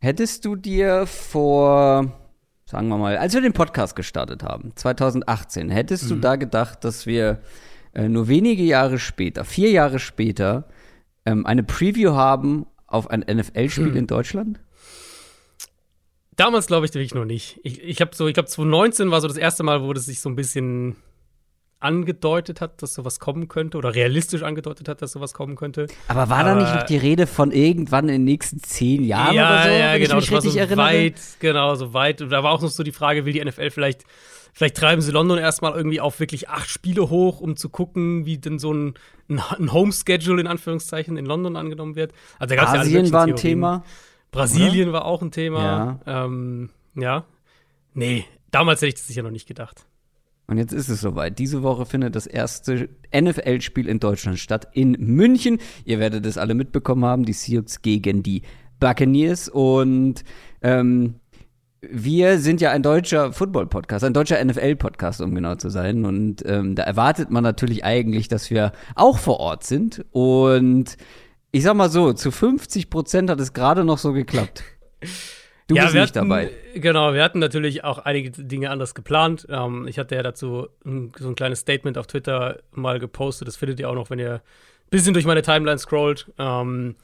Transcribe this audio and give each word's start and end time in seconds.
Hättest 0.00 0.44
du 0.44 0.54
dir 0.54 1.06
vor, 1.06 2.12
sagen 2.64 2.88
wir 2.88 2.98
mal, 2.98 3.16
als 3.16 3.34
wir 3.34 3.40
den 3.40 3.52
Podcast 3.52 3.96
gestartet 3.96 4.44
haben, 4.44 4.72
2018, 4.76 5.70
hättest 5.70 6.04
mhm. 6.04 6.08
du 6.08 6.16
da 6.16 6.36
gedacht, 6.36 6.84
dass 6.84 7.06
wir 7.06 7.40
äh, 7.94 8.08
nur 8.08 8.28
wenige 8.28 8.62
Jahre 8.62 9.00
später, 9.00 9.44
vier 9.44 9.70
Jahre 9.70 9.98
später, 9.98 10.68
ähm, 11.26 11.46
eine 11.46 11.64
Preview 11.64 12.12
haben 12.12 12.66
auf 12.86 13.10
ein 13.10 13.20
NFL-Spiel 13.20 13.90
mhm. 13.90 13.96
in 13.96 14.06
Deutschland? 14.06 14.60
Damals 16.36 16.68
glaube 16.68 16.86
ich 16.86 16.94
wirklich 16.94 17.14
noch 17.14 17.24
nicht. 17.24 17.58
Ich, 17.64 17.82
ich 17.82 18.00
habe 18.00 18.14
so, 18.14 18.28
ich 18.28 18.34
glaube 18.34 18.48
2019 18.48 19.10
war 19.10 19.20
so 19.20 19.26
das 19.26 19.36
erste 19.36 19.64
Mal, 19.64 19.82
wo 19.82 19.92
das 19.92 20.06
sich 20.06 20.20
so 20.20 20.28
ein 20.28 20.36
bisschen 20.36 20.94
angedeutet 21.80 22.60
hat, 22.60 22.82
dass 22.82 22.94
sowas 22.94 23.20
kommen 23.20 23.46
könnte 23.46 23.78
oder 23.78 23.94
realistisch 23.94 24.42
angedeutet 24.42 24.88
hat, 24.88 25.00
dass 25.00 25.12
sowas 25.12 25.32
kommen 25.32 25.54
könnte. 25.54 25.86
Aber 26.08 26.28
war 26.28 26.42
da 26.42 26.54
nicht 26.56 26.74
noch 26.74 26.82
die 26.82 26.96
Rede 26.96 27.26
von 27.26 27.52
irgendwann 27.52 28.08
in 28.08 28.14
den 28.16 28.24
nächsten 28.24 28.60
zehn 28.60 29.04
Jahren 29.04 29.34
ja, 29.34 29.48
oder 29.48 29.62
so? 29.62 29.70
Ja, 29.70 29.98
genau, 29.98 30.14
das 30.16 30.30
war 30.32 30.40
so 30.42 30.58
erinnere? 30.58 30.78
weit, 30.78 31.20
genau, 31.38 31.74
so 31.76 31.94
weit. 31.94 32.20
Und 32.20 32.30
da 32.30 32.42
war 32.42 32.52
auch 32.52 32.62
noch 32.62 32.70
so 32.70 32.82
die 32.82 32.92
Frage, 32.92 33.24
will 33.24 33.32
die 33.32 33.44
NFL 33.44 33.70
vielleicht, 33.70 34.04
vielleicht 34.52 34.76
treiben 34.76 35.02
sie 35.02 35.12
London 35.12 35.38
erstmal 35.38 35.72
irgendwie 35.74 36.00
auf 36.00 36.18
wirklich 36.18 36.48
acht 36.48 36.68
Spiele 36.68 37.10
hoch, 37.10 37.40
um 37.40 37.56
zu 37.56 37.68
gucken, 37.68 38.26
wie 38.26 38.38
denn 38.38 38.58
so 38.58 38.72
ein, 38.72 38.94
ein 39.28 39.72
Home-Schedule 39.72 40.40
in 40.40 40.48
Anführungszeichen 40.48 41.16
in 41.16 41.26
London 41.26 41.54
angenommen 41.54 41.94
wird. 41.94 42.12
Also 42.40 42.56
da 42.56 42.62
Asien 42.62 43.06
ja 43.06 43.12
war 43.12 43.20
ein 43.22 43.26
Theorien. 43.26 43.42
Thema. 43.42 43.84
Brasilien 44.32 44.88
oder? 44.88 44.98
war 44.98 45.04
auch 45.04 45.22
ein 45.22 45.30
Thema. 45.30 46.00
Ja. 46.04 46.24
Ähm, 46.24 46.70
ja. 46.96 47.24
Nee, 47.94 48.24
damals 48.50 48.80
hätte 48.80 48.88
ich 48.88 48.94
das 48.94 49.06
sicher 49.06 49.22
noch 49.22 49.30
nicht 49.30 49.46
gedacht. 49.46 49.86
Und 50.48 50.56
jetzt 50.56 50.72
ist 50.72 50.88
es 50.88 51.02
soweit. 51.02 51.38
Diese 51.38 51.62
Woche 51.62 51.84
findet 51.84 52.16
das 52.16 52.26
erste 52.26 52.88
NFL-Spiel 53.14 53.86
in 53.86 54.00
Deutschland 54.00 54.38
statt, 54.38 54.66
in 54.72 54.92
München. 54.92 55.58
Ihr 55.84 55.98
werdet 55.98 56.24
es 56.24 56.38
alle 56.38 56.54
mitbekommen 56.54 57.04
haben, 57.04 57.24
die 57.24 57.34
Seahawks 57.34 57.82
gegen 57.82 58.22
die 58.22 58.42
Buccaneers. 58.80 59.50
Und 59.50 60.24
ähm, 60.62 61.16
wir 61.82 62.38
sind 62.38 62.62
ja 62.62 62.70
ein 62.70 62.82
deutscher 62.82 63.34
Football-Podcast, 63.34 64.04
ein 64.04 64.14
deutscher 64.14 64.42
NFL-Podcast, 64.42 65.20
um 65.20 65.34
genau 65.34 65.56
zu 65.56 65.68
sein. 65.68 66.06
Und 66.06 66.42
ähm, 66.46 66.74
da 66.74 66.84
erwartet 66.84 67.30
man 67.30 67.44
natürlich 67.44 67.84
eigentlich, 67.84 68.28
dass 68.28 68.48
wir 68.48 68.72
auch 68.94 69.18
vor 69.18 69.40
Ort 69.40 69.64
sind. 69.64 70.06
Und 70.12 70.96
ich 71.52 71.62
sag 71.62 71.74
mal 71.74 71.90
so, 71.90 72.14
zu 72.14 72.30
50 72.30 72.88
Prozent 72.88 73.28
hat 73.28 73.38
es 73.40 73.52
gerade 73.52 73.84
noch 73.84 73.98
so 73.98 74.14
geklappt. 74.14 74.64
Du 75.68 75.74
ja, 75.74 75.82
bist 75.82 75.94
nicht 75.94 76.16
hatten, 76.16 76.28
dabei. 76.28 76.50
Genau, 76.74 77.12
wir 77.12 77.22
hatten 77.22 77.38
natürlich 77.38 77.84
auch 77.84 77.98
einige 77.98 78.30
Dinge 78.30 78.70
anders 78.70 78.94
geplant. 78.94 79.46
Ähm, 79.50 79.86
ich 79.86 79.98
hatte 79.98 80.14
ja 80.14 80.22
dazu 80.22 80.68
ein, 80.84 81.12
so 81.18 81.28
ein 81.28 81.34
kleines 81.34 81.60
Statement 81.60 81.98
auf 81.98 82.06
Twitter 82.06 82.60
mal 82.72 82.98
gepostet. 82.98 83.46
Das 83.46 83.56
findet 83.56 83.78
ihr 83.78 83.90
auch 83.90 83.94
noch, 83.94 84.08
wenn 84.08 84.18
ihr 84.18 84.36
ein 84.36 84.40
bisschen 84.90 85.12
durch 85.12 85.26
meine 85.26 85.42
Timeline 85.42 85.78
scrollt. 85.78 86.32
Ähm, 86.38 86.96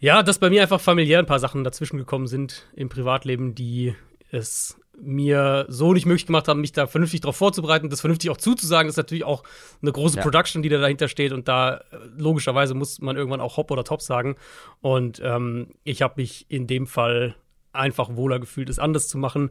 ja, 0.00 0.22
dass 0.22 0.38
bei 0.38 0.50
mir 0.50 0.60
einfach 0.60 0.82
familiär 0.82 1.18
ein 1.18 1.26
paar 1.26 1.38
Sachen 1.38 1.64
dazwischen 1.64 1.96
gekommen 1.96 2.26
sind 2.26 2.66
im 2.76 2.90
Privatleben, 2.90 3.54
die 3.54 3.94
es 4.30 4.78
mir 5.00 5.64
so 5.68 5.94
nicht 5.94 6.04
möglich 6.04 6.26
gemacht 6.26 6.46
haben, 6.46 6.60
mich 6.60 6.72
da 6.72 6.86
vernünftig 6.86 7.22
darauf 7.22 7.36
vorzubereiten, 7.36 7.88
das 7.88 8.02
vernünftig 8.02 8.28
auch 8.28 8.36
zuzusagen. 8.36 8.86
Das 8.86 8.94
ist 8.94 8.98
natürlich 8.98 9.24
auch 9.24 9.44
eine 9.80 9.92
große 9.92 10.18
ja. 10.18 10.22
Production, 10.22 10.62
die 10.62 10.68
da 10.68 10.78
dahinter 10.78 11.08
steht. 11.08 11.32
Und 11.32 11.48
da 11.48 11.76
äh, 11.76 11.80
logischerweise 12.18 12.74
muss 12.74 13.00
man 13.00 13.16
irgendwann 13.16 13.40
auch 13.40 13.56
Hop 13.56 13.70
oder 13.70 13.82
Top 13.82 14.02
sagen. 14.02 14.36
Und 14.82 15.22
ähm, 15.24 15.68
ich 15.84 16.02
habe 16.02 16.14
mich 16.18 16.44
in 16.50 16.66
dem 16.66 16.86
Fall 16.86 17.34
einfach 17.74 18.16
wohler 18.16 18.38
gefühlt, 18.38 18.68
es 18.68 18.78
anders 18.78 19.08
zu 19.08 19.18
machen. 19.18 19.50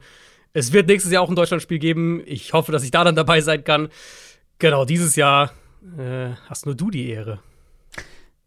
Es 0.54 0.72
wird 0.72 0.88
nächstes 0.88 1.12
Jahr 1.12 1.24
auch 1.24 1.30
ein 1.30 1.36
Deutschlandspiel 1.36 1.80
geben. 1.80 2.22
Ich 2.26 2.54
hoffe, 2.54 2.72
dass 2.72 2.84
ich 2.84 2.92
da 2.92 3.04
dann 3.04 3.16
dabei 3.16 3.42
sein 3.42 3.64
kann. 3.64 3.90
Genau, 4.60 4.86
dieses 4.86 5.16
Jahr 5.16 5.52
äh, 5.98 6.30
hast 6.48 6.66
nur 6.66 6.76
du 6.76 6.90
die 6.90 7.10
Ehre. 7.10 7.40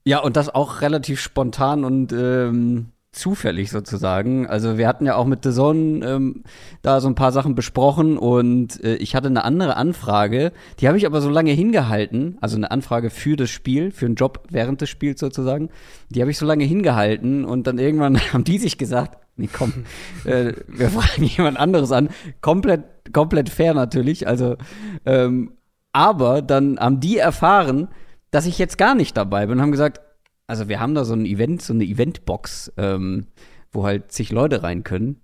Ja, 0.04 0.20
und 0.20 0.36
das 0.36 0.48
auch 0.48 0.82
relativ 0.82 1.20
spontan 1.20 1.84
und 1.84 2.12
ähm, 2.12 2.92
zufällig 3.16 3.70
sozusagen. 3.70 4.46
Also 4.46 4.78
wir 4.78 4.86
hatten 4.86 5.06
ja 5.06 5.16
auch 5.16 5.24
mit 5.24 5.42
The 5.42 5.50
Zone 5.50 6.06
ähm, 6.06 6.44
da 6.82 7.00
so 7.00 7.08
ein 7.08 7.14
paar 7.14 7.32
Sachen 7.32 7.54
besprochen 7.54 8.18
und 8.18 8.82
äh, 8.84 8.96
ich 8.96 9.14
hatte 9.14 9.28
eine 9.28 9.44
andere 9.44 9.76
Anfrage, 9.76 10.52
die 10.78 10.86
habe 10.86 10.98
ich 10.98 11.06
aber 11.06 11.20
so 11.20 11.30
lange 11.30 11.52
hingehalten, 11.52 12.36
also 12.40 12.56
eine 12.56 12.70
Anfrage 12.70 13.10
für 13.10 13.36
das 13.36 13.50
Spiel, 13.50 13.90
für 13.90 14.06
einen 14.06 14.14
Job 14.14 14.44
während 14.50 14.80
des 14.80 14.90
Spiels 14.90 15.18
sozusagen, 15.20 15.70
die 16.10 16.20
habe 16.20 16.30
ich 16.30 16.38
so 16.38 16.46
lange 16.46 16.64
hingehalten 16.64 17.44
und 17.44 17.66
dann 17.66 17.78
irgendwann 17.78 18.18
haben 18.32 18.44
die 18.44 18.58
sich 18.58 18.78
gesagt, 18.78 19.18
nee 19.36 19.48
komm, 19.52 19.72
äh, 20.24 20.52
wir 20.68 20.90
fragen 20.90 21.24
jemand 21.24 21.58
anderes 21.58 21.92
an, 21.92 22.10
komplett, 22.40 22.84
komplett 23.12 23.48
fair 23.48 23.74
natürlich, 23.74 24.28
also 24.28 24.56
ähm, 25.04 25.52
aber 25.92 26.42
dann 26.42 26.78
haben 26.78 27.00
die 27.00 27.16
erfahren, 27.16 27.88
dass 28.30 28.44
ich 28.44 28.58
jetzt 28.58 28.76
gar 28.76 28.94
nicht 28.94 29.16
dabei 29.16 29.46
bin 29.46 29.56
und 29.56 29.62
haben 29.62 29.72
gesagt, 29.72 30.00
also 30.46 30.68
wir 30.68 30.80
haben 30.80 30.94
da 30.94 31.04
so 31.04 31.14
ein 31.14 31.26
Event, 31.26 31.62
so 31.62 31.72
eine 31.72 31.84
Eventbox, 31.84 32.72
ähm, 32.76 33.26
wo 33.72 33.84
halt 33.84 34.12
zig 34.12 34.30
Leute 34.30 34.62
rein 34.62 34.84
können. 34.84 35.20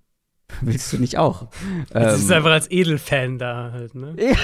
Willst 0.61 0.91
du 0.93 0.97
nicht 0.97 1.17
auch? 1.17 1.47
Das 1.89 2.15
ähm, 2.15 2.21
ist 2.21 2.31
einfach 2.31 2.51
als 2.51 2.71
Edelfan 2.71 3.37
da 3.37 3.71
halt, 3.71 3.93
ne? 3.93 4.15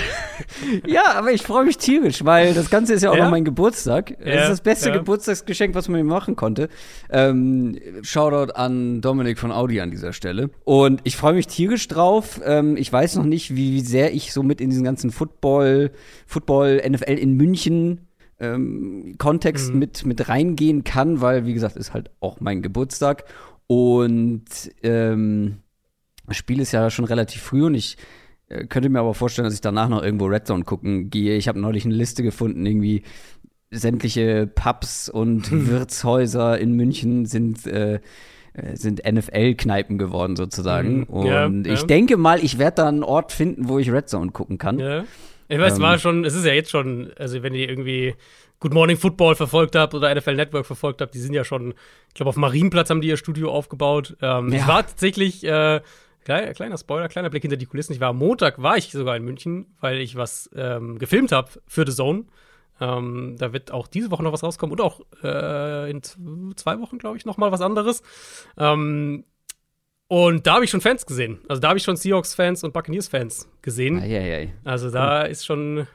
ja, 0.88 1.14
aber 1.16 1.32
ich 1.32 1.42
freue 1.42 1.66
mich 1.66 1.78
tierisch, 1.78 2.24
weil 2.24 2.54
das 2.54 2.70
Ganze 2.70 2.94
ist 2.94 3.02
ja 3.02 3.12
auch 3.12 3.16
ja? 3.16 3.24
noch 3.24 3.32
mein 3.32 3.44
Geburtstag. 3.44 4.12
Es 4.20 4.26
ja, 4.26 4.42
ist 4.44 4.50
das 4.50 4.62
beste 4.62 4.90
ja. 4.90 4.98
Geburtstagsgeschenk, 4.98 5.74
was 5.74 5.88
man 5.90 6.00
mir 6.02 6.08
machen 6.08 6.36
konnte. 6.36 6.70
Ähm, 7.10 7.80
Shoutout 8.04 8.54
an 8.54 9.02
Dominik 9.02 9.40
von 9.40 9.52
Audi 9.52 9.82
an 9.82 9.90
dieser 9.90 10.14
Stelle. 10.14 10.52
Und 10.64 11.02
ich 11.06 11.18
freue 11.18 11.34
mich 11.34 11.48
tierisch 11.48 11.88
drauf. 11.88 12.40
Ähm, 12.46 12.78
ich 12.78 12.92
weiß 12.92 13.16
noch 13.16 13.26
nicht, 13.26 13.56
wie 13.56 13.82
sehr 13.82 14.14
ich 14.14 14.32
so 14.32 14.44
mit 14.44 14.62
in 14.62 14.70
diesen 14.70 14.84
ganzen 14.84 15.12
Football, 15.12 15.92
Football, 16.28 16.82
NFL 16.88 17.14
in 17.14 17.34
München 17.34 18.09
ähm, 18.40 19.16
Kontext 19.18 19.74
mhm. 19.74 19.80
mit, 19.80 20.06
mit 20.06 20.30
reingehen 20.30 20.84
kann, 20.84 21.22
weil, 21.22 21.46
wie 21.46 21.54
gesagt, 21.54 21.76
ist 21.76 21.94
halt 21.94 22.10
auch 22.20 22.40
mein 22.40 22.62
Geburtstag. 22.62 23.26
Und 23.68 24.46
ähm, 24.82 25.58
das 26.28 26.38
Spiel 26.38 26.60
ist 26.60 26.72
ja 26.72 26.90
schon 26.90 27.06
relativ 27.06 27.42
früh 27.42 27.66
und 27.66 27.76
ich 27.76 27.98
äh, 28.48 28.66
könnte 28.66 28.90
mir 28.90 29.00
aber 29.00 29.14
vorstellen, 29.14 29.46
dass 29.46 29.54
ich 29.54 29.62
danach 29.62 29.90
noch 29.90 30.04
irgendwo 30.04 30.26
Red 30.26 30.48
Zone 30.48 30.64
gucken 30.64 31.10
gehe. 31.10 31.36
Ich 31.36 31.48
habe 31.48 31.60
neulich 31.60 31.86
eine 31.86 31.94
Liste 31.94 32.24
gefunden, 32.24 32.66
irgendwie 32.66 33.04
sämtliche 33.72 34.48
Pubs 34.48 35.10
und 35.10 35.52
Wirtshäuser 35.70 36.58
in 36.58 36.74
München 36.74 37.26
sind 37.26 37.68
äh, 37.68 37.96
äh 38.54 38.76
sind 38.76 39.04
NFL-Kneipen 39.06 39.98
geworden 39.98 40.36
sozusagen. 40.36 41.00
Mhm. 41.00 41.04
Und 41.04 41.66
ja, 41.66 41.74
ich 41.74 41.82
ja. 41.82 41.88
denke 41.88 42.18
mal, 42.18 42.44
ich 42.44 42.58
werde 42.58 42.76
da 42.76 42.88
einen 42.88 43.04
Ort 43.04 43.32
finden, 43.32 43.70
wo 43.70 43.78
ich 43.78 43.92
Red 43.92 44.10
Zone 44.10 44.32
gucken 44.32 44.58
kann. 44.58 44.80
Ja. 44.80 45.04
Ich 45.50 45.60
weiß, 45.60 45.78
ähm, 45.78 45.82
war 45.82 45.98
schon, 45.98 46.26
es 46.26 46.36
ist 46.36 46.46
ja 46.46 46.54
jetzt 46.54 46.70
schon, 46.70 47.12
also 47.18 47.42
wenn 47.44 47.56
ihr 47.56 47.68
irgendwie 47.68 48.16
Good 48.60 48.74
Morning 48.74 48.98
Football 48.98 49.36
verfolgt 49.36 49.76
habt 49.76 49.94
oder 49.94 50.14
NFL 50.14 50.36
Network 50.36 50.66
verfolgt 50.66 51.02
habt, 51.02 51.14
die 51.16 51.20
sind 51.20 51.34
ja 51.34 51.44
schon, 51.44 51.74
ich 52.08 52.14
glaube, 52.14 52.30
auf 52.30 52.36
Marienplatz 52.36 52.90
haben 52.90 53.02
die 53.02 53.08
ihr 53.08 53.18
Studio 53.18 53.52
aufgebaut. 53.52 54.16
Ähm, 54.22 54.50
ja. 54.54 54.60
Ich 54.60 54.68
war 54.68 54.86
tatsächlich, 54.86 55.44
äh, 55.44 55.82
kleiner, 56.24 56.54
kleiner 56.54 56.78
Spoiler, 56.78 57.10
kleiner 57.10 57.30
Blick 57.32 57.42
hinter 57.42 57.58
die 57.58 57.66
Kulissen. 57.66 57.94
Ich 57.94 58.00
war 58.00 58.10
am 58.10 58.18
Montag, 58.18 58.62
war 58.62 58.78
ich 58.78 58.92
sogar 58.92 59.18
in 59.18 59.24
München, 59.24 59.66
weil 59.80 60.00
ich 60.00 60.16
was 60.16 60.50
ähm, 60.56 61.00
gefilmt 61.00 61.32
habe 61.32 61.50
für 61.68 61.86
The 61.86 61.96
Zone. 61.96 62.26
Ähm, 62.80 63.36
da 63.38 63.52
wird 63.52 63.72
auch 63.72 63.88
diese 63.88 64.12
Woche 64.12 64.24
noch 64.24 64.32
was 64.32 64.44
rauskommen 64.44 64.74
und 64.74 64.82
auch 64.82 65.02
äh, 65.24 65.90
in 65.90 66.02
zwei 66.56 66.80
Wochen, 66.80 66.98
glaube 66.98 67.18
ich, 67.18 67.26
noch 67.26 67.38
mal 67.38 67.52
was 67.52 67.62
anderes. 67.62 68.04
Ähm, 68.58 69.26
und 70.10 70.48
da 70.48 70.56
habe 70.56 70.66
ich 70.66 70.72
schon 70.72 70.82
Fans 70.82 71.06
gesehen. 71.06 71.38
Also 71.48 71.62
da 71.62 71.70
habe 71.70 71.78
ich 71.78 71.84
schon 71.84 71.96
Seahawks-Fans 71.96 72.64
und 72.64 72.74
Buccaneers-Fans 72.74 73.48
gesehen. 73.62 74.00
Eieiei. 74.00 74.54
Also 74.64 74.90
da 74.90 75.22
ist 75.22 75.46
schon, 75.46 75.86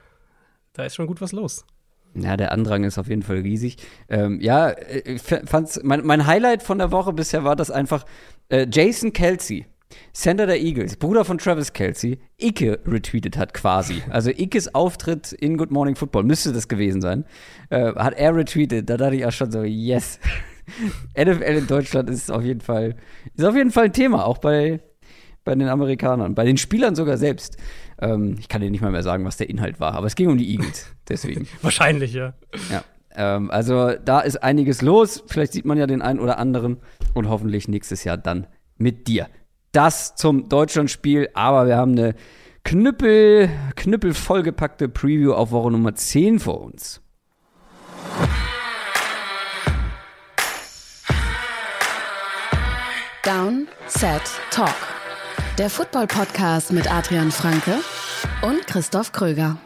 da 0.72 0.84
ist 0.84 0.94
schon 0.94 1.08
gut 1.08 1.20
was 1.20 1.32
los. 1.32 1.66
Ja, 2.14 2.36
der 2.36 2.52
Andrang 2.52 2.84
ist 2.84 2.96
auf 2.96 3.08
jeden 3.08 3.24
Fall 3.24 3.38
riesig. 3.38 3.76
Ähm, 4.08 4.40
ja, 4.40 4.72
ich 5.04 5.20
fand's, 5.20 5.80
mein, 5.82 6.06
mein 6.06 6.26
Highlight 6.28 6.62
von 6.62 6.78
der 6.78 6.92
Woche 6.92 7.12
bisher 7.12 7.42
war 7.42 7.56
das 7.56 7.72
einfach 7.72 8.04
äh, 8.50 8.68
Jason 8.70 9.12
Kelsey, 9.12 9.66
Center 10.12 10.46
der 10.46 10.60
Eagles, 10.60 10.94
Bruder 10.94 11.24
von 11.24 11.38
Travis 11.38 11.72
Kelsey, 11.72 12.20
Icke 12.38 12.78
retweetet 12.86 13.36
hat 13.36 13.52
quasi. 13.52 14.00
Also 14.10 14.30
Ickes 14.30 14.76
Auftritt 14.76 15.32
in 15.32 15.56
Good 15.56 15.72
Morning 15.72 15.96
Football 15.96 16.22
müsste 16.22 16.52
das 16.52 16.68
gewesen 16.68 17.00
sein. 17.00 17.24
Äh, 17.70 17.92
hat 17.96 18.14
er 18.14 18.36
retweetet. 18.36 18.88
Da 18.88 18.96
dachte 18.96 19.16
ich 19.16 19.26
auch 19.26 19.32
schon 19.32 19.50
so, 19.50 19.64
yes. 19.64 20.20
NFL 21.18 21.42
in 21.42 21.66
Deutschland 21.66 22.10
ist 22.10 22.30
auf 22.30 22.42
jeden 22.42 22.60
Fall, 22.60 22.96
ist 23.34 23.44
auf 23.44 23.56
jeden 23.56 23.70
Fall 23.70 23.86
ein 23.86 23.92
Thema, 23.92 24.26
auch 24.26 24.38
bei, 24.38 24.80
bei 25.44 25.54
den 25.54 25.68
Amerikanern, 25.68 26.34
bei 26.34 26.44
den 26.44 26.56
Spielern 26.56 26.94
sogar 26.94 27.16
selbst. 27.16 27.56
Ähm, 28.00 28.36
ich 28.38 28.48
kann 28.48 28.60
dir 28.60 28.70
nicht 28.70 28.80
mal 28.80 28.90
mehr 28.90 29.02
sagen, 29.02 29.24
was 29.24 29.36
der 29.36 29.48
Inhalt 29.48 29.80
war, 29.80 29.94
aber 29.94 30.06
es 30.06 30.14
ging 30.14 30.28
um 30.28 30.38
die 30.38 30.50
Eagles, 30.50 30.94
deswegen. 31.08 31.46
Wahrscheinlich, 31.62 32.12
ja. 32.12 32.34
Ja. 32.70 32.84
Ähm, 33.14 33.50
also 33.50 33.92
da 34.04 34.20
ist 34.20 34.42
einiges 34.42 34.82
los. 34.82 35.22
Vielleicht 35.26 35.52
sieht 35.52 35.64
man 35.64 35.78
ja 35.78 35.86
den 35.86 36.02
einen 36.02 36.20
oder 36.20 36.38
anderen 36.38 36.78
und 37.14 37.28
hoffentlich 37.28 37.68
nächstes 37.68 38.04
Jahr 38.04 38.16
dann 38.16 38.46
mit 38.76 39.06
dir. 39.06 39.28
Das 39.72 40.14
zum 40.16 40.48
Deutschlandspiel, 40.48 41.30
aber 41.34 41.66
wir 41.66 41.76
haben 41.76 41.92
eine 41.92 42.14
Knüppel, 42.64 43.50
Knüppel 43.76 44.14
vollgepackte 44.14 44.88
Preview 44.88 45.32
auf 45.32 45.50
Woche 45.50 45.70
Nummer 45.70 45.94
10 45.94 46.38
vor 46.40 46.62
uns. 46.62 47.03
Down, 53.24 53.68
Set, 53.86 54.20
Talk. 54.50 54.74
Der 55.56 55.70
Football-Podcast 55.70 56.72
mit 56.72 56.92
Adrian 56.92 57.30
Franke 57.30 57.76
und 58.42 58.66
Christoph 58.66 59.12
Kröger. 59.12 59.56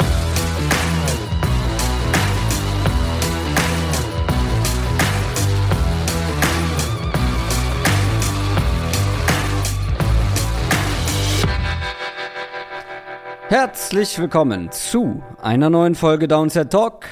Herzlich 13.48 14.20
willkommen 14.20 14.70
zu 14.70 15.20
einer 15.42 15.68
neuen 15.68 15.96
Folge 15.96 16.28
Downset 16.28 16.70
Talk. 16.70 17.06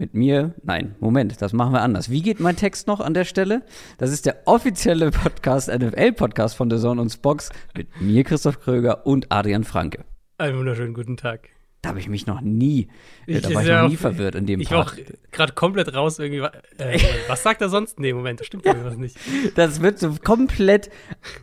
Mit 0.00 0.14
mir, 0.14 0.54
nein, 0.62 0.94
Moment, 1.00 1.42
das 1.42 1.52
machen 1.52 1.72
wir 1.72 1.82
anders. 1.82 2.08
Wie 2.08 2.22
geht 2.22 2.38
mein 2.38 2.54
Text 2.54 2.86
noch 2.86 3.00
an 3.00 3.14
der 3.14 3.24
Stelle? 3.24 3.62
Das 3.98 4.12
ist 4.12 4.26
der 4.26 4.42
offizielle 4.44 5.10
Podcast, 5.10 5.68
NFL-Podcast 5.68 6.54
von 6.54 6.70
The 6.70 6.78
Zone 6.78 7.00
und 7.00 7.10
Spox 7.10 7.50
mit 7.76 8.00
mir, 8.00 8.22
Christoph 8.22 8.60
Kröger 8.60 9.08
und 9.08 9.32
Adrian 9.32 9.64
Franke. 9.64 10.04
Einen 10.38 10.56
wunderschönen 10.56 10.94
guten 10.94 11.16
Tag. 11.16 11.48
Da 11.82 11.88
habe 11.88 11.98
ich 11.98 12.08
mich 12.08 12.28
noch 12.28 12.40
nie, 12.40 12.86
ich, 13.26 13.42
da 13.42 13.52
war 13.52 13.62
ich 13.62 13.68
noch 13.68 13.88
nie 13.88 13.96
verwirrt 13.96 14.36
in 14.36 14.46
dem 14.46 14.60
Ich 14.60 14.70
war 14.70 14.86
auch 14.86 14.94
gerade 15.32 15.52
komplett 15.54 15.92
raus 15.92 16.20
irgendwie. 16.20 16.46
Äh, 16.78 17.00
was 17.26 17.42
sagt 17.42 17.60
er 17.60 17.68
sonst? 17.68 17.98
Nee, 17.98 18.12
Moment, 18.12 18.38
das 18.38 18.46
stimmt 18.46 18.66
ja. 18.66 18.74
irgendwas 18.74 18.98
nicht. 18.98 19.16
Das 19.56 19.82
wird 19.82 19.98
so 19.98 20.14
komplett, 20.22 20.90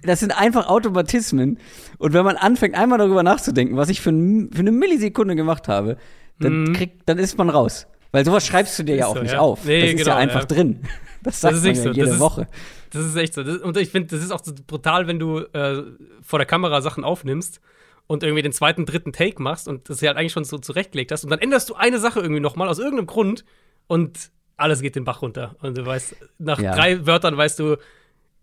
das 0.03 0.21
sind 0.21 0.31
einfach 0.31 0.69
Automatismen. 0.69 1.59
Und 1.97 2.13
wenn 2.13 2.23
man 2.23 2.37
anfängt, 2.37 2.75
einmal 2.75 2.99
darüber 2.99 3.21
nachzudenken, 3.21 3.75
was 3.75 3.89
ich 3.89 3.99
für, 3.99 4.11
für 4.11 4.59
eine 4.59 4.71
Millisekunde 4.71 5.35
gemacht 5.35 5.67
habe, 5.67 5.97
dann, 6.39 6.63
mhm. 6.63 6.73
krieg, 6.73 7.05
dann 7.05 7.17
ist 7.17 7.37
man 7.37 7.49
raus. 7.49 7.87
Weil 8.15 8.23
sowas 8.23 8.47
schreibst 8.47 8.79
du 8.79 8.83
dir 8.83 8.95
ja 8.95 9.07
auch 9.07 9.17
so, 9.17 9.21
nicht 9.21 9.33
ja. 9.33 9.39
auf. 9.41 9.65
Nee, 9.65 9.81
das 9.81 9.89
ist 9.89 9.97
genau, 9.97 10.11
ja 10.11 10.15
einfach 10.15 10.39
ja. 10.39 10.45
drin. 10.45 10.79
Das 11.21 11.41
sagt 11.41 11.55
das 11.55 11.63
man 11.63 11.75
ja 11.75 11.81
so. 11.81 11.89
jede 11.89 12.07
das 12.11 12.19
Woche. 12.19 12.43
Ist, 12.43 12.95
das 12.95 13.05
ist 13.07 13.15
echt 13.17 13.33
so. 13.33 13.43
Das, 13.43 13.57
und 13.57 13.75
ich 13.75 13.89
finde, 13.89 14.15
das 14.15 14.23
ist 14.23 14.31
auch 14.31 14.41
so 14.41 14.53
brutal, 14.65 15.07
wenn 15.07 15.19
du 15.19 15.39
äh, 15.39 15.83
vor 16.21 16.39
der 16.39 16.45
Kamera 16.45 16.81
Sachen 16.81 17.03
aufnimmst 17.03 17.59
und 18.07 18.23
irgendwie 18.23 18.41
den 18.41 18.53
zweiten, 18.53 18.85
dritten 18.85 19.11
Take 19.11 19.43
machst 19.43 19.67
und 19.67 19.89
das 19.89 19.99
ja 19.99 20.07
halt 20.07 20.17
eigentlich 20.17 20.31
schon 20.31 20.45
so 20.45 20.57
zurechtgelegt 20.57 21.11
hast 21.11 21.25
und 21.25 21.29
dann 21.29 21.39
änderst 21.39 21.69
du 21.69 21.75
eine 21.75 21.99
Sache 21.99 22.21
irgendwie 22.21 22.39
nochmal 22.39 22.69
aus 22.69 22.79
irgendeinem 22.79 23.07
Grund 23.07 23.43
und 23.87 24.31
alles 24.55 24.81
geht 24.81 24.95
den 24.95 25.03
Bach 25.03 25.21
runter. 25.21 25.57
Und 25.61 25.77
du 25.77 25.85
weißt, 25.85 26.15
nach 26.37 26.61
ja. 26.61 26.73
drei 26.73 27.05
Wörtern 27.05 27.35
weißt 27.35 27.59
du, 27.59 27.75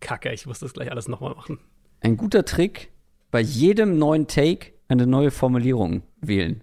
Kacke, 0.01 0.35
ich 0.35 0.45
muss 0.45 0.59
das 0.59 0.75
gleich 0.75 0.91
alles 0.91 1.09
nochmal 1.09 1.35
machen. 1.35 1.61
Ein 2.03 2.19
guter 2.19 2.45
Trick, 2.45 2.91
bei 3.31 3.41
jedem 3.41 3.99
neuen 3.99 4.27
Take 4.27 4.73
eine 4.89 5.07
neue 5.07 5.31
Formulierung 5.31 6.03
wählen. 6.21 6.63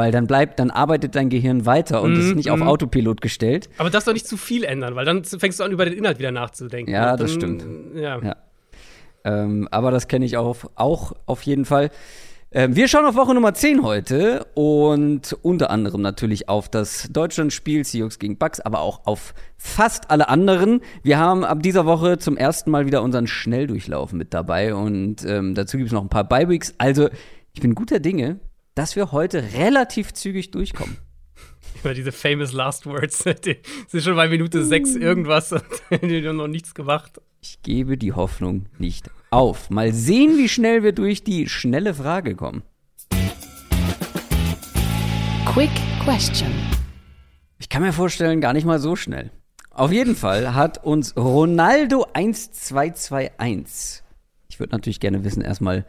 Weil 0.00 0.12
dann 0.12 0.26
bleibt, 0.26 0.58
dann 0.58 0.70
arbeitet 0.70 1.14
dein 1.14 1.28
Gehirn 1.28 1.66
weiter 1.66 2.00
und 2.00 2.14
mm, 2.14 2.20
ist 2.20 2.34
nicht 2.34 2.48
mm. 2.48 2.52
auf 2.52 2.60
mhm. 2.60 2.68
Autopilot 2.68 3.20
gestellt. 3.20 3.68
Aber 3.76 3.90
das 3.90 4.06
doch 4.06 4.14
nicht 4.14 4.26
zu 4.26 4.38
viel 4.38 4.64
ändern, 4.64 4.94
weil 4.94 5.04
dann 5.04 5.24
fängst 5.24 5.60
du 5.60 5.64
an, 5.64 5.72
über 5.72 5.84
den 5.84 5.92
Inhalt 5.92 6.18
wieder 6.18 6.30
nachzudenken. 6.30 6.90
Ja, 6.90 7.10
dann, 7.10 7.18
das 7.18 7.32
stimmt. 7.34 7.66
Ja. 7.94 8.18
ja. 8.18 8.36
Ähm, 9.24 9.68
aber 9.70 9.90
das 9.90 10.08
kenne 10.08 10.24
ich 10.24 10.38
auch, 10.38 10.56
auch 10.74 11.12
auf 11.26 11.42
jeden 11.42 11.66
Fall. 11.66 11.90
Ähm, 12.50 12.76
wir 12.76 12.88
schauen 12.88 13.04
auf 13.04 13.14
Woche 13.14 13.34
Nummer 13.34 13.52
10 13.52 13.82
heute 13.82 14.46
und 14.54 15.36
unter 15.42 15.68
anderem 15.68 16.00
natürlich 16.00 16.48
auf 16.48 16.70
das 16.70 17.10
Deutschlandspiel 17.12 17.84
Seahawks 17.84 18.18
gegen 18.18 18.38
Bucks, 18.38 18.58
aber 18.58 18.80
auch 18.80 19.02
auf 19.04 19.34
fast 19.58 20.10
alle 20.10 20.30
anderen. 20.30 20.80
Wir 21.02 21.18
haben 21.18 21.44
ab 21.44 21.62
dieser 21.62 21.84
Woche 21.84 22.16
zum 22.16 22.38
ersten 22.38 22.70
Mal 22.70 22.86
wieder 22.86 23.02
unseren 23.02 23.26
Schnelldurchlauf 23.26 24.14
mit 24.14 24.32
dabei 24.32 24.74
und 24.74 25.26
ähm, 25.26 25.54
dazu 25.54 25.76
gibt 25.76 25.88
es 25.88 25.92
noch 25.92 26.00
ein 26.00 26.08
paar 26.08 26.24
Bye-Weeks. 26.24 26.76
Also 26.78 27.10
ich 27.52 27.60
bin 27.60 27.74
guter 27.74 28.00
Dinge, 28.00 28.40
dass 28.80 28.96
wir 28.96 29.12
heute 29.12 29.52
relativ 29.52 30.14
zügig 30.14 30.52
durchkommen. 30.52 30.96
Immer 31.84 31.92
diese 31.92 32.12
famous 32.12 32.54
last 32.54 32.86
words. 32.86 33.24
Die 33.44 33.58
sind 33.88 34.02
schon 34.02 34.16
bei 34.16 34.26
Minute 34.26 34.64
6 34.64 34.94
irgendwas 34.96 35.52
und 35.52 35.62
die 36.02 36.26
haben 36.26 36.38
noch 36.38 36.48
nichts 36.48 36.72
gemacht. 36.74 37.20
Ich 37.42 37.60
gebe 37.62 37.98
die 37.98 38.14
Hoffnung 38.14 38.70
nicht 38.78 39.10
auf. 39.28 39.68
Mal 39.68 39.92
sehen, 39.92 40.38
wie 40.38 40.48
schnell 40.48 40.82
wir 40.82 40.92
durch 40.92 41.22
die 41.22 41.46
schnelle 41.46 41.92
Frage 41.92 42.34
kommen. 42.34 42.62
Quick 45.44 45.68
Question. 46.02 46.50
Ich 47.58 47.68
kann 47.68 47.82
mir 47.82 47.92
vorstellen, 47.92 48.40
gar 48.40 48.54
nicht 48.54 48.64
mal 48.64 48.78
so 48.78 48.96
schnell. 48.96 49.30
Auf 49.68 49.92
jeden 49.92 50.16
Fall 50.16 50.54
hat 50.54 50.82
uns 50.82 51.14
Ronaldo 51.18 52.06
1221. 52.14 54.04
Ich 54.60 54.62
würde 54.62 54.76
natürlich 54.76 55.00
gerne 55.00 55.24
wissen, 55.24 55.40
erstmal, 55.40 55.86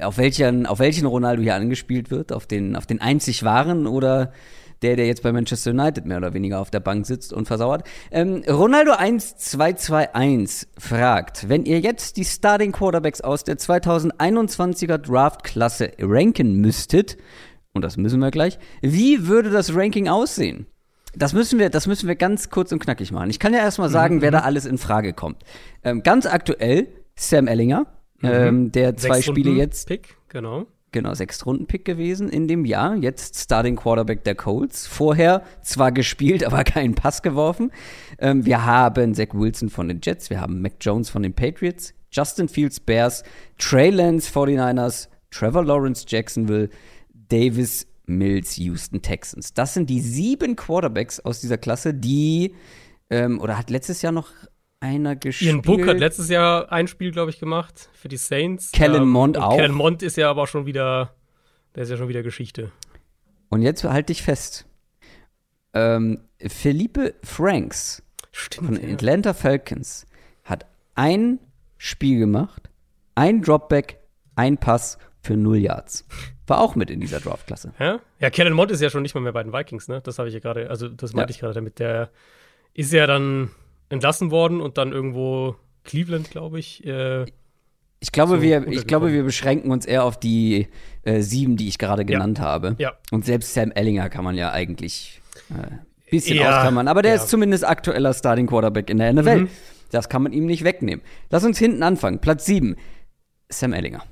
auf 0.00 0.16
welchen, 0.16 0.64
auf 0.66 0.78
welchen 0.78 1.06
Ronaldo 1.06 1.42
hier 1.42 1.56
angespielt 1.56 2.12
wird. 2.12 2.32
Auf 2.32 2.46
den, 2.46 2.76
auf 2.76 2.86
den 2.86 3.00
einzig 3.00 3.42
wahren 3.42 3.88
oder 3.88 4.32
der, 4.82 4.94
der 4.94 5.08
jetzt 5.08 5.24
bei 5.24 5.32
Manchester 5.32 5.72
United 5.72 6.06
mehr 6.06 6.18
oder 6.18 6.34
weniger 6.34 6.60
auf 6.60 6.70
der 6.70 6.78
Bank 6.78 7.04
sitzt 7.04 7.32
und 7.32 7.46
versauert. 7.46 7.82
Ähm, 8.12 8.44
Ronaldo 8.48 8.92
1221 8.92 10.68
fragt, 10.78 11.48
wenn 11.48 11.64
ihr 11.64 11.80
jetzt 11.80 12.16
die 12.16 12.24
Starting 12.24 12.70
Quarterbacks 12.70 13.22
aus 13.22 13.42
der 13.42 13.56
2021er 13.58 14.98
Draft-Klasse 14.98 15.90
ranken 15.98 16.60
müsstet, 16.60 17.16
und 17.72 17.82
das 17.82 17.96
müssen 17.96 18.20
wir 18.20 18.30
gleich, 18.30 18.60
wie 18.82 19.26
würde 19.26 19.50
das 19.50 19.74
Ranking 19.74 20.06
aussehen? 20.06 20.66
Das 21.16 21.32
müssen 21.32 21.58
wir, 21.58 21.70
das 21.70 21.88
müssen 21.88 22.06
wir 22.06 22.14
ganz 22.14 22.50
kurz 22.50 22.70
und 22.70 22.78
knackig 22.78 23.10
machen. 23.10 23.30
Ich 23.30 23.40
kann 23.40 23.52
ja 23.52 23.58
erstmal 23.58 23.90
sagen, 23.90 24.16
mhm. 24.16 24.22
wer 24.22 24.30
da 24.30 24.40
alles 24.40 24.64
in 24.64 24.78
Frage 24.78 25.12
kommt. 25.12 25.42
Ähm, 25.82 26.04
ganz 26.04 26.26
aktuell 26.26 26.86
Sam 27.14 27.46
Ellinger, 27.46 27.86
mhm. 28.22 28.30
ähm, 28.30 28.72
der 28.72 28.96
zwei 28.96 29.14
Sechs 29.16 29.26
Spiele 29.26 29.50
jetzt. 29.52 29.86
Pick, 29.86 30.16
genau. 30.28 30.66
Genau, 30.92 31.14
Sechstrunden-Pick 31.14 31.86
gewesen 31.86 32.28
in 32.28 32.48
dem 32.48 32.66
Jahr. 32.66 32.96
Jetzt 32.96 33.38
Starting 33.38 33.76
Quarterback 33.76 34.24
der 34.24 34.34
Colts. 34.34 34.86
Vorher 34.86 35.42
zwar 35.62 35.90
gespielt, 35.90 36.44
aber 36.46 36.64
keinen 36.64 36.94
Pass 36.94 37.22
geworfen. 37.22 37.72
Ähm, 38.18 38.44
wir 38.44 38.66
haben 38.66 39.14
Zach 39.14 39.28
Wilson 39.32 39.70
von 39.70 39.88
den 39.88 40.00
Jets, 40.02 40.28
wir 40.28 40.40
haben 40.40 40.60
Mac 40.60 40.74
Jones 40.82 41.08
von 41.08 41.22
den 41.22 41.32
Patriots, 41.32 41.94
Justin 42.10 42.48
Fields 42.48 42.78
Bears, 42.78 43.24
Trey 43.56 43.88
Lance 43.88 44.30
49ers, 44.30 45.08
Trevor 45.30 45.64
Lawrence 45.64 46.04
Jacksonville, 46.06 46.68
Davis 47.28 47.86
Mills 48.04 48.58
Houston 48.58 49.00
Texans. 49.00 49.54
Das 49.54 49.72
sind 49.72 49.88
die 49.88 50.00
sieben 50.00 50.56
Quarterbacks 50.56 51.20
aus 51.20 51.40
dieser 51.40 51.56
Klasse, 51.56 51.94
die 51.94 52.54
ähm, 53.08 53.40
oder 53.40 53.56
hat 53.56 53.70
letztes 53.70 54.02
Jahr 54.02 54.12
noch 54.12 54.28
einer 54.82 55.16
gespielt. 55.16 55.50
Ian 55.50 55.62
Book 55.62 55.86
hat 55.86 55.98
letztes 55.98 56.28
Jahr 56.28 56.70
ein 56.72 56.88
Spiel, 56.88 57.12
glaube 57.12 57.30
ich, 57.30 57.38
gemacht 57.38 57.88
für 57.94 58.08
die 58.08 58.16
Saints. 58.16 58.72
Kellen 58.72 59.02
ähm, 59.02 59.10
Mond 59.10 59.38
auch. 59.38 59.56
Kellen 59.56 59.72
Mond 59.72 60.02
ist 60.02 60.16
ja 60.16 60.28
aber 60.28 60.42
auch 60.42 60.48
schon 60.48 60.66
wieder, 60.66 61.14
der 61.74 61.84
ist 61.84 61.90
ja 61.90 61.96
schon 61.96 62.08
wieder 62.08 62.22
Geschichte. 62.22 62.72
Und 63.48 63.62
jetzt 63.62 63.84
halte 63.84 64.12
dich 64.12 64.22
fest. 64.22 64.66
Ähm, 65.72 66.20
Felipe 66.38 67.14
Franks 67.22 68.02
Stimmt, 68.32 68.78
von 68.78 68.88
ja. 68.88 68.94
Atlanta 68.94 69.34
Falcons 69.34 70.06
hat 70.44 70.66
ein 70.94 71.38
Spiel 71.78 72.18
gemacht, 72.18 72.68
ein 73.14 73.40
Dropback, 73.40 73.98
ein 74.34 74.58
Pass 74.58 74.98
für 75.20 75.36
null 75.36 75.58
Yards. 75.58 76.06
War 76.48 76.60
auch 76.60 76.74
mit 76.74 76.90
in 76.90 77.00
dieser 77.00 77.20
Draftklasse. 77.20 77.72
Ja, 77.78 78.00
ja 78.18 78.30
Kellen 78.30 78.52
Mond 78.52 78.72
ist 78.72 78.82
ja 78.82 78.90
schon 78.90 79.02
nicht 79.02 79.14
mal 79.14 79.20
mehr 79.20 79.32
bei 79.32 79.44
den 79.44 79.52
Vikings, 79.52 79.86
ne? 79.86 80.00
Das 80.02 80.18
habe 80.18 80.28
ich 80.28 80.34
ja 80.34 80.40
gerade, 80.40 80.68
also 80.68 80.88
das 80.88 81.12
meinte 81.12 81.32
ja. 81.32 81.36
ich 81.36 81.40
gerade 81.40 81.54
damit. 81.54 81.78
Der 81.78 82.10
ist 82.74 82.92
ja 82.92 83.06
dann 83.06 83.50
entlassen 83.92 84.30
worden 84.30 84.60
und 84.60 84.78
dann 84.78 84.92
irgendwo 84.92 85.56
Cleveland, 85.84 86.30
glaube 86.30 86.58
ich. 86.58 86.84
Äh, 86.86 87.26
ich 88.00 88.10
glaube, 88.10 88.36
so 88.36 88.42
wir, 88.42 88.66
ich 88.66 88.86
glaube, 88.86 89.12
wir 89.12 89.22
beschränken 89.22 89.70
uns 89.70 89.86
eher 89.86 90.04
auf 90.04 90.18
die 90.18 90.68
äh, 91.02 91.20
sieben, 91.20 91.56
die 91.56 91.68
ich 91.68 91.78
gerade 91.78 92.04
genannt 92.04 92.38
ja. 92.38 92.44
habe. 92.44 92.74
Ja. 92.78 92.94
Und 93.12 93.24
selbst 93.24 93.54
Sam 93.54 93.70
Ellinger 93.70 94.08
kann 94.08 94.24
man 94.24 94.34
ja 94.34 94.50
eigentlich 94.50 95.20
ein 95.50 95.60
äh, 95.60 96.10
bisschen 96.10 96.38
ja. 96.38 96.56
ausklammern. 96.56 96.88
Aber 96.88 97.02
der 97.02 97.14
ja. 97.14 97.22
ist 97.22 97.28
zumindest 97.28 97.64
aktueller 97.64 98.14
Starting 98.14 98.46
Quarterback 98.46 98.90
in 98.90 98.98
der 98.98 99.12
NFL. 99.12 99.40
Mhm. 99.42 99.48
Das 99.90 100.08
kann 100.08 100.22
man 100.22 100.32
ihm 100.32 100.46
nicht 100.46 100.64
wegnehmen. 100.64 101.04
Lass 101.30 101.44
uns 101.44 101.58
hinten 101.58 101.82
anfangen. 101.82 102.18
Platz 102.18 102.46
sieben. 102.46 102.76
Sam 103.50 103.74
Ellinger. 103.74 104.02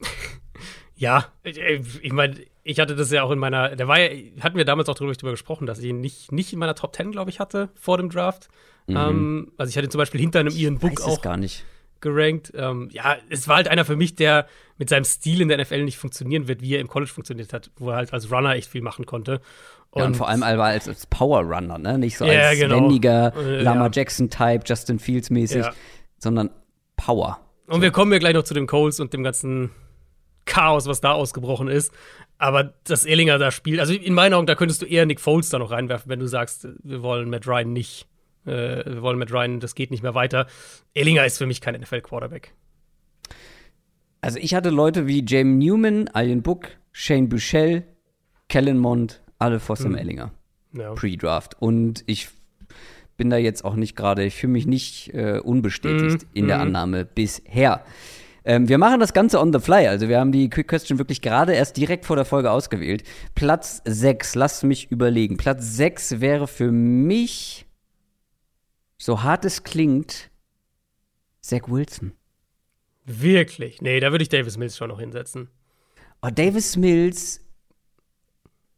ja, 0.94 1.24
ich 1.42 2.12
meine, 2.12 2.36
ich 2.64 2.78
hatte 2.78 2.94
das 2.94 3.10
ja 3.10 3.22
auch 3.22 3.30
in 3.30 3.38
meiner, 3.38 3.74
der 3.74 3.88
war 3.88 3.98
ja, 3.98 4.10
hatten 4.40 4.58
wir 4.58 4.66
damals 4.66 4.90
auch 4.90 4.94
darüber 4.94 5.30
gesprochen, 5.30 5.66
dass 5.66 5.78
ich 5.78 5.86
ihn 5.86 6.00
nicht, 6.00 6.30
nicht 6.30 6.52
in 6.52 6.58
meiner 6.58 6.74
Top 6.74 6.94
10, 6.94 7.12
glaube 7.12 7.30
ich, 7.30 7.40
hatte 7.40 7.70
vor 7.74 7.96
dem 7.96 8.10
Draft. 8.10 8.50
Mhm. 8.86 8.96
Ähm, 8.96 9.52
also 9.56 9.70
ich 9.70 9.76
hatte 9.76 9.88
zum 9.88 9.98
Beispiel 9.98 10.20
hinter 10.20 10.40
einem 10.40 10.54
Ian 10.54 10.78
Book 10.78 11.00
auch 11.02 11.22
gar 11.22 11.36
nicht. 11.36 11.64
gerankt. 12.00 12.52
Ähm, 12.54 12.88
ja, 12.92 13.16
es 13.30 13.48
war 13.48 13.56
halt 13.56 13.68
einer 13.68 13.84
für 13.84 13.96
mich, 13.96 14.14
der 14.14 14.46
mit 14.78 14.88
seinem 14.88 15.04
Stil 15.04 15.40
in 15.40 15.48
der 15.48 15.58
NFL 15.58 15.84
nicht 15.84 15.98
funktionieren 15.98 16.48
wird, 16.48 16.60
wie 16.60 16.74
er 16.74 16.80
im 16.80 16.88
College 16.88 17.10
funktioniert 17.12 17.52
hat, 17.52 17.70
wo 17.76 17.90
er 17.90 17.96
halt 17.96 18.12
als 18.12 18.30
Runner 18.30 18.54
echt 18.54 18.68
viel 18.68 18.82
machen 18.82 19.06
konnte. 19.06 19.40
Und, 19.90 20.00
ja, 20.00 20.06
und 20.06 20.16
vor 20.16 20.28
allem 20.28 20.42
als, 20.42 20.88
als 20.88 21.06
Power 21.06 21.42
Runner, 21.42 21.78
ne? 21.78 21.98
Nicht 21.98 22.16
so 22.16 22.24
als 22.24 22.58
genau. 22.58 22.76
wendiger 22.76 23.34
äh, 23.36 23.62
Lama 23.62 23.86
ja. 23.86 23.90
Jackson-Type, 23.92 24.62
Justin 24.66 24.98
Fields-mäßig, 24.98 25.64
ja. 25.64 25.72
sondern 26.18 26.50
Power. 26.96 27.40
Und 27.66 27.76
so. 27.76 27.82
wir 27.82 27.90
kommen 27.90 28.12
ja 28.12 28.18
gleich 28.18 28.34
noch 28.34 28.44
zu 28.44 28.54
den 28.54 28.66
Coles 28.66 29.00
und 29.00 29.12
dem 29.12 29.22
ganzen 29.22 29.70
Chaos, 30.44 30.86
was 30.86 31.00
da 31.00 31.12
ausgebrochen 31.12 31.68
ist. 31.68 31.92
Aber 32.38 32.74
das 32.84 33.04
Ellinger 33.04 33.38
da 33.38 33.50
spielt, 33.50 33.78
also 33.78 33.92
in 33.92 34.14
meinen 34.14 34.34
Augen, 34.34 34.46
da 34.46 34.54
könntest 34.54 34.82
du 34.82 34.86
eher 34.86 35.06
Nick 35.06 35.20
Foles 35.20 35.50
da 35.50 35.58
noch 35.58 35.70
reinwerfen, 35.70 36.10
wenn 36.10 36.18
du 36.18 36.26
sagst, 36.26 36.66
wir 36.82 37.02
wollen 37.02 37.30
Matt 37.30 37.46
Ryan 37.46 37.72
nicht 37.72 38.08
äh, 38.46 38.84
wir 38.84 39.02
wollen 39.02 39.18
mit 39.18 39.32
Ryan, 39.32 39.60
das 39.60 39.74
geht 39.74 39.90
nicht 39.90 40.02
mehr 40.02 40.14
weiter. 40.14 40.46
Ellinger 40.94 41.24
ist 41.26 41.38
für 41.38 41.46
mich 41.46 41.60
kein 41.60 41.74
NFL-Quarterback. 41.74 42.54
Also 44.20 44.38
ich 44.38 44.54
hatte 44.54 44.70
Leute 44.70 45.06
wie 45.06 45.24
James 45.26 45.64
Newman, 45.64 46.08
Alien 46.12 46.42
Book, 46.42 46.68
Shane 46.92 47.28
Buchel, 47.28 47.84
Kellen 48.48 48.78
Mond, 48.78 49.20
alle 49.38 49.58
vor 49.58 49.76
Sam 49.76 49.92
hm. 49.92 49.98
Ellinger. 49.98 50.32
Ja. 50.72 50.94
Pre-Draft. 50.94 51.60
Und 51.60 52.04
ich 52.06 52.28
bin 53.16 53.30
da 53.30 53.36
jetzt 53.36 53.64
auch 53.64 53.74
nicht 53.74 53.96
gerade, 53.96 54.24
ich 54.24 54.34
fühle 54.34 54.52
mich 54.52 54.66
nicht 54.66 55.12
äh, 55.12 55.38
unbestätigt 55.38 56.22
mm, 56.24 56.36
in 56.36 56.48
der 56.48 56.58
mm. 56.58 56.62
Annahme 56.62 57.04
bisher. 57.04 57.84
Ähm, 58.44 58.68
wir 58.68 58.78
machen 58.78 59.00
das 59.00 59.12
Ganze 59.12 59.38
on 59.40 59.52
the 59.52 59.60
fly. 59.60 59.86
Also 59.86 60.08
wir 60.08 60.18
haben 60.18 60.32
die 60.32 60.48
Quick 60.48 60.68
Question 60.68 60.98
wirklich 60.98 61.20
gerade 61.20 61.52
erst 61.52 61.76
direkt 61.76 62.04
vor 62.04 62.16
der 62.16 62.24
Folge 62.24 62.50
ausgewählt. 62.50 63.04
Platz 63.34 63.82
6, 63.84 64.34
lass 64.34 64.62
mich 64.62 64.90
überlegen. 64.90 65.36
Platz 65.36 65.76
6 65.76 66.20
wäre 66.20 66.46
für 66.46 66.72
mich 66.72 67.66
so 69.02 69.24
hart 69.24 69.44
es 69.44 69.64
klingt, 69.64 70.30
Zach 71.40 71.62
Wilson. 71.66 72.12
Wirklich? 73.04 73.82
Nee, 73.82 73.98
da 73.98 74.12
würde 74.12 74.22
ich 74.22 74.28
Davis 74.28 74.56
Mills 74.56 74.76
schon 74.76 74.90
noch 74.90 75.00
hinsetzen. 75.00 75.48
Oh, 76.22 76.28
Davis 76.30 76.76
Mills 76.76 77.40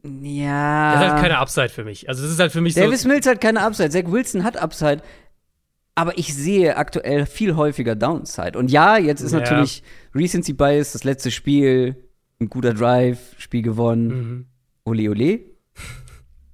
Ja. 0.03 0.95
Das 0.95 1.05
ist 1.05 1.11
halt 1.11 1.23
keine 1.23 1.39
Upside 1.39 1.69
für 1.69 1.85
mich. 1.85 2.09
Also, 2.09 2.23
das 2.23 2.33
ist 2.33 2.41
halt 2.41 2.53
für 2.53 2.63
mich 2.63 2.73
Davis 2.73 3.03
so. 3.03 3.09
Mills 3.09 3.27
hat 3.27 3.43
keine 3.43 3.61
Upside. 3.61 3.91
Zach 3.91 4.11
Wilson 4.11 4.45
hat 4.45 4.57
Upside. 4.57 5.03
Aber 5.95 6.17
ich 6.17 6.35
sehe 6.35 6.79
aktuell 6.79 7.27
viel 7.27 7.55
häufiger 7.55 7.95
Downside. 7.95 8.59
Und 8.59 8.71
ja, 8.71 8.97
jetzt 8.97 9.21
ist 9.21 9.33
ja. 9.33 9.41
natürlich 9.41 9.83
Recency 10.15 10.55
Bias, 10.55 10.93
das 10.93 11.05
letzte 11.05 11.31
Spiel, 11.31 11.97
ein 12.41 12.49
guter 12.49 12.73
Drive, 12.73 13.35
Spiel 13.37 13.63
gewonnen. 13.63 14.09
Mhm. 14.09 14.47
Ole, 14.87 15.11
ole. 15.11 15.41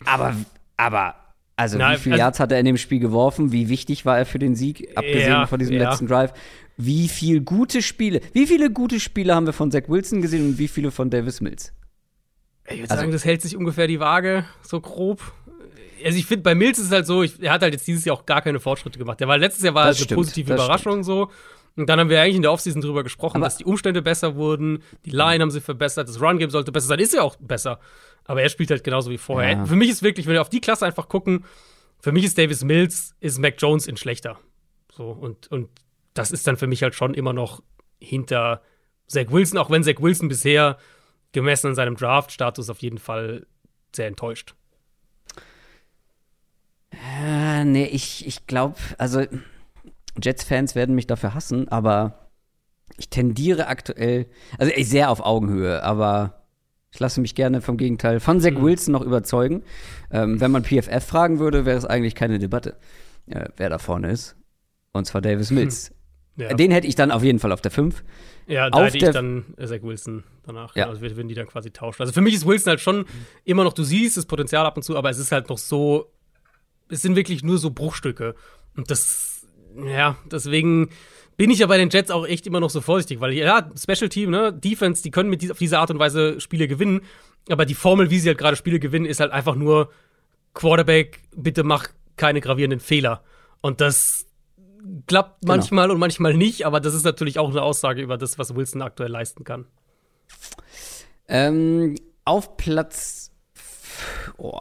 Aber, 0.04 0.34
aber, 0.76 1.14
also 1.60 1.76
Na, 1.76 1.92
wie 1.92 1.98
viele 1.98 2.14
also, 2.14 2.22
Yards 2.22 2.40
hat 2.40 2.52
er 2.52 2.58
in 2.58 2.64
dem 2.64 2.78
Spiel 2.78 3.00
geworfen? 3.00 3.52
Wie 3.52 3.68
wichtig 3.68 4.06
war 4.06 4.18
er 4.18 4.24
für 4.24 4.38
den 4.38 4.54
Sieg, 4.54 4.88
abgesehen 4.96 5.28
ja, 5.28 5.46
von 5.46 5.58
diesem 5.58 5.76
ja. 5.76 5.90
letzten 5.90 6.06
Drive? 6.06 6.32
Wie 6.78 7.06
viele 7.06 7.42
gute 7.42 7.82
Spiele, 7.82 8.22
wie 8.32 8.46
viele 8.46 8.70
gute 8.70 8.98
Spiele 8.98 9.34
haben 9.34 9.44
wir 9.44 9.52
von 9.52 9.70
Zach 9.70 9.82
Wilson 9.88 10.22
gesehen 10.22 10.46
und 10.46 10.58
wie 10.58 10.68
viele 10.68 10.90
von 10.90 11.10
Davis 11.10 11.42
Mills? 11.42 11.74
Ich 12.64 12.78
würde 12.78 12.90
also, 12.90 13.02
sagen, 13.02 13.12
das 13.12 13.26
hält 13.26 13.42
sich 13.42 13.56
ungefähr 13.56 13.86
die 13.86 14.00
Waage, 14.00 14.46
so 14.62 14.80
grob. 14.80 15.20
Also 16.02 16.16
ich 16.16 16.24
finde, 16.24 16.44
bei 16.44 16.54
Mills 16.54 16.78
ist 16.78 16.86
es 16.86 16.92
halt 16.92 17.06
so, 17.06 17.22
ich, 17.22 17.42
er 17.42 17.52
hat 17.52 17.60
halt 17.60 17.74
jetzt 17.74 17.86
dieses 17.86 18.06
Jahr 18.06 18.16
auch 18.16 18.24
gar 18.24 18.40
keine 18.40 18.58
Fortschritte 18.58 18.98
gemacht. 18.98 19.20
Der 19.20 19.28
war 19.28 19.36
letztes 19.36 19.62
Jahr 19.62 19.74
war 19.74 19.84
halt 19.84 19.98
eine 19.98 20.16
positive 20.16 20.54
Überraschung 20.54 21.02
stimmt. 21.02 21.04
so. 21.04 21.30
Und 21.76 21.88
dann 21.90 22.00
haben 22.00 22.08
wir 22.08 22.20
eigentlich 22.22 22.36
in 22.36 22.42
der 22.42 22.52
Offseason 22.52 22.80
drüber 22.80 23.02
gesprochen, 23.02 23.36
aber 23.36 23.46
dass 23.46 23.58
die 23.58 23.64
Umstände 23.64 24.02
besser 24.02 24.34
wurden, 24.34 24.82
die 25.04 25.10
Line 25.10 25.42
haben 25.42 25.50
sie 25.50 25.60
verbessert, 25.60 26.08
das 26.08 26.20
Run-Game 26.20 26.50
sollte 26.50 26.72
besser 26.72 26.88
sein, 26.88 26.98
ist 26.98 27.14
ja 27.14 27.22
auch 27.22 27.36
besser. 27.36 27.80
Aber 28.30 28.42
er 28.42 28.48
spielt 28.48 28.70
halt 28.70 28.84
genauso 28.84 29.10
wie 29.10 29.18
vorher. 29.18 29.50
Ja. 29.50 29.66
Für 29.66 29.74
mich 29.74 29.90
ist 29.90 30.04
wirklich, 30.04 30.28
wenn 30.28 30.34
wir 30.34 30.40
auf 30.40 30.48
die 30.48 30.60
Klasse 30.60 30.86
einfach 30.86 31.08
gucken, 31.08 31.44
für 31.98 32.12
mich 32.12 32.22
ist 32.22 32.38
Davis 32.38 32.62
Mills, 32.62 33.16
ist 33.18 33.40
Mac 33.40 33.56
Jones 33.58 33.88
in 33.88 33.96
schlechter. 33.96 34.38
So, 34.92 35.10
und, 35.10 35.50
und 35.50 35.68
das 36.14 36.30
ist 36.30 36.46
dann 36.46 36.56
für 36.56 36.68
mich 36.68 36.84
halt 36.84 36.94
schon 36.94 37.14
immer 37.14 37.32
noch 37.32 37.60
hinter 37.98 38.62
Zach 39.08 39.30
Wilson, 39.30 39.58
auch 39.58 39.68
wenn 39.68 39.82
Zach 39.82 39.96
Wilson 39.98 40.28
bisher 40.28 40.78
gemessen 41.32 41.66
an 41.66 41.74
seinem 41.74 41.96
Draft-Status 41.96 42.70
auf 42.70 42.78
jeden 42.78 42.98
Fall 42.98 43.48
sehr 43.96 44.06
enttäuscht. 44.06 44.54
Äh, 46.92 47.64
nee, 47.64 47.86
ich, 47.86 48.28
ich 48.28 48.46
glaube, 48.46 48.76
also 48.96 49.24
Jets-Fans 50.22 50.76
werden 50.76 50.94
mich 50.94 51.08
dafür 51.08 51.34
hassen, 51.34 51.66
aber 51.66 52.30
ich 52.96 53.10
tendiere 53.10 53.66
aktuell, 53.66 54.26
also 54.56 54.72
ich 54.72 54.88
sehr 54.88 55.10
auf 55.10 55.18
Augenhöhe, 55.18 55.82
aber 55.82 56.39
ich 56.92 56.98
lasse 56.98 57.20
mich 57.20 57.34
gerne 57.34 57.60
vom 57.60 57.76
Gegenteil 57.76 58.20
von 58.20 58.40
Zach 58.40 58.52
mhm. 58.52 58.62
Wilson 58.62 58.92
noch 58.92 59.02
überzeugen. 59.02 59.62
Ähm, 60.10 60.40
wenn 60.40 60.50
man 60.50 60.64
PFF 60.64 61.04
fragen 61.04 61.38
würde, 61.38 61.64
wäre 61.64 61.78
es 61.78 61.84
eigentlich 61.84 62.14
keine 62.14 62.38
Debatte, 62.38 62.76
äh, 63.26 63.48
wer 63.56 63.70
da 63.70 63.78
vorne 63.78 64.10
ist. 64.10 64.36
Und 64.92 65.06
zwar 65.06 65.20
Davis 65.20 65.50
Mills. 65.50 65.92
Ja. 66.36 66.54
Den 66.54 66.70
hätte 66.70 66.86
ich 66.86 66.94
dann 66.94 67.10
auf 67.10 67.22
jeden 67.22 67.38
Fall 67.38 67.52
auf 67.52 67.60
der 67.60 67.70
5. 67.70 68.02
Ja, 68.46 68.70
da 68.70 68.78
auf 68.78 68.86
hätte 68.86 68.98
ich 68.98 69.12
dann 69.12 69.44
Zach 69.58 69.82
Wilson 69.82 70.24
danach. 70.44 70.74
Ja. 70.74 70.88
Also 70.88 71.00
würden 71.00 71.28
die 71.28 71.34
dann 71.34 71.46
quasi 71.46 71.70
tauschen. 71.70 72.02
Also 72.02 72.12
für 72.12 72.22
mich 72.22 72.34
ist 72.34 72.46
Wilson 72.46 72.70
halt 72.70 72.80
schon 72.80 73.04
immer 73.44 73.62
noch, 73.62 73.72
du 73.72 73.84
siehst 73.84 74.16
das 74.16 74.26
Potenzial 74.26 74.66
ab 74.66 74.76
und 74.76 74.82
zu, 74.82 74.96
aber 74.96 75.10
es 75.10 75.18
ist 75.18 75.32
halt 75.32 75.48
noch 75.48 75.58
so, 75.58 76.10
es 76.88 77.02
sind 77.02 77.14
wirklich 77.14 77.44
nur 77.44 77.58
so 77.58 77.70
Bruchstücke. 77.70 78.34
Und 78.76 78.90
das, 78.90 79.46
ja, 79.76 80.16
deswegen 80.30 80.90
bin 81.40 81.48
ich 81.48 81.60
ja 81.60 81.66
bei 81.68 81.78
den 81.78 81.88
Jets 81.88 82.10
auch 82.10 82.26
echt 82.26 82.46
immer 82.46 82.60
noch 82.60 82.68
so 82.68 82.82
vorsichtig, 82.82 83.18
weil 83.22 83.32
ja, 83.32 83.70
Special 83.74 84.10
Team, 84.10 84.28
ne, 84.28 84.52
Defense, 84.52 85.02
die 85.02 85.10
können 85.10 85.30
mit 85.30 85.40
dies, 85.40 85.50
auf 85.50 85.56
diese 85.56 85.78
Art 85.78 85.90
und 85.90 85.98
Weise 85.98 86.38
Spiele 86.38 86.68
gewinnen, 86.68 87.00
aber 87.48 87.64
die 87.64 87.72
Formel, 87.72 88.10
wie 88.10 88.18
sie 88.18 88.28
halt 88.28 88.36
gerade 88.36 88.58
Spiele 88.58 88.78
gewinnen, 88.78 89.06
ist 89.06 89.20
halt 89.20 89.32
einfach 89.32 89.54
nur 89.54 89.90
Quarterback, 90.52 91.18
bitte 91.34 91.64
mach 91.64 91.88
keine 92.18 92.42
gravierenden 92.42 92.78
Fehler. 92.78 93.24
Und 93.62 93.80
das 93.80 94.26
klappt 95.06 95.40
genau. 95.40 95.54
manchmal 95.54 95.90
und 95.90 95.98
manchmal 95.98 96.34
nicht, 96.34 96.66
aber 96.66 96.78
das 96.78 96.92
ist 96.92 97.04
natürlich 97.04 97.38
auch 97.38 97.48
eine 97.48 97.62
Aussage 97.62 98.02
über 98.02 98.18
das, 98.18 98.38
was 98.38 98.54
Wilson 98.54 98.82
aktuell 98.82 99.10
leisten 99.10 99.42
kann. 99.42 99.64
Ähm, 101.26 101.94
auf 102.26 102.58
Platz 102.58 103.32
oh, 104.36 104.60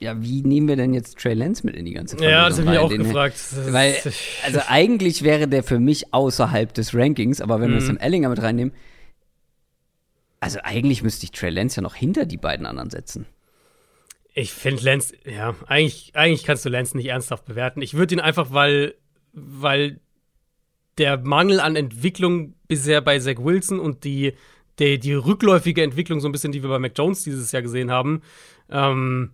ja, 0.00 0.22
wie 0.22 0.42
nehmen 0.42 0.68
wir 0.68 0.76
denn 0.76 0.94
jetzt 0.94 1.18
Trey 1.18 1.34
Lance 1.34 1.66
mit 1.66 1.74
in 1.74 1.84
die 1.84 1.92
ganze 1.92 2.16
Familie? 2.16 2.36
Ja, 2.36 2.48
das 2.48 2.60
habe 2.60 2.72
ich 2.72 2.78
auch 2.78 2.88
den, 2.88 3.02
gefragt. 3.02 3.36
Weil, 3.68 3.96
also 4.44 4.60
eigentlich 4.68 5.22
wäre 5.22 5.48
der 5.48 5.64
für 5.64 5.80
mich 5.80 6.14
außerhalb 6.14 6.72
des 6.72 6.94
Rankings, 6.94 7.40
aber 7.40 7.60
wenn 7.60 7.70
mhm. 7.70 7.74
wir 7.74 7.80
Sam 7.80 7.96
Ellinger 7.96 8.28
mit 8.28 8.40
reinnehmen, 8.40 8.72
also 10.40 10.60
eigentlich 10.62 11.02
müsste 11.02 11.24
ich 11.24 11.32
Trey 11.32 11.50
Lance 11.50 11.76
ja 11.76 11.82
noch 11.82 11.96
hinter 11.96 12.26
die 12.26 12.36
beiden 12.36 12.64
anderen 12.64 12.90
setzen. 12.90 13.26
Ich 14.34 14.52
finde 14.52 14.84
Lance, 14.84 15.14
ja, 15.24 15.56
eigentlich, 15.66 16.12
eigentlich 16.14 16.44
kannst 16.44 16.64
du 16.64 16.68
Lance 16.68 16.96
nicht 16.96 17.06
ernsthaft 17.06 17.44
bewerten. 17.44 17.82
Ich 17.82 17.94
würde 17.94 18.14
ihn 18.14 18.20
einfach, 18.20 18.52
weil, 18.52 18.94
weil 19.32 19.98
der 20.98 21.18
Mangel 21.18 21.58
an 21.58 21.74
Entwicklung 21.74 22.54
bisher 22.68 23.00
bei 23.00 23.18
Zach 23.18 23.38
Wilson 23.38 23.80
und 23.80 24.04
die, 24.04 24.34
die, 24.78 25.00
die 25.00 25.14
rückläufige 25.14 25.82
Entwicklung, 25.82 26.20
so 26.20 26.28
ein 26.28 26.32
bisschen, 26.32 26.52
die 26.52 26.62
wir 26.62 26.68
bei 26.68 26.78
Mac 26.78 26.92
Jones 26.96 27.24
dieses 27.24 27.50
Jahr 27.50 27.62
gesehen 27.62 27.90
haben, 27.90 28.22
ähm, 28.70 29.32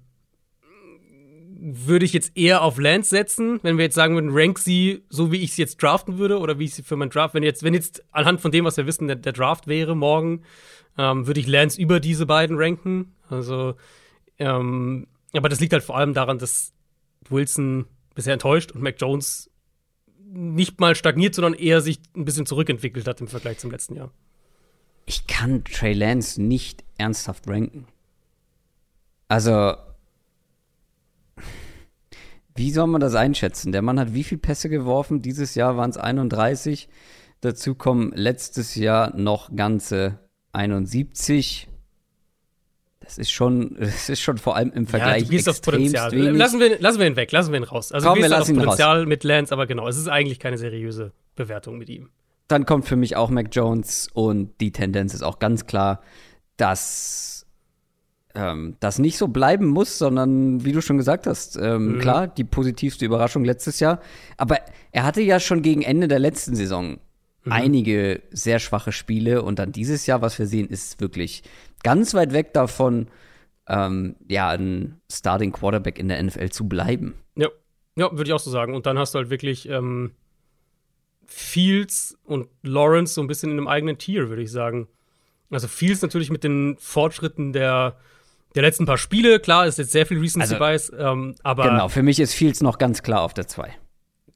würde 1.56 2.04
ich 2.04 2.12
jetzt 2.12 2.36
eher 2.36 2.62
auf 2.62 2.78
Lance 2.78 3.10
setzen, 3.10 3.60
wenn 3.62 3.78
wir 3.78 3.84
jetzt 3.84 3.94
sagen 3.94 4.14
würden, 4.14 4.30
rank 4.32 4.58
sie 4.58 5.04
so, 5.08 5.30
wie 5.32 5.42
ich 5.42 5.52
sie 5.52 5.62
jetzt 5.62 5.82
draften 5.82 6.18
würde 6.18 6.38
oder 6.38 6.58
wie 6.58 6.64
ich 6.64 6.74
sie 6.74 6.82
für 6.82 6.96
meinen 6.96 7.10
Draft, 7.10 7.34
wenn 7.34 7.42
jetzt, 7.42 7.62
wenn 7.62 7.74
jetzt 7.74 8.04
anhand 8.12 8.40
von 8.40 8.50
dem, 8.50 8.64
was 8.64 8.76
wir 8.76 8.86
wissen, 8.86 9.06
der, 9.06 9.16
der 9.16 9.32
Draft 9.32 9.66
wäre 9.66 9.94
morgen, 9.94 10.42
ähm, 10.98 11.26
würde 11.26 11.40
ich 11.40 11.46
Lance 11.46 11.80
über 11.80 12.00
diese 12.00 12.26
beiden 12.26 12.56
ranken. 12.58 13.14
Also, 13.28 13.74
ähm, 14.38 15.06
aber 15.32 15.48
das 15.48 15.60
liegt 15.60 15.72
halt 15.72 15.84
vor 15.84 15.96
allem 15.96 16.14
daran, 16.14 16.38
dass 16.38 16.72
Wilson 17.28 17.86
bisher 18.14 18.32
enttäuscht 18.32 18.72
und 18.72 18.82
Mac 18.82 18.96
Jones 19.00 19.50
nicht 20.32 20.80
mal 20.80 20.94
stagniert, 20.94 21.34
sondern 21.34 21.54
eher 21.54 21.80
sich 21.80 22.00
ein 22.16 22.24
bisschen 22.24 22.46
zurückentwickelt 22.46 23.06
hat 23.06 23.20
im 23.20 23.28
Vergleich 23.28 23.58
zum 23.58 23.70
letzten 23.70 23.96
Jahr. 23.96 24.10
Ich 25.06 25.26
kann 25.26 25.64
Trey 25.64 25.92
Lance 25.92 26.42
nicht 26.42 26.84
ernsthaft 26.98 27.46
ranken. 27.46 27.86
Also, 29.28 29.74
wie 32.54 32.70
soll 32.70 32.86
man 32.86 33.00
das 33.00 33.14
einschätzen? 33.14 33.72
Der 33.72 33.82
Mann 33.82 33.98
hat 33.98 34.14
wie 34.14 34.24
viele 34.24 34.40
Pässe 34.40 34.68
geworfen? 34.68 35.22
Dieses 35.22 35.54
Jahr 35.54 35.76
waren 35.76 35.90
es 35.90 35.96
31. 35.96 36.88
Dazu 37.40 37.74
kommen 37.74 38.12
letztes 38.14 38.74
Jahr 38.74 39.14
noch 39.16 39.54
ganze 39.54 40.18
71. 40.52 41.68
Das 43.00 43.18
ist 43.18 43.30
schon, 43.30 43.76
das 43.80 44.08
ist 44.08 44.20
schon 44.20 44.38
vor 44.38 44.56
allem 44.56 44.72
im 44.72 44.86
Vergleich 44.86 45.22
ja, 45.22 45.24
du 45.26 45.30
gehst 45.30 45.48
auf 45.48 45.60
Potenzial. 45.60 46.12
Wenig. 46.12 46.38
Lassen 46.38 46.60
wir, 46.60 46.78
lassen 46.80 47.00
wir 47.00 47.06
ihn 47.06 47.16
weg, 47.16 47.32
lassen 47.32 47.52
wir 47.52 47.60
ihn 47.60 47.64
raus. 47.64 47.92
Also 47.92 48.08
Komm, 48.08 48.16
du 48.16 48.22
gehst 48.22 48.34
auf 48.34 48.46
Potenzial 48.46 49.00
raus. 49.00 49.08
mit 49.08 49.24
Lance, 49.24 49.52
aber 49.52 49.66
genau, 49.66 49.88
es 49.88 49.98
ist 49.98 50.08
eigentlich 50.08 50.38
keine 50.38 50.56
seriöse 50.56 51.12
Bewertung 51.34 51.76
mit 51.76 51.88
ihm. 51.90 52.10
Dann 52.48 52.66
kommt 52.66 52.86
für 52.86 52.96
mich 52.96 53.16
auch 53.16 53.30
Mac 53.30 53.48
Jones 53.52 54.08
und 54.12 54.60
die 54.60 54.70
Tendenz 54.70 55.14
ist 55.14 55.22
auch 55.22 55.38
ganz 55.38 55.66
klar, 55.66 56.02
dass 56.56 57.33
ähm, 58.34 58.76
das 58.80 58.98
nicht 58.98 59.16
so 59.16 59.28
bleiben 59.28 59.66
muss, 59.66 59.98
sondern 59.98 60.64
wie 60.64 60.72
du 60.72 60.80
schon 60.80 60.98
gesagt 60.98 61.26
hast, 61.26 61.56
ähm, 61.56 61.94
mhm. 61.94 61.98
klar, 62.00 62.26
die 62.26 62.44
positivste 62.44 63.04
Überraschung 63.04 63.44
letztes 63.44 63.80
Jahr. 63.80 64.00
Aber 64.36 64.58
er 64.92 65.04
hatte 65.04 65.22
ja 65.22 65.40
schon 65.40 65.62
gegen 65.62 65.82
Ende 65.82 66.08
der 66.08 66.18
letzten 66.18 66.54
Saison 66.54 66.98
mhm. 67.44 67.52
einige 67.52 68.22
sehr 68.30 68.58
schwache 68.58 68.92
Spiele 68.92 69.42
und 69.42 69.58
dann 69.58 69.72
dieses 69.72 70.06
Jahr, 70.06 70.20
was 70.20 70.38
wir 70.38 70.46
sehen, 70.46 70.68
ist 70.68 71.00
wirklich 71.00 71.42
ganz 71.82 72.14
weit 72.14 72.32
weg 72.32 72.52
davon, 72.52 73.08
ähm, 73.68 74.16
ja, 74.28 74.50
ein 74.50 75.00
Starting 75.10 75.52
Quarterback 75.52 75.98
in 75.98 76.08
der 76.08 76.22
NFL 76.22 76.50
zu 76.50 76.68
bleiben. 76.68 77.14
Ja, 77.36 77.48
ja, 77.96 78.10
würde 78.10 78.24
ich 78.24 78.32
auch 78.32 78.40
so 78.40 78.50
sagen. 78.50 78.74
Und 78.74 78.86
dann 78.86 78.98
hast 78.98 79.14
du 79.14 79.18
halt 79.18 79.30
wirklich 79.30 79.68
ähm, 79.68 80.12
Fields 81.26 82.18
und 82.24 82.48
Lawrence 82.62 83.14
so 83.14 83.20
ein 83.20 83.26
bisschen 83.26 83.52
in 83.52 83.58
einem 83.58 83.68
eigenen 83.68 83.96
Tier, 83.96 84.28
würde 84.28 84.42
ich 84.42 84.50
sagen. 84.50 84.88
Also 85.50 85.68
Fields 85.68 86.02
natürlich 86.02 86.30
mit 86.30 86.42
den 86.42 86.76
Fortschritten 86.78 87.52
der 87.52 87.96
der 88.54 88.62
letzten 88.62 88.86
paar 88.86 88.98
Spiele. 88.98 89.40
Klar, 89.40 89.66
ist 89.66 89.78
jetzt 89.78 89.92
sehr 89.92 90.06
viel 90.06 90.18
Recency 90.18 90.54
also, 90.54 90.58
Bias, 90.58 90.92
ähm, 90.96 91.34
aber. 91.42 91.64
Genau, 91.64 91.88
für 91.88 92.02
mich 92.02 92.20
ist 92.20 92.34
Fields 92.34 92.60
noch 92.60 92.78
ganz 92.78 93.02
klar 93.02 93.22
auf 93.22 93.34
der 93.34 93.46
2. 93.46 93.74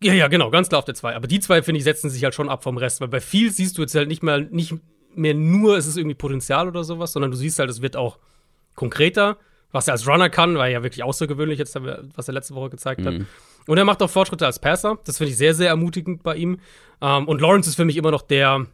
Ja, 0.03 0.13
ja, 0.13 0.29
genau, 0.29 0.51
ganz 0.51 0.69
klar 0.69 0.81
auf 0.81 0.85
der 0.85 0.95
2. 0.95 1.17
Aber 1.17 1.27
die 1.27 1.41
zwei, 1.41 1.63
finde 1.63 1.79
ich, 1.79 1.85
setzen 1.85 2.09
sich 2.09 2.23
halt 2.23 2.35
schon 2.35 2.49
ab 2.49 2.63
vom 2.63 2.77
Rest, 2.77 3.01
weil 3.01 3.09
bei 3.09 3.21
Fields 3.21 3.57
siehst 3.57 3.79
du 3.79 3.83
jetzt 3.83 3.95
halt 3.95 4.09
nicht 4.09 4.23
mehr, 4.23 4.39
nicht 4.39 4.75
mehr 5.15 5.35
nur, 5.35 5.77
es 5.77 5.87
ist 5.87 5.97
irgendwie 5.97 6.15
Potenzial 6.15 6.69
oder 6.69 6.85
sowas, 6.85 7.13
sondern 7.13 7.31
du 7.33 7.37
siehst 7.37 7.59
halt, 7.59 7.69
es 7.69 7.83
wird 7.83 7.97
auch 7.97 8.19
konkreter, 8.75 9.39
was 9.73 9.89
er 9.89 9.93
als 9.93 10.07
Runner 10.07 10.31
kann, 10.31 10.57
war 10.57 10.69
ja 10.69 10.83
wirklich 10.83 11.03
außergewöhnlich 11.03 11.59
jetzt, 11.59 11.75
was 11.75 12.29
er 12.29 12.35
letzte 12.35 12.55
Woche 12.55 12.71
gezeigt 12.71 13.01
mhm. 13.01 13.07
hat. 13.07 13.15
Und 13.67 13.77
er 13.77 13.85
macht 13.85 14.01
auch 14.03 14.09
Fortschritte 14.09 14.47
als 14.47 14.61
Passer. 14.61 14.99
Das 15.05 15.19
finde 15.19 15.33
ich 15.33 15.37
sehr, 15.37 15.53
sehr 15.53 15.69
ermutigend 15.69 16.23
bei 16.23 16.37
ihm. 16.37 16.61
Ähm, 17.03 17.29
und 17.29 17.41
Lawrence 17.41 17.69
ist 17.69 17.77
für 17.77 17.85
mich 17.85 17.97
immer 17.97 18.11
noch 18.11 18.23
der 18.23 18.67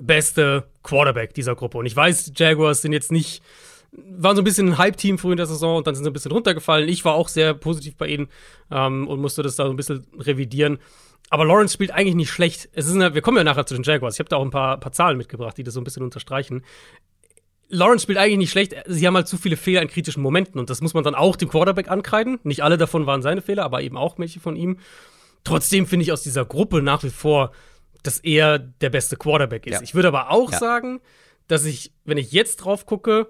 beste 0.00 0.64
Quarterback 0.82 1.34
dieser 1.34 1.56
Gruppe. 1.56 1.78
Und 1.78 1.86
ich 1.86 1.96
weiß, 1.96 2.32
Jaguars 2.36 2.82
sind 2.82 2.92
jetzt 2.92 3.10
nicht 3.10 3.42
waren 3.92 4.36
so 4.36 4.42
ein 4.42 4.44
bisschen 4.44 4.68
ein 4.68 4.78
Hype-Team 4.78 5.18
früh 5.18 5.32
in 5.32 5.36
der 5.36 5.46
Saison 5.46 5.76
und 5.76 5.86
dann 5.86 5.94
sind 5.94 6.04
sie 6.04 6.10
ein 6.10 6.14
bisschen 6.14 6.32
runtergefallen. 6.32 6.88
Ich 6.88 7.04
war 7.04 7.14
auch 7.14 7.28
sehr 7.28 7.54
positiv 7.54 7.96
bei 7.96 8.08
ihnen 8.08 8.28
ähm, 8.70 9.06
und 9.06 9.20
musste 9.20 9.42
das 9.42 9.56
da 9.56 9.66
so 9.66 9.70
ein 9.70 9.76
bisschen 9.76 10.06
revidieren. 10.18 10.78
Aber 11.28 11.44
Lawrence 11.44 11.74
spielt 11.74 11.92
eigentlich 11.92 12.14
nicht 12.14 12.30
schlecht. 12.30 12.68
Es 12.72 12.86
ist 12.86 12.94
eine, 12.94 13.14
wir 13.14 13.22
kommen 13.22 13.36
ja 13.36 13.44
nachher 13.44 13.66
zu 13.66 13.74
den 13.74 13.82
Jaguars. 13.82 14.14
Ich 14.14 14.20
habe 14.20 14.28
da 14.28 14.36
auch 14.36 14.42
ein 14.42 14.50
paar, 14.50 14.78
paar 14.78 14.92
Zahlen 14.92 15.16
mitgebracht, 15.16 15.56
die 15.56 15.62
das 15.62 15.74
so 15.74 15.80
ein 15.80 15.84
bisschen 15.84 16.02
unterstreichen. 16.02 16.64
Lawrence 17.68 18.02
spielt 18.02 18.18
eigentlich 18.18 18.38
nicht 18.38 18.50
schlecht. 18.50 18.74
Sie 18.86 19.06
haben 19.06 19.14
halt 19.14 19.28
zu 19.28 19.38
viele 19.38 19.56
Fehler 19.56 19.80
in 19.82 19.88
kritischen 19.88 20.22
Momenten 20.22 20.60
und 20.60 20.68
das 20.68 20.82
muss 20.82 20.92
man 20.92 21.04
dann 21.04 21.14
auch 21.14 21.36
dem 21.36 21.48
Quarterback 21.48 21.90
ankreiden. 21.90 22.38
Nicht 22.44 22.62
alle 22.62 22.76
davon 22.76 23.06
waren 23.06 23.22
seine 23.22 23.40
Fehler, 23.40 23.64
aber 23.64 23.82
eben 23.82 23.96
auch 23.96 24.18
welche 24.18 24.40
von 24.40 24.56
ihm. 24.56 24.78
Trotzdem 25.44 25.86
finde 25.86 26.04
ich 26.04 26.12
aus 26.12 26.22
dieser 26.22 26.44
Gruppe 26.44 26.82
nach 26.82 27.02
wie 27.02 27.10
vor, 27.10 27.52
dass 28.02 28.18
er 28.18 28.58
der 28.58 28.90
beste 28.90 29.16
Quarterback 29.16 29.66
ist. 29.66 29.74
Ja. 29.74 29.82
Ich 29.82 29.94
würde 29.94 30.08
aber 30.08 30.30
auch 30.30 30.52
ja. 30.52 30.58
sagen, 30.58 31.00
dass 31.48 31.64
ich, 31.64 31.92
wenn 32.04 32.18
ich 32.18 32.32
jetzt 32.32 32.56
drauf 32.56 32.84
gucke, 32.84 33.28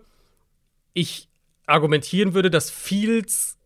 ich 0.95 1.29
argumentieren 1.67 2.35
würde, 2.35 2.51
dass 2.51 2.71
Fields, 2.71 3.59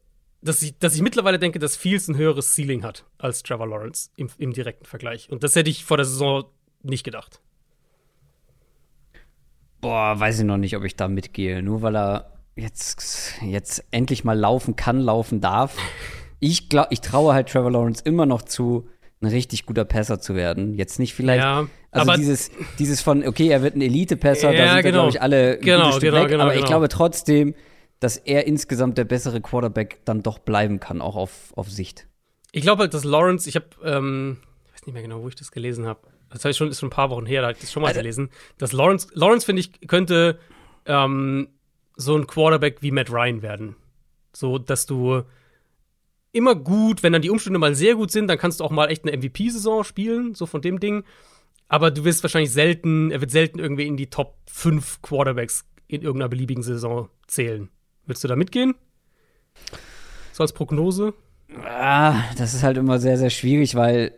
dass 0.42 0.62
ich, 0.62 0.78
dass 0.78 0.94
ich 0.94 1.02
mittlerweile 1.02 1.38
denke, 1.38 1.58
dass 1.58 1.76
Fields 1.76 2.08
ein 2.08 2.16
höheres 2.16 2.54
Ceiling 2.54 2.82
hat 2.82 3.04
als 3.18 3.42
Trevor 3.42 3.66
Lawrence 3.66 4.10
im, 4.16 4.28
im 4.38 4.52
direkten 4.52 4.84
Vergleich. 4.84 5.30
Und 5.30 5.42
das 5.42 5.56
hätte 5.56 5.70
ich 5.70 5.84
vor 5.84 5.96
der 5.96 6.06
Saison 6.06 6.44
nicht 6.82 7.04
gedacht. 7.04 7.40
Boah, 9.80 10.18
weiß 10.18 10.40
ich 10.40 10.44
noch 10.44 10.56
nicht, 10.56 10.76
ob 10.76 10.84
ich 10.84 10.96
da 10.96 11.08
mitgehe. 11.08 11.62
Nur 11.62 11.82
weil 11.82 11.96
er 11.96 12.32
jetzt, 12.56 13.34
jetzt 13.42 13.84
endlich 13.90 14.24
mal 14.24 14.38
laufen 14.38 14.76
kann, 14.76 15.00
laufen 15.00 15.40
darf. 15.40 15.76
Ich 16.38 16.68
glaube, 16.68 16.88
ich 16.90 17.00
traue 17.00 17.32
halt 17.32 17.48
Trevor 17.48 17.70
Lawrence 17.70 18.02
immer 18.04 18.26
noch 18.26 18.42
zu, 18.42 18.90
ein 19.20 19.28
richtig 19.28 19.66
guter 19.66 19.84
Passer 19.84 20.20
zu 20.20 20.34
werden. 20.34 20.74
Jetzt 20.74 20.98
nicht 20.98 21.14
vielleicht, 21.14 21.42
ja, 21.42 21.66
also 21.90 22.12
dieses, 22.14 22.50
dieses 22.78 23.00
von, 23.00 23.26
okay, 23.26 23.48
er 23.48 23.62
wird 23.62 23.74
ein 23.74 23.80
Elite-Passer, 23.80 24.52
ja, 24.52 24.64
da 24.64 24.72
sind 24.74 24.82
genau. 24.82 24.98
glaube 24.98 25.10
ich, 25.10 25.22
alle 25.22 25.58
genau, 25.58 25.98
genau, 25.98 26.22
weg, 26.22 26.28
genau, 26.28 26.42
aber 26.42 26.52
ich 26.52 26.58
genau. 26.58 26.68
glaube 26.68 26.88
trotzdem, 26.88 27.54
dass 28.00 28.18
er 28.18 28.46
insgesamt 28.46 28.98
der 28.98 29.04
bessere 29.04 29.40
Quarterback 29.40 30.00
dann 30.04 30.22
doch 30.22 30.38
bleiben 30.38 30.80
kann, 30.80 31.00
auch 31.00 31.16
auf, 31.16 31.52
auf 31.56 31.70
Sicht. 31.70 32.06
Ich 32.52 32.62
glaube 32.62 32.82
halt, 32.82 32.94
dass 32.94 33.04
Lawrence, 33.04 33.48
ich 33.48 33.56
habe, 33.56 33.66
ähm, 33.84 34.38
ich 34.66 34.74
weiß 34.74 34.86
nicht 34.86 34.92
mehr 34.94 35.02
genau, 35.02 35.22
wo 35.22 35.28
ich 35.28 35.34
das 35.34 35.50
gelesen 35.50 35.86
habe. 35.86 36.00
Das 36.30 36.44
heißt 36.44 36.58
schon, 36.58 36.68
ist 36.68 36.80
schon 36.80 36.88
ein 36.88 36.90
paar 36.90 37.10
Wochen 37.10 37.24
her, 37.24 37.40
da 37.40 37.48
habe 37.48 37.56
ich 37.56 37.62
das 37.62 37.72
schon 37.72 37.82
mal 37.82 37.88
also, 37.88 38.00
gelesen. 38.00 38.30
Dass 38.58 38.72
Lawrence, 38.72 39.08
Lawrence 39.14 39.46
finde 39.46 39.60
ich, 39.60 39.88
könnte 39.88 40.38
ähm, 40.84 41.48
so 41.96 42.16
ein 42.16 42.26
Quarterback 42.26 42.82
wie 42.82 42.90
Matt 42.90 43.10
Ryan 43.10 43.42
werden. 43.42 43.76
So, 44.32 44.58
dass 44.58 44.84
du 44.84 45.22
immer 46.36 46.54
gut, 46.54 47.02
wenn 47.02 47.12
dann 47.12 47.22
die 47.22 47.30
Umstände 47.30 47.58
mal 47.58 47.74
sehr 47.74 47.94
gut 47.94 48.10
sind, 48.10 48.28
dann 48.28 48.38
kannst 48.38 48.60
du 48.60 48.64
auch 48.64 48.70
mal 48.70 48.90
echt 48.90 49.04
eine 49.04 49.16
MVP-Saison 49.16 49.82
spielen, 49.84 50.34
so 50.34 50.46
von 50.46 50.60
dem 50.60 50.78
Ding. 50.78 51.04
Aber 51.68 51.90
du 51.90 52.04
wirst 52.04 52.22
wahrscheinlich 52.22 52.52
selten, 52.52 53.10
er 53.10 53.20
wird 53.20 53.30
selten 53.30 53.58
irgendwie 53.58 53.86
in 53.86 53.96
die 53.96 54.08
Top 54.08 54.36
5 54.46 55.02
Quarterbacks 55.02 55.64
in 55.88 56.02
irgendeiner 56.02 56.28
beliebigen 56.28 56.62
Saison 56.62 57.08
zählen. 57.26 57.70
Willst 58.06 58.22
du 58.22 58.28
da 58.28 58.36
mitgehen? 58.36 58.74
So 60.32 60.42
als 60.42 60.52
Prognose? 60.52 61.14
Ah, 61.64 62.22
das 62.36 62.54
ist 62.54 62.62
halt 62.62 62.76
immer 62.76 62.98
sehr, 62.98 63.18
sehr 63.18 63.30
schwierig, 63.30 63.74
weil 63.74 64.12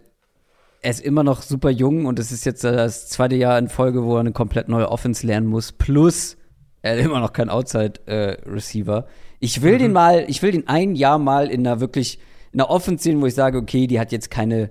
er 0.83 0.91
ist 0.91 1.01
immer 1.01 1.25
noch 1.25 1.43
super 1.43 1.71
jung 1.71 2.07
und 2.07 2.19
es 2.19 2.33
ist 2.33 2.45
jetzt 2.45 2.65
das 2.65 3.09
zweite 3.09 3.37
Jahr 3.37 3.59
in 3.59 3.69
Folge, 3.69 4.05
wo 4.05 4.15
er 4.15 4.21
eine 4.21 4.33
komplett 4.33 4.69
neue 4.69 4.91
Offense 4.91 5.27
lernen 5.27 5.47
muss. 5.47 5.73
Plus, 5.73 6.37
er 6.83 6.97
hat 6.97 7.05
immer 7.05 7.21
noch 7.21 7.33
keinen 7.33 7.51
Outside-Receiver. 7.51 9.07
Äh, 9.07 9.11
ich 9.41 9.63
will 9.63 9.75
mhm. 9.75 9.79
den 9.79 9.93
mal, 9.93 10.25
ich 10.29 10.43
will 10.43 10.53
den 10.53 10.69
ein 10.69 10.95
Jahr 10.95 11.19
mal 11.19 11.51
in 11.51 11.67
einer 11.67 11.81
wirklich, 11.81 12.19
in 12.53 12.61
einer 12.61 12.71
Offense 12.71 13.05
sehen, 13.05 13.21
wo 13.21 13.27
ich 13.27 13.35
sage, 13.35 13.59
okay, 13.59 13.87
die 13.87 14.01
hat 14.01 14.13
jetzt 14.13 14.31
keine, 14.31 14.71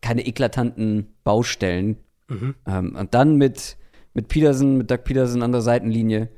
keine 0.00 0.26
eklatanten 0.26 1.14
Baustellen. 1.24 1.96
Mhm. 2.28 2.54
Ähm, 2.66 2.96
und 2.96 3.14
dann 3.14 3.36
mit, 3.36 3.76
mit 4.14 4.28
Peterson, 4.28 4.76
mit 4.78 4.90
Doug 4.90 5.04
Peterson 5.04 5.42
an 5.42 5.52
der 5.52 5.62
Seitenlinie. 5.62 6.28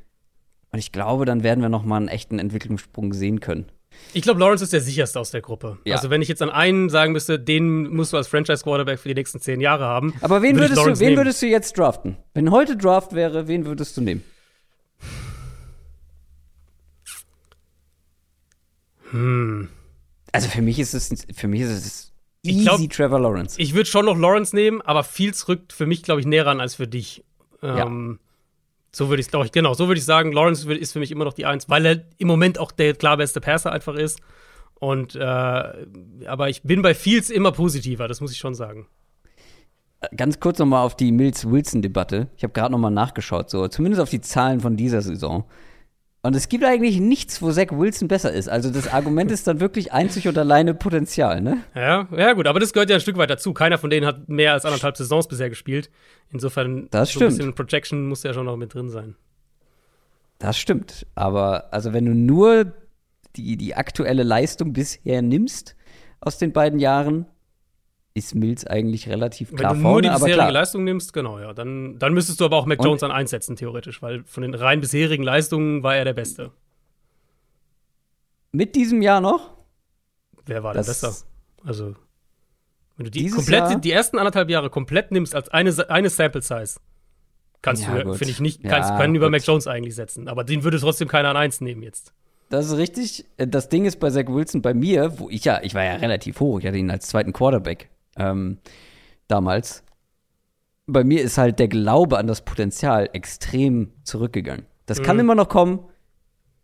Und 0.71 0.79
ich 0.79 0.91
glaube, 0.91 1.25
dann 1.25 1.43
werden 1.43 1.61
wir 1.61 1.69
noch 1.69 1.83
mal 1.83 1.97
einen 1.97 2.07
echten 2.07 2.39
Entwicklungssprung 2.39 3.13
sehen 3.13 3.41
können. 3.41 3.65
Ich 4.13 4.21
glaube, 4.21 4.39
Lawrence 4.39 4.63
ist 4.63 4.71
der 4.71 4.79
sicherste 4.79 5.19
aus 5.19 5.31
der 5.31 5.41
Gruppe. 5.41 5.77
Ja. 5.83 5.95
Also, 5.95 6.09
wenn 6.09 6.21
ich 6.21 6.29
jetzt 6.29 6.41
an 6.41 6.49
einen 6.49 6.89
sagen 6.89 7.11
müsste, 7.11 7.37
den 7.37 7.93
musst 7.93 8.13
du 8.13 8.17
als 8.17 8.29
Franchise-Quarterback 8.29 8.99
für 8.99 9.09
die 9.09 9.15
nächsten 9.15 9.41
zehn 9.41 9.59
Jahre 9.59 9.83
haben. 9.83 10.13
Aber 10.21 10.41
wen, 10.41 10.57
würdest 10.57 10.77
du, 10.77 10.99
wen 10.99 11.17
würdest 11.17 11.41
du 11.41 11.47
jetzt 11.47 11.77
draften? 11.77 12.17
Wenn 12.33 12.51
heute 12.51 12.77
Draft 12.77 13.13
wäre, 13.13 13.49
wen 13.49 13.65
würdest 13.65 13.97
du 13.97 14.01
nehmen? 14.01 14.23
Hm. 19.11 19.69
Also 20.31 20.49
für 20.49 20.61
mich 20.61 20.79
ist 20.79 20.93
es, 20.93 21.25
für 21.35 21.47
mich 21.47 21.61
ist 21.61 21.69
es 21.69 22.13
easy 22.43 22.63
glaub, 22.63 22.89
Trevor 22.89 23.19
Lawrence. 23.19 23.59
Ich 23.59 23.73
würde 23.73 23.89
schon 23.89 24.05
noch 24.05 24.17
Lawrence 24.17 24.55
nehmen, 24.55 24.81
aber 24.81 25.03
Fields 25.03 25.47
rückt 25.47 25.73
für 25.73 25.85
mich, 25.85 26.03
glaube 26.03 26.21
ich, 26.21 26.27
näher 26.27 26.45
ran 26.45 26.59
als 26.59 26.75
für 26.75 26.87
dich. 26.87 27.23
Ähm, 27.61 28.19
ja. 28.19 28.27
So 28.93 29.09
würde 29.09 29.21
ich 29.21 29.27
es, 29.27 29.31
glaube 29.31 29.45
ich, 29.45 29.51
genau, 29.51 29.73
so 29.73 29.87
würde 29.87 29.99
ich 29.99 30.05
sagen, 30.05 30.31
Lawrence 30.33 30.69
ist 30.73 30.91
für 30.91 30.99
mich 30.99 31.11
immer 31.11 31.23
noch 31.23 31.33
die 31.33 31.45
Eins, 31.45 31.69
weil 31.69 31.85
er 31.85 32.03
im 32.17 32.27
Moment 32.27 32.59
auch 32.59 32.71
der 32.71 32.93
klar 32.93 33.17
beste 33.17 33.39
Passer 33.39 33.71
einfach 33.71 33.95
ist. 33.95 34.21
Und 34.75 35.15
äh, 35.15 35.19
aber 35.19 36.49
ich 36.49 36.63
bin 36.63 36.81
bei 36.81 36.95
Fields 36.95 37.29
immer 37.29 37.51
positiver, 37.51 38.07
das 38.07 38.19
muss 38.19 38.31
ich 38.31 38.39
schon 38.39 38.55
sagen. 38.55 38.87
Ganz 40.17 40.39
kurz 40.39 40.57
nochmal 40.57 40.83
auf 40.83 40.95
die 40.95 41.11
Mills-Wilson-Debatte. 41.11 42.27
Ich 42.35 42.43
habe 42.43 42.53
gerade 42.53 42.71
nochmal 42.71 42.91
nachgeschaut, 42.91 43.51
so 43.51 43.67
zumindest 43.67 44.01
auf 44.01 44.09
die 44.09 44.21
Zahlen 44.21 44.59
von 44.59 44.75
dieser 44.75 45.01
Saison. 45.03 45.45
Und 46.23 46.35
es 46.35 46.49
gibt 46.49 46.63
eigentlich 46.63 46.99
nichts, 46.99 47.41
wo 47.41 47.51
Zach 47.51 47.71
Wilson 47.71 48.07
besser 48.07 48.31
ist. 48.31 48.47
Also 48.47 48.69
das 48.69 48.87
Argument 48.87 49.31
ist 49.31 49.47
dann 49.47 49.59
wirklich 49.59 49.91
einzig 49.91 50.27
und 50.27 50.37
alleine 50.37 50.75
Potenzial, 50.75 51.41
ne? 51.41 51.63
Ja, 51.73 52.07
ja 52.15 52.33
gut, 52.33 52.45
aber 52.45 52.59
das 52.59 52.73
gehört 52.73 52.91
ja 52.91 52.97
ein 52.97 53.01
Stück 53.01 53.17
weit 53.17 53.31
dazu. 53.31 53.53
Keiner 53.53 53.79
von 53.79 53.89
denen 53.89 54.05
hat 54.05 54.29
mehr 54.29 54.53
als 54.53 54.63
anderthalb 54.63 54.95
Saisons 54.97 55.27
bisher 55.27 55.49
gespielt. 55.49 55.89
Insofern 56.31 56.87
das 56.91 57.11
so 57.11 57.21
ein 57.21 57.27
bisschen 57.27 57.55
Projection 57.55 58.07
muss 58.07 58.21
ja 58.21 58.35
schon 58.35 58.45
noch 58.45 58.55
mit 58.55 58.73
drin 58.73 58.89
sein. 58.89 59.15
Das 60.37 60.59
stimmt. 60.59 61.07
Aber 61.15 61.73
also 61.73 61.91
wenn 61.91 62.05
du 62.05 62.13
nur 62.13 62.71
die, 63.35 63.57
die 63.57 63.75
aktuelle 63.75 64.23
Leistung 64.23 64.73
bisher 64.73 65.23
nimmst 65.23 65.75
aus 66.19 66.37
den 66.37 66.51
beiden 66.51 66.79
Jahren, 66.79 67.25
ist 68.13 68.35
Mills 68.35 68.67
eigentlich 68.67 69.07
relativ 69.07 69.55
klar 69.55 69.73
Wenn 69.73 69.83
du 69.83 69.89
nur 69.89 70.01
die 70.01 70.09
bisherige 70.09 70.51
Leistung 70.51 70.83
nimmst, 70.83 71.13
genau, 71.13 71.39
ja, 71.39 71.53
dann, 71.53 71.97
dann 71.97 72.13
müsstest 72.13 72.41
du 72.41 72.45
aber 72.45 72.57
auch 72.57 72.65
Mac 72.65 72.83
Jones 72.83 73.01
dann 73.01 73.11
einsetzen, 73.11 73.55
theoretisch, 73.55 74.01
weil 74.01 74.23
von 74.25 74.43
den 74.43 74.53
rein 74.53 74.81
bisherigen 74.81 75.23
Leistungen 75.23 75.83
war 75.83 75.95
er 75.95 76.05
der 76.05 76.13
Beste. 76.13 76.51
Mit 78.51 78.75
diesem 78.75 79.01
Jahr 79.01 79.21
noch? 79.21 79.51
Wer 80.45 80.63
war 80.63 80.73
denn 80.73 80.85
besser? 80.85 81.15
Also, 81.63 81.95
wenn 82.97 83.05
du 83.05 83.11
die 83.11 83.29
komplett, 83.29 83.83
die 83.83 83.91
ersten 83.91 84.17
anderthalb 84.17 84.49
Jahre 84.49 84.69
komplett 84.69 85.11
nimmst 85.11 85.33
als 85.33 85.49
eine, 85.49 85.73
eine 85.89 86.09
Sample 86.09 86.41
Size, 86.41 86.79
kannst 87.61 87.83
ja, 87.83 88.03
du, 88.03 88.13
finde 88.13 88.31
ich 88.31 88.41
nicht, 88.41 88.63
kannst, 88.63 88.89
ja, 88.89 88.97
können 88.97 89.15
über 89.15 89.29
Mac 89.29 89.45
Jones 89.45 89.67
eigentlich 89.67 89.95
setzen. 89.95 90.27
Aber 90.27 90.43
den 90.43 90.63
würde 90.63 90.79
trotzdem 90.79 91.07
keiner 91.07 91.29
an 91.29 91.37
eins 91.37 91.61
nehmen 91.61 91.81
jetzt. 91.81 92.13
Das 92.49 92.65
ist 92.65 92.75
richtig. 92.75 93.25
Das 93.37 93.69
Ding 93.69 93.85
ist 93.85 94.01
bei 94.01 94.09
Zach 94.09 94.27
Wilson 94.27 94.61
bei 94.61 94.73
mir, 94.73 95.19
wo 95.19 95.29
ich 95.29 95.45
ja, 95.45 95.61
ich 95.63 95.73
war 95.73 95.85
ja 95.85 95.95
relativ 95.95 96.41
hoch, 96.41 96.59
ich 96.59 96.67
hatte 96.67 96.77
ihn 96.77 96.91
als 96.91 97.07
zweiten 97.07 97.31
Quarterback 97.31 97.89
ähm, 98.21 98.57
damals. 99.27 99.83
Bei 100.87 101.03
mir 101.03 101.21
ist 101.21 101.37
halt 101.37 101.59
der 101.59 101.67
Glaube 101.67 102.17
an 102.17 102.27
das 102.27 102.43
Potenzial 102.43 103.09
extrem 103.13 103.91
zurückgegangen. 104.03 104.65
Das 104.85 104.99
mhm. 104.99 105.03
kann 105.03 105.19
immer 105.19 105.35
noch 105.35 105.49
kommen, 105.49 105.79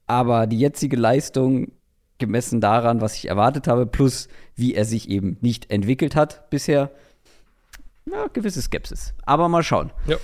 aber 0.05 0.47
die 0.47 0.59
jetzige 0.59 0.97
Leistung, 0.97 1.71
gemessen 2.17 2.61
daran, 2.61 2.99
was 2.99 3.15
ich 3.15 3.27
erwartet 3.27 3.67
habe, 3.67 3.85
plus 3.85 4.27
wie 4.55 4.73
er 4.73 4.85
sich 4.85 5.09
eben 5.09 5.37
nicht 5.41 5.69
entwickelt 5.69 6.15
hat 6.15 6.49
bisher, 6.49 6.91
ja, 8.05 8.27
gewisse 8.27 8.61
Skepsis. 8.61 9.13
Aber 9.25 9.49
mal 9.49 9.63
schauen. 9.63 9.91
Ja. 10.07 10.17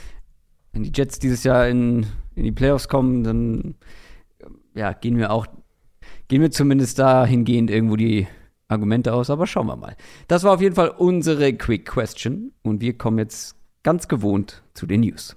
Wenn 0.71 0.83
die 0.83 0.91
Jets 0.93 1.19
dieses 1.19 1.43
Jahr 1.43 1.67
in, 1.67 2.07
in 2.35 2.43
die 2.43 2.51
Playoffs 2.51 2.87
kommen, 2.87 3.23
dann 3.23 3.75
ja, 4.73 4.93
gehen 4.93 5.17
wir 5.17 5.31
auch, 5.31 5.45
gehen 6.27 6.41
wir 6.41 6.49
zumindest 6.49 6.97
dahingehend 6.97 7.69
irgendwo 7.69 7.95
die 7.95 8.27
Argumente 8.67 9.13
aus, 9.13 9.29
aber 9.29 9.47
schauen 9.47 9.67
wir 9.67 9.75
mal. 9.75 9.95
Das 10.27 10.43
war 10.43 10.53
auf 10.53 10.61
jeden 10.61 10.75
Fall 10.75 10.89
unsere 10.89 11.53
Quick 11.53 11.85
Question 11.85 12.53
und 12.61 12.81
wir 12.81 12.97
kommen 12.97 13.19
jetzt 13.19 13.55
ganz 13.83 14.07
gewohnt 14.07 14.63
zu 14.73 14.85
den 14.85 15.01
News. 15.01 15.35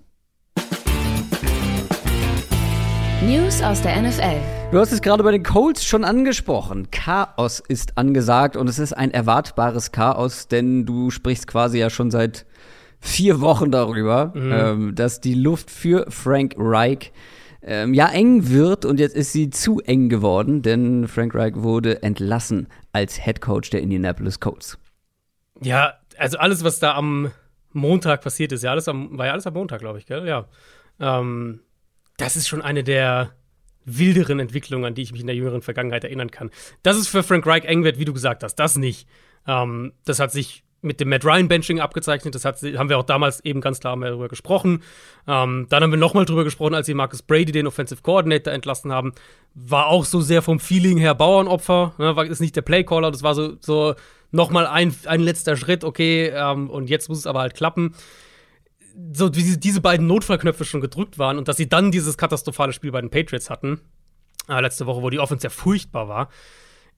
News 3.23 3.63
aus 3.63 3.83
der 3.83 4.03
NFL. 4.03 4.41
Du 4.71 4.79
hast 4.79 4.93
es 4.93 5.01
gerade 5.01 5.23
bei 5.23 5.33
den 5.33 5.43
Colts 5.43 5.85
schon 5.85 6.05
angesprochen. 6.05 6.91
Chaos 6.91 7.61
ist 7.61 7.99
angesagt 7.99 8.57
und 8.57 8.69
es 8.69 8.79
ist 8.79 8.93
ein 8.93 9.11
erwartbares 9.11 9.91
Chaos, 9.91 10.49
denn 10.49 10.87
du 10.87 11.11
sprichst 11.11 11.47
quasi 11.47 11.79
ja 11.79 11.91
schon 11.91 12.11
seit 12.11 12.47
vier 13.01 13.41
Wochen 13.41 13.71
darüber, 13.71 14.33
mhm. 14.35 14.53
ähm, 14.53 14.95
dass 14.95 15.21
die 15.21 15.35
Luft 15.35 15.71
für 15.71 16.07
Frank 16.09 16.55
Reich 16.59 17.13
ähm, 17.63 17.95
ja 17.95 18.09
eng 18.09 18.49
wird 18.49 18.85
und 18.85 19.01
jetzt 19.01 19.17
ist 19.17 19.33
sie 19.33 19.51
zu 19.51 19.81
eng 19.81 20.09
geworden, 20.09 20.63
denn 20.63 21.09
Frank 21.09 21.35
Reich 21.35 21.55
wurde 21.57 22.03
entlassen 22.03 22.69
als 22.97 23.23
Head 23.23 23.41
Coach 23.43 23.71
der 23.71 23.81
Indianapolis 23.81 24.41
Colts. 24.41 24.79
Ja, 25.61 25.95
also 26.17 26.39
alles, 26.39 26.65
was 26.65 26.79
da 26.79 26.95
am 26.95 27.31
Montag 27.73 28.23
passiert 28.23 28.53
ist, 28.53 28.63
ja, 28.63 28.71
alles 28.71 28.89
am, 28.89 29.19
war 29.19 29.27
ja 29.27 29.33
alles 29.33 29.47
am 29.47 29.53
Montag, 29.53 29.81
glaube 29.81 29.99
ich, 29.99 30.07
gell? 30.07 30.27
Ja. 30.27 30.49
Ähm, 30.99 31.61
das 32.17 32.37
ist 32.37 32.49
schon 32.49 32.63
eine 32.63 32.83
der 32.83 33.33
wilderen 33.85 34.41
Entwicklungen, 34.41 34.87
an 34.87 34.95
die 34.95 35.03
ich 35.03 35.13
mich 35.13 35.21
in 35.21 35.27
der 35.27 35.37
jüngeren 35.37 35.61
Vergangenheit 35.61 36.05
erinnern 36.05 36.31
kann. 36.31 36.51
Dass 36.83 36.97
es 36.97 37.07
für 37.07 37.23
Frank 37.23 37.47
Reich 37.47 37.65
eng 37.65 37.85
wird, 37.85 37.99
wie 37.99 38.07
du 38.07 38.15
gesagt 38.15 38.43
hast, 38.43 38.57
das 38.57 38.77
nicht. 38.77 39.07
Ähm, 39.47 39.93
das 40.05 40.19
hat 40.19 40.33
sich 40.33 40.65
mit 40.87 41.01
dem 41.01 41.11
Matt 41.11 41.25
Ryan 41.25 41.49
Benching 41.49 41.81
abgezeichnet. 41.81 42.35
Das 42.35 42.45
hat, 42.45 42.63
haben 42.63 42.89
wir 42.89 42.99
auch 42.99 43.05
damals 43.05 43.45
eben 43.45 43.61
ganz 43.61 43.81
klar 43.81 43.97
mal 43.97 44.09
darüber 44.09 44.29
gesprochen. 44.29 44.83
Ähm, 45.27 45.67
dann 45.69 45.83
haben 45.83 45.91
wir 45.91 45.99
nochmal 45.99 46.25
darüber 46.25 46.45
gesprochen, 46.45 46.75
als 46.75 46.87
sie 46.87 46.95
Marcus 46.95 47.23
Brady, 47.23 47.53
den 47.53 47.67
Offensive 47.67 48.01
Coordinator, 48.03 48.53
entlassen 48.53 48.93
haben. 48.93 49.13
War 49.55 49.87
auch 49.87 50.05
so 50.05 50.21
sehr 50.21 50.41
vom 50.41 50.61
Feeling 50.61 50.97
her 50.97 51.15
Bauernopfer. 51.15 51.95
Ne? 51.99 52.17
War, 52.17 52.25
ist 52.25 52.41
nicht 52.41 52.57
der 52.57 52.63
Playcaller. 52.63 53.11
Das 53.11 53.23
war 53.23 53.35
so, 53.35 53.57
so 53.61 53.95
nochmal 54.31 54.67
ein, 54.67 54.95
ein 55.05 55.21
letzter 55.21 55.57
Schritt. 55.57 55.85
Okay, 55.85 56.33
ähm, 56.35 56.71
und 56.71 56.89
jetzt 56.89 57.09
muss 57.09 57.19
es 57.19 57.27
aber 57.27 57.41
halt 57.41 57.55
klappen. 57.55 57.95
So 59.13 59.35
wie 59.35 59.59
diese 59.59 59.83
beiden 59.83 60.07
Notfallknöpfe 60.07 60.65
schon 60.65 60.81
gedrückt 60.81 61.19
waren 61.19 61.37
und 61.37 61.49
dass 61.49 61.59
sie 61.59 61.69
dann 61.69 61.91
dieses 61.91 62.17
katastrophale 62.17 62.73
Spiel 62.73 62.93
bei 62.93 63.01
den 63.03 63.11
Patriots 63.11 63.51
hatten, 63.51 63.81
äh, 64.49 64.59
letzte 64.61 64.87
Woche, 64.87 65.03
wo 65.03 65.11
die 65.11 65.19
Offense 65.19 65.45
ja 65.45 65.51
furchtbar 65.51 66.09
war 66.09 66.31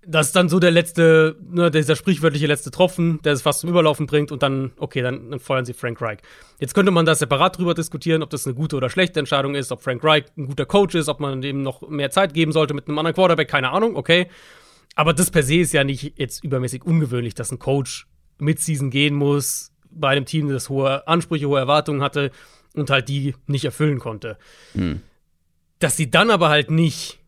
das 0.06 0.28
ist 0.28 0.36
dann 0.36 0.48
so 0.48 0.58
der 0.58 0.70
letzte, 0.70 1.36
ne, 1.50 1.70
dieser 1.70 1.96
sprichwörtliche 1.96 2.46
letzte 2.46 2.70
Tropfen, 2.70 3.20
der 3.24 3.32
es 3.32 3.42
fast 3.42 3.60
zum 3.60 3.70
Überlaufen 3.70 4.06
bringt 4.06 4.32
und 4.32 4.42
dann, 4.42 4.72
okay, 4.78 5.02
dann, 5.02 5.30
dann 5.30 5.40
feuern 5.40 5.64
sie 5.64 5.74
Frank 5.74 6.00
Reich. 6.00 6.18
Jetzt 6.60 6.74
könnte 6.74 6.92
man 6.92 7.04
da 7.04 7.14
separat 7.14 7.58
drüber 7.58 7.74
diskutieren, 7.74 8.22
ob 8.22 8.30
das 8.30 8.46
eine 8.46 8.54
gute 8.54 8.76
oder 8.76 8.90
schlechte 8.90 9.18
Entscheidung 9.18 9.54
ist, 9.54 9.72
ob 9.72 9.82
Frank 9.82 10.02
Reich 10.02 10.24
ein 10.36 10.46
guter 10.46 10.66
Coach 10.66 10.94
ist, 10.94 11.08
ob 11.08 11.20
man 11.20 11.42
dem 11.42 11.62
noch 11.62 11.88
mehr 11.88 12.10
Zeit 12.10 12.32
geben 12.32 12.52
sollte 12.52 12.74
mit 12.74 12.88
einem 12.88 12.98
anderen 12.98 13.14
Quarterback, 13.14 13.48
keine 13.48 13.70
Ahnung, 13.70 13.96
okay. 13.96 14.28
Aber 14.94 15.12
das 15.12 15.30
per 15.30 15.42
se 15.42 15.56
ist 15.56 15.72
ja 15.72 15.84
nicht 15.84 16.18
jetzt 16.18 16.42
übermäßig 16.42 16.84
ungewöhnlich, 16.84 17.34
dass 17.34 17.52
ein 17.52 17.58
Coach 17.58 18.06
mit 18.38 18.60
Season 18.60 18.90
gehen 18.90 19.14
muss, 19.14 19.72
bei 19.90 20.08
einem 20.08 20.24
Team, 20.24 20.48
das 20.48 20.68
hohe 20.68 21.06
Ansprüche, 21.06 21.48
hohe 21.48 21.58
Erwartungen 21.58 22.02
hatte 22.02 22.30
und 22.74 22.90
halt 22.90 23.08
die 23.08 23.34
nicht 23.46 23.64
erfüllen 23.64 23.98
konnte. 23.98 24.38
Hm. 24.72 25.02
Dass 25.78 25.96
sie 25.96 26.10
dann 26.10 26.30
aber 26.30 26.48
halt 26.48 26.70
nicht 26.70 27.18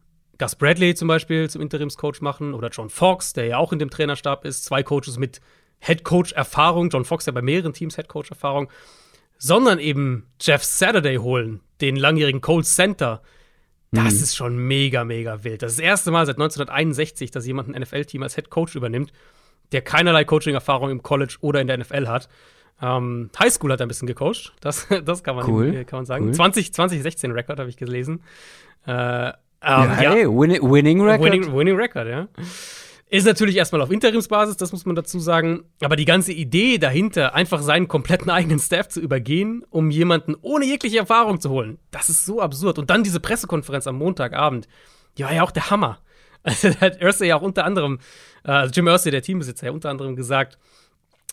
Gus 0.41 0.57
Bradley 0.57 0.95
zum 0.95 1.07
Beispiel 1.07 1.51
zum 1.51 1.61
Interimscoach 1.61 2.23
machen 2.23 2.55
oder 2.55 2.71
John 2.71 2.89
Fox, 2.89 3.35
der 3.35 3.45
ja 3.45 3.59
auch 3.59 3.73
in 3.75 3.79
dem 3.79 3.91
Trainerstab 3.91 4.47
ist, 4.47 4.65
zwei 4.65 4.83
Coaches 4.83 5.19
mit 5.19 5.41
Headcoach-Erfahrung, 5.81 6.89
John 6.89 7.05
Fox 7.05 7.27
ja 7.27 7.33
bei 7.33 7.43
mehreren 7.43 7.75
Teams 7.75 7.99
Headcoach-Erfahrung, 7.99 8.71
sondern 9.37 9.79
eben 9.79 10.27
Jeff 10.41 10.65
Saturday 10.65 11.17
holen, 11.17 11.61
den 11.83 11.97
langjährigen 11.97 12.41
Colts 12.41 12.75
Center. 12.75 13.23
Das 13.93 14.15
mhm. 14.15 14.23
ist 14.23 14.37
schon 14.37 14.57
mega, 14.57 15.05
mega 15.05 15.45
wild. 15.45 15.63
Das 15.63 15.73
ist 15.73 15.79
das 15.79 15.85
erste 15.85 16.11
Mal 16.11 16.25
seit 16.25 16.37
1961, 16.37 17.31
dass 17.31 17.47
jemand 17.47 17.69
ein 17.69 17.83
NFL-Team 17.83 18.23
als 18.23 18.39
Headcoach 18.39 18.75
übernimmt, 18.77 19.13
der 19.73 19.83
keinerlei 19.83 20.25
Coaching-Erfahrung 20.25 20.91
im 20.91 21.03
College 21.03 21.37
oder 21.43 21.61
in 21.61 21.67
der 21.67 21.77
NFL 21.77 22.09
hat. 22.09 22.31
Ähm, 22.81 23.29
Highschool 23.39 23.73
hat 23.73 23.81
er 23.81 23.87
ein 23.87 23.89
bisschen 23.89 24.09
gecoacht, 24.09 24.55
das, 24.61 24.87
das 25.05 25.23
kann, 25.23 25.37
man, 25.37 25.47
cool. 25.47 25.85
kann 25.85 25.99
man 25.99 26.07
sagen. 26.07 26.29
Cool. 26.29 26.35
20, 26.35 26.73
2016 26.73 27.31
Rekord 27.33 27.59
habe 27.59 27.69
ich 27.69 27.77
gelesen. 27.77 28.23
Äh, 28.87 29.33
um, 29.63 29.69
ja, 29.69 29.95
hey, 29.97 30.23
ja. 30.23 30.29
Win 30.29 30.51
winning 30.63 31.01
Record. 31.03 31.33
Winning, 31.33 31.55
winning 31.55 31.77
Record, 31.77 32.09
ja. 32.09 32.29
Ist 33.11 33.27
natürlich 33.27 33.57
erstmal 33.57 33.83
auf 33.83 33.91
Interimsbasis, 33.91 34.57
das 34.57 34.71
muss 34.71 34.87
man 34.87 34.95
dazu 34.95 35.19
sagen. 35.19 35.65
Aber 35.83 35.97
die 35.97 36.05
ganze 36.05 36.33
Idee 36.33 36.79
dahinter, 36.79 37.35
einfach 37.35 37.61
seinen 37.61 37.89
kompletten 37.89 38.31
eigenen 38.31 38.61
Staff 38.61 38.89
zu 38.89 39.01
übergehen, 39.01 39.65
um 39.69 39.91
jemanden 39.91 40.37
ohne 40.43 40.65
jegliche 40.65 40.99
Erfahrung 40.99 41.41
zu 41.41 41.51
holen, 41.51 41.79
das 41.91 42.09
ist 42.09 42.25
so 42.25 42.41
absurd. 42.41 42.79
Und 42.79 42.89
dann 42.89 43.03
diese 43.03 43.19
Pressekonferenz 43.19 43.89
am 43.89 43.97
Montagabend, 43.97 44.69
die 45.19 45.25
war 45.25 45.33
ja 45.33 45.43
auch 45.43 45.51
der 45.51 45.71
Hammer. 45.71 45.99
Also 46.43 46.71
hat 46.81 47.03
Ursay 47.03 47.29
ja 47.29 47.37
auch 47.37 47.43
unter 47.43 47.67
anderem, 47.67 47.99
äh, 48.47 48.51
also 48.51 48.73
Jim 48.73 48.87
Ursay, 48.87 49.11
der 49.11 49.21
Teambesitzer, 49.21 49.67
ja 49.67 49.73
unter 49.73 49.91
anderem 49.91 50.17
gesagt, 50.17 50.57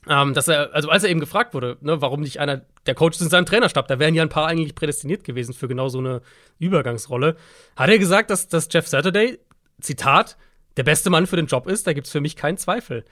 ähm, 0.10 0.34
dass 0.34 0.48
er, 0.48 0.74
also 0.74 0.90
als 0.90 1.04
er 1.04 1.10
eben 1.10 1.20
gefragt 1.20 1.54
wurde, 1.54 1.78
ne, 1.82 2.02
warum 2.02 2.22
nicht 2.22 2.40
einer 2.40 2.62
der 2.86 2.96
Coaches 2.96 3.22
in 3.22 3.30
seinem 3.30 3.46
Trainerstab, 3.46 3.88
da 3.88 4.00
wären 4.00 4.16
ja 4.16 4.24
ein 4.24 4.30
paar 4.30 4.48
eigentlich 4.48 4.76
prädestiniert 4.76 5.24
gewesen 5.24 5.54
für 5.54 5.68
genau 5.68 5.90
so 5.90 6.00
eine 6.00 6.22
Übergangsrolle, 6.60 7.36
hat 7.76 7.90
er 7.90 8.00
gesagt, 8.00 8.30
dass, 8.30 8.48
dass 8.48 8.68
Jeff 8.72 8.88
Saturday, 8.88 9.40
Zitat, 9.82 10.38
der 10.78 10.84
beste 10.84 11.10
Mann 11.10 11.28
für 11.28 11.36
den 11.36 11.48
Job 11.48 11.68
ist, 11.68 11.88
da 11.88 11.94
gibt 11.94 12.08
es 12.08 12.12
für 12.12 12.22
mich 12.22 12.36
keinen 12.36 12.58
Zweifel. 12.58 13.04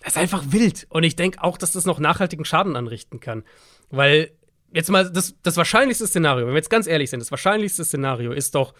Das 0.00 0.14
ist 0.14 0.18
einfach 0.18 0.42
wild. 0.48 0.86
Und 0.88 1.04
ich 1.04 1.14
denke 1.14 1.42
auch, 1.42 1.58
dass 1.58 1.72
das 1.72 1.84
noch 1.84 1.98
nachhaltigen 1.98 2.44
Schaden 2.44 2.74
anrichten 2.74 3.20
kann. 3.20 3.44
Weil, 3.90 4.32
jetzt 4.72 4.90
mal, 4.90 5.10
das, 5.10 5.34
das 5.42 5.56
wahrscheinlichste 5.56 6.06
Szenario, 6.06 6.46
wenn 6.46 6.54
wir 6.54 6.58
jetzt 6.58 6.70
ganz 6.70 6.86
ehrlich 6.86 7.10
sind, 7.10 7.20
das 7.20 7.30
wahrscheinlichste 7.30 7.84
Szenario 7.84 8.32
ist 8.32 8.54
doch, 8.54 8.74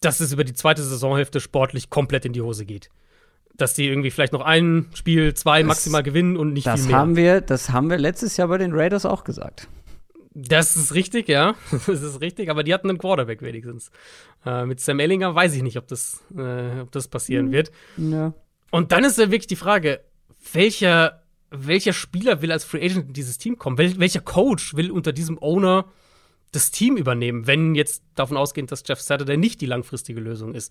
dass 0.00 0.20
es 0.20 0.32
über 0.32 0.44
die 0.44 0.54
zweite 0.54 0.82
Saisonhälfte 0.82 1.40
sportlich 1.40 1.90
komplett 1.90 2.24
in 2.24 2.32
die 2.32 2.40
Hose 2.40 2.64
geht 2.64 2.90
dass 3.58 3.74
die 3.74 3.88
irgendwie 3.88 4.10
vielleicht 4.10 4.32
noch 4.32 4.40
ein 4.40 4.86
Spiel, 4.94 5.34
zwei 5.34 5.60
das, 5.60 5.68
maximal 5.68 6.02
gewinnen 6.02 6.36
und 6.36 6.52
nicht 6.52 6.66
das 6.66 6.80
viel 6.80 6.90
mehr. 6.90 6.98
Haben 6.98 7.16
wir, 7.16 7.40
das 7.40 7.70
haben 7.70 7.90
wir 7.90 7.98
letztes 7.98 8.36
Jahr 8.36 8.48
bei 8.48 8.56
den 8.56 8.72
Raiders 8.72 9.04
auch 9.04 9.24
gesagt. 9.24 9.68
Das 10.32 10.76
ist 10.76 10.94
richtig, 10.94 11.28
ja. 11.28 11.56
Das 11.86 12.00
ist 12.00 12.20
richtig, 12.20 12.48
aber 12.50 12.62
die 12.62 12.72
hatten 12.72 12.88
einen 12.88 12.98
Quarterback 12.98 13.42
wenigstens. 13.42 13.90
Äh, 14.46 14.64
mit 14.64 14.78
Sam 14.78 15.00
Ellinger 15.00 15.34
weiß 15.34 15.54
ich 15.54 15.62
nicht, 15.64 15.76
ob 15.76 15.88
das, 15.88 16.22
äh, 16.36 16.80
ob 16.80 16.92
das 16.92 17.08
passieren 17.08 17.46
hm. 17.46 17.52
wird. 17.52 17.72
Ja. 17.96 18.32
Und 18.70 18.92
dann 18.92 19.02
ist 19.02 19.18
ja 19.18 19.30
wirklich 19.30 19.48
die 19.48 19.56
Frage, 19.56 20.00
welcher, 20.52 21.24
welcher 21.50 21.92
Spieler 21.92 22.40
will 22.40 22.52
als 22.52 22.64
Free 22.64 22.84
Agent 22.84 23.08
in 23.08 23.12
dieses 23.12 23.38
Team 23.38 23.58
kommen? 23.58 23.76
Wel 23.76 23.98
welcher 23.98 24.20
Coach 24.20 24.76
will 24.76 24.92
unter 24.92 25.12
diesem 25.12 25.36
Owner 25.42 25.86
das 26.52 26.70
Team 26.70 26.96
übernehmen, 26.96 27.48
wenn 27.48 27.74
jetzt 27.74 28.04
davon 28.14 28.36
ausgehend, 28.36 28.70
dass 28.70 28.84
Jeff 28.86 29.00
Saturday 29.00 29.36
nicht 29.36 29.60
die 29.60 29.66
langfristige 29.66 30.20
Lösung 30.20 30.54
ist? 30.54 30.70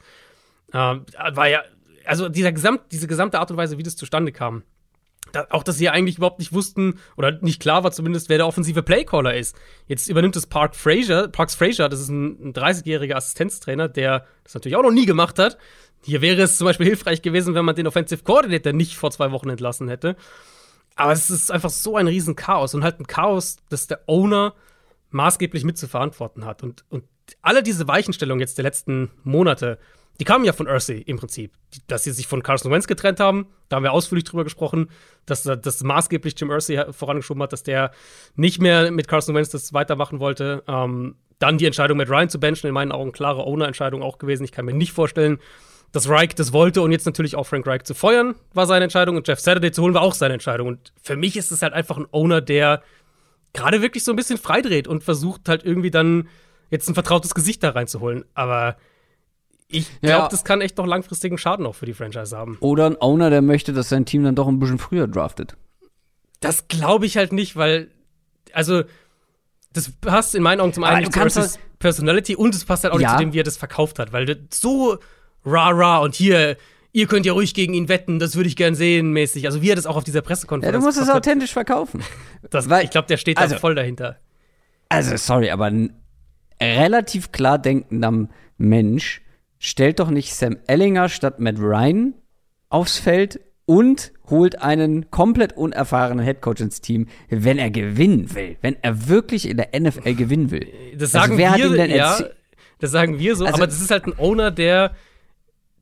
Äh, 0.71 0.76
war 0.76 1.50
ja 1.50 1.63
also 2.08 2.30
dieser 2.30 2.52
Gesamt, 2.52 2.82
diese 2.91 3.08
gesamte 3.08 3.39
Art 3.39 3.52
und 3.52 3.58
Weise, 3.58 3.78
wie 3.78 3.84
das 3.84 3.96
zustande 3.96 4.32
kam. 4.32 4.63
Da, 5.34 5.48
auch, 5.50 5.63
dass 5.63 5.78
sie 5.78 5.86
ja 5.86 5.91
eigentlich 5.91 6.17
überhaupt 6.17 6.39
nicht 6.39 6.54
wussten, 6.54 7.00
oder 7.17 7.34
nicht 7.41 7.62
klar 7.62 7.84
war 7.84 7.91
zumindest, 7.91 8.30
wer 8.30 8.38
der 8.38 8.48
offensive 8.48 8.82
Playcaller 8.82 9.36
ist. 9.36 9.58
Jetzt 9.88 10.08
übernimmt 10.08 10.36
es 10.36 10.48
Park 10.48 10.76
Frazier. 10.76 11.28
Parks 11.28 11.56
Frazier, 11.56 11.89
das 11.89 12.00
ist 12.00 12.10
ein, 12.10 12.50
ein 12.50 12.54
30-jähriger 12.54 13.15
Assistenztrainer, 13.15 13.89
der 13.89 14.26
das 14.43 14.54
natürlich 14.54 14.78
auch 14.78 14.84
noch 14.84 14.91
nie 14.91 15.06
gemacht 15.06 15.38
hat. 15.38 15.58
Hier 16.04 16.22
wäre 16.22 16.43
es 16.43 16.58
zum 16.58 16.65
Beispiel 16.65 16.86
hilfreich 16.86 17.22
gewesen, 17.22 17.56
wenn 17.56 17.65
man 17.65 17.76
den 17.76 17.88
Offensive 17.88 18.24
Coordinator 18.24 18.72
nicht 18.72 18.96
vor 18.96 19.12
zwei 19.12 19.32
Wochen 19.32 19.50
entlassen 19.50 19.89
hätte. 19.89 20.15
Aber 20.96 21.12
es 21.12 21.30
ist 21.30 21.52
einfach 21.52 21.70
so 21.70 21.98
ein 21.98 22.08
Riesenchaos 22.08 22.74
und 22.74 22.84
halt 22.84 23.00
ein 23.00 23.08
Chaos, 23.08 23.58
das 23.70 23.88
der 23.88 24.02
Owner 24.08 24.54
maßgeblich 25.12 25.63
mit 25.63 25.78
zu 25.78 25.88
verantworten 25.88 26.46
hat. 26.46 26.63
Und, 26.63 26.86
und 26.89 27.04
alle 27.41 27.63
diese 27.63 27.88
Weichenstellungen 27.88 28.39
jetzt 28.39 28.58
der 28.58 28.63
letzten 28.63 29.12
Monate, 29.24 29.80
die 30.20 30.26
kamen 30.26 30.46
ja 30.46 30.54
von 30.54 30.68
Ursay 30.68 31.00
im 31.00 31.18
Prinzip. 31.18 31.54
Dass 31.88 32.04
sie 32.04 32.12
sich 32.12 32.28
von 32.28 32.44
Carson 32.44 32.72
Wentz 32.72 32.88
getrennt 32.88 33.20
haben, 33.20 33.48
da 33.70 33.76
haben 33.76 33.84
wir 33.84 33.94
ausführlich 33.94 34.24
drüber 34.24 34.44
gesprochen, 34.44 34.90
dass 35.26 35.44
das 35.44 35.84
maßgeblich 35.84 36.40
Jim 36.40 36.50
Ursay 36.50 36.92
vorangeschoben 36.92 37.44
hat, 37.44 37.54
dass 37.54 37.64
der 37.64 37.92
nicht 38.36 38.62
mehr 38.62 38.92
mit 38.92 39.08
Carson 39.08 39.36
Wentz 39.36 39.50
das 39.50 39.74
weitermachen 39.74 40.20
wollte. 40.20 40.64
Ähm, 40.68 41.16
dann 41.40 41.58
die 41.58 41.66
Entscheidung 41.66 41.98
mit 41.98 42.10
Ryan 42.10 42.30
zu 42.30 42.40
benchen, 42.40 42.68
in 42.68 42.74
meinen 42.74 42.92
Augen 42.92 43.12
klare 43.12 43.44
Owner-Entscheidung 43.44 44.02
auch 44.02 44.18
gewesen. 44.18 44.44
Ich 44.44 44.52
kann 44.52 44.66
mir 44.66 44.74
nicht 44.74 44.92
vorstellen, 44.92 45.40
dass 45.92 46.10
Reich 46.10 46.36
das 46.36 46.52
wollte 46.52 46.82
und 46.82 46.92
jetzt 46.92 47.06
natürlich 47.06 47.36
auch 47.36 47.46
Frank 47.46 47.66
Reich 47.68 47.84
zu 47.84 47.94
feuern, 47.94 48.36
war 48.54 48.66
seine 48.66 48.84
Entscheidung 48.84 49.16
und 49.16 49.28
Jeff 49.28 49.40
Saturday 49.40 49.72
zu 49.72 49.84
holen, 49.84 49.94
war 49.94 50.02
auch 50.02 50.14
seine 50.14 50.34
Entscheidung. 50.34 50.68
Und 50.68 50.94
für 51.02 51.16
mich 51.16 51.38
ist 51.38 51.52
es 51.52 51.62
halt 51.62 51.74
einfach 51.74 51.98
ein 51.98 52.08
Owner, 52.12 52.42
der 52.42 52.82
gerade 53.54 53.82
wirklich 53.82 54.04
so 54.04 54.12
ein 54.12 54.16
bisschen 54.16 54.38
freidreht 54.38 54.88
und 54.88 55.04
versucht 55.04 55.48
halt 55.48 55.64
irgendwie 55.64 55.92
dann 55.92 56.28
jetzt 56.70 56.90
ein 56.90 56.94
vertrautes 56.94 57.34
Gesicht 57.34 57.64
da 57.64 57.70
reinzuholen. 57.70 58.26
Aber 58.34 58.76
ich 59.70 60.00
glaube, 60.02 60.24
ja. 60.24 60.28
das 60.30 60.46
kann 60.46 60.62
echt 60.62 60.78
noch 60.78 60.86
langfristigen 60.86 61.38
Schaden 61.38 61.66
auch 61.66 61.76
für 61.76 61.86
die 61.86 61.94
Franchise 61.94 62.36
haben. 62.36 62.58
Oder 62.62 62.86
ein 62.86 63.02
Owner, 63.02 63.30
der 63.30 63.42
möchte, 63.42 63.74
dass 63.74 63.90
sein 63.90 64.06
Team 64.06 64.24
dann 64.24 64.36
doch 64.36 64.48
ein 64.48 64.60
bisschen 64.60 64.80
früher 64.80 65.08
draftet. 65.08 65.58
Das 66.40 66.68
glaube 66.68 67.06
ich 67.06 67.18
halt 67.18 67.34
nicht, 67.34 67.56
weil, 67.56 67.90
also, 68.54 68.84
das 69.74 69.92
passt 69.92 70.36
in 70.36 70.44
meinen 70.44 70.62
Augen 70.62 70.74
zum 70.74 70.84
einen 70.84 71.12
zu 71.12 71.20
Versus 71.20 71.60
Personality 71.80 72.36
und 72.36 72.56
es 72.56 72.64
passt 72.64 72.84
halt 72.84 72.94
auch 72.94 73.00
ja. 73.00 73.10
nicht 73.10 73.18
zu 73.18 73.26
dem, 73.26 73.34
wie 73.34 73.40
er 73.40 73.44
das 73.44 73.58
verkauft 73.58 74.00
hat, 74.00 74.14
weil 74.14 74.48
so 74.52 74.98
rah-rah 75.46 76.00
und 76.00 76.16
hier, 76.16 76.58
ihr 76.94 77.08
könnt 77.08 77.26
ja 77.26 77.34
ruhig 77.34 77.54
gegen 77.54 77.74
ihn 77.74 77.90
wetten, 77.90 78.20
das 78.20 78.36
würde 78.36 78.48
ich 78.48 78.56
gern 78.56 78.74
sehen, 78.74 79.12
mäßig. 79.12 79.48
Also, 79.48 79.62
wie 79.62 79.70
er 79.70 79.76
das 79.76 79.86
auch 79.86 79.98
auf 79.98 80.04
dieser 80.06 80.22
Pressekonferenz. 80.22 80.74
Ja, 80.74 80.80
du 80.80 80.86
musst 80.86 81.00
es 81.00 81.10
authentisch 81.10 81.52
verkaufen. 81.52 82.04
Das, 82.50 82.70
weil, 82.70 82.86
ich 82.86 82.92
glaube, 82.92 83.08
der 83.08 83.18
steht 83.18 83.38
also, 83.38 83.56
da 83.56 83.60
voll 83.60 83.76
dahinter. 83.76 84.18
Also, 84.88 85.18
sorry, 85.18 85.50
aber 85.50 85.66
ein 85.66 85.92
relativ 86.62 87.34
klar 87.34 87.60
denkender 87.60 88.30
Mensch 88.58 89.22
stellt 89.60 90.00
doch 90.00 90.10
nicht 90.10 90.34
Sam 90.34 90.58
Ellinger 90.67 91.10
statt 91.10 91.39
Matt 91.39 91.60
Ryan 91.60 92.13
aufs 92.70 92.98
Feld 92.98 93.39
und 93.65 94.13
holt 94.30 94.62
einen 94.62 95.12
komplett 95.12 95.56
unerfahrenen 95.56 96.24
Headcoach 96.24 96.60
ins 96.60 96.82
Team, 96.82 97.08
wenn 97.30 97.58
er 97.58 97.70
gewinnen 97.70 98.34
will, 98.34 98.58
wenn 98.62 98.78
er 98.82 99.08
wirklich 99.08 99.48
in 99.48 99.58
der 99.58 99.70
NFL 99.78 100.15
gewinnen 100.15 100.52
will. 100.52 100.67
Das 100.96 101.13
also 101.13 101.36
sagen 101.36 101.43
also, 101.43 101.74
wir, 101.74 101.86
ja, 101.88 102.20
das 102.80 102.91
sagen 102.91 103.20
wir 103.20 103.36
so, 103.36 103.46
also, 103.46 103.56
aber 103.56 103.67
das 103.67 103.82
ist 103.82 103.91
halt 103.91 104.06
ein 104.06 104.17
Owner, 104.17 104.52
der 104.52 104.96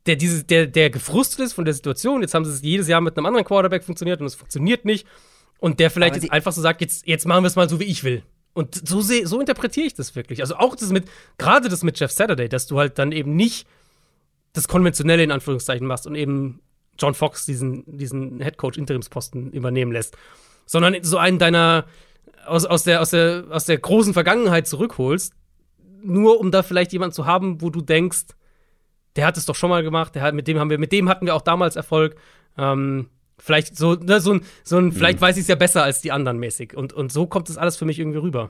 der 0.05 0.15
diese 0.15 0.43
der 0.43 0.67
der 0.67 0.89
gefrustet 0.89 1.39
ist 1.41 1.53
von 1.53 1.65
der 1.65 1.73
Situation. 1.73 2.21
Jetzt 2.21 2.33
haben 2.33 2.45
sie 2.45 2.51
es 2.51 2.61
jedes 2.61 2.87
Jahr 2.87 3.01
mit 3.01 3.17
einem 3.17 3.25
anderen 3.25 3.45
Quarterback 3.45 3.83
funktioniert 3.83 4.19
und 4.19 4.27
es 4.27 4.35
funktioniert 4.35 4.85
nicht 4.85 5.07
und 5.59 5.79
der 5.79 5.89
vielleicht 5.91 6.15
jetzt 6.15 6.31
einfach 6.31 6.51
so 6.51 6.61
sagt, 6.61 6.81
jetzt 6.81 7.07
jetzt 7.07 7.25
machen 7.25 7.43
wir 7.43 7.47
es 7.47 7.55
mal 7.55 7.69
so 7.69 7.79
wie 7.79 7.85
ich 7.85 8.03
will. 8.03 8.23
Und 8.55 8.87
so, 8.87 9.01
so 9.01 9.39
interpretiere 9.41 9.85
ich 9.85 9.95
das 9.95 10.15
wirklich. 10.15 10.39
Also 10.39 10.55
auch 10.55 10.77
das 10.77 10.89
mit, 10.89 11.09
gerade 11.37 11.67
das 11.67 11.83
mit 11.83 11.99
Jeff 11.99 12.11
Saturday, 12.11 12.47
dass 12.47 12.67
du 12.67 12.79
halt 12.79 12.97
dann 12.97 13.11
eben 13.11 13.35
nicht 13.35 13.67
das 14.53 14.69
Konventionelle 14.69 15.23
in 15.23 15.31
Anführungszeichen 15.31 15.85
machst 15.85 16.07
und 16.07 16.15
eben 16.15 16.61
John 16.97 17.13
Fox 17.13 17.45
diesen, 17.45 17.83
diesen 17.85 18.39
Headcoach-Interimsposten 18.39 19.51
übernehmen 19.51 19.91
lässt, 19.91 20.15
sondern 20.65 20.95
so 21.03 21.17
einen 21.17 21.37
deiner 21.37 21.85
aus, 22.45 22.65
aus, 22.65 22.83
der, 22.83 23.01
aus, 23.01 23.09
der, 23.09 23.43
aus 23.49 23.65
der 23.65 23.77
großen 23.77 24.13
Vergangenheit 24.13 24.67
zurückholst, 24.67 25.33
nur 26.01 26.39
um 26.39 26.49
da 26.49 26.63
vielleicht 26.63 26.93
jemanden 26.93 27.13
zu 27.13 27.25
haben, 27.25 27.61
wo 27.61 27.69
du 27.69 27.81
denkst, 27.81 28.27
der 29.17 29.25
hat 29.25 29.35
es 29.35 29.45
doch 29.45 29.55
schon 29.55 29.69
mal 29.69 29.83
gemacht, 29.83 30.15
der 30.15 30.21
hat, 30.21 30.33
mit 30.33 30.47
dem 30.47 30.59
haben 30.59 30.69
wir, 30.69 30.77
mit 30.77 30.93
dem 30.93 31.09
hatten 31.09 31.25
wir 31.25 31.35
auch 31.35 31.41
damals 31.41 31.75
Erfolg. 31.75 32.15
Ähm, 32.57 33.09
Vielleicht 33.37 33.77
so, 33.77 33.95
ne, 33.95 34.21
so 34.21 34.33
ein, 34.33 34.41
so 34.63 34.77
ein 34.77 34.91
vielleicht 34.91 35.19
mhm. 35.19 35.23
weiß 35.23 35.37
ich 35.37 35.41
es 35.41 35.47
ja 35.47 35.55
besser 35.55 35.83
als 35.83 36.01
die 36.01 36.11
anderen 36.11 36.39
mäßig. 36.39 36.75
Und, 36.75 36.93
und 36.93 37.11
so 37.11 37.27
kommt 37.27 37.49
es 37.49 37.57
alles 37.57 37.75
für 37.75 37.85
mich 37.85 37.99
irgendwie 37.99 38.19
rüber. 38.19 38.49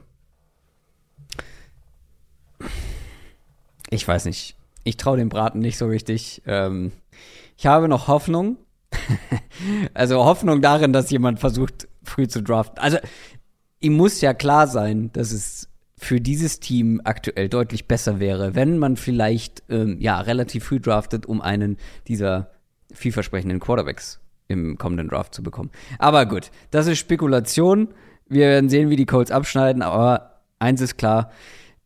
Ich 3.90 4.08
weiß 4.08 4.26
nicht. 4.26 4.56
Ich 4.84 4.98
traue 4.98 5.18
dem 5.18 5.30
Braten 5.30 5.60
nicht 5.60 5.78
so 5.78 5.88
richtig. 5.88 6.44
Ähm, 6.46 6.92
ich 7.58 7.66
habe 7.66 7.88
noch 7.88 8.08
Hoffnung. 8.08 8.58
also 9.94 10.24
Hoffnung 10.24 10.62
darin, 10.62 10.94
dass 10.94 11.10
jemand 11.10 11.40
versucht, 11.40 11.88
früh 12.04 12.28
zu 12.28 12.42
draften. 12.42 12.78
Also, 12.80 12.98
ihm 13.80 13.94
muss 13.94 14.22
ja 14.22 14.34
klar 14.34 14.68
sein, 14.68 15.12
dass 15.14 15.32
es 15.32 15.70
für 15.98 16.22
dieses 16.22 16.60
Team 16.60 17.02
aktuell 17.04 17.50
deutlich 17.50 17.88
besser 17.88 18.20
wäre, 18.20 18.54
wenn 18.54 18.78
man 18.78 18.98
vielleicht 18.98 19.64
ähm, 19.70 20.00
ja 20.00 20.20
relativ 20.20 20.66
früh 20.66 20.80
draftet, 20.80 21.26
um 21.26 21.42
einen 21.42 21.78
dieser 22.08 22.52
vielversprechenden 22.92 23.60
Quarterbacks 23.60 24.20
im 24.48 24.78
kommenden 24.78 25.08
Draft 25.10 25.34
zu 25.34 25.44
bekommen. 25.44 25.72
Aber 26.00 26.26
gut, 26.26 26.52
das 26.72 26.88
ist 26.88 27.00
Spekulation. 27.00 27.90
Wir 28.28 28.48
werden 28.48 28.70
sehen, 28.70 28.90
wie 28.90 28.96
die 28.96 29.06
Colts 29.06 29.32
abschneiden, 29.32 29.82
aber 29.82 30.42
eins 30.60 30.82
ist 30.82 30.98
klar, 30.98 31.32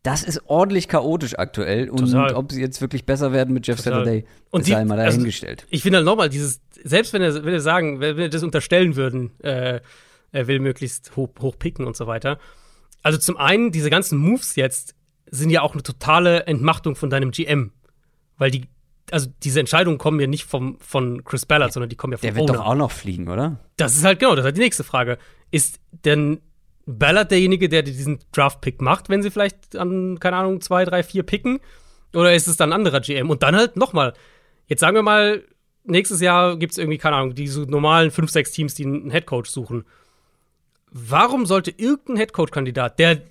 das 0.04 0.24
ist 0.24 0.42
ordentlich 0.46 0.88
chaotisch 0.88 1.38
aktuell. 1.38 1.90
Und 1.90 2.12
Total. 2.12 2.34
ob 2.36 2.52
sie 2.52 2.62
jetzt 2.62 2.82
wirklich 2.82 3.06
besser 3.06 3.34
werden 3.34 3.54
mit 3.54 3.68
Jeff 3.68 3.78
Total. 3.78 4.06
Saturday, 4.06 4.26
und 4.50 4.68
ist 4.68 4.74
einmal 4.74 5.00
also 5.00 5.18
dahingestellt. 5.18 5.62
Also, 5.62 5.72
ich 5.72 5.82
finde 5.82 5.98
halt 5.98 6.06
nochmal, 6.06 6.30
dieses, 6.30 6.62
selbst 6.84 7.14
wenn 7.14 7.22
er, 7.22 7.44
wenn 7.44 7.54
er 7.54 7.62
sagen, 7.62 8.00
wenn 8.00 8.18
wir 8.18 8.30
das 8.30 8.44
unterstellen 8.44 8.96
würden, 8.96 9.32
äh, 9.40 9.82
er 10.32 10.48
will 10.48 10.60
möglichst 10.60 11.16
hoch, 11.16 11.30
hoch 11.42 11.58
picken 11.58 11.86
und 11.86 11.98
so 11.98 12.08
weiter. 12.08 12.40
Also 13.02 13.18
zum 13.18 13.38
einen, 13.38 13.72
diese 13.72 13.90
ganzen 13.90 14.18
Moves 14.18 14.56
jetzt 14.56 14.96
sind 15.32 15.50
ja 15.50 15.62
auch 15.62 15.74
eine 15.74 15.84
totale 15.84 16.46
Entmachtung 16.46 16.96
von 16.96 17.10
deinem 17.10 17.32
GM. 17.32 17.72
Weil 18.38 18.52
die, 18.52 18.66
also 19.12 19.30
diese 19.44 19.60
Entscheidungen 19.60 19.98
kommen 19.98 20.20
ja 20.20 20.28
nicht 20.28 20.46
vom, 20.46 20.78
von 20.80 21.24
Chris 21.24 21.46
Ballard, 21.46 21.74
sondern 21.74 21.90
die 21.90 21.96
kommen 21.96 22.14
ja 22.14 22.18
vom 22.18 22.28
Der 22.28 22.36
wird 22.36 22.50
Owner. 22.50 22.60
doch 22.60 22.66
auch 22.66 22.76
noch 22.76 22.92
fliegen, 22.92 23.28
oder? 23.28 23.60
Das 23.78 23.96
ist 23.96 24.04
halt 24.04 24.20
genau, 24.20 24.32
das 24.32 24.44
ist 24.44 24.46
halt 24.46 24.58
die 24.58 24.62
nächste 24.62 24.84
Frage. 24.84 25.18
Ist 25.52 25.80
denn 26.06 26.42
Ballard 26.86 27.32
derjenige, 27.32 27.70
der 27.70 27.84
diesen 27.84 28.20
Draft-Pick 28.32 28.82
macht, 28.82 29.10
wenn 29.10 29.22
sie 29.22 29.32
vielleicht 29.32 29.76
an, 29.76 30.20
keine 30.20 30.38
Ahnung, 30.38 30.62
zwei, 30.62 30.86
drei, 30.86 31.04
vier 31.04 31.24
picken? 31.24 31.60
Oder 32.14 32.34
ist 32.34 32.48
es 32.48 32.58
dann 32.58 32.70
ein 32.70 32.74
anderer 32.74 33.02
GM? 33.02 33.30
Und 33.30 33.44
dann 33.44 33.56
halt 33.56 33.76
nochmal, 33.78 34.14
jetzt 34.68 34.80
sagen 34.80 34.96
wir 34.96 35.04
mal, 35.04 35.44
nächstes 35.84 36.22
Jahr 36.22 36.58
gibt 36.58 36.72
es 36.72 36.78
irgendwie, 36.78 36.98
keine 36.98 37.18
Ahnung, 37.18 37.36
diese 37.36 37.62
normalen 37.62 38.12
fünf, 38.12 38.32
sechs 38.32 38.52
Teams, 38.52 38.74
die 38.74 38.86
einen 38.86 39.12
Headcoach 39.12 39.46
suchen. 39.46 39.86
Warum 40.92 41.46
sollte 41.46 41.72
irgendein 41.72 42.18
Headcoach-Kandidat, 42.18 42.98
der 42.98 43.22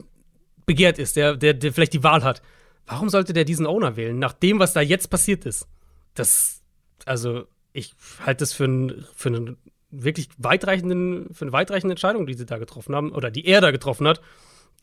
begehrt 0.66 0.98
ist, 0.98 1.16
der, 1.16 1.36
der, 1.36 1.54
der 1.54 1.72
vielleicht 1.72 1.94
die 1.94 2.04
Wahl 2.04 2.22
hat, 2.22 2.42
warum 2.88 3.08
sollte 3.08 3.32
der 3.32 3.44
diesen 3.44 3.66
Owner 3.66 3.96
wählen, 3.96 4.18
nach 4.18 4.32
dem, 4.32 4.58
was 4.58 4.72
da 4.72 4.80
jetzt 4.80 5.08
passiert 5.08 5.46
ist? 5.46 5.68
Das, 6.14 6.62
also, 7.04 7.44
ich 7.72 7.94
halte 8.24 8.40
das 8.42 8.52
für, 8.52 8.64
ein, 8.64 9.04
für 9.14 9.28
einen 9.28 9.56
wirklich 9.90 10.28
weitreichenden, 10.38 11.32
für 11.32 11.44
eine 11.44 11.52
weitreichende 11.52 11.92
Entscheidung, 11.92 12.26
die 12.26 12.34
sie 12.34 12.46
da 12.46 12.58
getroffen 12.58 12.94
haben, 12.94 13.12
oder 13.12 13.30
die 13.30 13.46
er 13.46 13.60
da 13.60 13.70
getroffen 13.70 14.08
hat, 14.08 14.20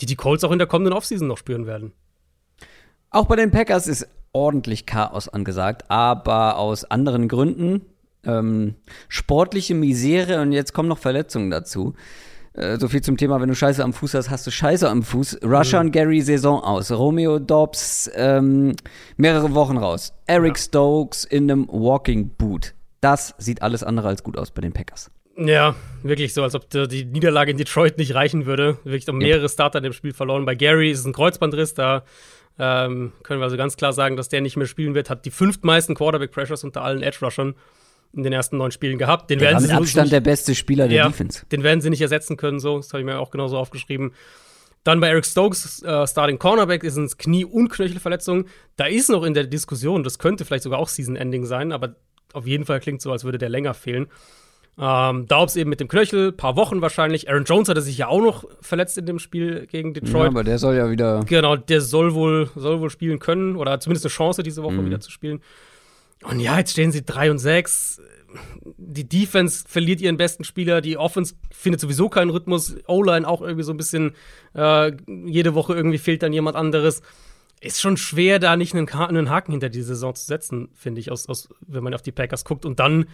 die 0.02 0.06
die 0.06 0.16
Colts 0.16 0.44
auch 0.44 0.52
in 0.52 0.60
der 0.60 0.68
kommenden 0.68 0.94
Offseason 0.94 1.28
noch 1.28 1.38
spüren 1.38 1.66
werden. 1.66 1.94
Auch 3.10 3.26
bei 3.26 3.36
den 3.36 3.52
Packers 3.52 3.88
ist 3.88 4.08
ordentlich 4.34 4.86
Chaos 4.86 5.30
angesagt, 5.30 5.90
aber 5.90 6.58
aus 6.58 6.84
anderen 6.84 7.28
Gründen. 7.28 7.82
Ähm, 8.24 8.76
sportliche 9.08 9.76
Misere 9.76 10.42
und 10.42 10.52
jetzt 10.52 10.74
kommen 10.74 10.90
noch 10.90 10.98
Verletzungen 10.98 11.50
dazu. 11.50 11.96
Äh, 12.56 12.78
so 12.78 12.88
viel 12.88 13.02
zum 13.02 13.18
Thema, 13.18 13.42
wenn 13.42 13.50
du 13.50 13.56
Scheiße 13.56 13.84
am 13.84 13.94
Fuß 13.94 14.14
hast, 14.14 14.30
hast 14.30 14.48
du 14.48 14.52
Scheiße 14.52 14.90
am 14.90 15.04
Fuß. 15.04 15.40
Russia 15.44 15.80
mhm. 15.80 15.88
und 15.88 15.92
Gary 15.92 16.22
Saison 16.22 16.62
aus. 16.62 16.92
Romeo 16.92 17.40
Dobbs 17.40 18.10
ähm, 18.16 18.76
mehrere 19.18 19.54
Wochen 19.54 19.78
raus. 19.78 20.14
Eric 20.26 20.58
ja. 20.58 20.64
Stokes 20.64 21.26
in 21.26 21.52
einem 21.52 21.68
Walking 21.68 22.30
Boot. 22.38 22.74
Das 23.02 23.36
sieht 23.38 23.62
alles 23.62 23.84
andere 23.84 24.08
als 24.08 24.24
gut 24.24 24.38
aus 24.38 24.52
bei 24.52 24.62
den 24.62 24.74
Packers. 24.74 25.12
Ja, 25.38 25.76
wirklich 26.02 26.34
so, 26.34 26.44
als 26.44 26.56
ob 26.56 26.70
die 26.70 27.04
Niederlage 27.04 27.52
in 27.52 27.58
Detroit 27.58 27.98
nicht 27.98 28.16
reichen 28.16 28.46
würde. 28.46 28.78
Wirklich 28.86 29.08
um 29.10 29.18
mehrere. 29.18 29.50
Starter 29.50 29.80
in 29.80 29.84
dem 29.84 29.94
Spiel 29.94 30.14
verloren. 30.14 30.46
Bei 30.46 30.56
Gary 30.56 30.92
ist 30.92 31.00
es 31.00 31.06
ein 31.06 31.12
Kreuzbandriss, 31.12 31.74
da 31.74 32.06
ähm, 32.58 33.12
können 33.24 33.42
wir 33.42 33.44
also 33.44 33.58
ganz 33.58 33.76
klar 33.76 33.92
sagen, 33.92 34.16
dass 34.16 34.30
der 34.30 34.40
nicht 34.40 34.56
mehr 34.56 34.66
spielen 34.66 34.96
wird. 34.96 35.10
Hat 35.10 35.26
die 35.26 35.32
fünftmeisten 35.32 35.94
Quarterback-Pressures 35.94 36.64
unter 36.64 36.84
allen 36.84 37.04
Edge-Rushern 37.04 37.56
in 38.16 38.24
den 38.24 38.34
ersten 38.34 38.58
neun 38.58 38.72
Spielen 38.72 38.98
gehabt. 38.98 39.30
Den 39.30 39.40
der 39.40 39.50
werden 39.50 39.60
sie 39.60 39.68
mit 39.68 39.76
Abstand 39.76 40.06
nicht, 40.06 40.14
der 40.14 40.22
beste 40.22 40.56
Spieler 40.56 40.88
der 40.88 40.98
ja, 40.98 41.08
Defense. 41.08 41.46
Den 41.52 41.64
werden 41.64 41.82
sie 41.82 41.90
nicht 41.90 42.02
ersetzen 42.02 42.38
können, 42.38 42.60
so. 42.60 42.78
Das 42.78 42.90
habe 42.94 43.00
ich 43.02 43.06
mir 43.06 43.20
auch 43.20 43.32
genauso 43.32 43.58
aufgeschrieben. 43.58 44.14
Dann 44.84 45.00
bei 45.00 45.08
Eric 45.10 45.26
Stokes, 45.26 45.82
äh, 45.84 46.08
Starting 46.08 46.38
Cornerback, 46.38 46.84
ist 46.84 46.96
es 46.96 47.18
Knie- 47.18 47.46
und 47.46 47.70
Knöchelverletzung. 47.70 48.46
Da 48.78 48.86
ist 48.86 49.10
noch 49.10 49.24
in 49.24 49.34
der 49.34 49.46
Diskussion, 49.46 50.04
das 50.04 50.20
könnte 50.20 50.46
vielleicht 50.46 50.64
sogar 50.64 50.80
auch 50.80 50.88
Season-Ending 50.88 51.46
sein, 51.46 51.72
aber 51.72 51.96
auf 52.34 52.46
jeden 52.46 52.66
Fall 52.66 52.80
klingt 52.80 53.02
so, 53.02 53.12
als 53.12 53.24
würde 53.24 53.38
der 53.38 53.50
länger 53.50 53.74
fehlen. 53.74 54.08
Ähm, 54.78 55.26
Daubs 55.28 55.56
eben 55.56 55.70
mit 55.70 55.80
dem 55.80 55.88
Knöchel, 55.88 56.34
paar 56.34 56.56
Wochen 56.58 56.82
wahrscheinlich. 56.82 57.30
Aaron 57.30 57.46
Jones 57.46 57.70
hatte 57.70 57.82
sich 57.82 57.98
ja 57.98 58.10
auch 58.10 58.22
noch 58.22 58.44
verletzt 58.62 58.98
in 58.98 59.06
dem 59.06 59.20
Spiel 59.20 59.68
gegen 59.68 59.94
Detroit. 59.94 60.24
Ja, 60.24 60.30
aber 60.30 60.44
der 60.44 60.60
soll 60.60 60.76
ja 60.76 60.92
wieder. 60.92 61.22
Genau, 61.26 61.56
der 61.56 61.82
soll 61.82 62.14
wohl, 62.14 62.50
soll 62.56 62.82
wohl 62.82 62.90
spielen 62.90 63.20
können 63.20 63.56
oder 63.56 63.72
hat 63.72 63.84
zumindest 63.84 64.06
eine 64.06 64.12
Chance, 64.12 64.44
diese 64.44 64.64
Woche 64.64 64.76
mhm. 64.76 64.86
wieder 64.86 65.00
zu 65.00 65.12
spielen. 65.12 65.42
Und 66.30 66.40
ja, 66.40 66.58
jetzt 66.58 66.72
stehen 66.72 66.92
sie 66.92 67.06
3 67.06 67.32
und 67.32 67.40
6. 67.40 68.02
Die 68.78 69.08
Defense 69.08 69.64
verliert 69.68 70.02
ihren 70.02 70.18
besten 70.18 70.44
Spieler, 70.44 70.82
die 70.82 70.98
Offense 70.98 71.36
findet 71.52 71.80
sowieso 71.80 72.10
keinen 72.10 72.30
Rhythmus, 72.30 72.76
O-Line 72.88 73.28
auch 73.28 73.42
irgendwie 73.42 73.64
so 73.64 73.72
ein 73.72 73.78
bisschen, 73.78 74.16
äh, 74.54 74.92
jede 75.08 75.56
Woche 75.56 75.74
irgendwie 75.74 75.98
fehlt 75.98 76.24
dann 76.24 76.34
jemand 76.34 76.58
anderes. 76.58 77.02
Ist 77.62 77.80
schon 77.82 77.96
schwer, 77.96 78.40
da 78.40 78.58
nicht 78.58 78.76
einen, 78.76 78.90
einen 78.90 79.30
Haken 79.30 79.52
hinter 79.52 79.70
die 79.70 79.82
Saison 79.82 80.14
zu 80.14 80.26
setzen, 80.26 80.70
finde 80.74 81.00
ich, 81.00 81.12
aus, 81.12 81.28
aus, 81.30 81.50
wenn 81.62 81.84
man 81.84 81.94
auf 81.94 82.02
die 82.02 82.12
Packers 82.12 82.44
guckt. 82.44 82.66
Und 82.66 82.80
dann 82.80 83.06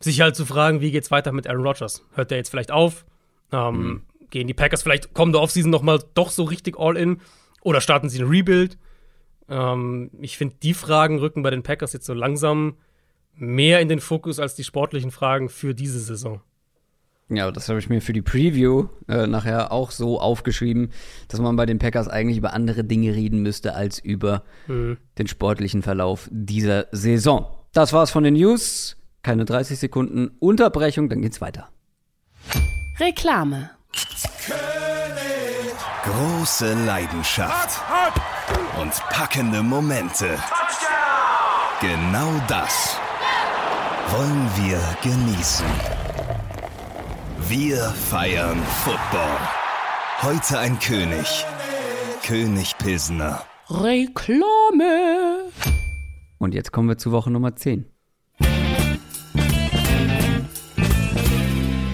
sich 0.00 0.20
halt 0.22 0.34
zu 0.34 0.46
fragen, 0.46 0.80
wie 0.80 0.90
geht's 0.90 1.10
weiter 1.10 1.32
mit 1.32 1.46
Aaron 1.46 1.66
Rodgers? 1.66 2.02
Hört 2.14 2.30
der 2.30 2.38
jetzt 2.38 2.48
vielleicht 2.48 2.70
auf? 2.70 3.04
Ähm, 3.52 3.74
mhm. 3.74 4.02
Gehen 4.30 4.46
die 4.46 4.54
Packers 4.54 4.82
vielleicht 4.82 5.12
kommende 5.12 5.40
Offseason 5.40 5.70
noch 5.70 5.82
mal 5.82 6.02
doch 6.14 6.30
so 6.30 6.44
richtig 6.44 6.78
all 6.78 6.96
in? 6.96 7.20
Oder 7.62 7.80
starten 7.80 8.08
sie 8.08 8.20
ein 8.20 8.28
Rebuild? 8.28 8.78
Ähm, 9.50 10.10
ich 10.20 10.38
finde, 10.38 10.56
die 10.62 10.74
Fragen 10.74 11.18
rücken 11.18 11.42
bei 11.42 11.50
den 11.50 11.62
Packers 11.62 11.92
jetzt 11.92 12.06
so 12.06 12.14
langsam 12.14 12.76
mehr 13.34 13.80
in 13.80 13.88
den 13.88 14.00
Fokus 14.00 14.38
als 14.38 14.54
die 14.54 14.64
sportlichen 14.64 15.10
Fragen 15.10 15.48
für 15.48 15.74
diese 15.74 15.98
Saison. 15.98 16.40
Ja, 17.28 17.50
das 17.52 17.68
habe 17.68 17.78
ich 17.78 17.88
mir 17.88 18.02
für 18.02 18.12
die 18.12 18.22
Preview 18.22 18.88
äh, 19.08 19.26
nachher 19.26 19.70
auch 19.70 19.92
so 19.92 20.20
aufgeschrieben, 20.20 20.90
dass 21.28 21.40
man 21.40 21.54
bei 21.54 21.64
den 21.64 21.78
Packers 21.78 22.08
eigentlich 22.08 22.38
über 22.38 22.52
andere 22.52 22.82
Dinge 22.82 23.14
reden 23.14 23.40
müsste 23.40 23.74
als 23.74 24.00
über 24.00 24.42
mhm. 24.66 24.98
den 25.16 25.28
sportlichen 25.28 25.82
Verlauf 25.82 26.28
dieser 26.32 26.86
Saison. 26.90 27.46
Das 27.72 27.92
war's 27.92 28.10
von 28.10 28.24
den 28.24 28.34
News. 28.34 28.96
Keine 29.22 29.44
30 29.44 29.78
Sekunden 29.78 30.28
Unterbrechung, 30.40 31.08
dann 31.08 31.22
geht's 31.22 31.40
weiter. 31.40 31.68
Reklame. 32.98 33.70
König. 34.46 35.74
Große 36.04 36.74
Leidenschaft. 36.84 37.80
Hot, 37.80 38.16
hot. 38.16 38.29
Und 38.80 38.92
packende 39.10 39.62
Momente. 39.62 40.36
Touchdown. 40.36 40.90
Genau 41.80 42.30
das 42.48 42.96
wollen 44.10 44.50
wir 44.56 44.80
genießen. 45.02 45.66
Wir 47.48 47.78
feiern 48.10 48.62
Football. 48.84 49.36
Heute 50.22 50.58
ein 50.58 50.78
König. 50.78 51.44
König 52.24 52.76
Pilsner. 52.78 53.42
Reklame. 53.68 55.50
Und 56.38 56.54
jetzt 56.54 56.72
kommen 56.72 56.88
wir 56.88 56.98
zu 56.98 57.12
Woche 57.12 57.30
Nummer 57.30 57.54
10. 57.54 57.86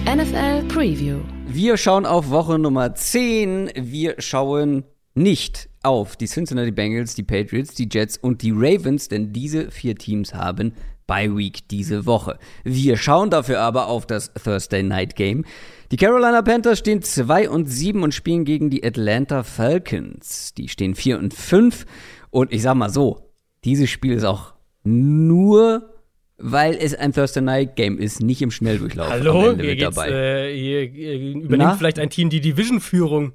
NFL 0.05 0.63
Preview. 0.67 1.19
Wir 1.47 1.77
schauen 1.77 2.05
auf 2.05 2.29
Woche 2.29 2.57
Nummer 2.57 2.95
10. 2.95 3.71
Wir 3.75 4.15
schauen 4.19 4.83
nicht 5.17 5.69
auf 5.83 6.15
die 6.15 6.27
Cincinnati 6.27 6.71
Bengals, 6.71 7.15
die 7.15 7.23
Patriots, 7.23 7.73
die 7.73 7.89
Jets 7.91 8.17
und 8.17 8.41
die 8.41 8.51
Ravens, 8.51 9.09
denn 9.09 9.33
diese 9.33 9.71
vier 9.71 9.95
Teams 9.95 10.33
haben 10.33 10.73
Bye 11.07 11.35
Week 11.35 11.67
diese 11.69 12.05
Woche. 12.05 12.37
Wir 12.63 12.97
schauen 12.97 13.29
dafür 13.29 13.61
aber 13.61 13.87
auf 13.87 14.05
das 14.05 14.31
Thursday 14.33 14.83
Night 14.83 15.15
Game. 15.15 15.45
Die 15.91 15.97
Carolina 15.97 16.41
Panthers 16.41 16.79
stehen 16.79 17.01
2 17.01 17.49
und 17.49 17.65
7 17.65 18.03
und 18.03 18.13
spielen 18.13 18.43
gegen 18.45 18.69
die 18.69 18.83
Atlanta 18.83 19.43
Falcons. 19.43 20.53
Die 20.53 20.67
stehen 20.67 20.95
4 20.95 21.17
und 21.17 21.33
5 21.33 21.85
und 22.29 22.53
ich 22.53 22.61
sag 22.61 22.75
mal 22.75 22.89
so, 22.89 23.31
dieses 23.63 23.89
Spiel 23.89 24.13
ist 24.13 24.25
auch 24.25 24.53
nur 24.83 25.93
weil 26.39 26.75
es 26.79 26.93
ein 26.93 27.13
Thursday 27.13 27.41
Night 27.41 27.75
Game 27.75 27.97
ist, 27.97 28.21
nicht 28.21 28.41
im 28.41 28.51
Schnelldurchlauf. 28.51 29.09
Hallo, 29.09 29.55
hier, 29.55 29.75
geht's, 29.75 29.95
dabei. 29.95 30.09
Äh, 30.09 30.55
hier, 30.55 30.81
hier 30.81 31.13
übernimmt 31.15 31.57
Na? 31.57 31.75
vielleicht 31.75 31.97
ein 31.97 32.11
Team 32.11 32.29
die 32.29 32.41
Division-Führung. 32.41 33.33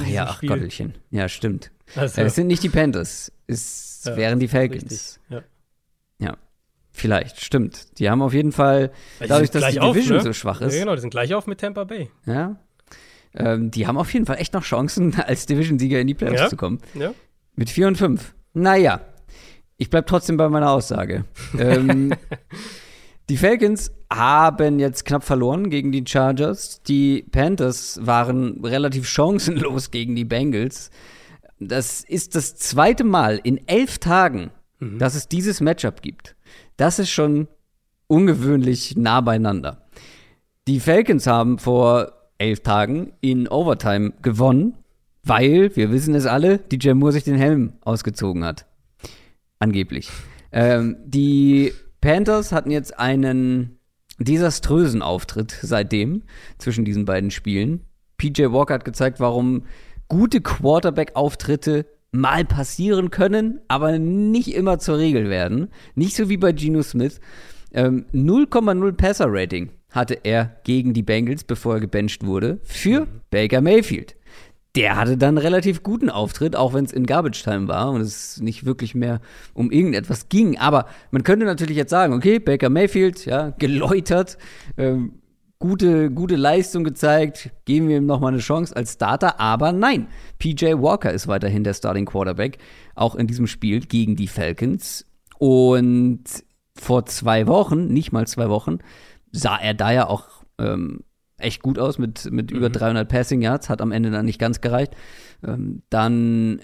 Ach 0.00 0.06
ja, 0.06 0.26
ach 0.28 0.40
Gottelchen. 0.40 0.94
Ja, 1.10 1.28
stimmt. 1.28 1.70
Also. 1.94 2.22
Es 2.22 2.34
sind 2.34 2.46
nicht 2.46 2.62
die 2.62 2.68
Panthers, 2.68 3.32
es 3.46 4.02
ja, 4.04 4.16
wären 4.16 4.40
die 4.40 4.48
Falcons. 4.48 5.20
Ja. 5.28 5.42
ja. 6.18 6.36
Vielleicht, 6.90 7.40
stimmt. 7.42 7.98
Die 7.98 8.10
haben 8.10 8.22
auf 8.22 8.34
jeden 8.34 8.52
Fall, 8.52 8.92
Weil 9.18 9.28
dadurch, 9.28 9.50
dass 9.50 9.72
die 9.72 9.78
Division 9.78 10.18
auf, 10.18 10.24
ne? 10.24 10.28
so 10.28 10.32
schwach 10.32 10.60
ist. 10.60 10.74
Ja, 10.74 10.80
genau, 10.80 10.94
die 10.94 11.00
sind 11.00 11.10
gleich 11.10 11.34
auf 11.34 11.46
mit 11.46 11.60
Tampa 11.60 11.84
Bay. 11.84 12.10
Ja. 12.26 12.56
Ähm, 13.34 13.70
die 13.70 13.86
haben 13.86 13.96
auf 13.96 14.12
jeden 14.12 14.26
Fall 14.26 14.36
echt 14.36 14.52
noch 14.52 14.62
Chancen, 14.62 15.14
als 15.26 15.46
Division-Sieger 15.46 16.00
in 16.00 16.06
die 16.06 16.14
Playoffs 16.14 16.40
ja. 16.40 16.48
zu 16.48 16.56
kommen. 16.56 16.80
Ja. 16.94 17.14
Mit 17.54 17.70
4 17.70 17.88
und 17.88 17.96
5. 17.96 18.34
Naja, 18.54 19.00
ich 19.78 19.90
bleib 19.90 20.06
trotzdem 20.06 20.36
bei 20.36 20.48
meiner 20.48 20.70
Aussage. 20.70 21.24
ähm, 21.58 22.14
die 23.28 23.36
Falcons 23.36 23.92
haben 24.12 24.78
jetzt 24.78 25.04
knapp 25.04 25.24
verloren 25.24 25.70
gegen 25.70 25.92
die 25.92 26.04
Chargers. 26.06 26.82
Die 26.82 27.24
Panthers 27.30 27.98
waren 28.02 28.64
relativ 28.64 29.08
chancenlos 29.08 29.90
gegen 29.90 30.14
die 30.14 30.24
Bengals. 30.24 30.90
Das 31.58 32.02
ist 32.02 32.34
das 32.34 32.56
zweite 32.56 33.04
Mal 33.04 33.40
in 33.42 33.66
elf 33.68 33.98
Tagen, 33.98 34.50
mhm. 34.80 34.98
dass 34.98 35.14
es 35.14 35.28
dieses 35.28 35.60
Matchup 35.60 36.02
gibt. 36.02 36.36
Das 36.76 36.98
ist 36.98 37.10
schon 37.10 37.48
ungewöhnlich 38.08 38.96
nah 38.96 39.20
beieinander. 39.20 39.86
Die 40.68 40.80
Falcons 40.80 41.26
haben 41.26 41.58
vor 41.58 42.12
elf 42.38 42.60
Tagen 42.60 43.12
in 43.20 43.48
Overtime 43.48 44.12
gewonnen, 44.22 44.74
weil, 45.22 45.74
wir 45.76 45.92
wissen 45.92 46.14
es 46.14 46.26
alle, 46.26 46.58
DJ 46.58 46.92
Moore 46.92 47.12
sich 47.12 47.24
den 47.24 47.36
Helm 47.36 47.74
ausgezogen 47.82 48.44
hat. 48.44 48.66
Angeblich. 49.60 50.10
Ähm, 50.50 50.96
die 51.04 51.72
Panthers 52.02 52.52
hatten 52.52 52.70
jetzt 52.70 52.98
einen 52.98 53.78
desaströsen 54.18 55.00
Auftritt 55.00 55.56
seitdem 55.62 56.24
zwischen 56.58 56.84
diesen 56.84 57.06
beiden 57.06 57.30
Spielen. 57.30 57.84
PJ 58.18 58.52
Walker 58.52 58.74
hat 58.74 58.84
gezeigt, 58.84 59.20
warum 59.20 59.64
gute 60.08 60.42
Quarterback-Auftritte 60.42 61.86
mal 62.10 62.44
passieren 62.44 63.10
können, 63.10 63.60
aber 63.68 63.98
nicht 63.98 64.54
immer 64.54 64.78
zur 64.78 64.98
Regel 64.98 65.30
werden. 65.30 65.68
Nicht 65.94 66.14
so 66.14 66.28
wie 66.28 66.36
bei 66.36 66.52
Geno 66.52 66.82
Smith. 66.82 67.20
Ähm, 67.72 68.04
0,0 68.12 68.92
Passer-Rating 68.92 69.70
hatte 69.90 70.18
er 70.24 70.56
gegen 70.64 70.92
die 70.92 71.02
Bengals, 71.02 71.44
bevor 71.44 71.74
er 71.74 71.80
gebencht 71.80 72.26
wurde, 72.26 72.58
für. 72.64 73.06
Baker 73.30 73.62
Mayfield. 73.62 74.16
Der 74.74 74.96
hatte 74.96 75.18
dann 75.18 75.36
einen 75.36 75.38
relativ 75.38 75.82
guten 75.82 76.08
Auftritt, 76.08 76.56
auch 76.56 76.72
wenn 76.72 76.84
es 76.84 76.92
in 76.92 77.04
Garbage 77.04 77.42
Time 77.42 77.68
war 77.68 77.90
und 77.90 78.00
es 78.00 78.40
nicht 78.40 78.64
wirklich 78.64 78.94
mehr 78.94 79.20
um 79.52 79.70
irgendetwas 79.70 80.30
ging. 80.30 80.58
Aber 80.58 80.86
man 81.10 81.24
könnte 81.24 81.44
natürlich 81.44 81.76
jetzt 81.76 81.90
sagen, 81.90 82.14
okay, 82.14 82.38
Baker 82.38 82.70
Mayfield, 82.70 83.26
ja, 83.26 83.50
geläutert, 83.50 84.38
ähm, 84.78 85.22
gute, 85.58 86.10
gute 86.10 86.36
Leistung 86.36 86.84
gezeigt, 86.84 87.50
geben 87.66 87.88
wir 87.88 87.98
ihm 87.98 88.06
nochmal 88.06 88.32
eine 88.32 88.40
Chance 88.40 88.74
als 88.74 88.94
Starter. 88.94 89.38
Aber 89.38 89.72
nein, 89.72 90.08
PJ 90.38 90.74
Walker 90.78 91.12
ist 91.12 91.28
weiterhin 91.28 91.64
der 91.64 91.74
Starting 91.74 92.06
Quarterback, 92.06 92.58
auch 92.94 93.14
in 93.14 93.26
diesem 93.26 93.46
Spiel 93.46 93.80
gegen 93.80 94.16
die 94.16 94.26
Falcons. 94.26 95.06
Und 95.38 96.24
vor 96.74 97.04
zwei 97.06 97.46
Wochen, 97.46 97.88
nicht 97.88 98.10
mal 98.10 98.26
zwei 98.26 98.48
Wochen, 98.48 98.78
sah 99.32 99.56
er 99.56 99.74
da 99.74 99.92
ja 99.92 100.08
auch 100.08 100.28
ähm, 100.58 101.04
echt 101.42 101.62
gut 101.62 101.78
aus 101.78 101.98
mit, 101.98 102.30
mit 102.30 102.50
mhm. 102.50 102.56
über 102.56 102.70
300 102.70 103.08
Passing 103.08 103.42
Yards, 103.42 103.68
hat 103.68 103.80
am 103.80 103.92
Ende 103.92 104.10
dann 104.10 104.26
nicht 104.26 104.38
ganz 104.38 104.60
gereicht. 104.60 104.94
Ähm, 105.46 105.82
dann, 105.90 106.60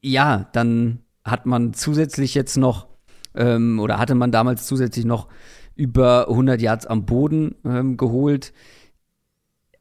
ja, 0.00 0.48
dann 0.52 1.00
hat 1.24 1.46
man 1.46 1.74
zusätzlich 1.74 2.34
jetzt 2.34 2.56
noch, 2.56 2.86
ähm, 3.34 3.80
oder 3.80 3.98
hatte 3.98 4.14
man 4.14 4.32
damals 4.32 4.66
zusätzlich 4.66 5.04
noch 5.04 5.28
über 5.74 6.28
100 6.28 6.60
Yards 6.60 6.86
am 6.86 7.04
Boden 7.04 7.54
ähm, 7.64 7.96
geholt. 7.96 8.52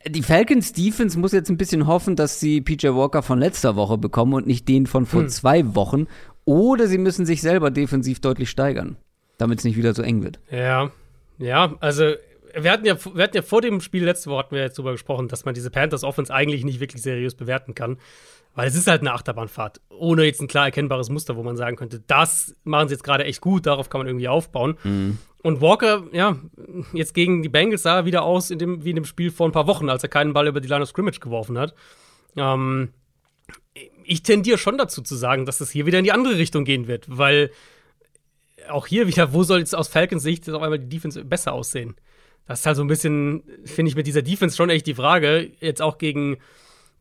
Die 0.08 0.22
Falcons 0.22 0.74
Defense 0.74 1.18
muss 1.18 1.32
jetzt 1.32 1.50
ein 1.50 1.58
bisschen 1.58 1.88
hoffen, 1.88 2.16
dass 2.16 2.40
sie 2.40 2.62
PJ 2.62 2.90
Walker 2.90 3.24
von 3.24 3.40
letzter 3.40 3.76
Woche 3.76 3.98
bekommen 3.98 4.34
und 4.34 4.46
nicht 4.46 4.68
den 4.68 4.86
von 4.86 5.06
vor 5.06 5.22
hm. 5.22 5.30
zwei 5.30 5.76
Wochen. 5.76 6.08
Oder 6.44 6.88
sie 6.88 7.00
müssen 7.00 7.26
sich 7.26 7.42
selber 7.42 7.72
defensiv 7.72 8.20
deutlich 8.20 8.52
steigern, 8.52 8.98
damit 9.40 9.60
es 9.60 9.66
nicht 9.66 9.78
wieder 9.78 9.96
so 9.96 10.04
eng 10.04 10.22
wird. 10.22 10.40
Ja, 10.52 10.92
ja, 11.40 11.74
also 11.80 12.14
wir 12.58 12.72
hatten 12.72 12.86
ja, 12.86 12.98
wir 13.14 13.24
hatten 13.24 13.36
ja 13.36 13.42
vor 13.42 13.62
dem 13.62 13.82
Spiel 13.82 14.04
letzte 14.04 14.30
Woche 14.30 14.40
hatten 14.40 14.56
wir 14.56 14.62
jetzt 14.62 14.78
darüber 14.78 14.92
gesprochen, 14.92 15.28
dass 15.28 15.46
man 15.46 15.54
diese 15.54 15.70
Panthers 15.70 16.04
Offense 16.04 16.34
eigentlich 16.34 16.64
nicht 16.64 16.80
wirklich 16.80 17.02
seriös 17.02 17.36
bewerten 17.36 17.76
kann. 17.76 17.98
Weil 18.56 18.70
es 18.70 18.76
ist 18.76 18.88
halt 18.88 19.02
eine 19.02 19.12
Achterbahnfahrt, 19.12 19.82
ohne 19.90 20.24
jetzt 20.24 20.42
ein 20.42 20.48
klar 20.48 20.66
erkennbares 20.66 21.10
Muster, 21.10 21.36
wo 21.36 21.44
man 21.44 21.58
sagen 21.58 21.76
könnte, 21.76 22.02
das 22.08 22.56
machen 22.64 22.88
sie 22.88 22.94
jetzt 22.94 23.04
gerade 23.04 23.26
echt 23.26 23.42
gut, 23.42 23.66
darauf 23.66 23.90
kann 23.90 24.00
man 24.00 24.08
irgendwie 24.08 24.30
aufbauen. 24.30 24.78
Mhm. 24.84 25.18
Und 25.44 25.60
Walker, 25.60 26.06
ja, 26.14 26.38
jetzt 26.94 27.14
gegen 27.14 27.44
die 27.44 27.50
Bengals 27.50 27.84
sah 27.84 27.98
er 27.98 28.06
wieder 28.06 28.24
aus 28.24 28.52
in 28.52 28.58
dem, 28.58 28.86
wie 28.86 28.92
in 28.92 28.96
dem 28.96 29.06
Spiel 29.06 29.30
vor 29.30 29.48
ein 29.48 29.52
paar 29.52 29.68
Wochen, 29.68 29.90
als 29.90 30.04
er 30.04 30.10
keinen 30.10 30.32
Ball 30.32 30.48
über 30.48 30.62
die 30.62 30.70
Line 30.70 30.84
of 30.84 30.90
Scrimmage 30.90 31.20
geworfen 31.20 31.58
hat. 31.58 31.76
Ähm, 32.38 32.94
ich 34.06 34.24
tendiere 34.24 34.58
schon 34.58 34.78
dazu 34.78 35.02
zu 35.02 35.16
sagen, 35.16 35.46
dass 35.46 35.60
es 35.60 35.70
hier 35.70 35.86
wieder 35.86 36.00
in 36.00 36.06
die 36.06 36.14
andere 36.14 36.38
Richtung 36.38 36.64
gehen 36.64 36.88
wird, 36.88 37.06
weil 37.10 37.52
auch 38.70 38.88
hier 38.88 39.08
wieder, 39.08 39.34
wo 39.34 39.44
soll 39.44 39.60
jetzt 39.60 39.76
aus 39.76 39.90
Falcons 39.90 40.24
Sicht 40.24 40.50
auf 40.50 40.62
einmal 40.62 40.80
die 40.80 40.90
Defense 40.90 41.24
besser 41.26 41.54
aussehen? 41.54 41.96
Das 42.48 42.60
ist 42.60 42.66
halt 42.66 42.78
so 42.78 42.84
ein 42.84 42.88
bisschen, 42.88 43.44
finde 43.66 43.90
ich, 43.90 43.96
mit 43.96 44.08
dieser 44.08 44.22
Defense 44.22 44.56
schon 44.56 44.70
echt 44.70 44.86
die 44.88 44.94
Frage. 44.94 45.52
Jetzt 45.60 45.82
auch 45.82 45.98
gegen 45.98 46.38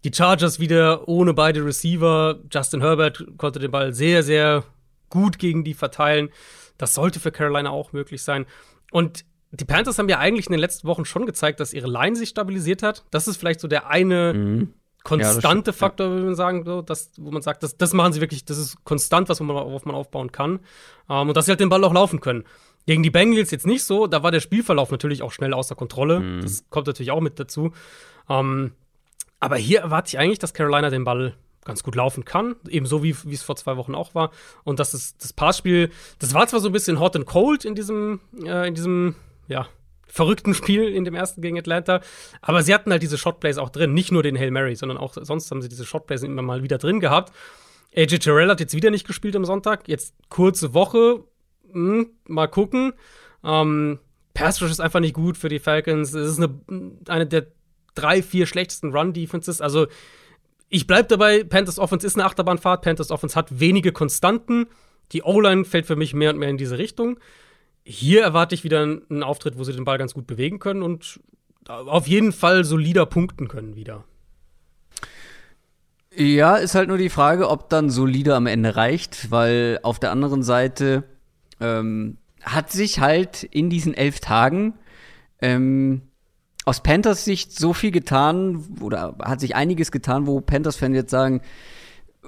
die 0.04 0.12
Chargers 0.12 0.59
wieder 0.61 1.09
ohne 1.09 1.35
beide 1.35 1.64
Receiver. 1.64 2.38
Justin 2.52 2.80
Herbert 2.80 3.24
konnte 3.37 3.59
den 3.59 3.70
Ball 3.70 3.92
sehr, 3.92 4.22
sehr 4.22 4.64
gut 5.11 5.38
gegen 5.38 5.64
die 5.64 5.74
verteilen. 5.74 6.30
Das 6.78 6.94
sollte 6.94 7.20
für 7.20 7.30
Carolina 7.30 7.70
auch 7.70 7.92
möglich 7.92 8.22
sein. 8.22 8.46
Und 8.90 9.24
die 9.50 9.64
Panthers 9.64 9.98
haben 9.98 10.09
ja 10.09 10.18
eigentlich 10.18 10.46
in 10.46 10.52
den 10.52 10.61
letzten 10.61 10.88
Wochen 10.88 11.04
schon 11.04 11.26
gezeigt, 11.26 11.61
dass 11.61 11.72
ihre 11.72 11.88
Line 11.88 12.16
sich 12.16 12.30
stabilisiert 12.30 12.83
hat. 12.83 13.04
Das 13.11 13.28
ist 13.28 13.37
vielleicht 13.37 13.61
so 13.61 13.68
der 13.68 13.88
eine 13.88 14.35
mhm. 14.35 14.74
konstante 15.04 15.70
ja, 15.70 15.76
Faktor, 15.76 16.11
würde 16.11 16.26
man 16.26 16.35
sagen, 16.35 16.64
so, 16.64 16.83
dass, 16.83 17.12
wo 17.18 17.30
man 17.30 17.42
sagt, 17.42 17.62
das, 17.62 17.76
das 17.76 17.92
machen 17.92 18.12
sie 18.12 18.20
wirklich, 18.20 18.44
das 18.44 18.59
ist 18.59 18.83
konstant, 18.85 19.28
was 19.28 19.40
man, 19.40 19.48
worauf 19.48 19.85
man 19.85 19.94
aufbauen 19.94 20.33
kann. 20.33 20.61
Um, 21.07 21.28
und 21.28 21.37
dass 21.37 21.44
sie 21.44 21.52
halt 21.52 21.61
den 21.61 21.68
Ball 21.68 21.85
auch 21.85 21.92
laufen 21.92 22.20
können. 22.20 22.44
Gegen 22.87 23.03
die 23.03 23.11
Bengals 23.11 23.51
jetzt 23.51 23.66
nicht 23.66 23.85
so. 23.85 24.07
Da 24.07 24.23
war 24.23 24.31
der 24.31 24.40
Spielverlauf 24.40 24.90
natürlich 24.90 25.23
auch 25.23 25.33
schnell 25.33 25.55
außer 25.55 25.75
Kontrolle. 25.75 26.20
Mhm. 26.20 26.42
Das 26.42 26.64
kommt 26.70 26.87
natürlich 26.87 27.11
auch 27.11 27.20
mit 27.20 27.40
dazu. 27.40 27.73
Ähm, 28.29 28.73
aber 29.40 29.57
hier 29.57 29.81
erwarte 29.81 30.09
ich 30.09 30.18
eigentlich, 30.18 30.38
dass 30.38 30.55
Carolina 30.55 30.90
den 30.90 31.05
Ball 31.05 31.35
ganz 31.64 31.83
gut 31.83 31.94
laufen 31.94 32.25
kann, 32.25 32.57
ebenso 32.68 33.03
wie 33.03 33.14
es 33.31 33.42
vor 33.42 33.57
zwei 33.57 33.77
Wochen 33.77 33.94
auch 33.94 34.14
war. 34.14 34.31
Und 34.64 34.81
das 34.81 34.94
ist 34.94 35.23
das 35.25 35.33
Passspiel, 35.33 35.90
das 36.18 36.35
war 36.35 36.47
zwar 36.47 36.61
so 36.61 36.68
ein 36.68 36.73
bisschen 36.73 37.01
hot 37.01 37.16
and 37.16 37.27
cold 37.27 37.64
in 37.64 37.75
diesem, 37.75 38.20
äh, 38.44 38.68
in 38.68 38.75
diesem, 38.75 39.14
ja, 39.49 39.66
verrückten 40.07 40.55
Spiel 40.55 40.88
in 40.88 41.05
dem 41.05 41.14
ersten 41.14 41.42
gegen 41.42 41.59
Atlanta, 41.59 42.01
aber 42.40 42.62
sie 42.62 42.73
hatten 42.73 42.92
halt 42.92 43.03
diese 43.03 43.18
Shotplays 43.18 43.59
auch 43.59 43.70
drin, 43.70 43.94
nicht 43.94 44.12
nur 44.12 44.23
den 44.23 44.38
Hail 44.38 44.53
Mary, 44.53 44.77
sondern 44.77 44.97
auch 44.97 45.14
sonst 45.20 45.51
haben 45.51 45.61
sie 45.61 45.68
diese 45.68 45.85
Shotplays 45.85 46.23
immer 46.23 46.42
mal 46.42 46.62
wieder 46.62 46.79
drin 46.79 47.01
gehabt. 47.01 47.33
AJ 47.97 48.18
Terrell 48.18 48.49
hat 48.49 48.61
jetzt 48.61 48.75
wieder 48.75 48.90
nicht 48.90 49.07
gespielt 49.07 49.35
am 49.35 49.44
Sonntag, 49.44 49.88
jetzt 49.88 50.14
kurze 50.29 50.73
Woche, 50.73 51.25
hm, 51.74 52.10
mal 52.26 52.46
gucken. 52.46 52.92
Ähm, 53.44 53.98
Pass 54.32 54.60
Rush 54.60 54.70
ist 54.70 54.80
einfach 54.80 55.00
nicht 55.00 55.14
gut 55.14 55.37
für 55.37 55.48
die 55.48 55.58
Falcons. 55.58 56.14
Es 56.14 56.30
ist 56.30 56.42
eine, 56.42 56.98
eine 57.08 57.26
der 57.26 57.46
drei, 57.94 58.22
vier 58.22 58.46
schlechtesten 58.46 58.92
Run-Defenses. 58.92 59.60
Also, 59.60 59.87
ich 60.68 60.87
bleibe 60.87 61.08
dabei, 61.08 61.44
Panthers 61.44 61.78
Offense 61.78 62.06
ist 62.06 62.16
eine 62.16 62.24
Achterbahnfahrt. 62.24 62.82
Panthers 62.82 63.10
Offense 63.10 63.37
hat 63.37 63.60
wenige 63.60 63.92
Konstanten. 63.92 64.66
Die 65.12 65.22
O-Line 65.22 65.64
fällt 65.64 65.87
für 65.87 65.96
mich 65.96 66.14
mehr 66.14 66.30
und 66.30 66.38
mehr 66.38 66.48
in 66.48 66.56
diese 66.56 66.78
Richtung. 66.78 67.20
Hier 67.84 68.22
erwarte 68.22 68.54
ich 68.54 68.64
wieder 68.64 68.82
einen 68.82 69.22
Auftritt, 69.22 69.58
wo 69.58 69.64
sie 69.64 69.72
den 69.72 69.84
Ball 69.84 69.98
ganz 69.98 70.14
gut 70.14 70.26
bewegen 70.26 70.58
können 70.58 70.82
und 70.82 71.20
auf 71.66 72.06
jeden 72.08 72.32
Fall 72.32 72.64
solider 72.64 73.06
punkten 73.06 73.46
können 73.48 73.76
wieder. 73.76 74.04
Ja, 76.16 76.56
ist 76.56 76.74
halt 76.74 76.88
nur 76.88 76.98
die 76.98 77.10
Frage, 77.10 77.48
ob 77.48 77.68
dann 77.70 77.90
solide 77.90 78.34
am 78.34 78.46
Ende 78.46 78.76
reicht, 78.76 79.30
weil 79.30 79.80
auf 79.82 79.98
der 79.98 80.12
anderen 80.12 80.42
Seite 80.42 81.04
ähm, 81.61 82.19
hat 82.43 82.71
sich 82.71 83.01
halt 83.01 83.43
in 83.45 83.71
diesen 83.71 83.95
elf 83.95 84.21
Tagen 84.21 84.75
ähm, 85.40 86.03
aus 86.64 86.83
Panthers 86.83 87.25
Sicht 87.25 87.53
so 87.53 87.73
viel 87.73 87.90
getan, 87.90 88.64
oder 88.81 89.17
hat 89.23 89.40
sich 89.40 89.55
einiges 89.55 89.93
getan, 89.93 90.27
wo 90.27 90.40
Panthers-Fans 90.40 90.95
jetzt 90.95 91.11
sagen, 91.11 91.43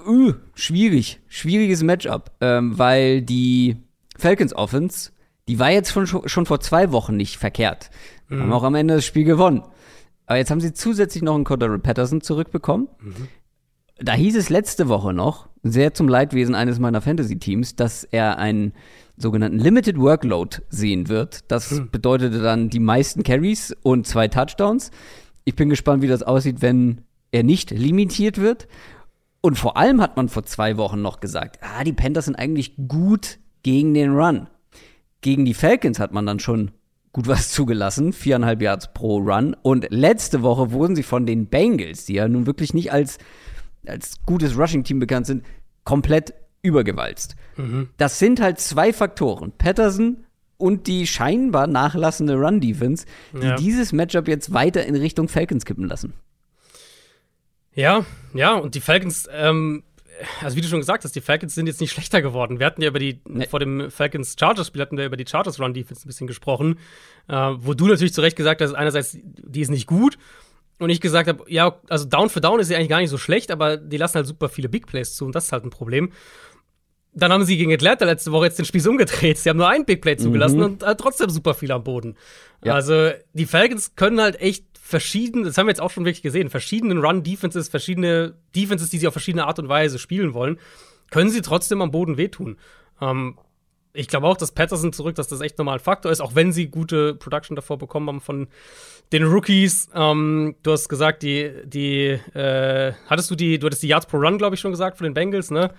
uh, 0.06 0.34
schwierig, 0.54 1.20
schwieriges 1.28 1.82
Matchup, 1.82 2.32
ähm, 2.40 2.78
weil 2.78 3.22
die 3.22 3.76
Falcons 4.18 4.54
Offense, 4.54 5.12
die 5.48 5.58
war 5.58 5.70
jetzt 5.70 5.92
schon, 5.92 6.06
schon 6.06 6.46
vor 6.46 6.60
zwei 6.60 6.92
Wochen 6.92 7.16
nicht 7.16 7.36
verkehrt. 7.36 7.90
Mhm. 8.28 8.42
Haben 8.42 8.52
auch 8.52 8.62
am 8.62 8.74
Ende 8.74 8.94
das 8.94 9.06
Spiel 9.06 9.24
gewonnen. 9.24 9.62
Aber 10.26 10.38
jetzt 10.38 10.50
haben 10.50 10.60
sie 10.60 10.74
zusätzlich 10.74 11.22
noch 11.22 11.34
einen 11.34 11.44
Cordero 11.44 11.78
Patterson 11.78 12.20
zurückbekommen. 12.20 12.88
Mhm. 13.00 13.28
Da 13.98 14.12
hieß 14.12 14.36
es 14.36 14.50
letzte 14.50 14.88
Woche 14.88 15.14
noch, 15.14 15.48
sehr 15.62 15.94
zum 15.94 16.08
Leidwesen 16.08 16.54
eines 16.54 16.78
meiner 16.78 17.00
Fantasy-Teams, 17.00 17.76
dass 17.76 18.04
er 18.04 18.38
einen 18.38 18.74
sogenannten 19.16 19.58
Limited 19.58 19.98
Workload 19.98 20.58
sehen 20.68 21.08
wird. 21.08 21.50
Das 21.50 21.70
hm. 21.70 21.90
bedeutete 21.90 22.40
dann 22.40 22.68
die 22.70 22.80
meisten 22.80 23.22
Carries 23.22 23.74
und 23.82 24.06
zwei 24.06 24.28
Touchdowns. 24.28 24.90
Ich 25.44 25.56
bin 25.56 25.68
gespannt, 25.68 26.02
wie 26.02 26.08
das 26.08 26.22
aussieht, 26.22 26.60
wenn 26.60 27.02
er 27.30 27.42
nicht 27.42 27.70
limitiert 27.70 28.38
wird. 28.38 28.68
Und 29.40 29.56
vor 29.56 29.76
allem 29.76 30.00
hat 30.00 30.16
man 30.16 30.28
vor 30.28 30.42
zwei 30.44 30.76
Wochen 30.76 31.02
noch 31.02 31.20
gesagt, 31.20 31.60
ah, 31.62 31.84
die 31.84 31.92
Panthers 31.92 32.24
sind 32.24 32.34
eigentlich 32.34 32.74
gut 32.88 33.38
gegen 33.62 33.94
den 33.94 34.12
Run. 34.12 34.48
Gegen 35.20 35.44
die 35.44 35.54
Falcons 35.54 35.98
hat 35.98 36.12
man 36.12 36.26
dann 36.26 36.40
schon 36.40 36.72
gut 37.12 37.28
was 37.28 37.48
zugelassen, 37.52 38.12
viereinhalb 38.12 38.60
Yards 38.60 38.92
pro 38.92 39.18
Run. 39.18 39.56
Und 39.62 39.86
letzte 39.90 40.42
Woche 40.42 40.72
wurden 40.72 40.96
sie 40.96 41.02
von 41.02 41.26
den 41.26 41.46
Bengals, 41.46 42.06
die 42.06 42.14
ja 42.14 42.28
nun 42.28 42.46
wirklich 42.46 42.74
nicht 42.74 42.92
als, 42.92 43.18
als 43.86 44.18
gutes 44.26 44.58
Rushing-Team 44.58 44.98
bekannt 44.98 45.26
sind, 45.26 45.44
komplett 45.84 46.34
übergewalzt. 46.66 47.36
Mhm. 47.56 47.88
Das 47.96 48.18
sind 48.18 48.40
halt 48.40 48.60
zwei 48.60 48.92
Faktoren. 48.92 49.52
Patterson 49.56 50.24
und 50.58 50.86
die 50.86 51.06
scheinbar 51.06 51.66
nachlassende 51.66 52.34
Run-Defense, 52.34 53.06
die 53.32 53.46
ja. 53.46 53.56
dieses 53.56 53.92
Matchup 53.92 54.28
jetzt 54.28 54.52
weiter 54.52 54.84
in 54.86 54.94
Richtung 54.94 55.28
Falcons 55.28 55.64
kippen 55.64 55.88
lassen. 55.88 56.14
Ja, 57.74 58.06
ja, 58.32 58.54
und 58.54 58.74
die 58.74 58.80
Falcons, 58.80 59.28
ähm, 59.30 59.82
also 60.40 60.56
wie 60.56 60.62
du 60.62 60.68
schon 60.68 60.80
gesagt 60.80 61.04
hast, 61.04 61.14
die 61.14 61.20
Falcons 61.20 61.54
sind 61.54 61.66
jetzt 61.66 61.80
nicht 61.80 61.90
schlechter 61.92 62.22
geworden. 62.22 62.58
Wir 62.58 62.66
hatten 62.66 62.80
ja 62.80 62.88
über 62.88 62.98
die, 62.98 63.20
nee. 63.28 63.46
vor 63.46 63.60
dem 63.60 63.90
Falcons-Chargers-Spiel 63.90 64.80
hatten 64.80 64.96
wir 64.96 65.04
über 65.04 65.18
die 65.18 65.26
Chargers-Run-Defense 65.26 66.04
ein 66.04 66.08
bisschen 66.08 66.26
gesprochen, 66.26 66.78
äh, 67.28 67.34
wo 67.34 67.74
du 67.74 67.86
natürlich 67.86 68.14
zu 68.14 68.22
Recht 68.22 68.36
gesagt 68.36 68.62
hast, 68.62 68.72
einerseits, 68.72 69.18
die 69.22 69.60
ist 69.60 69.70
nicht 69.70 69.86
gut, 69.86 70.16
und 70.78 70.90
ich 70.90 71.00
gesagt 71.00 71.28
habe, 71.28 71.44
ja, 71.48 71.80
also 71.88 72.04
Down 72.04 72.28
für 72.28 72.40
Down 72.40 72.60
ist 72.60 72.70
ja 72.70 72.76
eigentlich 72.76 72.90
gar 72.90 73.00
nicht 73.00 73.10
so 73.10 73.18
schlecht, 73.18 73.50
aber 73.50 73.76
die 73.76 73.96
lassen 73.96 74.16
halt 74.16 74.26
super 74.26 74.48
viele 74.48 74.68
Big 74.68 74.86
Plays 74.86 75.14
zu 75.14 75.24
und 75.24 75.34
das 75.34 75.46
ist 75.46 75.52
halt 75.52 75.64
ein 75.64 75.70
Problem 75.70 76.12
dann 77.16 77.32
haben 77.32 77.44
sie 77.44 77.56
gegen 77.56 77.72
Atlanta 77.72 78.04
letzte 78.04 78.30
Woche 78.30 78.44
jetzt 78.44 78.58
den 78.58 78.66
Spieß 78.66 78.86
umgedreht. 78.86 79.38
Sie 79.38 79.48
haben 79.48 79.56
nur 79.56 79.68
ein 79.68 79.86
Big 79.86 80.02
Play 80.02 80.16
zugelassen 80.16 80.58
mhm. 80.58 80.64
und 80.64 80.82
äh, 80.82 80.94
trotzdem 80.96 81.30
super 81.30 81.54
viel 81.54 81.72
am 81.72 81.82
Boden. 81.82 82.14
Ja. 82.62 82.74
Also 82.74 83.10
die 83.32 83.46
Falcons 83.46 83.94
können 83.96 84.20
halt 84.20 84.40
echt 84.40 84.64
verschieden, 84.78 85.42
das 85.42 85.56
haben 85.56 85.66
wir 85.66 85.70
jetzt 85.70 85.80
auch 85.80 85.90
schon 85.90 86.04
wirklich 86.04 86.22
gesehen, 86.22 86.50
verschiedene 86.50 87.00
Run-Defenses, 87.00 87.68
verschiedene 87.68 88.34
Defenses, 88.54 88.90
die 88.90 88.98
sie 88.98 89.08
auf 89.08 89.14
verschiedene 89.14 89.46
Art 89.46 89.58
und 89.58 89.68
Weise 89.68 89.98
spielen 89.98 90.34
wollen, 90.34 90.58
können 91.10 91.30
sie 91.30 91.40
trotzdem 91.40 91.80
am 91.80 91.90
Boden 91.90 92.18
wehtun. 92.18 92.58
Ähm, 93.00 93.38
ich 93.94 94.08
glaube 94.08 94.26
auch, 94.26 94.36
dass 94.36 94.52
Patterson 94.52 94.92
zurück, 94.92 95.14
dass 95.14 95.26
das 95.26 95.40
echt 95.40 95.56
nochmal 95.56 95.78
ein 95.78 95.80
Faktor 95.80 96.12
ist, 96.12 96.20
auch 96.20 96.34
wenn 96.34 96.52
sie 96.52 96.68
gute 96.68 97.14
Production 97.14 97.56
davor 97.56 97.78
bekommen 97.78 98.08
haben 98.08 98.20
von 98.20 98.48
den 99.12 99.24
Rookies. 99.24 99.88
Ähm, 99.94 100.54
du 100.62 100.72
hast 100.72 100.88
gesagt, 100.88 101.22
die, 101.22 101.50
die, 101.64 102.20
äh, 102.34 102.92
hattest 103.06 103.30
du 103.30 103.34
die, 103.34 103.58
du 103.58 103.66
hattest 103.66 103.82
die 103.82 103.88
Yards 103.88 104.06
pro 104.06 104.18
Run, 104.18 104.36
glaube 104.36 104.54
ich, 104.54 104.60
schon 104.60 104.70
gesagt, 104.70 104.98
von 104.98 105.04
den 105.04 105.14
Bengals, 105.14 105.50
ne? 105.50 105.72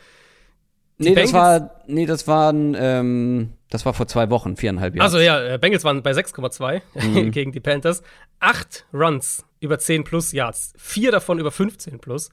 Nee, 1.00 1.10
Bengals 1.10 1.32
das 1.32 1.40
war, 1.40 1.82
nee, 1.86 2.06
das 2.06 2.28
waren, 2.28 2.76
ähm, 2.78 3.54
das 3.70 3.86
war 3.86 3.94
vor 3.94 4.08
zwei 4.08 4.30
Wochen, 4.32 4.58
viereinhalb 4.58 4.96
Jahre. 4.96 5.06
Also 5.06 5.20
ja, 5.20 5.54
äh, 5.54 5.58
Bengals 5.60 5.84
waren 5.84 6.02
bei 6.02 6.12
6,2 6.12 6.82
mhm. 6.96 7.32
gegen 7.32 7.52
die 7.52 7.60
Panthers. 7.60 8.02
Acht 8.40 8.86
Runs 8.94 9.46
über 9.60 9.78
10 9.78 10.04
plus 10.04 10.32
Yards, 10.32 10.74
vier 10.78 11.12
davon 11.12 11.40
über 11.40 11.52
15 11.52 12.00
plus. 12.00 12.30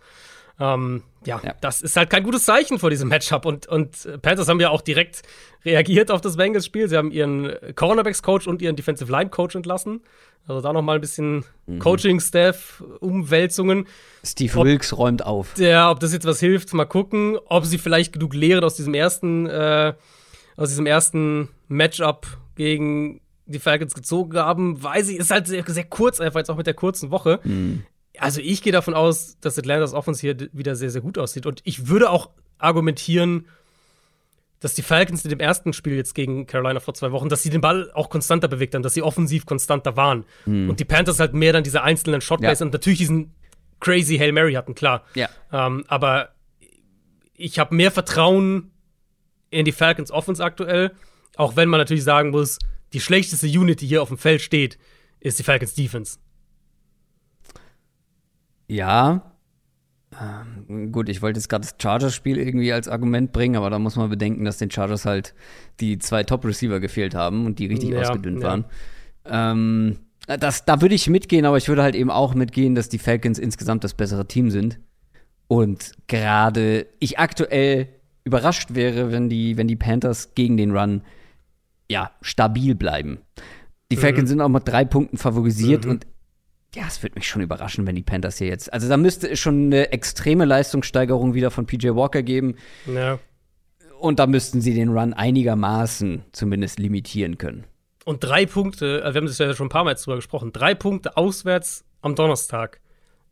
Ähm, 0.61 1.03
ja, 1.25 1.41
ja, 1.43 1.55
das 1.61 1.81
ist 1.81 1.97
halt 1.97 2.11
kein 2.11 2.23
gutes 2.23 2.45
Zeichen 2.45 2.79
vor 2.79 2.91
diesem 2.91 3.09
Matchup. 3.09 3.47
Und, 3.47 3.67
und 3.67 4.09
Panthers 4.23 4.49
haben 4.49 4.61
ja 4.61 4.71
auch 4.71 4.83
direkt 4.83 5.23
reagiert 5.65 6.11
auf 6.11 6.21
das 6.21 6.37
Bengals-Spiel. 6.37 6.89
Sie 6.89 6.97
haben 6.97 7.11
ihren 7.11 7.53
Cornerbacks-Coach 7.75 8.47
und 8.47 8.63
ihren 8.63 8.77
Defensive 8.77 9.11
Line-Coach 9.11 9.57
entlassen. 9.57 10.03
Also 10.47 10.61
da 10.61 10.73
noch 10.73 10.83
mal 10.83 10.97
ein 10.97 11.01
bisschen 11.01 11.45
mhm. 11.67 11.79
Coaching-Staff, 11.79 12.85
Umwälzungen. 13.01 13.87
Steve 14.23 14.59
ob, 14.59 14.67
Wilkes 14.67 14.97
räumt 14.97 15.25
auf. 15.25 15.57
Ja, 15.57 15.91
ob 15.91 16.01
das 16.01 16.13
jetzt 16.13 16.27
was 16.27 16.41
hilft, 16.41 16.73
mal 16.75 16.85
gucken. 16.85 17.39
Ob 17.47 17.65
sie 17.65 17.79
vielleicht 17.79 18.13
genug 18.13 18.35
Lehren 18.35 18.63
aus 18.63 18.77
diesem 18.77 18.95
ersten, 18.95 19.47
äh, 19.47 19.95
aus 20.57 20.69
diesem 20.69 20.87
ersten 20.87 21.49
Matchup 21.69 22.27
gegen 22.57 23.23
die 23.47 23.59
Falcons 23.59 23.95
gezogen 23.95 24.37
haben, 24.37 24.83
weiß 24.83 25.09
ich, 25.09 25.17
ist 25.17 25.31
halt 25.31 25.47
sehr, 25.47 25.65
sehr 25.67 25.85
kurz, 25.85 26.21
einfach 26.21 26.41
jetzt 26.41 26.51
auch 26.51 26.57
mit 26.57 26.67
der 26.67 26.75
kurzen 26.75 27.11
Woche. 27.11 27.41
Mhm 27.45 27.85
also 28.19 28.41
ich 28.41 28.63
gehe 28.63 28.73
davon 28.73 28.95
aus, 28.95 29.39
dass 29.41 29.59
Atlantas 29.59 29.93
Offense 29.93 30.21
hier 30.21 30.37
wieder 30.53 30.77
sehr, 30.77 30.91
sehr 30.91 31.01
gut 31.01 31.19
aussieht. 31.19 31.47
Und 31.47 31.61
ich 31.65 31.89
würde 31.89 32.11
auch 32.11 32.31
argumentieren, 32.59 33.47
dass 34.61 34.75
die 34.75 34.83
Falcons 34.83 35.25
in 35.25 35.31
dem 35.31 35.41
ersten 35.41 35.73
Spiel 35.73 35.95
jetzt 35.97 36.15
gegen 36.15 36.47
Carolina 36.47 36.81
vor 36.81 36.95
zwei 36.95 37.13
Wochen, 37.13 37.29
dass 37.29 37.43
sie 37.43 37.51
den 37.51 37.61
Ball 37.61 37.91
auch 37.93 38.09
konstanter 38.09 38.49
bewegt 38.49 38.75
haben, 38.75 38.83
dass 38.83 38.95
sie 38.95 39.03
offensiv 39.03 39.45
konstanter 39.47 39.97
waren. 39.97 40.25
Mhm. 40.47 40.71
Und 40.71 40.81
die 40.81 40.85
Panthers 40.85 41.21
halt 41.21 41.35
mehr 41.35 41.53
dann 41.53 41.65
diese 41.65 41.83
einzelnen 41.83 42.21
Shotplays 42.21 42.61
ja. 42.61 42.67
und 42.67 42.73
natürlich 42.73 42.99
diesen 42.99 43.35
crazy 43.81 44.17
Hail 44.17 44.33
Mary 44.33 44.55
hatten, 44.55 44.75
klar. 44.75 45.05
Ja. 45.15 45.29
Ähm, 45.53 45.85
aber 45.89 46.31
ich 47.37 47.59
habe 47.59 47.75
mehr 47.75 47.91
Vertrauen 47.91 48.71
in 49.51 49.65
die 49.65 49.73
Falcons 49.73 50.11
Offense 50.11 50.43
aktuell, 50.43 50.93
auch 51.37 51.57
wenn 51.57 51.69
man 51.69 51.79
natürlich 51.79 52.05
sagen 52.05 52.31
muss, 52.31 52.59
die 52.93 53.01
schlechteste 53.01 53.47
Unit, 53.47 53.81
die 53.81 53.87
hier 53.87 54.03
auf 54.03 54.09
dem 54.09 54.19
Feld 54.19 54.41
steht, 54.41 54.79
ist 55.21 55.39
die 55.39 55.43
Falcons 55.43 55.75
Defense. 55.75 56.19
Ja. 58.67 59.33
Ähm, 60.21 60.93
gut, 60.93 61.09
ich 61.09 61.23
wollte 61.23 61.39
jetzt 61.39 61.49
gerade 61.49 61.63
das 61.63 61.77
Chargers-Spiel 61.81 62.39
irgendwie 62.39 62.73
als 62.73 62.89
Argument 62.89 63.33
bringen, 63.33 63.57
aber 63.57 63.71
da 63.71 63.79
muss 63.79 63.97
man 63.97 64.11
bedenken, 64.11 64.45
dass 64.45 64.59
den 64.59 64.71
Chargers 64.71 65.05
halt 65.05 65.35
die 65.81 65.99
zwei 65.99 66.23
Top-Receiver 66.23 66.81
gefehlt 66.81 67.15
haben 67.15 67.47
und 67.47 67.59
die 67.59 67.67
richtig 67.67 67.91
ja, 67.91 68.01
ausgedünnt 68.01 68.43
ja. 68.43 68.49
waren. 68.49 68.65
Ähm, 69.27 69.99
das, 70.27 70.65
da 70.65 70.81
würde 70.81 70.95
ich 70.95 71.09
mitgehen, 71.09 71.45
aber 71.45 71.57
ich 71.57 71.69
würde 71.69 71.83
halt 71.83 71.95
eben 71.95 72.11
auch 72.11 72.35
mitgehen, 72.35 72.75
dass 72.75 72.89
die 72.89 72.99
Falcons 72.99 73.39
insgesamt 73.39 73.85
das 73.85 73.95
bessere 73.95 74.27
Team 74.27 74.51
sind. 74.51 74.79
Und 75.49 75.93
gerade 76.07 76.87
ich 77.01 77.19
aktuell 77.19 77.89
überrascht 78.25 78.75
wäre, 78.75 79.13
wenn 79.13 79.29
die, 79.29 79.57
wenn 79.57 79.69
die 79.69 79.77
Panthers 79.77 80.35
gegen 80.35 80.57
den 80.57 80.77
Run 80.77 81.03
ja 81.91 82.11
stabil 82.23 82.75
bleiben. 82.75 83.19
Die 83.93 83.97
Falcons 83.97 84.25
mhm. 84.25 84.29
sind 84.29 84.41
auch 84.41 84.49
mit 84.49 84.67
drei 84.67 84.85
Punkten 84.85 85.19
favorisiert 85.19 85.85
mhm. 85.85 85.91
und 85.91 86.07
ja, 86.75 86.85
es 86.87 87.03
würde 87.03 87.15
mich 87.15 87.29
schon 87.29 87.43
überraschen, 87.43 87.87
wenn 87.87 87.95
die 87.95 88.03
Panthers 88.03 88.39
hier 88.39 88.49
jetzt. 88.49 88.73
Also 88.73 88.89
da 88.89 88.97
müsste 88.97 89.31
es 89.31 89.39
schon 89.39 89.67
eine 89.67 89.93
extreme 89.93 90.45
Leistungssteigerung 90.45 91.35
wieder 91.35 91.51
von 91.51 91.67
PJ 91.67 91.91
Walker 91.91 92.23
geben. 92.23 92.57
Ja. 92.87 93.19
Und 94.01 94.19
da 94.19 94.27
müssten 94.27 94.61
sie 94.61 94.75
den 94.75 94.91
Run 94.91 95.15
einigermaßen 95.15 96.25
zumindest 96.33 96.79
limitieren 96.79 97.39
können. 97.39 97.65
Und 98.05 98.23
drei 98.23 98.45
Punkte, 98.45 99.03
also 99.03 99.15
wir 99.15 99.21
haben 99.21 99.27
das 99.27 99.39
ja 99.39 99.55
schon 99.55 99.67
ein 99.67 99.71
paar 99.71 99.85
Mal 99.85 99.95
drüber 99.95 100.17
gesprochen, 100.17 100.53
drei 100.53 100.75
Punkte 100.75 101.17
auswärts 101.17 101.85
am 102.03 102.15
Donnerstag 102.15 102.81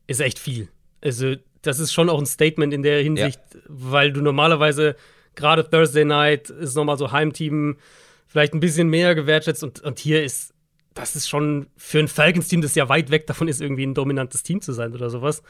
ist 0.06 0.20
echt 0.20 0.38
viel. 0.38 0.68
Also, 1.02 1.34
das 1.60 1.78
ist 1.78 1.92
schon 1.92 2.08
auch 2.08 2.18
ein 2.18 2.26
Statement 2.26 2.72
in 2.72 2.82
der 2.82 3.02
Hinsicht, 3.02 3.40
ja. 3.54 3.60
weil 3.68 4.12
du 4.12 4.22
normalerweise 4.22 4.96
gerade 5.34 5.68
Thursday 5.68 6.04
Night 6.04 6.50
ist 6.50 6.74
nochmal 6.74 6.96
so 6.96 7.12
Heimteam 7.12 7.76
vielleicht 8.26 8.54
ein 8.54 8.60
bisschen 8.60 8.88
mehr 8.88 9.14
gewertschätzt 9.14 9.62
und, 9.62 9.80
und 9.80 9.98
hier 9.98 10.24
ist 10.24 10.51
das 10.94 11.16
ist 11.16 11.28
schon 11.28 11.68
für 11.76 11.98
ein 11.98 12.08
Falcons-Team, 12.08 12.62
das 12.62 12.74
ja 12.74 12.88
weit 12.88 13.10
weg 13.10 13.26
davon 13.26 13.48
ist, 13.48 13.60
irgendwie 13.60 13.86
ein 13.86 13.94
dominantes 13.94 14.42
Team 14.42 14.60
zu 14.60 14.72
sein 14.72 14.92
oder 14.92 15.10
sowas. 15.10 15.42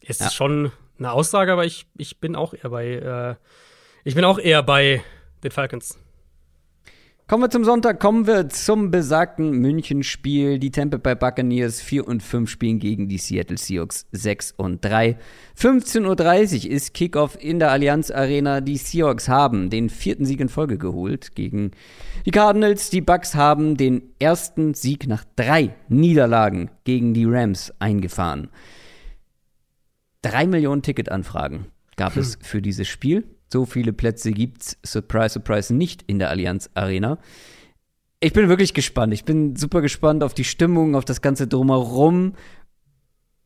Es 0.00 0.18
ja. 0.18 0.26
ist 0.26 0.34
schon 0.34 0.72
eine 0.98 1.12
Aussage, 1.12 1.52
aber 1.52 1.64
ich, 1.64 1.86
ich 1.96 2.18
bin 2.18 2.36
auch 2.36 2.54
eher 2.54 2.70
bei, 2.70 2.86
äh, 2.86 3.34
ich 4.04 4.14
bin 4.14 4.24
auch 4.24 4.38
eher 4.38 4.62
bei 4.62 5.02
den 5.42 5.50
Falcons. 5.50 5.98
Kommen 7.28 7.44
wir 7.44 7.50
zum 7.50 7.64
Sonntag, 7.64 7.98
kommen 7.98 8.26
wir 8.26 8.48
zum 8.50 8.90
besagten 8.90 9.52
München-Spiel. 9.52 10.58
Die 10.58 10.70
Tampa 10.70 10.98
Bay 10.98 11.14
Buccaneers 11.14 11.80
4 11.80 12.06
und 12.06 12.22
5 12.22 12.50
spielen 12.50 12.78
gegen 12.78 13.08
die 13.08 13.16
Seattle 13.16 13.56
Seahawks 13.56 14.06
6 14.12 14.52
und 14.58 14.84
3. 14.84 15.16
15.30 15.58 16.66
Uhr 16.66 16.70
ist 16.72 16.92
Kickoff 16.92 17.38
in 17.40 17.58
der 17.58 17.70
Allianz 17.70 18.10
Arena. 18.10 18.60
Die 18.60 18.76
Seahawks 18.76 19.28
haben 19.28 19.70
den 19.70 19.88
vierten 19.88 20.26
Sieg 20.26 20.40
in 20.40 20.50
Folge 20.50 20.76
geholt 20.76 21.34
gegen 21.34 21.70
die 22.26 22.32
Cardinals. 22.32 22.90
Die 22.90 23.00
Bucks 23.00 23.34
haben 23.34 23.76
den 23.78 24.02
ersten 24.18 24.74
Sieg 24.74 25.06
nach 25.06 25.24
drei 25.36 25.74
Niederlagen 25.88 26.70
gegen 26.84 27.14
die 27.14 27.24
Rams 27.24 27.72
eingefahren. 27.78 28.50
Drei 30.22 30.46
Millionen 30.46 30.82
Ticketanfragen 30.82 31.66
gab 31.96 32.16
es 32.16 32.34
hm. 32.34 32.40
für 32.42 32.60
dieses 32.60 32.88
Spiel. 32.88 33.24
So 33.52 33.66
viele 33.66 33.92
Plätze 33.92 34.32
gibt's, 34.32 34.78
surprise, 34.82 35.34
surprise, 35.34 35.74
nicht 35.74 36.04
in 36.06 36.18
der 36.18 36.30
Allianz 36.30 36.70
Arena. 36.72 37.18
Ich 38.18 38.32
bin 38.32 38.48
wirklich 38.48 38.72
gespannt. 38.72 39.12
Ich 39.12 39.26
bin 39.26 39.56
super 39.56 39.82
gespannt 39.82 40.24
auf 40.24 40.32
die 40.32 40.44
Stimmung, 40.44 40.96
auf 40.96 41.04
das 41.04 41.20
Ganze 41.20 41.46
drumherum. 41.46 42.32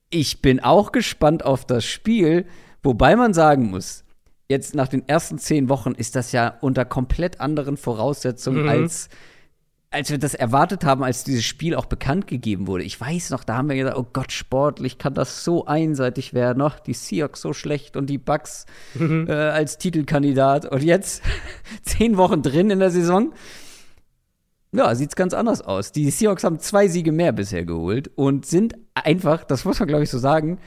Ich 0.09 0.41
bin 0.41 0.61
auch 0.61 0.93
gespannt 0.93 1.45
auf 1.45 1.65
das 1.65 1.85
Spiel, 1.85 2.47
wobei 2.85 3.17
man 3.17 3.35
sagen 3.35 3.69
muss, 3.69 4.05
jetzt 4.49 4.77
nach 4.77 4.87
den 4.87 5.09
ersten 5.09 5.39
zehn 5.39 5.69
Wochen 5.69 5.91
ist 5.91 6.15
das 6.15 6.31
ja 6.31 6.57
unter 6.61 6.85
komplett 6.85 7.41
anderen 7.41 7.77
Voraussetzungen 7.77 8.63
mhm. 8.63 8.69
als 8.69 9.09
als 9.97 10.11
wir 10.11 10.19
das 10.19 10.35
erwartet 10.35 10.85
haben, 10.85 11.03
als 11.03 11.25
dieses 11.25 11.45
Spiel 11.45 11.75
auch 11.75 11.87
bekannt 11.87 12.27
gegeben 12.27 12.67
wurde, 12.67 12.85
ich 12.85 13.01
weiß 13.01 13.31
noch, 13.31 13.45
da 13.45 13.57
haben 13.57 13.71
wir 13.71 13.77
gedacht, 13.77 13.97
oh 13.97 14.05
Gott, 14.13 14.31
sportlich 14.31 14.99
kann 14.99 15.15
das 15.15 15.43
so 15.43 15.65
einseitig 15.65 16.35
werden, 16.35 16.59
noch 16.59 16.79
die 16.79 16.93
Seahawks 16.93 17.41
so 17.41 17.55
schlecht 17.55 17.97
und 17.97 18.11
die 18.11 18.19
Bucks 18.19 18.67
mhm. 18.93 19.27
äh, 19.27 19.33
als 19.33 19.79
Titelkandidat. 19.79 20.67
Und 20.67 20.83
jetzt, 20.83 21.23
zehn 21.83 22.19
Wochen 22.19 22.43
drin 22.43 22.69
in 22.69 22.79
der 22.79 22.91
Saison, 22.91 23.33
ja, 24.71 24.95
sieht's 24.95 25.17
ganz 25.17 25.33
anders 25.33 25.63
aus. 25.63 25.93
Die 25.93 26.11
Seahawks 26.11 26.45
haben 26.45 26.59
zwei 26.59 26.89
Siege 26.89 27.11
mehr 27.11 27.33
bisher 27.33 27.65
geholt 27.65 28.11
und 28.17 28.45
sind 28.45 28.75
einfach, 28.93 29.45
das 29.45 29.65
muss 29.65 29.79
man 29.79 29.89
glaube 29.89 30.05
ich 30.05 30.11
so 30.11 30.19
sagen, 30.19 30.59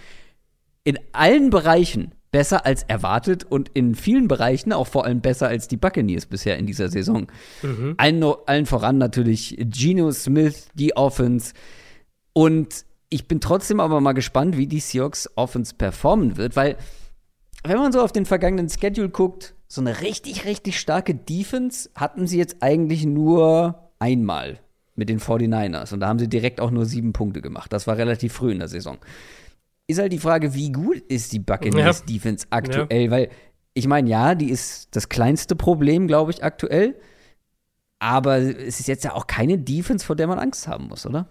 in 0.84 0.98
allen 1.12 1.52
Bereichen 1.52 2.16
besser 2.32 2.66
als 2.66 2.84
erwartet 2.84 3.44
und 3.44 3.70
in 3.70 3.96
vielen 3.96 4.28
Bereichen 4.28 4.72
auch 4.74 4.88
vor 4.88 5.06
allem 5.06 5.22
besser 5.22 5.48
als 5.48 5.68
die 5.68 5.78
Buccaneers 5.78 6.28
bisher 6.28 6.58
in 6.58 6.66
dieser 6.66 6.90
Saison. 6.90 7.28
Mhm. 7.64 7.96
Allen, 7.98 8.24
allen 8.46 8.66
voran 8.66 8.98
natürlich 8.98 9.58
Geno 9.60 10.12
Smith, 10.12 10.68
die 10.76 10.96
Offense. 10.96 11.54
Und 12.34 12.86
ich 13.10 13.28
bin 13.28 13.42
trotzdem 13.42 13.80
aber 13.80 14.02
mal 14.02 14.14
gespannt, 14.14 14.58
wie 14.58 14.68
die 14.68 14.80
Seahawks 14.80 15.30
Offense 15.36 15.74
performen 15.76 16.38
wird, 16.38 16.56
weil 16.56 16.78
wenn 17.64 17.78
man 17.78 17.92
so 17.92 18.02
auf 18.02 18.12
den 18.12 18.26
vergangenen 18.26 18.70
Schedule 18.70 19.10
guckt, 19.10 19.56
so 19.68 19.82
eine 19.82 20.02
richtig, 20.02 20.46
richtig 20.46 20.80
starke 20.80 21.14
Defense 21.16 21.90
hatten 21.96 22.28
sie 22.28 22.38
jetzt 22.38 22.58
eigentlich 22.62 23.06
nur 23.06 23.92
einmal 24.00 24.60
mit 24.96 25.10
den 25.10 25.20
49ers. 25.20 25.94
Und 25.94 26.00
da 26.00 26.08
haben 26.08 26.20
sie 26.20 26.28
direkt 26.28 26.62
auch 26.62 26.72
nur 26.72 26.86
sieben 26.86 27.14
Punkte 27.14 27.42
gemacht. 27.42 27.72
Das 27.74 27.86
war 27.86 27.98
relativ 27.98 28.34
früh 28.34 28.52
in 28.52 28.60
der 28.60 28.68
Saison 28.68 28.98
ist 29.90 30.00
halt 30.00 30.14
die 30.14 30.20
Frage, 30.20 30.54
wie 30.54 30.72
gut 30.72 30.98
ist 31.08 31.34
die 31.34 31.40
Buccaneers 31.40 32.00
ja. 32.00 32.06
Defense 32.06 32.48
aktuell? 32.50 33.06
Ja. 33.06 33.12
Weil 33.12 33.30
ich 33.74 33.88
meine, 33.88 34.10
ja, 34.10 34.36
die 34.36 34.50
ist 34.50 34.96
das 34.96 35.10
kleinste 35.10 35.56
Problem, 35.56 36.08
glaube 36.08 36.32
ich, 36.32 36.44
aktuell. 36.44 36.96
Aber 37.98 38.38
es 38.38 38.80
ist 38.80 38.88
jetzt 38.88 39.04
ja 39.04 39.14
auch 39.14 39.28
keine 39.28 39.58
Defense, 39.58 40.06
vor 40.06 40.16
der 40.16 40.28
man 40.28 40.40
Angst 40.40 40.68
haben 40.68 40.88
muss, 40.88 41.06
oder? 41.06 41.28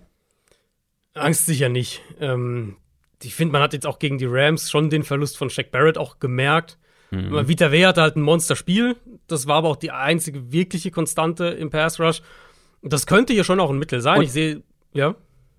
Angst 1.14 1.46
sicher 1.46 1.68
nicht. 1.68 2.02
Ähm, 2.20 2.76
ich 3.22 3.34
finde, 3.34 3.52
man 3.52 3.62
hat 3.62 3.72
jetzt 3.72 3.86
auch 3.86 3.98
gegen 3.98 4.18
die 4.18 4.26
Rams 4.28 4.70
schon 4.70 4.90
den 4.90 5.02
Verlust 5.02 5.38
von 5.38 5.50
Shaq 5.50 5.70
Barrett 5.70 5.96
auch 5.96 6.18
gemerkt. 6.18 6.78
Mhm. 7.11 7.48
Vita 7.48 7.72
Weh 7.72 7.86
hatte 7.86 8.02
halt 8.02 8.16
ein 8.16 8.22
Monsterspiel. 8.22 8.96
Das 9.26 9.46
war 9.46 9.56
aber 9.56 9.68
auch 9.68 9.76
die 9.76 9.90
einzige 9.90 10.52
wirkliche 10.52 10.90
Konstante 10.90 11.46
im 11.46 11.70
Pass 11.70 11.98
Rush. 11.98 12.22
Das 12.82 13.06
könnte 13.06 13.32
hier 13.32 13.44
schon 13.44 13.61
auch 13.61 13.70
ein 13.70 13.78
Mittel 13.78 14.00
sein. 14.00 14.18
Und 14.18 14.24
ich 14.24 14.32
sehe, 14.32 14.62
ja. 14.92 15.14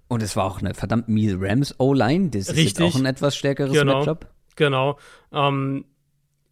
Und 0.10 0.24
es 0.24 0.36
war 0.36 0.46
auch 0.46 0.60
eine 0.60 0.74
verdammt 0.74 1.08
miese 1.08 1.38
Rams 1.40 1.76
O-Line. 1.80 2.32
Das 2.32 2.42
ist 2.42 2.50
Richtig. 2.50 2.66
jetzt 2.66 2.82
auch 2.82 3.00
ein 3.00 3.06
etwas 3.06 3.38
stärkeres 3.38 3.72
genau. 3.72 4.00
Matchup. 4.00 4.28
Genau. 4.56 4.98
Ähm, 5.32 5.86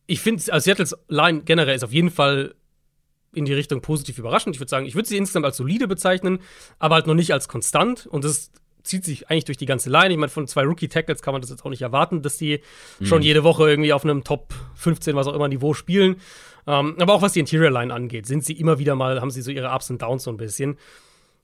ich 0.05 0.21
finde, 0.21 0.41
also 0.53 0.63
Seattles 0.63 0.95
Line 1.09 1.41
generell 1.41 1.75
ist 1.75 1.83
auf 1.83 1.91
jeden 1.91 2.11
Fall 2.11 2.53
in 3.33 3.45
die 3.45 3.53
Richtung 3.53 3.81
positiv 3.81 4.19
überraschend. 4.19 4.55
Ich 4.55 4.59
würde 4.59 4.69
sagen, 4.69 4.85
ich 4.85 4.95
würde 4.95 5.09
sie 5.09 5.17
insgesamt 5.17 5.45
als 5.45 5.57
solide 5.57 5.87
bezeichnen, 5.87 6.39
aber 6.77 6.95
halt 6.95 7.07
noch 7.07 7.15
nicht 7.15 7.33
als 7.33 7.47
konstant. 7.47 8.05
Und 8.05 8.23
das 8.23 8.51
zieht 8.83 9.03
sich 9.03 9.29
eigentlich 9.29 9.45
durch 9.45 9.57
die 9.57 9.65
ganze 9.65 9.89
Line. 9.89 10.11
Ich 10.11 10.19
meine, 10.19 10.29
von 10.29 10.47
zwei 10.47 10.63
Rookie-Tackles 10.63 11.23
kann 11.23 11.33
man 11.33 11.41
das 11.41 11.49
jetzt 11.49 11.65
auch 11.65 11.69
nicht 11.71 11.81
erwarten, 11.81 12.21
dass 12.21 12.37
die 12.37 12.61
mhm. 12.99 13.05
schon 13.05 13.21
jede 13.23 13.43
Woche 13.43 13.67
irgendwie 13.67 13.91
auf 13.91 14.03
einem 14.03 14.23
Top 14.23 14.53
15, 14.75 15.15
was 15.15 15.27
auch 15.27 15.33
immer, 15.33 15.47
Niveau 15.47 15.73
spielen. 15.73 16.17
Ähm, 16.67 16.95
aber 16.99 17.13
auch 17.13 17.23
was 17.23 17.33
die 17.33 17.39
Interior 17.39 17.71
Line 17.71 17.93
angeht, 17.93 18.27
sind 18.27 18.45
sie 18.45 18.53
immer 18.53 18.77
wieder 18.77 18.95
mal, 18.95 19.19
haben 19.19 19.31
sie 19.31 19.41
so 19.41 19.49
ihre 19.49 19.73
Ups 19.73 19.89
und 19.89 20.01
Downs 20.01 20.23
so 20.23 20.31
ein 20.31 20.37
bisschen. 20.37 20.77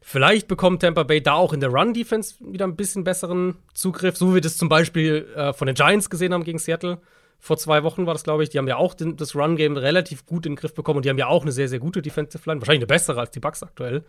Vielleicht 0.06 0.50
bekommt 0.50 0.82
Tampa 0.82 1.04
Bay 1.04 1.22
da 1.22 1.34
auch 1.34 1.54
in 1.54 1.62
der 1.62 1.70
Run-Defense 1.70 2.36
wieder 2.42 2.68
ein 2.68 2.76
bisschen 2.76 3.06
besseren 3.06 3.56
Zugriff, 3.74 4.18
so 4.18 4.32
wie 4.32 4.34
wir 4.36 4.42
das 4.42 4.58
zum 4.58 4.68
Beispiel 4.68 5.30
äh, 5.34 5.54
von 5.54 5.66
den 5.66 5.76
Giants 5.76 6.10
gesehen 6.10 6.34
haben 6.34 6.44
gegen 6.44 6.60
Seattle. 6.60 7.00
Vor 7.40 7.58
zwei 7.58 7.84
Wochen 7.84 8.06
war 8.06 8.14
das, 8.14 8.26
glaube 8.26 8.44
ich. 8.44 8.50
Die 8.50 8.58
haben 8.58 8.68
ja 8.68 8.76
auch 8.76 8.96
den, 8.96 9.16
das 9.16 9.34
Run-Game 9.34 9.78
relativ 9.78 10.26
gut 10.26 10.46
in 10.46 10.54
den 10.54 10.56
Griff 10.58 10.74
bekommen 10.74 10.98
und 10.98 11.06
die 11.06 11.10
haben 11.10 11.18
ja 11.18 11.28
auch 11.28 11.44
eine 11.44 11.54
sehr, 11.54 11.70
sehr 11.70 11.80
gute 11.80 12.02
Defensive 12.02 12.44
Line. 12.50 12.60
Wahrscheinlich 12.60 12.82
eine 12.82 12.88
bessere 12.88 13.22
als 13.22 13.32
die 13.32 13.40
Bucks 13.40 13.64
aktuell, 13.64 14.04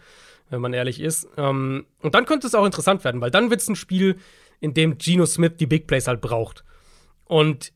wenn 0.51 0.61
man 0.61 0.72
ehrlich 0.72 1.01
ist. 1.01 1.28
Ähm, 1.36 1.86
und 2.03 2.14
dann 2.16 2.26
könnte 2.26 2.49
es 2.49 2.57
auch 2.57 2.66
interessant 2.66 3.05
werden, 3.05 3.20
weil 3.20 3.30
dann 3.30 3.51
wird 3.51 3.61
es 3.61 3.68
ein 3.68 3.76
Spiel, 3.76 4.16
in 4.59 4.74
dem 4.74 4.99
Geno 4.99 5.26
Smith 5.26 5.53
die 5.61 5.66
Big 5.66 5.86
Plays 5.86 6.09
halt 6.09 6.20
braucht. 6.20 6.64
Und 7.24 7.72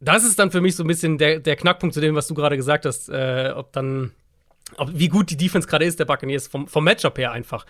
das 0.00 0.24
ist 0.24 0.38
dann 0.38 0.50
für 0.50 0.62
mich 0.62 0.76
so 0.76 0.84
ein 0.84 0.86
bisschen 0.86 1.18
der, 1.18 1.40
der 1.40 1.56
Knackpunkt 1.56 1.92
zu 1.92 2.00
dem, 2.00 2.14
was 2.14 2.26
du 2.26 2.34
gerade 2.34 2.56
gesagt 2.56 2.86
hast, 2.86 3.10
äh, 3.10 3.52
ob 3.54 3.72
dann 3.72 4.12
wie 4.92 5.08
gut 5.08 5.30
die 5.30 5.36
Defense 5.36 5.68
gerade 5.68 5.84
ist, 5.84 5.98
der 5.98 6.04
Buccaneers, 6.04 6.46
vom, 6.46 6.66
vom 6.66 6.84
Matchup 6.84 7.18
her 7.18 7.32
einfach. 7.32 7.66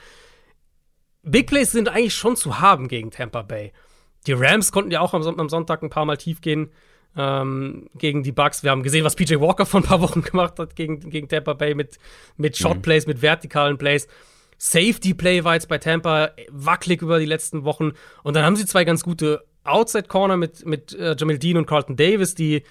Big 1.23 1.47
Plays 1.47 1.73
sind 1.73 1.89
eigentlich 1.89 2.15
schon 2.15 2.37
zu 2.37 2.61
haben 2.61 2.89
gegen 2.89 3.11
Tampa 3.11 3.43
Bay. 3.43 3.73
Die 4.27 4.33
Rams 4.33 4.73
konnten 4.73 4.91
ja 4.91 5.01
auch 5.01 5.15
am, 5.15 5.49
Sonntag 5.49 5.83
ein 5.83 5.91
paar 5.91 6.05
Mal 6.05 6.17
tief 6.17 6.41
gehen 6.41 6.71
ähm, 7.17 7.89
gegen 7.95 8.23
die 8.23 8.33
Bucks. 8.33 8.63
Wir 8.63 8.71
haben 8.71 8.83
gesehen, 8.83 9.05
was 9.05 9.17
PJ 9.17 9.37
Walker 9.41 9.67
vor 9.67 9.81
ein 9.81 9.85
paar 9.85 10.01
Wochen 10.03 10.23
gemacht 10.23 10.59
hat 10.59 10.77
gegen, 10.77 11.01
gegen 11.11 11.29
Tampa 11.29 11.55
Bay 11.55 11.75
mit, 11.75 11.99
mit 12.37 12.57
Shot 12.57 12.83
Plays, 12.83 13.07
mhm. 13.07 13.13
mit 13.13 13.23
vertikalen 13.23 13.79
Plays. 13.79 14.09
Safety 14.59 15.15
Play 15.15 15.45
war 15.45 15.55
jetzt 15.55 15.69
bei 15.69 15.79
Tampa 15.79 16.31
wackelig 16.51 17.03
über 17.03 17.19
die 17.19 17.27
letzten 17.27 17.65
Wochen. 17.65 17.93
Und 18.23 18.37
dann 18.37 18.45
haben 18.45 18.57
sie 18.57 18.67
zwei 18.67 18.85
ganz 18.85 19.03
gute 19.03 19.45
Outside 19.65 20.09
Corner 20.09 20.37
mit, 20.37 20.65
mit 20.67 20.95
äh, 20.95 21.17
Jamil 21.19 21.39
Dean 21.39 21.57
und 21.57 21.67
Carlton 21.67 21.97
Davis, 21.97 22.35
die 22.35 22.63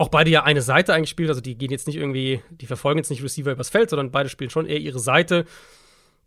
auch 0.00 0.08
beide 0.08 0.30
ja 0.30 0.44
eine 0.44 0.62
Seite 0.62 0.94
eigentlich 0.94 1.10
spielen. 1.10 1.28
Also 1.28 1.40
die 1.40 1.56
gehen 1.56 1.70
jetzt 1.70 1.86
nicht 1.86 1.96
irgendwie, 1.96 2.42
die 2.50 2.66
verfolgen 2.66 2.98
jetzt 2.98 3.10
nicht 3.10 3.22
Receiver 3.22 3.52
übers 3.52 3.70
Feld, 3.70 3.90
sondern 3.90 4.10
beide 4.10 4.28
spielen 4.28 4.50
schon 4.50 4.66
eher 4.66 4.78
ihre 4.78 4.98
Seite. 4.98 5.44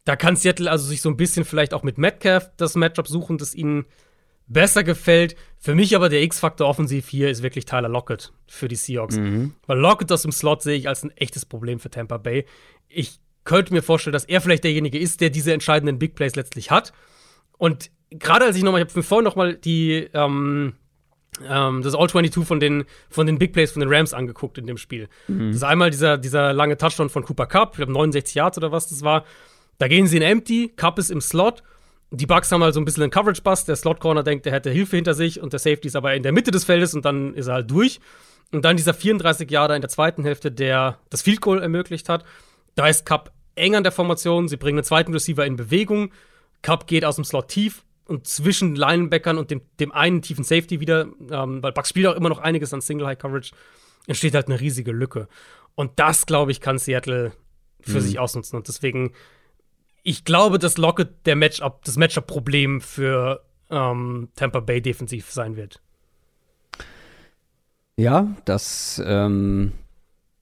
Da 0.05 0.15
kann 0.15 0.35
Seattle 0.35 0.69
also 0.69 0.85
sich 0.85 1.01
so 1.01 1.09
ein 1.09 1.17
bisschen 1.17 1.45
vielleicht 1.45 1.73
auch 1.73 1.83
mit 1.83 1.97
Metcalf 1.97 2.51
das 2.57 2.75
Matchup 2.75 3.07
suchen, 3.07 3.37
das 3.37 3.53
ihnen 3.53 3.85
besser 4.47 4.83
gefällt. 4.83 5.35
Für 5.57 5.75
mich 5.75 5.95
aber 5.95 6.09
der 6.09 6.23
X-Faktor 6.23 6.67
offensiv 6.67 7.07
hier 7.07 7.29
ist 7.29 7.43
wirklich 7.43 7.65
Tyler 7.65 7.89
Lockett 7.89 8.33
für 8.47 8.67
die 8.67 8.75
Seahawks. 8.75 9.17
Mhm. 9.17 9.53
Weil 9.67 9.77
Lockett 9.77 10.11
aus 10.11 10.23
dem 10.23 10.31
Slot 10.31 10.61
sehe 10.61 10.75
ich 10.75 10.87
als 10.87 11.03
ein 11.03 11.11
echtes 11.11 11.45
Problem 11.45 11.79
für 11.79 11.89
Tampa 11.89 12.17
Bay. 12.17 12.45
Ich 12.87 13.19
könnte 13.43 13.73
mir 13.73 13.81
vorstellen, 13.81 14.13
dass 14.13 14.25
er 14.25 14.41
vielleicht 14.41 14.63
derjenige 14.63 14.99
ist, 14.99 15.21
der 15.21 15.29
diese 15.29 15.53
entscheidenden 15.53 15.99
Big 15.99 16.15
Plays 16.15 16.35
letztlich 16.35 16.71
hat. 16.71 16.93
Und 17.57 17.91
gerade 18.09 18.45
als 18.45 18.57
ich 18.57 18.63
nochmal, 18.63 18.81
ich 18.81 18.89
habe 18.89 19.03
vorhin 19.03 19.23
nochmal 19.23 19.55
die, 19.55 20.09
ähm, 20.13 20.73
ähm, 21.47 21.81
das 21.81 21.95
All-22 21.95 22.45
von 22.45 22.59
den, 22.59 22.85
von 23.09 23.25
den 23.25 23.37
Big 23.37 23.53
Plays 23.53 23.71
von 23.71 23.79
den 23.79 23.91
Rams 23.91 24.13
angeguckt 24.13 24.57
in 24.57 24.67
dem 24.67 24.77
Spiel. 24.77 25.07
Mhm. 25.27 25.47
Das 25.47 25.57
ist 25.57 25.63
einmal 25.63 25.89
dieser, 25.89 26.17
dieser 26.17 26.53
lange 26.53 26.77
Touchdown 26.77 27.09
von 27.09 27.23
Cooper 27.23 27.45
Cup, 27.45 27.71
ich 27.71 27.77
glaube 27.77 27.93
69 27.93 28.35
Yards 28.35 28.57
oder 28.57 28.71
was 28.71 28.87
das 28.87 29.01
war. 29.03 29.25
Da 29.77 29.87
gehen 29.87 30.07
sie 30.07 30.17
in 30.17 30.23
Empty, 30.23 30.73
Cup 30.75 30.99
ist 30.99 31.09
im 31.09 31.21
Slot. 31.21 31.63
Die 32.11 32.25
Bucks 32.25 32.51
haben 32.51 32.61
halt 32.61 32.73
so 32.73 32.81
ein 32.81 32.85
bisschen 32.85 33.03
einen 33.03 33.11
Coverage-Bust. 33.11 33.69
Der 33.69 33.77
Slot-Corner 33.77 34.21
denkt, 34.21 34.45
er 34.45 34.51
hätte 34.51 34.69
Hilfe 34.69 34.97
hinter 34.97 35.13
sich 35.13 35.41
und 35.41 35.53
der 35.53 35.59
Safety 35.59 35.87
ist 35.87 35.95
aber 35.95 36.13
in 36.13 36.23
der 36.23 36.33
Mitte 36.33 36.51
des 36.51 36.65
Feldes 36.65 36.93
und 36.93 37.05
dann 37.05 37.33
ist 37.33 37.47
er 37.47 37.53
halt 37.53 37.71
durch. 37.71 38.01
Und 38.51 38.65
dann 38.65 38.75
dieser 38.75 38.93
34 38.93 39.49
Jahre 39.49 39.75
in 39.75 39.81
der 39.81 39.89
zweiten 39.89 40.23
Hälfte, 40.23 40.51
der 40.51 40.99
das 41.09 41.21
Field 41.21 41.39
Goal 41.39 41.61
ermöglicht 41.61 42.09
hat. 42.09 42.25
Da 42.75 42.87
ist 42.87 43.05
Cup 43.05 43.31
eng 43.55 43.75
an 43.75 43.83
der 43.83 43.93
Formation. 43.93 44.49
Sie 44.49 44.57
bringen 44.57 44.79
einen 44.79 44.83
zweiten 44.83 45.13
Receiver 45.13 45.45
in 45.45 45.55
Bewegung. 45.55 46.11
Cup 46.61 46.85
geht 46.85 47.05
aus 47.05 47.15
dem 47.15 47.23
Slot 47.23 47.47
tief, 47.47 47.83
und 48.11 48.27
zwischen 48.27 48.75
Linebackern 48.75 49.37
und 49.37 49.49
dem, 49.49 49.61
dem 49.79 49.91
einen 49.91 50.21
tiefen 50.21 50.43
Safety 50.43 50.79
wieder, 50.79 51.07
ähm, 51.31 51.63
weil 51.63 51.71
Bucks 51.71 51.89
spielt 51.89 52.07
auch 52.07 52.15
immer 52.15 52.29
noch 52.29 52.39
einiges 52.39 52.73
an 52.73 52.81
Single 52.81 53.07
High 53.07 53.17
Coverage, 53.17 53.53
entsteht 54.05 54.35
halt 54.35 54.47
eine 54.47 54.59
riesige 54.59 54.91
Lücke. 54.91 55.27
Und 55.75 55.97
das, 55.97 56.25
glaube 56.25 56.51
ich, 56.51 56.59
kann 56.59 56.77
Seattle 56.77 57.31
für 57.79 57.99
mhm. 57.99 58.01
sich 58.01 58.19
ausnutzen. 58.19 58.57
Und 58.57 58.67
deswegen, 58.67 59.13
ich 60.03 60.25
glaube, 60.25 60.59
dass 60.59 60.77
Lockett 60.77 61.25
der 61.25 61.37
Matchup, 61.37 61.83
das 61.85 61.95
Matchup-Problem 61.95 62.81
für 62.81 63.43
ähm, 63.69 64.27
Tampa 64.35 64.59
Bay 64.59 64.81
defensiv 64.81 65.31
sein 65.31 65.55
wird. 65.55 65.81
Ja, 67.95 68.35
das 68.45 69.01
ähm, 69.05 69.71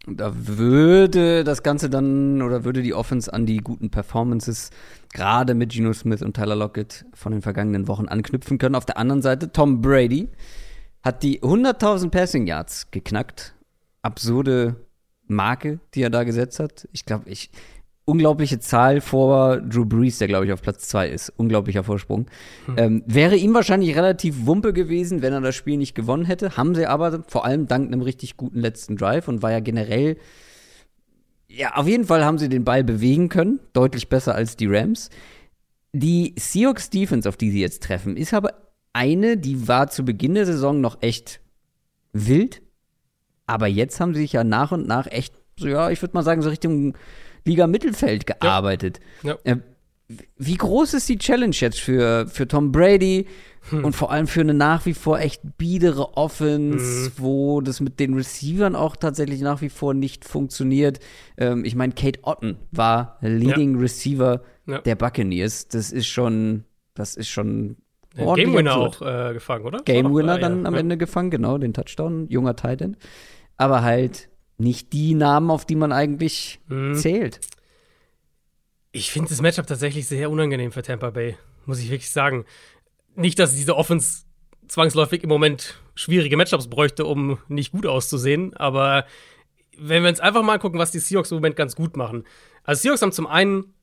da 0.08 0.32
würde 0.34 1.44
das 1.44 1.64
Ganze 1.64 1.90
dann 1.90 2.42
oder 2.42 2.64
würde 2.64 2.82
die 2.82 2.94
Offense 2.94 3.32
an 3.32 3.46
die 3.46 3.58
guten 3.58 3.90
Performances 3.90 4.72
gerade 5.14 5.54
mit 5.54 5.72
Geno 5.72 5.94
Smith 5.94 6.22
und 6.22 6.36
Tyler 6.36 6.56
Lockett 6.56 7.06
von 7.14 7.32
den 7.32 7.42
vergangenen 7.42 7.88
Wochen 7.88 8.08
anknüpfen 8.08 8.58
können. 8.58 8.76
Auf 8.76 8.86
der 8.86 8.98
anderen 8.98 9.22
Seite, 9.22 9.52
Tom 9.52 9.82
Brady 9.82 10.30
hat 11.02 11.24
die 11.24 11.42
100.000 11.42 12.10
Passing 12.10 12.48
Yards 12.48 12.92
geknackt. 12.92 13.56
Absurde 14.02 14.88
Marke, 15.28 15.80
die 15.94 16.02
er 16.02 16.10
da 16.10 16.24
gesetzt 16.24 16.60
hat. 16.60 16.88
Ich 16.92 17.06
glaube, 17.06 17.30
ich 17.30 17.52
unglaubliche 18.10 18.60
Zahl 18.60 19.02
vor 19.02 19.58
Drew 19.62 19.86
Brees, 19.86 20.18
der 20.18 20.28
glaube 20.28 20.46
ich 20.46 20.54
auf 20.54 20.62
Platz 20.62 20.88
2 20.90 21.10
ist. 21.10 21.30
Unglaublicher 21.38 21.84
Vorsprung. 21.84 22.26
Hm. 22.66 22.76
Ähm, 22.78 23.04
wäre 23.06 23.36
ihm 23.36 23.54
wahrscheinlich 23.54 23.96
relativ 23.96 24.46
Wumpe 24.46 24.74
gewesen, 24.74 25.22
wenn 25.22 25.34
er 25.34 25.42
das 25.42 25.56
Spiel 25.56 25.78
nicht 25.78 25.96
gewonnen 25.96 26.26
hätte. 26.26 26.58
Haben 26.58 26.76
sie 26.76 26.88
aber 26.88 27.24
vor 27.28 27.46
allem 27.46 27.68
dank 27.68 27.88
einem 27.88 28.02
richtig 28.02 28.38
guten 28.38 28.60
letzten 28.60 28.98
Drive 28.98 29.28
und 29.28 29.42
war 29.42 29.52
ja 29.52 29.60
generell 29.60 30.18
ja, 31.52 31.74
auf 31.74 31.88
jeden 31.88 32.06
Fall 32.06 32.24
haben 32.24 32.38
sie 32.38 32.48
den 32.48 32.64
Ball 32.64 32.84
bewegen 32.84 33.28
können, 33.28 33.60
deutlich 33.74 34.08
besser 34.08 34.36
als 34.36 34.56
die 34.56 34.68
Rams. 34.68 35.10
Die 35.94 36.36
Seahawks 36.38 36.92
Defense, 36.92 37.28
auf 37.28 37.38
die 37.38 37.50
sie 37.50 37.60
jetzt 37.60 37.82
treffen, 37.82 38.16
ist 38.16 38.36
aber 38.36 38.54
eine, 38.94 39.36
die 39.36 39.68
war 39.68 39.90
zu 39.90 40.06
Beginn 40.06 40.36
der 40.36 40.46
Saison 40.46 40.80
noch 40.80 41.02
echt 41.02 41.42
wild, 42.14 42.62
aber 43.48 43.66
jetzt 43.66 44.00
haben 44.00 44.14
sie 44.14 44.22
sich 44.22 44.34
ja 44.34 44.44
nach 44.44 44.72
und 44.72 44.88
nach 44.88 45.08
echt, 45.08 45.34
so 45.58 45.68
ja, 45.68 45.90
ich 45.90 46.02
würde 46.04 46.14
mal 46.14 46.24
sagen, 46.24 46.44
so 46.44 46.50
Richtung 46.50 46.96
Liga 47.50 47.68
Mittelfeld 47.68 48.26
gearbeitet. 48.28 49.00
Ja. 49.24 49.38
Ja. 49.46 49.54
Äh, 49.54 49.58
wie 50.38 50.56
groß 50.56 50.96
ist 50.96 51.08
die 51.08 51.20
Challenge 51.20 51.56
jetzt 51.56 51.80
für, 51.80 52.26
für 52.28 52.48
Tom 52.48 52.72
Brady 52.72 53.28
hm. 53.70 53.86
und 53.86 53.96
vor 53.96 54.12
allem 54.12 54.26
für 54.26 54.42
eine 54.42 54.56
nach 54.56 54.88
wie 54.88 54.96
vor 54.96 55.20
echt 55.20 55.42
biedere 55.58 56.18
Offense, 56.18 57.10
mhm. 57.10 57.12
wo 57.18 57.62
das 57.62 57.80
mit 57.80 58.00
den 58.00 58.16
Receivern 58.16 58.76
auch 58.76 58.96
tatsächlich 58.96 59.42
nach 59.42 59.62
wie 59.62 59.70
vor 59.70 59.94
nicht 59.94 60.26
funktioniert? 60.26 61.00
Ähm, 61.38 61.64
ich 61.64 61.76
meine, 61.76 61.94
Kate 61.94 62.22
Otten 62.24 62.58
war 62.72 63.18
Leading 63.22 63.76
ja. 63.76 63.82
Receiver 63.82 64.42
der 64.86 64.96
Buccaneers. 64.96 65.68
Das 65.68 65.92
ist 65.92 66.08
schon, 66.08 66.64
das 66.96 67.16
ist 67.16 67.30
schon 67.30 67.78
ja, 68.16 68.34
Game 68.34 68.54
Winner 68.54 68.78
auch 68.78 69.02
äh, 69.02 69.34
gefangen, 69.34 69.66
oder? 69.66 69.80
Game 69.84 70.14
Winner 70.14 70.38
äh, 70.38 70.40
dann 70.40 70.66
am 70.66 70.74
Ende 70.74 70.98
gefangen, 70.98 71.30
genau, 71.30 71.58
den 71.58 71.74
Touchdown, 71.74 72.28
junger 72.30 72.56
Titan. 72.56 72.98
Aber 73.58 73.84
halt 73.84 74.29
nicht 74.60 74.94
die 74.94 75.16
Namen, 75.16 75.50
auf 75.50 75.66
die 75.66 75.76
man 75.76 75.92
eigentlich 75.92 76.60
mhm. 76.68 76.96
zählt. 76.96 77.40
Ich 78.92 79.12
finde 79.12 79.30
das 79.30 79.42
Matchup 79.42 79.68
tatsächlich 79.68 80.08
sehr 80.08 80.30
unangenehm 80.30 80.72
für 80.72 80.82
Tampa 80.82 81.12
Bay, 81.12 81.38
muss 81.66 81.80
ich 81.80 81.90
wirklich 81.90 82.10
sagen. 82.10 82.46
Nicht, 83.16 83.40
dass 83.40 83.56
diese 83.56 83.76
Offense 83.76 84.24
zwangsläufig 84.68 85.24
im 85.24 85.30
Moment 85.30 85.82
schwierige 85.96 86.38
Matchups 86.38 86.70
bräuchte, 86.70 87.06
um 87.06 87.40
nicht 87.48 87.72
gut 87.72 87.86
auszusehen, 87.86 88.56
aber 88.56 89.06
wenn 89.78 90.04
wir 90.04 90.10
uns 90.10 90.20
einfach 90.20 90.44
mal 90.44 90.54
angucken, 90.54 90.78
was 90.78 90.92
die 90.92 91.00
Seahawks 91.00 91.32
im 91.32 91.38
Moment 91.38 91.56
ganz 91.56 91.76
gut 91.76 91.96
machen. 91.96 92.26
Also, 92.64 92.82
Seahawks 92.82 93.02
haben 93.02 93.12
zum 93.12 93.28
einen 93.28 93.74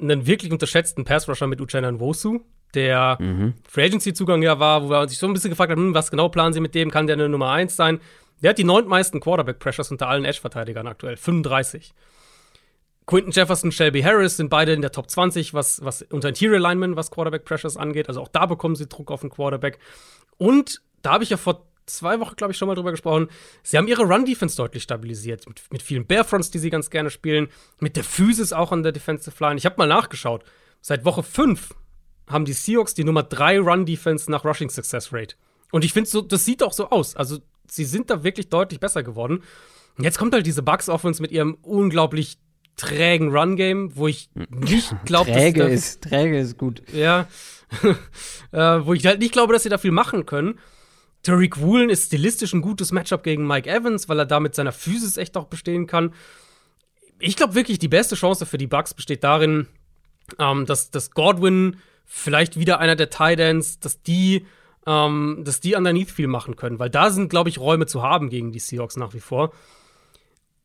einen 0.00 0.26
wirklich 0.26 0.50
unterschätzten 0.50 1.04
Pass-Rusher 1.04 1.46
mit 1.46 1.60
Uchenna 1.60 1.90
Nwosu, 1.92 2.40
der 2.74 3.18
mhm. 3.20 3.54
Free 3.68 3.84
Agency-Zugang 3.84 4.42
ja 4.42 4.58
war, 4.58 4.82
wo 4.82 4.90
wir 4.90 5.00
uns 5.00 5.18
so 5.18 5.26
ein 5.26 5.34
bisschen 5.34 5.50
gefragt 5.50 5.70
haben, 5.70 5.80
hm, 5.80 5.94
was 5.94 6.10
genau 6.10 6.28
planen 6.28 6.54
sie 6.54 6.60
mit 6.60 6.74
dem, 6.74 6.90
kann 6.90 7.06
der 7.06 7.14
eine 7.14 7.28
Nummer 7.28 7.50
1 7.50 7.76
sein? 7.76 8.00
Der 8.42 8.50
hat 8.50 8.58
die 8.58 8.64
neuntmeisten 8.64 9.20
Quarterback-Pressures 9.20 9.90
unter 9.90 10.08
allen 10.08 10.24
Edge-Verteidigern 10.24 10.86
aktuell, 10.86 11.16
35. 11.16 11.92
Quinton 13.06 13.32
Jefferson, 13.32 13.72
Shelby 13.72 14.02
Harris 14.02 14.36
sind 14.36 14.50
beide 14.50 14.72
in 14.72 14.82
der 14.82 14.92
Top 14.92 15.10
20, 15.10 15.52
was, 15.52 15.84
was 15.84 16.02
unter 16.02 16.28
Interior 16.28 16.60
Linemen, 16.60 16.96
was 16.96 17.10
Quarterback-Pressures 17.10 17.76
angeht. 17.76 18.08
Also 18.08 18.20
auch 18.20 18.28
da 18.28 18.46
bekommen 18.46 18.76
sie 18.76 18.86
Druck 18.86 19.10
auf 19.10 19.22
den 19.22 19.30
Quarterback. 19.30 19.78
Und 20.38 20.80
da 21.02 21.12
habe 21.14 21.24
ich 21.24 21.30
ja 21.30 21.36
vor 21.36 21.66
zwei 21.86 22.20
Wochen, 22.20 22.36
glaube 22.36 22.52
ich, 22.52 22.58
schon 22.58 22.68
mal 22.68 22.74
drüber 22.74 22.92
gesprochen. 22.92 23.28
Sie 23.62 23.76
haben 23.76 23.88
ihre 23.88 24.04
Run-Defense 24.04 24.56
deutlich 24.56 24.84
stabilisiert. 24.84 25.46
Mit, 25.48 25.60
mit 25.72 25.82
vielen 25.82 26.06
Barefronts, 26.06 26.50
die 26.50 26.58
sie 26.58 26.70
ganz 26.70 26.88
gerne 26.90 27.10
spielen. 27.10 27.48
Mit 27.80 27.96
der 27.96 28.04
Physis 28.04 28.52
auch 28.52 28.72
an 28.72 28.82
der 28.82 28.92
Defensive 28.92 29.42
Line. 29.42 29.56
Ich 29.58 29.66
habe 29.66 29.74
mal 29.78 29.88
nachgeschaut. 29.88 30.44
Seit 30.80 31.04
Woche 31.04 31.22
5 31.22 31.74
haben 32.28 32.44
die 32.44 32.52
Seahawks 32.52 32.94
die 32.94 33.04
Nummer 33.04 33.24
3 33.24 33.58
Run-Defense 33.58 34.30
nach 34.30 34.44
Rushing 34.44 34.70
Success 34.70 35.12
Rate. 35.12 35.34
Und 35.72 35.84
ich 35.84 35.92
finde, 35.92 36.08
so, 36.08 36.20
das 36.20 36.44
sieht 36.44 36.62
auch 36.62 36.72
so 36.72 36.90
aus. 36.90 37.16
Also 37.16 37.38
sie 37.70 37.84
sind 37.84 38.10
da 38.10 38.24
wirklich 38.24 38.48
deutlich 38.48 38.80
besser 38.80 39.02
geworden. 39.02 39.42
Und 39.96 40.04
jetzt 40.04 40.18
kommt 40.18 40.34
halt 40.34 40.46
diese 40.46 40.62
Bucks-Offense 40.62 41.20
mit 41.22 41.32
ihrem 41.32 41.54
unglaublich 41.62 42.38
trägen 42.76 43.36
Run-Game, 43.36 43.96
wo 43.96 44.08
ich 44.08 44.30
nicht 44.48 44.94
glaube, 45.04 45.30
träge 45.30 45.64
dass 45.64 45.72
ist 45.72 46.02
träge 46.02 46.38
ist 46.38 46.56
gut. 46.56 46.82
Ja, 46.92 47.28
äh, 48.52 48.58
wo 48.58 48.94
ich 48.94 49.04
halt 49.06 49.20
nicht 49.20 49.32
glaube, 49.32 49.52
dass 49.52 49.62
sie 49.62 49.68
da 49.68 49.78
viel 49.78 49.90
machen 49.90 50.26
können. 50.26 50.58
Tariq 51.22 51.60
Woolen 51.60 51.90
ist 51.90 52.06
stilistisch 52.06 52.54
ein 52.54 52.62
gutes 52.62 52.92
Matchup 52.92 53.22
gegen 53.22 53.46
Mike 53.46 53.68
Evans, 53.68 54.08
weil 54.08 54.18
er 54.18 54.26
da 54.26 54.40
mit 54.40 54.54
seiner 54.54 54.72
Physis 54.72 55.18
echt 55.18 55.36
auch 55.36 55.46
bestehen 55.46 55.86
kann. 55.86 56.14
Ich 57.18 57.36
glaube 57.36 57.54
wirklich, 57.54 57.78
die 57.78 57.88
beste 57.88 58.14
Chance 58.14 58.46
für 58.46 58.56
die 58.56 58.66
Bucks 58.66 58.94
besteht 58.94 59.22
darin, 59.22 59.66
ähm, 60.38 60.64
dass, 60.64 60.90
dass 60.90 61.10
Godwin 61.10 61.76
vielleicht 62.06 62.58
wieder 62.58 62.78
einer 62.80 62.96
der 62.96 63.10
Titans, 63.10 63.78
dass 63.80 64.02
die, 64.02 64.46
ähm, 64.86 65.42
dass 65.44 65.60
die 65.60 65.74
underneath 65.74 66.10
viel 66.10 66.26
machen 66.26 66.56
können, 66.56 66.78
weil 66.78 66.90
da 66.90 67.10
sind, 67.10 67.28
glaube 67.28 67.48
ich, 67.48 67.58
Räume 67.58 67.86
zu 67.86 68.02
haben 68.02 68.30
gegen 68.30 68.52
die 68.52 68.58
Seahawks 68.58 68.96
nach 68.96 69.14
wie 69.14 69.20
vor. 69.20 69.52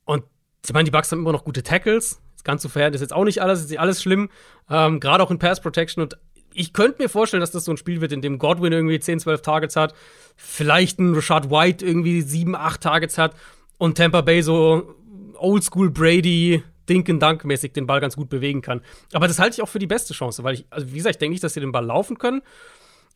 Und 0.05 0.24
ich 0.66 0.74
meine, 0.74 0.86
die 0.86 0.91
Bucks 0.91 1.11
haben 1.11 1.20
immer 1.20 1.32
noch 1.32 1.43
gute 1.43 1.63
Tackles. 1.63 2.22
Ganz 2.43 2.61
so 2.61 2.70
fern 2.70 2.93
ist 2.93 3.01
jetzt 3.01 3.13
auch 3.13 3.24
nicht 3.24 3.41
alles, 3.41 3.61
ist 3.61 3.70
nicht 3.72 3.80
alles 3.80 4.01
schlimm. 4.01 4.30
Ähm, 4.70 4.99
Gerade 4.99 5.24
auch 5.24 5.32
in 5.32 5.39
Pass 5.39 5.61
Protection. 5.61 6.03
Und 6.03 6.18
ich 6.53 6.74
könnte 6.74 7.01
mir 7.01 7.09
vorstellen, 7.09 7.41
dass 7.41 7.51
das 7.51 7.66
so 7.66 7.72
ein 7.72 7.78
Spiel 7.78 8.01
wird, 8.01 8.11
in 8.11 8.22
dem 8.22 8.38
Godwin 8.38 8.72
irgendwie 8.72 8.99
10, 8.99 9.20
12 9.20 9.41
Targets 9.41 9.76
hat. 9.76 9.93
Vielleicht 10.36 10.99
ein 10.99 11.13
Rashad 11.13 11.49
White 11.49 11.86
irgendwie 11.86 12.22
7, 12.22 12.55
8 12.55 12.82
Targets 12.82 13.18
hat. 13.18 13.36
Und 13.78 13.97
Tampa 13.97 14.22
Bay 14.22 14.41
so 14.41 14.95
Oldschool 15.38 15.89
Brady, 15.89 16.63
Dink 16.88 17.09
and 17.09 17.22
Dunk 17.22 17.43
mäßig 17.45 17.74
den 17.74 17.88
Ball 17.88 17.99
ganz 17.99 18.16
gut 18.16 18.30
bewegen 18.30 18.61
kann. 18.61 18.82
Aber 19.11 19.28
das 19.28 19.39
halte 19.39 19.55
ich 19.55 19.61
auch 19.61 19.70
für 19.70 19.80
die 19.80 19.88
beste 19.88 20.13
Chance, 20.13 20.43
weil 20.43 20.53
ich, 20.53 20.66
also 20.70 20.88
wie 20.91 20.97
gesagt, 20.97 21.16
ich 21.16 21.20
denke 21.20 21.34
nicht, 21.34 21.43
dass 21.43 21.55
sie 21.55 21.59
den 21.59 21.72
Ball 21.72 21.86
laufen 21.86 22.18
können. 22.18 22.41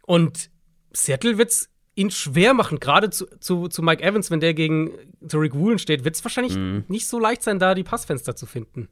Und 0.05 0.49
Seattle 1.03 1.37
wird 1.37 1.51
es 1.51 1.69
ihn 1.95 2.11
schwer 2.11 2.53
machen, 2.53 2.79
gerade 2.79 3.09
zu, 3.09 3.25
zu, 3.39 3.67
zu 3.67 3.81
Mike 3.81 4.01
Evans, 4.03 4.31
wenn 4.31 4.39
der 4.39 4.53
gegen 4.53 4.91
Tariq 5.27 5.53
Woolen 5.53 5.79
steht, 5.79 6.05
wird 6.05 6.15
es 6.15 6.23
wahrscheinlich 6.23 6.55
mhm. 6.55 6.85
nicht 6.87 7.07
so 7.07 7.19
leicht 7.19 7.43
sein, 7.43 7.59
da 7.59 7.75
die 7.75 7.83
Passfenster 7.83 8.35
zu 8.35 8.45
finden. 8.45 8.87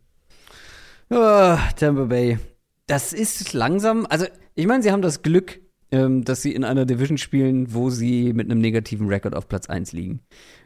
Oh, 1.10 1.58
Tampa 1.78 2.04
Bay. 2.06 2.38
Das 2.86 3.14
ist 3.14 3.54
langsam, 3.54 4.06
also 4.10 4.26
ich 4.56 4.68
meine, 4.68 4.84
sie 4.84 4.92
haben 4.92 5.02
das 5.02 5.22
Glück, 5.22 5.60
ähm, 5.92 6.26
dass 6.26 6.42
sie 6.42 6.54
in 6.54 6.64
einer 6.66 6.86
Division 6.86 7.18
spielen, 7.18 7.74
wo 7.74 7.90
sie 7.90 8.34
mit 8.34 8.50
einem 8.50 8.60
negativen 8.60 9.08
Rekord 9.08 9.36
auf 9.36 9.48
Platz 9.48 9.70
1 9.70 9.94
liegen. 9.94 10.20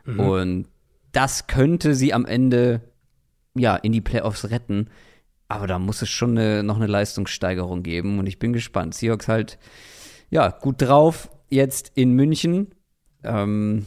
Mhm. 0.05 0.19
Und 0.19 0.67
das 1.11 1.47
könnte 1.47 1.93
sie 1.93 2.13
am 2.13 2.25
Ende 2.25 2.81
ja 3.53 3.75
in 3.75 3.91
die 3.91 4.01
Playoffs 4.01 4.49
retten. 4.49 4.89
Aber 5.47 5.67
da 5.67 5.77
muss 5.77 6.01
es 6.01 6.09
schon 6.09 6.37
eine, 6.37 6.63
noch 6.63 6.77
eine 6.77 6.87
Leistungssteigerung 6.87 7.83
geben 7.83 8.17
und 8.19 8.25
ich 8.25 8.39
bin 8.39 8.53
gespannt. 8.53 8.95
Seahawks 8.95 9.27
halt 9.27 9.59
ja 10.31 10.49
gut 10.49 10.81
drauf 10.81 11.29
jetzt 11.49 11.91
in 11.93 12.13
München. 12.13 12.73
Ähm, 13.23 13.85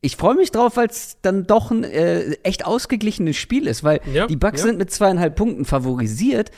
ich 0.00 0.16
freue 0.16 0.34
mich 0.34 0.52
drauf, 0.52 0.76
weil 0.76 0.88
es 0.88 1.18
dann 1.20 1.46
doch 1.46 1.70
ein 1.70 1.84
äh, 1.84 2.32
echt 2.42 2.64
ausgeglichenes 2.64 3.36
Spiel 3.36 3.66
ist, 3.66 3.82
weil 3.82 4.00
ja, 4.12 4.26
die 4.26 4.36
Bucks 4.36 4.60
ja. 4.60 4.68
sind 4.68 4.78
mit 4.78 4.90
zweieinhalb 4.90 5.34
Punkten 5.34 5.64
favorisiert. 5.64 6.50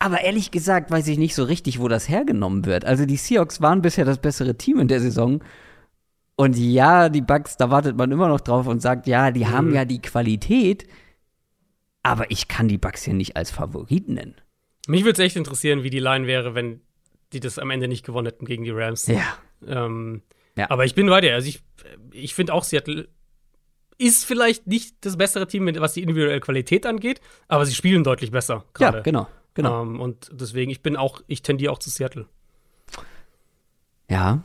Aber 0.00 0.20
ehrlich 0.20 0.50
gesagt 0.50 0.90
weiß 0.90 1.08
ich 1.08 1.18
nicht 1.18 1.34
so 1.34 1.44
richtig, 1.44 1.80
wo 1.80 1.88
das 1.88 2.08
hergenommen 2.08 2.66
wird. 2.66 2.84
Also 2.84 3.06
die 3.06 3.16
Seahawks 3.16 3.60
waren 3.60 3.82
bisher 3.82 4.04
das 4.04 4.18
bessere 4.18 4.56
Team 4.56 4.80
in 4.80 4.88
der 4.88 5.00
Saison. 5.00 5.42
Und 6.36 6.56
ja, 6.56 7.08
die 7.08 7.20
Bucks, 7.20 7.56
da 7.56 7.70
wartet 7.70 7.96
man 7.96 8.12
immer 8.12 8.28
noch 8.28 8.40
drauf 8.40 8.66
und 8.68 8.80
sagt, 8.80 9.06
ja, 9.06 9.30
die 9.30 9.44
mhm. 9.44 9.50
haben 9.50 9.74
ja 9.74 9.84
die 9.84 10.00
Qualität. 10.00 10.86
Aber 12.02 12.30
ich 12.30 12.48
kann 12.48 12.68
die 12.68 12.78
Bucks 12.78 13.02
hier 13.02 13.14
nicht 13.14 13.36
als 13.36 13.50
Favorit 13.50 14.08
nennen. 14.08 14.36
Mich 14.86 15.04
würde 15.04 15.20
es 15.20 15.26
echt 15.26 15.36
interessieren, 15.36 15.82
wie 15.82 15.90
die 15.90 15.98
Line 15.98 16.26
wäre, 16.26 16.54
wenn 16.54 16.80
die 17.32 17.40
das 17.40 17.58
am 17.58 17.70
Ende 17.70 17.88
nicht 17.88 18.04
gewonnen 18.04 18.26
hätten 18.26 18.46
gegen 18.46 18.64
die 18.64 18.70
Rams. 18.70 19.06
Ja. 19.06 19.38
Ähm, 19.66 20.22
ja. 20.56 20.70
Aber 20.70 20.84
ich 20.84 20.94
bin 20.94 21.08
bei 21.08 21.20
dir. 21.20 21.34
Also 21.34 21.48
ich, 21.48 21.62
ich 22.12 22.34
finde 22.34 22.54
auch, 22.54 22.64
Seattle 22.64 23.08
ist 23.98 24.24
vielleicht 24.24 24.66
nicht 24.66 24.96
das 25.00 25.16
bessere 25.16 25.46
Team, 25.46 25.68
was 25.80 25.92
die 25.92 26.02
individuelle 26.02 26.40
Qualität 26.40 26.86
angeht, 26.86 27.20
aber 27.48 27.66
sie 27.66 27.74
spielen 27.74 28.04
deutlich 28.04 28.30
besser. 28.30 28.64
Grade. 28.72 28.98
Ja, 28.98 29.02
genau. 29.02 29.28
genau. 29.54 29.82
Ähm, 29.82 30.00
und 30.00 30.30
deswegen, 30.32 30.70
ich 30.70 30.82
bin 30.82 30.96
auch, 30.96 31.22
ich 31.26 31.42
tendiere 31.42 31.72
auch 31.72 31.78
zu 31.78 31.90
Seattle. 31.90 32.26
Ja, 34.08 34.42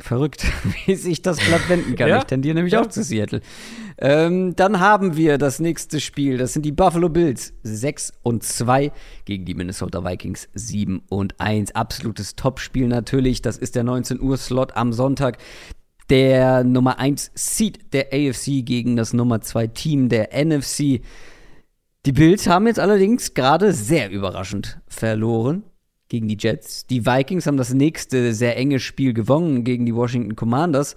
Verrückt, 0.00 0.44
wie 0.86 0.94
sich 0.94 1.22
das 1.22 1.38
Blatt 1.38 1.68
wenden 1.68 1.96
kann. 1.96 2.08
Ja? 2.08 2.18
Ich 2.18 2.24
tendiere 2.24 2.54
nämlich 2.54 2.74
ja. 2.74 2.82
auch 2.82 2.86
zu 2.86 3.02
Seattle. 3.02 3.40
Ähm, 3.98 4.54
dann 4.54 4.78
haben 4.78 5.16
wir 5.16 5.38
das 5.38 5.58
nächste 5.58 6.00
Spiel. 6.00 6.38
Das 6.38 6.52
sind 6.52 6.64
die 6.64 6.70
Buffalo 6.70 7.08
Bills 7.08 7.52
6 7.64 8.12
und 8.22 8.44
2 8.44 8.92
gegen 9.24 9.44
die 9.44 9.54
Minnesota 9.54 10.04
Vikings 10.04 10.48
7 10.54 11.02
und 11.08 11.40
1. 11.40 11.74
Absolutes 11.74 12.36
Topspiel 12.36 12.86
natürlich. 12.86 13.42
Das 13.42 13.58
ist 13.58 13.74
der 13.74 13.82
19 13.82 14.20
Uhr 14.20 14.36
Slot 14.36 14.76
am 14.76 14.92
Sonntag. 14.92 15.38
Der 16.10 16.62
Nummer 16.62 17.00
1 17.00 17.32
Seed 17.34 17.92
der 17.92 18.12
AFC 18.12 18.64
gegen 18.64 18.94
das 18.94 19.12
Nummer 19.12 19.40
2 19.40 19.66
Team 19.66 20.08
der 20.08 20.30
NFC. 20.32 21.00
Die 22.06 22.12
Bills 22.12 22.46
haben 22.46 22.68
jetzt 22.68 22.78
allerdings 22.78 23.34
gerade 23.34 23.72
sehr 23.72 24.10
überraschend 24.10 24.80
verloren 24.86 25.64
gegen 26.08 26.28
die 26.28 26.36
Jets. 26.38 26.86
Die 26.86 27.06
Vikings 27.06 27.46
haben 27.46 27.56
das 27.56 27.72
nächste 27.74 28.34
sehr 28.34 28.56
enge 28.56 28.80
Spiel 28.80 29.12
gewonnen 29.12 29.64
gegen 29.64 29.86
die 29.86 29.94
Washington 29.94 30.36
Commanders. 30.36 30.96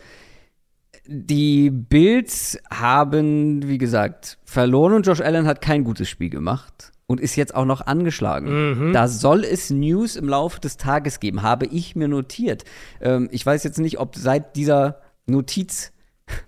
Die 1.07 1.69
Bills 1.69 2.59
haben, 2.71 3.67
wie 3.67 3.77
gesagt, 3.77 4.37
verloren 4.45 4.93
und 4.93 5.07
Josh 5.07 5.21
Allen 5.21 5.47
hat 5.47 5.61
kein 5.61 5.83
gutes 5.83 6.09
Spiel 6.09 6.29
gemacht 6.29 6.91
und 7.07 7.19
ist 7.19 7.35
jetzt 7.35 7.55
auch 7.55 7.65
noch 7.65 7.81
angeschlagen. 7.81 8.87
Mhm. 8.89 8.93
Da 8.93 9.07
soll 9.07 9.43
es 9.43 9.69
News 9.69 10.15
im 10.15 10.29
Laufe 10.29 10.59
des 10.59 10.77
Tages 10.77 11.19
geben, 11.19 11.41
habe 11.41 11.65
ich 11.65 11.95
mir 11.95 12.07
notiert. 12.07 12.63
Ähm, 13.01 13.27
ich 13.31 13.45
weiß 13.45 13.63
jetzt 13.63 13.79
nicht, 13.79 13.99
ob 13.99 14.15
seit 14.15 14.55
dieser 14.55 15.01
Notiz 15.25 15.91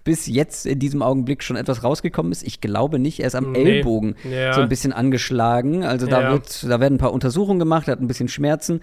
bis 0.03 0.27
jetzt 0.27 0.65
in 0.65 0.79
diesem 0.79 1.01
Augenblick 1.01 1.43
schon 1.43 1.55
etwas 1.55 1.83
rausgekommen 1.83 2.31
ist. 2.31 2.43
Ich 2.43 2.61
glaube 2.61 2.99
nicht. 2.99 3.19
Er 3.19 3.27
ist 3.27 3.35
am 3.35 3.51
nee. 3.51 3.63
Ellbogen 3.63 4.15
ja. 4.29 4.53
so 4.53 4.61
ein 4.61 4.69
bisschen 4.69 4.93
angeschlagen. 4.93 5.83
Also 5.83 6.07
da, 6.07 6.21
ja. 6.21 6.31
wird, 6.31 6.63
da 6.63 6.79
werden 6.79 6.95
ein 6.95 6.99
paar 6.99 7.13
Untersuchungen 7.13 7.59
gemacht, 7.59 7.87
er 7.87 7.93
hat 7.93 8.01
ein 8.01 8.07
bisschen 8.07 8.27
Schmerzen. 8.27 8.81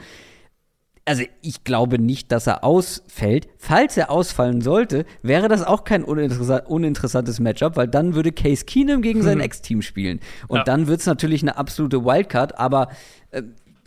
Also 1.07 1.25
ich 1.43 1.65
glaube 1.65 1.99
nicht, 1.99 2.31
dass 2.31 2.47
er 2.47 2.63
ausfällt. 2.63 3.49
Falls 3.59 3.97
er 3.97 4.11
ausfallen 4.11 4.61
sollte, 4.61 5.07
wäre 5.23 5.49
das 5.49 5.65
auch 5.65 5.85
kein 5.85 6.05
uninteressant, 6.05 6.69
uninteressantes 6.69 7.41
Matchup, 7.41 7.77
weil 7.77 7.89
dann 7.89 8.15
würde 8.15 8.33
Case 8.33 8.65
Keenum 8.65 9.03
gegen 9.03 9.23
sein 9.23 9.41
Ex-Team 9.41 9.83
spielen. 9.83 10.21
Und 10.47 10.59
ja. 10.59 10.65
dann 10.65 10.87
wird 10.87 11.01
es 11.01 11.07
natürlich 11.07 11.43
eine 11.43 11.57
absolute 11.57 12.05
Wildcard. 12.05 12.59
Aber 12.59 12.91
äh, 13.31 13.43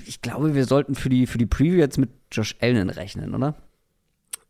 ich 0.05 0.21
glaube, 0.21 0.55
wir 0.55 0.65
sollten 0.65 0.95
für 0.95 1.09
die, 1.09 1.27
für 1.27 1.37
die 1.37 1.45
Preview 1.45 1.77
jetzt 1.77 1.97
mit 1.97 2.09
Josh 2.31 2.55
Allen 2.59 2.89
rechnen, 2.89 3.33
oder? 3.35 3.55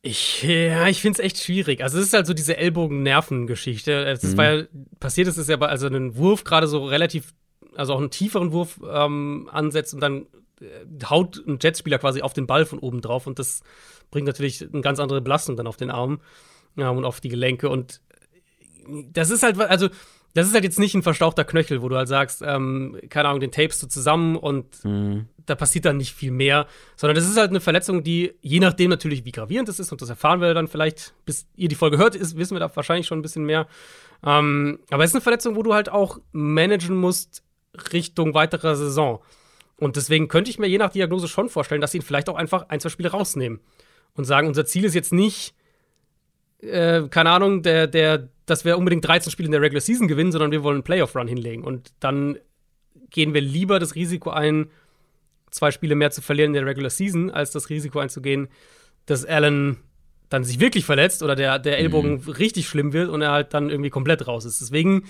Ich, 0.06 0.43
ja, 0.43 0.89
ich 0.89 0.99
finde 0.99 1.20
es 1.20 1.26
echt 1.26 1.41
schwierig. 1.41 1.82
Also, 1.82 1.97
es 1.97 2.08
ist 2.08 2.14
halt 2.14 2.28
so 2.28 2.34
diese 2.34 2.58
Ellbogen-Nerven-Geschichte. 2.58 4.04
Es 4.04 4.22
mhm. 4.24 4.38
war 4.38 4.54
ja, 4.54 4.64
passiert 4.99 5.30
ist, 5.30 5.38
ist 5.38 5.49
ja 5.49 5.56
bei, 5.56 5.68
also 5.68 5.88
einen 5.88 6.18
Wurf 6.18 6.43
gerade 6.43 6.68
so 6.68 6.84
relativ, 6.84 7.34
also 7.76 7.93
auch 7.93 7.99
einen 7.99 8.12
tieferen 8.12 8.51
Wurf 8.51 8.82
ähm, 8.86 9.49
ansetzt 9.49 9.93
und 9.93 10.01
dann 10.01 10.28
äh, 10.60 11.06
haut 11.10 11.41
ein 11.47 11.58
Jetspieler 11.62 11.99
quasi 11.99 12.22
auf 12.22 12.34
den 12.34 12.47
Ball 12.47 12.66
von 12.66 12.80
oben 12.80 12.99
drauf 12.99 13.28
und 13.28 13.39
das 13.39 13.62
bringt 14.12 14.28
natürlich 14.28 14.62
eine 14.62 14.82
ganz 14.82 14.99
andere 14.99 15.22
Belastung 15.22 15.56
dann 15.56 15.68
auf 15.68 15.78
den 15.78 15.89
Arm 15.89 16.20
ja, 16.76 16.89
und 16.89 17.06
auf 17.06 17.22
die 17.22 17.30
Gelenke 17.30 17.70
und 17.70 18.01
das 19.14 19.30
ist 19.30 19.43
halt, 19.43 19.58
also 19.58 19.88
das 20.34 20.47
ist 20.47 20.53
halt 20.53 20.63
jetzt 20.63 20.79
nicht 20.79 20.95
ein 20.95 21.03
verstauchter 21.03 21.43
Knöchel, 21.43 21.81
wo 21.81 21.89
du 21.89 21.95
halt 21.95 22.07
sagst, 22.07 22.41
ähm, 22.45 22.99
keine 23.09 23.29
Ahnung, 23.29 23.39
den 23.39 23.51
tapest 23.51 23.84
du 23.84 23.88
zusammen 23.88 24.36
und 24.36 24.84
mhm. 24.84 25.27
da 25.45 25.55
passiert 25.55 25.86
dann 25.86 25.97
nicht 25.97 26.13
viel 26.13 26.31
mehr, 26.31 26.67
sondern 26.95 27.15
das 27.15 27.29
ist 27.29 27.38
halt 27.38 27.51
eine 27.51 27.61
Verletzung, 27.61 28.03
die 28.03 28.34
je 28.41 28.59
nachdem 28.59 28.89
natürlich, 28.89 29.25
wie 29.25 29.31
gravierend 29.31 29.69
es 29.69 29.79
ist, 29.79 29.91
und 29.91 30.01
das 30.01 30.09
erfahren 30.09 30.41
wir 30.41 30.53
dann 30.53 30.67
vielleicht, 30.67 31.13
bis 31.25 31.45
ihr 31.55 31.69
die 31.69 31.75
Folge 31.75 31.97
hört, 31.97 32.15
ist, 32.15 32.36
wissen 32.36 32.55
wir 32.55 32.59
da 32.59 32.75
wahrscheinlich 32.75 33.05
schon 33.05 33.19
ein 33.19 33.21
bisschen 33.21 33.45
mehr. 33.45 33.67
Ähm, 34.25 34.79
aber 34.89 35.03
es 35.03 35.11
ist 35.11 35.15
eine 35.15 35.21
Verletzung, 35.21 35.55
wo 35.55 35.61
du 35.61 35.73
halt 35.73 35.89
auch 35.89 36.19
managen 36.31 36.97
musst 36.97 37.43
Richtung 37.91 38.34
weiterer 38.34 38.75
Saison. 38.75 39.19
Und 39.77 39.97
deswegen 39.97 40.27
könnte 40.29 40.49
ich 40.49 40.59
mir 40.59 40.67
je 40.67 40.77
nach 40.77 40.91
Diagnose 40.91 41.27
schon 41.27 41.49
vorstellen, 41.49 41.81
dass 41.81 41.91
sie 41.91 41.99
ihn 41.99 42.03
vielleicht 42.03 42.29
auch 42.29 42.36
einfach 42.36 42.69
ein, 42.69 42.79
zwei 42.79 42.89
Spiele 42.89 43.11
rausnehmen 43.11 43.59
und 44.15 44.25
sagen, 44.25 44.47
unser 44.47 44.65
Ziel 44.65 44.86
ist 44.86 44.95
jetzt 44.95 45.13
nicht, 45.13 45.53
äh, 46.59 47.03
keine 47.09 47.31
Ahnung, 47.31 47.63
der, 47.63 47.88
der 47.88 48.29
dass 48.46 48.66
wir 48.66 48.78
unbedingt 48.78 49.06
13 49.08 49.32
Spiele 49.32 49.48
in 49.48 49.52
der 49.52 49.62
Regular 49.62 49.82
Season 49.82 50.08
gewinnen, 50.08 50.32
sondern 50.32 50.52
wir 50.52 50.64
wollen 50.64 50.78
einen 50.78 50.84
Playoff-Run 50.84 51.28
hinlegen. 51.28 51.64
Und 51.64 51.94
dann 52.00 52.38
gehen 53.10 53.34
wir 53.34 53.41
lieber 53.41 53.80
das 53.80 53.96
Risiko 53.96 54.32
ein, 54.32 54.70
zwei 55.52 55.72
Spiele 55.72 55.96
mehr 55.96 56.12
zu 56.12 56.22
verlieren 56.22 56.50
in 56.50 56.54
der 56.54 56.66
Regular 56.66 56.89
Season, 56.89 57.30
als 57.32 57.52
das 57.52 57.70
Risiko 57.70 58.00
einzugehen, 58.00 58.50
dass 59.06 59.26
Allen 59.26 59.78
dann 60.30 60.44
sich 60.44 60.60
wirklich 60.60 60.86
verletzt 60.86 61.22
oder 61.22 61.36
der, 61.36 61.60
der 61.60 61.78
Ellbogen 61.78 62.22
mhm. 62.24 62.32
richtig 62.32 62.68
schlimm 62.68 62.91
wird 62.91 63.10
und 63.10 63.22
er 63.22 63.32
halt 63.32 63.54
dann 63.54 63.70
irgendwie 63.70 63.91
komplett 63.91 64.28
raus 64.28 64.46
ist. 64.46 64.62
Deswegen, 64.62 65.04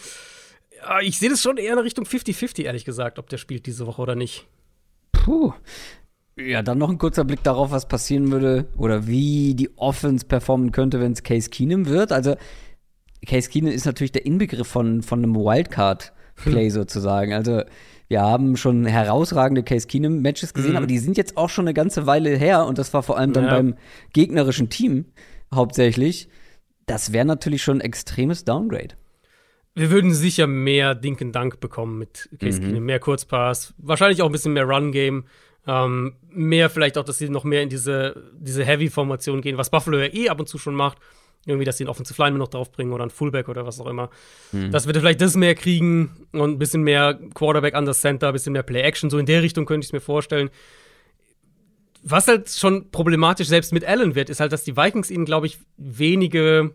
ich 1.02 1.18
sehe 1.18 1.30
das 1.30 1.42
schon 1.42 1.58
eher 1.58 1.74
in 1.74 1.80
Richtung 1.80 2.06
50-50, 2.06 2.64
ehrlich 2.64 2.84
gesagt, 2.84 3.20
ob 3.20 3.30
der 3.30 3.38
spielt 3.38 3.66
diese 3.66 3.88
Woche 3.88 4.02
oder 4.02 4.16
nicht. 4.16 4.46
Puh. 5.14 5.54
Ja, 6.36 6.64
dann 6.64 6.80
noch 6.80 6.90
ein 6.90 6.98
kurzer 6.98 7.24
Blick 7.24 7.44
darauf, 7.44 7.72
was 7.72 7.88
passieren 7.88 8.32
würde 8.32 8.66
oder 8.76 9.08
wie 9.08 9.54
die 9.54 9.70
Offense 9.78 10.26
performen 10.26 10.72
könnte, 10.72 11.00
wenn 11.00 11.12
es 11.12 11.24
Case 11.24 11.50
Keenum 11.50 11.86
wird. 11.86 12.12
Also 12.12 12.36
Case 13.26 13.49
Keenum 13.49 13.71
ist 13.71 13.86
natürlich 13.86 14.11
der 14.11 14.26
Inbegriff 14.26 14.67
von, 14.67 15.01
von 15.01 15.19
einem 15.19 15.36
Wildcard-Play 15.36 16.65
hm. 16.65 16.69
sozusagen. 16.71 17.34
Also 17.34 17.63
wir 18.07 18.21
haben 18.21 18.57
schon 18.57 18.86
herausragende 18.86 19.63
Case 19.63 19.88
Keenum-Matches 19.88 20.53
gesehen, 20.53 20.71
mhm. 20.71 20.78
aber 20.78 20.88
die 20.88 20.99
sind 20.99 21.17
jetzt 21.17 21.38
auch 21.38 21.49
schon 21.49 21.65
eine 21.65 21.74
ganze 21.74 22.05
Weile 22.05 22.36
her 22.38 22.65
und 22.65 22.78
das 22.78 22.93
war 22.93 23.01
vor 23.01 23.17
allem 23.17 23.34
dann 23.34 23.45
ja. 23.45 23.51
beim 23.51 23.76
gegnerischen 24.11 24.69
Team 24.69 25.05
hauptsächlich. 25.53 26.30
Das 26.86 27.13
wäre 27.13 27.26
natürlich 27.26 27.63
schon 27.63 27.78
ein 27.78 27.82
extremes 27.82 28.43
Downgrade. 28.43 28.95
Wir 29.74 29.89
würden 29.89 30.13
sicher 30.13 30.45
mehr 30.45 30.93
Dink 30.93 31.21
and 31.21 31.36
Dunk 31.36 31.59
bekommen 31.59 31.97
mit 31.97 32.30
Case 32.39 32.61
mhm. 32.61 32.65
Keenum, 32.65 32.84
mehr 32.84 32.99
Kurzpass, 32.99 33.74
wahrscheinlich 33.78 34.21
auch 34.21 34.28
ein 34.28 34.32
bisschen 34.32 34.53
mehr 34.53 34.65
Run-Game. 34.65 35.26
Ähm, 35.65 36.17
mehr 36.30 36.69
vielleicht 36.69 36.97
auch, 36.97 37.05
dass 37.05 37.17
sie 37.17 37.30
noch 37.30 37.45
mehr 37.45 37.63
in 37.63 37.69
diese, 37.69 38.32
diese 38.38 38.65
Heavy-Formation 38.65 39.41
gehen, 39.41 39.57
was 39.57 39.69
Buffalo 39.69 39.97
ja 39.97 40.13
eh 40.13 40.28
ab 40.28 40.39
und 40.39 40.49
zu 40.49 40.57
schon 40.57 40.76
macht 40.76 40.97
irgendwie, 41.46 41.66
dass 41.66 41.78
sie 41.78 41.84
einen 41.84 41.89
Offensive 41.89 42.22
Lineman 42.22 42.39
noch 42.39 42.48
draufbringen 42.48 42.94
oder 42.94 43.04
einen 43.04 43.12
Fullback 43.12 43.50
oder 43.50 43.66
was 43.66 43.80
auch 43.80 43.88
immer. 43.88 44.10
Mhm. 44.52 44.72
Dass 44.72 44.88
wir 44.88 44.94
vielleicht 44.94 45.22
das 45.22 45.36
mehr 45.36 45.56
kriegen 45.56 46.28
und 46.32 46.52
ein 46.52 46.60
bisschen 46.60 46.84
mehr 46.84 47.20
Quarterback 47.34 47.74
an 47.74 47.86
das 47.86 48.02
Center, 48.02 48.28
ein 48.28 48.34
bisschen 48.34 48.54
mehr 48.54 48.64
Play-Action. 48.64 49.10
So 49.10 49.18
in 49.18 49.26
der 49.26 49.41
Richtung 49.41 49.66
könnte 49.66 49.86
ich 49.86 49.89
es 49.89 49.94
mir 49.94 50.02
vorstellen. 50.02 50.50
was 52.02 52.28
halt 52.28 52.50
schon 52.50 52.91
problematisch 52.91 53.48
selbst 53.48 53.74
mit 53.74 53.86
Allen 53.86 54.16
wird, 54.16 54.30
ist 54.30 54.39
halt, 54.39 54.52
dass 54.52 54.64
die 54.64 54.76
Vikings 54.76 55.10
ihnen, 55.10 55.26
glaube 55.26 55.48
ich, 55.48 55.60
wenige 55.78 56.72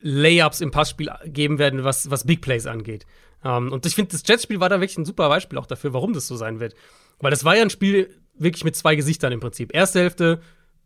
Layups 0.00 0.60
im 0.60 0.70
Passspiel 0.70 1.10
geben 1.26 1.58
werden, 1.58 1.84
was, 1.84 2.10
was 2.10 2.24
Big 2.24 2.40
Plays 2.40 2.66
angeht. 2.66 3.06
Um, 3.42 3.50
ähm, 3.50 3.72
und 3.72 3.86
ich 3.86 3.94
finde, 3.94 4.12
das 4.12 4.22
Jets-Spiel 4.26 4.60
war 4.60 4.68
da 4.68 4.80
wirklich 4.80 4.98
ein 4.98 5.06
super 5.06 5.28
Beispiel 5.28 5.58
auch 5.58 5.66
dafür, 5.66 5.94
warum 5.94 6.12
das 6.12 6.26
so 6.26 6.36
sein 6.36 6.60
wird. 6.60 6.74
Weil 7.20 7.30
das 7.30 7.44
war 7.44 7.56
ja 7.56 7.62
ein 7.62 7.70
Spiel 7.70 8.14
wirklich 8.34 8.64
mit 8.64 8.76
zwei 8.76 8.96
Gesichtern 8.96 9.32
im 9.32 9.40
Prinzip. 9.40 9.74
Erste 9.74 10.00
Hälfte, 10.00 10.40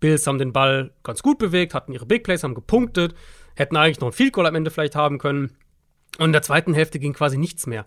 Bills 0.04 0.26
haben 0.26 0.36
den 0.36 0.52
Ball 0.52 0.90
ganz 1.02 1.22
gut 1.22 1.38
bewegt, 1.38 1.72
hatten 1.72 1.90
ihre 1.90 2.04
Big 2.04 2.24
Plays, 2.24 2.44
haben 2.44 2.54
gepunktet, 2.54 3.14
hätten 3.54 3.74
eigentlich 3.74 4.00
noch 4.00 4.08
ein 4.08 4.12
Field 4.12 4.34
Goal 4.34 4.46
am 4.46 4.54
Ende 4.54 4.70
vielleicht 4.70 4.96
haben 4.96 5.16
können. 5.16 5.56
Und 6.18 6.26
in 6.26 6.32
der 6.32 6.42
zweiten 6.42 6.74
Hälfte 6.74 6.98
ging 6.98 7.14
quasi 7.14 7.38
nichts 7.38 7.66
mehr. 7.66 7.86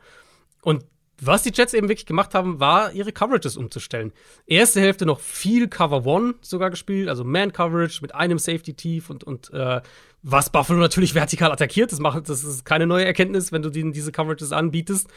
Und 0.63 0.83
was 1.21 1.43
die 1.43 1.51
Jets 1.53 1.75
eben 1.75 1.89
wirklich 1.89 2.07
gemacht 2.07 2.33
haben, 2.33 2.59
war, 2.59 2.91
ihre 2.91 3.11
Coverages 3.11 3.55
umzustellen. 3.55 4.13
Erste 4.47 4.81
Hälfte 4.81 5.05
noch 5.05 5.19
viel 5.19 5.67
Cover 5.67 6.07
One 6.07 6.33
sogar 6.41 6.71
gespielt, 6.71 7.07
also 7.07 7.23
Man 7.23 7.53
Coverage 7.53 7.99
mit 8.01 8.15
einem 8.15 8.39
Safety 8.39 8.73
Tief 8.73 9.11
und, 9.11 9.23
und 9.23 9.53
äh, 9.53 9.81
was 10.23 10.51
Buffalo 10.51 10.79
natürlich 10.79 11.13
vertikal 11.13 11.51
attackiert. 11.51 11.91
Das, 11.91 11.99
macht, 11.99 12.29
das 12.29 12.43
ist 12.43 12.65
keine 12.65 12.87
neue 12.87 13.05
Erkenntnis, 13.05 13.51
wenn 13.51 13.61
du 13.61 13.69
ihnen 13.69 13.93
diese 13.93 14.11
Coverages 14.11 14.53
anbietest. 14.53 15.07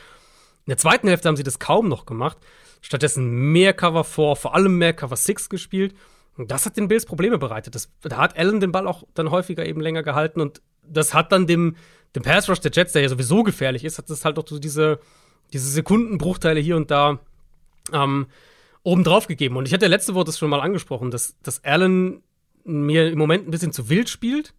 In 0.66 0.70
der 0.70 0.76
zweiten 0.76 1.08
Hälfte 1.08 1.28
haben 1.28 1.36
sie 1.36 1.44
das 1.44 1.58
kaum 1.58 1.88
noch 1.88 2.04
gemacht. 2.04 2.36
Stattdessen 2.82 3.52
mehr 3.52 3.72
Cover 3.72 4.04
4, 4.04 4.36
vor 4.36 4.54
allem 4.54 4.76
mehr 4.76 4.92
Cover 4.92 5.16
6 5.16 5.48
gespielt. 5.48 5.94
Und 6.40 6.50
das 6.50 6.66
hat 6.66 6.76
den 6.76 6.88
Bills 6.88 7.06
Probleme 7.06 7.38
bereitet. 7.38 7.74
Das, 7.74 7.90
da 8.02 8.16
hat 8.16 8.36
Allen 8.38 8.60
den 8.60 8.72
Ball 8.72 8.86
auch 8.86 9.04
dann 9.14 9.30
häufiger 9.30 9.64
eben 9.66 9.80
länger 9.80 10.02
gehalten 10.02 10.40
und 10.40 10.62
das 10.82 11.14
hat 11.14 11.30
dann 11.32 11.46
dem, 11.46 11.76
dem 12.16 12.22
Pass 12.22 12.48
Rush 12.48 12.60
der 12.60 12.72
Jets, 12.72 12.92
der 12.92 13.02
ja 13.02 13.08
sowieso 13.08 13.42
gefährlich 13.42 13.84
ist, 13.84 13.98
hat 13.98 14.10
das 14.10 14.24
halt 14.24 14.38
auch 14.38 14.48
so 14.48 14.58
diese 14.58 14.98
diese 15.52 15.68
Sekundenbruchteile 15.68 16.60
hier 16.60 16.76
und 16.76 16.90
da 16.90 17.18
ähm, 17.92 18.26
obendrauf 18.82 19.26
gegeben. 19.26 19.56
Und 19.56 19.66
ich 19.66 19.74
hatte 19.74 19.86
letzte 19.86 20.14
Woche 20.14 20.24
das 20.24 20.38
schon 20.38 20.50
mal 20.50 20.60
angesprochen, 20.60 21.10
dass, 21.10 21.36
dass 21.42 21.64
Allen 21.64 22.22
mir 22.64 23.10
im 23.10 23.18
Moment 23.18 23.46
ein 23.46 23.50
bisschen 23.50 23.72
zu 23.72 23.88
wild 23.88 24.08
spielt. 24.08 24.54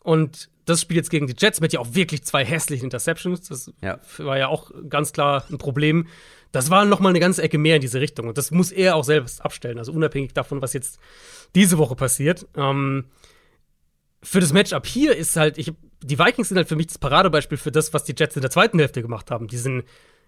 Und 0.00 0.48
das 0.64 0.80
Spiel 0.80 0.96
jetzt 0.96 1.10
gegen 1.10 1.26
die 1.26 1.34
Jets 1.36 1.60
mit 1.60 1.72
ja 1.72 1.80
auch 1.80 1.94
wirklich 1.94 2.24
zwei 2.24 2.44
hässlichen 2.44 2.84
Interceptions. 2.84 3.48
Das 3.48 3.72
ja. 3.80 3.98
war 4.18 4.38
ja 4.38 4.48
auch 4.48 4.70
ganz 4.88 5.12
klar 5.12 5.44
ein 5.50 5.58
Problem. 5.58 6.06
Das 6.52 6.70
war 6.70 6.84
noch 6.84 7.00
mal 7.00 7.08
eine 7.08 7.20
ganze 7.20 7.42
Ecke 7.42 7.58
mehr 7.58 7.76
in 7.76 7.80
diese 7.80 8.00
Richtung. 8.00 8.28
Und 8.28 8.38
das 8.38 8.50
muss 8.50 8.70
er 8.70 8.96
auch 8.96 9.04
selbst 9.04 9.44
abstellen. 9.44 9.78
Also 9.78 9.92
unabhängig 9.92 10.34
davon, 10.34 10.62
was 10.62 10.72
jetzt 10.72 10.98
diese 11.54 11.78
Woche 11.78 11.96
passiert. 11.96 12.46
Ähm, 12.56 13.06
für 14.22 14.40
das 14.40 14.52
Matchup 14.52 14.86
hier 14.86 15.16
ist 15.16 15.36
halt, 15.36 15.58
ich, 15.58 15.72
die 16.02 16.18
Vikings 16.18 16.48
sind 16.48 16.56
halt 16.56 16.68
für 16.68 16.76
mich 16.76 16.86
das 16.86 16.98
Paradebeispiel 16.98 17.58
für 17.58 17.72
das, 17.72 17.92
was 17.92 18.04
die 18.04 18.14
Jets 18.16 18.36
in 18.36 18.42
der 18.42 18.50
zweiten 18.50 18.78
Hälfte 18.78 19.02
gemacht 19.02 19.30
haben. 19.30 19.48
Die 19.48 19.56
sind 19.56 19.84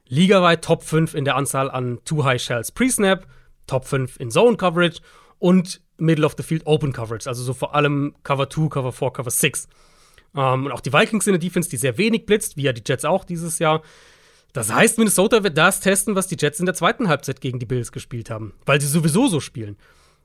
ligaweit 0.08 0.64
Top 0.64 0.82
5 0.82 1.14
in 1.14 1.24
der 1.24 1.36
Anzahl 1.36 1.70
an 1.70 2.00
Two 2.04 2.24
High 2.24 2.42
Shells 2.42 2.72
Pre-Snap, 2.72 3.26
Top 3.66 3.86
5 3.86 4.18
in 4.18 4.30
Zone 4.30 4.56
Coverage 4.56 5.00
und 5.38 5.80
Middle 5.96 6.26
of 6.26 6.34
the 6.36 6.42
Field 6.42 6.66
Open 6.66 6.92
Coverage, 6.92 7.28
also 7.28 7.42
so 7.42 7.54
vor 7.54 7.74
allem 7.74 8.14
Cover 8.24 8.50
2, 8.50 8.68
Cover 8.68 8.92
4, 8.92 9.10
Cover 9.10 9.30
6. 9.30 9.68
Ähm, 10.36 10.66
und 10.66 10.72
auch 10.72 10.80
die 10.80 10.92
Vikings 10.92 11.24
sind 11.24 11.34
eine 11.34 11.38
Defense, 11.38 11.68
die 11.68 11.76
sehr 11.76 11.98
wenig 11.98 12.26
blitzt, 12.26 12.56
wie 12.56 12.62
ja 12.62 12.72
die 12.72 12.82
Jets 12.86 13.04
auch 13.04 13.24
dieses 13.24 13.58
Jahr. 13.58 13.82
Das 14.52 14.72
heißt, 14.72 14.98
Minnesota 14.98 15.42
wird 15.42 15.58
das 15.58 15.80
testen, 15.80 16.14
was 16.14 16.28
die 16.28 16.36
Jets 16.38 16.60
in 16.60 16.66
der 16.66 16.74
zweiten 16.74 17.08
Halbzeit 17.08 17.40
gegen 17.40 17.58
die 17.58 17.66
Bills 17.66 17.90
gespielt 17.90 18.30
haben, 18.30 18.54
weil 18.66 18.80
sie 18.80 18.86
sowieso 18.86 19.26
so 19.26 19.40
spielen. 19.40 19.76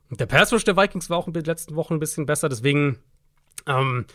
Und 0.10 0.20
der 0.20 0.28
Pass 0.28 0.54
Rush 0.54 0.64
der 0.64 0.78
Vikings 0.78 1.10
war 1.10 1.18
auch 1.18 1.28
in 1.28 1.34
den 1.34 1.44
letzten 1.44 1.76
Wochen 1.76 1.96
ein 1.96 2.00
bisschen 2.00 2.26
besser, 2.26 2.50
deswegen 2.50 3.00
ähm, 3.68 4.06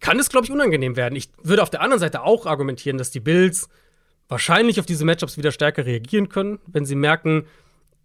kann 0.00 0.18
es, 0.18 0.28
glaube 0.28 0.44
ich, 0.44 0.52
unangenehm 0.52 0.96
werden. 0.96 1.16
Ich 1.16 1.30
würde 1.42 1.62
auf 1.62 1.70
der 1.70 1.80
anderen 1.80 2.00
Seite 2.00 2.22
auch 2.22 2.46
argumentieren, 2.46 2.98
dass 2.98 3.10
die 3.10 3.20
Bills 3.20 3.68
wahrscheinlich 4.28 4.80
auf 4.80 4.86
diese 4.86 5.04
Matchups 5.04 5.38
wieder 5.38 5.52
stärker 5.52 5.86
reagieren 5.86 6.28
können, 6.28 6.58
wenn 6.66 6.84
sie 6.84 6.94
merken, 6.94 7.46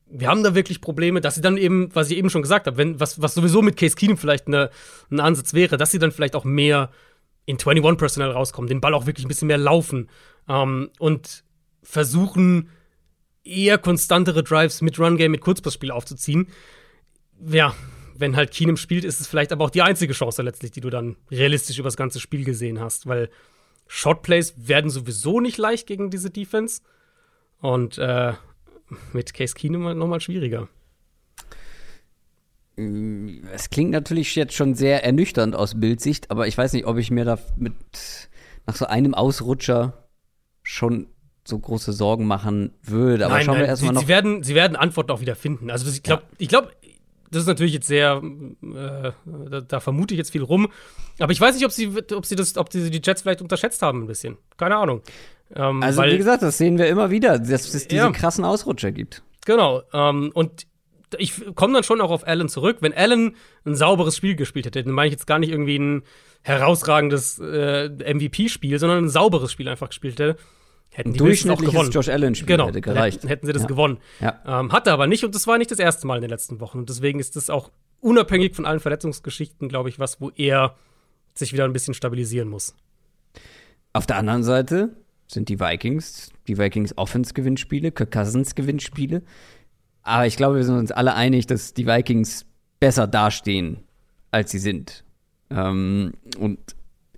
wir 0.07 0.27
haben 0.27 0.43
da 0.43 0.53
wirklich 0.53 0.79
Probleme, 0.79 1.21
dass 1.21 1.35
sie 1.35 1.41
dann 1.41 1.57
eben, 1.57 1.89
was 1.93 2.09
ich 2.11 2.17
eben 2.17 2.29
schon 2.29 2.41
gesagt 2.41 2.67
habe, 2.67 2.77
wenn, 2.77 2.99
was, 2.99 3.21
was 3.21 3.33
sowieso 3.33 3.61
mit 3.61 3.77
Case 3.77 3.95
Keenum 3.95 4.17
vielleicht 4.17 4.47
eine, 4.47 4.69
ein 5.09 5.19
Ansatz 5.19 5.53
wäre, 5.53 5.75
dass 5.75 5.91
sie 5.91 5.99
dann 5.99 6.11
vielleicht 6.11 6.35
auch 6.35 6.43
mehr 6.43 6.91
in 7.45 7.57
21 7.57 7.97
Personal 7.97 8.31
rauskommen, 8.31 8.69
den 8.69 8.81
Ball 8.81 8.93
auch 8.93 9.05
wirklich 9.05 9.25
ein 9.25 9.29
bisschen 9.29 9.47
mehr 9.47 9.57
laufen 9.57 10.09
ähm, 10.47 10.89
und 10.99 11.43
versuchen, 11.81 12.69
eher 13.43 13.77
konstantere 13.77 14.43
Drives 14.43 14.81
mit 14.81 14.97
Run 14.99 15.17
Game, 15.17 15.31
mit 15.31 15.41
Kurzpassspiel 15.41 15.91
aufzuziehen. 15.91 16.47
Ja, 17.45 17.75
wenn 18.15 18.35
halt 18.35 18.51
Keenum 18.51 18.77
spielt, 18.77 19.03
ist 19.03 19.19
es 19.19 19.27
vielleicht 19.27 19.51
aber 19.51 19.65
auch 19.65 19.69
die 19.69 19.81
einzige 19.81 20.13
Chance 20.13 20.41
letztlich, 20.43 20.71
die 20.71 20.81
du 20.81 20.89
dann 20.89 21.17
realistisch 21.29 21.77
über 21.77 21.87
das 21.87 21.97
ganze 21.97 22.19
Spiel 22.19 22.45
gesehen 22.45 22.79
hast, 22.79 23.07
weil 23.07 23.29
Shotplays 23.87 24.53
werden 24.57 24.89
sowieso 24.89 25.41
nicht 25.41 25.57
leicht 25.57 25.87
gegen 25.87 26.09
diese 26.09 26.29
Defense. 26.29 26.81
Und 27.59 27.97
äh, 27.97 28.33
mit 29.13 29.33
Case 29.33 29.55
Keenum 29.55 29.97
nochmal 29.97 30.21
schwieriger. 30.21 30.67
Es 32.75 33.69
klingt 33.69 33.91
natürlich 33.91 34.35
jetzt 34.35 34.55
schon 34.55 34.73
sehr 34.73 35.03
ernüchternd 35.03 35.55
aus 35.55 35.79
Bildsicht, 35.79 36.31
aber 36.31 36.47
ich 36.47 36.57
weiß 36.57 36.73
nicht, 36.73 36.85
ob 36.85 36.97
ich 36.97 37.11
mir 37.11 37.23
da 37.23 37.37
mit 37.55 37.73
nach 38.65 38.75
so 38.75 38.85
einem 38.85 39.13
Ausrutscher 39.13 40.07
schon 40.63 41.07
so 41.45 41.59
große 41.59 41.91
Sorgen 41.93 42.25
machen 42.25 42.73
würde. 42.81 43.25
Aber 43.25 43.35
nein, 43.35 43.45
schauen 43.45 43.59
wir 43.59 43.65
erstmal 43.65 43.93
noch. 43.93 44.01
Sie 44.01 44.07
werden, 44.07 44.43
sie 44.43 44.55
werden 44.55 44.75
Antworten 44.75 45.11
auch 45.11 45.21
wieder 45.21 45.35
finden. 45.35 45.69
Also 45.69 45.89
ich 45.89 46.01
glaube, 46.01 46.23
ja. 46.23 46.35
ich 46.37 46.47
glaube, 46.47 46.71
das 47.29 47.41
ist 47.41 47.47
natürlich 47.47 47.73
jetzt 47.73 47.87
sehr, 47.87 48.21
äh, 48.23 49.11
da, 49.49 49.61
da, 49.61 49.79
vermute 49.79 50.13
ich 50.13 50.17
jetzt 50.17 50.31
viel 50.31 50.43
rum. 50.43 50.69
Aber 51.19 51.31
ich 51.31 51.41
weiß 51.41 51.55
nicht, 51.55 51.65
ob 51.65 51.71
sie, 51.71 51.91
ob 52.15 52.25
sie 52.25 52.35
das, 52.35 52.57
ob 52.57 52.71
sie 52.71 52.89
die 52.89 53.01
Jets 53.03 53.23
vielleicht 53.23 53.41
unterschätzt 53.41 53.81
haben 53.81 54.03
ein 54.03 54.07
bisschen. 54.07 54.37
Keine 54.57 54.77
Ahnung. 54.77 55.01
Ähm, 55.55 55.83
also 55.83 56.01
weil, 56.01 56.13
wie 56.13 56.17
gesagt, 56.17 56.43
das 56.43 56.57
sehen 56.57 56.77
wir 56.77 56.87
immer 56.87 57.09
wieder, 57.09 57.39
dass 57.39 57.73
es 57.73 57.87
diese 57.87 58.03
ja. 58.03 58.11
krassen 58.11 58.45
Ausrutscher 58.45 58.91
gibt. 58.91 59.23
Genau. 59.45 59.81
Ähm, 59.93 60.31
und 60.33 60.65
ich 61.19 61.55
komme 61.55 61.73
dann 61.73 61.83
schon 61.83 62.01
auch 62.01 62.11
auf 62.11 62.27
Allen 62.27 62.49
zurück. 62.49 62.77
Wenn 62.81 62.93
Allen 62.93 63.35
ein 63.65 63.75
sauberes 63.75 64.17
Spiel 64.17 64.35
gespielt 64.35 64.65
hätte, 64.65 64.83
dann 64.83 64.93
meine 64.93 65.07
ich 65.07 65.13
jetzt 65.13 65.27
gar 65.27 65.39
nicht 65.39 65.51
irgendwie 65.51 65.77
ein 65.77 66.03
herausragendes 66.41 67.39
äh, 67.39 67.89
MVP-Spiel, 67.89 68.79
sondern 68.79 69.05
ein 69.05 69.09
sauberes 69.09 69.51
Spiel 69.51 69.69
einfach 69.69 69.89
gespielt 69.89 70.19
hätte, 70.19 70.37
Hätten 70.93 71.13
die 71.13 71.19
durchschnittliches 71.19 71.69
auch 71.69 71.71
gewonnen. 71.73 71.91
Josh 71.91 72.09
Allen 72.09 72.35
Spiel 72.35 72.47
genau, 72.47 72.67
hätte 72.67 72.81
gereicht. 72.81 73.17
Hätten, 73.17 73.27
hätten 73.27 73.47
sie 73.47 73.53
das 73.53 73.63
ja. 73.63 73.67
gewonnen. 73.67 73.97
Ja. 74.19 74.41
Ähm, 74.45 74.71
hatte 74.71 74.91
aber 74.91 75.07
nicht 75.07 75.25
und 75.25 75.33
das 75.33 75.47
war 75.47 75.57
nicht 75.57 75.71
das 75.71 75.79
erste 75.79 76.05
Mal 76.05 76.17
in 76.17 76.21
den 76.21 76.29
letzten 76.29 76.59
Wochen. 76.59 76.79
Und 76.79 76.89
deswegen 76.89 77.19
ist 77.19 77.35
das 77.35 77.49
auch 77.49 77.71
unabhängig 77.99 78.55
von 78.55 78.65
allen 78.65 78.79
Verletzungsgeschichten, 78.79 79.69
glaube 79.69 79.89
ich, 79.89 79.97
was, 79.97 80.21
wo 80.21 80.29
er 80.35 80.75
sich 81.33 81.51
wieder 81.51 81.65
ein 81.65 81.73
bisschen 81.73 81.95
stabilisieren 81.95 82.47
muss. 82.47 82.75
Auf 83.91 84.05
der 84.05 84.17
anderen 84.17 84.43
Seite 84.43 84.95
sind 85.27 85.49
die 85.49 85.59
Vikings, 85.59 86.31
die 86.47 86.59
Vikings 86.59 86.95
Offense-Gewinnspiele, 86.95 87.91
Kirk 87.91 88.11
Cousins-Gewinnspiele. 88.11 89.23
Aber 90.03 90.27
ich 90.27 90.37
glaube, 90.37 90.57
wir 90.57 90.63
sind 90.63 90.77
uns 90.77 90.91
alle 90.91 91.15
einig, 91.15 91.47
dass 91.47 91.73
die 91.73 91.87
Vikings 91.87 92.45
besser 92.79 93.07
dastehen, 93.07 93.79
als 94.31 94.51
sie 94.51 94.59
sind. 94.59 95.03
Ähm, 95.49 96.13
und 96.37 96.59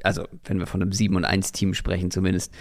also, 0.04 0.28
wenn 0.44 0.60
wir 0.60 0.68
von 0.68 0.82
einem 0.82 0.92
7 0.92 1.16
und 1.16 1.26
1 1.26 1.52
Team 1.52 1.74
sprechen, 1.74 2.12
zumindest 2.12 2.54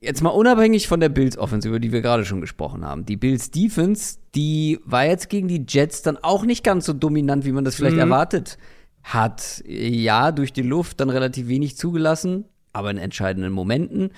jetzt 0.00 0.22
mal 0.22 0.30
unabhängig 0.30 0.88
von 0.88 1.00
der 1.00 1.08
Bills 1.08 1.38
Offense, 1.38 1.68
über 1.68 1.80
die 1.80 1.92
wir 1.92 2.02
gerade 2.02 2.24
schon 2.24 2.40
gesprochen 2.40 2.84
haben. 2.84 3.06
Die 3.06 3.16
Bills 3.16 3.50
Defense, 3.50 4.18
die 4.34 4.78
war 4.84 5.06
jetzt 5.06 5.28
gegen 5.28 5.48
die 5.48 5.64
Jets 5.66 6.02
dann 6.02 6.18
auch 6.18 6.44
nicht 6.44 6.64
ganz 6.64 6.86
so 6.86 6.92
dominant, 6.92 7.44
wie 7.44 7.52
man 7.52 7.64
das 7.64 7.76
vielleicht 7.76 7.94
mhm. 7.94 8.02
erwartet 8.02 8.58
hat. 9.02 9.62
Ja, 9.66 10.32
durch 10.32 10.52
die 10.52 10.62
Luft 10.62 11.00
dann 11.00 11.10
relativ 11.10 11.48
wenig 11.48 11.76
zugelassen, 11.76 12.44
aber 12.72 12.90
in 12.90 12.98
entscheidenden 12.98 13.52
Momenten. 13.52 14.10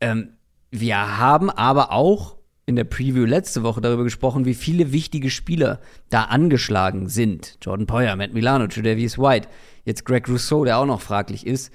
Ähm, 0.00 0.30
wir 0.70 1.18
haben 1.18 1.50
aber 1.50 1.92
auch 1.92 2.36
in 2.64 2.76
der 2.76 2.84
Preview 2.84 3.24
letzte 3.24 3.62
Woche 3.62 3.80
darüber 3.80 4.04
gesprochen, 4.04 4.44
wie 4.44 4.54
viele 4.54 4.92
wichtige 4.92 5.30
Spieler 5.30 5.80
da 6.10 6.24
angeschlagen 6.24 7.08
sind. 7.08 7.58
Jordan 7.60 7.86
Poyer, 7.86 8.14
Matt 8.16 8.34
Milano, 8.34 8.66
Tredavious 8.68 9.18
White, 9.18 9.48
jetzt 9.84 10.04
Greg 10.04 10.28
Rousseau, 10.28 10.64
der 10.64 10.78
auch 10.78 10.86
noch 10.86 11.00
fraglich 11.00 11.46
ist. 11.46 11.72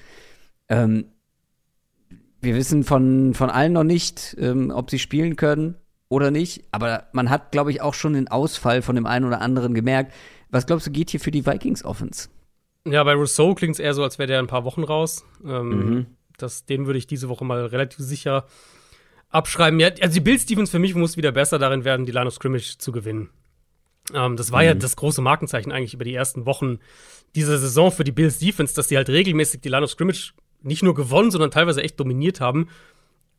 Ähm, 0.69 1.05
wir 2.41 2.55
wissen 2.55 2.83
von, 2.83 3.33
von 3.33 3.49
allen 3.49 3.73
noch 3.73 3.83
nicht, 3.83 4.35
ähm, 4.39 4.71
ob 4.73 4.89
sie 4.89 4.99
spielen 4.99 5.35
können 5.35 5.75
oder 6.07 6.31
nicht. 6.31 6.63
Aber 6.71 7.07
man 7.11 7.29
hat, 7.29 7.51
glaube 7.51 7.71
ich, 7.71 7.81
auch 7.81 7.93
schon 7.93 8.13
den 8.13 8.29
Ausfall 8.29 8.81
von 8.81 8.95
dem 8.95 9.05
einen 9.05 9.25
oder 9.25 9.41
anderen 9.41 9.73
gemerkt. 9.73 10.13
Was 10.49 10.65
glaubst 10.65 10.87
du, 10.87 10.91
geht 10.91 11.09
hier 11.09 11.19
für 11.19 11.31
die 11.31 11.45
Vikings 11.45 11.83
Offense? 11.83 12.29
Ja, 12.85 13.03
bei 13.03 13.13
Rousseau 13.13 13.53
klingt 13.53 13.75
es 13.75 13.79
eher 13.79 13.93
so, 13.93 14.03
als 14.03 14.17
wäre 14.17 14.27
der 14.27 14.39
ein 14.39 14.47
paar 14.47 14.63
Wochen 14.63 14.83
raus. 14.83 15.25
Ähm, 15.43 15.69
mhm. 15.69 16.05
das, 16.37 16.65
den 16.65 16.85
würde 16.85 16.99
ich 16.99 17.07
diese 17.07 17.27
Woche 17.27 17.43
mal 17.43 17.65
relativ 17.65 17.99
sicher 17.99 18.45
abschreiben. 19.37 19.79
Ja, 19.79 19.89
also 20.01 20.13
die 20.13 20.19
Bills 20.19 20.45
Defense 20.45 20.71
für 20.71 20.79
mich 20.79 20.95
muss 20.95 21.17
wieder 21.17 21.31
besser 21.31 21.59
darin 21.59 21.85
werden, 21.85 22.05
die 22.05 22.11
Line 22.11 22.27
of 22.27 22.33
Scrimmage 22.33 22.77
zu 22.77 22.91
gewinnen. 22.91 23.29
Ähm, 24.13 24.35
das 24.35 24.51
war 24.51 24.61
mhm. 24.61 24.67
ja 24.67 24.73
das 24.73 24.95
große 24.95 25.21
Markenzeichen 25.21 25.71
eigentlich 25.71 25.93
über 25.93 26.03
die 26.03 26.13
ersten 26.13 26.45
Wochen 26.45 26.79
dieser 27.35 27.57
Saison 27.57 27.91
für 27.91 28.03
die 28.03 28.11
Bills 28.11 28.39
Defense, 28.39 28.75
dass 28.75 28.87
sie 28.89 28.97
halt 28.97 29.09
regelmäßig 29.09 29.61
die 29.61 29.69
Line 29.69 29.83
of 29.83 29.91
Scrimmage 29.91 30.33
nicht 30.61 30.83
nur 30.83 30.95
gewonnen, 30.95 31.31
sondern 31.31 31.51
teilweise 31.51 31.81
echt 31.81 31.99
dominiert 31.99 32.41
haben, 32.41 32.69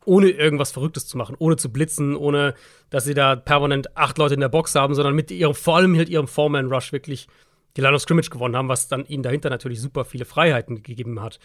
ohne 0.05 0.29
irgendwas 0.29 0.71
Verrücktes 0.71 1.07
zu 1.07 1.17
machen, 1.17 1.35
ohne 1.37 1.57
zu 1.57 1.71
blitzen, 1.71 2.15
ohne 2.15 2.55
dass 2.89 3.03
sie 3.03 3.13
da 3.13 3.35
permanent 3.35 3.97
acht 3.97 4.17
Leute 4.17 4.35
in 4.35 4.39
der 4.39 4.49
Box 4.49 4.75
haben, 4.75 4.95
sondern 4.95 5.13
mit 5.13 5.29
ihrem, 5.31 5.53
vor 5.53 5.75
allem 5.77 5.95
halt 5.97 6.09
ihrem 6.09 6.27
Foreman-Rush 6.27 6.91
wirklich 6.91 7.27
die 7.75 7.81
Line 7.81 7.95
of 7.95 8.01
Scrimmage 8.01 8.29
gewonnen 8.29 8.55
haben, 8.55 8.69
was 8.69 8.87
dann 8.87 9.05
ihnen 9.05 9.23
dahinter 9.23 9.49
natürlich 9.49 9.81
super 9.81 10.05
viele 10.05 10.25
Freiheiten 10.25 10.81
gegeben 10.81 11.21
hat. 11.21 11.39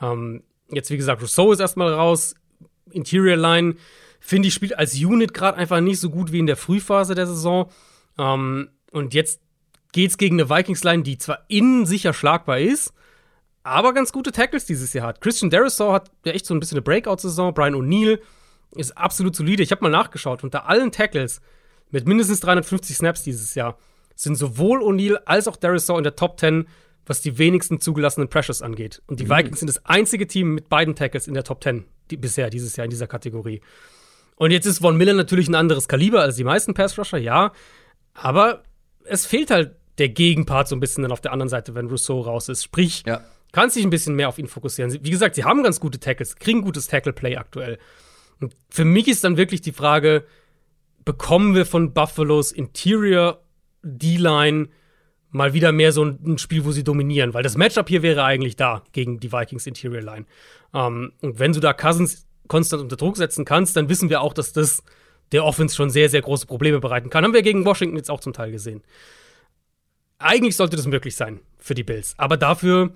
Ähm, 0.00 0.42
jetzt, 0.70 0.90
wie 0.90 0.96
gesagt, 0.96 1.22
Rousseau 1.22 1.52
ist 1.52 1.60
erstmal 1.60 1.92
raus. 1.92 2.34
Interior 2.90 3.36
Line, 3.36 3.76
finde 4.20 4.48
ich, 4.48 4.54
spielt 4.54 4.78
als 4.78 4.94
Unit 4.94 5.34
gerade 5.34 5.58
einfach 5.58 5.80
nicht 5.80 6.00
so 6.00 6.10
gut 6.10 6.32
wie 6.32 6.38
in 6.38 6.46
der 6.46 6.56
Frühphase 6.56 7.14
der 7.14 7.26
Saison. 7.26 7.70
Ähm, 8.18 8.70
und 8.92 9.14
jetzt 9.14 9.40
geht's 9.92 10.18
gegen 10.18 10.40
eine 10.40 10.50
Vikings-Line, 10.50 11.02
die 11.02 11.18
zwar 11.18 11.40
innen 11.48 11.86
sicher 11.86 12.12
schlagbar 12.12 12.58
ist, 12.58 12.92
aber 13.62 13.94
ganz 13.94 14.12
gute 14.12 14.32
Tackles 14.32 14.64
dieses 14.64 14.92
Jahr 14.92 15.06
hat. 15.06 15.20
Christian 15.20 15.50
Derisaw 15.50 15.92
hat 15.92 16.10
ja 16.24 16.32
echt 16.32 16.46
so 16.46 16.54
ein 16.54 16.60
bisschen 16.60 16.76
eine 16.76 16.82
Breakout-Saison. 16.82 17.54
Brian 17.54 17.74
O'Neill 17.74 18.18
ist 18.74 18.96
absolut 18.96 19.36
solide. 19.36 19.62
Ich 19.62 19.70
habe 19.70 19.82
mal 19.82 19.90
nachgeschaut. 19.90 20.42
Unter 20.42 20.68
allen 20.68 20.90
Tackles 20.90 21.40
mit 21.90 22.08
mindestens 22.08 22.40
350 22.40 22.96
Snaps 22.96 23.22
dieses 23.22 23.54
Jahr 23.54 23.78
sind 24.16 24.36
sowohl 24.36 24.82
O'Neill 24.82 25.16
als 25.26 25.46
auch 25.46 25.56
Derisaw 25.56 25.98
in 25.98 26.04
der 26.04 26.16
Top 26.16 26.40
10, 26.40 26.66
was 27.06 27.20
die 27.20 27.38
wenigsten 27.38 27.80
zugelassenen 27.80 28.28
Pressures 28.28 28.62
angeht. 28.62 29.02
Und 29.06 29.20
die 29.20 29.24
mhm. 29.26 29.30
Vikings 29.30 29.60
sind 29.60 29.68
das 29.68 29.84
einzige 29.84 30.26
Team 30.26 30.54
mit 30.54 30.68
beiden 30.68 30.94
Tackles 30.94 31.28
in 31.28 31.34
der 31.34 31.44
Top 31.44 31.62
10 31.62 31.84
die, 32.12 32.16
bisher 32.16 32.50
dieses 32.50 32.76
Jahr 32.76 32.84
in 32.84 32.90
dieser 32.90 33.06
Kategorie. 33.06 33.60
Und 34.36 34.50
jetzt 34.50 34.66
ist 34.66 34.78
Von 34.78 34.96
Miller 34.96 35.14
natürlich 35.14 35.48
ein 35.48 35.54
anderes 35.54 35.88
Kaliber 35.88 36.20
als 36.20 36.36
die 36.36 36.44
meisten 36.44 36.74
Pass-Rusher, 36.74 37.18
ja. 37.18 37.52
Aber 38.14 38.62
es 39.04 39.26
fehlt 39.26 39.50
halt 39.50 39.76
der 39.98 40.08
Gegenpart 40.08 40.68
so 40.68 40.76
ein 40.76 40.80
bisschen 40.80 41.02
dann 41.02 41.12
auf 41.12 41.20
der 41.20 41.32
anderen 41.32 41.48
Seite, 41.48 41.74
wenn 41.74 41.86
Rousseau 41.86 42.20
raus 42.20 42.48
ist. 42.48 42.62
Sprich, 42.62 43.04
ja. 43.06 43.22
kannst 43.52 43.76
dich 43.76 43.84
ein 43.84 43.90
bisschen 43.90 44.14
mehr 44.14 44.28
auf 44.28 44.38
ihn 44.38 44.48
fokussieren. 44.48 44.92
Wie 45.02 45.10
gesagt, 45.10 45.34
sie 45.34 45.44
haben 45.44 45.62
ganz 45.62 45.80
gute 45.80 46.00
Tackles, 46.00 46.36
kriegen 46.36 46.62
gutes 46.62 46.86
Tackle-Play 46.86 47.36
aktuell. 47.36 47.78
Und 48.40 48.54
für 48.70 48.84
mich 48.84 49.08
ist 49.08 49.24
dann 49.24 49.36
wirklich 49.36 49.60
die 49.60 49.72
Frage, 49.72 50.24
bekommen 51.04 51.54
wir 51.54 51.66
von 51.66 51.92
Buffalo's 51.92 52.52
Interior 52.52 53.42
D-Line 53.82 54.68
mal 55.32 55.52
wieder 55.54 55.72
mehr 55.72 55.92
so 55.92 56.04
ein, 56.04 56.38
Spiel, 56.38 56.64
wo 56.64 56.70
sie 56.70 56.84
dominieren? 56.84 57.34
Weil 57.34 57.42
das 57.42 57.56
Matchup 57.56 57.88
hier 57.88 58.02
wäre 58.02 58.22
eigentlich 58.22 58.54
da 58.54 58.82
gegen 58.92 59.18
die 59.18 59.32
Vikings 59.32 59.66
Interior 59.66 60.02
Line. 60.02 60.26
Ähm, 60.72 61.12
und 61.20 61.38
wenn 61.38 61.52
du 61.52 61.60
da 61.60 61.72
Cousins 61.72 62.26
konstant 62.46 62.82
unter 62.82 62.96
Druck 62.96 63.16
setzen 63.16 63.44
kannst, 63.44 63.76
dann 63.76 63.88
wissen 63.88 64.10
wir 64.10 64.20
auch, 64.20 64.34
dass 64.34 64.52
das 64.52 64.84
der 65.32 65.44
Offense 65.44 65.74
schon 65.74 65.90
sehr, 65.90 66.08
sehr 66.08 66.20
große 66.20 66.46
Probleme 66.46 66.78
bereiten 66.78 67.10
kann. 67.10 67.24
Haben 67.24 67.32
wir 67.32 67.42
gegen 67.42 67.64
Washington 67.64 67.96
jetzt 67.96 68.10
auch 68.10 68.20
zum 68.20 68.34
Teil 68.34 68.52
gesehen. 68.52 68.82
Eigentlich 70.18 70.56
sollte 70.56 70.76
das 70.76 70.86
möglich 70.86 71.16
sein 71.16 71.40
für 71.58 71.74
die 71.74 71.82
Bills. 71.82 72.14
Aber 72.18 72.36
dafür 72.36 72.92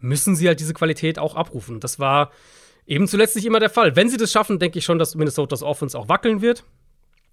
müssen 0.00 0.34
sie 0.34 0.48
halt 0.48 0.60
diese 0.60 0.74
Qualität 0.74 1.18
auch 1.18 1.36
abrufen. 1.36 1.78
Das 1.78 1.98
war 1.98 2.32
eben 2.86 3.06
zuletzt 3.06 3.36
nicht 3.36 3.46
immer 3.46 3.60
der 3.60 3.70
Fall. 3.70 3.94
Wenn 3.94 4.08
sie 4.08 4.16
das 4.16 4.32
schaffen, 4.32 4.58
denke 4.58 4.78
ich 4.78 4.84
schon, 4.84 4.98
dass 4.98 5.14
Minnesotas 5.14 5.62
Offense 5.62 5.96
auch 5.96 6.08
wackeln 6.08 6.42
wird. 6.42 6.64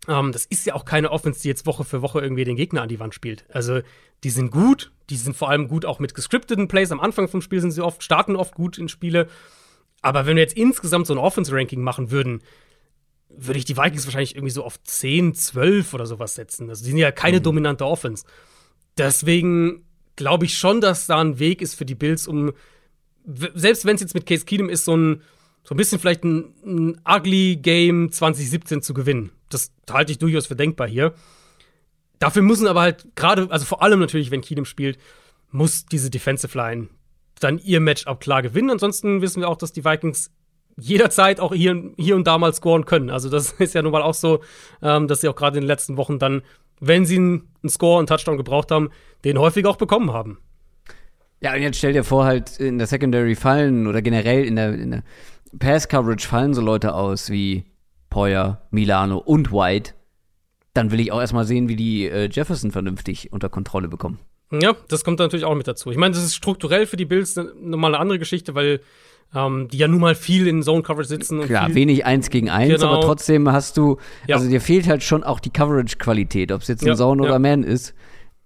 Ähm, 0.07 0.31
das 0.31 0.45
ist 0.45 0.65
ja 0.65 0.75
auch 0.75 0.85
keine 0.85 1.11
Offense, 1.11 1.41
die 1.41 1.47
jetzt 1.47 1.65
Woche 1.65 1.83
für 1.83 2.01
Woche 2.01 2.21
irgendwie 2.21 2.45
den 2.45 2.55
Gegner 2.55 2.81
an 2.81 2.89
die 2.89 2.99
Wand 2.99 3.13
spielt. 3.13 3.45
Also, 3.49 3.81
die 4.23 4.29
sind 4.29 4.51
gut, 4.51 4.91
die 5.09 5.17
sind 5.17 5.35
vor 5.35 5.49
allem 5.49 5.67
gut 5.67 5.85
auch 5.85 5.99
mit 5.99 6.15
gescripteten 6.15 6.67
Plays. 6.67 6.91
Am 6.91 6.99
Anfang 6.99 7.27
vom 7.27 7.41
Spiel 7.41 7.61
sind 7.61 7.71
sie 7.71 7.83
oft, 7.83 8.03
starten 8.03 8.35
oft 8.35 8.55
gut 8.55 8.77
in 8.77 8.89
Spiele. 8.89 9.27
Aber 10.01 10.25
wenn 10.25 10.35
wir 10.35 10.43
jetzt 10.43 10.57
insgesamt 10.57 11.07
so 11.07 11.13
ein 11.13 11.19
Offense-Ranking 11.19 11.81
machen 11.81 12.11
würden, 12.11 12.41
würde 13.29 13.59
ich 13.59 13.65
die 13.65 13.77
Vikings 13.77 14.05
wahrscheinlich 14.05 14.35
irgendwie 14.35 14.53
so 14.53 14.63
auf 14.63 14.81
10, 14.81 15.33
12 15.33 15.93
oder 15.93 16.05
sowas 16.05 16.35
setzen. 16.35 16.69
Also, 16.69 16.83
die 16.83 16.91
sind 16.91 16.99
ja 16.99 17.11
keine 17.11 17.39
mhm. 17.39 17.43
dominante 17.43 17.85
Offense. 17.85 18.25
Deswegen 18.97 19.83
glaube 20.15 20.45
ich 20.45 20.57
schon, 20.57 20.81
dass 20.81 21.07
da 21.07 21.19
ein 21.21 21.39
Weg 21.39 21.61
ist 21.61 21.75
für 21.75 21.85
die 21.85 21.95
Bills, 21.95 22.27
um, 22.27 22.53
selbst 23.25 23.85
wenn 23.85 23.95
es 23.95 24.01
jetzt 24.01 24.15
mit 24.15 24.25
Case 24.25 24.45
Keenum 24.45 24.69
ist, 24.69 24.85
so 24.85 24.95
ein, 24.95 25.21
so 25.63 25.75
ein 25.75 25.77
bisschen 25.77 25.99
vielleicht 25.99 26.23
ein, 26.23 26.53
ein 26.65 27.01
ugly 27.07 27.57
Game 27.57 28.11
2017 28.11 28.81
zu 28.81 28.93
gewinnen. 28.93 29.31
Das 29.49 29.71
halte 29.89 30.11
ich 30.11 30.17
durchaus 30.17 30.47
für 30.47 30.55
denkbar 30.55 30.87
hier. 30.87 31.13
Dafür 32.19 32.41
müssen 32.41 32.67
aber 32.67 32.81
halt 32.81 33.15
gerade, 33.15 33.47
also 33.51 33.65
vor 33.65 33.81
allem 33.81 33.99
natürlich, 33.99 34.31
wenn 34.31 34.41
Keenum 34.41 34.65
spielt, 34.65 34.97
muss 35.51 35.85
diese 35.85 36.09
Defensive 36.09 36.57
Line 36.57 36.89
dann 37.39 37.59
ihr 37.59 37.79
Matchup 37.79 38.19
klar 38.19 38.41
gewinnen. 38.41 38.71
Ansonsten 38.71 39.21
wissen 39.21 39.41
wir 39.41 39.49
auch, 39.49 39.57
dass 39.57 39.71
die 39.71 39.85
Vikings 39.85 40.31
jederzeit 40.79 41.39
auch 41.39 41.53
hier, 41.53 41.91
hier 41.97 42.15
und 42.15 42.27
da 42.27 42.37
mal 42.37 42.53
scoren 42.53 42.85
können. 42.85 43.09
Also 43.09 43.29
das 43.29 43.51
ist 43.59 43.73
ja 43.73 43.81
nun 43.81 43.91
mal 43.91 44.01
auch 44.01 44.13
so, 44.13 44.41
ähm, 44.81 45.07
dass 45.07 45.21
sie 45.21 45.29
auch 45.29 45.35
gerade 45.35 45.57
in 45.57 45.63
den 45.63 45.67
letzten 45.67 45.97
Wochen 45.97 46.19
dann, 46.19 46.41
wenn 46.79 47.05
sie 47.05 47.17
einen, 47.17 47.49
Score, 47.67 47.99
einen 47.99 48.07
Touchdown 48.07 48.37
gebraucht 48.37 48.71
haben, 48.71 48.89
den 49.23 49.39
häufig 49.39 49.65
auch 49.65 49.77
bekommen 49.77 50.13
haben. 50.13 50.39
Ja, 51.41 51.53
und 51.53 51.61
jetzt 51.61 51.77
stell 51.77 51.93
dir 51.93 52.03
vor, 52.03 52.25
halt 52.25 52.59
in 52.59 52.77
der 52.79 52.87
Secondary 52.87 53.35
fallen 53.35 53.85
oder 53.85 54.01
generell 54.01 54.43
in 54.43 54.55
der, 54.55 54.73
in 54.73 54.91
der 54.91 55.03
Pass-Coverage 55.59 56.27
fallen 56.27 56.53
so 56.53 56.61
Leute 56.61 56.95
aus 56.95 57.29
wie 57.29 57.65
Poyer, 58.09 58.61
Milano 58.71 59.17
und 59.17 59.51
White. 59.51 59.93
Dann 60.73 60.91
will 60.91 60.99
ich 60.99 61.11
auch 61.11 61.19
erstmal 61.19 61.45
sehen, 61.45 61.69
wie 61.69 61.75
die 61.75 62.07
äh, 62.07 62.29
Jefferson 62.31 62.71
vernünftig 62.71 63.31
unter 63.31 63.49
Kontrolle 63.49 63.87
bekommen. 63.87 64.19
Ja, 64.51 64.75
das 64.87 65.03
kommt 65.03 65.19
natürlich 65.19 65.45
auch 65.45 65.55
mit 65.55 65.67
dazu. 65.67 65.91
Ich 65.91 65.97
meine, 65.97 66.13
das 66.13 66.23
ist 66.23 66.35
strukturell 66.35 66.85
für 66.85 66.97
die 66.97 67.05
Bills 67.05 67.35
nochmal 67.35 67.93
eine 67.93 67.99
andere 67.99 68.19
Geschichte, 68.19 68.55
weil 68.55 68.79
ähm, 69.35 69.67
die 69.69 69.77
ja 69.77 69.87
nun 69.87 69.99
mal 69.99 70.15
viel 70.15 70.47
in 70.47 70.63
Zone 70.63 70.83
Coverage 70.83 71.09
sitzen. 71.09 71.41
Klar, 71.41 71.73
wenig 71.75 72.05
eins 72.05 72.29
gegen 72.29 72.49
eins, 72.49 72.75
genau. 72.75 72.93
aber 72.93 73.01
trotzdem 73.01 73.51
hast 73.51 73.75
du, 73.75 73.97
ja. 74.25 74.37
also 74.37 74.49
dir 74.49 74.61
fehlt 74.61 74.87
halt 74.87 75.03
schon 75.03 75.23
auch 75.23 75.39
die 75.39 75.49
Coverage-Qualität, 75.49 76.51
ob 76.51 76.61
es 76.61 76.69
jetzt 76.69 76.83
ein 76.83 76.87
ja, 76.87 76.95
Zone 76.95 77.23
ja. 77.23 77.29
oder 77.29 77.39
Man 77.39 77.63
ist. 77.63 77.93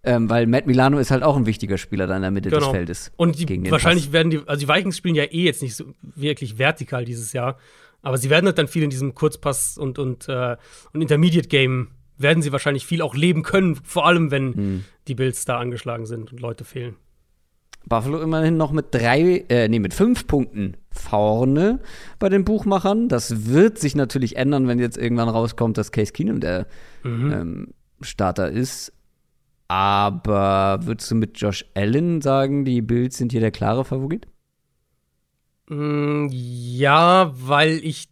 Ähm, 0.03 0.31
weil 0.31 0.47
Matt 0.47 0.65
Milano 0.65 0.97
ist 0.97 1.11
halt 1.11 1.21
auch 1.21 1.37
ein 1.37 1.45
wichtiger 1.45 1.77
Spieler 1.77 2.07
da 2.07 2.15
in 2.15 2.23
der 2.23 2.31
Mitte 2.31 2.49
genau. 2.49 2.61
des 2.61 2.69
Feldes. 2.71 3.11
Und 3.17 3.37
die, 3.37 3.69
wahrscheinlich 3.69 4.05
Pass. 4.05 4.13
werden 4.13 4.31
die, 4.31 4.39
also 4.47 4.65
die 4.65 4.67
Vikings 4.67 4.97
spielen 4.97 5.13
ja 5.13 5.25
eh 5.25 5.43
jetzt 5.43 5.61
nicht 5.61 5.75
so 5.75 5.85
wirklich 6.01 6.57
vertikal 6.57 7.05
dieses 7.05 7.33
Jahr. 7.33 7.57
Aber 8.01 8.17
sie 8.17 8.29
werden 8.29 8.45
halt 8.45 8.57
dann 8.57 8.67
viel 8.67 8.83
in 8.83 8.89
diesem 8.89 9.13
Kurzpass 9.13 9.77
und, 9.77 9.99
und, 9.99 10.27
äh, 10.27 10.57
und 10.93 11.01
Intermediate-Game 11.01 11.89
werden 12.17 12.43
sie 12.43 12.51
wahrscheinlich 12.51 12.85
viel 12.85 13.01
auch 13.01 13.15
leben 13.15 13.43
können, 13.43 13.75
vor 13.75 14.05
allem 14.05 14.31
wenn 14.31 14.53
hm. 14.53 14.83
die 15.07 15.15
Bills 15.15 15.45
da 15.45 15.59
angeschlagen 15.59 16.05
sind 16.05 16.31
und 16.31 16.39
Leute 16.39 16.63
fehlen. 16.63 16.95
Buffalo 17.87 18.21
immerhin 18.21 18.57
noch 18.57 18.71
mit 18.71 18.87
drei, 18.91 19.43
äh, 19.49 19.67
nee, 19.67 19.79
mit 19.79 19.93
fünf 19.93 20.27
Punkten 20.27 20.77
vorne 20.91 21.79
bei 22.19 22.29
den 22.29 22.45
Buchmachern. 22.45 23.09
Das 23.09 23.47
wird 23.47 23.79
sich 23.79 23.95
natürlich 23.95 24.35
ändern, 24.35 24.67
wenn 24.67 24.79
jetzt 24.79 24.97
irgendwann 24.97 25.29
rauskommt, 25.29 25.77
dass 25.77 25.91
Case 25.91 26.11
Keenum 26.11 26.39
der 26.39 26.67
mhm. 27.03 27.31
ähm, 27.31 27.67
Starter 28.01 28.51
ist. 28.51 28.93
Aber 29.67 30.81
würdest 30.83 31.09
du 31.09 31.15
mit 31.15 31.39
Josh 31.39 31.65
Allen 31.75 32.21
sagen, 32.21 32.65
die 32.65 32.81
Bills 32.81 33.17
sind 33.17 33.31
hier 33.31 33.41
der 33.41 33.51
klare 33.51 33.85
Favorit? 33.85 34.27
Mm, 35.71 36.27
ja, 36.29 37.31
weil 37.33 37.79
ich 37.85 38.09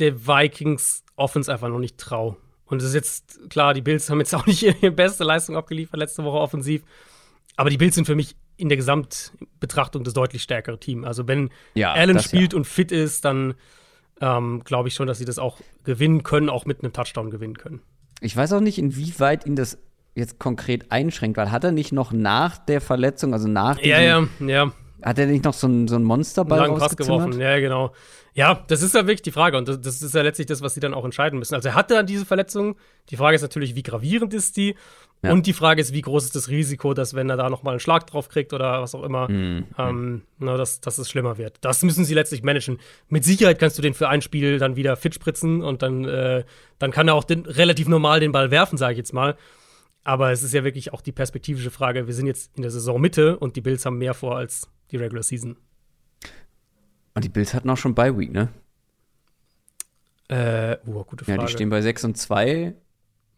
der 0.00 0.26
Vikings 0.26 1.04
Offense 1.14 1.52
einfach 1.52 1.68
noch 1.68 1.78
nicht 1.78 1.98
traue. 1.98 2.36
Und 2.64 2.82
es 2.82 2.88
ist 2.88 2.94
jetzt 2.94 3.48
klar, 3.48 3.74
die 3.74 3.80
Bills 3.80 4.10
haben 4.10 4.18
jetzt 4.18 4.34
auch 4.34 4.44
nicht 4.46 4.62
ihre 4.62 4.90
beste 4.90 5.22
Leistung 5.22 5.56
abgeliefert 5.56 5.98
letzte 5.98 6.24
Woche 6.24 6.38
offensiv. 6.38 6.82
Aber 7.54 7.70
die 7.70 7.76
Bills 7.76 7.94
sind 7.94 8.06
für 8.06 8.16
mich 8.16 8.34
in 8.56 8.68
der 8.68 8.76
Gesamtbetrachtung 8.76 10.02
das 10.02 10.14
deutlich 10.14 10.42
stärkere 10.42 10.80
Team. 10.80 11.04
Also 11.04 11.28
wenn 11.28 11.50
ja, 11.74 11.92
Allen 11.92 12.18
spielt 12.18 12.52
ja. 12.52 12.56
und 12.56 12.66
fit 12.66 12.90
ist, 12.90 13.24
dann 13.24 13.54
ähm, 14.20 14.62
glaube 14.64 14.88
ich 14.88 14.94
schon, 14.94 15.06
dass 15.06 15.18
sie 15.18 15.24
das 15.24 15.38
auch 15.38 15.60
gewinnen 15.84 16.24
können, 16.24 16.48
auch 16.48 16.64
mit 16.64 16.82
einem 16.82 16.92
Touchdown 16.92 17.30
gewinnen 17.30 17.56
können. 17.56 17.82
Ich 18.20 18.36
weiß 18.36 18.52
auch 18.52 18.60
nicht, 18.60 18.78
inwieweit 18.78 19.46
ihn 19.46 19.54
das 19.54 19.78
jetzt 20.16 20.40
konkret 20.40 20.90
einschränkt, 20.90 21.36
weil 21.36 21.52
hat 21.52 21.62
er 21.62 21.72
nicht 21.72 21.92
noch 21.92 22.10
nach 22.10 22.58
der 22.58 22.80
Verletzung, 22.80 23.32
also 23.32 23.46
nach 23.46 23.78
Ja, 23.80 24.00
ja, 24.00 24.26
ja. 24.40 24.72
Hat 25.04 25.18
er 25.18 25.26
nicht 25.26 25.44
noch 25.44 25.52
so 25.52 25.66
einen, 25.66 25.86
so 25.86 25.96
einen 25.96 26.04
Monsterball 26.04 26.62
einen 26.62 26.78
Pass 26.78 26.96
geworfen? 26.96 27.38
Ja, 27.38 27.60
genau. 27.60 27.92
Ja, 28.32 28.64
das 28.68 28.80
ist 28.80 28.94
ja 28.94 29.02
wirklich 29.02 29.20
die 29.20 29.32
Frage 29.32 29.58
und 29.58 29.68
das, 29.68 29.80
das, 29.80 30.00
ist 30.00 30.14
ja 30.14 30.22
letztlich 30.22 30.46
das, 30.46 30.62
was 30.62 30.72
sie 30.72 30.80
dann 30.80 30.94
auch 30.94 31.04
entscheiden 31.04 31.38
müssen. 31.38 31.54
Also 31.54 31.68
er 31.68 31.74
hatte 31.74 31.94
dann 31.94 32.06
diese 32.06 32.24
Verletzung. 32.24 32.76
Die 33.10 33.16
Frage 33.16 33.36
ist 33.36 33.42
natürlich, 33.42 33.74
wie 33.74 33.82
gravierend 33.82 34.32
ist 34.32 34.56
die? 34.56 34.74
Ja. 35.22 35.32
Und 35.32 35.46
die 35.46 35.52
Frage 35.52 35.82
ist, 35.82 35.92
wie 35.92 36.00
groß 36.00 36.24
ist 36.24 36.36
das 36.36 36.48
Risiko, 36.48 36.94
dass 36.94 37.14
wenn 37.14 37.28
er 37.28 37.36
da 37.36 37.50
nochmal 37.50 37.74
einen 37.74 37.80
Schlag 37.80 38.06
drauf 38.06 38.28
kriegt 38.28 38.54
oder 38.54 38.80
was 38.80 38.94
auch 38.94 39.02
immer, 39.02 39.30
mhm. 39.30 39.66
ähm, 39.78 40.22
na, 40.38 40.56
dass, 40.56 40.80
dass 40.80 40.96
es 40.96 41.10
schlimmer 41.10 41.36
wird. 41.36 41.58
Das 41.60 41.82
müssen 41.82 42.04
sie 42.06 42.14
letztlich 42.14 42.42
managen. 42.42 42.78
Mit 43.08 43.24
Sicherheit 43.24 43.58
kannst 43.58 43.76
du 43.76 43.82
den 43.82 43.94
für 43.94 44.08
ein 44.08 44.22
Spiel 44.22 44.58
dann 44.58 44.74
wieder 44.74 44.96
fit 44.96 45.14
spritzen 45.14 45.62
und 45.62 45.82
dann, 45.82 46.04
äh, 46.06 46.44
dann 46.78 46.90
kann 46.92 47.08
er 47.08 47.14
auch 47.14 47.24
den, 47.24 47.44
relativ 47.44 47.88
normal 47.88 48.20
den 48.20 48.32
Ball 48.32 48.50
werfen, 48.50 48.78
sage 48.78 48.92
ich 48.92 48.98
jetzt 48.98 49.12
mal. 49.12 49.36
Aber 50.02 50.32
es 50.32 50.42
ist 50.42 50.52
ja 50.52 50.64
wirklich 50.64 50.92
auch 50.92 51.00
die 51.00 51.12
perspektivische 51.12 51.70
Frage. 51.70 52.06
Wir 52.06 52.14
sind 52.14 52.26
jetzt 52.26 52.54
in 52.56 52.62
der 52.62 52.70
Saisonmitte 52.70 53.38
und 53.38 53.56
die 53.56 53.60
Bills 53.60 53.86
haben 53.86 53.98
mehr 53.98 54.14
vor 54.14 54.36
als 54.36 54.68
die 54.94 54.98
Regular 54.98 55.22
Season. 55.22 55.56
Und 57.14 57.24
die 57.24 57.28
Bills 57.28 57.52
hatten 57.52 57.68
auch 57.68 57.76
schon 57.76 57.94
Bye 57.94 58.16
Week, 58.16 58.32
ne? 58.32 58.48
Äh, 60.28 60.78
oh, 60.86 61.04
gute 61.04 61.24
Frage. 61.24 61.38
Ja, 61.38 61.46
die 61.46 61.52
stehen 61.52 61.68
bei 61.68 61.82
6 61.82 62.04
und 62.04 62.16
2. 62.16 62.74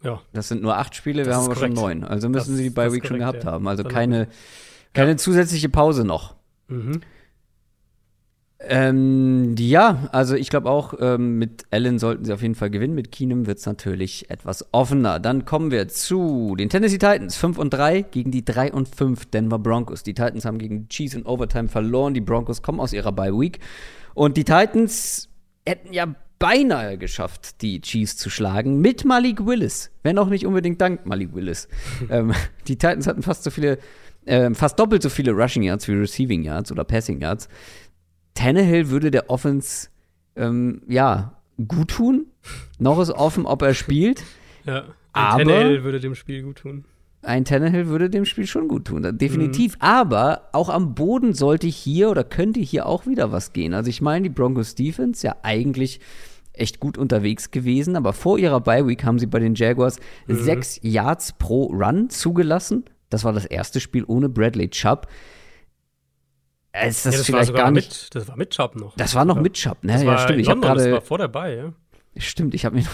Ja. 0.02 0.22
Das 0.32 0.48
sind 0.48 0.62
nur 0.62 0.76
acht 0.76 0.94
Spiele, 0.94 1.24
das 1.24 1.28
wir 1.28 1.36
haben 1.36 1.46
aber 1.46 1.54
korrekt. 1.54 1.76
schon 1.76 1.84
neun. 1.84 2.04
Also 2.04 2.28
müssen 2.28 2.50
das, 2.50 2.56
sie 2.58 2.64
die 2.64 2.70
Bye 2.70 2.92
Week 2.92 3.06
schon 3.06 3.18
gehabt 3.18 3.44
ja. 3.44 3.52
haben. 3.52 3.66
Also 3.66 3.82
keine, 3.84 4.28
keine 4.92 5.12
ja. 5.12 5.16
zusätzliche 5.16 5.68
Pause 5.68 6.04
noch. 6.04 6.36
Mhm. 6.68 7.00
Ähm, 8.58 9.54
ja, 9.58 10.08
also 10.12 10.34
ich 10.34 10.48
glaube 10.48 10.70
auch, 10.70 10.94
ähm, 10.98 11.38
mit 11.38 11.66
Allen 11.70 11.98
sollten 11.98 12.24
sie 12.24 12.32
auf 12.32 12.40
jeden 12.40 12.54
Fall 12.54 12.70
gewinnen. 12.70 12.94
Mit 12.94 13.12
Keenum 13.12 13.46
wird 13.46 13.58
es 13.58 13.66
natürlich 13.66 14.30
etwas 14.30 14.72
offener. 14.72 15.20
Dann 15.20 15.44
kommen 15.44 15.70
wir 15.70 15.88
zu 15.88 16.56
den 16.56 16.70
Tennessee 16.70 16.98
Titans. 16.98 17.36
5 17.36 17.58
und 17.58 17.70
3 17.70 18.02
gegen 18.02 18.30
die 18.30 18.44
3 18.44 18.72
und 18.72 18.88
5 18.88 19.26
Denver 19.26 19.58
Broncos. 19.58 20.02
Die 20.02 20.14
Titans 20.14 20.46
haben 20.46 20.58
gegen 20.58 20.82
die 20.84 20.88
Chiefs 20.88 21.14
in 21.14 21.26
Overtime 21.26 21.68
verloren. 21.68 22.14
Die 22.14 22.22
Broncos 22.22 22.62
kommen 22.62 22.80
aus 22.80 22.92
ihrer 22.92 23.12
Bye 23.12 23.38
Week. 23.38 23.60
Und 24.14 24.38
die 24.38 24.44
Titans 24.44 25.28
hätten 25.66 25.92
ja 25.92 26.14
beinahe 26.38 26.98
geschafft, 26.98 27.62
die 27.62 27.80
Chiefs 27.80 28.16
zu 28.16 28.30
schlagen 28.30 28.80
mit 28.80 29.04
Malik 29.04 29.46
Willis. 29.46 29.90
Wenn 30.02 30.18
auch 30.18 30.28
nicht 30.28 30.46
unbedingt 30.46 30.80
dank 30.80 31.06
Malik 31.06 31.34
Willis. 31.34 31.68
ähm, 32.10 32.32
die 32.68 32.76
Titans 32.76 33.06
hatten 33.06 33.22
fast 33.22 33.44
so 33.44 33.50
viele, 33.50 33.78
äh, 34.24 34.52
fast 34.54 34.78
doppelt 34.78 35.02
so 35.02 35.10
viele 35.10 35.32
Rushing 35.32 35.62
Yards 35.62 35.88
wie 35.88 35.92
Receiving 35.92 36.42
Yards 36.42 36.72
oder 36.72 36.84
Passing 36.84 37.20
Yards. 37.20 37.48
Tannehill 38.36 38.90
würde 38.90 39.10
der 39.10 39.30
Offense 39.30 39.88
ähm, 40.36 40.82
ja 40.86 41.32
gut 41.66 41.88
tun. 41.88 42.26
Noch 42.78 43.00
ist 43.00 43.10
offen, 43.10 43.46
ob 43.46 43.62
er 43.62 43.74
spielt. 43.74 44.22
Ja. 44.64 44.84
Ein 45.12 45.38
Tannehill 45.38 45.82
würde 45.82 45.98
dem 45.98 46.14
Spiel 46.14 46.42
gut 46.42 46.58
tun. 46.58 46.84
Ein 47.22 47.44
Tannehill 47.44 47.88
würde 47.88 48.08
dem 48.08 48.24
Spiel 48.24 48.46
schon 48.46 48.68
gut 48.68 48.84
tun, 48.84 49.18
definitiv. 49.18 49.74
Mhm. 49.76 49.82
Aber 49.82 50.42
auch 50.52 50.68
am 50.68 50.94
Boden 50.94 51.32
sollte 51.32 51.66
hier 51.66 52.10
oder 52.10 52.22
könnte 52.22 52.60
hier 52.60 52.86
auch 52.86 53.06
wieder 53.06 53.32
was 53.32 53.52
gehen. 53.52 53.74
Also 53.74 53.90
ich 53.90 54.00
meine, 54.00 54.24
die 54.24 54.34
Broncos 54.34 54.76
Defense 54.76 55.26
ja 55.26 55.34
eigentlich 55.42 55.98
echt 56.52 56.78
gut 56.78 56.96
unterwegs 56.98 57.50
gewesen, 57.50 57.96
aber 57.96 58.12
vor 58.12 58.38
ihrer 58.38 58.60
Bye 58.60 58.86
Week 58.86 59.02
haben 59.04 59.18
sie 59.18 59.26
bei 59.26 59.40
den 59.40 59.54
Jaguars 59.54 59.98
mhm. 60.26 60.36
sechs 60.36 60.78
Yards 60.82 61.32
pro 61.32 61.64
Run 61.66 62.10
zugelassen. 62.10 62.84
Das 63.10 63.24
war 63.24 63.32
das 63.32 63.44
erste 63.44 63.80
Spiel 63.80 64.04
ohne 64.06 64.28
Bradley 64.28 64.68
Chubb. 64.68 65.08
Ist 66.84 67.06
das, 67.06 67.14
ja, 67.14 67.18
das 67.18 67.26
vielleicht 67.26 67.54
gar 67.54 67.70
nicht. 67.70 67.90
Mit, 67.90 68.14
das 68.14 68.28
war 68.28 68.36
mit 68.36 68.50
Chubb 68.50 68.76
noch. 68.76 68.96
Das 68.96 69.14
war 69.14 69.24
noch 69.24 69.40
mit 69.40 69.54
Chubb, 69.54 69.82
ne? 69.82 70.04
ja, 70.04 70.18
stimmt. 70.18 70.40
Ich 70.40 70.48
London, 70.48 70.68
grade, 70.68 70.84
das 70.84 70.92
war 70.92 71.00
vor 71.00 71.18
dabei, 71.18 71.54
ja. 71.54 71.72
Stimmt, 72.18 72.54
ich 72.54 72.64
habe 72.64 72.76
mir 72.76 72.84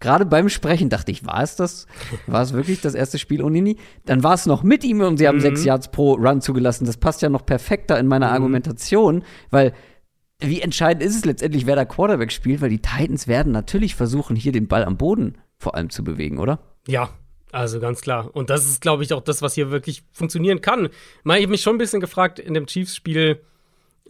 gerade 0.00 0.26
beim 0.26 0.48
Sprechen 0.48 0.88
dachte 0.88 1.12
ich, 1.12 1.24
war 1.24 1.42
es 1.42 1.54
das? 1.54 1.86
War 2.26 2.42
es 2.42 2.52
wirklich 2.52 2.80
das 2.80 2.94
erste 2.94 3.18
Spiel 3.18 3.42
ohne 3.42 3.52
Nini? 3.52 3.76
Dann 4.04 4.24
war 4.24 4.34
es 4.34 4.46
noch 4.46 4.64
mit 4.64 4.82
ihm 4.82 5.00
und 5.02 5.18
sie 5.18 5.28
haben 5.28 5.36
mhm. 5.36 5.42
sechs 5.42 5.64
Yards 5.64 5.92
pro 5.92 6.14
Run 6.14 6.40
zugelassen. 6.40 6.84
Das 6.84 6.96
passt 6.96 7.22
ja 7.22 7.28
noch 7.28 7.46
perfekter 7.46 7.98
in 7.98 8.08
meiner 8.08 8.28
mhm. 8.28 8.34
Argumentation, 8.34 9.24
weil 9.50 9.72
wie 10.40 10.60
entscheidend 10.60 11.04
ist 11.04 11.14
es 11.14 11.24
letztendlich, 11.24 11.66
wer 11.66 11.76
da 11.76 11.84
Quarterback 11.84 12.32
spielt, 12.32 12.60
weil 12.60 12.70
die 12.70 12.82
Titans 12.82 13.28
werden 13.28 13.52
natürlich 13.52 13.94
versuchen, 13.94 14.34
hier 14.34 14.50
den 14.50 14.66
Ball 14.66 14.84
am 14.84 14.96
Boden 14.96 15.38
vor 15.56 15.76
allem 15.76 15.90
zu 15.90 16.02
bewegen, 16.02 16.38
oder? 16.38 16.58
Ja, 16.88 17.10
also 17.52 17.80
ganz 17.80 18.00
klar. 18.00 18.34
Und 18.34 18.50
das 18.50 18.66
ist, 18.66 18.80
glaube 18.80 19.04
ich, 19.04 19.12
auch 19.12 19.20
das, 19.20 19.42
was 19.42 19.54
hier 19.54 19.70
wirklich 19.70 20.02
funktionieren 20.10 20.62
kann. 20.62 20.86
Ich 20.86 21.30
habe 21.30 21.46
mich 21.48 21.60
schon 21.60 21.76
ein 21.76 21.78
bisschen 21.78 22.00
gefragt 22.00 22.38
in 22.38 22.54
dem 22.54 22.66
Chiefs-Spiel, 22.66 23.42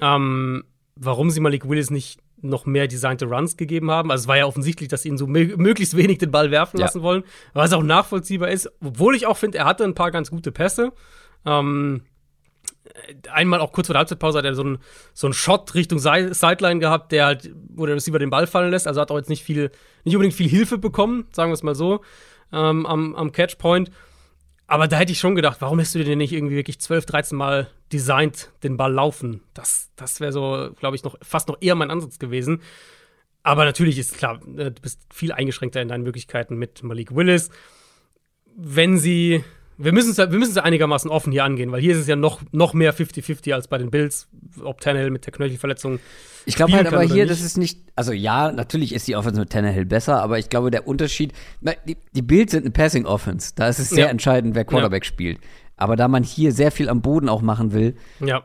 ähm, 0.01 0.65
warum 0.95 1.29
sie 1.29 1.41
Malik 1.41 1.69
Willis 1.69 1.91
nicht 1.91 2.21
noch 2.41 2.67
mehr 2.67 2.87
designte 2.87 3.27
Runs 3.27 3.57
gegeben 3.57 3.91
haben. 3.91 4.11
Also 4.11 4.23
es 4.23 4.29
war 4.29 4.37
ja 4.37 4.47
offensichtlich, 4.47 4.89
dass 4.89 5.03
sie 5.03 5.09
ihn 5.09 5.19
so 5.19 5.27
möglichst 5.27 5.97
wenig 5.97 6.19
den 6.19 6.31
Ball 6.31 6.51
werfen 6.51 6.79
ja. 6.79 6.87
lassen 6.87 7.03
wollen, 7.03 7.25
was 7.53 7.73
auch 7.73 7.83
nachvollziehbar 7.83 8.51
ist. 8.51 8.71
Obwohl 8.81 9.17
ich 9.17 9.27
auch 9.27 9.37
finde, 9.37 9.59
er 9.59 9.65
hatte 9.65 9.85
ein 9.85 9.95
paar 9.95 10.11
ganz 10.13 10.31
gute 10.31 10.53
Pässe. 10.53 10.93
Ähm, 11.45 12.03
einmal 13.31 13.61
auch 13.61 13.73
kurz 13.73 13.89
vor 13.89 13.95
der 13.95 14.01
Halbzeitpause 14.01 14.39
hat 14.39 14.45
er 14.45 14.55
so 14.55 14.63
einen 14.63 14.79
so 15.15 15.27
einen 15.27 15.35
Shot 15.35 15.75
Richtung 15.75 15.99
Sideline 15.99 16.81
gehabt, 16.81 17.13
der 17.13 17.27
halt, 17.27 17.51
wo 17.71 17.87
der 17.87 17.97
Receiver 17.97 18.19
den 18.19 18.31
Ball 18.31 18.47
fallen 18.47 18.71
lässt. 18.71 18.87
Also 18.87 19.01
hat 19.01 19.11
auch 19.11 19.17
jetzt 19.17 19.31
nicht 19.31 19.43
viel, 19.43 19.71
nicht 20.05 20.15
unbedingt 20.15 20.35
viel 20.35 20.49
Hilfe 20.49 20.79
bekommen, 20.79 21.27
sagen 21.33 21.51
wir 21.51 21.55
es 21.55 21.63
mal 21.63 21.75
so, 21.75 22.03
ähm, 22.53 22.87
am, 22.87 23.15
am 23.15 23.33
Catchpoint. 23.33 23.91
Aber 24.67 24.89
da 24.89 24.97
hätte 24.97 25.13
ich 25.13 25.19
schon 25.19 25.35
gedacht, 25.35 25.61
warum 25.61 25.79
lässt 25.79 25.95
du 25.95 26.03
den 26.03 26.19
nicht 26.19 26.33
irgendwie 26.33 26.57
wirklich 26.57 26.81
12, 26.81 27.05
13 27.07 27.37
Mal 27.37 27.69
designt 27.93 28.51
den 28.63 28.77
Ball 28.77 28.93
laufen? 28.93 29.43
Das, 29.55 29.91
das 29.97 30.21
wäre 30.21 30.33
so, 30.33 30.71
glaube 30.79 30.97
ich, 30.97 31.05
noch 31.05 31.17
fast 31.21 31.49
noch 31.49 31.59
eher 31.61 31.75
mein 31.75 31.91
Ansatz 31.91 32.19
gewesen. 32.19 32.63
Aber 33.43 33.65
natürlich 33.65 33.99
ist 33.99 34.17
klar, 34.17 34.41
äh, 34.57 34.71
du 34.71 34.81
bist 34.81 35.01
viel 35.13 35.33
eingeschränkter 35.33 35.83
in 35.83 35.89
deinen 35.89 36.05
Möglichkeiten 36.05 36.57
mit 36.57 36.83
Malik 36.83 37.15
Willis. 37.15 37.51
Wenn 38.57 38.99
sie 38.99 39.45
wir 39.79 39.93
müssen 39.93 40.11
es 40.11 40.19
wir 40.19 40.27
müssen 40.39 40.53
es 40.53 40.59
einigermaßen 40.59 41.11
offen 41.11 41.33
hier 41.33 41.45
angehen, 41.45 41.73
weil 41.73 41.81
hier 41.81 41.93
ist 41.93 42.01
es 42.01 42.07
ja 42.07 42.17
noch, 42.17 42.41
noch 42.53 42.75
mehr 42.75 42.95
50-50 42.95 43.53
als 43.53 43.69
bei 43.69 43.79
den 43.79 43.91
Bills, 43.91 44.29
ob 44.63 44.81
Tannehill 44.81 45.11
mit 45.11 45.27
der 45.27 45.33
Knöchelverletzung. 45.33 45.99
Ich 46.45 46.57
glaube 46.57 46.73
halt 46.73 46.87
aber 46.87 47.03
hier, 47.03 47.27
das 47.27 47.41
ist 47.41 47.57
nicht, 47.57 47.81
also 47.95 48.13
ja, 48.13 48.51
natürlich 48.51 48.93
ist 48.95 49.07
die 49.07 49.17
Offense 49.17 49.39
mit 49.39 49.51
Tannehill 49.51 49.85
besser, 49.85 50.23
aber 50.23 50.39
ich 50.39 50.49
glaube, 50.49 50.71
der 50.71 50.87
Unterschied, 50.89 51.33
die, 51.87 51.97
die 52.13 52.23
Bills 52.23 52.51
sind 52.51 52.63
eine 52.63 52.73
Passing 52.73 53.07
Offense, 53.07 53.53
da 53.55 53.69
ist 53.69 53.79
es 53.79 53.91
sehr 53.91 54.07
ja. 54.07 54.11
entscheidend, 54.11 54.55
wer 54.55 54.65
Quarterback 54.65 55.05
ja. 55.05 55.09
spielt. 55.09 55.39
Aber 55.77 55.97
da 55.97 56.09
man 56.09 56.23
hier 56.23 56.53
sehr 56.53 56.71
viel 56.71 56.89
am 56.89 57.01
Boden 57.01 57.29
auch 57.29 57.43
machen 57.43 57.73
will, 57.73 57.97
ja. 58.21 58.45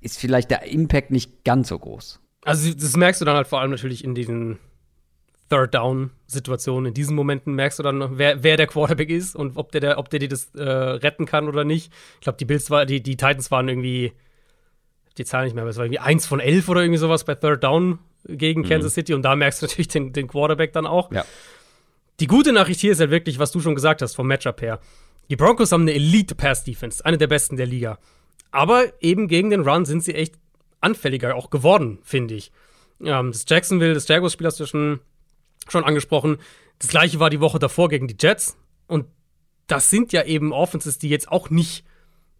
ist 0.00 0.18
vielleicht 0.18 0.50
der 0.50 0.64
Impact 0.64 1.10
nicht 1.10 1.44
ganz 1.44 1.68
so 1.68 1.78
groß. 1.78 2.20
Also 2.44 2.72
das 2.72 2.96
merkst 2.96 3.20
du 3.20 3.24
dann 3.24 3.36
halt 3.36 3.46
vor 3.46 3.60
allem 3.60 3.70
natürlich 3.70 4.04
in 4.04 4.14
diesen 4.14 4.58
Third 5.50 5.74
Down 5.74 6.10
Situationen. 6.26 6.86
In 6.86 6.94
diesen 6.94 7.14
Momenten 7.14 7.54
merkst 7.54 7.78
du 7.78 7.82
dann, 7.82 8.18
wer, 8.18 8.42
wer 8.42 8.56
der 8.56 8.66
Quarterback 8.66 9.10
ist 9.10 9.36
und 9.36 9.56
ob 9.56 9.72
der, 9.72 9.80
der 9.80 9.98
ob 9.98 10.08
der 10.10 10.20
dir 10.20 10.28
das 10.28 10.54
äh, 10.54 10.62
retten 10.62 11.26
kann 11.26 11.48
oder 11.48 11.64
nicht. 11.64 11.92
Ich 12.14 12.20
glaube, 12.20 12.38
die 12.38 12.44
Bills 12.44 12.70
war, 12.70 12.86
die, 12.86 13.02
die 13.02 13.16
Titans 13.16 13.50
waren 13.50 13.68
irgendwie, 13.68 14.12
die 15.18 15.24
Zahl 15.24 15.44
nicht 15.44 15.54
mehr, 15.54 15.62
aber 15.62 15.70
es 15.70 15.76
war 15.76 15.84
irgendwie 15.84 16.00
eins 16.00 16.26
von 16.26 16.40
elf 16.40 16.68
oder 16.68 16.82
irgendwie 16.82 16.98
sowas 16.98 17.24
bei 17.24 17.34
Third 17.34 17.62
Down 17.62 17.98
gegen 18.26 18.62
mhm. 18.62 18.68
Kansas 18.68 18.94
City 18.94 19.14
und 19.14 19.22
da 19.22 19.36
merkst 19.36 19.62
du 19.62 19.66
natürlich 19.66 19.88
den, 19.88 20.12
den 20.12 20.28
Quarterback 20.28 20.72
dann 20.72 20.86
auch. 20.86 21.12
Ja. 21.12 21.24
Die 22.20 22.26
gute 22.26 22.52
Nachricht 22.52 22.80
hier 22.80 22.92
ist 22.92 23.00
halt 23.00 23.10
wirklich, 23.10 23.38
was 23.38 23.52
du 23.52 23.60
schon 23.60 23.74
gesagt 23.74 24.00
hast 24.00 24.14
vom 24.14 24.26
Matchup 24.26 24.62
her. 24.62 24.80
Die 25.30 25.36
Broncos 25.36 25.72
haben 25.72 25.82
eine 25.82 25.94
Elite 25.94 26.34
Pass 26.34 26.64
Defense, 26.64 27.04
eine 27.04 27.18
der 27.18 27.26
besten 27.26 27.56
der 27.56 27.66
Liga. 27.66 27.98
Aber 28.50 28.84
eben 29.00 29.26
gegen 29.26 29.50
den 29.50 29.62
Run 29.62 29.84
sind 29.84 30.04
sie 30.04 30.14
echt 30.14 30.36
anfälliger 30.80 31.34
auch 31.34 31.50
geworden, 31.50 31.98
finde 32.02 32.34
ich. 32.34 32.52
Ähm, 33.02 33.32
das 33.32 33.44
Jacksonville, 33.48 33.94
das 33.94 34.06
Jaguars-Spiel 34.06 34.46
hast 34.46 34.60
du 34.60 34.66
schon 34.66 35.00
schon 35.68 35.84
angesprochen. 35.84 36.38
Das 36.78 36.88
gleiche 36.88 37.20
war 37.20 37.30
die 37.30 37.40
Woche 37.40 37.58
davor 37.58 37.88
gegen 37.88 38.08
die 38.08 38.16
Jets. 38.18 38.56
Und 38.86 39.06
das 39.66 39.90
sind 39.90 40.12
ja 40.12 40.24
eben 40.24 40.52
Offenses, 40.52 40.98
die 40.98 41.08
jetzt 41.08 41.30
auch 41.30 41.50
nicht 41.50 41.84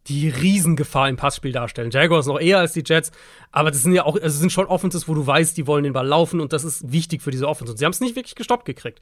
die 0.06 0.28
Riesengefahr 0.28 1.08
im 1.08 1.16
Passspiel 1.16 1.52
darstellen. 1.52 1.90
Jaguars 1.90 2.26
noch 2.26 2.38
eher 2.38 2.58
als 2.58 2.74
die 2.74 2.82
Jets, 2.84 3.10
aber 3.52 3.70
das 3.70 3.82
sind 3.82 3.94
ja 3.94 4.04
auch, 4.04 4.20
also 4.20 4.38
sind 4.38 4.52
schon 4.52 4.66
Offenses, 4.66 5.08
wo 5.08 5.14
du 5.14 5.26
weißt, 5.26 5.56
die 5.56 5.66
wollen 5.66 5.84
den 5.84 5.94
Ball 5.94 6.06
laufen 6.06 6.40
und 6.40 6.52
das 6.52 6.64
ist 6.64 6.92
wichtig 6.92 7.22
für 7.22 7.30
diese 7.30 7.48
Offense. 7.48 7.72
Und 7.72 7.78
sie 7.78 7.84
haben 7.84 7.92
es 7.92 8.00
nicht 8.00 8.16
wirklich 8.16 8.34
gestoppt 8.34 8.66
gekriegt. 8.66 9.00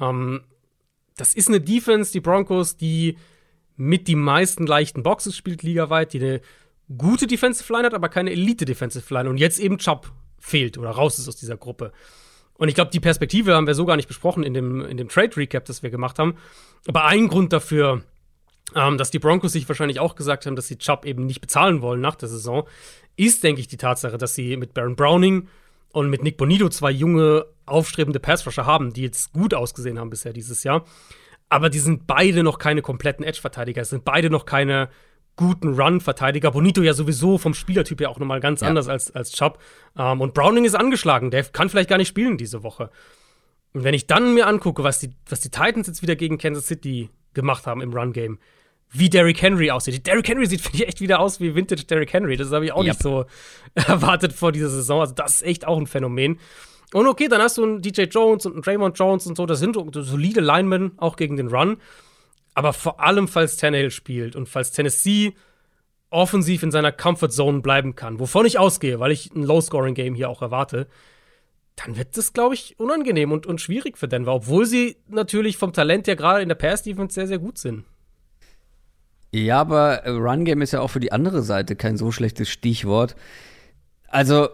Ähm, 0.00 0.42
das 1.16 1.34
ist 1.34 1.48
eine 1.48 1.60
Defense, 1.60 2.12
die 2.12 2.20
Broncos, 2.20 2.76
die 2.76 3.18
mit 3.76 4.08
die 4.08 4.14
meisten 4.14 4.66
leichten 4.66 5.02
Boxes 5.02 5.36
spielt 5.36 5.62
ligaweit, 5.62 6.12
die 6.12 6.20
eine 6.20 6.40
gute 6.96 7.26
Defensive 7.26 7.70
Line 7.72 7.86
hat, 7.86 7.94
aber 7.94 8.08
keine 8.08 8.30
Elite 8.30 8.64
Defensive 8.64 9.12
Line 9.12 9.28
und 9.28 9.36
jetzt 9.36 9.58
eben 9.58 9.78
Chubb 9.78 10.10
fehlt 10.38 10.78
oder 10.78 10.90
raus 10.90 11.18
ist 11.18 11.28
aus 11.28 11.36
dieser 11.36 11.56
Gruppe. 11.56 11.92
Und 12.58 12.68
ich 12.68 12.74
glaube, 12.74 12.90
die 12.90 13.00
Perspektive 13.00 13.54
haben 13.54 13.66
wir 13.66 13.74
so 13.74 13.86
gar 13.86 13.96
nicht 13.96 14.08
besprochen 14.08 14.42
in 14.42 14.52
dem, 14.52 14.82
in 14.82 14.96
dem 14.96 15.08
Trade 15.08 15.36
Recap, 15.36 15.64
das 15.64 15.82
wir 15.82 15.90
gemacht 15.90 16.18
haben. 16.18 16.34
Aber 16.86 17.04
ein 17.04 17.28
Grund 17.28 17.52
dafür, 17.52 18.02
ähm, 18.74 18.98
dass 18.98 19.10
die 19.10 19.20
Broncos 19.20 19.52
sich 19.52 19.66
wahrscheinlich 19.68 20.00
auch 20.00 20.16
gesagt 20.16 20.44
haben, 20.44 20.56
dass 20.56 20.66
sie 20.66 20.76
Chubb 20.76 21.06
eben 21.06 21.24
nicht 21.24 21.40
bezahlen 21.40 21.80
wollen 21.80 22.00
nach 22.00 22.16
der 22.16 22.28
Saison, 22.28 22.68
ist, 23.16 23.42
denke 23.44 23.60
ich, 23.60 23.68
die 23.68 23.76
Tatsache, 23.76 24.18
dass 24.18 24.34
sie 24.34 24.56
mit 24.56 24.74
Baron 24.74 24.96
Browning 24.96 25.48
und 25.92 26.10
mit 26.10 26.22
Nick 26.22 26.36
Bonito 26.36 26.68
zwei 26.68 26.90
junge, 26.90 27.46
aufstrebende 27.64 28.20
Passrusher 28.20 28.66
haben, 28.66 28.92
die 28.92 29.02
jetzt 29.02 29.32
gut 29.32 29.54
ausgesehen 29.54 29.98
haben 29.98 30.10
bisher 30.10 30.32
dieses 30.32 30.64
Jahr. 30.64 30.84
Aber 31.48 31.70
die 31.70 31.78
sind 31.78 32.06
beide 32.06 32.42
noch 32.42 32.58
keine 32.58 32.82
kompletten 32.82 33.24
Edge-Verteidiger, 33.24 33.82
Es 33.82 33.90
sind 33.90 34.04
beide 34.04 34.30
noch 34.30 34.44
keine 34.44 34.90
guten 35.38 35.80
Run-Verteidiger. 35.80 36.50
Bonito 36.50 36.82
ja 36.82 36.92
sowieso 36.92 37.38
vom 37.38 37.54
Spielertyp 37.54 38.00
ja 38.00 38.08
auch 38.10 38.18
nochmal 38.18 38.40
ganz 38.40 38.60
ja. 38.60 38.68
anders 38.68 38.88
als, 38.88 39.10
als 39.12 39.32
Chubb. 39.32 39.58
Ähm, 39.96 40.20
und 40.20 40.34
Browning 40.34 40.66
ist 40.66 40.74
angeschlagen. 40.74 41.30
Der 41.30 41.44
kann 41.44 41.70
vielleicht 41.70 41.88
gar 41.88 41.96
nicht 41.96 42.08
spielen 42.08 42.36
diese 42.36 42.62
Woche. 42.62 42.90
Und 43.72 43.84
wenn 43.84 43.94
ich 43.94 44.06
dann 44.06 44.34
mir 44.34 44.46
angucke, 44.46 44.82
was 44.84 44.98
die, 44.98 45.10
was 45.28 45.40
die 45.40 45.50
Titans 45.50 45.86
jetzt 45.86 46.02
wieder 46.02 46.16
gegen 46.16 46.36
Kansas 46.36 46.66
City 46.66 47.08
gemacht 47.32 47.66
haben 47.66 47.80
im 47.80 47.94
Run-Game, 47.94 48.38
wie 48.90 49.08
Derrick 49.08 49.40
Henry 49.40 49.70
aussieht. 49.70 50.06
Derrick 50.06 50.28
Henry 50.28 50.46
sieht, 50.46 50.60
finde 50.62 50.78
ich, 50.78 50.88
echt 50.88 51.00
wieder 51.00 51.20
aus 51.20 51.40
wie 51.40 51.54
Vintage 51.54 51.84
Derrick 51.84 52.12
Henry. 52.12 52.36
Das 52.36 52.50
habe 52.50 52.64
ich 52.64 52.72
auch 52.72 52.84
yep. 52.84 52.88
nicht 52.88 53.02
so 53.02 53.24
erwartet 53.74 54.32
vor 54.32 54.50
dieser 54.52 54.68
Saison. 54.68 55.00
Also, 55.00 55.14
das 55.14 55.36
ist 55.36 55.42
echt 55.42 55.66
auch 55.66 55.78
ein 55.78 55.86
Phänomen. 55.86 56.40
Und 56.92 57.06
okay, 57.06 57.28
dann 57.28 57.40
hast 57.40 57.58
du 57.58 57.62
einen 57.62 57.82
DJ 57.82 58.02
Jones 58.02 58.44
und 58.44 58.54
einen 58.54 58.62
Draymond 58.62 58.98
Jones 58.98 59.26
und 59.26 59.36
so. 59.36 59.46
Das 59.46 59.60
sind 59.60 59.76
solide 59.92 60.40
Linemen, 60.40 60.92
auch 60.96 61.16
gegen 61.16 61.36
den 61.36 61.48
Run. 61.48 61.76
Aber 62.58 62.72
vor 62.72 62.98
allem, 62.98 63.28
falls 63.28 63.56
Tannehill 63.56 63.92
spielt 63.92 64.34
und 64.34 64.48
falls 64.48 64.72
Tennessee 64.72 65.36
offensiv 66.10 66.64
in 66.64 66.72
seiner 66.72 66.90
Comfort 66.90 67.28
Zone 67.28 67.60
bleiben 67.60 67.94
kann, 67.94 68.18
wovon 68.18 68.46
ich 68.46 68.58
ausgehe, 68.58 68.98
weil 68.98 69.12
ich 69.12 69.32
ein 69.32 69.44
Low-Scoring-Game 69.44 70.16
hier 70.16 70.28
auch 70.28 70.42
erwarte, 70.42 70.88
dann 71.76 71.96
wird 71.96 72.16
das, 72.16 72.32
glaube 72.32 72.56
ich, 72.56 72.76
unangenehm 72.80 73.30
und, 73.30 73.46
und 73.46 73.60
schwierig 73.60 73.96
für 73.96 74.08
Denver, 74.08 74.34
obwohl 74.34 74.66
sie 74.66 74.96
natürlich 75.06 75.56
vom 75.56 75.72
Talent 75.72 76.08
ja 76.08 76.16
gerade 76.16 76.42
in 76.42 76.48
der 76.48 76.56
Pass-Defense 76.56 77.14
sehr, 77.14 77.28
sehr 77.28 77.38
gut 77.38 77.58
sind. 77.58 77.84
Ja, 79.30 79.60
aber 79.60 80.02
Run-Game 80.04 80.60
ist 80.60 80.72
ja 80.72 80.80
auch 80.80 80.90
für 80.90 80.98
die 80.98 81.12
andere 81.12 81.42
Seite 81.42 81.76
kein 81.76 81.96
so 81.96 82.10
schlechtes 82.10 82.48
Stichwort. 82.48 83.14
Also, 84.08 84.48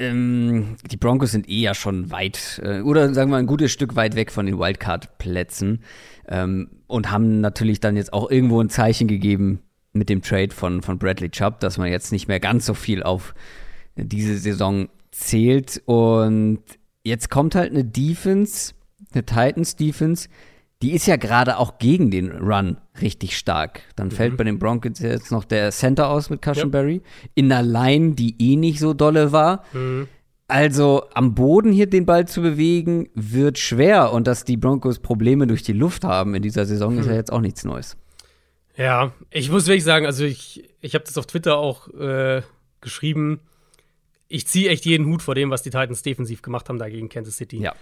ähm, 0.00 0.76
die 0.90 0.96
Broncos 0.96 1.30
sind 1.30 1.48
eh 1.48 1.60
ja 1.60 1.74
schon 1.74 2.10
weit, 2.10 2.60
äh, 2.64 2.80
oder 2.80 3.12
sagen 3.14 3.30
wir 3.30 3.36
ein 3.36 3.46
gutes 3.46 3.70
Stück 3.70 3.96
weit 3.96 4.16
weg 4.16 4.32
von 4.32 4.46
den 4.46 4.58
Wildcard-Plätzen 4.58 5.82
ähm, 6.28 6.70
und 6.86 7.10
haben 7.10 7.40
natürlich 7.40 7.80
dann 7.80 7.96
jetzt 7.96 8.12
auch 8.12 8.30
irgendwo 8.30 8.60
ein 8.60 8.70
Zeichen 8.70 9.08
gegeben 9.08 9.60
mit 9.92 10.08
dem 10.08 10.22
Trade 10.22 10.54
von, 10.54 10.82
von 10.82 10.98
Bradley 10.98 11.30
Chubb, 11.30 11.60
dass 11.60 11.76
man 11.76 11.90
jetzt 11.90 12.12
nicht 12.12 12.28
mehr 12.28 12.40
ganz 12.40 12.66
so 12.66 12.74
viel 12.74 13.02
auf 13.02 13.34
diese 13.96 14.38
Saison 14.38 14.88
zählt. 15.10 15.82
Und 15.84 16.60
jetzt 17.02 17.28
kommt 17.28 17.54
halt 17.54 17.72
eine 17.72 17.84
Defense, 17.84 18.72
eine 19.12 19.24
Titans-Defense, 19.24 20.28
die 20.82 20.92
ist 20.92 21.06
ja 21.06 21.16
gerade 21.16 21.58
auch 21.58 21.78
gegen 21.78 22.10
den 22.10 22.30
Run 22.30 22.78
richtig 23.00 23.36
stark. 23.36 23.82
Dann 23.96 24.08
mhm. 24.08 24.12
fällt 24.12 24.36
bei 24.36 24.44
den 24.44 24.58
Broncos 24.58 24.98
jetzt 25.00 25.30
noch 25.30 25.44
der 25.44 25.70
Center 25.72 26.08
aus 26.08 26.30
mit 26.30 26.40
Cushenberry. 26.42 26.96
Ja. 26.96 27.28
In 27.34 27.52
einer 27.52 27.62
Line, 27.62 28.14
die 28.14 28.34
eh 28.38 28.56
nicht 28.56 28.78
so 28.78 28.94
dolle 28.94 29.32
war. 29.32 29.64
Mhm. 29.72 30.08
Also 30.48 31.04
am 31.14 31.34
Boden 31.34 31.70
hier 31.70 31.86
den 31.86 32.06
Ball 32.06 32.26
zu 32.26 32.40
bewegen, 32.42 33.08
wird 33.14 33.58
schwer. 33.58 34.12
Und 34.12 34.26
dass 34.26 34.44
die 34.44 34.56
Broncos 34.56 34.98
Probleme 34.98 35.46
durch 35.46 35.62
die 35.62 35.72
Luft 35.72 36.02
haben 36.02 36.34
in 36.34 36.42
dieser 36.42 36.64
Saison, 36.64 36.94
mhm. 36.94 37.00
ist 37.00 37.06
ja 37.06 37.14
jetzt 37.14 37.32
auch 37.32 37.40
nichts 37.40 37.64
Neues. 37.64 37.96
Ja, 38.76 39.12
ich 39.30 39.50
muss 39.50 39.66
wirklich 39.66 39.84
sagen, 39.84 40.06
also 40.06 40.24
ich, 40.24 40.70
ich 40.80 40.94
habe 40.94 41.04
das 41.04 41.18
auf 41.18 41.26
Twitter 41.26 41.58
auch 41.58 41.88
äh, 41.88 42.40
geschrieben. 42.80 43.40
Ich 44.28 44.46
ziehe 44.46 44.70
echt 44.70 44.86
jeden 44.86 45.06
Hut 45.06 45.22
vor 45.22 45.34
dem, 45.34 45.50
was 45.50 45.62
die 45.62 45.70
Titans 45.70 46.02
defensiv 46.02 46.40
gemacht 46.40 46.68
haben 46.68 46.78
da 46.78 46.88
gegen 46.88 47.08
Kansas 47.10 47.36
City. 47.36 47.58
Ja. 47.58 47.74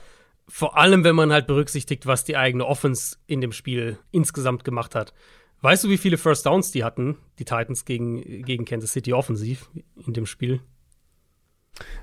Vor 0.48 0.78
allem, 0.78 1.04
wenn 1.04 1.14
man 1.14 1.32
halt 1.32 1.46
berücksichtigt, 1.46 2.06
was 2.06 2.24
die 2.24 2.36
eigene 2.36 2.66
Offense 2.66 3.16
in 3.26 3.40
dem 3.40 3.52
Spiel 3.52 3.98
insgesamt 4.10 4.64
gemacht 4.64 4.94
hat. 4.94 5.12
Weißt 5.60 5.84
du, 5.84 5.90
wie 5.90 5.98
viele 5.98 6.16
First 6.16 6.46
Downs 6.46 6.70
die 6.70 6.84
hatten, 6.84 7.16
die 7.38 7.44
Titans 7.44 7.84
gegen, 7.84 8.22
gegen 8.44 8.64
Kansas 8.64 8.92
City 8.92 9.12
offensiv 9.12 9.68
in 10.06 10.12
dem 10.12 10.24
Spiel? 10.24 10.60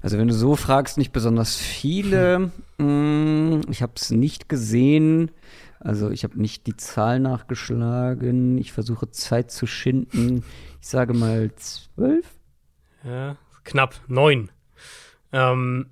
Also 0.02 0.18
wenn 0.18 0.28
du 0.28 0.34
so 0.34 0.56
fragst, 0.56 0.98
nicht 0.98 1.12
besonders 1.12 1.56
viele. 1.58 2.52
Hm. 2.80 3.62
Ich 3.70 3.82
habe 3.82 3.94
es 3.96 4.12
nicht 4.12 4.50
gesehen. 4.50 5.32
Also 5.80 6.10
ich 6.10 6.24
habe 6.24 6.40
nicht 6.40 6.68
die 6.68 6.76
Zahl 6.78 7.20
nachgeschlagen. 7.20 8.58
Ich 8.58 8.74
versuche 8.74 9.10
Zeit 9.12 9.52
zu 9.52 9.68
schinden. 9.68 10.44
Ich 10.82 10.88
sage 10.88 11.14
mal 11.14 11.54
zwölf. 11.56 12.26
Ja, 13.04 13.38
knapp 13.64 14.02
neun. 14.08 14.52
Ähm, 15.32 15.88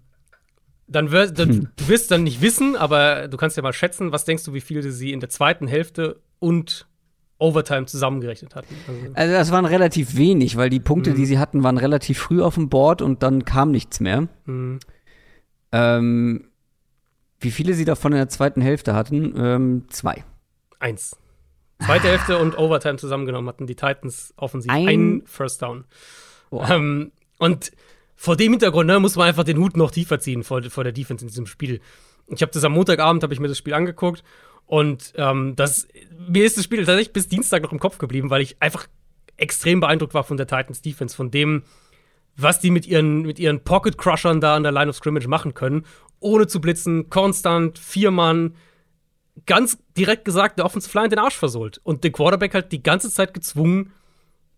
dann 0.88 1.12
wirst 1.12 1.38
hm. 1.38 1.70
du 1.76 1.88
wirst 1.88 2.12
dann 2.12 2.24
nicht 2.24 2.42
wissen, 2.42 2.76
aber 2.76 3.28
du 3.28 3.38
kannst 3.38 3.58
ja 3.58 3.64
mal 3.64 3.74
schätzen, 3.74 4.12
was 4.12 4.26
denkst 4.26 4.44
du, 4.44 4.54
wie 4.54 4.62
viele 4.62 4.92
sie 4.92 5.12
in 5.12 5.20
der 5.20 5.30
zweiten 5.30 5.68
Hälfte 5.68 6.22
und 6.40 6.88
Overtime 7.38 7.86
zusammengerechnet 7.86 8.56
hatten. 8.56 8.76
Also, 8.88 9.14
also 9.16 9.34
das 9.34 9.52
waren 9.52 9.66
relativ 9.66 10.16
wenig, 10.16 10.56
weil 10.56 10.70
die 10.70 10.80
Punkte, 10.80 11.12
mhm. 11.12 11.16
die 11.16 11.26
sie 11.26 11.40
hatten, 11.40 11.64
waren 11.64 11.78
relativ 11.78 12.20
früh 12.20 12.42
auf 12.42 12.56
dem 12.56 12.70
Board 12.70 13.02
und 13.02 13.24
dann 13.24 13.44
kam 13.44 13.72
nichts 13.72 14.00
mehr. 14.00 14.28
Mhm. 14.46 14.80
Ähm, 15.72 16.50
wie 17.40 17.52
viele 17.52 17.74
sie 17.74 17.86
davon 17.86 18.14
in 18.14 18.20
der 18.20 18.30
zweiten 18.30 18.62
Hälfte 18.62 18.94
hatten? 18.94 19.34
Ähm, 19.38 19.86
zwei. 19.90 20.24
Eins. 20.80 21.18
Zweite 21.80 22.08
Hälfte 22.08 22.38
und 22.38 22.58
Overtime 22.58 22.98
zusammengenommen 22.98 23.50
hatten 23.50 23.68
die 23.68 23.76
Titans 23.76 24.34
offensiv 24.38 24.72
ein, 24.72 24.88
ein 24.88 25.22
First 25.26 25.62
Down. 25.62 25.86
Ähm, 26.52 27.12
und 27.40 27.72
vor 28.16 28.36
dem 28.36 28.54
Hintergrund 28.54 28.88
ne, 28.88 29.00
muss 29.00 29.16
man 29.16 29.28
einfach 29.28 29.44
den 29.44 29.58
Hut 29.58 29.78
noch 29.78 29.92
tiefer 29.92 30.20
ziehen 30.20 30.44
vor, 30.44 30.62
vor 30.64 30.84
der 30.84 30.94
Defense 30.94 31.24
in 31.24 31.30
diesem 31.30 31.46
Spiel. 31.46 31.82
Ich 32.28 32.42
habe 32.42 32.52
das 32.52 32.64
am 32.64 32.74
Montagabend, 32.74 33.24
habe 33.24 33.34
ich 33.34 33.40
mir 33.40 33.48
das 33.48 33.58
Spiel 33.58 33.74
angeguckt 33.74 34.24
und 34.66 35.14
ähm, 35.18 35.56
das, 35.56 35.88
mir 36.28 36.46
ist 36.46 36.58
das 36.58 36.64
Spiel 36.64 36.80
tatsächlich 36.80 37.14
bis 37.14 37.28
Dienstag 37.28 37.64
noch 37.64 37.72
im 37.72 37.80
Kopf 37.80 37.98
geblieben, 37.98 38.30
weil 38.30 38.42
ich 38.42 38.62
einfach 38.62 38.88
extrem 39.38 39.80
beeindruckt 39.80 40.14
war 40.14 40.24
von 40.24 40.38
der 40.38 40.48
Titans 40.48 40.82
Defense, 40.82 41.16
von 41.16 41.32
dem, 41.32 41.64
was 42.36 42.60
die 42.60 42.72
mit 42.72 42.88
ihren, 42.88 43.24
mit 43.24 43.40
ihren 43.40 43.64
Pocket 43.64 43.98
Crushern 43.98 44.42
da 44.42 44.56
an 44.56 44.64
der 44.64 44.72
Line 44.72 44.90
of 44.90 44.96
Scrimmage 44.96 45.28
machen 45.28 45.54
können, 45.54 45.86
ohne 46.20 46.48
zu 46.48 46.62
blitzen, 46.62 47.10
konstant, 47.10 47.78
vier 47.80 48.12
Mann, 48.12 48.56
ganz 49.46 49.78
direkt 49.98 50.26
gesagt, 50.26 50.58
der 50.58 50.66
Offensive 50.66 50.98
Line 50.98 51.10
den 51.10 51.20
Arsch 51.20 51.36
versohlt. 51.36 51.82
Und 51.84 52.04
der 52.04 52.12
Quarterback 52.12 52.54
halt 52.54 52.72
die 52.72 52.84
ganze 52.84 53.12
Zeit 53.12 53.34
gezwungen, 53.34 53.92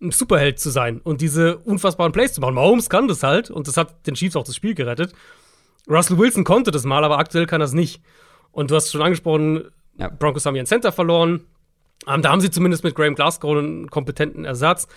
ein 0.02 0.12
Superheld 0.12 0.60
zu 0.60 0.70
sein 0.70 1.00
und 1.00 1.22
diese 1.22 1.58
unfassbaren 1.58 2.12
Plays 2.12 2.34
zu 2.34 2.42
machen. 2.42 2.56
Mahomes 2.56 2.90
kann 2.90 3.08
das 3.08 3.24
halt 3.24 3.50
und 3.50 3.68
das 3.68 3.78
hat 3.78 4.06
den 4.08 4.16
Chiefs 4.16 4.36
auch 4.36 4.44
das 4.44 4.56
Spiel 4.56 4.76
gerettet. 4.76 5.14
Russell 5.88 6.18
Wilson 6.18 6.44
konnte 6.44 6.72
das 6.72 6.84
mal, 6.84 7.04
aber 7.04 7.18
aktuell 7.18 7.46
kann 7.46 7.62
es 7.62 7.74
nicht. 7.74 8.02
Und 8.52 8.72
du 8.72 8.76
hast 8.76 8.92
schon 8.92 9.02
angesprochen, 9.02 9.66
ja, 9.98 10.10
Broncos 10.10 10.46
haben 10.46 10.56
ihren 10.56 10.66
Center 10.66 10.92
verloren. 10.92 11.46
Ähm, 12.08 12.22
da 12.22 12.32
haben 12.32 12.42
sie 12.42 12.52
zumindest 12.52 12.84
mit 12.84 12.96
Graham 12.96 13.16
Glasgow 13.16 13.58
einen 13.58 13.90
kompetenten 13.90 14.46
Ersatz. 14.46 14.88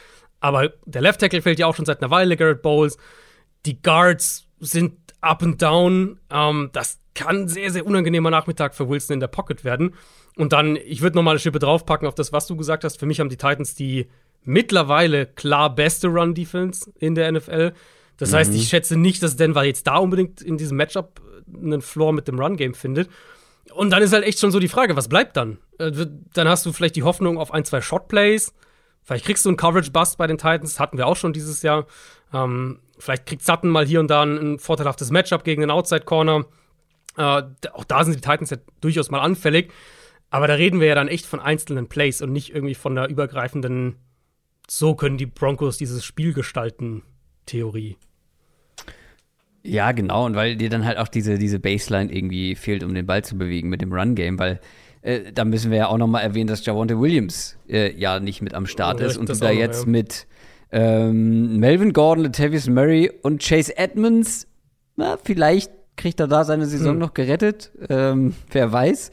Aber 0.41 0.73
der 0.87 1.03
Left 1.03 1.21
Tackle 1.21 1.43
fehlt 1.43 1.59
ja 1.59 1.67
auch 1.67 1.75
schon 1.75 1.85
seit 1.85 2.03
einer 2.03 2.11
Weile, 2.11 2.37
Garrett 2.37 2.63
Bowles. 2.63 2.97
Die 3.67 3.81
Guards 3.81 4.47
sind 4.61 4.95
up 5.21 5.43
and 5.43 5.61
down. 5.61 6.21
Ähm, 6.31 6.71
das 6.73 7.01
kann 7.15 7.49
sehr, 7.49 7.71
sehr 7.71 7.87
unangenehmer 7.87 8.31
Nachmittag 8.31 8.75
für 8.75 8.89
Wilson 8.89 9.15
in 9.15 9.21
der 9.21 9.27
Pocket 9.29 9.65
werden. 9.65 9.95
Und 10.37 10.53
dann, 10.53 10.77
ich 10.77 11.03
würde 11.03 11.17
nochmal 11.17 11.33
eine 11.33 11.41
Schippe 11.41 11.59
draufpacken 11.59 12.07
auf 12.07 12.15
das, 12.15 12.33
was 12.33 12.47
du 12.47 12.57
gesagt 12.57 12.85
hast. 12.85 12.99
Für 12.99 13.07
mich 13.07 13.19
haben 13.19 13.29
die 13.29 13.37
Titans 13.37 13.75
die 13.75 14.09
mittlerweile 14.49 15.27
klar 15.27 15.75
beste 15.75 16.09
Run-Defense 16.09 16.91
in 16.99 17.15
der 17.15 17.31
NFL. 17.31 17.73
Das 18.17 18.33
mhm. 18.33 18.37
heißt, 18.37 18.55
ich 18.55 18.69
schätze 18.69 18.97
nicht, 18.97 19.23
dass 19.23 19.37
Denver 19.37 19.63
jetzt 19.63 19.87
da 19.87 19.99
unbedingt 19.99 20.41
in 20.41 20.57
diesem 20.57 20.79
Matchup 20.79 21.21
einen 21.55 21.83
Floor 21.83 22.13
mit 22.13 22.29
dem 22.29 22.41
Run-Game 22.41 22.75
findet. 22.75 23.11
Und 23.75 23.91
dann 23.91 24.03
ist 24.03 24.13
halt 24.13 24.25
echt 24.25 24.41
schon 24.41 24.51
so 24.51 24.59
die 24.59 24.69
Frage, 24.69 24.97
was 24.97 25.09
bleibt 25.09 25.37
dann? 25.37 25.59
Äh, 25.79 25.93
dann 26.33 26.49
hast 26.49 26.65
du 26.65 26.73
vielleicht 26.73 26.97
die 26.97 27.03
Hoffnung 27.03 27.39
auf 27.39 27.53
ein, 27.53 27.65
zwei 27.67 27.83
Shot-Plays. 27.83 28.55
Vielleicht 29.03 29.27
kriegst 29.27 29.45
du 29.45 29.51
einen 29.51 29.59
Coverage-Bust 29.59 30.17
bei 30.17 30.27
den 30.27 30.39
Titans. 30.39 30.73
Das 30.73 30.81
hatten 30.81 30.97
wir 30.97 31.07
auch 31.07 31.17
schon 31.17 31.35
dieses 31.35 31.63
Jahr. 31.63 31.87
Ähm, 32.33 32.81
vielleicht 32.99 33.27
kriegt 33.27 33.45
Sutton 33.45 33.71
mal 33.71 33.87
hier 33.87 34.01
und 34.01 34.09
da 34.09 34.23
ein 34.23 34.59
vorteilhaftes 34.59 35.11
Matchup 35.11 35.45
gegen 35.45 35.61
den 35.61 35.71
Outside-Corner. 35.71 36.47
Äh, 37.19 37.43
auch 37.73 37.85
da 37.87 38.05
sind 38.05 38.17
die 38.17 38.21
Titans 38.23 38.49
ja 38.51 38.57
durchaus 38.81 39.11
mal 39.11 39.21
anfällig. 39.21 39.71
Aber 40.31 40.47
da 40.47 40.55
reden 40.55 40.81
wir 40.81 40.89
ja 40.89 40.95
dann 40.95 41.09
echt 41.09 41.27
von 41.27 41.41
einzelnen 41.41 41.89
Plays 41.89 42.23
und 42.23 42.33
nicht 42.33 42.55
irgendwie 42.55 42.75
von 42.75 42.95
der 42.95 43.09
übergreifenden, 43.09 43.97
so 44.71 44.95
können 44.95 45.19
die 45.19 45.27
Broncos 45.27 45.79
dieses 45.79 46.05
Spiel 46.05 46.33
gestalten, 46.33 47.03
Theorie. 47.47 47.97
Ja, 49.63 49.93
genau, 49.93 50.27
und 50.27 50.37
weil 50.37 50.57
dir 50.57 50.71
dann 50.71 50.85
halt 50.85 50.99
auch 50.99 51.09
diese, 51.09 51.39
diese 51.39 51.59
Baseline 51.59 52.13
irgendwie 52.13 52.55
fehlt, 52.55 52.83
um 52.85 52.95
den 52.95 53.07
Ball 53.07 53.25
zu 53.25 53.37
bewegen 53.37 53.69
mit 53.69 53.83
dem 53.83 53.93
Run-Game, 53.93 54.39
weil 54.39 54.61
äh, 55.03 55.33
da 55.33 55.45
müssen 55.45 55.71
wir 55.71 55.79
ja 55.79 55.87
auch 55.89 55.99
noch 55.99 56.07
mal 56.07 56.21
erwähnen, 56.21 56.47
dass 56.47 56.65
Javonte 56.65 56.99
Williams 57.01 57.59
äh, 57.69 57.93
ja 57.95 58.21
nicht 58.21 58.41
mit 58.41 58.55
am 58.55 58.67
Start 58.67 59.01
ist 59.01 59.17
und 59.17 59.29
du 59.29 59.35
da 59.35 59.51
jetzt 59.51 59.85
ja. 59.85 59.91
mit 59.91 60.27
ähm, 60.71 61.59
Melvin 61.59 61.93
Gordon, 61.93 62.25
Latavius 62.25 62.69
Murray 62.69 63.11
und 63.23 63.43
Chase 63.43 63.77
Edmonds, 63.77 64.47
na, 64.97 65.19
vielleicht 65.23 65.73
kriegt 65.97 66.21
er 66.21 66.29
da 66.29 66.45
seine 66.45 66.67
Saison 66.67 66.93
hm. 66.93 66.99
noch 66.99 67.15
gerettet, 67.15 67.73
ähm, 67.89 68.35
wer 68.51 68.73
weiß. 68.73 69.11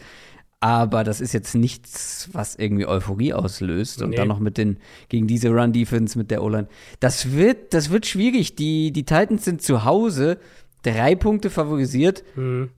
Aber 0.59 1.03
das 1.03 1.21
ist 1.21 1.33
jetzt 1.33 1.53
nichts, 1.53 2.29
was 2.31 2.55
irgendwie 2.55 2.87
Euphorie 2.87 3.33
auslöst. 3.33 4.01
Und 4.01 4.11
nee. 4.11 4.15
dann 4.15 4.27
noch 4.27 4.39
mit 4.39 4.57
den, 4.57 4.79
gegen 5.09 5.27
diese 5.27 5.49
Run-Defense 5.49 6.17
mit 6.17 6.31
der 6.31 6.41
O-Line. 6.41 6.67
Das 6.99 7.33
wird, 7.33 7.73
das 7.73 7.89
wird 7.89 8.05
schwierig. 8.05 8.55
Die, 8.55 8.91
die 8.91 9.03
Titans 9.03 9.45
sind 9.45 9.61
zu 9.61 9.85
Hause 9.85 10.39
drei 10.81 11.15
Punkte 11.15 11.49
favorisiert. 11.49 12.23
Mhm. 12.35 12.69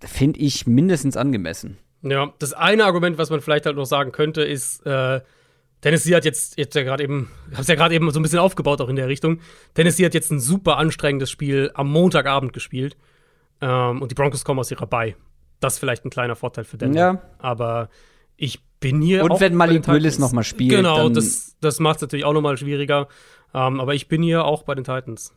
Finde 0.00 0.40
ich 0.40 0.66
mindestens 0.66 1.16
angemessen. 1.16 1.78
Ja, 2.02 2.32
das 2.40 2.52
eine 2.54 2.84
Argument, 2.84 3.18
was 3.18 3.30
man 3.30 3.40
vielleicht 3.40 3.66
halt 3.66 3.76
noch 3.76 3.84
sagen 3.84 4.10
könnte, 4.10 4.42
ist, 4.42 4.84
äh, 4.84 5.20
Tennessee 5.80 6.16
hat 6.16 6.24
jetzt, 6.24 6.58
jetzt 6.58 6.74
ja 6.74 6.82
gerade 6.82 7.04
eben, 7.04 7.30
hab's 7.54 7.68
ja 7.68 7.76
gerade 7.76 7.94
eben 7.94 8.10
so 8.10 8.18
ein 8.18 8.22
bisschen 8.22 8.40
aufgebaut 8.40 8.80
auch 8.80 8.88
in 8.88 8.96
der 8.96 9.06
Richtung. 9.06 9.40
Tennessee 9.74 10.04
hat 10.04 10.14
jetzt 10.14 10.32
ein 10.32 10.40
super 10.40 10.78
anstrengendes 10.78 11.30
Spiel 11.30 11.70
am 11.74 11.90
Montagabend 11.90 12.52
gespielt. 12.52 12.96
Ähm, 13.60 14.02
und 14.02 14.10
die 14.10 14.14
Broncos 14.16 14.44
kommen 14.44 14.58
aus 14.58 14.70
ihrer 14.70 14.86
Bay 14.86 15.14
das 15.62 15.74
ist 15.74 15.78
vielleicht 15.78 16.04
ein 16.04 16.10
kleiner 16.10 16.36
Vorteil 16.36 16.64
für 16.64 16.76
Denver. 16.76 16.98
Ja. 16.98 17.22
Aber 17.38 17.88
ich 18.36 18.62
bin 18.80 19.00
hier. 19.00 19.24
Und 19.24 19.40
wenn 19.40 19.54
Malik 19.54 19.86
Willis 19.88 20.18
nochmal 20.18 20.44
spielt. 20.44 20.76
Genau, 20.76 21.08
das, 21.08 21.56
das 21.60 21.78
macht 21.80 21.96
es 21.96 22.02
natürlich 22.02 22.24
auch 22.24 22.32
nochmal 22.32 22.56
schwieriger. 22.56 23.08
Um, 23.54 23.74
ähm, 23.74 23.80
aber 23.80 23.94
ich 23.94 24.08
bin 24.08 24.22
hier 24.22 24.44
auch 24.44 24.62
bei 24.62 24.74
den 24.74 24.84
Titans. 24.84 25.34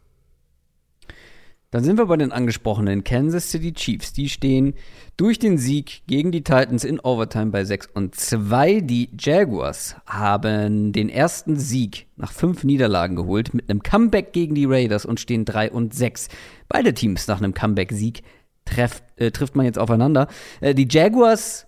Dann 1.71 1.83
sind 1.83 1.97
wir 1.97 2.05
bei 2.05 2.15
den 2.15 2.31
angesprochenen 2.31 3.03
Kansas 3.03 3.51
City 3.51 3.73
Chiefs. 3.73 4.13
Die 4.13 4.29
stehen 4.29 4.75
durch 5.17 5.39
den 5.39 5.57
Sieg 5.57 6.03
gegen 6.07 6.31
die 6.31 6.41
Titans 6.41 6.85
in 6.85 7.01
Overtime 7.01 7.47
bei 7.47 7.65
6 7.65 7.89
und 7.93 8.15
2. 8.15 8.79
Die 8.79 9.09
Jaguars 9.19 9.97
haben 10.05 10.93
den 10.93 11.09
ersten 11.09 11.57
Sieg 11.57 12.07
nach 12.15 12.31
fünf 12.31 12.63
Niederlagen 12.63 13.17
geholt 13.17 13.53
mit 13.53 13.69
einem 13.69 13.83
Comeback 13.83 14.31
gegen 14.31 14.55
die 14.55 14.63
Raiders 14.63 15.05
und 15.05 15.19
stehen 15.19 15.43
3 15.43 15.71
und 15.71 15.93
6. 15.93 16.29
Beide 16.69 16.93
Teams 16.93 17.27
nach 17.27 17.39
einem 17.39 17.53
Comeback-Sieg 17.53 18.23
treff, 18.65 19.03
äh, 19.15 19.31
trifft 19.31 19.55
man 19.55 19.65
jetzt 19.65 19.79
aufeinander. 19.79 20.27
Äh, 20.61 20.73
die 20.73 20.87
Jaguars 20.89 21.67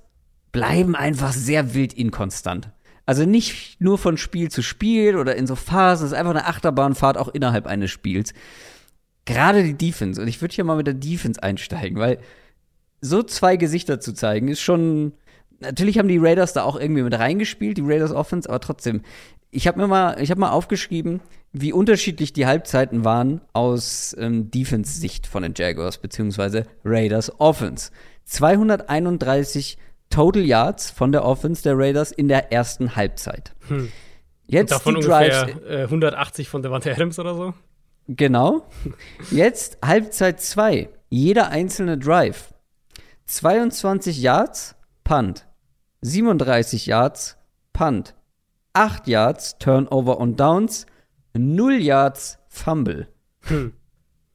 bleiben 0.52 0.96
einfach 0.96 1.34
sehr 1.34 1.74
wild 1.74 1.94
inkonstant. 1.94 2.70
Also 3.06 3.26
nicht 3.26 3.80
nur 3.80 3.98
von 3.98 4.18
Spiel 4.18 4.52
zu 4.52 4.62
Spiel 4.62 5.16
oder 5.16 5.36
in 5.36 5.48
so 5.48 5.56
Phasen, 5.56 6.06
es 6.06 6.12
ist 6.12 6.18
einfach 6.18 6.32
eine 6.32 6.46
Achterbahnfahrt 6.46 7.18
auch 7.18 7.30
innerhalb 7.30 7.66
eines 7.66 7.90
Spiels. 7.90 8.34
Gerade 9.26 9.64
die 9.64 9.76
Defense, 9.76 10.22
und 10.22 10.28
ich 10.28 10.42
würde 10.42 10.54
hier 10.54 10.64
mal 10.64 10.78
mit 10.78 10.88
der 10.88 10.94
Defense 10.94 11.42
einsteigen, 11.42 11.98
weil 12.00 12.20
so 13.00 13.24
zwei 13.24 13.56
Gesichter 13.56 14.00
zu 14.00 14.14
zeigen, 14.14 14.48
ist 14.48 14.62
schon. 14.62 15.14
Natürlich 15.60 15.98
haben 15.98 16.08
die 16.08 16.18
Raiders 16.18 16.54
da 16.54 16.64
auch 16.64 16.80
irgendwie 16.80 17.02
mit 17.02 17.18
reingespielt, 17.18 17.78
die 17.78 17.84
Raiders 17.84 18.12
Offense, 18.12 18.48
aber 18.48 18.60
trotzdem, 18.60 19.02
ich 19.50 19.68
habe 19.68 19.80
mir 19.80 19.88
mal, 19.88 20.22
ich 20.22 20.30
habe 20.30 20.40
mal 20.40 20.52
aufgeschrieben, 20.52 21.22
wie 21.52 21.74
unterschiedlich 21.74 22.34
die 22.34 22.46
Halbzeiten 22.46 23.04
waren 23.06 23.42
aus 23.54 24.16
ähm, 24.20 24.52
Defense-Sicht 24.52 25.26
von 25.26 25.44
den 25.44 25.54
Jaguars 25.56 25.98
beziehungsweise 25.98 26.66
Raiders 26.84 27.40
Offense. 27.40 27.92
231 28.26 29.78
Total 30.10 30.44
Yards 30.44 30.92
von 30.92 31.12
der 31.12 31.26
Offense 31.26 31.64
der 31.64 31.78
Raiders 31.78 32.12
in 32.12 32.28
der 32.28 32.52
ersten 32.52 32.96
Halbzeit. 32.96 33.54
Hm. 33.68 33.92
Jetzt 34.46 34.72
davon 34.72 34.96
die 34.96 35.02
Drives, 35.02 35.44
ungefähr 35.44 35.80
äh, 35.80 35.84
180 35.84 36.50
von 36.50 36.62
Devante 36.62 36.92
Adams 36.92 37.20
oder 37.20 37.36
so. 37.36 37.54
Genau. 38.08 38.66
Jetzt 39.32 39.78
Halbzeit 39.84 40.40
2. 40.42 40.90
Jeder 41.10 41.50
einzelne 41.50 41.98
Drive. 41.98 42.54
22 43.26 44.22
Yards, 44.22 44.76
Punt. 45.08 45.48
37 46.02 46.86
Yards, 46.86 47.38
Punt. 47.72 48.14
8 48.74 49.08
Yards, 49.08 49.58
Turnover 49.58 50.20
und 50.20 50.38
Downs, 50.38 50.86
0 51.34 51.76
Yards, 51.76 52.40
Fumble. 52.50 53.08
Hm. 53.44 53.72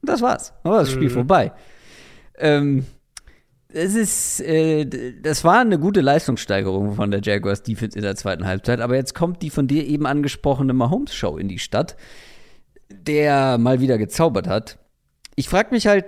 Das 0.01 0.23
war's. 0.23 0.55
Aber 0.62 0.78
das 0.78 0.90
Spiel 0.90 1.11
mhm. 1.11 1.12
vorbei. 1.12 1.53
Ähm, 2.39 2.86
es 3.69 3.94
ist, 3.94 4.40
äh, 4.40 4.86
das 5.20 5.44
war 5.44 5.61
eine 5.61 5.78
gute 5.78 6.01
Leistungssteigerung 6.01 6.94
von 6.94 7.11
der 7.11 7.20
Jaguars 7.23 7.62
Defense 7.62 7.99
in 7.99 8.03
der 8.03 8.16
zweiten 8.16 8.47
Halbzeit, 8.47 8.81
aber 8.81 8.97
jetzt 8.97 9.15
kommt 9.15 9.43
die 9.43 9.51
von 9.51 9.69
dir 9.69 9.86
eben 9.86 10.07
angesprochene 10.07 10.73
Mahomes-Show 10.73 11.36
in 11.36 11.49
die 11.49 11.59
Stadt, 11.59 11.99
der 12.90 13.59
mal 13.59 13.81
wieder 13.81 13.99
gezaubert 13.99 14.49
hat. 14.49 14.78
Ich 15.36 15.51
frage 15.51 15.69
mich 15.70 15.86
halt, 15.86 16.07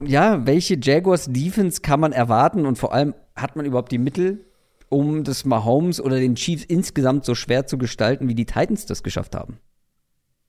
ja, 0.00 0.46
welche 0.46 0.78
Jaguars 0.80 1.26
Defense 1.30 1.80
kann 1.80 2.00
man 2.00 2.12
erwarten 2.12 2.66
und 2.66 2.78
vor 2.78 2.92
allem 2.92 3.14
hat 3.36 3.56
man 3.56 3.66
überhaupt 3.66 3.92
die 3.92 3.98
Mittel, 3.98 4.44
um 4.88 5.24
das 5.24 5.44
Mahomes 5.44 6.00
oder 6.00 6.20
den 6.20 6.36
Chiefs 6.36 6.64
insgesamt 6.64 7.24
so 7.24 7.34
schwer 7.34 7.66
zu 7.66 7.78
gestalten, 7.78 8.28
wie 8.28 8.34
die 8.34 8.46
Titans 8.46 8.86
das 8.86 9.02
geschafft 9.02 9.34
haben? 9.34 9.58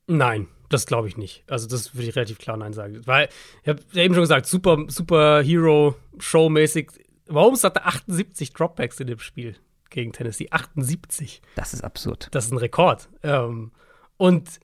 Nein, 0.08 0.48
das 0.70 0.86
glaube 0.86 1.08
ich 1.08 1.18
nicht. 1.18 1.44
Also, 1.48 1.68
das 1.68 1.96
würde 1.96 2.08
ich 2.10 2.16
relativ 2.16 2.38
klar 2.38 2.58
Nein 2.58 2.74
sagen. 2.74 3.02
Weil, 3.06 3.30
ich 3.64 3.70
habe 3.70 3.82
ja 3.94 4.04
eben 4.04 4.14
schon 4.14 4.24
gesagt, 4.24 4.46
super, 4.46 4.86
super 4.88 5.42
Hero-Show-mäßig. 5.42 6.92
Mahomes 7.30 7.64
hatte 7.64 7.86
78 7.86 8.54
Dropbacks 8.54 9.00
in 9.00 9.08
dem 9.08 9.20
Spiel 9.20 9.56
gegen 9.90 10.12
Tennessee. 10.12 10.48
78. 10.52 11.42
Das 11.56 11.74
ist 11.74 11.84
absurd. 11.84 12.28
Das 12.32 12.46
ist 12.46 12.52
ein 12.52 12.58
Rekord. 12.58 13.10
Ähm, 13.24 13.72
und 14.18 14.60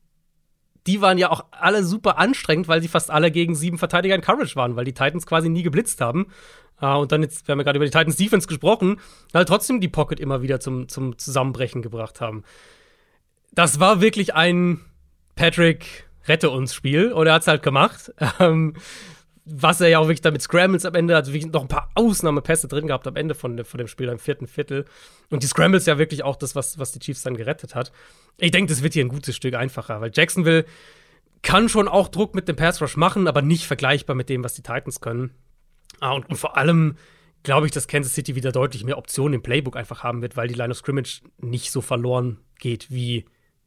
die 0.88 1.02
waren 1.02 1.18
ja 1.18 1.30
auch 1.30 1.46
alle 1.52 1.84
super 1.84 2.18
anstrengend, 2.18 2.68
weil 2.68 2.82
sie 2.82 2.88
fast 2.88 3.12
alle 3.12 3.32
gegen 3.32 3.56
sieben 3.56 3.78
Verteidiger 3.78 4.16
in 4.16 4.22
Coverage 4.22 4.56
waren, 4.56 4.76
weil 4.76 4.86
die 4.86 4.94
Titans 4.94 5.26
quasi 5.26 5.50
nie 5.50 5.64
geblitzt 5.64 6.02
haben. 6.02 6.28
Uh, 6.82 6.98
und 6.98 7.12
dann 7.12 7.22
jetzt, 7.22 7.48
wir 7.48 7.54
haben 7.54 7.60
ja 7.60 7.64
gerade 7.64 7.78
über 7.78 7.86
die 7.86 7.92
Titans 7.92 8.16
Defense 8.16 8.48
gesprochen, 8.48 9.00
halt 9.36 9.48
trotzdem 9.48 9.80
die 9.82 9.88
Pocket 9.88 10.20
immer 10.20 10.42
wieder 10.42 10.60
zum, 10.60 10.88
zum 10.88 11.16
Zusammenbrechen 11.16 11.84
gebracht 11.84 12.22
haben. 12.22 12.44
Das 13.52 13.80
war 13.80 14.02
wirklich 14.02 14.34
ein 14.34 14.82
Patrick 15.36 16.08
rette 16.28 16.50
uns 16.50 16.74
Spiel 16.74 17.12
und 17.12 17.28
er 17.28 17.34
hat 17.34 17.44
es 17.44 17.48
halt 17.48 17.64
gemacht. 17.64 18.14
Ähm, 18.40 18.74
was 19.54 19.82
er 19.82 19.90
ja 19.90 20.00
auch 20.00 20.06
wirklich 20.06 20.22
damit 20.22 20.42
Scrambles 20.42 20.86
am 20.86 20.96
Ende, 20.96 21.16
also 21.16 21.34
wirklich 21.34 21.52
noch 21.52 21.62
ein 21.62 21.68
paar 21.68 21.90
Ausnahmepässe 21.96 22.68
drin 22.68 22.88
gehabt 22.88 23.08
am 23.08 23.16
Ende 23.16 23.36
von, 23.36 23.64
von 23.66 23.78
dem 23.78 23.88
Spiel, 23.88 24.10
im 24.10 24.20
vierten 24.20 24.48
Viertel. 24.48 24.86
Und 25.30 25.44
die 25.44 25.48
Scrambles 25.48 25.86
ja 25.86 25.98
wirklich 25.98 26.24
auch 26.24 26.36
das, 26.36 26.56
was, 26.56 26.80
was 26.80 26.92
die 26.92 27.00
Chiefs 27.00 27.24
dann 27.24 27.36
gerettet 27.36 27.76
hat. 27.76 27.92
Ich 28.38 28.52
denke, 28.52 28.72
das 28.72 28.84
wird 28.84 28.94
hier 28.94 29.04
ein 29.04 29.10
gutes 29.10 29.36
Stück 29.36 29.56
einfacher, 29.56 30.02
weil 30.02 30.12
Jacksonville 30.14 30.66
kann 31.42 31.70
schon 31.70 31.88
auch 31.88 32.08
Druck 32.08 32.36
mit 32.36 32.48
dem 32.48 32.56
Pass 32.56 32.82
Rush 32.82 32.98
machen, 32.98 33.28
aber 33.28 33.42
nicht 33.42 33.66
vergleichbar 33.66 34.16
mit 34.16 34.30
dem, 34.30 34.44
was 34.44 34.54
die 34.54 34.62
Titans 34.62 35.02
können. 35.02 35.32
Ah, 36.00 36.14
und, 36.14 36.30
und 36.30 36.38
vor 36.38 36.58
allem 36.58 36.96
glaube 37.44 37.66
ich, 37.66 37.72
dass 37.72 37.88
Kansas 37.88 38.14
City 38.14 38.36
wieder 38.36 38.52
deutlich 38.52 38.84
mehr 38.84 38.98
Optionen 38.98 39.36
im 39.36 39.42
Playbook 39.42 39.76
einfach 39.76 40.04
haben 40.04 40.22
wird, 40.22 40.38
weil 40.38 40.48
die 40.48 40.54
Line 40.54 40.72
of 40.72 40.78
Scrimmage 40.78 41.22
nicht 41.40 41.72
so 41.72 41.82
verloren 41.82 42.40
geht 42.60 42.92
wie 42.92 43.26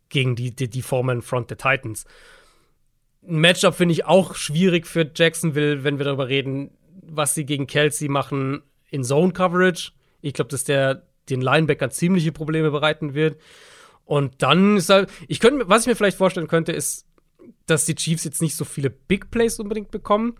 gegen 0.09 0.37
die, 0.37 0.55
die, 0.55 0.69
die 0.69 0.83
Foreman 0.83 1.23
Front 1.23 1.51
der 1.51 1.59
Titans. 1.59 2.05
Ein 3.27 3.41
Matchup 3.41 3.75
finde 3.75 3.93
ich 3.93 4.05
auch 4.05 4.35
schwierig 4.35 4.87
für 4.87 5.11
Jacksonville, 5.15 5.85
wenn 5.85 5.99
wir 5.99 6.05
darüber 6.05 6.29
reden, 6.29 6.71
was 7.03 7.35
sie 7.35 7.45
gegen 7.47 7.67
Kelsey 7.67 8.09
machen 8.09 8.63
in 8.91 9.05
Zone 9.05 9.33
Coverage. 9.33 9.93
Ich 10.21 10.35
glaube, 10.35 10.51
dass 10.51 10.65
der 10.65 11.07
den 11.31 11.41
Linebacker 11.41 11.91
ziemliche 11.91 12.33
Probleme 12.33 12.71
bereiten 12.71 13.15
wird. 13.15 13.41
Und 14.05 14.43
dann 14.43 14.77
ist 14.77 14.91
halt, 14.91 15.11
ich 15.29 15.41
könnte, 15.41 15.69
was 15.69 15.83
ich 15.83 15.87
mir 15.87 15.97
vielleicht 15.97 16.19
vorstellen 16.19 16.49
könnte, 16.49 16.73
ist, 16.73 17.07
dass 17.67 17.87
die 17.87 17.95
Chiefs 17.95 18.25
jetzt 18.25 18.43
nicht 18.43 18.57
so 18.57 18.65
viele 18.65 18.91
Big 18.91 19.31
Plays 19.31 19.59
unbedingt 19.59 19.91
bekommen. 19.91 20.35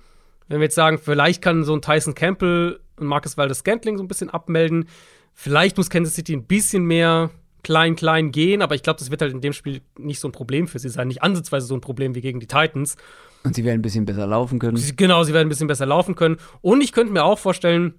Wenn 0.49 0.61
wir 0.61 0.65
jetzt 0.65 0.75
sagen, 0.75 0.99
vielleicht 0.99 1.41
kann 1.41 1.65
so 1.65 1.75
ein 1.75 1.81
Tyson 1.81 2.15
Campbell 2.15 2.81
und 2.97 3.07
Marcus 3.07 3.39
Waldes 3.39 3.59
Scantling 3.59 3.97
so 3.97 4.05
ein 4.05 4.09
bisschen 4.09 4.29
abmelden. 4.29 4.89
Vielleicht 5.33 5.79
muss 5.79 5.91
Kansas 5.91 6.15
City 6.15 6.35
ein 6.35 6.45
bisschen 6.45 6.85
mehr 6.85 7.31
klein, 7.65 7.97
klein 7.97 8.31
gehen, 8.31 8.63
aber 8.63 8.75
ich 8.77 8.83
glaube, 8.83 8.99
das 9.01 9.11
wird 9.11 9.21
halt 9.21 9.33
in 9.33 9.41
dem 9.41 9.53
Spiel 9.53 9.81
nicht 9.99 10.21
so 10.21 10.29
ein 10.29 10.33
Problem 10.33 10.69
für 10.69 10.79
sie 10.79 10.89
sein. 10.89 11.09
Nicht 11.09 11.23
ansatzweise 11.23 11.67
so 11.67 11.75
ein 11.75 11.81
Problem 11.81 12.15
wie 12.15 12.21
gegen 12.21 12.39
die 12.39 12.47
Titans. 12.47 12.97
Und 13.43 13.55
sie 13.57 13.65
werden 13.65 13.81
ein 13.81 13.83
bisschen 13.83 14.05
besser 14.05 14.27
laufen 14.27 14.59
können. 14.59 14.77
Sie, 14.77 14.95
genau, 14.95 15.25
sie 15.25 15.35
werden 15.35 15.47
ein 15.47 15.51
bisschen 15.51 15.67
besser 15.67 15.87
laufen 15.87 16.15
können. 16.15 16.37
Und 16.61 16.81
ich 16.83 16.93
könnte 16.93 17.13
mir 17.13 17.25
auch 17.25 17.39
vorstellen, 17.39 17.95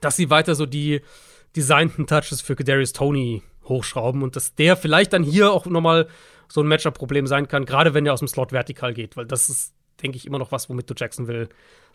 dass 0.00 0.16
sie 0.16 0.30
weiter 0.30 0.54
so 0.54 0.66
die 0.66 1.00
designten 1.54 2.06
Touches 2.06 2.40
für 2.40 2.56
Kadarius 2.56 2.92
Tony 2.92 3.42
hochschrauben 3.64 4.22
und 4.22 4.36
dass 4.36 4.54
der 4.54 4.76
vielleicht 4.76 5.12
dann 5.12 5.22
hier 5.22 5.52
auch 5.52 5.66
nochmal 5.66 6.08
so 6.48 6.60
ein 6.60 6.66
Matchup-Problem 6.66 7.26
sein 7.26 7.48
kann, 7.48 7.64
gerade 7.64 7.94
wenn 7.94 8.04
er 8.04 8.12
aus 8.12 8.18
dem 8.18 8.28
Slot 8.28 8.52
vertikal 8.52 8.92
geht, 8.92 9.16
weil 9.16 9.26
das 9.26 9.48
ist, 9.48 9.72
denke 10.02 10.16
ich, 10.16 10.26
immer 10.26 10.38
noch 10.38 10.52
was, 10.52 10.68
womit 10.68 10.90
du 10.90 10.94
Jacksonville 10.96 11.48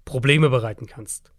Probleme 0.06 0.49
bereiten 0.49 0.88
kannst. 0.88 1.31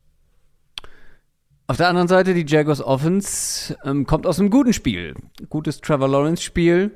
Auf 1.70 1.76
der 1.76 1.86
anderen 1.86 2.08
Seite, 2.08 2.34
die 2.34 2.44
Jaguars 2.44 2.82
Offense 2.82 3.76
ähm, 3.84 4.04
kommt 4.04 4.26
aus 4.26 4.40
einem 4.40 4.50
guten 4.50 4.72
Spiel. 4.72 5.14
Gutes 5.50 5.80
Trevor 5.80 6.08
Lawrence 6.08 6.42
Spiel. 6.42 6.90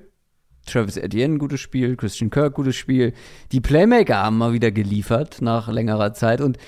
Travis 0.67 0.97
Etienne, 0.97 1.39
gutes 1.39 1.61
Spiel. 1.61 1.95
Christian 1.95 2.29
Kirk, 2.29 2.55
gutes 2.55 2.75
Spiel. 2.75 3.13
Die 3.53 3.61
Playmaker 3.61 4.17
haben 4.17 4.37
mal 4.37 4.53
wieder 4.53 4.73
geliefert 4.73 5.41
nach 5.41 5.69
längerer 5.69 6.13
Zeit. 6.13 6.41
Und 6.41 6.59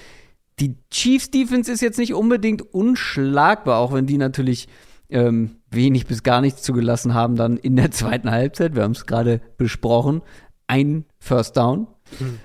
die 0.60 0.76
Chiefs 0.88 1.32
Defense 1.32 1.72
ist 1.72 1.80
jetzt 1.80 1.98
nicht 1.98 2.14
unbedingt 2.14 2.62
unschlagbar, 2.62 3.80
auch 3.80 3.92
wenn 3.92 4.06
die 4.06 4.18
natürlich 4.18 4.68
ähm, 5.10 5.56
wenig 5.72 6.06
bis 6.06 6.22
gar 6.22 6.40
nichts 6.40 6.62
zugelassen 6.62 7.12
haben 7.12 7.34
dann 7.34 7.56
in 7.56 7.74
der 7.74 7.90
zweiten 7.90 8.30
Halbzeit. 8.30 8.76
Wir 8.76 8.84
haben 8.84 8.92
es 8.92 9.06
gerade 9.06 9.40
besprochen. 9.56 10.22
Ein 10.68 11.06
First 11.18 11.56
Down. 11.56 11.88
Mhm. 12.20 12.38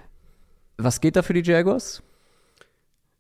Was 0.77 1.01
geht 1.01 1.15
da 1.15 1.21
für 1.21 1.35
die 1.35 1.43
Jaguars? 1.43 2.01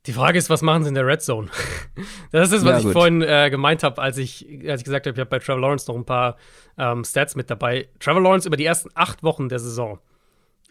Die 0.07 0.13
Frage 0.13 0.39
ist, 0.39 0.49
was 0.49 0.63
machen 0.63 0.83
sie 0.83 0.89
in 0.89 0.95
der 0.95 1.05
Red 1.05 1.21
Zone? 1.21 1.47
das 2.31 2.51
ist, 2.51 2.65
was 2.65 2.81
ja, 2.81 2.89
ich 2.89 2.93
vorhin 2.93 3.21
äh, 3.21 3.49
gemeint 3.51 3.83
habe, 3.83 4.01
als 4.01 4.17
ich, 4.17 4.47
als 4.67 4.81
ich 4.81 4.85
gesagt 4.85 5.05
habe, 5.05 5.13
ich 5.13 5.19
habe 5.19 5.29
bei 5.29 5.37
Trevor 5.37 5.61
Lawrence 5.61 5.87
noch 5.89 5.95
ein 5.95 6.05
paar 6.05 6.37
ähm, 6.77 7.03
Stats 7.03 7.35
mit 7.35 7.51
dabei. 7.51 7.87
Trevor 7.99 8.21
Lawrence 8.21 8.47
über 8.47 8.57
die 8.57 8.65
ersten 8.65 8.89
acht 8.95 9.21
Wochen 9.21 9.47
der 9.47 9.59
Saison, 9.59 9.99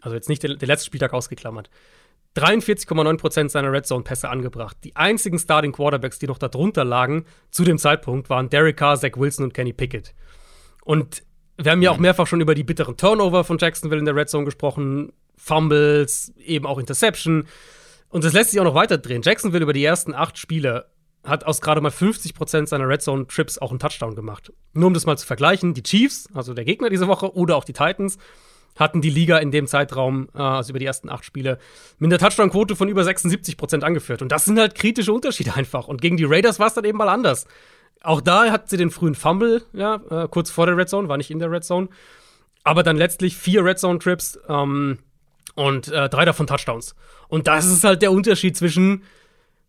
also 0.01 0.15
jetzt 0.15 0.27
nicht 0.27 0.43
der, 0.43 0.55
der 0.55 0.67
letzte 0.67 0.87
Spieltag 0.87 1.13
ausgeklammert, 1.13 1.69
43,9% 2.35 3.49
seiner 3.49 3.71
Red 3.71 3.85
Zone-Pässe 3.85 4.29
angebracht. 4.29 4.77
Die 4.83 4.95
einzigen 4.95 5.39
Starting 5.39 5.71
Quarterbacks, 5.71 6.19
die 6.19 6.27
noch 6.27 6.37
darunter 6.37 6.83
lagen, 6.83 7.25
zu 7.51 7.63
dem 7.63 7.77
Zeitpunkt, 7.77 8.29
waren 8.29 8.49
Derek 8.49 8.77
Carr, 8.77 8.97
Zach 8.97 9.11
Wilson 9.15 9.45
und 9.45 9.53
Kenny 9.53 9.73
Pickett. 9.73 10.13
Und 10.83 11.23
wir 11.57 11.71
haben 11.71 11.81
ja 11.81 11.91
auch 11.91 11.97
mehrfach 11.97 12.27
schon 12.27 12.41
über 12.41 12.55
die 12.55 12.63
bitteren 12.63 12.97
Turnover 12.97 13.43
von 13.43 13.57
Jacksonville 13.57 13.99
in 13.99 14.05
der 14.05 14.15
Red 14.15 14.29
Zone 14.29 14.45
gesprochen. 14.45 15.13
Fumbles, 15.37 16.33
eben 16.37 16.65
auch 16.65 16.77
Interception. 16.77 17.47
Und 18.11 18.23
das 18.23 18.33
lässt 18.33 18.51
sich 18.51 18.59
auch 18.59 18.65
noch 18.65 18.75
weiter 18.75 18.97
drehen. 18.97 19.21
Jacksonville 19.23 19.63
über 19.63 19.73
die 19.73 19.83
ersten 19.83 20.13
acht 20.13 20.37
Spiele 20.37 20.85
hat 21.23 21.45
aus 21.45 21.61
gerade 21.61 21.81
mal 21.81 21.91
50% 21.91 22.67
seiner 22.67 22.87
Red 22.87 23.01
Zone 23.01 23.27
Trips 23.27 23.57
auch 23.57 23.69
einen 23.69 23.79
Touchdown 23.79 24.15
gemacht. 24.15 24.51
Nur 24.73 24.87
um 24.87 24.93
das 24.93 25.05
mal 25.05 25.17
zu 25.17 25.25
vergleichen, 25.25 25.73
die 25.73 25.83
Chiefs, 25.83 26.27
also 26.33 26.53
der 26.53 26.65
Gegner 26.65 26.89
diese 26.89 27.07
Woche, 27.07 27.35
oder 27.35 27.55
auch 27.55 27.63
die 27.63 27.73
Titans, 27.73 28.17
hatten 28.75 29.01
die 29.01 29.09
Liga 29.09 29.37
in 29.37 29.51
dem 29.51 29.67
Zeitraum, 29.67 30.29
äh, 30.33 30.39
also 30.39 30.71
über 30.71 30.79
die 30.79 30.85
ersten 30.85 31.09
acht 31.09 31.23
Spiele, 31.25 31.59
mit 31.99 32.11
einer 32.11 32.19
Touchdown-Quote 32.19 32.75
von 32.75 32.89
über 32.89 33.03
76% 33.03 33.81
angeführt. 33.81 34.21
Und 34.21 34.31
das 34.31 34.45
sind 34.45 34.59
halt 34.59 34.75
kritische 34.75 35.13
Unterschiede 35.13 35.53
einfach. 35.55 35.87
Und 35.87 36.01
gegen 36.01 36.17
die 36.17 36.25
Raiders 36.25 36.59
war 36.59 36.67
es 36.67 36.73
dann 36.73 36.85
eben 36.85 36.97
mal 36.97 37.09
anders. 37.09 37.45
Auch 38.01 38.21
da 38.21 38.51
hat 38.51 38.69
sie 38.69 38.77
den 38.77 38.89
frühen 38.89 39.13
Fumble, 39.13 39.63
ja, 39.73 40.01
äh, 40.09 40.27
kurz 40.27 40.49
vor 40.49 40.65
der 40.65 40.75
Red 40.75 40.89
Zone, 40.89 41.07
war 41.07 41.17
nicht 41.17 41.29
in 41.31 41.39
der 41.39 41.51
Red 41.51 41.63
Zone. 41.63 41.89
Aber 42.63 42.83
dann 42.83 42.97
letztlich 42.97 43.37
vier 43.37 43.63
Red 43.63 43.79
Zone-Trips, 43.79 44.39
ähm, 44.47 44.99
und 45.55 45.87
äh, 45.89 46.09
drei 46.09 46.25
davon 46.25 46.47
Touchdowns. 46.47 46.95
Und 47.27 47.47
das 47.47 47.65
ist 47.65 47.83
halt 47.83 48.01
der 48.01 48.11
Unterschied 48.11 48.57
zwischen 48.57 49.03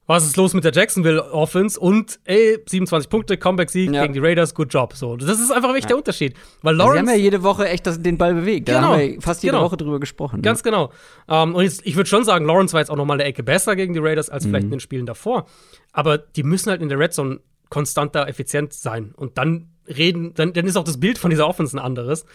was 0.06 0.24
ist 0.24 0.36
los 0.36 0.52
mit 0.52 0.64
der 0.64 0.72
Jacksonville 0.72 1.30
Offense 1.32 1.78
und 1.78 2.18
ey, 2.24 2.58
27 2.66 3.08
Punkte, 3.08 3.36
Comeback-Sieg 3.36 3.92
ja. 3.92 4.02
gegen 4.02 4.14
die 4.14 4.20
Raiders, 4.20 4.54
good 4.54 4.72
job. 4.72 4.94
So, 4.94 5.16
das 5.16 5.40
ist 5.40 5.52
einfach 5.52 5.68
wirklich 5.68 5.84
ja. 5.84 5.88
der 5.88 5.96
Unterschied. 5.98 6.34
Weil 6.62 6.74
Lawrence, 6.74 7.04
Sie 7.04 7.10
haben 7.10 7.18
ja 7.18 7.22
jede 7.22 7.42
Woche 7.44 7.68
echt 7.68 7.86
das, 7.86 8.02
den 8.02 8.18
Ball 8.18 8.34
bewegt. 8.34 8.68
Da 8.68 8.74
genau, 8.74 8.92
haben 8.94 9.00
wir 9.00 9.20
fast 9.22 9.42
jede 9.44 9.52
genau. 9.52 9.64
Woche 9.64 9.76
drüber 9.76 10.00
gesprochen. 10.00 10.36
Ne? 10.36 10.42
Ganz 10.42 10.62
genau. 10.62 10.86
Um, 11.28 11.50
ähm, 11.50 11.54
und 11.54 11.62
jetzt, 11.62 11.86
ich 11.86 11.94
würde 11.94 12.10
schon 12.10 12.24
sagen, 12.24 12.44
Lawrence 12.46 12.72
war 12.72 12.80
jetzt 12.80 12.90
auch 12.90 12.96
noch 12.96 13.04
mal 13.04 13.14
eine 13.14 13.24
Ecke 13.24 13.44
besser 13.44 13.76
gegen 13.76 13.94
die 13.94 14.00
Raiders 14.00 14.28
als 14.28 14.44
mhm. 14.44 14.50
vielleicht 14.50 14.64
in 14.64 14.70
den 14.72 14.80
Spielen 14.80 15.06
davor. 15.06 15.46
Aber 15.92 16.18
die 16.18 16.42
müssen 16.42 16.70
halt 16.70 16.82
in 16.82 16.88
der 16.88 16.98
Red 16.98 17.12
Zone 17.14 17.40
konstanter 17.70 18.26
effizient 18.28 18.72
sein. 18.72 19.12
Und 19.16 19.38
dann 19.38 19.68
reden, 19.86 20.34
dann, 20.34 20.52
dann 20.52 20.66
ist 20.66 20.76
auch 20.76 20.84
das 20.84 20.98
Bild 20.98 21.16
von 21.18 21.30
dieser 21.30 21.48
Offense 21.48 21.76
ein 21.76 21.80
anderes. 21.80 22.26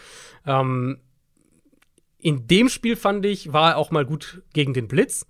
Um, 0.44 0.52
ähm, 0.52 0.98
in 2.18 2.46
dem 2.46 2.68
Spiel 2.68 2.96
fand 2.96 3.24
ich, 3.24 3.52
war 3.52 3.72
er 3.72 3.76
auch 3.76 3.90
mal 3.90 4.04
gut 4.04 4.42
gegen 4.52 4.74
den 4.74 4.88
Blitz. 4.88 5.26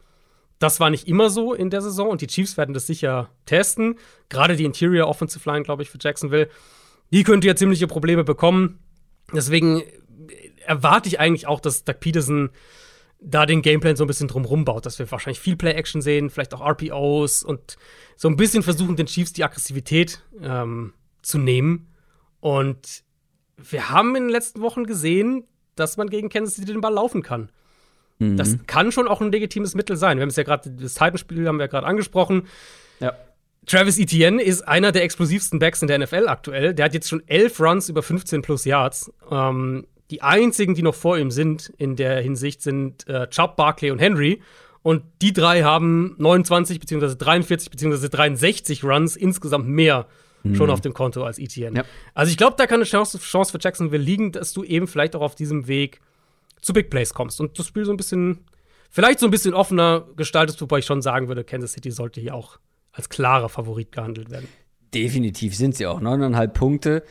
Das 0.59 0.81
war 0.81 0.91
nicht 0.91 1.07
immer 1.07 1.31
so 1.31 1.55
in 1.55 1.71
der 1.71 1.83
Saison 1.83 2.09
und 2.09 2.21
die 2.21 2.27
Chiefs 2.27 2.57
werden 2.57 2.75
das 2.75 2.87
sicher 2.87 3.31
testen. 3.47 3.97
Gerade 4.29 4.57
die 4.57 4.65
Interior 4.65 5.07
Offensive 5.07 5.49
Line, 5.49 5.63
glaube 5.63 5.83
ich, 5.83 5.91
für 5.91 5.99
Jacksonville, 6.01 6.49
die 7.13 7.23
könnte 7.23 7.47
ja 7.47 7.55
ziemliche 7.55 7.87
Probleme 7.87 8.25
bekommen. 8.25 8.81
Deswegen 9.33 9.83
erwarte 10.65 11.09
ich 11.09 11.21
eigentlich 11.21 11.47
auch, 11.47 11.61
dass 11.61 11.85
Doug 11.85 12.01
Peterson 12.01 12.51
da 13.21 13.47
den 13.47 13.63
Gameplan 13.63 13.97
so 13.97 14.05
ein 14.05 14.07
bisschen 14.07 14.29
drumrum 14.29 14.65
baut, 14.65 14.87
dass 14.87 14.99
wir 14.99 15.11
wahrscheinlich 15.11 15.41
viel 15.41 15.57
Play-Action 15.57 16.03
sehen, 16.03 16.31
vielleicht 16.31 16.55
auch 16.55 16.61
RPOs 16.61 17.43
und 17.43 17.77
so 18.17 18.29
ein 18.29 18.37
bisschen 18.37 18.63
versuchen, 18.63 18.97
den 18.97 19.07
Chiefs 19.07 19.33
die 19.33 19.45
Aggressivität 19.45 20.23
ähm, 20.41 20.93
zu 21.23 21.39
nehmen. 21.39 21.93
Und 22.41 23.03
wir 23.57 23.91
haben 23.91 24.15
in 24.15 24.25
den 24.25 24.31
letzten 24.31 24.61
Wochen 24.61 24.85
gesehen, 24.85 25.45
dass 25.79 25.97
man 25.97 26.11
gegen 26.11 26.29
Kansas 26.29 26.57
City 26.57 26.73
den 26.73 26.81
Ball 26.81 26.93
laufen 26.93 27.23
kann. 27.23 27.51
Mhm. 28.19 28.37
Das 28.37 28.57
kann 28.67 28.93
schon 28.93 29.09
auch 29.09 29.21
ein 29.21 29.33
legitimes 29.33 29.75
Mittel 29.75 29.97
sein. 29.97 30.19
Wir 30.19 30.23
haben 30.23 30.31
es 30.31 30.37
ja 30.37 30.43
gerade, 30.43 30.71
das 30.71 30.95
Titanspiel 30.95 31.47
haben 31.47 31.57
wir 31.57 31.65
ja 31.65 31.69
gerade 31.69 31.87
angesprochen. 31.87 32.47
Ja. 33.01 33.15
Travis 33.67 33.99
Etienne 33.99 34.43
ist 34.43 34.67
einer 34.67 34.93
der 34.93 35.03
explosivsten 35.03 35.59
Backs 35.59 35.83
in 35.83 35.89
der 35.89 35.99
NFL 35.99 36.27
aktuell. 36.29 36.75
Der 36.75 36.87
hat 36.87 36.95
jetzt 36.95 37.09
schon 37.09 37.23
elf 37.27 37.61
Runs 37.61 37.89
über 37.89 38.03
15 38.03 38.43
plus 38.43 38.65
Yards. 38.65 39.13
Ähm, 39.31 39.87
die 40.11 40.23
einzigen, 40.23 40.75
die 40.75 40.83
noch 40.83 40.95
vor 40.95 41.19
ihm 41.19 41.31
sind 41.31 41.73
in 41.77 41.95
der 41.95 42.21
Hinsicht, 42.23 42.63
sind 42.63 43.07
äh, 43.09 43.29
Chubb, 43.29 43.57
Barkley 43.57 43.91
und 43.91 43.99
Henry. 43.99 44.41
Und 44.83 45.03
die 45.21 45.35
drei 45.35 45.65
haben 45.65 46.15
29 46.19 46.81
bzw. 46.81 47.15
43 47.17 47.71
bzw. 47.71 48.09
63 48.09 48.85
Runs 48.85 49.17
insgesamt 49.17 49.69
mehr 49.69 50.07
mhm. 50.43 50.55
schon 50.55 50.71
auf 50.71 50.81
dem 50.81 50.95
Konto 50.95 51.23
als 51.25 51.39
ETN. 51.39 51.77
Ja. 51.77 51.85
Also 52.15 52.31
ich 52.31 52.37
glaube, 52.37 52.57
da 52.57 52.67
kann 52.67 52.77
eine 52.77 52.85
Chance, 52.85 53.19
Chance 53.19 53.53
für 53.53 53.59
Jacksonville 53.61 54.03
liegen, 54.03 54.33
dass 54.33 54.53
du 54.53 54.65
eben 54.65 54.87
vielleicht 54.87 55.17
auch 55.17 55.23
auf 55.23 55.35
diesem 55.35 55.69
Weg 55.69 56.01
zu 56.61 56.73
Big 56.73 56.91
Plays 56.91 57.15
kommst 57.15 57.41
und 57.41 57.59
das 57.59 57.67
Spiel 57.67 57.85
so 57.85 57.93
ein 57.93 57.97
bisschen 57.97 58.45
vielleicht 58.91 59.21
so 59.21 59.27
ein 59.27 59.31
bisschen 59.31 59.55
offener 59.55 60.07
gestaltest, 60.17 60.61
wobei 60.61 60.79
ich 60.79 60.87
schon 60.87 61.03
sagen 61.03 61.29
würde, 61.29 61.45
Kansas 61.45 61.73
City 61.73 61.91
sollte 61.91 62.21
hier 62.21 62.35
auch 62.35 62.59
als 62.93 63.09
klarer 63.09 63.49
Favorit 63.49 63.93
gehandelt 63.93 64.31
werden. 64.31 64.49
Definitiv 64.95 65.55
sind 65.55 65.77
sie 65.77 65.87
auch. 65.87 66.01
Neuneinhalb 66.01 66.55
Punkte. 66.55 67.05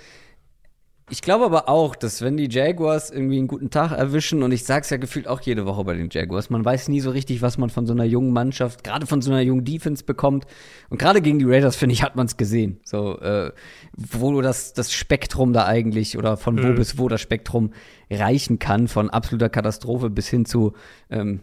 Ich 1.10 1.22
glaube 1.22 1.46
aber 1.46 1.70
auch, 1.70 1.96
dass 1.96 2.22
wenn 2.22 2.36
die 2.36 2.50
Jaguars 2.50 3.12
irgendwie 3.12 3.38
einen 3.38 3.48
guten 3.48 3.70
Tag 3.70 3.94
erwischen, 3.94 4.44
und 4.44 4.52
ich 4.52 4.66
sag's 4.66 4.90
ja 4.90 4.98
gefühlt 4.98 5.26
auch 5.26 5.40
jede 5.40 5.66
Woche 5.66 5.86
bei 5.86 5.94
den 5.94 6.10
Jaguars, 6.12 6.50
man 6.50 6.66
weiß 6.66 6.90
nie 6.90 7.00
so 7.00 7.12
richtig, 7.12 7.42
was 7.42 7.58
man 7.58 7.70
von 7.70 7.86
so 7.86 7.94
einer 7.94 8.04
jungen 8.04 8.34
Mannschaft, 8.34 8.84
gerade 8.84 9.08
von 9.08 9.22
so 9.22 9.32
einer 9.32 9.40
jungen 9.40 9.64
Defense 9.64 10.04
bekommt. 10.04 10.46
Und 10.90 10.98
gerade 10.98 11.22
gegen 11.22 11.40
die 11.40 11.46
Raiders, 11.46 11.78
finde 11.78 11.94
ich, 11.94 12.04
hat 12.04 12.18
man 12.18 12.26
es 12.26 12.36
gesehen. 12.36 12.82
So, 12.84 13.20
äh, 13.22 13.54
wo 13.96 14.42
das, 14.42 14.74
das 14.74 14.92
Spektrum 14.92 15.54
da 15.54 15.66
eigentlich, 15.66 16.18
oder 16.18 16.36
von 16.36 16.62
wo 16.62 16.68
mhm. 16.68 16.76
bis 16.76 16.98
wo 16.98 17.08
das 17.08 17.22
Spektrum 17.22 17.72
reichen 18.12 18.60
kann, 18.60 18.90
von 18.90 19.10
absoluter 19.10 19.48
Katastrophe 19.48 20.10
bis 20.10 20.28
hin 20.28 20.44
zu, 20.44 20.74
ähm, 21.10 21.40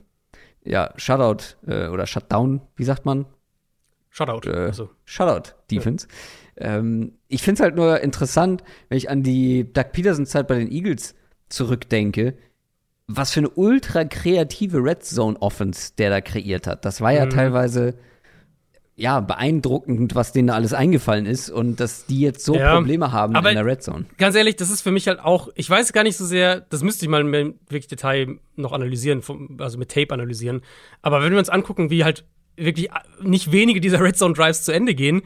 ja, 0.63 0.93
Shutout 0.97 1.57
äh, 1.67 1.89
oder 1.89 2.07
Shutdown, 2.07 2.61
wie 2.77 2.85
sagt 2.85 3.07
man? 3.07 3.25
Shutout. 4.11 4.49
Äh, 4.49 4.67
also. 4.67 4.91
Shutout 5.07 5.55
Defense. 5.71 6.07
Ja. 6.07 6.44
Ähm, 6.57 7.13
ich 7.29 7.43
finde 7.43 7.61
es 7.61 7.65
halt 7.65 7.77
nur 7.77 8.01
interessant, 8.01 8.63
wenn 8.89 8.99
ich 8.99 9.11
an 9.11 9.23
die 9.23 9.73
Doug 9.73 9.93
Peterson-Zeit 9.93 10.47
bei 10.47 10.59
den 10.59 10.71
Eagles 10.71 11.15
zurückdenke, 11.49 12.35
was 13.07 13.33
für 13.33 13.41
eine 13.41 13.51
ultra 13.51 14.05
kreative 14.05 14.79
Red 14.79 15.05
Zone 15.05 15.41
Offense 15.41 15.93
der 15.99 16.11
da 16.11 16.21
kreiert 16.21 16.67
hat. 16.67 16.85
Das 16.85 17.01
war 17.01 17.13
ja 17.13 17.27
mhm. 17.27 17.31
teilweise 17.31 17.95
ja 18.97 19.21
beeindruckend, 19.21 20.15
was 20.15 20.33
denen 20.33 20.49
da 20.49 20.55
alles 20.55 20.73
eingefallen 20.73 21.27
ist 21.27 21.51
und 21.51 21.81
dass 21.81 22.07
die 22.07 22.21
jetzt 22.21 22.45
so 22.45 22.55
ja, 22.55 22.75
Probleme 22.75 23.11
haben 23.11 23.35
in 23.35 23.43
der 23.43 23.67
Red 23.67 23.83
Zone. 23.83 24.07
Ganz 24.19 24.37
ehrlich, 24.37 24.57
das 24.57 24.71
ist 24.71 24.83
für 24.83 24.93
mich 24.93 25.09
halt 25.09 25.19
auch, 25.19 25.49
ich 25.57 25.69
weiß 25.69 25.93
gar 25.93 26.05
nicht 26.05 26.17
so 26.17 26.25
sehr, 26.25 26.61
das 26.61 26.83
müsste 26.83 27.05
ich 27.05 27.11
mal 27.11 27.23
im 27.23 27.55
wirklich 27.69 27.89
Detail 27.89 28.39
noch 28.55 28.73
analysieren, 28.73 29.23
also 29.59 29.79
mit 29.79 29.91
Tape 29.91 30.15
analysieren. 30.15 30.63
Aber 31.03 31.23
wenn 31.23 31.33
wir 31.33 31.39
uns 31.41 31.49
angucken, 31.49 31.91
wie 31.91 32.05
halt 32.05 32.25
wirklich 32.57 32.89
nicht 33.21 33.51
wenige 33.51 33.81
dieser 33.81 34.01
Red 34.01 34.17
Zone 34.17 34.35
Drives 34.35 34.63
zu 34.63 34.71
Ende 34.71 34.95
gehen, 34.95 35.23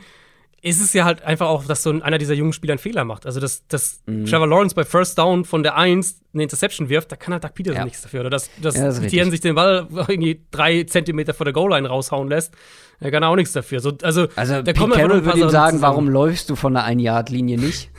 ist 0.61 0.81
es 0.81 0.93
ja 0.93 1.05
halt 1.05 1.23
einfach 1.23 1.47
auch, 1.47 1.65
dass 1.65 1.83
so 1.83 1.91
einer 1.91 2.19
dieser 2.19 2.35
jungen 2.35 2.53
Spieler 2.53 2.73
einen 2.73 2.79
Fehler 2.79 3.05
macht. 3.05 3.27
Also, 3.27 3.39
dass, 3.39 3.67
dass 3.69 4.01
mhm. 4.07 4.27
Trevor 4.27 4.47
Lawrence 4.47 4.75
bei 4.75 4.85
First 4.85 5.19
Down 5.19 5.45
von 5.45 5.63
der 5.63 5.77
1 5.77 6.21
eine 6.35 6.43
Interception 6.43 6.89
wirft, 6.89 7.13
da 7.13 7.17
kann 7.17 7.33
halt 7.33 7.45
Doug 7.45 7.55
Peterson 7.55 7.79
ja. 7.79 7.85
nichts 7.85 8.03
dafür. 8.03 8.21
Oder 8.21 8.31
dass, 8.31 8.51
dass 8.61 8.77
ja, 8.77 8.85
das 8.87 8.99
Etienne 9.01 9.31
sich 9.31 9.41
den 9.41 9.55
Ball 9.55 9.87
irgendwie 9.91 10.45
drei 10.51 10.85
Zentimeter 10.85 11.33
vor 11.33 11.45
der 11.45 11.53
Goal-Line 11.53 11.89
raushauen 11.89 12.29
lässt, 12.29 12.55
da 13.01 13.11
kann 13.11 13.23
er 13.23 13.29
auch 13.29 13.37
nichts 13.37 13.53
dafür. 13.53 13.81
So, 13.81 13.93
also, 14.03 14.27
also 14.35 14.63
da 14.63 14.73
Pete 14.73 14.89
Carroll 14.89 15.25
würde 15.25 15.41
ihm 15.41 15.51
sagen, 15.51 15.81
warum 15.81 16.09
läufst 16.09 16.51
du 16.51 16.57
von 16.57 16.75
der 16.75 16.85
1-Yard-Linie 16.85 17.59
nicht? 17.59 17.91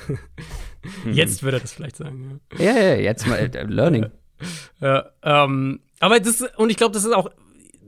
jetzt 1.12 1.44
würde 1.44 1.58
er 1.58 1.62
das 1.62 1.74
vielleicht 1.74 1.96
sagen. 1.96 2.42
Ja, 2.58 2.72
ja, 2.72 2.82
ja 2.82 2.96
jetzt 2.96 3.26
mal 3.26 3.38
äh, 3.38 3.64
Learning. 3.64 4.08
ja, 4.82 5.06
ähm, 5.24 5.80
aber 6.00 6.20
das, 6.20 6.44
und 6.58 6.70
ich 6.70 6.78
glaube, 6.78 6.94
das 6.94 7.06
ist 7.06 7.14
auch 7.14 7.30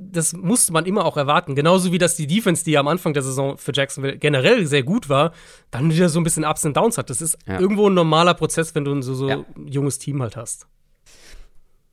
das 0.10 0.34
musste 0.34 0.74
man 0.74 0.86
immer 0.86 1.06
auch 1.06 1.18
erwarten. 1.18 1.56
Genauso 1.56 1.92
wie 1.92 1.98
dass 1.98 2.16
die 2.16 2.28
Defense, 2.28 2.64
die 2.64 2.72
ja 2.72 2.80
am 2.80 2.88
Anfang 2.88 3.14
der 3.14 3.24
Saison 3.24 3.58
für 3.58 3.72
Jacksonville 3.74 4.18
generell 4.18 4.66
sehr 4.66 4.84
gut 4.84 5.10
war, 5.10 5.34
dann 5.70 5.92
wieder 5.92 6.10
so 6.10 6.20
ein 6.20 6.24
bisschen 6.24 6.44
Ups 6.44 6.66
und 6.66 6.76
Downs 6.76 6.98
hat. 6.98 7.10
Das 7.10 7.22
ist 7.22 7.38
ja. 7.48 7.60
irgendwo 7.60 7.90
ein 7.90 7.94
normaler 7.94 8.34
Prozess, 8.34 8.74
wenn 8.76 8.86
du 8.86 8.94
ein 8.94 9.02
so, 9.02 9.14
so 9.14 9.30
ja. 9.30 9.46
junges 9.66 10.00
Team 10.00 10.22
halt 10.22 10.36
hast. 10.36 10.68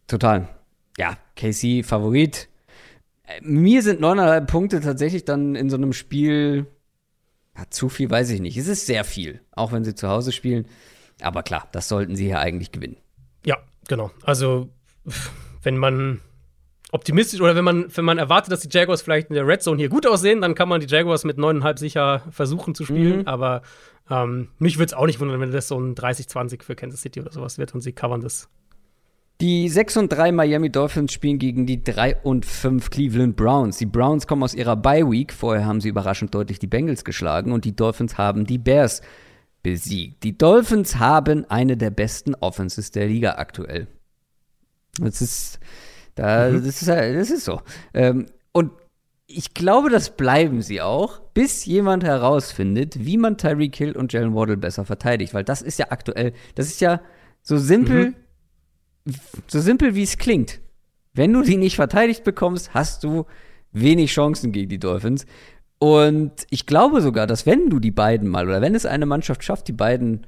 Total. 0.07 0.49
Ja, 0.97 1.17
KC 1.37 1.85
Favorit. 1.85 2.49
Mir 3.43 3.83
sind 3.83 4.01
neuneinhalb 4.01 4.51
Punkte 4.51 4.81
tatsächlich 4.81 5.25
dann 5.25 5.55
in 5.55 5.69
so 5.69 5.77
einem 5.77 5.93
Spiel 5.93 6.67
ja, 7.57 7.65
zu 7.69 7.89
viel, 7.89 8.11
weiß 8.11 8.31
ich 8.31 8.41
nicht. 8.41 8.57
Es 8.57 8.69
ist 8.69 8.87
sehr 8.87 9.05
viel, 9.05 9.41
auch 9.53 9.73
wenn 9.73 9.85
sie 9.85 9.95
zu 9.95 10.09
Hause 10.09 10.33
spielen. 10.33 10.67
Aber 11.21 11.43
klar, 11.43 11.69
das 11.73 11.89
sollten 11.89 12.17
sie 12.17 12.29
ja 12.29 12.39
eigentlich 12.39 12.73
gewinnen. 12.73 12.97
Ja, 13.45 13.59
genau. 13.87 14.11
Also, 14.23 14.69
wenn 15.63 15.77
man 15.77 16.21
optimistisch 16.93 17.41
oder 17.41 17.55
wenn 17.55 17.65
man, 17.65 17.87
wenn 17.95 18.05
man 18.05 18.19
erwartet, 18.19 18.53
dass 18.53 18.61
die 18.61 18.69
Jaguars 18.71 19.03
vielleicht 19.03 19.29
in 19.29 19.35
der 19.35 19.47
Red 19.47 19.63
Zone 19.63 19.79
hier 19.79 19.89
gut 19.89 20.07
aussehen, 20.07 20.41
dann 20.41 20.55
kann 20.55 20.69
man 20.69 20.81
die 20.81 20.87
Jaguars 20.87 21.25
mit 21.25 21.39
9,5 21.39 21.79
sicher 21.79 22.23
versuchen 22.31 22.75
zu 22.75 22.85
spielen. 22.85 23.21
Mhm. 23.21 23.29
Aber 23.29 23.63
ähm, 24.11 24.49
mich 24.59 24.79
würde 24.79 24.87
es 24.87 24.95
auch 24.95 25.07
nicht 25.07 25.21
wundern, 25.21 25.41
wenn 25.41 25.51
das 25.51 25.69
so 25.69 25.79
ein 25.79 25.95
30-20 25.95 26.63
für 26.63 26.75
Kansas 26.75 27.03
City 27.03 27.21
oder 27.21 27.33
sowas 27.33 27.59
wird 27.59 27.75
und 27.75 27.83
sie 27.83 27.93
covern 27.93 28.21
das. 28.21 28.49
Die 29.41 29.69
6 29.69 29.99
und 29.99 30.09
3 30.13 30.33
Miami 30.33 30.71
Dolphins 30.71 31.13
spielen 31.13 31.39
gegen 31.39 31.65
die 31.65 31.85
3 31.85 32.17
und 32.23 32.45
5 32.45 32.91
Cleveland 32.91 33.37
Browns. 33.37 33.79
Die 33.79 33.87
Browns 33.87 34.27
kommen 34.27 34.43
aus 34.43 34.53
ihrer 34.53 34.75
Bye 34.75 35.09
Week. 35.09 35.33
Vorher 35.33 35.65
haben 35.65 35.81
sie 35.81 35.91
überraschend 35.91 36.35
deutlich 36.35 36.59
die 36.59 36.67
Bengals 36.67 37.05
geschlagen 37.05 37.53
und 37.53 37.65
die 37.65 37.77
Dolphins 37.77 38.19
haben 38.19 38.47
die 38.47 38.59
Bears 38.59 39.01
besiegt. 39.63 40.25
Die 40.25 40.37
Dolphins 40.37 40.99
haben 40.99 41.45
eine 41.49 41.77
der 41.77 41.91
besten 41.91 42.35
Offenses 42.35 42.91
der 42.91 43.07
Liga 43.07 43.35
aktuell. 43.35 43.87
Das 44.99 45.23
ist 45.23 45.61
da, 46.19 46.51
mhm. 46.51 46.65
das, 46.65 46.83
ist, 46.83 46.89
das 46.89 47.31
ist 47.31 47.45
so. 47.45 47.61
Ähm, 47.95 48.27
und 48.53 48.73
ich 49.29 49.55
glaube, 49.55 49.89
das 49.89 50.17
bleiben 50.17 50.63
sie 50.63 50.81
auch, 50.81 51.21
bis 51.33 51.65
jemand 51.65 52.03
herausfindet, 52.03 53.05
wie 53.05 53.17
man 53.17 53.39
Tyreek 53.39 53.77
Hill 53.77 53.93
und 53.93 54.13
Jalen 54.13 54.35
Waddle 54.35 54.57
besser 54.57 54.85
verteidigt. 54.85 55.33
Weil 55.33 55.45
das 55.45 55.63
ist 55.63 55.79
ja 55.79 55.87
aktuell, 55.91 56.33
das 56.57 56.67
ist 56.67 56.81
ja 56.81 57.01
so 57.43 57.57
simpel, 57.57 58.15
mhm. 59.05 59.15
so 59.47 59.61
simpel 59.61 59.95
wie 59.95 60.03
es 60.03 60.19
klingt. 60.19 60.61
Wenn 61.15 61.33
du 61.33 61.43
die 61.43 61.57
nicht 61.57 61.77
verteidigt 61.77 62.25
bekommst, 62.25 62.75
hast 62.75 63.05
du 63.05 63.27
wenig 63.71 64.11
Chancen 64.11 64.51
gegen 64.51 64.71
die 64.71 64.81
Dolphins. 64.81 65.25
Und 65.79 66.33
ich 66.51 66.67
glaube 66.67 67.01
sogar, 67.01 67.29
dass 67.29 67.47
wenn 67.47 67.71
du 67.71 67.79
die 67.79 67.93
beiden 67.93 68.29
mal 68.29 68.49
oder 68.49 68.61
wenn 68.61 68.75
es 68.75 68.87
eine 68.87 69.07
Mannschaft 69.07 69.45
schafft, 69.45 69.69
die 69.69 69.73
beiden 69.73 70.27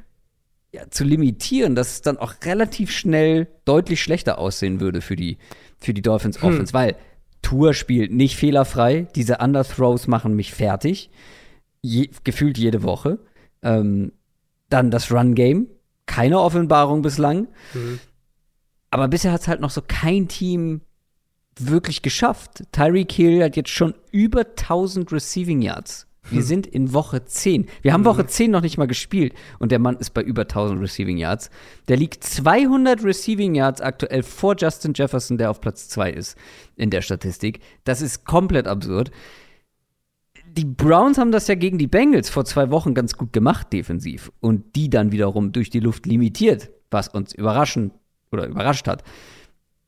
ja, 0.73 0.89
zu 0.89 1.03
limitieren, 1.03 1.75
dass 1.75 1.95
es 1.95 2.03
dann 2.03 2.19
auch 2.19 2.35
relativ 2.45 2.93
schnell 2.93 3.49
deutlich 3.65 4.01
schlechter 4.01 4.39
aussehen 4.39 4.81
würde 4.81 5.01
für 5.01 5.17
die, 5.17 5.39
für 5.81 5.94
die 5.94 6.02
Dolphins 6.02 6.40
hm. 6.43 6.48
Offense, 6.48 6.73
weil 6.74 6.97
Tour 7.43 7.74
spielt 7.74 8.12
nicht 8.12 8.36
fehlerfrei. 8.36 9.09
Diese 9.15 9.39
Underthrows 9.39 10.07
machen 10.07 10.35
mich 10.35 10.52
fertig. 10.52 11.11
Je, 11.82 12.11
gefühlt 12.24 12.59
jede 12.59 12.82
Woche. 12.82 13.19
Ähm, 13.62 14.12
dann 14.69 14.90
das 14.90 15.11
Run-Game. 15.11 15.69
Keine 16.07 16.40
Offenbarung 16.40 17.02
bislang. 17.02 17.48
Mhm. 17.73 18.01
Aber 18.90 19.09
bisher 19.09 19.32
hat 19.32 19.43
es 19.43 19.48
halt 19.48 19.61
noch 19.61 19.70
so 19.70 19.82
kein 19.86 20.28
Team 20.28 20.82
wirklich 21.59 22.02
geschafft. 22.02 22.65
Tyreek 22.73 23.12
Hill 23.12 23.43
hat 23.43 23.57
jetzt 23.57 23.70
schon 23.70 23.94
über 24.11 24.40
1000 24.40 25.12
Receiving 25.12 25.62
Yards. 25.62 26.07
Wir 26.31 26.40
hm. 26.40 26.47
sind 26.47 26.66
in 26.66 26.93
Woche 26.93 27.24
10. 27.24 27.66
Wir 27.82 27.93
haben 27.93 28.01
hm. 28.01 28.07
Woche 28.07 28.27
10 28.27 28.51
noch 28.51 28.62
nicht 28.62 28.78
mal 28.78 28.86
gespielt 28.86 29.35
und 29.59 29.73
der 29.73 29.78
Mann 29.78 29.97
ist 29.97 30.11
bei 30.11 30.23
über 30.23 30.43
1000 30.43 30.81
Receiving 30.81 31.19
Yards. 31.19 31.51
Der 31.89 31.97
liegt 31.97 32.24
200 32.24 33.05
Receiving 33.05 33.55
Yards 33.55 33.81
aktuell 33.81 34.23
vor 34.23 34.55
Justin 34.59 34.93
Jefferson, 34.94 35.39
der 35.39 35.51
auf 35.51 35.61
Platz 35.61 35.89
2 35.89 36.11
ist 36.11 36.36
in 36.77 36.90
der 36.90 37.02
Statistik. 37.02 37.61
Das 37.85 38.02
ist 38.02 38.24
komplett 38.24 38.66
absurd. 38.66 39.11
Die 40.52 40.65
Browns 40.65 41.19
haben 41.19 41.31
das 41.31 41.47
ja 41.47 41.55
gegen 41.55 41.78
die 41.78 41.86
Bengals 41.86 42.28
vor 42.28 42.44
zwei 42.44 42.70
Wochen 42.70 42.93
ganz 42.93 43.16
gut 43.16 43.32
gemacht, 43.32 43.73
defensiv. 43.73 44.32
Und 44.40 44.74
die 44.74 44.90
dann 44.90 45.12
wiederum 45.12 45.52
durch 45.52 45.70
die 45.70 45.81
Luft 45.81 46.07
limitiert, 46.07 46.70
was 46.90 47.09
uns 47.09 47.32
überraschen 47.32 47.93
oder 48.32 48.47
überrascht 48.47 48.89
hat. 48.89 49.05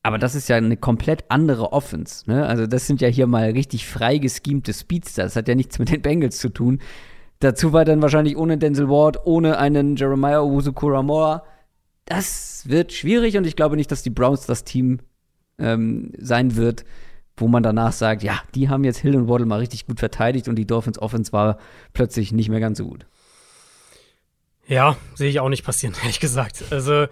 Aber 0.03 0.19
das 0.19 0.35
ist 0.35 0.49
ja 0.49 0.57
eine 0.57 0.77
komplett 0.77 1.25
andere 1.29 1.73
Offense. 1.73 2.29
Ne? 2.29 2.45
Also 2.47 2.67
das 2.67 2.87
sind 2.87 3.01
ja 3.01 3.09
hier 3.09 3.27
mal 3.27 3.51
richtig 3.51 3.87
frei 3.87 4.19
geschemte 4.19 4.73
Speedster. 4.73 5.23
Das 5.23 5.37
hat 5.37 5.47
ja 5.47 5.55
nichts 5.55 5.79
mit 5.79 5.91
den 5.91 6.03
Bengals 6.03 6.39
zu 6.39 6.49
tun. 6.49 6.81
Dazu 7.39 7.73
war 7.73 7.85
dann 7.85 8.03
wahrscheinlich 8.03 8.37
ohne 8.37 8.59
Denzel 8.59 8.89
Ward, 8.89 9.27
ohne 9.27 9.59
einen 9.59 9.97
Jeremiah 9.97 10.41
Owusu-Koramoa. 10.41 11.45
Das 12.05 12.65
wird 12.69 12.93
schwierig 12.93 13.37
und 13.37 13.47
ich 13.47 13.57
glaube 13.57 13.77
nicht, 13.77 13.91
dass 13.93 14.03
die 14.03 14.11
Browns 14.11 14.47
das 14.47 14.65
Team 14.65 15.01
ähm, 15.59 16.13
sein 16.19 16.57
wird, 16.57 16.85
wo 17.37 17.49
man 17.49 17.63
danach 17.63 17.93
sagt, 17.93 18.23
ja, 18.23 18.41
die 18.55 18.69
haben 18.69 18.85
jetzt 18.85 18.99
Hill 18.99 19.17
und 19.17 19.29
Waddle 19.29 19.47
mal 19.47 19.61
richtig 19.61 19.87
gut 19.87 20.01
verteidigt 20.01 20.49
und 20.49 20.57
die 20.57 20.67
Dolphins 20.67 21.01
Offense 21.01 21.33
war 21.33 21.59
plötzlich 21.93 22.33
nicht 22.33 22.49
mehr 22.49 22.61
ganz 22.61 22.79
so 22.79 22.87
gut. 22.87 23.07
Ja, 24.67 24.97
sehe 25.15 25.29
ich 25.29 25.41
auch 25.41 25.49
nicht 25.49 25.65
passieren, 25.65 25.95
ehrlich 26.03 26.21
gesagt. 26.21 26.65
Also 26.71 27.07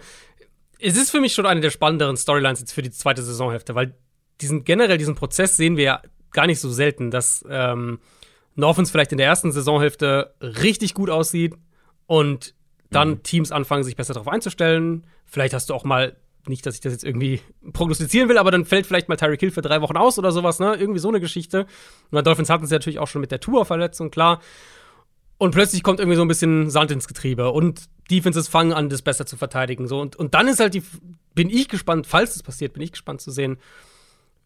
es 0.81 0.97
ist 0.97 1.11
für 1.11 1.21
mich 1.21 1.33
schon 1.33 1.45
eine 1.45 1.61
der 1.61 1.69
spannenderen 1.69 2.17
Storylines 2.17 2.59
jetzt 2.59 2.73
für 2.73 2.81
die 2.81 2.91
zweite 2.91 3.21
Saisonhälfte, 3.21 3.75
weil 3.75 3.95
diesen 4.41 4.63
generell 4.63 4.97
diesen 4.97 5.15
Prozess 5.15 5.55
sehen 5.55 5.77
wir 5.77 5.83
ja 5.83 6.01
gar 6.31 6.47
nicht 6.47 6.59
so 6.59 6.69
selten, 6.69 7.11
dass 7.11 7.45
ähm, 7.49 7.99
Northens 8.55 8.91
vielleicht 8.91 9.11
in 9.11 9.17
der 9.17 9.27
ersten 9.27 9.51
Saisonhälfte 9.51 10.33
richtig 10.41 10.93
gut 10.93 11.09
aussieht 11.09 11.55
und 12.07 12.55
dann 12.89 13.09
mhm. 13.09 13.23
Teams 13.23 13.51
anfangen, 13.51 13.83
sich 13.83 13.95
besser 13.95 14.13
darauf 14.13 14.27
einzustellen. 14.27 15.05
Vielleicht 15.25 15.53
hast 15.53 15.69
du 15.69 15.73
auch 15.73 15.83
mal, 15.83 16.17
nicht, 16.47 16.65
dass 16.65 16.75
ich 16.75 16.81
das 16.81 16.91
jetzt 16.91 17.03
irgendwie 17.03 17.41
prognostizieren 17.73 18.27
will, 18.27 18.37
aber 18.37 18.51
dann 18.51 18.65
fällt 18.65 18.87
vielleicht 18.87 19.07
mal 19.07 19.15
Tyreek 19.15 19.39
Hill 19.39 19.51
für 19.51 19.61
drei 19.61 19.81
Wochen 19.81 19.95
aus 19.95 20.17
oder 20.17 20.31
sowas, 20.31 20.59
ne? 20.59 20.75
Irgendwie 20.75 20.99
so 20.99 21.07
eine 21.07 21.19
Geschichte. 21.19 21.61
Und 21.61 22.11
bei 22.11 22.21
Dolphins 22.21 22.49
hatten 22.49 22.65
sie 22.65 22.73
natürlich 22.73 22.99
auch 22.99 23.07
schon 23.07 23.21
mit 23.21 23.31
der 23.31 23.39
Tour-Verletzung, 23.39 24.09
klar. 24.09 24.41
Und 25.41 25.55
plötzlich 25.55 25.81
kommt 25.81 25.99
irgendwie 25.99 26.17
so 26.17 26.21
ein 26.21 26.27
bisschen 26.27 26.69
Sand 26.69 26.91
ins 26.91 27.07
Getriebe 27.07 27.49
und 27.49 27.89
Defenses 28.11 28.47
fangen 28.47 28.73
an, 28.73 28.89
das 28.89 29.01
besser 29.01 29.25
zu 29.25 29.37
verteidigen. 29.37 29.87
So. 29.87 29.99
Und, 29.99 30.15
und 30.15 30.35
dann 30.35 30.47
ist 30.47 30.59
halt 30.59 30.75
die, 30.75 30.83
bin 31.33 31.49
ich 31.49 31.67
gespannt, 31.67 32.05
falls 32.05 32.33
das 32.33 32.43
passiert, 32.43 32.73
bin 32.73 32.83
ich 32.83 32.91
gespannt 32.91 33.21
zu 33.21 33.31
sehen, 33.31 33.57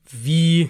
wie 0.10 0.70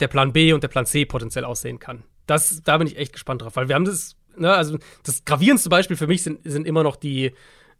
der 0.00 0.08
Plan 0.08 0.32
B 0.32 0.54
und 0.54 0.62
der 0.62 0.68
Plan 0.68 0.86
C 0.86 1.04
potenziell 1.04 1.44
aussehen 1.44 1.78
kann. 1.78 2.04
Das, 2.24 2.62
da 2.64 2.78
bin 2.78 2.86
ich 2.86 2.96
echt 2.96 3.12
gespannt 3.12 3.42
drauf, 3.42 3.54
weil 3.56 3.68
wir 3.68 3.74
haben 3.74 3.84
das, 3.84 4.16
ne, 4.34 4.50
also 4.50 4.78
das 5.02 5.26
gravierendste 5.26 5.68
Beispiel 5.68 5.98
für 5.98 6.06
mich 6.06 6.22
sind, 6.22 6.40
sind 6.44 6.66
immer 6.66 6.82
noch 6.82 6.96
die, 6.96 7.32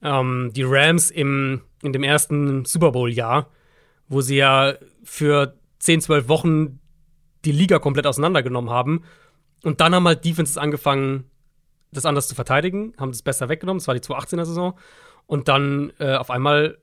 ähm, 0.02 0.50
die 0.54 0.64
Rams 0.64 1.10
im, 1.10 1.62
in 1.80 1.94
dem 1.94 2.02
ersten 2.02 2.66
Super 2.66 2.92
Bowl-Jahr, 2.92 3.48
wo 4.08 4.20
sie 4.20 4.36
ja 4.36 4.74
für 5.02 5.54
10, 5.78 6.02
12 6.02 6.28
Wochen 6.28 6.78
die 7.46 7.52
Liga 7.52 7.78
komplett 7.78 8.06
auseinandergenommen 8.06 8.68
haben. 8.68 9.04
Und 9.62 9.80
dann 9.80 9.94
haben 9.94 10.06
halt 10.06 10.26
Defenses 10.26 10.58
angefangen, 10.58 11.30
das 11.96 12.06
anders 12.06 12.28
zu 12.28 12.34
verteidigen, 12.34 12.94
haben 12.98 13.12
das 13.12 13.22
besser 13.22 13.48
weggenommen. 13.48 13.78
Das 13.78 13.88
war 13.88 13.94
die 13.94 14.00
2018er 14.00 14.44
Saison. 14.44 14.78
Und 15.26 15.48
dann 15.48 15.92
äh, 15.98 16.16
auf 16.16 16.30
einmal 16.30 16.78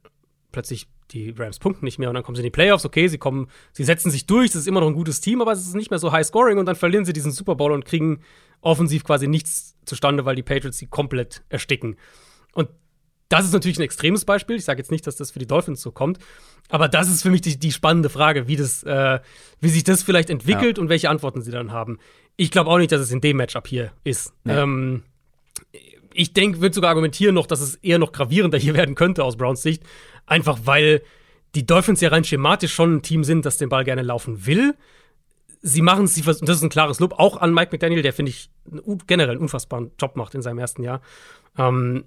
plötzlich 0.52 0.88
die 1.12 1.32
Rams 1.38 1.60
punkten 1.60 1.86
nicht 1.86 2.00
mehr 2.00 2.10
und 2.10 2.16
dann 2.16 2.24
kommen 2.24 2.36
sie 2.36 2.42
in 2.42 2.46
die 2.46 2.52
Playoffs. 2.52 2.86
Okay, 2.86 3.08
sie 3.08 3.18
kommen, 3.18 3.48
sie 3.74 3.84
setzen 3.84 4.12
sich 4.12 4.26
durch, 4.26 4.52
das 4.52 4.62
ist 4.62 4.68
immer 4.68 4.80
noch 4.80 4.88
ein 4.88 4.94
gutes 4.94 5.22
Team, 5.22 5.42
aber 5.42 5.52
es 5.52 5.60
ist 5.60 5.76
nicht 5.76 5.90
mehr 5.90 6.00
so 6.00 6.12
high 6.12 6.26
scoring 6.26 6.58
und 6.58 6.66
dann 6.66 6.76
verlieren 6.76 7.06
sie 7.06 7.14
diesen 7.14 7.32
Super 7.32 7.56
Bowl 7.56 7.72
und 7.72 7.86
kriegen 7.86 8.22
offensiv 8.62 9.04
quasi 9.04 9.28
nichts 9.28 9.76
zustande, 9.86 10.26
weil 10.26 10.36
die 10.36 10.44
Patriots 10.44 10.78
sie 10.78 10.88
komplett 10.88 11.44
ersticken. 11.50 11.98
Und 12.54 12.70
das 13.30 13.46
ist 13.46 13.54
natürlich 13.54 13.80
ein 13.80 13.84
extremes 13.84 14.26
Beispiel. 14.26 14.58
Ich 14.58 14.66
sage 14.66 14.80
jetzt 14.80 14.92
nicht, 14.92 15.08
dass 15.08 15.16
das 15.16 15.32
für 15.32 15.40
die 15.40 15.48
Dolphins 15.48 15.82
so 15.82 15.92
kommt, 15.92 16.20
aber 16.70 16.88
das 16.88 17.10
ist 17.10 17.22
für 17.22 17.30
mich 17.30 17.42
die, 17.42 17.58
die 17.58 17.72
spannende 17.72 18.10
Frage, 18.10 18.48
wie, 18.48 18.58
das, 18.58 18.84
äh, 18.84 19.20
wie 19.60 19.70
sich 19.70 19.84
das 19.84 20.04
vielleicht 20.04 20.30
entwickelt 20.30 20.78
ja. 20.78 20.82
und 20.82 20.90
welche 20.90 21.10
Antworten 21.10 21.42
sie 21.42 21.52
dann 21.52 21.72
haben. 21.72 21.98
Ich 22.41 22.49
glaube 22.49 22.72
auch 22.72 22.80
nicht, 22.80 22.91
dass 22.91 23.01
es 23.01 23.11
in 23.11 23.22
dem 23.22 23.38
Matchup 23.38 23.68
hier 23.68 23.91
ist. 24.03 24.34
Nee. 24.45 24.53
Ähm, 24.53 25.03
ich 26.11 26.34
denke, 26.34 26.59
würde 26.59 26.73
sogar 26.73 26.89
argumentieren 26.89 27.35
noch, 27.35 27.45
dass 27.45 27.61
es 27.61 27.76
eher 27.76 27.99
noch 27.99 28.13
gravierender 28.13 28.57
hier 28.57 28.73
werden 28.73 28.95
könnte 28.95 29.23
aus 29.23 29.38
Browns 29.38 29.61
Sicht. 29.61 29.84
Einfach 30.26 30.61
weil 30.63 31.03
die 31.53 31.68
Dolphins 31.68 32.01
ja 32.01 32.09
rein 32.09 32.23
schematisch 32.23 32.73
schon 32.73 32.95
ein 32.95 33.01
Team 33.03 33.23
sind, 33.23 33.45
das 33.45 33.59
den 33.59 33.69
Ball 33.69 33.84
gerne 33.84 34.01
laufen 34.01 34.47
will. 34.47 34.73
Sie 35.61 35.84
machen 35.84 36.05
es, 36.05 36.15
das 36.15 36.41
ist 36.41 36.63
ein 36.63 36.69
klares 36.69 36.99
Lob, 36.99 37.13
auch 37.19 37.38
an 37.38 37.53
Mike 37.53 37.69
McDaniel, 37.73 38.01
der, 38.01 38.11
finde 38.11 38.31
ich, 38.31 38.49
generell 39.05 39.35
einen 39.35 39.41
unfassbaren 39.41 39.91
Job 39.99 40.15
macht 40.15 40.34
in 40.34 40.41
seinem 40.41 40.57
ersten 40.57 40.81
Jahr. 40.81 41.01
Ähm, 41.59 42.05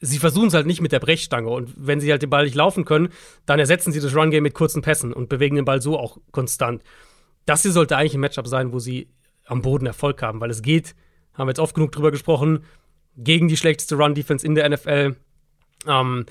sie 0.00 0.18
versuchen 0.18 0.48
es 0.48 0.54
halt 0.54 0.66
nicht 0.66 0.80
mit 0.80 0.92
der 0.92 1.00
Brechstange. 1.00 1.50
Und 1.50 1.70
wenn 1.76 2.00
sie 2.00 2.10
halt 2.10 2.22
den 2.22 2.30
Ball 2.30 2.46
nicht 2.46 2.54
laufen 2.56 2.86
können, 2.86 3.10
dann 3.44 3.58
ersetzen 3.58 3.92
sie 3.92 4.00
das 4.00 4.16
Run-Game 4.16 4.42
mit 4.42 4.54
kurzen 4.54 4.80
Pässen 4.80 5.12
und 5.12 5.28
bewegen 5.28 5.56
den 5.56 5.66
Ball 5.66 5.82
so 5.82 5.98
auch 5.98 6.16
konstant. 6.30 6.82
Das 7.44 7.60
hier 7.60 7.72
sollte 7.72 7.98
eigentlich 7.98 8.14
ein 8.14 8.20
Matchup 8.20 8.48
sein, 8.48 8.72
wo 8.72 8.78
sie 8.78 9.08
am 9.44 9.62
Boden 9.62 9.86
Erfolg 9.86 10.22
haben, 10.22 10.40
weil 10.40 10.50
es 10.50 10.62
geht, 10.62 10.94
haben 11.34 11.46
wir 11.46 11.50
jetzt 11.50 11.58
oft 11.58 11.74
genug 11.74 11.92
drüber 11.92 12.10
gesprochen, 12.10 12.64
gegen 13.16 13.48
die 13.48 13.56
schlechteste 13.56 13.96
Run-Defense 13.96 14.46
in 14.46 14.54
der 14.54 14.68
NFL. 14.68 15.16
Ähm, 15.86 16.26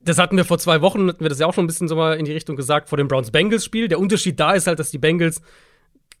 das 0.00 0.18
hatten 0.18 0.36
wir 0.36 0.44
vor 0.44 0.58
zwei 0.58 0.80
Wochen, 0.80 1.08
hatten 1.08 1.24
wir 1.24 1.28
das 1.28 1.38
ja 1.38 1.46
auch 1.46 1.54
schon 1.54 1.64
ein 1.64 1.66
bisschen 1.66 1.88
so 1.88 1.96
mal 1.96 2.16
in 2.16 2.24
die 2.24 2.32
Richtung 2.32 2.56
gesagt, 2.56 2.88
vor 2.88 2.96
dem 2.96 3.08
Browns-Bengals-Spiel. 3.08 3.88
Der 3.88 3.98
Unterschied 3.98 4.38
da 4.38 4.52
ist 4.52 4.66
halt, 4.66 4.78
dass 4.78 4.90
die 4.90 4.98
Bengals 4.98 5.42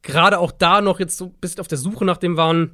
gerade 0.02 0.38
auch 0.38 0.52
da 0.52 0.80
noch 0.80 1.00
jetzt 1.00 1.16
so 1.16 1.26
ein 1.26 1.34
bisschen 1.40 1.60
auf 1.60 1.68
der 1.68 1.78
Suche 1.78 2.04
nach 2.04 2.16
dem 2.16 2.36
waren, 2.36 2.72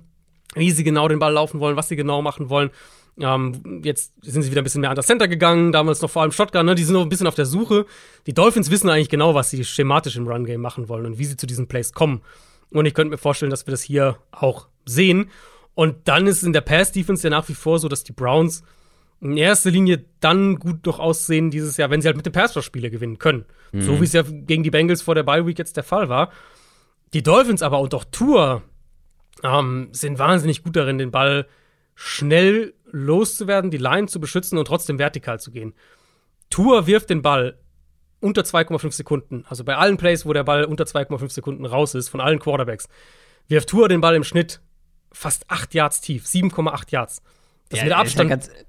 wie 0.54 0.70
sie 0.70 0.84
genau 0.84 1.08
den 1.08 1.18
Ball 1.18 1.32
laufen 1.32 1.60
wollen, 1.60 1.76
was 1.76 1.88
sie 1.88 1.96
genau 1.96 2.22
machen 2.22 2.48
wollen. 2.48 2.70
Ähm, 3.18 3.82
jetzt 3.84 4.12
sind 4.22 4.42
sie 4.42 4.50
wieder 4.50 4.62
ein 4.62 4.64
bisschen 4.64 4.80
mehr 4.80 4.90
an 4.90 4.96
das 4.96 5.06
Center 5.06 5.28
gegangen, 5.28 5.70
damals 5.72 6.02
noch 6.02 6.10
vor 6.10 6.22
allem 6.22 6.32
Shotgun, 6.32 6.66
ne? 6.66 6.74
die 6.74 6.82
sind 6.82 6.94
noch 6.94 7.02
ein 7.02 7.08
bisschen 7.08 7.28
auf 7.28 7.36
der 7.36 7.46
Suche. 7.46 7.86
Die 8.26 8.34
Dolphins 8.34 8.70
wissen 8.70 8.90
eigentlich 8.90 9.08
genau, 9.08 9.34
was 9.34 9.50
sie 9.50 9.64
schematisch 9.64 10.16
im 10.16 10.26
Run-Game 10.26 10.60
machen 10.60 10.88
wollen 10.88 11.06
und 11.06 11.18
wie 11.18 11.24
sie 11.24 11.36
zu 11.36 11.46
diesen 11.46 11.68
Plays 11.68 11.92
kommen. 11.92 12.22
Und 12.70 12.86
ich 12.86 12.95
könnte 12.95 13.11
mir 13.11 13.19
vorstellen, 13.19 13.51
dass 13.51 13.66
wir 13.66 13.70
das 13.70 13.82
hier 13.82 14.19
auch 14.31 14.69
sehen. 14.85 15.31
Und 15.74 16.09
dann 16.09 16.27
ist 16.27 16.39
es 16.39 16.43
in 16.43 16.53
der 16.53 16.61
Pass-Defense 16.61 17.24
ja 17.24 17.31
nach 17.31 17.49
wie 17.49 17.55
vor 17.55 17.78
so, 17.78 17.89
dass 17.89 18.05
die 18.05 18.12
Browns 18.12 18.62
in 19.20 19.36
erster 19.36 19.70
Linie 19.70 20.05
dann 20.20 20.57
gut 20.57 20.85
noch 20.86 20.99
aussehen 20.99 21.51
dieses 21.51 21.77
Jahr, 21.77 21.91
wenn 21.91 22.03
sie 22.03 22.09
halt 22.09 22.16
mit 22.16 22.27
dem 22.27 22.32
Pass-Spiele 22.32 22.91
gewinnen 22.91 23.19
können. 23.19 23.47
Mhm. 23.73 23.81
So 23.81 24.01
wie 24.01 24.05
es 24.05 24.12
ja 24.12 24.23
gegen 24.23 24.62
die 24.62 24.70
Bengals 24.70 25.03
vor 25.03 25.15
der 25.15 25.23
Bye-Week 25.23 25.59
jetzt 25.59 25.77
der 25.77 25.85
Fall 25.85 26.09
war. 26.09 26.31
Die 27.12 27.23
Dolphins 27.23 27.62
aber 27.62 27.81
und 27.81 27.95
auch 27.95 28.05
Tour 28.05 28.62
ähm, 29.43 29.89
sind 29.93 30.19
wahnsinnig 30.19 30.62
gut 30.62 30.77
darin, 30.77 30.99
den 30.99 31.11
Ball 31.11 31.47
schnell 31.95 32.74
loszuwerden, 32.91 33.70
die 33.70 33.78
Line 33.78 34.09
zu 34.09 34.20
beschützen 34.20 34.59
und 34.59 34.66
trotzdem 34.66 34.99
vertikal 34.99 35.41
zu 35.41 35.51
gehen. 35.51 35.74
Tour 36.51 36.86
wirft 36.86 37.11
den 37.11 37.23
Ball 37.23 37.59
unter 38.20 38.43
2,5 38.43 38.93
Sekunden. 38.93 39.45
Also 39.49 39.65
bei 39.65 39.77
allen 39.77 39.97
Plays, 39.97 40.27
wo 40.27 40.32
der 40.32 40.45
Ball 40.45 40.65
unter 40.65 40.85
2,5 40.85 41.31
Sekunden 41.31 41.66
raus 41.66 41.95
ist, 41.95 42.09
von 42.09 42.20
allen 42.20 42.39
Quarterbacks, 42.39 42.89
wirft 43.49 43.69
Tour 43.69 43.89
den 43.89 44.01
Ball 44.01 44.15
im 44.15 44.24
Schnitt 44.24 44.61
fast 45.12 45.51
8 45.51 45.74
Yards 45.74 46.01
tief, 46.01 46.24
7,8 46.24 46.91
Yards. 46.91 47.23
Das 47.69 47.81
ja, 47.81 47.85
mit 47.85 47.95
Abstand. 47.95 48.31
Ist 48.31 48.49
ja, 48.49 48.55
ganz, 48.55 48.65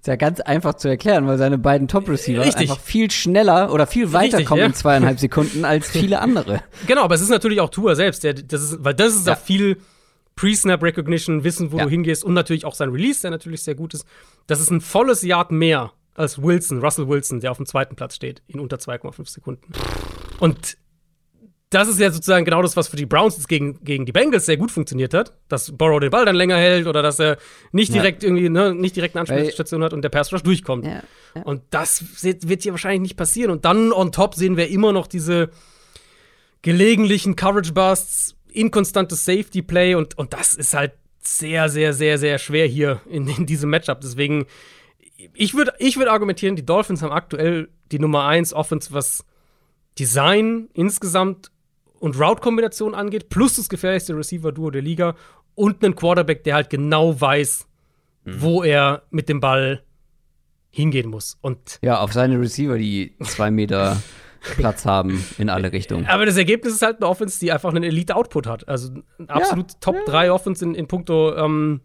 ist 0.00 0.06
ja 0.06 0.16
ganz 0.16 0.40
einfach 0.40 0.74
zu 0.74 0.88
erklären, 0.88 1.26
weil 1.26 1.38
seine 1.38 1.58
beiden 1.58 1.88
Top-Receiver 1.88 2.42
einfach 2.42 2.80
viel 2.80 3.10
schneller 3.10 3.72
oder 3.72 3.86
viel 3.86 4.12
weiter 4.12 4.42
kommen 4.44 4.60
ja. 4.60 4.66
in 4.66 4.74
zweieinhalb 4.74 5.18
Sekunden 5.18 5.64
als 5.64 5.88
viele 5.90 6.20
andere. 6.20 6.62
Genau, 6.86 7.02
aber 7.02 7.14
es 7.14 7.20
ist 7.20 7.30
natürlich 7.30 7.60
auch 7.60 7.70
Tour 7.70 7.96
selbst, 7.96 8.24
der, 8.24 8.34
das 8.34 8.62
ist, 8.62 8.84
weil 8.84 8.94
das 8.94 9.14
ist 9.14 9.26
ja, 9.26 9.36
viel 9.36 9.78
Pre-Snap 10.36 10.82
Recognition, 10.82 11.42
wissen, 11.42 11.72
wo 11.72 11.78
du 11.78 11.88
hingehst 11.88 12.22
und 12.22 12.32
natürlich 12.32 12.64
auch 12.64 12.74
sein 12.74 12.90
Release, 12.90 13.22
der 13.22 13.30
natürlich 13.32 13.62
sehr 13.62 13.74
gut 13.74 13.94
ist. 13.94 14.06
Das 14.46 14.60
ist 14.60 14.70
ein 14.70 14.80
volles 14.80 15.22
Yard 15.22 15.50
mehr 15.50 15.92
als 16.18 16.42
Wilson, 16.42 16.80
Russell 16.80 17.08
Wilson, 17.08 17.40
der 17.40 17.50
auf 17.50 17.56
dem 17.58 17.66
zweiten 17.66 17.96
Platz 17.96 18.14
steht, 18.16 18.42
in 18.46 18.60
unter 18.60 18.76
2,5 18.76 19.28
Sekunden. 19.28 19.72
Und 20.40 20.76
das 21.70 21.88
ist 21.88 22.00
ja 22.00 22.10
sozusagen 22.10 22.44
genau 22.44 22.62
das, 22.62 22.76
was 22.76 22.88
für 22.88 22.96
die 22.96 23.04
Browns 23.04 23.46
gegen, 23.46 23.84
gegen 23.84 24.06
die 24.06 24.12
Bengals 24.12 24.46
sehr 24.46 24.56
gut 24.56 24.70
funktioniert 24.70 25.12
hat, 25.12 25.34
dass 25.48 25.76
Borrow 25.76 26.00
den 26.00 26.10
Ball 26.10 26.24
dann 26.24 26.34
länger 26.34 26.56
hält 26.56 26.86
oder 26.86 27.02
dass 27.02 27.20
er 27.20 27.36
nicht 27.72 27.92
direkt 27.92 28.22
ja. 28.22 28.28
irgendwie, 28.28 28.48
ne, 28.48 28.74
nicht 28.74 28.96
direkt 28.96 29.14
eine 29.14 29.20
Anspielstation 29.20 29.84
hat 29.84 29.92
und 29.92 30.02
der 30.02 30.08
Pass 30.08 30.32
Rush 30.32 30.42
durchkommt. 30.42 30.86
Ja, 30.86 31.02
ja. 31.34 31.42
Und 31.42 31.62
das 31.70 32.22
wird 32.22 32.62
hier 32.62 32.72
wahrscheinlich 32.72 33.02
nicht 33.02 33.16
passieren. 33.16 33.50
Und 33.50 33.66
dann 33.66 33.92
on 33.92 34.12
top 34.12 34.34
sehen 34.34 34.56
wir 34.56 34.68
immer 34.68 34.92
noch 34.92 35.06
diese 35.06 35.50
gelegentlichen 36.62 37.36
Coverage 37.36 37.72
Busts, 37.74 38.34
inkonstantes 38.50 39.24
Safety 39.26 39.60
Play 39.60 39.94
und, 39.94 40.16
und 40.16 40.32
das 40.32 40.54
ist 40.54 40.74
halt 40.74 40.92
sehr, 41.20 41.68
sehr, 41.68 41.92
sehr, 41.92 42.16
sehr 42.16 42.38
schwer 42.38 42.66
hier 42.66 43.02
in, 43.10 43.28
in 43.28 43.44
diesem 43.44 43.68
Matchup. 43.68 44.00
Deswegen, 44.00 44.46
ich 45.34 45.54
würde 45.54 45.72
ich 45.78 45.96
würd 45.96 46.08
argumentieren, 46.08 46.56
die 46.56 46.64
Dolphins 46.64 47.02
haben 47.02 47.12
aktuell 47.12 47.68
die 47.90 47.98
Nummer 47.98 48.26
1 48.26 48.52
Offense, 48.54 48.92
was 48.92 49.24
Design 49.98 50.68
insgesamt 50.74 51.50
und 51.98 52.18
Route-Kombination 52.18 52.94
angeht, 52.94 53.28
plus 53.28 53.56
das 53.56 53.68
gefährlichste 53.68 54.16
Receiver-Duo 54.16 54.70
der 54.70 54.82
Liga 54.82 55.16
und 55.54 55.84
einen 55.84 55.96
Quarterback, 55.96 56.44
der 56.44 56.54
halt 56.54 56.70
genau 56.70 57.20
weiß, 57.20 57.66
mhm. 58.24 58.40
wo 58.40 58.62
er 58.62 59.02
mit 59.10 59.28
dem 59.28 59.40
Ball 59.40 59.82
hingehen 60.70 61.10
muss. 61.10 61.36
Und 61.40 61.80
ja, 61.82 61.98
auf 61.98 62.12
seine 62.12 62.40
Receiver, 62.40 62.78
die 62.78 63.16
zwei 63.24 63.50
Meter 63.50 64.00
Platz 64.56 64.84
haben 64.84 65.24
in 65.38 65.50
alle 65.50 65.72
Richtungen. 65.72 66.06
Aber 66.06 66.26
das 66.26 66.36
Ergebnis 66.36 66.74
ist 66.74 66.82
halt 66.82 66.98
eine 66.98 67.08
Offense, 67.08 67.40
die 67.40 67.50
einfach 67.50 67.70
einen 67.70 67.82
Elite-Output 67.82 68.46
hat. 68.46 68.68
Also 68.68 68.92
ein 69.18 69.28
absolut 69.28 69.72
ja. 69.72 69.78
Top 69.80 69.96
3 70.06 70.30
Offense 70.30 70.64
in, 70.64 70.76
in 70.76 70.86
puncto, 70.86 71.34
ähm, 71.34 71.80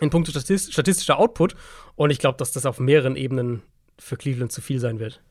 in 0.00 0.10
puncto 0.10 0.32
statistischer 0.32 1.18
Output. 1.18 1.54
Und 1.96 2.10
ich 2.10 2.18
glaube, 2.18 2.38
dass 2.38 2.52
das 2.52 2.66
auf 2.66 2.80
mehreren 2.80 3.16
Ebenen 3.16 3.62
für 3.98 4.16
Cleveland 4.16 4.52
zu 4.52 4.60
viel 4.60 4.80
sein 4.80 4.98
wird. 4.98 5.22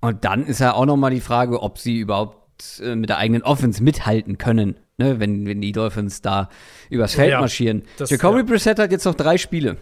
Und 0.00 0.24
dann 0.24 0.46
ist 0.46 0.60
ja 0.60 0.74
auch 0.74 0.86
noch 0.86 0.96
mal 0.96 1.10
die 1.10 1.20
Frage, 1.20 1.62
ob 1.62 1.78
sie 1.78 1.98
überhaupt 1.98 2.80
äh, 2.80 2.94
mit 2.94 3.10
der 3.10 3.18
eigenen 3.18 3.42
Offense 3.42 3.82
mithalten 3.82 4.38
können, 4.38 4.78
ne? 4.96 5.18
wenn, 5.18 5.46
wenn 5.46 5.60
die 5.60 5.72
Dolphins 5.72 6.22
da 6.22 6.48
übers 6.88 7.14
Feld 7.14 7.32
ja, 7.32 7.40
marschieren. 7.40 7.82
Das, 7.96 8.10
Jacoby 8.10 8.38
ja. 8.38 8.44
Brissett 8.44 8.78
hat 8.78 8.92
jetzt 8.92 9.04
noch 9.04 9.14
drei 9.14 9.38
Spiele, 9.38 9.76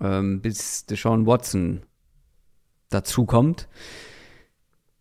ähm, 0.00 0.40
bis 0.40 0.86
Deshaun 0.86 1.26
Watson 1.26 1.82
dazukommt. 2.88 3.68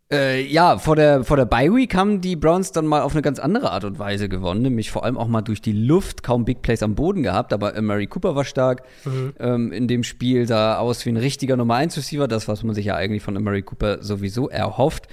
Äh, 0.10 0.46
ja, 0.46 0.78
vor 0.78 0.96
der, 0.96 1.26
vor 1.26 1.36
der 1.36 1.46
Bye 1.46 1.74
Week 1.74 1.94
haben 1.94 2.22
die 2.22 2.38
Browns 2.38 2.72
dann 2.72 2.86
mal 2.86 3.02
auf 3.02 3.12
eine 3.12 3.22
ganz 3.22 3.40
andere 3.40 3.72
Art 3.72 3.84
und 3.84 4.00
Weise 4.00 4.30
gewonnen, 4.30 4.62
nämlich 4.62 4.90
vor 4.90 5.04
allem 5.04 5.18
auch 5.18 5.28
mal 5.28 5.42
durch 5.42 5.62
die 5.62 5.74
Luft, 5.74 6.24
kaum 6.24 6.46
Big 6.46 6.62
Plays 6.62 6.82
am 6.82 6.96
Boden 6.96 7.24
gehabt, 7.24 7.52
aber 7.52 7.80
Murray 7.82 8.08
Cooper 8.08 8.34
war 8.34 8.46
stark 8.46 8.84
mhm. 9.04 9.34
ähm, 9.40 9.72
in 9.74 9.90
dem 9.90 10.04
Spiel, 10.04 10.48
sah 10.48 10.78
aus 10.78 11.06
wie 11.06 11.10
ein 11.10 11.18
richtiger 11.18 11.58
Nummer 11.58 11.76
1 11.76 11.98
Receiver, 11.98 12.30
das, 12.30 12.48
was 12.48 12.64
man 12.64 12.74
sich 12.74 12.86
ja 12.86 12.96
eigentlich 12.96 13.22
von 13.22 13.34
Murray 13.44 13.64
Cooper 13.64 14.02
sowieso 14.02 14.48
erhofft. 14.48 15.08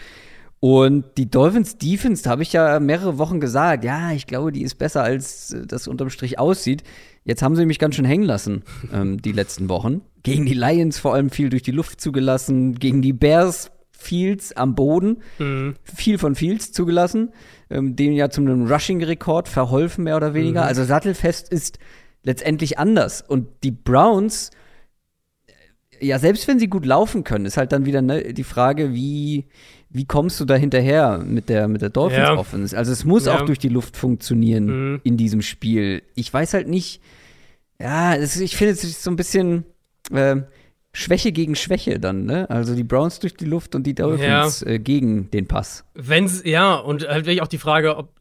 Und 0.61 1.05
die 1.19 1.29
Dolphins 1.29 1.77
Defense, 1.77 2.23
da 2.23 2.31
habe 2.31 2.43
ich 2.43 2.53
ja 2.53 2.79
mehrere 2.79 3.19
Wochen 3.19 3.41
gesagt, 3.41 3.85
ja, 3.85 4.13
ich 4.13 4.27
glaube, 4.27 4.53
die 4.53 4.63
ist 4.63 4.77
besser, 4.77 5.03
als 5.03 5.53
äh, 5.53 5.67
das 5.67 5.89
unterm 5.89 6.09
Strich 6.09 6.39
aussieht. 6.39 6.85
Jetzt 7.25 7.43
haben 7.43 7.57
sie 7.57 7.67
mich 7.67 7.81
ganz 7.81 7.97
schön 7.97 8.05
hängen 8.05 8.25
lassen, 8.25 8.63
ähm, 8.93 9.21
die 9.21 9.33
letzten 9.33 9.69
Wochen. 9.69 10.03
Gegen 10.23 10.47
die 10.47 10.55
Lions 10.55 10.99
vor 10.99 11.15
allem 11.15 11.31
viel 11.31 11.51
durch 11.51 11.63
die 11.63 11.73
Luft 11.73 12.01
zugelassen, 12.01 12.77
gegen 12.77 13.03
die 13.03 13.13
Bears 13.13 13.73
Fields 14.05 14.53
am 14.53 14.75
Boden. 14.75 15.23
Mhm. 15.39 15.75
Viel 15.83 16.19
von 16.19 16.35
Fields 16.35 16.73
zugelassen, 16.73 17.33
ähm, 17.71 17.97
dem 17.97 18.13
ja 18.13 18.31
zum 18.31 18.67
Rushing-Rekord 18.67 19.49
verholfen, 19.49 20.05
mehr 20.05 20.17
oder 20.17 20.35
weniger. 20.35 20.63
Mhm. 20.63 20.69
Also 20.69 20.85
sattelfest 20.85 21.49
ist 21.49 21.79
letztendlich 22.23 22.79
anders. 22.79 23.23
Und 23.23 23.49
die 23.63 23.71
Browns, 23.71 24.51
äh, 26.01 26.07
ja, 26.07 26.19
selbst 26.19 26.47
wenn 26.47 26.59
sie 26.59 26.69
gut 26.69 26.87
laufen 26.87 27.25
können, 27.25 27.47
ist 27.47 27.57
halt 27.57 27.73
dann 27.73 27.87
wieder 27.87 28.03
ne, 28.03 28.35
die 28.35 28.45
Frage, 28.45 28.93
wie, 28.93 29.47
wie 29.89 30.05
kommst 30.05 30.39
du 30.41 30.45
da 30.45 30.55
hinterher 30.55 31.19
mit 31.19 31.49
der, 31.49 31.69
mit 31.69 31.81
der 31.81 31.91
Dolphins 31.91 32.29
ja. 32.29 32.37
Offense? 32.37 32.77
Also 32.77 32.93
es 32.93 33.05
muss 33.05 33.27
ja. 33.27 33.37
auch 33.37 33.43
durch 33.43 33.59
die 33.59 33.69
Luft 33.69 33.97
funktionieren 33.97 34.67
mhm. 34.67 35.01
in 35.05 35.17
diesem 35.17 35.41
Spiel. 35.41 36.03
Ich 36.15 36.33
weiß 36.33 36.55
halt 36.55 36.69
nicht, 36.69 37.01
ja, 37.81 38.15
es, 38.15 38.39
ich 38.39 38.57
finde 38.57 38.75
es 38.75 39.03
so 39.03 39.11
ein 39.11 39.17
bisschen, 39.17 39.65
äh, 40.13 40.37
Schwäche 40.97 41.33
gegen 41.33 41.57
Schwäche 41.57 42.01
dann, 42.01 42.25
ne? 42.25 42.49
Also 42.49 42.75
die 42.75 42.85
Browns 42.85 43.19
durch 43.19 43.35
die 43.35 43.45
Luft 43.45 43.75
und 43.75 43.85
die 43.85 43.95
Dolphins 43.95 44.61
ja. 44.61 44.67
äh, 44.73 44.79
gegen 44.79 45.31
den 45.31 45.49
Pass. 45.49 45.85
Wenn's, 45.95 46.43
ja, 46.45 46.77
und 46.77 47.07
halt 47.07 47.27
wirklich 47.27 47.43
auch 47.43 47.49
die 47.49 47.59
Frage, 47.59 47.97
ob, 47.97 48.15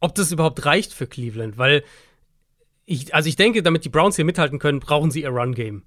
ob 0.00 0.14
das 0.14 0.30
überhaupt 0.30 0.64
reicht 0.66 0.92
für 0.92 1.06
Cleveland, 1.06 1.58
weil 1.58 1.82
ich, 2.84 3.14
also 3.14 3.28
ich 3.28 3.36
denke, 3.36 3.62
damit 3.62 3.84
die 3.84 3.88
Browns 3.88 4.16
hier 4.16 4.24
mithalten 4.24 4.58
können, 4.58 4.80
brauchen 4.80 5.10
sie 5.10 5.22
ihr 5.22 5.30
Run-Game. 5.30 5.82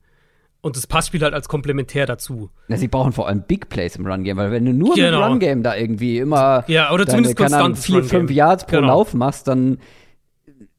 und 0.63 0.77
das 0.77 0.87
Passspiel 0.87 1.21
halt 1.21 1.33
als 1.33 1.49
komplementär 1.49 2.05
dazu. 2.05 2.49
Ja, 2.69 2.77
sie 2.77 2.87
brauchen 2.87 3.11
vor 3.11 3.27
allem 3.27 3.43
Big 3.43 3.67
Plays 3.67 3.97
im 3.97 4.07
Run 4.07 4.23
Game, 4.23 4.37
weil 4.37 4.49
wenn 4.49 4.65
du 4.65 4.71
nur 4.71 4.95
genau. 4.95 5.25
im 5.25 5.31
Run 5.33 5.39
Game 5.39 5.61
da 5.61 5.75
irgendwie 5.75 6.17
immer 6.17 6.63
ja, 6.67 6.91
oder 6.91 7.05
zumindest 7.05 7.37
deine, 7.37 7.49
konstant 7.49 7.77
vier, 7.77 8.03
fünf 8.03 8.31
Yards 8.31 8.65
pro 8.65 8.77
genau. 8.77 8.87
Lauf 8.87 9.13
machst, 9.13 9.49
dann 9.49 9.77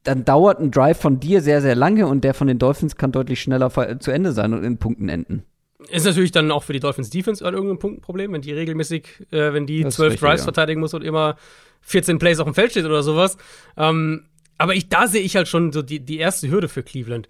dann 0.05 0.23
dauert 0.23 0.59
ein 0.59 0.71
Drive 0.71 0.99
von 0.99 1.19
dir 1.19 1.41
sehr, 1.41 1.61
sehr 1.61 1.75
lange 1.75 2.07
und 2.07 2.23
der 2.23 2.33
von 2.33 2.47
den 2.47 2.59
Dolphins 2.59 2.95
kann 2.95 3.11
deutlich 3.11 3.41
schneller 3.41 3.71
zu 3.99 4.11
Ende 4.11 4.31
sein 4.31 4.53
und 4.53 4.63
in 4.63 4.77
Punkten 4.77 5.09
enden. 5.09 5.43
Ist 5.89 6.05
natürlich 6.05 6.31
dann 6.31 6.51
auch 6.51 6.63
für 6.63 6.73
die 6.73 6.79
Dolphins 6.79 7.09
Defense 7.09 7.45
an 7.45 7.53
irgendeinem 7.53 7.79
Punkt 7.79 7.97
ein 7.97 8.01
Problem, 8.01 8.31
wenn 8.31 8.41
die 8.41 8.53
regelmäßig, 8.53 9.27
äh, 9.31 9.53
wenn 9.53 9.67
die 9.67 9.85
zwölf 9.87 10.15
Drives 10.19 10.41
ja. 10.41 10.45
verteidigen 10.45 10.79
muss 10.79 10.93
und 10.93 11.03
immer 11.03 11.37
14 11.81 12.17
Plays 12.19 12.39
auf 12.39 12.45
dem 12.45 12.53
Feld 12.53 12.71
steht 12.71 12.85
oder 12.85 13.03
sowas. 13.03 13.37
Ähm, 13.77 14.25
aber 14.57 14.75
ich, 14.75 14.89
da 14.89 15.07
sehe 15.07 15.21
ich 15.21 15.35
halt 15.35 15.47
schon 15.47 15.71
so 15.71 15.81
die, 15.81 15.99
die 15.99 16.17
erste 16.17 16.49
Hürde 16.49 16.69
für 16.69 16.81
Cleveland. 16.81 17.27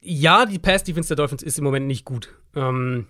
Ja, 0.00 0.44
die 0.44 0.58
Pass-Defense 0.58 1.08
der 1.08 1.16
Dolphins 1.16 1.42
ist 1.42 1.58
im 1.58 1.64
Moment 1.64 1.86
nicht 1.86 2.04
gut. 2.04 2.34
Ähm, 2.54 3.06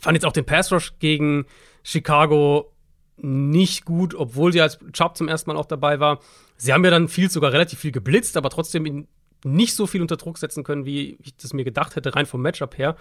fand 0.00 0.16
jetzt 0.16 0.26
auch 0.26 0.32
den 0.32 0.44
Pass-Rush 0.44 0.98
gegen 0.98 1.46
Chicago 1.82 2.72
nicht 3.16 3.84
gut, 3.84 4.14
obwohl 4.14 4.52
sie 4.52 4.60
als 4.60 4.78
Chubb 4.92 5.16
zum 5.16 5.28
ersten 5.28 5.50
Mal 5.50 5.56
auch 5.56 5.66
dabei 5.66 6.00
war. 6.00 6.20
Sie 6.58 6.72
haben 6.72 6.84
ja 6.84 6.90
dann 6.90 7.08
viel, 7.08 7.30
sogar 7.30 7.52
relativ 7.52 7.78
viel 7.78 7.92
geblitzt, 7.92 8.36
aber 8.36 8.50
trotzdem 8.50 9.06
nicht 9.44 9.74
so 9.74 9.86
viel 9.86 10.02
unter 10.02 10.16
Druck 10.16 10.38
setzen 10.38 10.64
können, 10.64 10.84
wie 10.84 11.16
ich 11.22 11.36
das 11.36 11.52
mir 11.52 11.64
gedacht 11.64 11.96
hätte, 11.96 12.14
rein 12.14 12.26
vom 12.26 12.42
Matchup 12.42 12.76
her. 12.76 12.96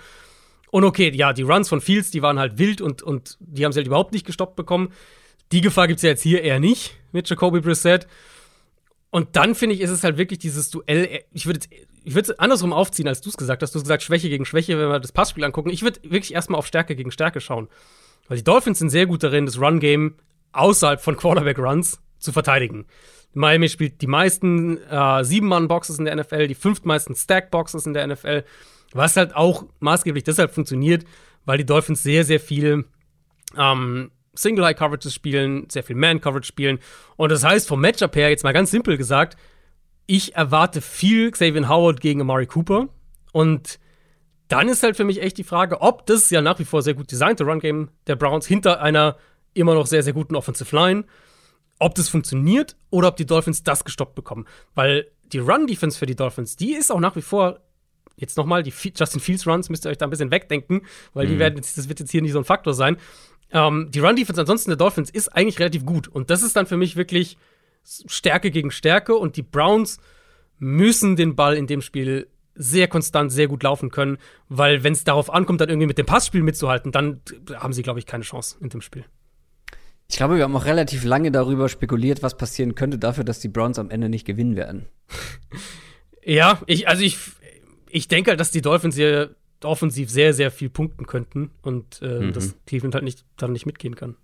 Und 0.69 0.83
okay, 0.83 1.11
ja, 1.13 1.33
die 1.33 1.41
Runs 1.41 1.67
von 1.67 1.81
Fields, 1.81 2.11
die 2.11 2.21
waren 2.21 2.39
halt 2.39 2.57
wild 2.57 2.81
und, 2.81 3.01
und 3.01 3.37
die 3.39 3.65
haben 3.65 3.71
sie 3.71 3.79
halt 3.79 3.87
überhaupt 3.87 4.13
nicht 4.13 4.25
gestoppt 4.25 4.55
bekommen. 4.55 4.93
Die 5.51 5.61
Gefahr 5.61 5.87
gibt 5.87 5.97
es 5.97 6.03
ja 6.03 6.09
jetzt 6.09 6.23
hier 6.23 6.41
eher 6.41 6.59
nicht 6.59 6.95
mit 7.11 7.29
Jacoby 7.29 7.61
Brissett. 7.61 8.07
Und 9.09 9.35
dann 9.35 9.55
finde 9.55 9.75
ich, 9.75 9.81
ist 9.81 9.89
es 9.89 10.03
halt 10.03 10.17
wirklich 10.17 10.39
dieses 10.39 10.69
Duell. 10.69 11.23
Ich 11.33 11.45
würde 11.45 11.61
ich 12.03 12.15
würde 12.15 12.31
es 12.31 12.39
andersrum 12.39 12.71
aufziehen, 12.71 13.07
als 13.09 13.19
du 13.19 13.29
es 13.29 13.35
gesagt 13.35 13.61
hast. 13.61 13.73
Du 13.73 13.79
hast 13.79 13.83
gesagt, 13.83 14.01
Schwäche 14.01 14.29
gegen 14.29 14.45
Schwäche, 14.45 14.77
wenn 14.79 14.87
wir 14.87 14.99
das 14.99 15.11
Passspiel 15.11 15.43
angucken. 15.43 15.69
Ich 15.69 15.81
würde 15.81 15.99
wirklich 16.03 16.33
erstmal 16.33 16.57
auf 16.57 16.65
Stärke 16.65 16.95
gegen 16.95 17.11
Stärke 17.11 17.41
schauen. 17.41 17.67
Weil 18.29 18.37
die 18.37 18.45
Dolphins 18.45 18.79
sind 18.79 18.91
sehr 18.91 19.05
gut 19.05 19.23
darin, 19.23 19.45
das 19.45 19.59
Run-Game 19.59 20.15
außerhalb 20.53 21.01
von 21.01 21.17
Quarterback-Runs 21.17 21.99
zu 22.19 22.31
verteidigen. 22.31 22.85
Miami 23.37 23.69
spielt 23.69 24.01
die 24.01 24.07
meisten 24.07 24.77
äh, 24.89 25.23
Sieben-Mann-Boxes 25.23 25.99
in 25.99 26.05
der 26.05 26.15
NFL, 26.15 26.47
die 26.47 26.55
fünftmeisten 26.55 27.15
Stack-Boxes 27.15 27.85
in 27.85 27.93
der 27.93 28.07
NFL, 28.07 28.43
was 28.93 29.15
halt 29.15 29.35
auch 29.35 29.65
maßgeblich 29.79 30.23
deshalb 30.23 30.53
funktioniert, 30.53 31.05
weil 31.45 31.57
die 31.57 31.65
Dolphins 31.65 32.03
sehr, 32.03 32.23
sehr 32.23 32.39
viel 32.39 32.85
ähm, 33.57 34.11
Single-High-Coverages 34.33 35.13
spielen, 35.13 35.69
sehr 35.69 35.83
viel 35.83 35.95
Man-Coverage 35.95 36.47
spielen. 36.47 36.79
Und 37.15 37.31
das 37.31 37.43
heißt, 37.43 37.67
vom 37.67 37.81
Matchup 37.81 38.15
her, 38.15 38.29
jetzt 38.29 38.43
mal 38.43 38.53
ganz 38.53 38.71
simpel 38.71 38.97
gesagt, 38.97 39.37
ich 40.05 40.35
erwarte 40.35 40.81
viel 40.81 41.31
Xavier 41.31 41.69
Howard 41.69 42.01
gegen 42.01 42.21
Amari 42.21 42.47
Cooper. 42.47 42.87
Und 43.33 43.79
dann 44.47 44.69
ist 44.69 44.83
halt 44.83 44.95
für 44.95 45.03
mich 45.03 45.21
echt 45.21 45.37
die 45.37 45.43
Frage, 45.43 45.81
ob 45.81 46.05
das 46.05 46.29
ja 46.29 46.41
nach 46.41 46.59
wie 46.59 46.65
vor 46.65 46.81
sehr 46.81 46.93
gut 46.93 47.11
designte 47.11 47.43
Run-Game 47.43 47.89
der 48.07 48.15
Browns 48.15 48.47
hinter 48.47 48.81
einer 48.81 49.17
immer 49.53 49.73
noch 49.73 49.85
sehr, 49.85 50.03
sehr 50.03 50.13
guten 50.13 50.35
Offensive 50.35 50.75
Line, 50.75 51.03
ob 51.79 51.95
das 51.95 52.09
funktioniert 52.09 52.75
oder 52.89 53.09
ob 53.09 53.17
die 53.17 53.25
Dolphins 53.25 53.63
das 53.63 53.85
gestoppt 53.85 54.15
bekommen. 54.15 54.45
Weil 54.73 55.07
die 55.31 55.39
Run-Defense 55.39 55.97
für 55.97 56.05
die 56.05 56.15
Dolphins, 56.15 56.55
die 56.55 56.73
ist 56.73 56.91
auch 56.91 56.99
nach 56.99 57.15
wie 57.15 57.21
vor 57.21 57.59
jetzt 58.15 58.37
nochmal, 58.37 58.63
die 58.63 58.73
Justin 58.95 59.21
Fields 59.21 59.45
Runs 59.45 59.69
müsst 59.69 59.85
ihr 59.85 59.89
euch 59.89 59.97
da 59.97 60.07
ein 60.07 60.09
bisschen 60.09 60.31
wegdenken, 60.31 60.81
weil 61.13 61.27
mhm. 61.27 61.31
die 61.31 61.39
werden 61.39 61.55
jetzt, 61.57 61.77
das 61.77 61.87
wird 61.87 61.99
jetzt 61.99 62.11
hier 62.11 62.21
nicht 62.21 62.31
so 62.31 62.39
ein 62.39 62.45
Faktor 62.45 62.73
sein. 62.73 62.97
Ähm, 63.51 63.89
die 63.91 63.99
Run-Defense 63.99 64.41
ansonsten 64.41 64.71
der 64.71 64.77
Dolphins 64.77 65.09
ist 65.09 65.29
eigentlich 65.29 65.59
relativ 65.59 65.85
gut. 65.85 66.07
Und 66.07 66.29
das 66.29 66.41
ist 66.41 66.55
dann 66.55 66.65
für 66.65 66.77
mich 66.77 66.95
wirklich 66.95 67.37
Stärke 67.83 68.51
gegen 68.51 68.71
Stärke. 68.71 69.15
Und 69.15 69.37
die 69.37 69.43
Browns 69.43 69.99
müssen 70.59 71.15
den 71.15 71.35
Ball 71.35 71.55
in 71.55 71.67
dem 71.67 71.81
Spiel 71.81 72.27
sehr 72.55 72.87
konstant, 72.87 73.31
sehr 73.31 73.47
gut 73.47 73.61
laufen 73.61 73.91
können, 73.91 74.17
weil 74.49 74.83
wenn 74.83 74.93
es 74.93 75.03
darauf 75.03 75.31
ankommt, 75.31 75.61
dann 75.61 75.69
irgendwie 75.69 75.87
mit 75.87 75.99
dem 75.99 76.07
Passspiel 76.07 76.41
mitzuhalten, 76.41 76.91
dann 76.91 77.21
haben 77.53 77.71
sie, 77.71 77.83
glaube 77.83 77.99
ich, 77.99 78.07
keine 78.07 78.23
Chance 78.23 78.57
in 78.59 78.69
dem 78.69 78.81
Spiel. 78.81 79.05
Ich 80.09 80.15
glaube, 80.15 80.37
wir 80.37 80.43
haben 80.43 80.55
auch 80.55 80.65
relativ 80.65 81.03
lange 81.03 81.31
darüber 81.31 81.67
spekuliert, 81.67 82.23
was 82.23 82.37
passieren 82.37 82.75
könnte 82.75 82.97
dafür, 82.97 83.23
dass 83.23 83.39
die 83.39 83.49
Browns 83.49 83.77
am 83.77 83.89
Ende 83.89 84.09
nicht 84.09 84.25
gewinnen 84.25 84.55
werden. 84.55 84.85
ja, 86.23 86.61
ich, 86.65 86.87
also 86.87 87.03
ich, 87.03 87.17
ich 87.89 88.07
denke 88.07 88.31
halt, 88.31 88.39
dass 88.39 88.51
die 88.51 88.61
Dolphins 88.61 88.95
hier 88.95 89.35
offensiv 89.63 90.09
sehr, 90.09 90.33
sehr 90.33 90.51
viel 90.51 90.69
punkten 90.69 91.07
könnten 91.07 91.51
und 91.61 92.01
äh, 92.01 92.19
mhm. 92.19 92.33
dass 92.33 92.55
Cleveland 92.65 92.95
halt 92.95 93.03
nicht, 93.03 93.25
dann 93.37 93.51
nicht 93.51 93.65
mitgehen 93.65 93.95
kann. 93.95 94.15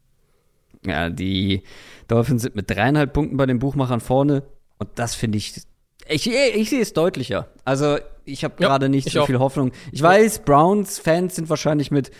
Ja, 0.85 1.09
die 1.09 1.63
Dolphins 2.07 2.43
sind 2.43 2.55
mit 2.55 2.69
dreieinhalb 2.69 3.13
Punkten 3.13 3.37
bei 3.37 3.45
den 3.45 3.59
Buchmachern 3.59 3.99
vorne 3.99 4.43
und 4.77 4.89
das 4.95 5.15
finde 5.15 5.37
ich, 5.37 5.61
ich, 6.07 6.29
ich 6.29 6.69
sehe 6.69 6.81
es 6.81 6.93
deutlicher. 6.93 7.47
Also 7.65 7.97
ich 8.25 8.43
habe 8.43 8.55
ja, 8.59 8.67
gerade 8.67 8.89
nicht 8.89 9.09
so 9.09 9.21
auch. 9.21 9.25
viel 9.25 9.39
Hoffnung. 9.39 9.71
Ich 9.91 10.01
weiß, 10.01 10.39
Browns-Fans 10.39 11.35
sind 11.35 11.49
wahrscheinlich 11.49 11.91
mit 11.91 12.11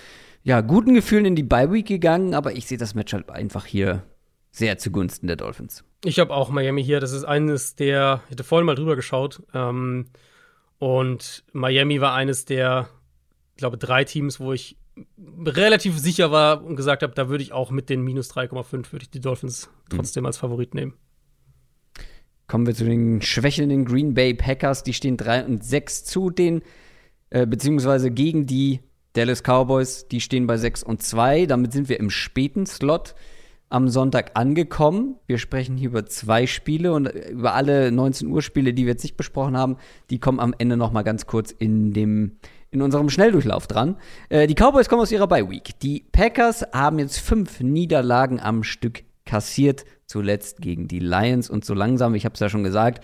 ja, 0.44 0.61
guten 0.61 0.94
Gefühlen 0.94 1.26
in 1.26 1.36
die 1.36 1.44
Bye-Week 1.44 1.88
gegangen, 1.88 2.34
aber 2.34 2.53
ich 2.53 2.68
sehe 2.68 2.78
das 2.78 2.95
Match 2.95 3.14
halt 3.14 3.30
einfach 3.30 3.65
hier 3.65 4.03
sehr 4.52 4.78
zugunsten 4.78 5.28
der 5.28 5.36
Dolphins. 5.36 5.84
Ich 6.03 6.20
habe 6.20 6.34
auch 6.34 6.49
Miami 6.49 6.84
hier. 6.84 6.99
Das 6.99 7.11
ist 7.11 7.24
eines 7.24 7.76
der, 7.76 8.22
ich 8.26 8.34
hatte 8.34 8.44
vorhin 8.44 8.65
mal 8.65 8.76
drüber 8.76 8.95
geschaut. 8.95 9.41
Ähm, 9.53 10.06
und 10.78 11.44
Miami 11.53 12.02
war 12.02 12.14
eines 12.14 12.45
der, 12.45 12.90
ich 13.53 13.57
glaube, 13.57 13.78
drei 13.78 14.03
Teams, 14.03 14.40
wo 14.40 14.53
ich 14.53 14.78
relativ 15.45 15.98
sicher 15.98 16.32
war 16.32 16.64
und 16.64 16.76
gesagt 16.76 17.02
habe, 17.03 17.14
da 17.15 17.30
würde 17.30 17.44
ich 17.44 17.52
auch 17.52 17.72
mit 17.72 17.90
den 17.90 18.03
minus 18.03 18.32
3,5 18.32 18.91
würde 18.91 19.03
ich 19.03 19.10
die 19.10 19.22
Dolphins 19.22 19.70
trotzdem 19.90 20.24
mhm. 20.24 20.28
als 20.28 20.38
Favorit 20.38 20.76
nehmen. 20.76 20.94
Kommen 22.48 22.68
wir 22.68 22.76
zu 22.76 22.84
den 22.84 23.22
schwächelnden 23.22 23.86
Green 23.86 24.14
Bay 24.14 24.34
Packers. 24.34 24.84
Die 24.84 24.94
stehen 24.94 25.18
3 25.18 25.45
und 25.45 25.64
6 25.64 26.03
zu 26.03 26.30
den, 26.30 26.61
äh, 27.30 27.48
beziehungsweise 27.48 28.11
gegen 28.11 28.45
die 28.45 28.82
Dallas 29.14 29.44
Cowboys, 29.44 30.07
die 30.07 30.22
stehen 30.22 30.48
bei 30.48 30.57
6 30.57 30.84
und 30.84 31.02
2. 31.02 31.45
Damit 31.45 31.72
sind 31.72 31.90
wir 31.90 31.99
im 31.99 32.10
späten 32.10 32.65
Slot 32.65 33.15
am 33.69 33.88
Sonntag 33.88 34.31
angekommen. 34.35 35.15
Wir 35.26 35.40
sprechen 35.40 35.77
hier 35.77 35.90
über 35.90 36.06
zwei 36.06 36.45
Spiele 36.45 36.94
und 36.94 37.07
über 37.07 37.56
alle 37.56 37.91
19 37.91 38.27
Uhr 38.27 38.41
Spiele, 38.41 38.73
die 38.73 38.85
wir 38.85 38.91
jetzt 38.91 39.03
nicht 39.03 39.18
besprochen 39.18 39.57
haben, 39.57 39.77
die 40.11 40.19
kommen 40.19 40.40
am 40.40 40.53
Ende 40.57 40.77
noch 40.77 40.91
mal 40.91 41.02
ganz 41.02 41.26
kurz 41.26 41.52
in 41.52 41.91
dem 41.91 42.38
in 42.69 42.81
unserem 42.81 43.10
Schnelldurchlauf 43.10 43.68
dran. 43.68 43.98
Äh, 44.30 44.48
die 44.48 44.56
Cowboys 44.56 44.90
kommen 44.90 45.03
aus 45.03 45.11
ihrer 45.11 45.27
Bye 45.27 45.48
Week. 45.49 45.80
Die 45.81 46.06
Packers 46.11 46.65
haben 46.73 46.98
jetzt 46.98 47.19
fünf 47.19 47.60
Niederlagen 47.60 48.40
am 48.40 48.64
Stück 48.64 49.03
kassiert, 49.26 49.85
zuletzt 50.07 50.60
gegen 50.60 50.88
die 50.88 50.99
Lions 50.99 51.52
und 51.52 51.65
so 51.65 51.76
langsam, 51.76 52.15
ich 52.15 52.26
habe 52.26 52.34
es 52.34 52.40
ja 52.40 52.49
schon 52.49 52.64
gesagt 52.64 53.03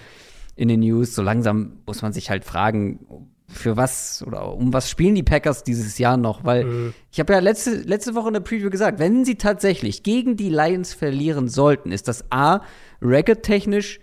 in 0.55 0.67
den 0.67 0.81
News, 0.81 1.15
so 1.15 1.21
langsam 1.21 1.77
muss 1.85 2.01
man 2.01 2.13
sich 2.13 2.29
halt 2.29 2.43
fragen, 2.43 3.28
für 3.49 3.77
was 3.77 4.23
oder 4.25 4.53
um 4.53 4.71
was 4.73 4.89
spielen 4.89 5.15
die 5.15 5.23
Packers 5.23 5.63
dieses 5.63 5.97
Jahr 5.97 6.17
noch? 6.17 6.43
Weil 6.43 6.65
mhm. 6.65 6.93
ich 7.11 7.19
habe 7.19 7.33
ja 7.33 7.39
letzte, 7.39 7.75
letzte 7.75 8.15
Woche 8.15 8.27
in 8.27 8.33
der 8.33 8.41
Preview 8.41 8.69
gesagt, 8.69 8.99
wenn 8.99 9.25
sie 9.25 9.35
tatsächlich 9.35 10.03
gegen 10.03 10.37
die 10.37 10.49
Lions 10.49 10.93
verlieren 10.93 11.49
sollten, 11.49 11.91
ist 11.91 12.07
das 12.07 12.25
A, 12.31 12.61
record-technisch 13.01 13.99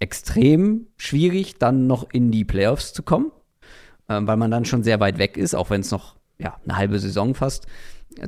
extrem 0.00 0.88
schwierig, 0.96 1.58
dann 1.58 1.86
noch 1.86 2.08
in 2.12 2.30
die 2.30 2.44
Playoffs 2.44 2.92
zu 2.92 3.02
kommen, 3.02 3.30
ähm, 4.08 4.26
weil 4.26 4.36
man 4.36 4.50
dann 4.50 4.64
schon 4.64 4.82
sehr 4.82 5.00
weit 5.00 5.18
weg 5.18 5.36
ist, 5.36 5.54
auch 5.54 5.70
wenn 5.70 5.80
es 5.80 5.90
noch 5.90 6.16
ja, 6.38 6.58
eine 6.64 6.76
halbe 6.76 6.98
Saison 6.98 7.34
fast 7.34 7.66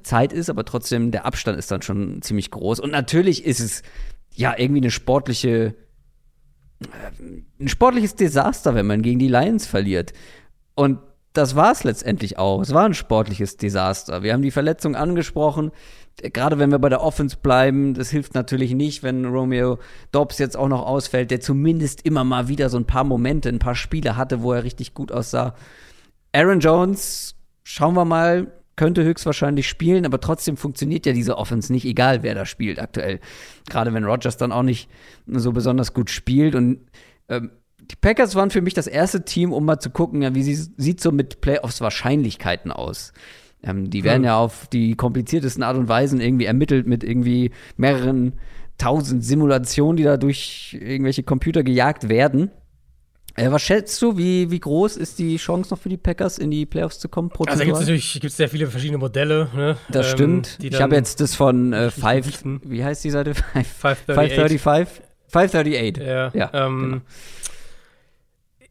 Zeit 0.03 0.33
ist, 0.33 0.51
aber 0.51 0.65
trotzdem 0.65 1.11
der 1.11 1.27
Abstand 1.27 1.59
ist 1.59 1.71
dann 1.71 1.83
schon 1.83 2.23
ziemlich 2.23 2.51
groß. 2.51 2.81
Und 2.81 2.91
natürlich 2.91 3.45
ist 3.45 3.61
es 3.61 3.83
ja 4.35 4.55
irgendwie 4.57 4.81
eine 4.81 4.91
sportliche 4.91 5.75
ein 7.61 7.69
sportliches 7.69 8.15
Desaster, 8.15 8.75
wenn 8.75 8.87
man 8.87 9.03
gegen 9.03 9.19
die 9.19 9.29
Lions 9.29 9.67
verliert. 9.67 10.13
Und 10.75 10.99
das 11.33 11.55
war 11.55 11.73
es 11.73 11.85
letztendlich 11.85 12.39
auch. 12.39 12.63
Es 12.63 12.73
war 12.73 12.85
ein 12.85 12.95
sportliches 12.95 13.57
Desaster. 13.57 14.23
Wir 14.23 14.33
haben 14.33 14.43
die 14.43 14.51
Verletzung 14.51 14.97
angesprochen. 14.97 15.71
Gerade 16.17 16.59
wenn 16.59 16.71
wir 16.71 16.79
bei 16.79 16.89
der 16.89 17.03
Offense 17.03 17.37
bleiben, 17.37 17.93
das 17.93 18.09
hilft 18.09 18.35
natürlich 18.35 18.75
nicht, 18.75 19.03
wenn 19.03 19.27
Romeo 19.27 19.79
Dobbs 20.13 20.39
jetzt 20.39 20.57
auch 20.57 20.69
noch 20.69 20.87
ausfällt, 20.87 21.31
der 21.31 21.41
zumindest 21.41 22.07
immer 22.07 22.25
mal 22.25 22.49
wieder 22.49 22.71
so 22.71 22.79
ein 22.79 22.87
paar 22.87 23.05
Momente, 23.05 23.51
ein 23.51 23.59
paar 23.59 23.75
Spiele 23.75 24.17
hatte, 24.17 24.43
wo 24.43 24.53
er 24.53 24.65
richtig 24.65 24.95
gut 24.95 25.13
aussah. 25.13 25.55
Aaron 26.33 26.61
Jones, 26.61 27.35
schauen 27.65 27.95
wir 27.95 28.07
mal, 28.07 28.51
könnte 28.77 29.03
höchstwahrscheinlich 29.03 29.69
spielen, 29.69 30.05
aber 30.07 30.21
trotzdem 30.21 30.57
funktioniert 30.57 31.07
ja 31.07 31.13
diese 31.13 31.39
Offense 31.39 31.73
nicht, 31.73 31.85
egal 31.85 32.23
wer 32.23 32.35
da 32.35 32.47
spielt 32.47 32.79
aktuell. 32.79 33.21
Gerade 33.69 33.93
wenn 33.95 34.05
Rodgers 34.05 34.37
dann 34.37 34.53
auch 34.53 34.63
nicht 34.63 34.89
so 35.27 35.53
besonders 35.53 35.95
gut 35.95 36.11
spielt. 36.11 36.55
Und 36.55 36.81
ähm, 37.29 37.51
die 37.79 37.97
Packers 37.97 38.35
waren 38.35 38.51
für 38.51 38.61
mich 38.61 38.75
das 38.75 38.87
erste 38.87 39.25
Team, 39.25 39.53
um 39.53 39.65
mal 39.65 39.79
zu 39.79 39.91
gucken, 39.91 40.23
ja, 40.23 40.35
wie 40.35 40.43
sie, 40.43 40.55
sieht 40.77 41.01
so 41.01 41.11
mit 41.11 41.41
Playoffs 41.41 41.81
Wahrscheinlichkeiten 41.81 42.71
aus. 42.71 43.13
Ähm, 43.63 43.91
die 43.91 44.05
werden 44.05 44.19
hm. 44.19 44.25
ja 44.25 44.39
auf 44.39 44.69
die 44.69 44.95
kompliziertesten 44.95 45.63
Art 45.63 45.77
und 45.77 45.89
Weisen 45.89 46.21
irgendwie 46.21 46.45
ermittelt 46.45 46.87
mit 46.87 47.03
irgendwie 47.03 47.51
mehreren 47.77 48.35
tausend 48.79 49.25
Simulationen, 49.25 49.97
die 49.97 50.03
da 50.03 50.17
durch 50.17 50.77
irgendwelche 50.79 51.23
Computer 51.23 51.63
gejagt 51.63 52.09
werden. 52.09 52.51
Äh, 53.37 53.51
was 53.51 53.63
schätzt 53.63 54.01
du, 54.01 54.17
wie, 54.17 54.51
wie 54.51 54.59
groß 54.59 54.97
ist 54.97 55.19
die 55.19 55.37
Chance 55.37 55.73
noch 55.73 55.79
für 55.79 55.91
die 55.91 55.99
Packers, 55.99 56.39
in 56.39 56.51
die 56.51 56.65
Playoffs 56.65 56.99
zu 56.99 57.09
kommen? 57.11 57.31
Also 57.47 57.65
gibt 57.65 57.75
es 57.75 57.81
natürlich 57.81 58.19
gibt's 58.21 58.37
sehr 58.39 58.49
viele 58.49 58.67
verschiedene 58.67 58.99
Modelle. 58.99 59.51
Ne? 59.55 59.77
Das 59.91 60.07
ähm, 60.07 60.13
stimmt. 60.13 60.59
Ich 60.63 60.81
habe 60.81 60.97
jetzt 60.97 61.21
das 61.21 61.35
von 61.35 61.73
äh, 61.75 61.91
Five, 61.91 62.27
wie 62.63 62.83
heißt 62.83 63.05
die 63.05 63.11
Seite? 63.11 63.35
535? 63.35 64.07
535? 64.07 65.03
538. 65.29 66.07
Ja. 66.07 66.31
ja 66.33 66.67
ähm, 66.67 66.83
genau. 66.83 67.03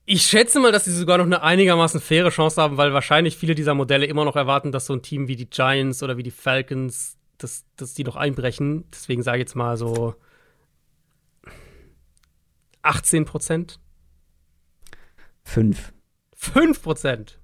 Ich 0.07 0.23
schätze 0.23 0.59
mal, 0.59 0.71
dass 0.71 0.85
sie 0.85 0.93
sogar 0.93 1.17
noch 1.17 1.25
eine 1.25 1.41
einigermaßen 1.41 1.99
faire 1.99 2.29
Chance 2.29 2.61
haben, 2.61 2.77
weil 2.77 2.93
wahrscheinlich 2.93 3.37
viele 3.37 3.55
dieser 3.55 3.73
Modelle 3.73 4.05
immer 4.05 4.23
noch 4.23 4.35
erwarten, 4.35 4.71
dass 4.71 4.85
so 4.85 4.93
ein 4.93 5.01
Team 5.01 5.27
wie 5.27 5.35
die 5.35 5.49
Giants 5.49 6.03
oder 6.03 6.17
wie 6.17 6.23
die 6.23 6.31
Falcons, 6.31 7.17
dass, 7.39 7.65
dass 7.75 7.93
die 7.95 8.03
noch 8.03 8.15
einbrechen. 8.15 8.85
Deswegen 8.91 9.23
sage 9.23 9.37
ich 9.37 9.41
jetzt 9.41 9.55
mal 9.55 9.77
so 9.77 10.15
18 12.83 13.25
Prozent. 13.25 13.79
Fünf. 15.45 15.93
Fünf 16.35 16.81
Prozent. 16.81 17.39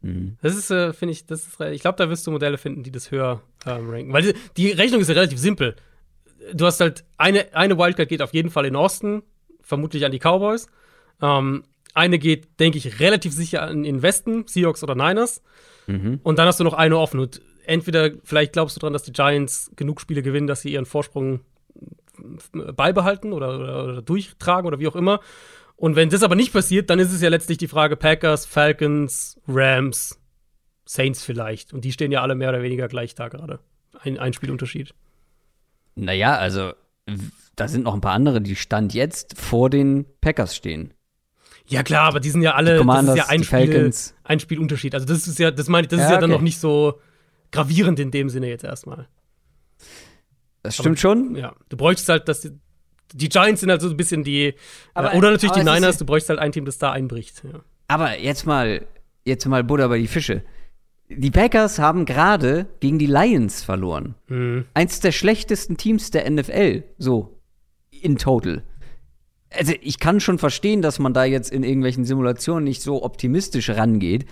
Mhm. 0.00 0.36
Das 0.42 0.56
ist, 0.56 0.70
äh, 0.70 0.92
finde 0.92 1.12
ich, 1.12 1.26
das 1.26 1.46
ist, 1.46 1.60
ich 1.60 1.82
glaube, 1.82 1.96
da 1.96 2.08
wirst 2.08 2.26
du 2.26 2.32
Modelle 2.32 2.58
finden, 2.58 2.82
die 2.82 2.90
das 2.90 3.10
höher 3.10 3.42
ähm, 3.66 3.88
ranken. 3.88 4.12
Weil 4.12 4.22
die, 4.22 4.34
die 4.56 4.70
Rechnung 4.70 5.00
ist 5.00 5.08
ja 5.08 5.14
relativ 5.14 5.38
simpel. 5.38 5.76
Du 6.54 6.66
hast 6.66 6.80
halt 6.80 7.04
eine, 7.18 7.54
eine 7.54 7.78
Wildcard 7.78 8.08
geht 8.08 8.22
auf 8.22 8.32
jeden 8.32 8.50
Fall 8.50 8.64
in 8.64 8.74
Osten, 8.74 9.22
vermutlich 9.60 10.04
an 10.04 10.12
die 10.12 10.18
Cowboys. 10.18 10.66
Ähm, 11.20 11.64
eine 11.92 12.18
geht, 12.18 12.58
denke 12.58 12.78
ich, 12.78 13.00
relativ 13.00 13.32
sicher 13.34 13.68
in 13.70 13.82
den 13.82 14.02
Westen, 14.02 14.46
Seahawks 14.46 14.82
oder 14.82 14.94
Niners. 14.94 15.42
Mhm. 15.86 16.20
Und 16.22 16.38
dann 16.38 16.46
hast 16.46 16.58
du 16.58 16.64
noch 16.64 16.74
eine 16.74 16.98
offen. 16.98 17.20
Und 17.20 17.42
entweder, 17.66 18.10
vielleicht 18.24 18.54
glaubst 18.54 18.76
du 18.76 18.80
dran, 18.80 18.94
dass 18.94 19.02
die 19.02 19.12
Giants 19.12 19.70
genug 19.76 20.00
Spiele 20.00 20.22
gewinnen, 20.22 20.46
dass 20.46 20.62
sie 20.62 20.72
ihren 20.72 20.86
Vorsprung 20.86 21.40
beibehalten 22.52 23.32
oder, 23.32 23.58
oder, 23.58 23.84
oder 23.84 24.02
durchtragen 24.02 24.66
oder 24.66 24.78
wie 24.78 24.88
auch 24.88 24.96
immer. 24.96 25.20
Und 25.80 25.96
wenn 25.96 26.10
das 26.10 26.22
aber 26.22 26.36
nicht 26.36 26.52
passiert, 26.52 26.90
dann 26.90 26.98
ist 26.98 27.10
es 27.10 27.22
ja 27.22 27.30
letztlich 27.30 27.56
die 27.56 27.66
Frage 27.66 27.96
Packers, 27.96 28.44
Falcons, 28.44 29.40
Rams, 29.48 30.20
Saints 30.84 31.24
vielleicht. 31.24 31.72
Und 31.72 31.86
die 31.86 31.92
stehen 31.92 32.12
ja 32.12 32.20
alle 32.20 32.34
mehr 32.34 32.50
oder 32.50 32.60
weniger 32.60 32.86
gleich 32.86 33.14
da 33.14 33.28
gerade. 33.28 33.60
Ein, 33.98 34.18
ein 34.18 34.34
Spielunterschied. 34.34 34.92
Naja, 35.94 36.36
also 36.36 36.74
da 37.56 37.66
sind 37.66 37.84
noch 37.84 37.94
ein 37.94 38.02
paar 38.02 38.12
andere, 38.12 38.42
die 38.42 38.56
Stand 38.56 38.92
jetzt 38.92 39.40
vor 39.40 39.70
den 39.70 40.04
Packers 40.20 40.54
stehen. 40.54 40.92
Ja 41.66 41.82
klar, 41.82 42.08
aber 42.08 42.20
die 42.20 42.28
sind 42.28 42.42
ja 42.42 42.56
alle, 42.56 42.84
das 42.84 43.02
ist 43.08 43.16
ja 43.16 43.28
ein, 43.28 43.42
Spiel, 43.42 43.90
ein 44.24 44.40
Spielunterschied. 44.40 44.92
Also 44.92 45.06
das 45.06 45.26
ist 45.26 45.38
ja, 45.38 45.50
das 45.50 45.68
meine 45.68 45.86
ich, 45.86 45.88
das 45.88 46.00
ja, 46.00 46.04
ist 46.04 46.10
ja 46.10 46.16
okay. 46.16 46.20
dann 46.20 46.30
noch 46.30 46.42
nicht 46.42 46.60
so 46.60 47.00
gravierend 47.52 47.98
in 47.98 48.10
dem 48.10 48.28
Sinne 48.28 48.50
jetzt 48.50 48.64
erstmal. 48.64 49.08
Das 50.62 50.74
stimmt 50.74 50.88
aber, 50.88 50.96
schon. 50.98 51.36
Ja, 51.36 51.54
du 51.70 51.78
bräuchtest 51.78 52.10
halt, 52.10 52.28
dass 52.28 52.42
die, 52.42 52.50
die, 53.12 53.28
Giants 53.28 53.60
sind 53.60 53.70
halt 53.70 53.80
so 53.80 53.88
ein 53.88 53.96
bisschen 53.96 54.24
die, 54.24 54.54
aber, 54.94 55.14
äh, 55.14 55.18
oder 55.18 55.30
natürlich 55.30 55.52
die 55.52 55.64
Niners, 55.64 55.98
du 55.98 56.04
bräuchtest 56.04 56.30
halt 56.30 56.38
ein 56.38 56.52
Team, 56.52 56.64
das 56.64 56.78
da 56.78 56.92
einbricht. 56.92 57.42
Ja. 57.44 57.60
Aber 57.88 58.18
jetzt 58.18 58.46
mal, 58.46 58.86
jetzt 59.24 59.46
mal 59.46 59.64
Buddha 59.64 59.88
bei 59.88 59.98
die 59.98 60.06
Fische. 60.06 60.42
Die 61.08 61.30
Packers 61.30 61.78
haben 61.80 62.04
gerade 62.04 62.66
gegen 62.78 62.98
die 62.98 63.06
Lions 63.06 63.64
verloren. 63.64 64.14
Mhm. 64.28 64.66
Eins 64.74 65.00
der 65.00 65.12
schlechtesten 65.12 65.76
Teams 65.76 66.10
der 66.10 66.30
NFL, 66.30 66.84
so 66.98 67.40
in 67.90 68.16
total 68.16 68.62
also 69.56 69.72
ich 69.80 69.98
kann 69.98 70.20
schon 70.20 70.38
verstehen, 70.38 70.82
dass 70.82 70.98
man 70.98 71.12
da 71.12 71.24
jetzt 71.24 71.52
in 71.52 71.62
irgendwelchen 71.62 72.04
Simulationen 72.04 72.64
nicht 72.64 72.82
so 72.82 73.02
optimistisch 73.02 73.70
rangeht. 73.70 74.26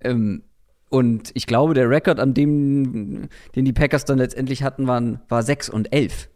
Ähm, 0.00 0.42
und 0.90 1.30
ich 1.34 1.46
glaube, 1.46 1.74
der 1.74 1.90
Rekord, 1.90 2.18
an 2.18 2.34
dem, 2.34 3.28
den 3.54 3.64
die 3.64 3.72
Packers 3.72 4.04
dann 4.04 4.18
letztendlich 4.18 4.62
hatten, 4.62 4.86
waren, 4.86 5.20
war 5.28 5.42
6 5.42 5.68
und 5.68 5.92
11. 5.92 6.28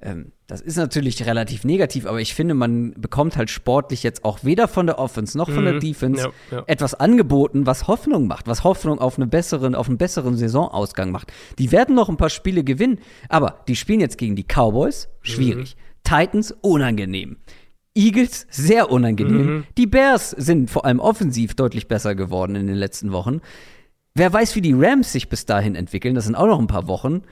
Ähm, 0.00 0.32
das 0.46 0.60
ist 0.60 0.76
natürlich 0.76 1.26
relativ 1.26 1.64
negativ, 1.64 2.06
aber 2.06 2.20
ich 2.20 2.34
finde, 2.34 2.54
man 2.54 2.92
bekommt 2.92 3.36
halt 3.36 3.50
sportlich 3.50 4.02
jetzt 4.02 4.24
auch 4.24 4.44
weder 4.44 4.68
von 4.68 4.86
der 4.86 4.98
Offense 4.98 5.36
noch 5.36 5.48
von 5.48 5.62
mhm. 5.62 5.64
der 5.64 5.78
Defense 5.80 6.30
ja, 6.50 6.56
ja. 6.58 6.64
etwas 6.66 6.94
angeboten, 6.94 7.66
was 7.66 7.88
Hoffnung 7.88 8.28
macht, 8.28 8.46
was 8.46 8.62
Hoffnung 8.64 9.00
auf, 9.00 9.16
eine 9.16 9.26
besseren, 9.26 9.74
auf 9.74 9.88
einen 9.88 9.98
besseren 9.98 10.36
Saisonausgang 10.36 11.10
macht. 11.10 11.32
Die 11.58 11.72
werden 11.72 11.96
noch 11.96 12.08
ein 12.08 12.16
paar 12.16 12.30
Spiele 12.30 12.62
gewinnen, 12.62 13.00
aber 13.28 13.64
die 13.66 13.76
spielen 13.76 14.00
jetzt 14.00 14.18
gegen 14.18 14.36
die 14.36 14.44
Cowboys, 14.44 15.08
schwierig. 15.22 15.76
Mhm. 15.76 15.80
Titans, 16.04 16.52
unangenehm. 16.60 17.38
Eagles 17.94 18.46
sehr 18.50 18.90
unangenehm. 18.92 19.46
Mhm. 19.46 19.64
Die 19.76 19.86
Bears 19.86 20.30
sind 20.30 20.70
vor 20.70 20.84
allem 20.84 21.00
offensiv 21.00 21.54
deutlich 21.54 21.88
besser 21.88 22.14
geworden 22.14 22.54
in 22.54 22.68
den 22.68 22.76
letzten 22.76 23.10
Wochen. 23.10 23.40
Wer 24.14 24.32
weiß, 24.32 24.54
wie 24.54 24.60
die 24.60 24.74
Rams 24.74 25.12
sich 25.12 25.28
bis 25.28 25.46
dahin 25.46 25.74
entwickeln, 25.74 26.14
das 26.14 26.24
sind 26.24 26.36
auch 26.36 26.46
noch 26.46 26.60
ein 26.60 26.68
paar 26.68 26.86
Wochen. 26.86 27.22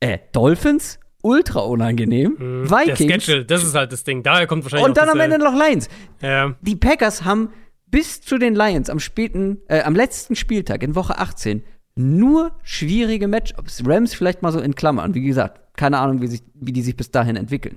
Äh, 0.00 0.18
Dolphins, 0.32 0.98
ultra 1.26 1.60
unangenehm. 1.60 2.36
Mhm. 2.38 2.70
Vikings. 2.70 2.98
Der 2.98 3.20
Schedule, 3.20 3.44
das 3.44 3.64
ist 3.64 3.74
halt 3.74 3.92
das 3.92 4.04
Ding. 4.04 4.22
Daher 4.22 4.46
kommt 4.46 4.64
wahrscheinlich 4.64 4.88
Und 4.88 4.96
dann 4.96 5.08
am 5.08 5.20
Ende 5.20 5.38
noch 5.38 5.54
Lions. 5.54 5.88
Ja. 6.20 6.54
Die 6.60 6.76
Packers 6.76 7.24
haben 7.24 7.50
bis 7.86 8.20
zu 8.20 8.38
den 8.38 8.54
Lions 8.54 8.90
am 8.90 9.00
späten, 9.00 9.58
äh, 9.68 9.82
am 9.82 9.94
letzten 9.94 10.36
Spieltag 10.36 10.82
in 10.82 10.94
Woche 10.94 11.18
18 11.18 11.62
nur 11.94 12.52
schwierige 12.62 13.26
Matchups. 13.26 13.82
Rams 13.86 14.14
vielleicht 14.14 14.42
mal 14.42 14.52
so 14.52 14.60
in 14.60 14.74
Klammern. 14.74 15.14
Wie 15.14 15.22
gesagt, 15.22 15.76
keine 15.76 15.98
Ahnung, 15.98 16.20
wie, 16.20 16.26
sich, 16.26 16.42
wie 16.54 16.72
die 16.72 16.82
sich 16.82 16.96
bis 16.96 17.10
dahin 17.10 17.36
entwickeln. 17.36 17.76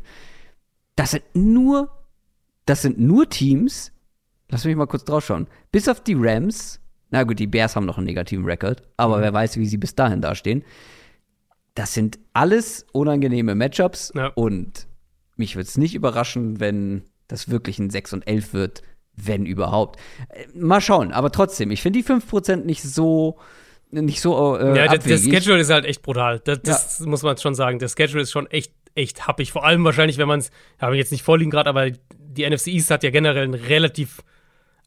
Das 0.95 1.11
sind 1.11 1.23
nur 1.33 1.89
das 2.69 2.83
sind 2.83 2.99
nur 2.99 3.27
Teams, 3.27 3.91
lass 4.47 4.63
mich 4.63 4.75
mal 4.75 4.85
kurz 4.85 5.03
drauf 5.03 5.25
schauen, 5.25 5.47
bis 5.71 5.87
auf 5.87 6.03
die 6.03 6.15
Rams, 6.15 6.79
na 7.09 7.23
gut, 7.23 7.39
die 7.39 7.47
Bears 7.47 7.75
haben 7.75 7.87
noch 7.87 7.97
einen 7.97 8.05
negativen 8.05 8.45
Rekord, 8.45 8.83
aber 8.95 9.17
mhm. 9.17 9.21
wer 9.21 9.33
weiß, 9.33 9.57
wie 9.57 9.65
sie 9.65 9.77
bis 9.77 9.95
dahin 9.95 10.21
dastehen. 10.21 10.63
Das 11.75 11.93
sind 11.93 12.19
alles 12.33 12.85
unangenehme 12.91 13.55
Matchups 13.55 14.11
ja. 14.15 14.27
und 14.35 14.87
mich 15.35 15.55
würde 15.55 15.67
es 15.67 15.77
nicht 15.77 15.95
überraschen, 15.95 16.59
wenn 16.59 17.03
das 17.27 17.49
wirklich 17.49 17.79
ein 17.79 17.89
6 17.89 18.13
und 18.13 18.27
11 18.27 18.53
wird, 18.53 18.81
wenn 19.15 19.45
überhaupt. 19.45 19.99
Äh, 20.29 20.45
mal 20.53 20.81
schauen, 20.81 21.11
aber 21.11 21.31
trotzdem, 21.31 21.71
ich 21.71 21.81
finde 21.81 21.99
die 21.99 22.05
5% 22.05 22.65
nicht 22.65 22.83
so 22.83 23.39
nicht 23.91 24.21
so 24.21 24.55
äh, 24.55 24.77
Ja, 24.77 24.87
der, 24.87 24.99
der, 24.99 25.17
Schedule 25.17 25.59
ist 25.59 25.71
halt 25.71 25.85
echt 25.85 26.03
brutal. 26.03 26.39
Das, 26.39 26.61
das 26.61 26.99
ja. 26.99 27.07
muss 27.07 27.23
man 27.23 27.37
schon 27.37 27.55
sagen. 27.55 27.79
Der 27.79 27.87
Schedule 27.87 28.21
ist 28.21 28.31
schon 28.31 28.45
echt 28.47 28.71
echt 28.95 29.27
happig. 29.27 29.51
Vor 29.51 29.65
allem 29.65 29.83
wahrscheinlich, 29.83 30.17
wenn 30.17 30.27
man 30.27 30.39
es, 30.39 30.51
habe 30.79 30.95
ich 30.95 30.99
jetzt 30.99 31.11
nicht 31.11 31.23
vorliegen 31.23 31.51
gerade, 31.51 31.69
aber 31.69 31.89
die 31.91 32.47
NFC 32.47 32.67
East 32.67 32.91
hat 32.91 33.03
ja 33.03 33.09
generell 33.09 33.43
einen 33.43 33.53
relativ 33.53 34.21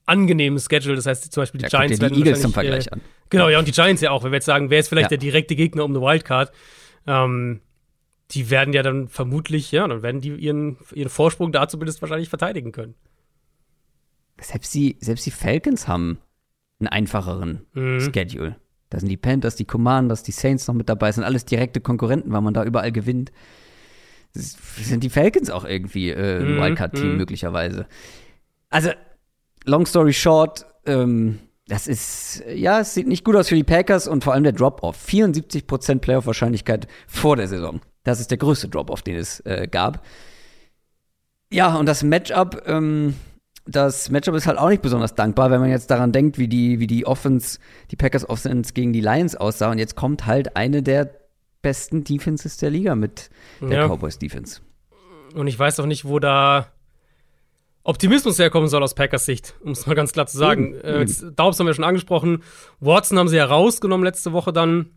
angenehmen 0.06 0.58
Schedule. 0.58 0.96
Das 0.96 1.06
heißt, 1.06 1.32
zum 1.32 1.42
Beispiel 1.42 1.58
die 1.58 1.64
ja, 1.64 1.68
Giants 1.68 1.98
die 1.98 2.18
Eagles 2.18 2.40
zum 2.40 2.52
Vergleich 2.52 2.86
äh, 2.86 2.90
an. 2.90 3.00
Genau, 3.30 3.48
ja, 3.48 3.58
und 3.58 3.66
die 3.66 3.72
Giants 3.72 4.02
ja 4.02 4.10
auch. 4.10 4.24
Wenn 4.24 4.32
wir 4.32 4.36
jetzt 4.36 4.46
sagen, 4.46 4.70
wer 4.70 4.78
ist 4.78 4.88
vielleicht 4.88 5.10
ja. 5.10 5.16
der 5.16 5.18
direkte 5.18 5.56
Gegner 5.56 5.84
um 5.84 5.92
eine 5.92 6.00
Wildcard, 6.00 6.52
ähm, 7.06 7.60
die 8.30 8.50
werden 8.50 8.72
ja 8.74 8.82
dann 8.82 9.08
vermutlich, 9.08 9.72
ja, 9.72 9.86
dann 9.86 10.02
werden 10.02 10.20
die 10.20 10.30
ihren, 10.30 10.78
ihren 10.94 11.08
Vorsprung 11.08 11.52
da 11.52 11.68
zumindest 11.68 12.02
wahrscheinlich 12.02 12.28
verteidigen 12.28 12.72
können. 12.72 12.94
Selbst 14.40 14.74
die, 14.74 14.96
selbst 15.00 15.24
die 15.26 15.30
Falcons 15.30 15.86
haben 15.86 16.18
einen 16.80 16.88
einfacheren 16.88 17.66
mhm. 17.74 18.00
Schedule. 18.00 18.56
Da 18.90 18.98
sind 18.98 19.08
die 19.08 19.16
Panthers, 19.16 19.56
die 19.56 19.64
Commanders, 19.64 20.22
die 20.22 20.32
Saints 20.32 20.66
noch 20.66 20.74
mit 20.74 20.88
dabei, 20.88 21.08
das 21.08 21.16
sind 21.16 21.24
alles 21.24 21.44
direkte 21.44 21.80
Konkurrenten, 21.80 22.32
weil 22.32 22.40
man 22.40 22.54
da 22.54 22.64
überall 22.64 22.92
gewinnt 22.92 23.32
sind 24.34 25.04
die 25.04 25.10
Falcons 25.10 25.50
auch 25.50 25.64
irgendwie 25.64 26.10
äh, 26.10 26.40
ein 26.40 26.54
mhm, 26.54 26.60
Wildcard-Team 26.60 27.14
mm. 27.14 27.16
möglicherweise. 27.16 27.86
Also, 28.70 28.90
long 29.64 29.86
story 29.86 30.12
short, 30.12 30.66
ähm, 30.86 31.38
das 31.68 31.86
ist, 31.86 32.42
ja, 32.54 32.80
es 32.80 32.94
sieht 32.94 33.06
nicht 33.06 33.24
gut 33.24 33.36
aus 33.36 33.48
für 33.48 33.54
die 33.54 33.64
Packers 33.64 34.08
und 34.08 34.24
vor 34.24 34.34
allem 34.34 34.42
der 34.42 34.52
Drop-Off. 34.52 35.06
74% 35.06 36.00
Playoff-Wahrscheinlichkeit 36.00 36.88
vor 37.06 37.36
der 37.36 37.48
Saison. 37.48 37.80
Das 38.04 38.20
ist 38.20 38.30
der 38.30 38.38
größte 38.38 38.68
Drop-Off, 38.68 39.02
den 39.02 39.16
es 39.16 39.40
äh, 39.40 39.68
gab. 39.70 40.04
Ja, 41.52 41.76
und 41.76 41.86
das 41.86 42.02
Matchup, 42.02 42.62
ähm, 42.66 43.14
das 43.64 44.10
Matchup 44.10 44.34
ist 44.34 44.46
halt 44.46 44.58
auch 44.58 44.68
nicht 44.68 44.82
besonders 44.82 45.14
dankbar, 45.14 45.50
wenn 45.50 45.60
man 45.60 45.70
jetzt 45.70 45.90
daran 45.90 46.10
denkt, 46.10 46.36
wie 46.36 46.48
die, 46.48 46.80
wie 46.80 46.86
die 46.86 47.06
Offense, 47.06 47.58
die 47.90 47.96
Packers 47.96 48.28
Offense 48.28 48.72
gegen 48.72 48.92
die 48.92 49.00
Lions 49.00 49.36
aussah. 49.36 49.70
Und 49.70 49.78
jetzt 49.78 49.94
kommt 49.94 50.26
halt 50.26 50.56
eine 50.56 50.82
der 50.82 51.10
besten 51.62 52.02
Defenses 52.02 52.56
der 52.56 52.70
Liga 52.70 52.96
mit 52.96 53.30
der 53.60 53.78
ja. 53.78 53.88
Cowboys 53.88 54.18
Defense. 54.18 54.60
Und 55.34 55.46
ich 55.46 55.58
weiß 55.58 55.78
auch 55.80 55.86
nicht, 55.86 56.04
wo 56.04 56.18
da 56.18 56.72
Optimismus 57.84 58.38
herkommen 58.38 58.68
soll 58.68 58.82
aus 58.82 58.94
Packers 58.94 59.24
Sicht, 59.24 59.54
um 59.62 59.72
es 59.72 59.86
mal 59.86 59.94
ganz 59.94 60.12
klar 60.12 60.26
zu 60.26 60.38
sagen. 60.38 60.70
Mhm. 60.70 60.82
Äh, 60.82 61.06
Daubs 61.34 61.58
haben 61.58 61.66
wir 61.66 61.74
schon 61.74 61.84
angesprochen. 61.84 62.42
Watson 62.80 63.18
haben 63.18 63.28
sie 63.28 63.36
ja 63.36 63.44
rausgenommen 63.44 64.04
letzte 64.04 64.32
Woche 64.32 64.52
dann. 64.52 64.90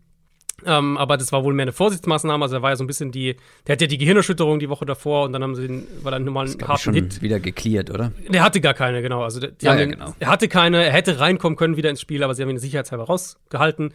Ähm, 0.64 0.96
aber 0.96 1.18
das 1.18 1.32
war 1.32 1.44
wohl 1.44 1.52
mehr 1.52 1.64
eine 1.64 1.72
Vorsichtsmaßnahme. 1.72 2.42
Also, 2.42 2.56
er 2.56 2.62
war 2.62 2.70
ja 2.70 2.76
so 2.76 2.84
ein 2.84 2.86
bisschen 2.86 3.12
die. 3.12 3.36
Der 3.66 3.74
hatte 3.74 3.84
ja 3.84 3.88
die 3.88 3.98
Gehirnerschütterung 3.98 4.58
die 4.58 4.70
Woche 4.70 4.86
davor 4.86 5.24
und 5.24 5.32
dann 5.32 5.42
haben 5.42 5.54
sie 5.54 5.66
den, 5.66 5.86
war 6.02 6.12
dann 6.12 6.24
nochmal 6.24 6.46
ein 6.46 6.68
harten 6.68 6.82
schon 6.82 6.94
Hit. 6.94 7.20
wieder 7.20 7.40
geklärt, 7.40 7.90
oder? 7.90 8.12
Der 8.28 8.42
hatte 8.42 8.62
gar 8.62 8.72
keine, 8.72 9.02
genau. 9.02 9.22
Also, 9.22 9.40
die 9.40 9.48
ja, 9.60 9.74
ja, 9.74 9.84
genau. 9.84 10.14
er 10.18 10.28
hatte 10.28 10.48
keine, 10.48 10.82
er 10.82 10.92
hätte 10.92 11.20
reinkommen 11.20 11.56
können 11.56 11.76
wieder 11.76 11.90
ins 11.90 12.00
Spiel, 12.00 12.22
aber 12.22 12.34
sie 12.34 12.42
haben 12.42 12.50
ihn 12.50 12.58
sicherheitshalber 12.58 13.04
rausgehalten. 13.04 13.92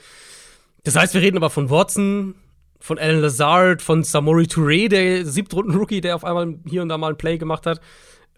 Das 0.84 0.96
heißt, 0.96 1.16
wir 1.16 1.22
reden 1.22 1.38
aber 1.38 1.50
von 1.50 1.72
Watson, 1.72 2.36
von 2.80 3.00
Alan 3.00 3.22
Lazard, 3.22 3.82
von 3.82 4.04
Samori 4.04 4.46
Touré, 4.46 4.88
der 4.88 5.26
Siebtrunden-Rookie, 5.26 6.02
der 6.02 6.16
auf 6.16 6.24
einmal 6.24 6.56
hier 6.68 6.84
und 6.84 6.90
da 6.90 6.98
mal 6.98 7.12
ein 7.12 7.18
Play 7.18 7.40
gemacht 7.40 7.66
hat. 7.66 7.82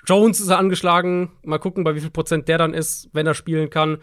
Jones 0.05 0.39
ist 0.39 0.49
angeschlagen. 0.49 1.31
Mal 1.43 1.59
gucken, 1.59 1.83
bei 1.83 1.95
wie 1.95 2.01
viel 2.01 2.09
Prozent 2.09 2.47
der 2.47 2.57
dann 2.57 2.73
ist, 2.73 3.09
wenn 3.13 3.27
er 3.27 3.33
spielen 3.33 3.69
kann. 3.69 3.97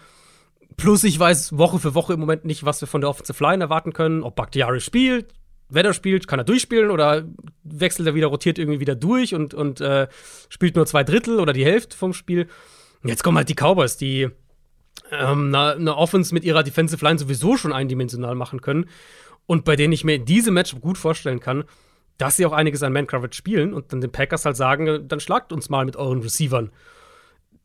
Plus, 0.77 1.05
ich 1.05 1.18
weiß 1.18 1.59
Woche 1.59 1.78
für 1.78 1.94
Woche 1.94 2.14
im 2.14 2.20
Moment 2.20 2.44
nicht, 2.44 2.64
was 2.64 2.81
wir 2.81 2.89
von 2.89 3.01
der 3.01 3.10
Offensive 3.10 3.43
Line 3.43 3.62
erwarten 3.62 3.93
können. 3.93 4.22
Ob 4.22 4.36
Bakhtiari 4.36 4.81
spielt, 4.81 5.35
wenn 5.68 5.86
er 5.86 5.93
spielt, 5.93 6.27
kann 6.27 6.39
er 6.39 6.44
durchspielen 6.44 6.90
oder 6.90 7.24
wechselt 7.62 8.06
er 8.06 8.14
wieder, 8.14 8.28
rotiert 8.28 8.59
irgendwie 8.59 8.81
wieder 8.81 8.94
durch 8.94 9.35
und, 9.35 9.55
und 9.55 9.81
äh, 9.81 10.09
spielt 10.48 10.77
nur 10.77 10.86
zwei 10.86 11.05
Drittel 11.05 11.39
oder 11.39 11.52
die 11.52 11.64
Hälfte 11.64 11.97
vom 11.97 12.12
Spiel. 12.12 12.48
Jetzt 13.05 13.22
kommen 13.22 13.36
halt 13.36 13.48
die 13.48 13.55
Cowboys, 13.55 13.97
die 13.97 14.28
ähm, 15.10 15.55
eine, 15.55 15.72
eine 15.72 15.97
Offense 15.97 16.35
mit 16.35 16.44
ihrer 16.44 16.62
Defensive 16.62 17.05
Line 17.05 17.18
sowieso 17.18 17.56
schon 17.56 17.72
eindimensional 17.72 18.35
machen 18.35 18.60
können 18.60 18.86
und 19.47 19.64
bei 19.64 19.77
denen 19.77 19.93
ich 19.93 20.05
mir 20.05 20.18
diese 20.18 20.51
Matchup 20.51 20.81
gut 20.81 20.98
vorstellen 20.98 21.40
kann, 21.40 21.64
dass 22.21 22.37
sie 22.37 22.45
auch 22.45 22.53
einiges 22.53 22.83
an 22.83 22.93
Man-Coverage 22.93 23.37
spielen 23.37 23.73
und 23.73 23.93
dann 23.93 24.03
den 24.03 24.13
Packers 24.13 24.45
halt 24.45 24.57
sagen, 24.57 25.09
dann 25.09 25.21
schlagt 25.21 25.53
uns 25.53 25.71
mal 25.71 25.87
mit 25.87 25.97
euren 25.97 26.21
Receivern. 26.21 26.71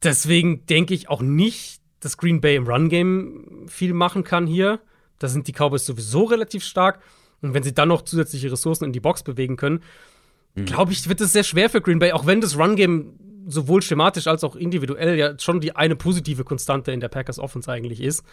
deswegen 0.02 0.66
denke 0.66 0.94
ich 0.94 1.10
auch 1.10 1.22
nicht, 1.22 1.82
dass 2.00 2.18
Green 2.18 2.40
Bay 2.40 2.56
im 2.56 2.68
Run-Game 2.68 3.66
viel 3.68 3.94
machen 3.94 4.24
kann 4.24 4.48
hier. 4.48 4.80
Da 5.20 5.28
sind 5.28 5.48
die 5.48 5.52
Cowboys 5.52 5.86
sowieso 5.86 6.24
relativ 6.24 6.64
stark. 6.64 7.02
Und 7.42 7.54
wenn 7.54 7.64
sie 7.64 7.74
dann 7.74 7.90
noch 7.90 8.04
zusätzliche 8.04 8.52
Ressourcen 8.52 8.86
in 8.86 8.94
die 8.94 9.00
Box 9.00 9.24
bewegen 9.24 9.58
können, 9.58 9.82
mhm. 10.54 10.66
glaube 10.66 10.94
ich, 10.94 11.10
wird 11.10 11.20
es 11.22 11.34
sehr 11.34 11.44
schwer 11.44 11.70
für 11.70 11.82
Green 11.82 12.00
Bay, 12.00 12.12
auch 12.12 12.26
wenn 12.26 12.42
das 12.42 12.58
Run-Game 12.58 13.20
sowohl 13.48 13.82
schematisch 13.82 14.28
als 14.28 14.44
auch 14.44 14.56
individuell 14.56 15.18
ja 15.18 15.38
schon 15.38 15.60
die 15.60 15.76
eine 15.76 15.96
positive 15.96 16.44
Konstante 16.44 16.92
in 16.92 17.00
der 17.00 17.10
Packers 17.10 17.40
Offense 17.40 17.72
eigentlich 17.72 18.02
ist. 18.02 18.24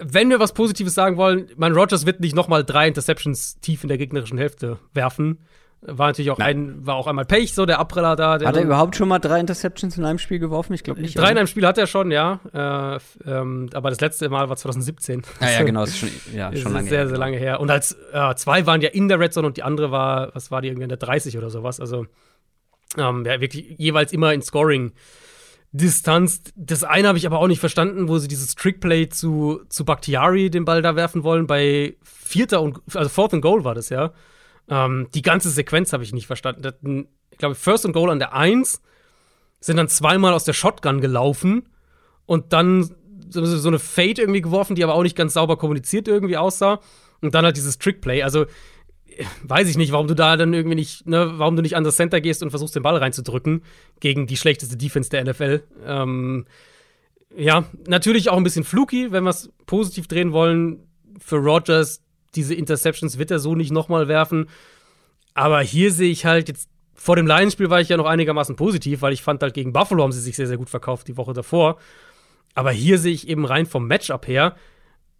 Wenn 0.00 0.30
wir 0.30 0.40
was 0.40 0.52
Positives 0.52 0.94
sagen 0.94 1.16
wollen, 1.16 1.48
mein 1.56 1.72
Rogers 1.72 2.04
wird 2.06 2.20
nicht 2.20 2.34
nochmal 2.34 2.64
drei 2.64 2.88
Interceptions 2.88 3.60
tief 3.60 3.82
in 3.84 3.88
der 3.88 3.98
gegnerischen 3.98 4.38
Hälfte 4.38 4.78
werfen. 4.92 5.38
War 5.86 6.06
natürlich 6.06 6.30
auch 6.30 6.38
ein, 6.38 6.86
war 6.86 6.94
auch 6.94 7.06
einmal 7.06 7.26
Pech, 7.26 7.52
so 7.52 7.66
der 7.66 7.78
Abpreller 7.78 8.16
da. 8.16 8.32
hat 8.40 8.56
er 8.56 8.62
überhaupt 8.62 8.96
schon 8.96 9.06
mal 9.06 9.18
drei 9.18 9.38
Interceptions 9.38 9.98
in 9.98 10.04
einem 10.06 10.18
Spiel 10.18 10.38
geworfen? 10.38 10.72
Ich 10.72 10.82
glaube 10.82 11.02
nicht. 11.02 11.16
Drei 11.16 11.30
in 11.30 11.36
einem 11.36 11.46
Spiel 11.46 11.66
hat 11.66 11.76
er 11.76 11.86
schon, 11.86 12.10
ja. 12.10 12.40
Äh, 12.54 13.30
ähm, 13.30 13.68
aber 13.74 13.90
das 13.90 14.00
letzte 14.00 14.30
Mal 14.30 14.48
war 14.48 14.56
2017. 14.56 15.22
Ah, 15.40 15.50
ja, 15.50 15.62
genau, 15.64 15.84
ist 15.84 15.98
schon, 15.98 16.08
ja, 16.34 16.48
ist 16.48 16.62
schon 16.62 16.72
lange 16.72 16.88
sehr, 16.88 17.00
her. 17.00 17.06
Sehr, 17.06 17.08
sehr 17.10 17.18
lange 17.18 17.36
her. 17.36 17.60
Und 17.60 17.70
als 17.70 17.96
äh, 18.12 18.34
zwei 18.36 18.64
waren 18.66 18.80
ja 18.80 18.88
in 18.88 19.08
der 19.08 19.20
Red 19.20 19.34
Zone 19.34 19.46
und 19.46 19.58
die 19.58 19.62
andere 19.62 19.90
war, 19.90 20.34
was 20.34 20.50
war 20.50 20.62
die 20.62 20.68
irgendwie 20.68 20.84
in 20.84 20.88
der 20.88 20.98
30 20.98 21.36
oder 21.36 21.50
sowas. 21.50 21.80
Also 21.80 22.06
ähm, 22.96 23.24
ja, 23.26 23.40
wirklich 23.40 23.74
jeweils 23.76 24.12
immer 24.12 24.32
in 24.32 24.40
Scoring. 24.40 24.92
Distanz. 25.74 26.40
Das 26.54 26.84
eine 26.84 27.08
habe 27.08 27.18
ich 27.18 27.26
aber 27.26 27.40
auch 27.40 27.48
nicht 27.48 27.58
verstanden, 27.58 28.08
wo 28.08 28.18
sie 28.18 28.28
dieses 28.28 28.54
Trickplay 28.54 29.08
zu, 29.08 29.60
zu 29.68 29.84
Bakhtiari 29.84 30.48
den 30.48 30.64
Ball 30.64 30.82
da 30.82 30.94
werfen 30.94 31.24
wollen. 31.24 31.48
Bei 31.48 31.96
vierter 32.02 32.62
und, 32.62 32.80
also 32.94 33.08
Fourth 33.08 33.34
and 33.34 33.42
Goal 33.42 33.64
war 33.64 33.74
das 33.74 33.88
ja. 33.88 34.12
Ähm, 34.68 35.08
die 35.14 35.22
ganze 35.22 35.50
Sequenz 35.50 35.92
habe 35.92 36.04
ich 36.04 36.12
nicht 36.12 36.28
verstanden. 36.28 37.08
Ich 37.32 37.38
glaube, 37.38 37.56
First 37.56 37.84
and 37.84 37.92
Goal 37.92 38.10
an 38.10 38.20
der 38.20 38.34
1 38.34 38.80
sind 39.58 39.76
dann 39.76 39.88
zweimal 39.88 40.32
aus 40.32 40.44
der 40.44 40.52
Shotgun 40.52 41.00
gelaufen 41.00 41.68
und 42.24 42.52
dann 42.52 42.94
so 43.30 43.66
eine 43.66 43.80
Fade 43.80 44.20
irgendwie 44.22 44.42
geworfen, 44.42 44.76
die 44.76 44.84
aber 44.84 44.94
auch 44.94 45.02
nicht 45.02 45.16
ganz 45.16 45.34
sauber 45.34 45.56
kommuniziert 45.56 46.06
irgendwie 46.06 46.36
aussah. 46.36 46.78
Und 47.20 47.34
dann 47.34 47.44
halt 47.44 47.56
dieses 47.56 47.78
Trickplay. 47.78 48.22
Also 48.22 48.46
weiß 49.42 49.68
ich 49.68 49.76
nicht, 49.76 49.92
warum 49.92 50.06
du 50.06 50.14
da 50.14 50.36
dann 50.36 50.52
irgendwie 50.52 50.74
nicht, 50.74 51.06
ne, 51.06 51.32
warum 51.36 51.56
du 51.56 51.62
nicht 51.62 51.76
an 51.76 51.84
das 51.84 51.96
Center 51.96 52.20
gehst 52.20 52.42
und 52.42 52.50
versuchst, 52.50 52.74
den 52.74 52.82
Ball 52.82 52.96
reinzudrücken 52.96 53.62
gegen 54.00 54.26
die 54.26 54.36
schlechteste 54.36 54.76
Defense 54.76 55.10
der 55.10 55.24
NFL. 55.24 55.62
Ähm, 55.86 56.46
ja, 57.36 57.64
natürlich 57.86 58.30
auch 58.30 58.36
ein 58.36 58.44
bisschen 58.44 58.64
fluky, 58.64 59.12
wenn 59.12 59.24
wir 59.24 59.30
es 59.30 59.50
positiv 59.66 60.06
drehen 60.06 60.32
wollen. 60.32 60.86
Für 61.18 61.36
Rogers, 61.36 62.02
diese 62.34 62.54
Interceptions 62.54 63.18
wird 63.18 63.30
er 63.30 63.38
so 63.38 63.54
nicht 63.54 63.72
nochmal 63.72 64.08
werfen. 64.08 64.48
Aber 65.34 65.60
hier 65.60 65.92
sehe 65.92 66.10
ich 66.10 66.24
halt 66.24 66.48
jetzt, 66.48 66.68
vor 66.94 67.16
dem 67.16 67.26
Lions-Spiel 67.26 67.70
war 67.70 67.80
ich 67.80 67.88
ja 67.88 67.96
noch 67.96 68.06
einigermaßen 68.06 68.56
positiv, 68.56 69.02
weil 69.02 69.12
ich 69.12 69.22
fand 69.22 69.42
halt 69.42 69.54
gegen 69.54 69.72
Buffalo 69.72 70.02
haben 70.02 70.12
sie 70.12 70.20
sich 70.20 70.36
sehr, 70.36 70.46
sehr 70.46 70.56
gut 70.56 70.70
verkauft 70.70 71.08
die 71.08 71.16
Woche 71.16 71.32
davor. 71.32 71.78
Aber 72.54 72.70
hier 72.70 72.98
sehe 72.98 73.12
ich 73.12 73.28
eben 73.28 73.44
rein 73.44 73.66
vom 73.66 73.88
Matchup 73.88 74.28
her, 74.28 74.54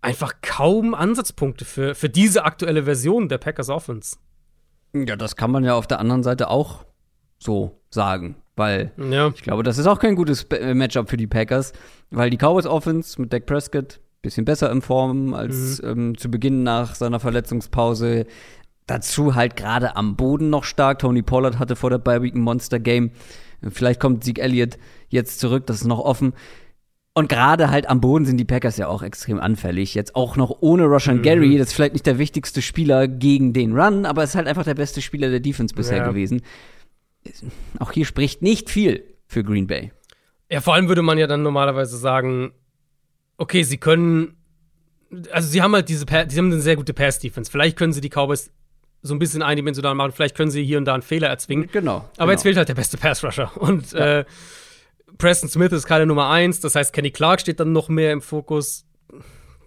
einfach 0.04 0.34
kaum 0.42 0.94
Ansatzpunkte 0.94 1.64
für, 1.64 1.94
für 1.94 2.08
diese 2.08 2.44
aktuelle 2.44 2.84
Version 2.84 3.28
der 3.28 3.38
Packers 3.38 3.68
Offense. 3.68 4.16
Ja, 4.94 5.16
das 5.16 5.36
kann 5.36 5.50
man 5.50 5.64
ja 5.64 5.74
auf 5.74 5.86
der 5.86 5.98
anderen 5.98 6.22
Seite 6.22 6.48
auch 6.48 6.84
so 7.38 7.80
sagen, 7.90 8.36
weil 8.56 8.92
ja. 8.96 9.28
ich 9.34 9.42
glaube, 9.42 9.62
das 9.62 9.78
ist 9.78 9.86
auch 9.86 9.98
kein 9.98 10.14
gutes 10.14 10.44
äh, 10.44 10.74
Matchup 10.74 11.10
für 11.10 11.16
die 11.16 11.26
Packers, 11.26 11.72
weil 12.10 12.30
die 12.30 12.36
Cowboys 12.36 12.66
Offense 12.66 13.20
mit 13.20 13.32
Dak 13.32 13.46
Prescott 13.46 14.00
bisschen 14.24 14.44
besser 14.44 14.72
in 14.72 14.82
Form 14.82 15.34
als 15.34 15.80
mhm. 15.80 15.88
ähm, 15.88 16.18
zu 16.18 16.30
Beginn 16.30 16.64
nach 16.64 16.96
seiner 16.96 17.20
Verletzungspause. 17.20 18.26
Dazu 18.86 19.34
halt 19.34 19.54
gerade 19.54 19.96
am 19.96 20.16
Boden 20.16 20.50
noch 20.50 20.64
stark. 20.64 20.98
Tony 20.98 21.22
Pollard 21.22 21.58
hatte 21.60 21.76
vor 21.76 21.90
der 21.90 21.98
Bye 21.98 22.22
Week 22.22 22.34
ein 22.34 22.40
Monster 22.40 22.80
Game. 22.80 23.12
Vielleicht 23.70 24.00
kommt 24.00 24.24
Zeke 24.24 24.42
Elliott 24.42 24.78
jetzt 25.08 25.40
zurück, 25.40 25.66
das 25.66 25.76
ist 25.76 25.86
noch 25.86 26.00
offen. 26.00 26.34
Und 27.16 27.28
gerade 27.28 27.70
halt 27.70 27.88
am 27.88 28.00
Boden 28.00 28.24
sind 28.24 28.38
die 28.38 28.44
Packers 28.44 28.76
ja 28.76 28.88
auch 28.88 29.02
extrem 29.02 29.38
anfällig. 29.38 29.94
Jetzt 29.94 30.16
auch 30.16 30.36
noch 30.36 30.58
ohne 30.60 30.84
Roshan 30.84 31.18
mhm. 31.18 31.22
Gary. 31.22 31.58
Das 31.58 31.68
ist 31.68 31.74
vielleicht 31.74 31.92
nicht 31.92 32.06
der 32.06 32.18
wichtigste 32.18 32.60
Spieler 32.60 33.06
gegen 33.06 33.52
den 33.52 33.78
Run, 33.78 34.04
aber 34.04 34.24
ist 34.24 34.34
halt 34.34 34.48
einfach 34.48 34.64
der 34.64 34.74
beste 34.74 35.00
Spieler 35.00 35.30
der 35.30 35.38
Defense 35.38 35.74
bisher 35.74 35.98
ja. 35.98 36.08
gewesen. 36.08 36.42
Auch 37.78 37.92
hier 37.92 38.04
spricht 38.04 38.42
nicht 38.42 38.68
viel 38.68 39.04
für 39.28 39.44
Green 39.44 39.68
Bay. 39.68 39.92
Ja, 40.50 40.60
vor 40.60 40.74
allem 40.74 40.88
würde 40.88 41.02
man 41.02 41.16
ja 41.16 41.28
dann 41.28 41.44
normalerweise 41.44 41.96
sagen, 41.96 42.52
okay, 43.38 43.62
sie 43.62 43.78
können, 43.78 44.36
also 45.30 45.48
sie 45.48 45.62
haben 45.62 45.72
halt 45.72 45.88
diese, 45.88 46.06
sie 46.06 46.38
haben 46.38 46.52
eine 46.52 46.60
sehr 46.60 46.76
gute 46.76 46.94
Pass-Defense. 46.94 47.48
Vielleicht 47.48 47.78
können 47.78 47.92
sie 47.92 48.00
die 48.00 48.10
Cowboys 48.10 48.50
so 49.02 49.14
ein 49.14 49.20
bisschen 49.20 49.42
eindimensional 49.42 49.94
machen. 49.94 50.10
Vielleicht 50.10 50.36
können 50.36 50.50
sie 50.50 50.64
hier 50.64 50.78
und 50.78 50.84
da 50.86 50.94
einen 50.94 51.02
Fehler 51.02 51.28
erzwingen. 51.28 51.68
Genau. 51.70 51.96
Aber 51.96 52.10
genau. 52.16 52.30
jetzt 52.32 52.42
fehlt 52.42 52.56
halt 52.56 52.68
der 52.68 52.74
beste 52.74 52.96
Pass-Rusher. 52.96 53.52
Und 53.56 53.92
ja. 53.92 54.18
äh, 54.20 54.24
Preston 55.18 55.48
Smith 55.48 55.72
ist 55.72 55.86
keine 55.86 56.06
Nummer 56.06 56.28
eins, 56.28 56.60
das 56.60 56.74
heißt, 56.74 56.92
Kenny 56.92 57.10
Clark 57.10 57.40
steht 57.40 57.60
dann 57.60 57.72
noch 57.72 57.88
mehr 57.88 58.12
im 58.12 58.20
Fokus. 58.20 58.86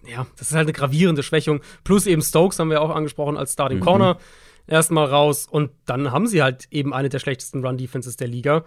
Ja, 0.06 0.26
das 0.36 0.48
ist 0.50 0.54
halt 0.54 0.66
eine 0.66 0.72
gravierende 0.72 1.22
Schwächung. 1.22 1.60
Plus 1.84 2.06
eben 2.06 2.22
Stokes 2.22 2.58
haben 2.58 2.70
wir 2.70 2.80
auch 2.80 2.90
angesprochen 2.90 3.36
als 3.36 3.52
Starting 3.52 3.78
mhm. 3.78 3.84
Corner. 3.84 4.18
Erstmal 4.66 5.06
raus 5.06 5.46
und 5.50 5.70
dann 5.86 6.12
haben 6.12 6.26
sie 6.26 6.42
halt 6.42 6.68
eben 6.70 6.92
eine 6.92 7.08
der 7.08 7.18
schlechtesten 7.18 7.64
Run-Defenses 7.64 8.16
der 8.16 8.28
Liga. 8.28 8.64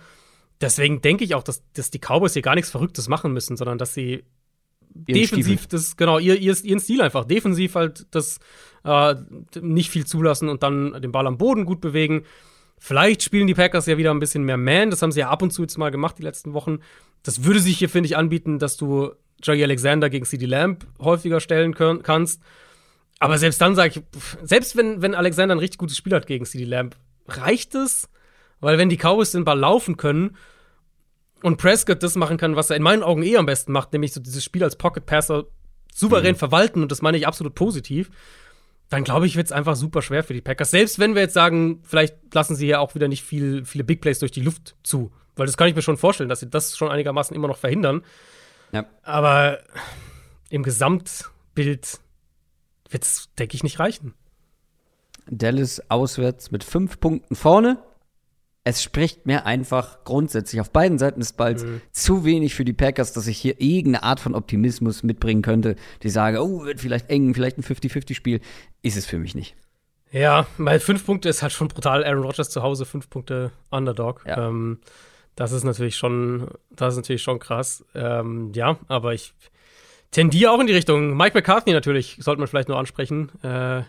Deswegen 0.60 1.02
denke 1.02 1.24
ich 1.24 1.36
auch, 1.36 1.44
dass, 1.44 1.64
dass 1.74 1.92
die 1.92 2.00
Cowboys 2.00 2.34
hier 2.34 2.42
gar 2.42 2.56
nichts 2.56 2.72
Verrücktes 2.72 3.08
machen 3.08 3.34
müssen, 3.34 3.58
sondern 3.58 3.78
dass 3.78 3.94
sie 3.94 4.24
Ihren 4.94 5.22
defensiv 5.22 5.60
Stiefel. 5.60 5.68
das, 5.70 5.98
genau, 5.98 6.20
ihr, 6.20 6.38
ihr, 6.38 6.56
ihren 6.64 6.80
Stil 6.80 7.02
einfach. 7.02 7.26
Defensiv 7.26 7.76
halt 7.76 8.08
das 8.12 8.40
äh, 8.84 9.16
nicht 9.60 9.90
viel 9.90 10.06
zulassen 10.06 10.50
und 10.50 10.64
dann 10.64 11.02
den 11.02 11.12
Ball 11.12 11.28
am 11.28 11.38
Boden 11.38 11.66
gut 11.66 11.82
bewegen. 11.82 12.24
Vielleicht 12.84 13.22
spielen 13.22 13.46
die 13.46 13.54
Packers 13.54 13.86
ja 13.86 14.00
wieder 14.00 14.10
ein 14.10 14.18
bisschen 14.18 14.44
mehr 14.44 14.58
Man. 14.58 14.90
Das 14.90 15.04
haben 15.04 15.12
sie 15.12 15.20
ja 15.20 15.30
ab 15.30 15.44
und 15.44 15.52
zu 15.52 15.62
jetzt 15.62 15.78
mal 15.78 15.92
gemacht 15.92 16.18
die 16.18 16.24
letzten 16.24 16.54
Wochen. 16.54 16.80
Das 17.22 17.44
würde 17.44 17.60
sich 17.60 17.78
hier, 17.78 17.90
finde 17.90 18.08
ich, 18.08 18.18
anbieten, 18.18 18.58
dass 18.58 18.76
du 18.76 19.12
Jaggy 19.44 19.64
Alexander 19.64 20.10
gegen 20.10 20.26
CD 20.26 20.48
Lamb 20.48 20.88
häufiger 21.00 21.40
stellen 21.40 21.76
können, 21.76 22.02
kannst. 22.02 22.42
Aber 23.20 23.38
selbst 23.38 23.62
dann 23.62 23.76
sage 23.76 23.90
ich, 23.90 24.02
selbst 24.42 24.76
wenn, 24.76 25.04
wenn 25.04 25.14
Alexander 25.14 25.54
ein 25.54 25.60
richtig 25.60 25.78
gutes 25.78 25.96
Spiel 25.96 26.16
hat 26.16 26.26
gegen 26.26 26.44
CD 26.44 26.66
Lamb, 26.66 26.96
reicht 27.28 27.76
es? 27.76 28.10
Weil 28.62 28.80
wenn 28.80 28.90
die 28.90 28.98
Cowboys 28.98 29.30
den 29.30 29.46
Ball 29.46 29.60
laufen 29.60 29.96
können 29.96 30.36
und 31.44 31.58
Prescott 31.58 32.02
das 32.02 32.16
machen 32.16 32.38
kann, 32.38 32.56
was 32.56 32.72
er 32.72 32.78
in 32.78 32.84
meinen 32.84 33.04
Augen 33.04 33.22
eh 33.22 33.38
am 33.38 33.46
besten 33.46 33.74
macht, 33.74 33.94
nämlich 33.94 34.12
so 34.12 34.20
dieses 34.20 34.44
Spiel 34.44 34.64
als 34.64 34.76
Pocket 34.76 35.06
Passer 35.06 35.44
souverän 35.94 36.34
mhm. 36.34 36.40
verwalten, 36.40 36.82
und 36.82 36.92
das 36.92 37.04
meine 37.04 37.18
ich 37.18 37.28
absolut 37.28 37.54
positiv, 37.54 38.10
dann 38.92 39.06
glaube 39.06 39.26
ich, 39.26 39.38
wird 39.38 39.46
es 39.46 39.54
einfach 39.54 39.78
super 39.78 40.02
schwer 40.02 40.22
für 40.22 40.34
die 40.34 40.42
Packers. 40.42 40.70
Selbst 40.70 41.00
wenn 41.00 41.16
wir 41.16 41.22
jetzt 41.22 41.34
sagen, 41.34 41.82
vielleicht 41.84 42.36
lassen 42.36 42.58
sie 42.58 42.68
ja 42.68 42.80
auch 42.80 42.94
wieder 42.94 43.08
nicht 43.08 43.24
viel, 43.24 43.64
viele 43.64 43.86
Big 43.86 44.02
Plays 44.02 44.20
durch 44.20 44.34
die 44.34 44.42
Luft 44.42 44.76
zu. 44.84 45.14
Weil 45.38 45.46
das 45.46 45.56
kann 45.56 45.70
ich 45.70 45.76
mir 45.76 45.82
schon 45.82 45.96
vorstellen, 45.96 46.28
dass 46.28 46.42
sie 46.42 46.50
das 46.50 46.78
schon 46.78 46.92
einigermaßen 46.92 47.34
immer 47.34 47.48
noch 47.48 47.58
verhindern. 47.58 48.04
Ja. 48.74 48.86
Aber 49.02 49.60
im 50.50 50.64
Gesamtbild 50.64 52.02
wird 52.90 53.04
es, 53.04 53.30
denke 53.40 53.56
ich, 53.56 53.64
nicht 53.64 53.80
reichen. 53.80 54.14
Dallas 55.26 55.90
auswärts 55.90 56.52
mit 56.52 56.66
fünf 56.66 57.00
Punkten 57.00 57.36
vorne 57.36 57.78
es 58.64 58.84
spricht 58.84 59.26
mir 59.26 59.46
einfach 59.46 60.04
grundsätzlich 60.04 60.62
auf 60.62 60.70
beiden 60.70 61.00
Seiten 61.00 61.20
des 61.20 61.34
Balls 61.34 61.64
mhm. 61.64 61.82
zu 61.92 62.26
wenig 62.26 62.54
für 62.54 62.66
die 62.66 62.74
Packers, 62.74 63.12
dass 63.14 63.26
ich 63.28 63.38
hier 63.38 63.60
irgendeine 63.60 64.04
Art 64.04 64.20
von 64.20 64.36
Optimismus 64.36 65.02
mitbringen 65.02 65.42
könnte, 65.42 65.76
die 66.04 66.10
sage, 66.10 66.44
oh, 66.44 66.64
wird 66.64 66.80
vielleicht 66.80 67.10
eng, 67.10 67.34
vielleicht 67.34 67.58
ein 67.58 67.64
50-50-Spiel. 67.64 68.40
Ist 68.84 68.98
es 68.98 69.06
für 69.06 69.18
mich 69.18 69.34
nicht. 69.34 69.56
Ja, 70.12 70.46
weil 70.58 70.80
fünf 70.80 71.06
Punkte 71.06 71.30
ist 71.30 71.42
halt 71.42 71.54
schon 71.54 71.70
brutal. 71.70 72.04
Aaron 72.04 72.24
Rodgers 72.24 72.50
zu 72.50 72.62
Hause, 72.62 72.86
fünf 72.86 73.10
Punkte 73.10 73.52
Underdog. 73.72 74.24
Ja. 74.28 74.48
Ähm, 74.48 74.80
das 75.36 75.54
ist 75.54 75.64
natürlich 75.64 75.96
schon, 75.96 76.50
das 76.70 76.94
ist 76.94 76.98
natürlich 76.98 77.24
schon 77.24 77.40
krass. 77.40 77.86
Ähm, 77.96 78.52
ja, 78.54 78.78
aber 78.90 79.14
ich 79.14 79.34
tendiere 80.12 80.52
auch 80.52 80.60
in 80.60 80.68
die 80.68 80.74
Richtung. 80.74 81.16
Mike 81.16 81.36
McCarthy 81.36 81.72
natürlich, 81.72 82.18
sollte 82.20 82.40
man 82.40 82.48
vielleicht 82.48 82.68
nur 82.68 82.78
ansprechen. 82.78 83.32
Äh, 83.42 83.84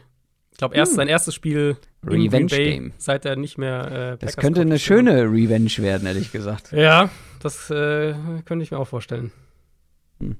ich 0.52 0.58
glaube, 0.58 0.76
erst 0.76 0.92
hm. 0.92 0.96
sein 0.96 1.08
erstes 1.08 1.34
Spiel 1.34 1.76
Revenge 2.06 2.46
Game. 2.46 2.92
Seit 2.98 3.24
er 3.24 3.36
nicht 3.36 3.58
mehr. 3.58 4.12
Äh, 4.12 4.24
das 4.24 4.36
könnte 4.36 4.60
eine 4.60 4.78
schöne 4.78 5.22
Revenge 5.24 5.70
werden, 5.78 6.06
ehrlich 6.06 6.30
gesagt. 6.30 6.72
Ja, 6.72 7.10
das 7.40 7.70
äh, 7.70 8.14
könnte 8.44 8.62
ich 8.62 8.70
mir 8.70 8.78
auch 8.78 8.88
vorstellen. 8.88 9.32
Hm. 10.20 10.36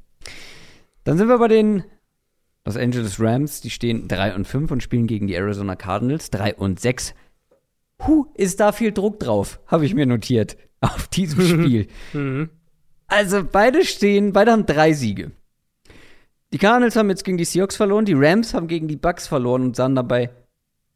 Dann 1.05 1.19
sind 1.19 1.29
wir 1.29 1.39
bei 1.39 1.49
den 1.49 1.85
Los 2.65 2.77
Angeles 2.77 3.19
Rams. 3.19 3.61
Die 3.61 3.71
stehen 3.71 4.07
3 4.07 4.35
und 4.35 4.47
5 4.47 4.71
und 4.71 4.83
spielen 4.83 5.07
gegen 5.07 5.27
die 5.27 5.35
Arizona 5.35 5.77
Cardinals 5.77 6.31
3 6.31 6.55
und 6.55 6.79
6. 6.79 7.15
Huh, 8.07 8.27
ist 8.35 8.61
da 8.61 8.73
viel 8.73 8.93
Druck 8.93 9.21
drauf, 9.21 9.61
habe 9.67 9.87
ich 9.87 9.95
mir 9.95 10.07
notiert 10.07 10.57
auf 10.81 11.09
diesem 11.09 11.41
Spiel. 11.47 11.87
Mhm. 12.13 12.51
Also 13.07 13.45
beide 13.45 13.85
stehen, 13.85 14.33
beide 14.33 14.53
haben 14.53 14.67
drei 14.67 14.93
Siege. 14.93 15.33
Die 16.53 16.59
Cardinals 16.59 16.97
haben 16.97 17.09
jetzt 17.09 17.25
gegen 17.25 17.39
die 17.39 17.45
Seahawks 17.45 17.77
verloren, 17.77 18.05
die 18.05 18.15
Rams 18.15 18.53
haben 18.53 18.69
gegen 18.69 18.87
die 18.87 18.97
Bucks 18.97 19.27
verloren 19.27 19.63
und 19.63 19.77
sahen 19.77 19.95
dabei 19.95 20.31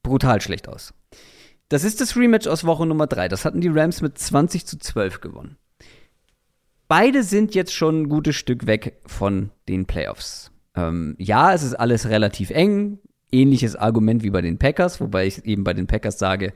brutal 0.03 0.41
schlecht 0.41 0.69
aus. 0.69 0.93
Das 1.69 1.83
ist 1.83 2.01
das 2.01 2.17
Rematch 2.17 2.47
aus 2.47 2.65
Woche 2.65 2.87
Nummer 2.87 3.07
3. 3.07 3.29
Das 3.29 3.45
hatten 3.45 3.61
die 3.61 3.69
Rams 3.69 4.03
mit 4.03 4.19
20 4.19 4.67
zu 4.67 4.79
12 4.79 5.21
gewonnen. 5.21 5.57
Beide 6.89 7.25
sind 7.25 7.55
jetzt 7.55 7.73
schon 7.73 8.03
ein 8.03 8.09
gutes 8.09 8.37
Stück 8.37 8.67
weg 8.67 9.01
von 9.07 9.51
den 9.69 9.87
Playoffs. 9.87 10.53
Ähm, 10.77 11.17
ja, 11.19 11.53
es 11.53 11.65
ist 11.65 11.75
alles 11.75 12.09
relativ 12.09 12.51
eng. 12.51 13.01
Ähnliches 13.33 13.75
Argument 13.75 14.23
wie 14.23 14.31
bei 14.31 14.43
den 14.43 14.59
Packers, 14.59 15.01
wobei 15.01 15.27
ich 15.27 15.45
eben 15.45 15.65
bei 15.65 15.75
den 15.75 15.89
Packers 15.89 16.19
sage, 16.19 16.53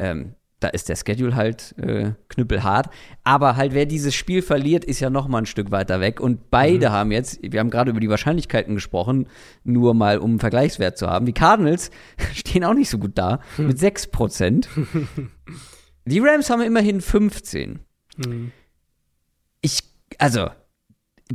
ähm, 0.00 0.34
da 0.60 0.68
ist 0.68 0.88
der 0.88 0.96
Schedule 0.96 1.36
halt 1.36 1.74
äh, 1.78 2.12
knüppelhart. 2.28 2.90
Aber 3.24 3.56
halt, 3.56 3.74
wer 3.74 3.86
dieses 3.86 4.14
Spiel 4.14 4.42
verliert, 4.42 4.84
ist 4.84 5.00
ja 5.00 5.08
noch 5.08 5.28
mal 5.28 5.38
ein 5.38 5.46
Stück 5.46 5.70
weiter 5.70 6.00
weg. 6.00 6.20
Und 6.20 6.50
beide 6.50 6.88
mhm. 6.88 6.92
haben 6.92 7.12
jetzt, 7.12 7.40
wir 7.42 7.60
haben 7.60 7.70
gerade 7.70 7.90
über 7.90 8.00
die 8.00 8.08
Wahrscheinlichkeiten 8.08 8.74
gesprochen, 8.74 9.28
nur 9.64 9.94
mal 9.94 10.18
um 10.18 10.30
einen 10.30 10.40
Vergleichswert 10.40 10.98
zu 10.98 11.06
haben. 11.08 11.26
Die 11.26 11.32
Cardinals 11.32 11.90
stehen 12.34 12.64
auch 12.64 12.74
nicht 12.74 12.90
so 12.90 12.98
gut 12.98 13.12
da, 13.14 13.40
hm. 13.56 13.68
mit 13.68 13.78
6 13.78 14.08
Prozent. 14.08 14.68
die 16.04 16.18
Rams 16.18 16.50
haben 16.50 16.62
immerhin 16.62 17.00
15. 17.00 17.78
Mhm. 18.16 18.52
Ich, 19.60 19.80
also, 20.18 20.48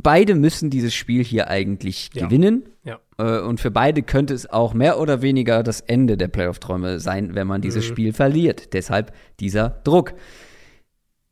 beide 0.02 0.34
müssen 0.34 0.70
dieses 0.70 0.94
Spiel 0.94 1.24
hier 1.24 1.48
eigentlich 1.48 2.10
ja. 2.14 2.26
gewinnen. 2.26 2.64
Ja. 2.82 2.98
Äh, 3.18 3.40
und 3.40 3.60
für 3.60 3.70
beide 3.70 4.02
könnte 4.02 4.34
es 4.34 4.50
auch 4.50 4.74
mehr 4.74 4.98
oder 4.98 5.22
weniger 5.22 5.62
das 5.62 5.80
Ende 5.80 6.16
der 6.16 6.28
Playoff-Träume 6.28 7.00
sein, 7.00 7.34
wenn 7.34 7.46
man 7.46 7.60
dieses 7.60 7.84
mhm. 7.84 7.92
Spiel 7.92 8.12
verliert. 8.12 8.72
Deshalb 8.72 9.12
dieser 9.40 9.80
Druck. 9.84 10.14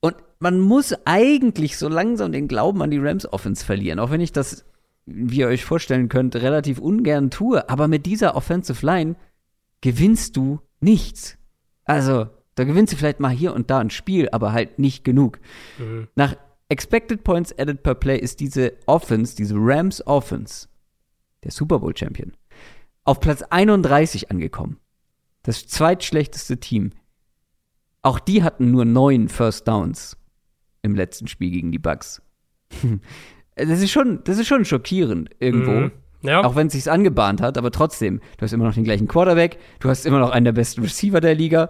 Und 0.01 0.17
man 0.39 0.61
muss 0.61 0.95
eigentlich 1.05 1.77
so 1.77 1.89
langsam 1.89 2.33
den 2.33 2.49
Glauben 2.49 2.83
an 2.83 2.91
die 2.91 2.99
Rams-Offense 2.99 3.65
verlieren, 3.65 3.99
auch 3.99 4.11
wenn 4.11 4.21
ich 4.21 4.33
das, 4.33 4.65
wie 5.07 5.41
ihr 5.41 5.49
euch 5.49 5.65
vorstellen 5.65 6.09
könnt, 6.09 6.37
relativ 6.37 6.79
ungern 6.79 7.31
tue. 7.31 7.69
Aber 7.69 7.89
mit 7.89 8.07
dieser 8.07 8.37
Offensive 8.37 8.85
Line 8.85 9.17
gewinnst 9.81 10.37
du 10.37 10.61
nichts. 10.81 11.37
Also, 11.85 12.29
da 12.55 12.65
gewinnst 12.65 12.93
du 12.93 12.97
vielleicht 12.97 13.21
mal 13.21 13.31
hier 13.31 13.55
und 13.55 13.71
da 13.71 13.79
ein 13.79 13.91
Spiel, 13.91 14.29
aber 14.31 14.53
halt 14.53 14.79
nicht 14.79 15.05
genug. 15.05 15.41
Mhm. 15.79 16.09
Nach 16.15 16.37
Expected 16.73 17.23
Points 17.23 17.53
Added 17.59 17.83
per 17.83 17.95
Play 17.95 18.17
ist 18.17 18.41
diese 18.41 18.73
Offense, 18.87 19.37
diese 19.37 19.57
Rams 19.59 20.05
Offense, 20.07 20.69
der 21.45 21.51
Super 21.51 21.81
Bowl 21.81 21.95
Champion, 21.95 22.33
auf 23.05 23.21
Platz 23.21 23.43
31 23.43 24.31
angekommen. 24.31 24.79
Das 25.43 25.67
zweitschlechteste 25.67 26.61
Team. 26.61 26.93
Auch 28.01 28.19
die 28.19 28.43
hatten 28.43 28.71
nur 28.71 28.87
neun 28.87 29.29
First 29.29 29.69
Downs 29.69 30.17
im 30.81 30.95
letzten 30.95 31.27
Spiel 31.27 31.51
gegen 31.51 31.73
die 31.73 31.79
Bucks. 31.79 32.23
das 33.55 33.83
ist 33.83 33.91
schon, 33.91 34.25
das 34.25 34.39
ist 34.39 34.47
schon 34.47 34.65
schockierend 34.65 35.29
irgendwo. 35.41 35.73
Mhm. 35.73 35.93
Ja. 36.23 36.43
Auch 36.43 36.57
wenn 36.57 36.69
es 36.69 36.73
sich 36.73 36.91
angebahnt 36.91 37.43
hat, 37.43 37.59
aber 37.59 37.71
trotzdem, 37.71 38.21
du 38.39 38.43
hast 38.45 38.55
immer 38.55 38.65
noch 38.65 38.75
den 38.75 38.85
gleichen 38.85 39.09
Quarterback, 39.09 39.59
du 39.81 39.91
hast 39.91 40.07
immer 40.07 40.21
noch 40.21 40.31
einen 40.31 40.47
der 40.47 40.53
besten 40.53 40.81
Receiver 40.81 41.21
der 41.21 41.35
Liga. 41.35 41.69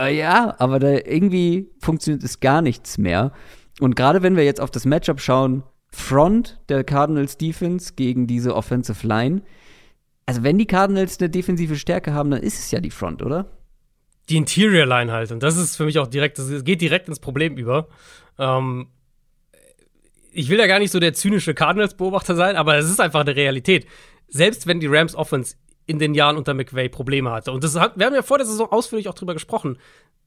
Äh, 0.00 0.16
ja, 0.16 0.54
aber 0.58 0.78
da 0.78 0.90
irgendwie 0.90 1.70
funktioniert 1.80 2.24
es 2.24 2.40
gar 2.40 2.62
nichts 2.62 2.96
mehr. 2.96 3.32
Und 3.80 3.96
gerade 3.96 4.22
wenn 4.22 4.36
wir 4.36 4.44
jetzt 4.44 4.60
auf 4.60 4.70
das 4.70 4.84
Matchup 4.84 5.20
schauen, 5.20 5.64
Front 5.90 6.60
der 6.68 6.84
Cardinals 6.84 7.38
Defense 7.38 7.94
gegen 7.94 8.26
diese 8.26 8.54
Offensive 8.54 9.06
Line. 9.06 9.42
Also 10.26 10.42
wenn 10.42 10.58
die 10.58 10.66
Cardinals 10.66 11.18
eine 11.20 11.30
defensive 11.30 11.76
Stärke 11.76 12.12
haben, 12.12 12.30
dann 12.30 12.42
ist 12.42 12.58
es 12.58 12.70
ja 12.70 12.80
die 12.80 12.90
Front, 12.90 13.22
oder? 13.22 13.46
Die 14.28 14.36
Interior 14.36 14.86
Line 14.86 15.12
halt. 15.12 15.30
Und 15.32 15.42
das 15.42 15.56
ist 15.56 15.76
für 15.76 15.84
mich 15.84 15.98
auch 15.98 16.06
direkt, 16.06 16.38
das 16.38 16.64
geht 16.64 16.80
direkt 16.80 17.08
ins 17.08 17.20
Problem 17.20 17.56
über. 17.56 17.88
Ähm, 18.38 18.88
ich 20.32 20.48
will 20.48 20.58
ja 20.58 20.66
gar 20.66 20.78
nicht 20.78 20.90
so 20.90 20.98
der 20.98 21.14
zynische 21.14 21.54
Cardinals-Beobachter 21.54 22.34
sein, 22.34 22.56
aber 22.56 22.76
es 22.76 22.90
ist 22.90 23.00
einfach 23.00 23.20
eine 23.20 23.36
Realität. 23.36 23.86
Selbst 24.28 24.66
wenn 24.66 24.80
die 24.80 24.88
Rams 24.88 25.14
Offense 25.14 25.56
in 25.86 25.98
den 25.98 26.14
Jahren 26.14 26.36
unter 26.36 26.54
McVay 26.54 26.88
Probleme 26.88 27.30
hatte. 27.30 27.52
Und 27.52 27.64
das 27.64 27.78
hat, 27.78 27.98
wir 27.98 28.06
haben 28.06 28.14
ja 28.14 28.22
vor 28.22 28.38
der 28.38 28.46
Saison 28.46 28.70
ausführlich 28.70 29.08
auch 29.08 29.14
drüber 29.14 29.34
gesprochen. 29.34 29.78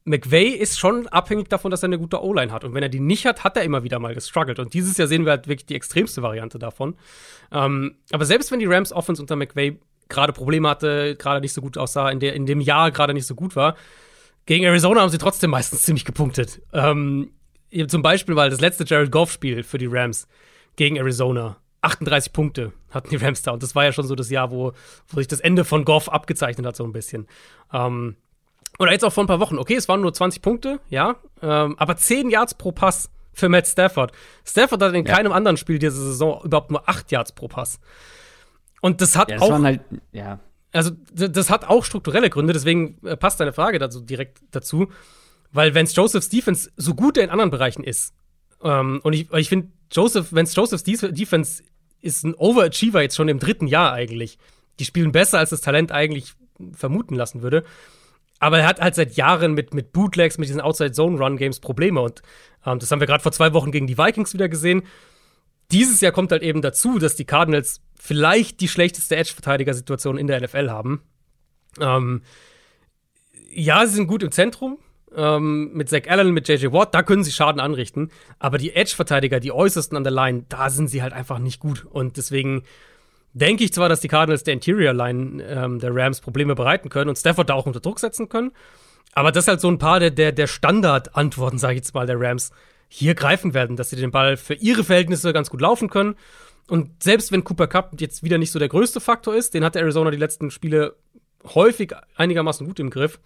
McVay 0.06 0.50
ist 0.50 0.80
schon 0.80 1.08
abhängig 1.08 1.50
davon, 1.50 1.72
dass 1.72 1.84
er 1.84 1.88
eine 1.88 2.00
gute 2.00 2.24
O-Line 2.24 2.52
hat. 2.52 2.64
Und 2.64 2.74
wenn 2.74 2.84
er 2.84 2.90
die 2.90 3.00
nicht 3.00 3.26
hat, 3.26 3.44
hat 3.44 3.58
er 3.58 3.64
immer 3.64 3.84
wieder 3.84 4.00
mal 4.00 4.14
gestruggelt. 4.14 4.60
Und 4.60 4.74
dieses 4.74 4.98
Jahr 4.98 5.08
sehen 5.08 5.26
wir 5.26 5.32
halt 5.32 5.48
wirklich 5.48 5.66
die 5.66 5.76
extremste 5.76 6.22
Variante 6.22 6.60
davon. 6.60 6.96
Ähm, 7.52 7.96
aber 8.12 8.26
selbst 8.26 8.52
wenn 8.52 8.60
die 8.60 8.66
Rams 8.66 8.94
Offense 8.94 9.22
unter 9.22 9.36
McVay 9.36 9.80
gerade 10.08 10.32
Probleme 10.32 10.70
hatte, 10.70 11.16
gerade 11.18 11.42
nicht 11.42 11.54
so 11.54 11.62
gut 11.62 11.78
aussah, 11.78 12.10
in, 12.10 12.20
der, 12.20 12.34
in 12.34 12.46
dem 12.46 12.62
Jahr 12.62 12.92
gerade 12.92 13.14
nicht 13.14 13.28
so 13.28 13.36
gut 13.36 13.56
war, 13.56 13.76
gegen 14.46 14.64
Arizona 14.64 15.02
haben 15.02 15.10
sie 15.10 15.18
trotzdem 15.18 15.50
meistens 15.50 15.84
ziemlich 15.84 16.06
gepunktet. 16.06 16.62
Ähm, 16.72 17.32
zum 17.88 18.02
Beispiel, 18.02 18.38
weil 18.38 18.50
das 18.50 18.62
letzte 18.62 18.86
Jared 18.86 19.12
Goff-Spiel 19.12 19.64
für 19.64 19.78
die 19.78 19.88
Rams 19.88 20.28
gegen 20.78 20.96
Arizona 20.96 21.58
38 21.88 22.34
Punkte 22.34 22.74
hatten 22.92 23.10
die 23.10 23.16
Rams 23.16 23.42
da. 23.42 23.52
Und 23.52 23.64
das 23.64 23.76
war 23.76 23.84
ja 23.84 23.92
schon 23.92 24.08
so 24.08 24.16
das 24.16 24.30
Jahr, 24.30 24.52
wo, 24.52 24.74
wo 25.08 25.18
sich 25.18 25.28
das 25.28 25.40
Ende 25.40 25.66
von 25.66 25.86
Goff 25.86 26.10
abgezeichnet 26.10 26.66
hat, 26.66 26.76
so 26.76 26.84
ein 26.84 26.94
bisschen. 26.94 27.28
Ähm, 27.74 28.16
oder 28.80 28.92
jetzt 28.92 29.04
auch 29.04 29.14
vor 29.14 29.24
ein 29.24 29.28
paar 29.28 29.40
Wochen. 29.40 29.58
Okay, 29.58 29.76
es 29.76 29.88
waren 29.88 30.02
nur 30.02 30.14
20 30.14 30.42
Punkte, 30.42 30.80
ja. 30.90 31.16
Ähm, 31.42 31.76
aber 31.80 31.98
10 31.98 32.30
Yards 32.30 32.54
pro 32.54 32.72
Pass 32.72 33.10
für 33.34 33.50
Matt 33.50 33.68
Stafford. 33.68 34.12
Stafford 34.46 34.82
hat 34.82 34.94
in 34.94 35.06
ja. 35.06 35.16
keinem 35.16 35.32
anderen 35.32 35.58
Spiel 35.58 35.80
dieser 35.80 35.96
Saison 35.96 36.44
überhaupt 36.44 36.72
nur 36.72 36.88
8 36.88 37.12
Yards 37.12 37.32
pro 37.32 37.48
Pass. 37.48 37.80
Und 38.82 39.02
das 39.02 39.16
hat 39.16 39.30
ja, 39.30 39.38
das 39.38 39.50
auch. 39.50 39.62
Halt, 39.62 39.82
ja. 40.12 40.40
Also, 40.74 40.92
das 41.14 41.50
hat 41.50 41.68
auch 41.68 41.86
strukturelle 41.86 42.30
Gründe, 42.30 42.54
deswegen 42.54 43.00
äh, 43.04 43.18
passt 43.18 43.40
deine 43.40 43.54
Frage 43.54 43.80
dazu 43.80 44.02
direkt 44.02 44.42
dazu. 44.52 44.92
Weil, 45.52 45.74
wenn 45.74 45.88
Josephs 45.88 46.30
Defense 46.30 46.70
so 46.76 46.94
gut 46.94 47.18
er 47.18 47.24
in 47.24 47.30
anderen 47.30 47.50
Bereichen 47.50 47.84
ist, 47.84 48.14
ähm, 48.64 49.00
und 49.04 49.14
ich, 49.14 49.32
ich 49.32 49.50
finde, 49.50 49.70
Joseph, 49.92 50.28
wenn 50.32 50.46
Josephs 50.46 50.84
Defense 50.84 51.64
ist 52.02 52.24
ein 52.24 52.36
Overachiever 52.36 53.02
jetzt 53.02 53.16
schon 53.16 53.30
im 53.30 53.40
dritten 53.40 53.68
Jahr 53.68 53.94
eigentlich. 53.94 54.38
Die 54.80 54.86
spielen 54.86 55.12
besser, 55.12 55.40
als 55.40 55.50
das 55.50 55.62
Talent 55.62 55.92
eigentlich 55.92 56.34
vermuten 56.74 57.16
lassen 57.16 57.42
würde. 57.42 57.64
Aber 58.40 58.60
er 58.60 58.68
hat 58.68 58.80
halt 58.80 58.96
seit 58.96 59.16
Jahren 59.16 59.54
mit, 59.54 59.74
mit 59.74 59.94
Bootlegs, 59.94 60.38
mit 60.38 60.48
diesen 60.48 60.62
Outside-Zone-Run-Games 60.62 61.60
Probleme. 61.60 62.02
Und 62.02 62.22
ähm, 62.66 62.80
das 62.80 62.92
haben 62.92 63.00
wir 63.00 63.08
gerade 63.08 63.24
vor 63.24 63.32
zwei 63.32 63.54
Wochen 63.54 63.72
gegen 63.72 63.88
die 63.88 63.98
Vikings 63.98 64.34
wieder 64.34 64.50
gesehen. 64.50 64.84
Dieses 65.72 66.02
Jahr 66.02 66.12
kommt 66.12 66.32
halt 66.32 66.44
eben 66.44 66.62
dazu, 66.62 67.00
dass 67.00 67.16
die 67.16 67.26
Cardinals 67.26 67.82
vielleicht 68.00 68.62
die 68.62 68.68
schlechteste 68.68 69.16
Edge-Verteidiger-Situation 69.16 70.18
in 70.18 70.28
der 70.28 70.42
NFL 70.42 70.70
haben. 70.70 71.02
Ähm, 71.80 72.22
ja, 73.52 73.86
sie 73.86 73.96
sind 73.96 74.08
gut 74.08 74.24
im 74.24 74.32
Zentrum. 74.32 74.78
Ähm, 75.16 75.72
mit 75.74 75.90
Zach 75.90 76.02
Allen, 76.08 76.34
mit 76.34 76.48
JJ 76.48 76.72
Watt, 76.72 76.94
da 76.94 77.02
können 77.02 77.24
sie 77.24 77.32
Schaden 77.32 77.62
anrichten. 77.62 78.12
Aber 78.40 78.58
die 78.58 78.76
Edge-Verteidiger, 78.76 79.40
die 79.40 79.52
äußersten 79.52 79.98
an 79.98 80.04
der 80.04 80.12
Line, 80.12 80.46
da 80.50 80.70
sind 80.70 80.90
sie 80.90 81.02
halt 81.02 81.14
einfach 81.14 81.40
nicht 81.40 81.60
gut. 81.60 81.86
Und 81.90 82.18
deswegen 82.18 82.64
denke 83.34 83.64
ich 83.64 83.74
zwar, 83.74 83.90
dass 83.90 84.02
die 84.02 84.08
Cardinals 84.08 84.44
der 84.44 84.54
Interior 84.54 84.94
Line 84.94 85.44
ähm, 85.44 85.80
der 85.80 85.96
Rams 85.96 86.22
Probleme 86.22 86.56
bereiten 86.56 86.90
können 86.90 87.10
und 87.10 87.18
Stafford 87.18 87.50
da 87.50 87.54
auch 87.54 87.66
unter 87.66 87.80
Druck 87.80 88.00
setzen 88.00 88.30
können. 88.30 88.52
Aber 89.14 89.32
das 89.32 89.46
ist 89.46 89.48
halt 89.48 89.62
so 89.62 89.70
ein 89.70 89.80
paar 89.80 90.00
der, 90.00 90.12
der, 90.12 90.32
der 90.32 90.48
Standardantworten, 90.48 91.58
sage 91.60 91.74
ich 91.74 91.80
jetzt 91.80 91.94
mal, 91.94 92.06
der 92.06 92.20
Rams 92.20 92.52
hier 92.90 93.16
greifen 93.16 93.54
werden, 93.54 93.76
dass 93.76 93.90
sie 93.90 93.96
den 93.96 94.12
Ball 94.12 94.38
für 94.38 94.54
ihre 94.54 94.84
Verhältnisse 94.84 95.34
ganz 95.34 95.50
gut 95.50 95.62
laufen 95.62 95.90
können. 95.90 96.16
Und 96.68 97.02
selbst 97.02 97.32
wenn 97.32 97.44
Cooper 97.44 97.68
Cup 97.68 98.00
jetzt 98.00 98.24
wieder 98.24 98.38
nicht 98.38 98.52
so 98.52 98.60
der 98.60 98.70
größte 98.70 99.00
Faktor 99.00 99.36
ist, 99.36 99.54
den 99.54 99.64
hat 99.64 99.76
Arizona 99.76 100.12
die 100.12 100.18
letzten 100.18 100.52
Spiele 100.52 100.96
häufig 101.44 101.94
einigermaßen 102.16 102.66
gut 102.68 102.80
im 102.80 102.90
Griff, 102.90 103.20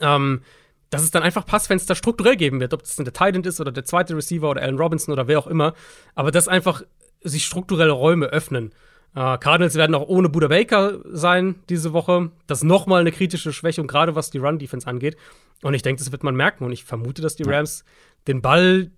ähm, 0.00 0.42
dass 0.90 1.02
es 1.02 1.10
dann 1.10 1.22
einfach 1.22 1.44
Passfenster 1.44 1.94
strukturell 1.94 2.36
geben 2.36 2.60
wird, 2.60 2.72
ob 2.72 2.82
das 2.82 2.96
der 2.96 3.12
Titan 3.12 3.44
ist 3.44 3.60
oder 3.60 3.72
der 3.72 3.84
zweite 3.84 4.16
Receiver 4.16 4.48
oder 4.48 4.62
Allen 4.62 4.78
Robinson 4.78 5.12
oder 5.12 5.28
wer 5.28 5.38
auch 5.38 5.46
immer, 5.46 5.74
aber 6.14 6.30
dass 6.30 6.48
einfach 6.48 6.82
sich 7.22 7.44
strukturelle 7.44 7.92
Räume 7.92 8.26
öffnen. 8.26 8.72
Äh, 9.14 9.38
Cardinals 9.38 9.74
werden 9.74 9.94
auch 9.94 10.08
ohne 10.08 10.28
Buda 10.28 10.48
Baker 10.48 11.00
sein 11.04 11.56
diese 11.68 11.92
Woche. 11.92 12.30
Das 12.46 12.58
ist 12.58 12.64
nochmal 12.64 13.00
eine 13.00 13.12
kritische 13.12 13.52
Schwächung, 13.52 13.86
gerade 13.86 14.14
was 14.14 14.30
die 14.30 14.38
Run-Defense 14.38 14.86
angeht. 14.86 15.16
Und 15.62 15.74
ich 15.74 15.82
denke, 15.82 16.02
das 16.02 16.12
wird 16.12 16.22
man 16.22 16.36
merken. 16.36 16.64
Und 16.64 16.72
ich 16.72 16.84
vermute, 16.84 17.22
dass 17.22 17.36
die 17.36 17.42
Rams 17.42 17.84
den 18.26 18.42
Ball 18.42 18.90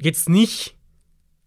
jetzt 0.00 0.28
nicht 0.28 0.76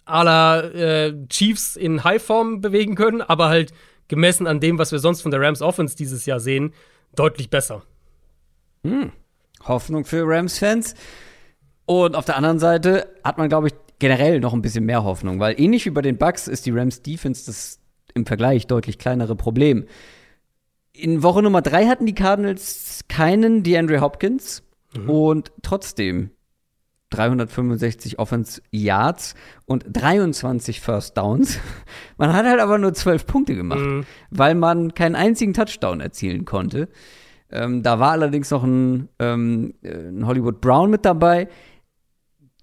la 0.05 0.59
äh, 0.59 1.27
Chiefs 1.27 1.75
in 1.75 2.03
Highform 2.03 2.61
bewegen 2.61 2.95
können, 2.95 3.21
aber 3.21 3.47
halt 3.47 3.73
gemessen 4.09 4.47
an 4.47 4.59
dem, 4.59 4.77
was 4.77 4.91
wir 4.91 4.99
sonst 4.99 5.21
von 5.21 5.31
der 5.31 5.41
Rams 5.41 5.61
Offense 5.61 5.95
dieses 5.95 6.25
Jahr 6.25 6.39
sehen, 6.39 6.73
deutlich 7.15 7.49
besser. 7.49 7.83
Hm. 8.85 9.11
Hoffnung 9.65 10.05
für 10.05 10.23
Rams-Fans. 10.25 10.95
Und 11.85 12.15
auf 12.15 12.25
der 12.25 12.37
anderen 12.37 12.59
Seite 12.59 13.07
hat 13.23 13.37
man, 13.37 13.49
glaube 13.49 13.67
ich, 13.67 13.73
generell 13.99 14.39
noch 14.39 14.53
ein 14.53 14.61
bisschen 14.61 14.85
mehr 14.85 15.03
Hoffnung, 15.03 15.39
weil 15.39 15.59
ähnlich 15.59 15.85
wie 15.85 15.91
bei 15.91 16.01
den 16.01 16.17
Bucks 16.17 16.47
ist 16.47 16.65
die 16.65 16.71
Rams 16.71 17.01
Defense 17.01 17.45
das 17.45 17.79
im 18.13 18.25
Vergleich 18.25 18.67
deutlich 18.67 18.97
kleinere 18.97 19.35
Problem. 19.35 19.85
In 20.93 21.23
Woche 21.23 21.41
Nummer 21.41 21.61
drei 21.61 21.87
hatten 21.87 22.05
die 22.05 22.13
Cardinals 22.13 23.01
keinen 23.07 23.63
DeAndre 23.63 24.01
Hopkins 24.01 24.63
mhm. 24.95 25.09
und 25.09 25.51
trotzdem 25.61 26.31
365 27.09 28.19
Offense 28.19 28.61
Yards 28.71 29.35
und 29.65 29.85
23 29.87 30.81
First 30.81 31.17
Downs. 31.17 31.59
Man 32.17 32.33
hat 32.33 32.45
halt 32.45 32.59
aber 32.59 32.77
nur 32.77 32.93
12 32.93 33.25
Punkte 33.25 33.55
gemacht, 33.55 33.79
mhm. 33.79 34.05
weil 34.31 34.55
man 34.55 34.93
keinen 34.93 35.15
einzigen 35.15 35.53
Touchdown 35.53 36.01
erzielen 36.01 36.45
konnte. 36.45 36.89
Ähm, 37.53 37.83
da 37.83 37.99
war 37.99 38.11
allerdings 38.11 38.49
noch 38.49 38.63
ein, 38.63 39.09
ähm, 39.19 39.75
ein 39.83 40.25
Hollywood 40.25 40.59
Brown 40.59 40.89
mit 40.89 41.05
dabei. 41.05 41.47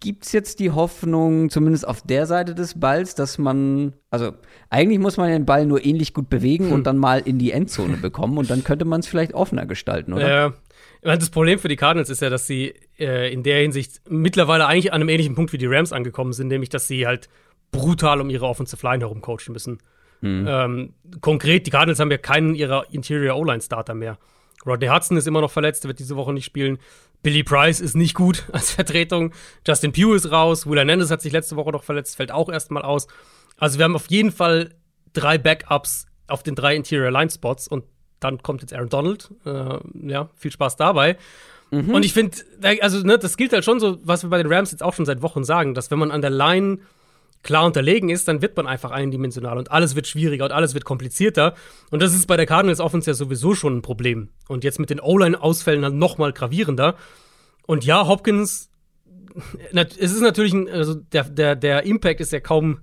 Gibt 0.00 0.24
es 0.24 0.32
jetzt 0.32 0.58
die 0.58 0.70
Hoffnung, 0.70 1.48
zumindest 1.50 1.86
auf 1.86 2.00
der 2.02 2.26
Seite 2.26 2.54
des 2.54 2.80
Balls, 2.80 3.14
dass 3.14 3.38
man, 3.38 3.92
also 4.10 4.32
eigentlich 4.68 4.98
muss 4.98 5.16
man 5.16 5.28
den 5.28 5.46
Ball 5.46 5.66
nur 5.66 5.84
ähnlich 5.84 6.12
gut 6.12 6.28
bewegen 6.28 6.66
hm. 6.66 6.72
und 6.72 6.86
dann 6.86 6.96
mal 6.96 7.20
in 7.20 7.38
die 7.38 7.52
Endzone 7.52 7.98
bekommen 7.98 8.36
und 8.36 8.50
dann 8.50 8.64
könnte 8.64 8.84
man 8.84 9.00
es 9.00 9.06
vielleicht 9.06 9.34
offener 9.34 9.66
gestalten, 9.66 10.12
oder? 10.12 10.28
Ja. 10.28 10.52
Das 11.02 11.30
Problem 11.30 11.58
für 11.58 11.68
die 11.68 11.76
Cardinals 11.76 12.10
ist 12.10 12.20
ja, 12.20 12.28
dass 12.28 12.46
sie 12.46 12.74
äh, 12.98 13.32
in 13.32 13.42
der 13.42 13.60
Hinsicht 13.60 14.00
mittlerweile 14.08 14.66
eigentlich 14.66 14.92
an 14.92 15.00
einem 15.00 15.08
ähnlichen 15.08 15.34
Punkt 15.34 15.52
wie 15.52 15.58
die 15.58 15.66
Rams 15.66 15.92
angekommen 15.92 16.32
sind, 16.32 16.48
nämlich 16.48 16.68
dass 16.68 16.88
sie 16.88 17.06
halt 17.06 17.28
brutal 17.70 18.20
um 18.20 18.28
ihre 18.28 18.46
Offensive 18.46 18.84
Line 18.86 19.04
herum 19.04 19.20
coachen 19.20 19.52
müssen. 19.52 19.78
Hm. 20.20 20.46
Ähm, 20.48 20.94
konkret, 21.20 21.66
die 21.66 21.70
Cardinals 21.70 22.00
haben 22.00 22.10
ja 22.10 22.18
keinen 22.18 22.54
ihrer 22.54 22.86
Interior 22.92 23.36
O-Line-Starter 23.36 23.94
mehr. 23.94 24.18
Rodney 24.66 24.88
Hudson 24.88 25.16
ist 25.16 25.26
immer 25.26 25.40
noch 25.40 25.50
verletzt, 25.50 25.84
der 25.84 25.88
wird 25.88 25.98
diese 25.98 26.16
Woche 26.16 26.32
nicht 26.32 26.44
spielen. 26.44 26.78
Billy 27.22 27.42
Price 27.42 27.80
ist 27.80 27.96
nicht 27.96 28.14
gut 28.14 28.44
als 28.52 28.72
Vertretung. 28.72 29.32
Justin 29.66 29.92
Pugh 29.92 30.14
ist 30.14 30.30
raus. 30.30 30.66
Will 30.66 30.78
Hernandez 30.78 31.10
hat 31.10 31.22
sich 31.22 31.32
letzte 31.32 31.56
Woche 31.56 31.70
noch 31.70 31.82
verletzt, 31.82 32.16
fällt 32.16 32.32
auch 32.32 32.48
erstmal 32.48 32.82
aus. 32.82 33.06
Also 33.58 33.78
wir 33.78 33.84
haben 33.84 33.96
auf 33.96 34.10
jeden 34.10 34.32
Fall 34.32 34.74
drei 35.12 35.38
Backups 35.38 36.06
auf 36.26 36.42
den 36.42 36.54
drei 36.54 36.76
Interior 36.76 37.10
Line 37.10 37.30
Spots 37.30 37.68
und 37.68 37.84
dann 38.20 38.42
kommt 38.42 38.60
jetzt 38.60 38.72
Aaron 38.74 38.88
Donald. 38.88 39.30
Äh, 39.44 39.78
ja, 40.08 40.28
viel 40.36 40.52
Spaß 40.52 40.76
dabei. 40.76 41.16
Mhm. 41.70 41.94
Und 41.94 42.04
ich 42.04 42.12
finde, 42.12 42.36
also 42.80 43.04
ne, 43.04 43.18
das 43.18 43.36
gilt 43.36 43.52
halt 43.52 43.64
schon 43.64 43.80
so, 43.80 43.98
was 44.04 44.22
wir 44.22 44.30
bei 44.30 44.42
den 44.42 44.52
Rams 44.52 44.70
jetzt 44.70 44.82
auch 44.82 44.94
schon 44.94 45.06
seit 45.06 45.22
Wochen 45.22 45.44
sagen, 45.44 45.74
dass 45.74 45.90
wenn 45.90 45.98
man 45.98 46.10
an 46.10 46.20
der 46.20 46.30
Line 46.30 46.78
klar 47.42 47.64
unterlegen 47.64 48.10
ist, 48.10 48.28
dann 48.28 48.42
wird 48.42 48.56
man 48.56 48.66
einfach 48.66 48.90
eindimensional 48.90 49.56
und 49.56 49.70
alles 49.70 49.94
wird 49.94 50.06
schwieriger 50.06 50.44
und 50.44 50.52
alles 50.52 50.74
wird 50.74 50.84
komplizierter. 50.84 51.54
Und 51.90 52.02
das 52.02 52.14
ist 52.14 52.26
bei 52.26 52.36
der 52.36 52.46
Cardinals 52.46 52.80
Offense 52.80 53.10
ja 53.10 53.14
sowieso 53.14 53.54
schon 53.54 53.78
ein 53.78 53.82
Problem. 53.82 54.28
Und 54.48 54.64
jetzt 54.64 54.78
mit 54.78 54.90
den 54.90 55.00
O-Line-Ausfällen 55.00 55.82
dann 55.82 55.98
noch 55.98 56.18
mal 56.18 56.32
gravierender. 56.32 56.96
Und 57.66 57.84
ja, 57.84 58.06
Hopkins, 58.06 58.70
es 59.72 60.12
ist 60.12 60.20
natürlich, 60.20 60.52
ein, 60.52 60.68
also 60.68 60.94
der, 60.94 61.24
der, 61.24 61.56
der 61.56 61.84
Impact 61.84 62.20
ist 62.20 62.32
ja 62.32 62.40
kaum 62.40 62.80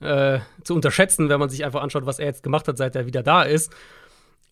äh, 0.00 0.40
zu 0.64 0.74
unterschätzen, 0.74 1.28
wenn 1.28 1.38
man 1.38 1.50
sich 1.50 1.64
einfach 1.64 1.82
anschaut, 1.82 2.06
was 2.06 2.18
er 2.18 2.26
jetzt 2.26 2.42
gemacht 2.42 2.66
hat, 2.66 2.78
seit 2.78 2.96
er 2.96 3.06
wieder 3.06 3.22
da 3.22 3.42
ist. 3.42 3.72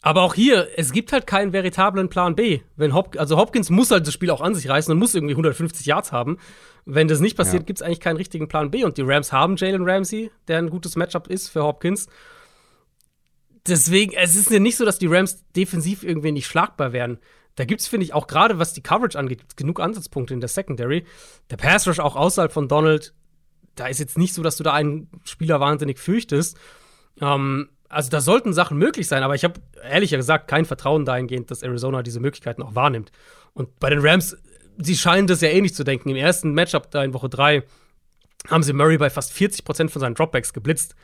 Aber 0.08 0.22
auch 0.22 0.32
hier, 0.32 0.68
es 0.78 0.92
gibt 0.92 1.12
halt 1.12 1.26
keinen 1.26 1.52
veritablen 1.52 2.08
Plan 2.08 2.34
B. 2.34 2.60
Wenn 2.76 2.94
Hop 2.94 3.16
also 3.18 3.36
Hopkins 3.36 3.68
muss 3.68 3.90
halt 3.90 4.06
das 4.06 4.14
Spiel 4.14 4.30
auch 4.30 4.40
an 4.40 4.54
sich 4.54 4.66
reißen 4.66 4.90
und 4.90 4.98
muss 4.98 5.14
irgendwie 5.14 5.34
150 5.34 5.84
Yards 5.84 6.12
haben. 6.12 6.38
Wenn 6.86 7.08
das 7.08 7.20
nicht 7.20 7.36
passiert, 7.36 7.64
ja. 7.64 7.66
gibt 7.66 7.80
es 7.80 7.82
eigentlich 7.82 8.00
keinen 8.00 8.16
richtigen 8.16 8.48
Plan 8.48 8.70
B. 8.70 8.84
Und 8.84 8.96
die 8.96 9.02
Rams 9.02 9.32
haben 9.32 9.56
Jalen 9.56 9.86
Ramsey, 9.86 10.30
der 10.48 10.60
ein 10.60 10.70
gutes 10.70 10.96
Matchup 10.96 11.26
ist 11.28 11.50
für 11.50 11.62
Hopkins. 11.62 12.06
Deswegen, 13.66 14.14
es 14.14 14.34
ist 14.34 14.50
ja 14.50 14.60
nicht 14.60 14.78
so, 14.78 14.86
dass 14.86 14.98
die 14.98 15.08
Rams 15.08 15.44
defensiv 15.54 16.04
irgendwie 16.04 16.32
nicht 16.32 16.46
schlagbar 16.46 16.94
werden. 16.94 17.18
Da 17.56 17.66
gibt 17.66 17.82
es, 17.82 17.86
finde 17.86 18.04
ich, 18.04 18.14
auch 18.14 18.28
gerade 18.28 18.58
was 18.58 18.72
die 18.72 18.82
Coverage 18.82 19.18
angeht, 19.18 19.58
genug 19.58 19.78
Ansatzpunkte 19.78 20.32
in 20.32 20.40
der 20.40 20.48
Secondary. 20.48 21.04
Der 21.50 21.58
Pass 21.58 21.86
Rush 21.86 22.00
auch 22.00 22.16
außerhalb 22.16 22.50
von 22.50 22.66
Donald, 22.66 23.12
da 23.74 23.88
ist 23.88 23.98
jetzt 23.98 24.16
nicht 24.16 24.32
so, 24.32 24.42
dass 24.42 24.56
du 24.56 24.64
da 24.64 24.72
einen 24.72 25.10
Spieler 25.24 25.60
wahnsinnig 25.60 25.98
fürchtest. 25.98 26.56
Ähm, 27.20 27.68
also 27.88 28.10
da 28.10 28.20
sollten 28.20 28.52
Sachen 28.52 28.78
möglich 28.78 29.08
sein, 29.08 29.22
aber 29.22 29.34
ich 29.34 29.44
habe 29.44 29.60
ehrlich 29.82 30.10
gesagt 30.10 30.48
kein 30.48 30.64
Vertrauen 30.64 31.04
dahingehend, 31.04 31.50
dass 31.50 31.62
Arizona 31.62 32.02
diese 32.02 32.20
Möglichkeiten 32.20 32.62
auch 32.62 32.74
wahrnimmt. 32.74 33.12
Und 33.54 33.78
bei 33.80 33.90
den 33.90 34.00
Rams, 34.00 34.36
sie 34.78 34.96
scheinen 34.96 35.26
das 35.26 35.40
ja 35.40 35.48
ähnlich 35.48 35.72
eh 35.72 35.76
zu 35.76 35.84
denken. 35.84 36.10
Im 36.10 36.16
ersten 36.16 36.52
Matchup 36.52 36.90
da 36.90 37.02
in 37.02 37.14
Woche 37.14 37.28
3 37.28 37.62
haben 38.48 38.62
sie 38.62 38.72
Murray 38.72 38.98
bei 38.98 39.10
fast 39.10 39.32
40 39.32 39.64
Prozent 39.64 39.90
von 39.90 40.00
seinen 40.00 40.14
Dropbacks 40.14 40.52
geblitzt. 40.52 40.94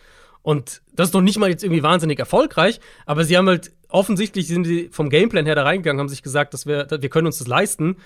Und 0.42 0.82
das 0.92 1.08
ist 1.08 1.14
noch 1.14 1.22
nicht 1.22 1.38
mal 1.38 1.48
jetzt 1.48 1.64
irgendwie 1.64 1.82
wahnsinnig 1.82 2.18
erfolgreich, 2.18 2.78
aber 3.06 3.24
sie 3.24 3.36
haben 3.36 3.48
halt 3.48 3.72
offensichtlich 3.88 4.46
sind 4.46 4.64
sie 4.64 4.88
vom 4.90 5.08
Gameplan 5.08 5.46
her 5.46 5.54
da 5.54 5.62
reingegangen, 5.62 6.00
haben 6.00 6.08
sich 6.08 6.22
gesagt, 6.22 6.52
dass 6.52 6.66
wir, 6.66 6.86
wir 6.90 7.08
können 7.08 7.26
uns 7.26 7.38
das 7.38 7.46
leisten, 7.46 7.96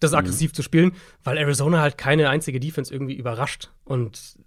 das 0.00 0.10
mhm. 0.10 0.18
aggressiv 0.18 0.50
mhm. 0.50 0.54
zu 0.54 0.62
spielen, 0.62 0.92
weil 1.22 1.38
Arizona 1.38 1.80
halt 1.80 1.98
keine 1.98 2.30
einzige 2.30 2.58
Defense 2.58 2.92
irgendwie 2.92 3.14
überrascht. 3.14 3.70
Und 3.84 4.38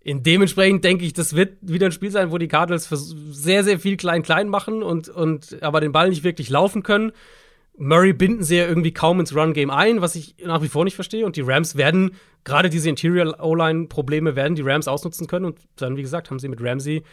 in 0.00 0.22
dementsprechend 0.22 0.84
denke 0.84 1.04
ich, 1.04 1.12
das 1.12 1.34
wird 1.34 1.56
wieder 1.60 1.86
ein 1.86 1.92
Spiel 1.92 2.10
sein, 2.10 2.30
wo 2.30 2.38
die 2.38 2.48
Cardinals 2.48 2.88
sehr, 2.88 3.64
sehr 3.64 3.78
viel 3.78 3.96
klein-klein 3.96 4.48
machen 4.48 4.82
und, 4.82 5.08
und 5.08 5.62
aber 5.62 5.80
den 5.80 5.92
Ball 5.92 6.08
nicht 6.08 6.24
wirklich 6.24 6.50
laufen 6.50 6.82
können. 6.82 7.12
Murray 7.76 8.12
binden 8.12 8.42
sie 8.42 8.56
ja 8.56 8.66
irgendwie 8.66 8.92
kaum 8.92 9.20
ins 9.20 9.34
Run-Game 9.34 9.70
ein, 9.70 10.00
was 10.00 10.16
ich 10.16 10.36
nach 10.44 10.62
wie 10.62 10.68
vor 10.68 10.84
nicht 10.84 10.96
verstehe. 10.96 11.24
Und 11.24 11.36
die 11.36 11.42
Rams 11.42 11.76
werden 11.76 12.12
gerade 12.44 12.70
diese 12.70 12.88
Interior-O-Line-Probleme 12.88 14.34
werden 14.34 14.56
die 14.56 14.62
Rams 14.62 14.88
ausnutzen 14.88 15.26
können. 15.26 15.44
Und 15.44 15.60
dann, 15.76 15.96
wie 15.96 16.02
gesagt, 16.02 16.30
haben 16.30 16.38
sie 16.38 16.48
mit 16.48 16.60
Ramsey 16.60 17.04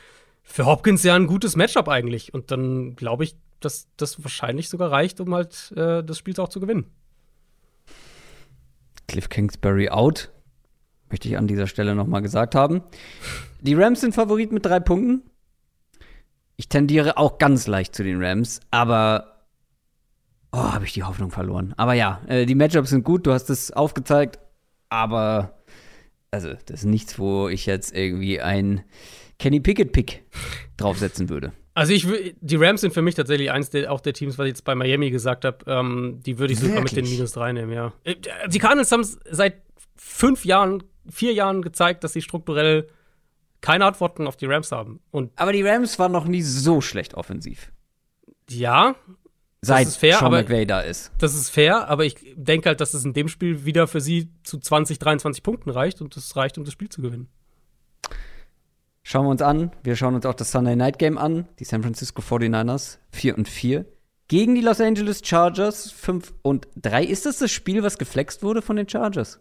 für 0.42 0.66
Hopkins 0.66 1.04
ja 1.04 1.16
ein 1.16 1.28
gutes 1.28 1.56
Matchup 1.56 1.88
eigentlich. 1.88 2.34
Und 2.34 2.52
dann 2.52 2.96
glaube 2.96 3.24
ich, 3.26 3.36
dass 3.60 3.88
das 3.98 4.24
wahrscheinlich 4.24 4.70
sogar 4.70 4.92
reicht, 4.92 5.20
um 5.20 5.34
halt 5.34 5.72
äh, 5.76 6.04
das 6.04 6.18
Spiel 6.18 6.40
auch 6.40 6.50
zu 6.50 6.60
gewinnen. 6.60 6.86
Cliff 9.08 9.30
Kingsbury 9.30 9.90
out. 9.90 10.32
Möchte 11.10 11.28
ich 11.28 11.38
an 11.38 11.48
dieser 11.48 11.68
Stelle 11.68 11.96
nochmal 11.96 12.22
gesagt 12.22 12.56
haben. 12.56 12.82
Die 13.62 13.74
Rams 13.74 14.02
sind 14.02 14.16
Favorit 14.16 14.52
mit 14.52 14.66
drei 14.66 14.80
Punkten. 14.80 15.24
Ich 16.58 16.70
tendiere 16.70 17.18
auch 17.18 17.38
ganz 17.38 17.68
leicht 17.68 17.96
zu 17.96 18.04
den 18.04 18.24
Rams, 18.24 18.62
aber 18.72 19.42
oh, 20.52 20.74
habe 20.74 20.86
ich 20.86 20.94
die 20.94 21.04
Hoffnung 21.04 21.32
verloren. 21.32 21.74
Aber 21.78 21.94
ja, 21.94 22.22
äh, 22.28 22.46
die 22.46 22.56
Matchups 22.56 22.90
sind 22.90 23.04
gut, 23.04 23.28
du 23.28 23.34
hast 23.34 23.50
es 23.50 23.72
aufgezeigt, 23.72 24.40
aber 24.90 25.56
also 26.32 26.54
das 26.66 26.82
ist 26.82 26.86
nichts, 26.86 27.20
wo 27.20 27.50
ich 27.50 27.66
jetzt 27.66 27.96
irgendwie 27.96 28.42
ein 28.42 28.84
Kenny 29.40 29.60
Pickett-Pick 29.60 30.24
draufsetzen 30.78 31.30
würde. 31.30 31.52
Also 31.74 31.92
ich 31.92 32.08
die 32.40 32.56
Rams 32.56 32.82
sind 32.82 32.94
für 32.94 33.02
mich 33.02 33.16
tatsächlich 33.16 33.52
eins 33.52 33.70
der, 33.70 33.92
auch 33.92 34.00
der 34.00 34.14
Teams, 34.14 34.38
was 34.38 34.46
ich 34.46 34.52
jetzt 34.52 34.64
bei 34.64 34.76
Miami 34.76 35.12
gesagt 35.12 35.44
habe, 35.44 35.58
ähm, 35.68 36.22
die 36.26 36.40
würde 36.40 36.54
ich 36.54 36.60
sogar 36.60 36.82
mit 36.82 36.96
den 36.96 37.04
Minus 37.04 37.36
reinnehmen, 37.36 37.74
ja. 37.74 37.94
Äh, 38.06 38.16
die 38.48 38.60
Cardinals 38.60 38.92
haben 38.94 39.04
seit 39.04 39.62
fünf 39.98 40.46
Jahren 40.46 40.84
vier 41.10 41.34
Jahren 41.34 41.62
gezeigt, 41.62 42.04
dass 42.04 42.14
sie 42.14 42.22
strukturell 42.22 42.88
keine 43.62 43.86
Antworten 43.86 44.28
auf 44.28 44.38
die 44.38 44.46
Rams 44.46 44.72
haben. 44.72 45.00
Und 45.12 45.32
aber 45.36 45.52
die 45.52 45.64
Rams 45.64 45.98
waren 46.00 46.12
noch 46.12 46.26
nie 46.26 46.42
so 46.42 46.82
schlecht 46.82 47.16
offensiv. 47.16 47.72
Ja. 48.50 48.96
Seit 49.62 49.88
das 49.88 49.94
ist 49.94 49.98
fair, 49.98 50.20
Sean 50.20 50.32
McVay 50.32 50.66
da 50.66 50.82
ist. 50.82 51.12
Das 51.18 51.34
ist 51.34 51.50
fair, 51.50 51.88
aber 51.88 52.06
ich 52.06 52.18
denke 52.36 52.70
halt, 52.70 52.82
dass 52.82 52.94
es 52.94 53.04
in 53.04 53.14
dem 53.14 53.28
Spiel 53.28 53.66
wieder 53.66 53.88
für 53.88 54.02
sie 54.02 54.30
zu 54.44 54.60
20, 54.60 55.00
23 55.00 55.42
Punkten 55.42 55.72
reicht 55.72 56.02
und 56.02 56.16
das 56.16 56.36
reicht, 56.36 56.60
um 56.60 56.66
das 56.66 56.74
Spiel 56.74 56.90
zu 56.90 57.02
gewinnen. 57.02 57.30
Schauen 59.02 59.26
wir 59.26 59.32
uns 59.32 59.42
an. 59.42 59.72
Wir 59.84 59.96
schauen 59.96 60.14
uns 60.14 60.26
auch 60.26 60.34
das 60.36 60.52
Sunday 60.52 60.76
Night 60.76 61.00
Game 61.00 61.18
an. 61.18 61.48
Die 61.60 61.64
San 61.64 61.82
Francisco 61.82 62.22
49ers 62.22 63.00
4 63.12 63.38
und 63.38 63.48
4 63.48 63.86
gegen 64.28 64.56
die 64.56 64.62
Los 64.62 64.82
Angeles 64.82 65.22
Chargers 65.24 65.92
5 65.92 66.34
und 66.42 66.68
3. 66.78 67.04
Ist 67.04 67.26
das 67.26 67.38
das 67.38 67.52
Spiel, 67.52 67.84
was 67.84 67.98
geflext 67.98 68.44
wurde 68.44 68.62
von 68.62 68.76
den 68.76 68.90
Chargers? 68.90 69.40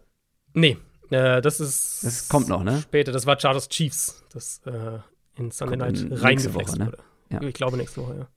Nee, 0.53 0.77
äh, 1.11 1.41
das 1.41 1.61
ist. 1.61 2.05
Das 2.05 2.29
kommt 2.29 2.49
noch, 2.49 2.65
ne? 2.65 2.81
Später. 2.83 3.13
Das 3.13 3.27
war 3.27 3.39
Chargers 3.39 3.69
Chiefs, 3.69 4.25
das 4.33 4.61
äh, 4.67 4.99
in 5.37 5.51
Sunday 5.51 5.77
Night 5.77 6.07
reingeflext 6.11 6.79
ne? 6.79 6.87
wurde. 6.87 6.99
Ja. 7.31 7.43
Ich 7.43 7.55
glaube 7.55 7.77
nächste 7.77 8.03
Woche, 8.03 8.29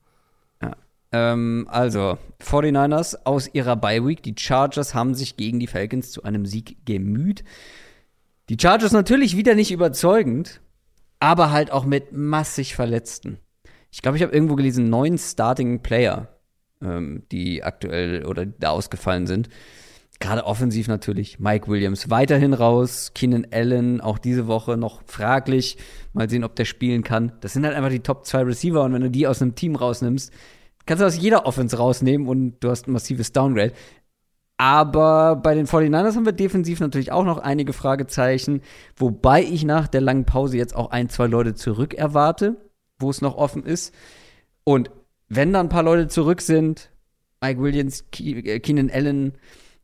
ja. 0.62 0.70
Ja. 0.70 0.76
Ähm, 1.12 1.68
also, 1.70 2.18
49ers 2.42 3.20
aus 3.24 3.50
ihrer 3.54 3.76
Bye 3.76 4.06
Week. 4.06 4.24
Die 4.24 4.36
Chargers 4.38 4.94
haben 4.94 5.16
sich 5.16 5.38
gegen 5.38 5.60
die 5.60 5.68
Falcons 5.68 6.12
zu 6.12 6.24
einem 6.24 6.46
Sieg 6.46 6.86
gemüht. 6.86 7.44
Die 8.50 8.58
Chargers 8.60 8.92
natürlich 8.92 9.36
wieder 9.36 9.56
nicht 9.56 9.72
überzeugend, 9.72 10.62
aber 11.20 11.52
halt 11.52 11.72
auch 11.72 11.86
mit 11.86 12.14
massig 12.14 12.76
Verletzten. 12.76 13.40
Ich 13.92 14.02
glaube, 14.02 14.18
ich 14.18 14.24
habe 14.24 14.34
irgendwo 14.34 14.56
gelesen, 14.56 14.90
neun 14.90 15.18
Starting 15.18 15.82
Player, 15.82 16.28
ähm, 16.82 17.24
die 17.32 17.64
aktuell 17.64 18.26
oder 18.26 18.46
da 18.46 18.70
ausgefallen 18.70 19.28
sind. 19.28 19.50
Gerade 20.20 20.46
offensiv 20.46 20.88
natürlich. 20.88 21.40
Mike 21.40 21.68
Williams 21.68 22.10
weiterhin 22.10 22.54
raus. 22.54 23.12
Keenan 23.14 23.48
Allen 23.52 24.02
auch 24.02 24.18
diese 24.18 24.48
Woche 24.48 24.76
noch 24.76 25.02
fraglich. 25.06 25.78
Mal 26.14 26.30
sehen, 26.30 26.44
ob 26.44 26.56
der 26.56 26.66
spielen 26.66 27.04
kann. 27.04 27.34
Das 27.42 27.54
sind 27.54 27.66
halt 27.66 27.76
einfach 27.76 27.92
die 27.92 28.00
Top 28.00 28.26
2 28.26 28.42
Receiver. 28.44 28.84
Und 28.84 28.94
wenn 28.94 29.02
du 29.04 29.12
die 29.12 29.28
aus 29.28 29.42
einem 29.42 29.54
Team 29.54 29.76
rausnimmst, 29.76 30.34
kannst 30.88 31.02
du 31.02 31.06
aus 31.06 31.18
jeder 31.18 31.46
Offense 31.46 31.78
rausnehmen 31.78 32.28
und 32.28 32.60
du 32.62 32.70
hast 32.70 32.88
ein 32.88 32.94
massives 32.94 33.32
Downgrade. 33.32 33.74
Aber 34.58 35.36
bei 35.36 35.54
den 35.54 35.68
49ers 35.68 36.16
haben 36.16 36.26
wir 36.26 36.32
defensiv 36.32 36.80
natürlich 36.80 37.12
auch 37.12 37.24
noch 37.24 37.38
einige 37.38 37.74
Fragezeichen. 37.74 38.62
Wobei 38.96 39.44
ich 39.44 39.64
nach 39.64 39.88
der 39.88 40.02
langen 40.02 40.26
Pause 40.26 40.58
jetzt 40.58 40.76
auch 40.76 40.90
ein, 40.90 41.10
zwei 41.10 41.28
Leute 41.28 41.54
zurück 41.54 41.94
erwarte, 41.94 42.58
wo 42.98 43.12
es 43.12 43.22
noch 43.22 43.36
offen 43.36 43.64
ist. 43.64 43.94
Und 44.64 44.90
wenn 45.30 45.54
da 45.54 45.60
ein 45.60 45.70
paar 45.70 45.84
Leute 45.84 46.08
zurück 46.08 46.42
sind, 46.42 46.90
Mike 47.40 47.62
Williams, 47.62 48.04
äh, 48.20 48.60
Keenan 48.60 48.90
Allen, 48.90 49.38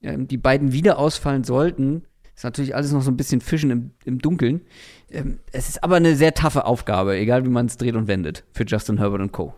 ähm, 0.03 0.27
die 0.27 0.38
beiden 0.38 0.71
wieder 0.71 0.99
ausfallen 0.99 1.43
sollten, 1.43 2.03
ist 2.35 2.43
natürlich 2.43 2.75
alles 2.75 2.91
noch 2.91 3.01
so 3.01 3.11
ein 3.11 3.17
bisschen 3.17 3.41
Fischen 3.41 3.71
im, 3.71 3.91
im 4.05 4.19
Dunkeln. 4.19 4.61
Ähm, 5.09 5.39
es 5.51 5.69
ist 5.69 5.84
aber 5.84 5.95
eine 5.95 6.15
sehr 6.15 6.34
taffe 6.34 6.65
Aufgabe, 6.65 7.15
egal 7.15 7.45
wie 7.45 7.49
man 7.49 7.67
es 7.67 7.77
dreht 7.77 7.95
und 7.95 8.07
wendet, 8.07 8.43
für 8.53 8.65
Justin 8.65 8.97
Herbert 8.97 9.21
und 9.21 9.31
Co. 9.31 9.53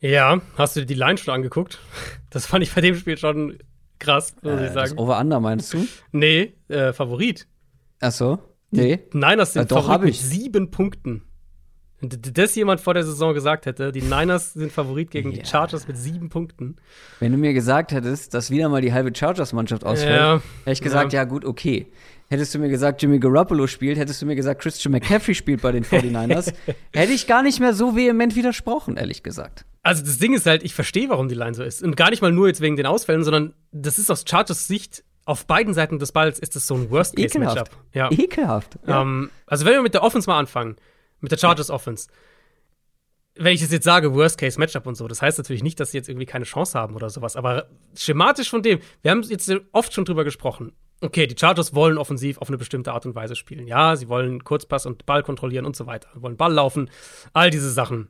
Ja, 0.00 0.40
hast 0.56 0.76
du 0.76 0.80
dir 0.80 0.86
die 0.86 0.94
Line 0.94 1.18
schon 1.18 1.34
angeguckt? 1.34 1.78
Das 2.30 2.46
fand 2.46 2.64
ich 2.64 2.74
bei 2.74 2.80
dem 2.80 2.96
Spiel 2.96 3.16
schon 3.16 3.58
krass, 4.00 4.34
muss 4.42 4.58
äh, 4.58 4.66
ich 4.66 4.72
sagen. 4.72 4.90
Das 4.90 4.98
Over-Under 4.98 5.38
meinst 5.38 5.72
du? 5.72 5.86
Nee, 6.10 6.54
äh, 6.66 6.92
Favorit. 6.92 7.46
Ach 8.00 8.10
so? 8.10 8.40
Nee. 8.72 9.04
Nein, 9.12 9.38
das 9.38 9.52
sind 9.52 9.70
doch, 9.70 9.86
Favorit 9.86 10.06
mit 10.06 10.14
sieben 10.16 10.72
Punkten. 10.72 11.22
Wenn 12.12 12.34
das 12.34 12.54
jemand 12.54 12.80
vor 12.80 12.94
der 12.94 13.04
Saison 13.04 13.34
gesagt 13.34 13.66
hätte, 13.66 13.92
die 13.92 14.02
Niners 14.02 14.52
sind 14.52 14.72
Favorit 14.72 15.10
gegen 15.10 15.32
ja. 15.32 15.42
die 15.42 15.48
Chargers 15.48 15.88
mit 15.88 15.96
sieben 15.96 16.28
Punkten. 16.28 16.76
Wenn 17.20 17.32
du 17.32 17.38
mir 17.38 17.52
gesagt 17.52 17.92
hättest, 17.92 18.34
dass 18.34 18.50
wieder 18.50 18.68
mal 18.68 18.80
die 18.80 18.92
halbe 18.92 19.14
Chargers-Mannschaft 19.14 19.84
ausfällt, 19.84 20.20
ja. 20.20 20.42
hätte 20.60 20.72
ich 20.72 20.80
gesagt, 20.80 21.12
ja. 21.12 21.20
ja. 21.20 21.24
gut, 21.24 21.44
okay. 21.44 21.86
Hättest 22.30 22.54
du 22.54 22.58
mir 22.58 22.68
gesagt, 22.68 23.02
Jimmy 23.02 23.18
Garoppolo 23.18 23.66
spielt, 23.66 23.98
hättest 23.98 24.22
du 24.22 24.26
mir 24.26 24.34
gesagt, 24.34 24.62
Christian 24.62 24.92
McCaffrey 24.92 25.34
spielt 25.34 25.60
bei 25.60 25.72
den 25.72 25.84
49ers, 25.84 26.54
hätte 26.92 27.12
ich 27.12 27.26
gar 27.26 27.42
nicht 27.42 27.60
mehr 27.60 27.74
so 27.74 27.94
vehement 27.94 28.34
widersprochen, 28.34 28.96
ehrlich 28.96 29.22
gesagt. 29.22 29.64
Also 29.82 30.02
das 30.02 30.18
Ding 30.18 30.32
ist 30.32 30.46
halt, 30.46 30.62
ich 30.62 30.74
verstehe, 30.74 31.10
warum 31.10 31.28
die 31.28 31.34
Line 31.34 31.54
so 31.54 31.62
ist. 31.62 31.82
Und 31.82 31.96
gar 31.96 32.10
nicht 32.10 32.22
mal 32.22 32.32
nur 32.32 32.48
jetzt 32.48 32.62
wegen 32.62 32.76
den 32.76 32.86
Ausfällen, 32.86 33.22
sondern 33.22 33.52
das 33.72 33.98
ist 33.98 34.10
aus 34.10 34.24
Chargers 34.26 34.66
Sicht 34.66 35.04
auf 35.26 35.46
beiden 35.46 35.74
Seiten 35.74 35.98
des 35.98 36.12
Balls 36.12 36.38
ist 36.38 36.54
das 36.56 36.66
so 36.66 36.74
ein 36.74 36.90
Worst-Case-Matchup. 36.90 37.70
Ja. 37.92 38.10
Ekelhaft. 38.10 38.78
Ja. 38.86 39.02
Ähm, 39.02 39.30
also 39.46 39.64
wenn 39.64 39.72
wir 39.72 39.82
mit 39.82 39.94
der 39.94 40.02
Offense 40.02 40.28
mal 40.28 40.38
anfangen, 40.38 40.76
mit 41.24 41.32
der 41.32 41.38
Chargers 41.38 41.70
Offense. 41.70 42.08
wenn 43.36 43.52
ich 43.52 43.62
es 43.62 43.72
jetzt 43.72 43.84
sage, 43.84 44.14
Worst-Case-Matchup 44.14 44.86
und 44.86 44.94
so, 44.94 45.08
das 45.08 45.20
heißt 45.20 45.38
natürlich 45.38 45.64
nicht, 45.64 45.80
dass 45.80 45.90
sie 45.90 45.98
jetzt 45.98 46.08
irgendwie 46.08 46.26
keine 46.26 46.44
Chance 46.44 46.78
haben 46.78 46.94
oder 46.94 47.10
sowas. 47.10 47.34
Aber 47.34 47.66
schematisch 47.96 48.48
von 48.48 48.62
dem, 48.62 48.78
wir 49.02 49.10
haben 49.10 49.22
jetzt 49.22 49.52
oft 49.72 49.92
schon 49.92 50.04
drüber 50.04 50.22
gesprochen. 50.22 50.72
Okay, 51.00 51.26
die 51.26 51.36
Chargers 51.36 51.74
wollen 51.74 51.98
offensiv 51.98 52.38
auf 52.38 52.48
eine 52.48 52.58
bestimmte 52.58 52.92
Art 52.92 53.04
und 53.06 53.16
Weise 53.16 53.34
spielen. 53.34 53.66
Ja, 53.66 53.96
sie 53.96 54.08
wollen 54.08 54.44
Kurzpass 54.44 54.86
und 54.86 55.04
Ball 55.04 55.24
kontrollieren 55.24 55.66
und 55.66 55.74
so 55.74 55.86
weiter. 55.86 56.08
Sie 56.14 56.22
wollen 56.22 56.36
Ball 56.36 56.52
laufen, 56.52 56.88
all 57.32 57.50
diese 57.50 57.70
Sachen. 57.70 58.08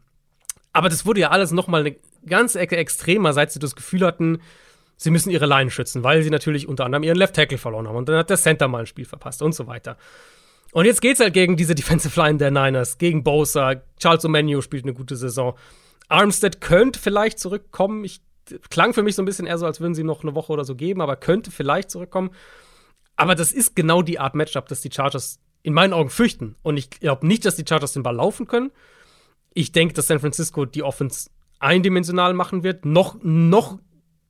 Aber 0.75 0.91
das 0.91 1.07
wurde 1.07 1.21
ja 1.21 1.31
alles 1.31 1.53
noch 1.53 1.69
mal 1.69 1.81
eine 1.81 1.97
ganze 2.27 2.61
Ecke 2.61 2.77
extremer, 2.77 3.33
seit 3.33 3.51
sie 3.51 3.59
das 3.59 3.75
Gefühl 3.77 4.05
hatten, 4.05 4.41
sie 4.97 5.11
müssen 5.11 5.31
ihre 5.31 5.47
Line 5.47 5.71
schützen, 5.71 6.05
weil 6.05 6.23
sie 6.23 6.31
natürlich 6.31 6.69
unter 6.69 6.85
anderem 6.85 7.03
ihren 7.03 7.17
Left 7.17 7.35
Tackle 7.35 7.59
verloren 7.59 7.89
haben 7.89 7.97
und 7.97 8.09
dann 8.09 8.17
hat 8.17 8.31
der 8.31 8.37
Center 8.37 8.69
mal 8.69 8.81
ein 8.81 8.87
Spiel 8.87 9.05
verpasst 9.07 9.41
und 9.41 9.55
so 9.55 9.67
weiter. 9.67 9.97
Und 10.75 10.87
jetzt 10.87 11.01
geht's 11.01 11.21
halt 11.21 11.35
gegen 11.35 11.57
diese 11.57 11.75
Defensive 11.77 12.21
Line 12.21 12.37
der 12.37 12.51
Niners, 12.51 12.99
gegen 12.99 13.23
Bosa. 13.23 13.77
Charles 13.97 14.25
O'Menu 14.25 14.61
spielt 14.61 14.85
eine 14.85 14.93
gute 14.93 15.15
Saison. 15.15 15.57
Armstead 16.09 16.61
könnte 16.61 16.99
vielleicht 16.99 17.39
zurückkommen. 17.39 18.05
Ich 18.05 18.21
klang 18.71 18.93
für 18.93 19.05
mich 19.05 19.15
so 19.15 19.23
ein 19.23 19.25
bisschen 19.25 19.47
eher 19.47 19.57
so, 19.57 19.67
als 19.67 19.81
würden 19.81 19.95
sie 19.95 20.03
noch 20.03 20.25
eine 20.25 20.35
Woche 20.35 20.53
oder 20.53 20.65
so 20.65 20.75
geben, 20.75 21.01
aber 21.01 21.15
könnte 21.15 21.53
vielleicht 21.53 21.91
zurückkommen. 21.91 22.31
Aber 23.15 23.37
das 23.37 23.53
ist 23.53 23.77
genau 23.77 24.03
die 24.03 24.19
Art 24.19 24.35
Matchup, 24.35 24.67
das 24.67 24.81
die 24.81 24.91
Chargers 24.91 25.39
in 25.63 25.75
meinen 25.75 25.93
Augen 25.93 26.11
fürchten. 26.11 26.57
Und 26.63 26.77
ich 26.77 26.91
glaube 26.91 27.25
nicht, 27.25 27.45
dass 27.45 27.55
die 27.55 27.65
Chargers 27.67 27.93
den 27.93 28.03
Ball 28.03 28.17
laufen 28.17 28.49
können. 28.49 28.73
Ich 29.55 29.71
denke, 29.71 29.95
dass 29.95 30.09
San 30.09 30.19
Francisco 30.19 30.65
die 30.65 30.83
Offense 30.83 31.31
eindimensional 31.61 32.35
machen 32.35 32.65
wird, 32.65 32.85
noch, 32.85 33.17
noch, 33.23 33.79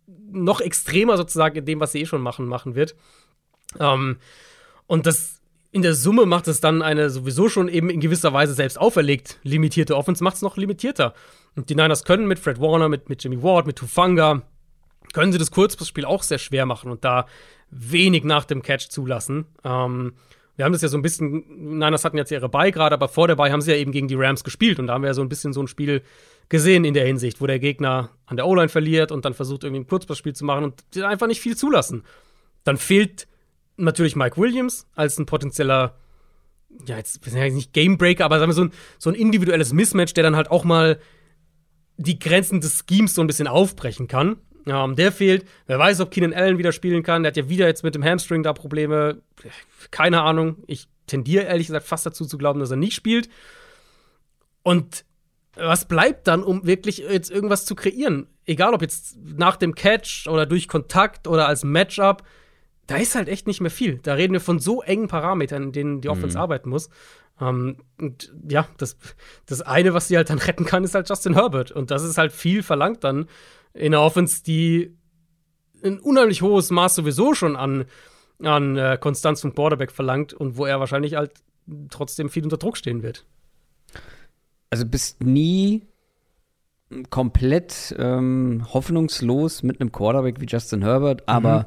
noch 0.06 0.60
extremer 0.60 1.16
sozusagen 1.16 1.56
in 1.56 1.64
dem, 1.64 1.80
was 1.80 1.92
sie 1.92 2.02
eh 2.02 2.06
schon 2.06 2.20
machen, 2.20 2.44
machen 2.46 2.74
wird. 2.74 2.94
Ähm, 3.80 4.18
und 4.86 5.06
das 5.06 5.40
in 5.74 5.82
der 5.82 5.94
Summe 5.94 6.24
macht 6.24 6.46
es 6.46 6.60
dann 6.60 6.82
eine 6.82 7.10
sowieso 7.10 7.48
schon 7.48 7.68
eben 7.68 7.90
in 7.90 7.98
gewisser 7.98 8.32
Weise 8.32 8.54
selbst 8.54 8.78
auferlegt 8.78 9.40
limitierte 9.42 9.96
Offense, 9.96 10.22
macht 10.22 10.36
es 10.36 10.42
noch 10.42 10.56
limitierter. 10.56 11.14
Und 11.56 11.68
die 11.68 11.74
Niners 11.74 12.04
können 12.04 12.28
mit 12.28 12.38
Fred 12.38 12.60
Warner, 12.60 12.88
mit, 12.88 13.08
mit 13.08 13.24
Jimmy 13.24 13.42
Ward, 13.42 13.66
mit 13.66 13.74
Tufanga, 13.74 14.42
können 15.12 15.32
sie 15.32 15.38
das 15.38 15.50
Kurzpassspiel 15.50 16.04
auch 16.04 16.22
sehr 16.22 16.38
schwer 16.38 16.64
machen 16.64 16.92
und 16.92 17.04
da 17.04 17.26
wenig 17.70 18.22
nach 18.22 18.44
dem 18.44 18.62
Catch 18.62 18.88
zulassen. 18.88 19.46
Ähm, 19.64 20.12
wir 20.54 20.64
haben 20.64 20.72
das 20.72 20.82
ja 20.82 20.86
so 20.86 20.96
ein 20.96 21.02
bisschen, 21.02 21.42
Niners 21.48 22.04
hatten 22.04 22.18
jetzt 22.18 22.30
ihre 22.30 22.48
Bye 22.48 22.70
gerade, 22.70 22.94
aber 22.94 23.08
vor 23.08 23.26
der 23.26 23.34
Bye 23.34 23.50
haben 23.50 23.60
sie 23.60 23.72
ja 23.72 23.76
eben 23.76 23.90
gegen 23.90 24.06
die 24.06 24.14
Rams 24.14 24.44
gespielt 24.44 24.78
und 24.78 24.86
da 24.86 24.94
haben 24.94 25.02
wir 25.02 25.08
ja 25.08 25.14
so 25.14 25.22
ein 25.22 25.28
bisschen 25.28 25.52
so 25.52 25.60
ein 25.60 25.66
Spiel 25.66 26.02
gesehen 26.48 26.84
in 26.84 26.94
der 26.94 27.04
Hinsicht, 27.04 27.40
wo 27.40 27.48
der 27.48 27.58
Gegner 27.58 28.10
an 28.26 28.36
der 28.36 28.46
O-Line 28.46 28.68
verliert 28.68 29.10
und 29.10 29.24
dann 29.24 29.34
versucht 29.34 29.64
irgendwie 29.64 29.82
ein 29.82 29.88
Kurzpassspiel 29.88 30.36
zu 30.36 30.44
machen 30.44 30.62
und 30.62 31.02
einfach 31.02 31.26
nicht 31.26 31.40
viel 31.40 31.56
zulassen. 31.56 32.04
Dann 32.62 32.76
fehlt 32.76 33.26
natürlich 33.76 34.16
Mike 34.16 34.36
Williams 34.36 34.86
als 34.94 35.18
ein 35.18 35.26
potenzieller, 35.26 35.96
ja, 36.86 36.96
jetzt 36.96 37.24
ja 37.26 37.48
nicht 37.48 37.72
Gamebreaker, 37.72 38.24
aber 38.24 38.38
sagen 38.38 38.50
wir 38.50 38.54
so 38.54 38.64
ein, 38.64 38.72
so 38.98 39.10
ein 39.10 39.16
individuelles 39.16 39.72
Mismatch, 39.72 40.14
der 40.14 40.24
dann 40.24 40.36
halt 40.36 40.50
auch 40.50 40.64
mal 40.64 40.98
die 41.96 42.18
Grenzen 42.18 42.60
des 42.60 42.84
Schemes 42.88 43.14
so 43.14 43.20
ein 43.20 43.26
bisschen 43.26 43.46
aufbrechen 43.46 44.08
kann. 44.08 44.36
Ähm, 44.66 44.96
der 44.96 45.12
fehlt. 45.12 45.46
Wer 45.66 45.78
weiß, 45.78 46.00
ob 46.00 46.10
Keenan 46.10 46.32
Allen 46.32 46.58
wieder 46.58 46.72
spielen 46.72 47.02
kann. 47.02 47.22
Der 47.22 47.30
hat 47.30 47.36
ja 47.36 47.48
wieder 47.48 47.66
jetzt 47.66 47.84
mit 47.84 47.94
dem 47.94 48.04
Hamstring 48.04 48.42
da 48.42 48.52
Probleme. 48.52 49.20
Keine 49.90 50.22
Ahnung. 50.22 50.56
Ich 50.66 50.88
tendiere 51.06 51.44
ehrlich 51.44 51.66
gesagt 51.66 51.86
fast 51.86 52.06
dazu 52.06 52.24
zu 52.24 52.38
glauben, 52.38 52.60
dass 52.60 52.70
er 52.70 52.76
nicht 52.76 52.94
spielt. 52.94 53.28
Und 54.62 55.04
was 55.54 55.86
bleibt 55.86 56.26
dann, 56.26 56.42
um 56.42 56.66
wirklich 56.66 56.98
jetzt 56.98 57.30
irgendwas 57.30 57.66
zu 57.66 57.74
kreieren? 57.74 58.26
Egal 58.46 58.74
ob 58.74 58.82
jetzt 58.82 59.16
nach 59.22 59.56
dem 59.56 59.74
Catch 59.74 60.26
oder 60.28 60.46
durch 60.46 60.66
Kontakt 60.66 61.28
oder 61.28 61.46
als 61.46 61.62
Matchup 61.62 62.24
da 62.86 62.96
ist 62.96 63.14
halt 63.14 63.28
echt 63.28 63.46
nicht 63.46 63.60
mehr 63.60 63.70
viel. 63.70 63.98
Da 63.98 64.14
reden 64.14 64.32
wir 64.32 64.40
von 64.40 64.58
so 64.58 64.82
engen 64.82 65.08
Parametern, 65.08 65.62
in 65.62 65.72
denen 65.72 66.00
die 66.00 66.08
Offense 66.08 66.36
mhm. 66.36 66.42
arbeiten 66.42 66.68
muss. 66.68 66.90
Ähm, 67.40 67.78
und 67.98 68.32
ja, 68.48 68.68
das, 68.78 68.96
das 69.46 69.62
eine, 69.62 69.94
was 69.94 70.08
sie 70.08 70.16
halt 70.16 70.30
dann 70.30 70.38
retten 70.38 70.64
kann, 70.64 70.84
ist 70.84 70.94
halt 70.94 71.08
Justin 71.08 71.34
Herbert. 71.34 71.72
Und 71.72 71.90
das 71.90 72.02
ist 72.02 72.18
halt 72.18 72.32
viel 72.32 72.62
verlangt 72.62 73.02
dann 73.04 73.28
in 73.72 73.94
einer 73.94 74.02
Offense, 74.02 74.42
die 74.42 74.96
ein 75.82 75.98
unheimlich 75.98 76.42
hohes 76.42 76.70
Maß 76.70 76.94
sowieso 76.94 77.34
schon 77.34 77.56
an, 77.56 77.86
an 78.42 78.76
äh, 78.76 78.98
Konstanz 79.00 79.40
vom 79.40 79.54
Quarterback 79.54 79.90
verlangt 79.90 80.32
und 80.32 80.56
wo 80.56 80.64
er 80.66 80.80
wahrscheinlich 80.80 81.14
halt 81.14 81.32
trotzdem 81.90 82.28
viel 82.28 82.44
unter 82.44 82.56
Druck 82.56 82.76
stehen 82.76 83.02
wird. 83.02 83.24
Also 84.70 84.86
bist 84.86 85.22
nie 85.22 85.86
komplett 87.10 87.94
ähm, 87.98 88.66
hoffnungslos 88.72 89.62
mit 89.62 89.80
einem 89.80 89.90
Quarterback 89.90 90.40
wie 90.40 90.46
Justin 90.46 90.82
Herbert, 90.82 91.28
aber 91.28 91.60
mhm 91.60 91.66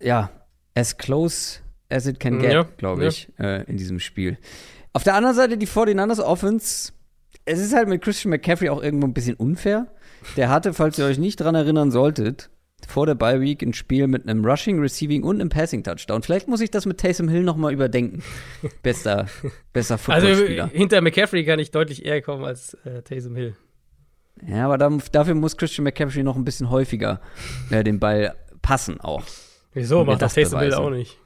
ja, 0.00 0.30
as 0.74 0.96
close 0.96 1.60
as 1.88 2.06
it 2.06 2.20
can 2.20 2.38
get, 2.38 2.52
ja, 2.52 2.62
glaube 2.76 3.06
ich, 3.06 3.28
ja. 3.38 3.56
äh, 3.56 3.64
in 3.64 3.76
diesem 3.76 4.00
Spiel. 4.00 4.38
Auf 4.92 5.04
der 5.04 5.14
anderen 5.14 5.36
Seite 5.36 5.58
die 5.58 5.68
49ers 5.68 6.20
Offense. 6.20 6.92
Es 7.44 7.60
ist 7.60 7.74
halt 7.74 7.88
mit 7.88 8.02
Christian 8.02 8.30
McCaffrey 8.30 8.70
auch 8.70 8.82
irgendwo 8.82 9.06
ein 9.06 9.14
bisschen 9.14 9.34
unfair. 9.34 9.86
Der 10.36 10.48
hatte, 10.48 10.74
falls 10.74 10.98
ihr 10.98 11.04
euch 11.04 11.18
nicht 11.18 11.36
dran 11.36 11.54
erinnern 11.54 11.92
solltet, 11.92 12.50
vor 12.88 13.06
der 13.06 13.14
Bye 13.14 13.40
Week 13.40 13.62
ein 13.62 13.72
Spiel 13.72 14.06
mit 14.06 14.28
einem 14.28 14.44
Rushing, 14.44 14.80
Receiving 14.80 15.22
und 15.22 15.40
einem 15.40 15.48
Passing 15.48 15.82
Touchdown. 15.82 16.22
Vielleicht 16.22 16.48
muss 16.48 16.60
ich 16.60 16.70
das 16.70 16.86
mit 16.86 16.98
Taysom 16.98 17.28
Hill 17.28 17.42
noch 17.42 17.56
mal 17.56 17.72
überdenken. 17.72 18.22
Bester, 18.82 19.26
besser 19.72 19.94
also, 19.94 20.26
Footballspieler. 20.26 20.64
Also 20.64 20.76
hinter 20.76 21.00
McCaffrey 21.00 21.44
kann 21.44 21.58
ich 21.58 21.70
deutlich 21.70 22.04
eher 22.04 22.22
kommen 22.22 22.44
als 22.44 22.74
äh, 22.84 23.02
Taysom 23.02 23.36
Hill. 23.36 23.56
Ja, 24.46 24.68
aber 24.68 24.78
dafür 24.78 25.34
muss 25.34 25.56
Christian 25.56 25.84
McCaffrey 25.84 26.22
noch 26.22 26.36
ein 26.36 26.44
bisschen 26.44 26.70
häufiger 26.70 27.20
äh, 27.70 27.82
den 27.82 27.98
Ball 27.98 28.34
passen 28.66 29.00
auch. 29.00 29.22
Wieso? 29.74 30.04
Macht 30.04 30.22
das 30.22 30.34
Taysom 30.34 30.58
auch 30.72 30.90
nicht. 30.90 31.16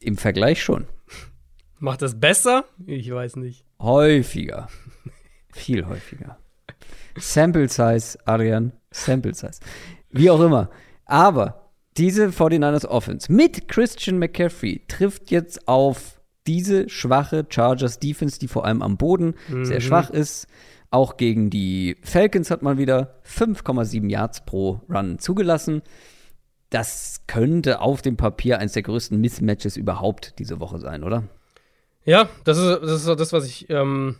Im 0.00 0.16
Vergleich 0.16 0.60
schon. 0.60 0.88
Macht 1.78 2.02
das 2.02 2.18
besser? 2.18 2.64
Ich 2.84 3.08
weiß 3.08 3.36
nicht. 3.36 3.64
Häufiger. 3.78 4.68
Viel 5.52 5.86
häufiger. 5.86 6.36
Sample 7.16 7.68
Size, 7.68 8.18
Adrian. 8.24 8.72
Sample 8.90 9.34
Size. 9.34 9.60
Wie 10.10 10.28
auch 10.30 10.40
immer. 10.40 10.68
Aber 11.04 11.70
diese 11.96 12.26
49ers 12.26 12.86
Offense 12.86 13.32
mit 13.32 13.68
Christian 13.68 14.18
McCaffrey 14.18 14.82
trifft 14.88 15.30
jetzt 15.30 15.68
auf 15.68 16.20
diese 16.48 16.88
schwache 16.88 17.46
Chargers 17.48 18.00
Defense, 18.00 18.40
die 18.40 18.48
vor 18.48 18.64
allem 18.64 18.82
am 18.82 18.96
Boden 18.96 19.36
mhm. 19.46 19.64
sehr 19.64 19.80
schwach 19.80 20.10
ist. 20.10 20.48
Auch 20.90 21.16
gegen 21.16 21.50
die 21.50 21.96
Falcons 22.02 22.50
hat 22.50 22.62
man 22.62 22.78
wieder 22.78 23.16
5,7 23.26 24.10
Yards 24.10 24.44
pro 24.44 24.80
Run 24.88 25.18
zugelassen. 25.18 25.82
Das 26.70 27.22
könnte 27.26 27.80
auf 27.80 28.02
dem 28.02 28.16
Papier 28.16 28.58
eines 28.58 28.72
der 28.72 28.82
größten 28.82 29.20
Mismatches 29.20 29.76
überhaupt 29.76 30.38
diese 30.38 30.60
Woche 30.60 30.78
sein, 30.78 31.04
oder? 31.04 31.24
Ja, 32.04 32.28
das 32.44 32.58
ist 32.58 32.82
das, 32.82 33.06
ist 33.06 33.20
das 33.20 33.32
was 33.32 33.46
ich 33.46 33.68
ähm, 33.68 34.16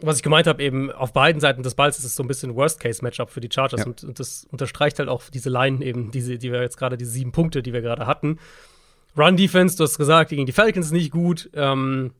was 0.00 0.16
ich 0.16 0.22
gemeint 0.22 0.46
habe, 0.46 0.62
eben 0.62 0.92
auf 0.92 1.12
beiden 1.12 1.40
Seiten 1.40 1.62
des 1.62 1.74
Balls 1.74 1.98
ist 1.98 2.04
es 2.04 2.14
so 2.14 2.22
ein 2.22 2.28
bisschen 2.28 2.54
Worst-Case-Matchup 2.54 3.30
für 3.30 3.40
die 3.40 3.48
Chargers 3.52 3.80
ja. 3.80 3.86
und, 3.86 4.04
und, 4.04 4.20
das 4.20 4.46
unterstreicht 4.50 4.98
halt 4.98 5.08
auch 5.08 5.22
diese 5.28 5.50
Line 5.50 5.84
eben, 5.84 6.10
diese, 6.10 6.38
die 6.38 6.52
wir 6.52 6.62
jetzt 6.62 6.76
gerade, 6.76 6.96
diese 6.96 7.10
sieben 7.10 7.32
Punkte, 7.32 7.62
die 7.62 7.72
wir 7.72 7.82
gerade 7.82 8.06
hatten. 8.06 8.38
Run-Defense, 9.16 9.76
du 9.76 9.84
hast 9.84 9.98
gesagt, 9.98 10.30
gegen 10.30 10.46
die 10.46 10.52
Falcons 10.52 10.92
nicht 10.92 11.10
gut. 11.10 11.50
Ähm, 11.54 12.12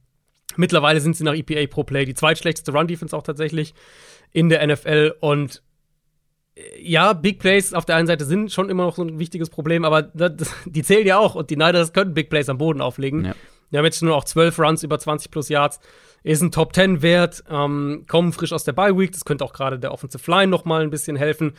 Mittlerweile 0.56 1.00
sind 1.00 1.16
sie 1.16 1.24
nach 1.24 1.34
EPA 1.34 1.66
pro 1.66 1.84
Play 1.84 2.04
die 2.04 2.14
zweitschlechteste 2.14 2.72
Run-Defense 2.72 3.16
auch 3.16 3.22
tatsächlich 3.22 3.74
in 4.32 4.48
der 4.48 4.66
NFL. 4.66 5.14
Und 5.20 5.62
äh, 6.56 6.62
ja, 6.80 7.12
Big 7.12 7.38
Plays 7.38 7.74
auf 7.74 7.84
der 7.84 7.96
einen 7.96 8.06
Seite 8.06 8.24
sind 8.24 8.52
schon 8.52 8.70
immer 8.70 8.84
noch 8.84 8.96
so 8.96 9.02
ein 9.02 9.18
wichtiges 9.18 9.50
Problem, 9.50 9.84
aber 9.84 10.02
das, 10.02 10.54
die 10.64 10.82
zählen 10.82 11.06
ja 11.06 11.18
auch. 11.18 11.34
Und 11.34 11.50
die 11.50 11.56
Niners 11.56 11.92
können 11.92 12.14
Big 12.14 12.30
Plays 12.30 12.48
am 12.48 12.58
Boden 12.58 12.80
auflegen. 12.80 13.26
Ja. 13.26 13.34
Wir 13.70 13.78
haben 13.78 13.86
jetzt 13.86 14.02
nur 14.02 14.14
noch 14.14 14.24
zwölf 14.24 14.58
Runs 14.58 14.82
über 14.82 14.98
20 14.98 15.30
plus 15.30 15.48
Yards. 15.48 15.78
Ist 16.22 16.42
ein 16.42 16.50
Top 16.50 16.74
10 16.74 17.02
Wert, 17.02 17.44
ähm, 17.48 18.04
kommen 18.08 18.32
frisch 18.32 18.52
aus 18.52 18.64
der 18.64 18.72
Bye 18.72 18.98
Week. 18.98 19.12
Das 19.12 19.24
könnte 19.24 19.44
auch 19.44 19.52
gerade 19.52 19.78
der 19.78 19.92
Offensive 19.92 20.28
Line 20.30 20.48
noch 20.48 20.64
mal 20.64 20.82
ein 20.82 20.90
bisschen 20.90 21.16
helfen. 21.16 21.52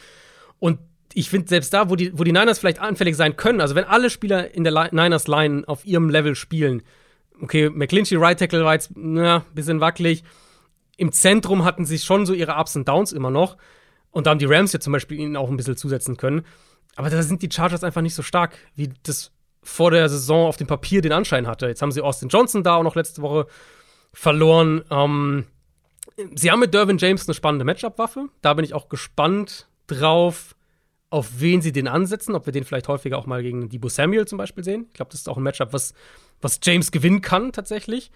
Und 0.57 0.80
ich 1.14 1.30
finde, 1.30 1.48
selbst 1.48 1.74
da, 1.74 1.90
wo 1.90 1.95
die, 1.95 2.18
wo 2.18 2.24
die 2.24 2.32
Niners 2.32 2.60
vielleicht 2.60 2.80
anfällig 2.80 3.16
sein 3.16 3.36
können, 3.36 3.61
also 3.61 3.76
wenn 3.76 3.86
alle 3.86 4.10
Spieler 4.10 4.53
in 4.53 4.64
der 4.64 4.90
Niners 4.91 5.28
Line 5.28 5.64
auf 5.66 5.86
ihrem 5.86 6.10
Level 6.10 6.36
spielen, 6.36 6.84
okay, 7.41 7.70
McClinchy, 7.70 8.16
Right 8.16 8.38
Tackle 8.38 8.64
war 8.64 8.74
jetzt, 8.74 8.95
ein 8.95 9.41
bisschen 9.53 9.80
wackelig. 9.82 10.24
Im 10.98 11.11
Zentrum 11.11 11.64
hatten 11.64 11.86
sie 11.86 11.98
schon 11.98 12.26
so 12.26 12.34
ihre 12.34 12.56
Ups 12.56 12.76
und 12.76 12.88
Downs 12.88 13.14
immer 13.14 13.32
noch. 13.32 13.57
Und 14.11 14.28
da 14.28 14.32
haben 14.32 14.40
die 14.40 14.45
Rams 14.45 14.74
ja 14.74 14.80
zum 14.80 14.94
Beispiel 14.94 15.20
ihnen 15.20 15.38
auch 15.38 15.49
ein 15.49 15.57
bisschen 15.57 15.78
zusetzen 15.78 16.18
können. 16.18 16.45
Aber 16.95 17.10
da 17.10 17.22
sind 17.22 17.41
die 17.41 17.49
Chargers 17.52 17.84
einfach 17.84 18.02
nicht 18.02 18.16
so 18.16 18.24
stark, 18.24 18.57
wie 18.76 18.90
das 19.03 19.32
vor 19.64 19.91
der 19.91 20.10
Saison 20.10 20.48
auf 20.48 20.57
dem 20.57 20.68
Papier 20.68 21.02
den 21.02 21.11
Anschein 21.11 21.48
hatte. 21.48 21.68
Jetzt 21.68 21.82
haben 21.82 21.91
sie 21.91 22.02
Austin 22.02 22.30
Johnson 22.30 22.64
da 22.64 22.76
auch 22.76 22.84
noch 22.84 22.95
letzte 22.95 23.22
Woche 23.22 23.48
verloren. 24.11 24.84
Ähm, 24.90 25.45
sie 26.36 26.52
haben 26.52 26.60
mit 26.60 26.74
Dervin 26.74 26.98
James 26.98 27.28
eine 27.28 27.36
spannende 27.36 27.66
Matchup-Waffe. 27.66 28.30
Da 28.41 28.53
bin 28.53 28.66
ich 28.66 28.74
auch 28.74 28.90
gespannt 28.90 29.68
drauf, 29.88 30.56
auf 31.10 31.40
wen 31.40 31.61
sie 31.61 31.72
den 31.72 31.88
ansetzen, 31.88 32.36
ob 32.36 32.45
wir 32.45 32.53
den 32.53 32.64
vielleicht 32.64 32.88
häufiger 32.88 33.18
auch 33.18 33.26
mal 33.26 33.41
gegen 33.41 33.70
Debo 33.70 33.90
Samuel 33.90 34.28
zum 34.28 34.38
Beispiel 34.38 34.64
sehen. 34.64 34.86
Ich 34.88 34.94
glaube, 34.94 35.11
das 35.11 35.22
ist 35.22 35.30
auch 35.30 35.38
ein 35.38 35.44
Matchup, 35.44 35.74
was 35.74 35.94
was 36.41 36.60
James 36.64 36.91
gewinnen 36.91 37.22
kann 37.22 37.52
tatsächlich. 37.52 38.11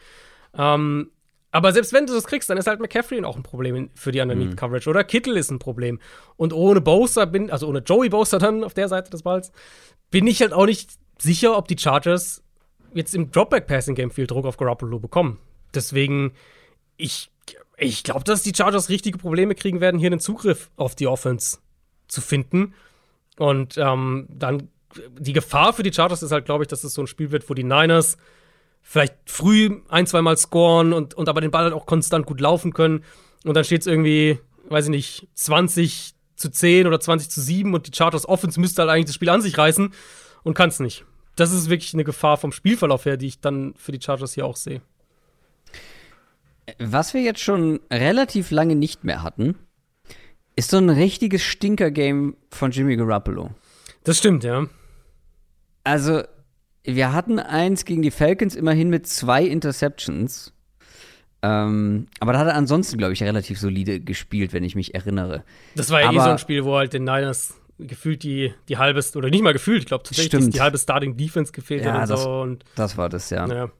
Ähm, 0.57 1.11
aber 1.51 1.71
selbst 1.71 1.93
wenn 1.93 2.07
du 2.07 2.13
das 2.13 2.25
kriegst, 2.25 2.49
dann 2.49 2.57
ist 2.57 2.65
halt 2.65 2.79
McCaffrey 2.79 3.23
auch 3.23 3.35
ein 3.35 3.43
Problem 3.43 3.91
für 3.93 4.11
die 4.11 4.21
Underneath 4.21 4.57
Coverage. 4.57 4.89
Oder 4.89 5.03
Kittel 5.03 5.37
ist 5.37 5.51
ein 5.51 5.59
Problem. 5.59 5.99
Und 6.35 6.51
ohne 6.51 6.81
Bosa 6.81 7.25
bin, 7.25 7.51
also 7.51 7.67
ohne 7.67 7.79
Joey 7.79 8.09
Bosa 8.09 8.39
dann 8.39 8.63
auf 8.63 8.73
der 8.73 8.87
Seite 8.87 9.11
des 9.11 9.21
Balls, 9.21 9.51
bin 10.09 10.25
ich 10.25 10.41
halt 10.41 10.51
auch 10.51 10.65
nicht 10.65 10.91
sicher, 11.19 11.55
ob 11.55 11.67
die 11.67 11.77
Chargers 11.77 12.43
jetzt 12.95 13.13
im 13.13 13.29
Dropback 13.29 13.67
Passing 13.67 13.93
Game 13.93 14.09
viel 14.09 14.25
Druck 14.25 14.45
auf 14.45 14.57
Garoppolo 14.57 14.99
bekommen. 14.99 15.39
Deswegen, 15.75 16.33
ich 16.97 17.29
ich 17.77 18.03
glaube, 18.03 18.23
dass 18.23 18.43
die 18.43 18.53
Chargers 18.55 18.89
richtige 18.89 19.17
Probleme 19.17 19.55
kriegen 19.55 19.81
werden, 19.81 19.99
hier 19.99 20.11
einen 20.11 20.19
Zugriff 20.19 20.69
auf 20.75 20.95
die 20.95 21.07
Offense 21.07 21.59
zu 22.07 22.21
finden. 22.21 22.73
Und 23.37 23.77
ähm, 23.77 24.27
dann 24.29 24.69
die 25.17 25.33
Gefahr 25.33 25.73
für 25.73 25.83
die 25.83 25.93
Chargers 25.93 26.23
ist 26.23 26.31
halt, 26.31 26.45
glaube 26.45 26.63
ich, 26.63 26.67
dass 26.67 26.83
es 26.83 26.93
so 26.93 27.01
ein 27.01 27.07
Spiel 27.07 27.31
wird, 27.31 27.49
wo 27.49 27.53
die 27.53 27.63
Niners 27.63 28.17
vielleicht 28.81 29.15
früh 29.25 29.81
ein, 29.89 30.05
zweimal 30.05 30.37
scoren 30.37 30.93
und, 30.93 31.13
und 31.13 31.29
aber 31.29 31.41
den 31.41 31.51
Ball 31.51 31.63
halt 31.63 31.73
auch 31.73 31.85
konstant 31.85 32.25
gut 32.25 32.41
laufen 32.41 32.73
können. 32.73 33.03
Und 33.45 33.55
dann 33.55 33.63
steht 33.63 33.81
es 33.81 33.87
irgendwie, 33.87 34.39
weiß 34.69 34.85
ich 34.85 34.91
nicht, 34.91 35.27
20 35.33 36.13
zu 36.35 36.49
10 36.49 36.87
oder 36.87 36.99
20 36.99 37.29
zu 37.29 37.41
7 37.41 37.73
und 37.73 37.87
die 37.87 37.95
Chargers 37.95 38.27
Offense 38.27 38.59
müsste 38.59 38.81
halt 38.81 38.91
eigentlich 38.91 39.05
das 39.05 39.15
Spiel 39.15 39.29
an 39.29 39.41
sich 39.41 39.57
reißen 39.57 39.93
und 40.43 40.53
kann 40.53 40.69
es 40.69 40.79
nicht. 40.79 41.05
Das 41.35 41.51
ist 41.51 41.69
wirklich 41.69 41.93
eine 41.93 42.03
Gefahr 42.03 42.37
vom 42.37 42.51
Spielverlauf 42.51 43.05
her, 43.05 43.17
die 43.17 43.27
ich 43.27 43.39
dann 43.39 43.73
für 43.75 43.91
die 43.91 44.01
Chargers 44.01 44.33
hier 44.33 44.45
auch 44.45 44.55
sehe. 44.55 44.81
Was 46.79 47.13
wir 47.13 47.21
jetzt 47.21 47.41
schon 47.41 47.79
relativ 47.91 48.51
lange 48.51 48.75
nicht 48.75 49.03
mehr 49.03 49.23
hatten, 49.23 49.55
ist 50.55 50.69
so 50.69 50.77
ein 50.77 50.89
richtiges 50.89 51.41
Stinker-Game 51.41 52.35
von 52.51 52.71
Jimmy 52.71 52.95
Garoppolo. 52.95 53.51
Das 54.03 54.17
stimmt, 54.17 54.43
ja. 54.43 54.67
Also, 55.83 56.23
wir 56.83 57.13
hatten 57.13 57.39
eins 57.39 57.85
gegen 57.85 58.01
die 58.01 58.11
Falcons 58.11 58.55
immerhin 58.55 58.89
mit 58.89 59.07
zwei 59.07 59.43
Interceptions. 59.43 60.53
Ähm, 61.41 62.07
aber 62.19 62.33
da 62.33 62.39
hat 62.39 62.47
er 62.47 62.55
ansonsten, 62.55 62.97
glaube 62.97 63.13
ich, 63.13 63.21
relativ 63.21 63.59
solide 63.59 63.99
gespielt, 63.99 64.53
wenn 64.53 64.63
ich 64.63 64.75
mich 64.75 64.95
erinnere. 64.95 65.43
Das 65.75 65.89
war 65.89 66.01
ja 66.01 66.07
aber, 66.07 66.17
eh 66.17 66.23
so 66.23 66.29
ein 66.29 66.37
Spiel, 66.37 66.63
wo 66.63 66.75
halt 66.75 66.93
den 66.93 67.03
Niners 67.03 67.55
gefühlt 67.79 68.23
die, 68.23 68.53
die 68.69 68.77
halbe, 68.77 69.01
oder 69.15 69.29
nicht 69.29 69.43
mal 69.43 69.51
gefühlt, 69.51 69.79
ich 69.79 69.85
glaube 69.87 70.03
tatsächlich 70.03 70.49
die 70.51 70.61
halbe 70.61 70.77
Starting 70.77 71.17
Defense 71.17 71.51
gefehlt 71.51 71.83
ja, 71.83 71.93
hat 71.93 72.01
und 72.03 72.09
das, 72.09 72.23
so. 72.23 72.41
Und, 72.41 72.63
das 72.75 72.97
war 72.97 73.09
das, 73.09 73.29
ja. 73.29 73.45
ja. 73.47 73.71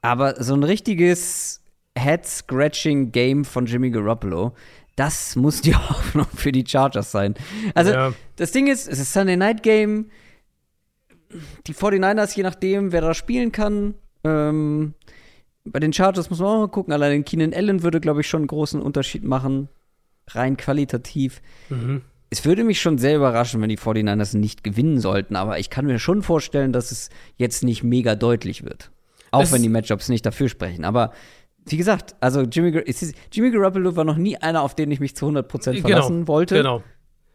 Aber 0.00 0.42
so 0.42 0.54
ein 0.54 0.62
richtiges 0.62 1.60
Head-Scratching-Game 1.98 3.44
von 3.44 3.66
Jimmy 3.66 3.90
Garoppolo, 3.90 4.54
das 4.96 5.36
muss 5.36 5.60
die 5.60 5.74
Hoffnung 5.88 6.26
für 6.34 6.52
die 6.52 6.64
Chargers 6.66 7.12
sein. 7.12 7.34
Also, 7.74 7.92
ja. 7.92 8.12
das 8.36 8.52
Ding 8.52 8.68
ist, 8.68 8.88
es 8.88 8.98
ist 8.98 9.12
Sunday 9.12 9.36
Night 9.36 9.62
Game. 9.62 10.10
Die 11.66 11.74
49ers, 11.74 12.36
je 12.36 12.42
nachdem, 12.42 12.92
wer 12.92 13.00
da 13.00 13.14
spielen 13.14 13.52
kann. 13.52 13.94
Ähm, 14.24 14.94
bei 15.64 15.80
den 15.80 15.92
Chargers 15.92 16.30
muss 16.30 16.40
man 16.40 16.48
auch 16.48 16.58
mal 16.58 16.68
gucken. 16.68 16.92
Allein 16.92 17.24
Keenan 17.24 17.54
Allen 17.54 17.82
würde, 17.82 18.00
glaube 18.00 18.20
ich, 18.20 18.28
schon 18.28 18.42
einen 18.42 18.48
großen 18.48 18.80
Unterschied 18.80 19.24
machen. 19.24 19.68
Rein 20.28 20.56
qualitativ. 20.56 21.40
Mhm. 21.68 22.02
Es 22.30 22.44
würde 22.44 22.64
mich 22.64 22.80
schon 22.80 22.98
sehr 22.98 23.16
überraschen, 23.16 23.60
wenn 23.60 23.68
die 23.68 23.78
49ers 23.78 24.36
nicht 24.36 24.64
gewinnen 24.64 25.00
sollten. 25.00 25.36
Aber 25.36 25.58
ich 25.58 25.70
kann 25.70 25.84
mir 25.84 25.98
schon 25.98 26.22
vorstellen, 26.22 26.72
dass 26.72 26.90
es 26.90 27.10
jetzt 27.36 27.62
nicht 27.62 27.82
mega 27.82 28.14
deutlich 28.14 28.64
wird. 28.64 28.90
Auch 29.30 29.42
es 29.42 29.52
wenn 29.52 29.62
die 29.62 29.68
Matchups 29.68 30.08
nicht 30.08 30.24
dafür 30.24 30.48
sprechen. 30.48 30.84
Aber 30.84 31.12
wie 31.66 31.76
gesagt, 31.76 32.16
also 32.20 32.42
Jimmy, 32.42 32.82
Jimmy 33.30 33.50
Garoppolo 33.50 33.96
war 33.96 34.04
noch 34.04 34.16
nie 34.16 34.36
einer, 34.36 34.62
auf 34.62 34.74
den 34.74 34.90
ich 34.90 35.00
mich 35.00 35.14
zu 35.14 35.26
100% 35.26 35.72
genau, 35.72 35.80
verlassen 35.80 36.14
genau, 36.14 36.28
wollte. 36.28 36.56
Genau. 36.56 36.82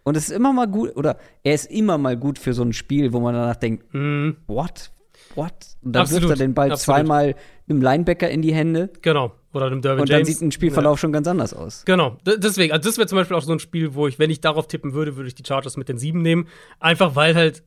Und 0.07 0.15
es 0.15 0.29
ist 0.29 0.31
immer 0.31 0.53
mal 0.53 0.67
gut, 0.67 0.95
oder 0.95 1.17
er 1.43 1.53
ist 1.53 1.69
immer 1.69 1.97
mal 1.97 2.15
gut 2.15 2.39
für 2.39 2.53
so 2.53 2.63
ein 2.63 2.71
Spiel, 2.71 3.11
wo 3.11 3.19
man 3.19 3.33
danach 3.33 3.57
denkt, 3.57 3.93
mm. 3.93 4.37
what? 4.47 4.89
What? 5.35 5.51
Und 5.83 5.91
dann 5.91 6.03
Absolut. 6.03 6.29
wirft 6.29 6.39
er 6.39 6.45
den 6.47 6.53
Ball 6.53 6.71
Absolut. 6.71 6.99
zweimal 6.99 7.35
einem 7.67 7.81
Linebacker 7.81 8.29
in 8.29 8.41
die 8.41 8.53
Hände. 8.53 8.89
Genau. 9.01 9.33
Oder 9.51 9.65
einem 9.65 9.81
Derwin 9.81 9.99
Und 9.99 10.09
dann 10.09 10.19
James. 10.19 10.29
sieht 10.29 10.41
ein 10.41 10.53
Spielverlauf 10.53 10.97
ja. 10.97 11.01
schon 11.01 11.11
ganz 11.11 11.27
anders 11.27 11.53
aus. 11.53 11.83
Genau. 11.83 12.17
deswegen, 12.25 12.71
also 12.71 12.87
das 12.87 12.97
wäre 12.97 13.07
zum 13.07 13.17
Beispiel 13.17 13.35
auch 13.35 13.41
so 13.41 13.51
ein 13.51 13.59
Spiel, 13.59 13.95
wo 13.95 14.07
ich, 14.07 14.17
wenn 14.17 14.29
ich 14.29 14.39
darauf 14.39 14.69
tippen 14.69 14.93
würde, 14.93 15.17
würde 15.17 15.27
ich 15.27 15.35
die 15.35 15.43
Chargers 15.45 15.75
mit 15.75 15.89
den 15.89 15.97
sieben 15.97 16.21
nehmen. 16.21 16.47
Einfach 16.79 17.17
weil 17.17 17.35
halt 17.35 17.63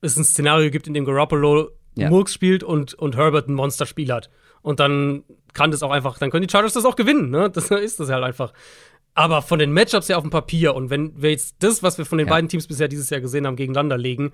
es 0.00 0.16
ein 0.16 0.22
Szenario 0.22 0.70
gibt, 0.70 0.86
in 0.86 0.94
dem 0.94 1.04
Garoppolo 1.04 1.70
ja. 1.96 2.08
Murks 2.08 2.32
spielt 2.32 2.62
und, 2.62 2.94
und 2.94 3.16
Herbert 3.16 3.48
ein 3.48 3.54
Monsterspiel 3.54 4.12
hat. 4.12 4.30
Und 4.62 4.78
dann 4.78 5.24
kann 5.54 5.72
das 5.72 5.82
auch 5.82 5.90
einfach, 5.90 6.18
dann 6.18 6.30
können 6.30 6.46
die 6.46 6.52
Chargers 6.52 6.74
das 6.74 6.84
auch 6.84 6.94
gewinnen, 6.94 7.30
ne? 7.30 7.50
Das 7.50 7.68
ist 7.72 7.98
das 7.98 8.10
halt 8.10 8.22
einfach. 8.22 8.52
Aber 9.20 9.42
von 9.42 9.58
den 9.58 9.70
Matchups 9.70 10.08
her 10.08 10.16
auf 10.16 10.24
dem 10.24 10.30
Papier 10.30 10.74
und 10.74 10.88
wenn 10.88 11.20
wir 11.20 11.28
jetzt 11.28 11.56
das, 11.58 11.82
was 11.82 11.98
wir 11.98 12.06
von 12.06 12.16
den 12.16 12.26
ja. 12.26 12.32
beiden 12.32 12.48
Teams 12.48 12.66
bisher 12.66 12.88
dieses 12.88 13.10
Jahr 13.10 13.20
gesehen 13.20 13.46
haben, 13.46 13.54
gegeneinander 13.54 13.98
legen, 13.98 14.32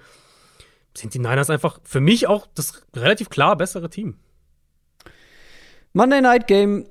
sind 0.96 1.12
die 1.12 1.18
Niners 1.18 1.50
einfach 1.50 1.80
für 1.82 2.00
mich 2.00 2.28
auch 2.28 2.46
das 2.54 2.84
relativ 2.94 3.28
klar 3.28 3.56
bessere 3.56 3.90
Team. 3.90 4.14
Monday 5.92 6.20
Night 6.20 6.46
Game. 6.46 6.86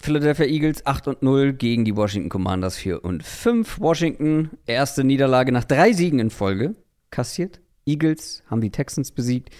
Philadelphia 0.00 0.46
Eagles 0.46 0.86
8 0.86 1.08
und 1.08 1.22
0 1.22 1.52
gegen 1.52 1.84
die 1.84 1.94
Washington 1.94 2.30
Commanders 2.30 2.76
4 2.78 3.04
und 3.04 3.22
5. 3.22 3.80
Washington, 3.80 4.50
erste 4.64 5.04
Niederlage 5.04 5.52
nach 5.52 5.64
drei 5.64 5.92
Siegen 5.92 6.18
in 6.18 6.30
Folge 6.30 6.74
kassiert. 7.10 7.60
Eagles 7.84 8.44
haben 8.46 8.62
die 8.62 8.70
Texans 8.70 9.12
besiegt. 9.12 9.50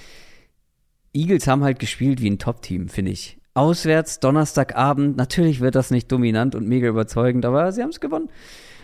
Eagles 1.12 1.46
haben 1.46 1.62
halt 1.62 1.78
gespielt 1.78 2.22
wie 2.22 2.30
ein 2.30 2.38
Top-Team, 2.38 2.88
finde 2.88 3.12
ich. 3.12 3.36
Auswärts, 3.56 4.20
Donnerstagabend, 4.20 5.16
natürlich 5.16 5.60
wird 5.60 5.74
das 5.74 5.90
nicht 5.90 6.12
dominant 6.12 6.54
und 6.54 6.68
mega 6.68 6.88
überzeugend, 6.88 7.44
aber 7.44 7.72
sie 7.72 7.82
haben 7.82 7.90
es 7.90 8.00
gewonnen. 8.00 8.28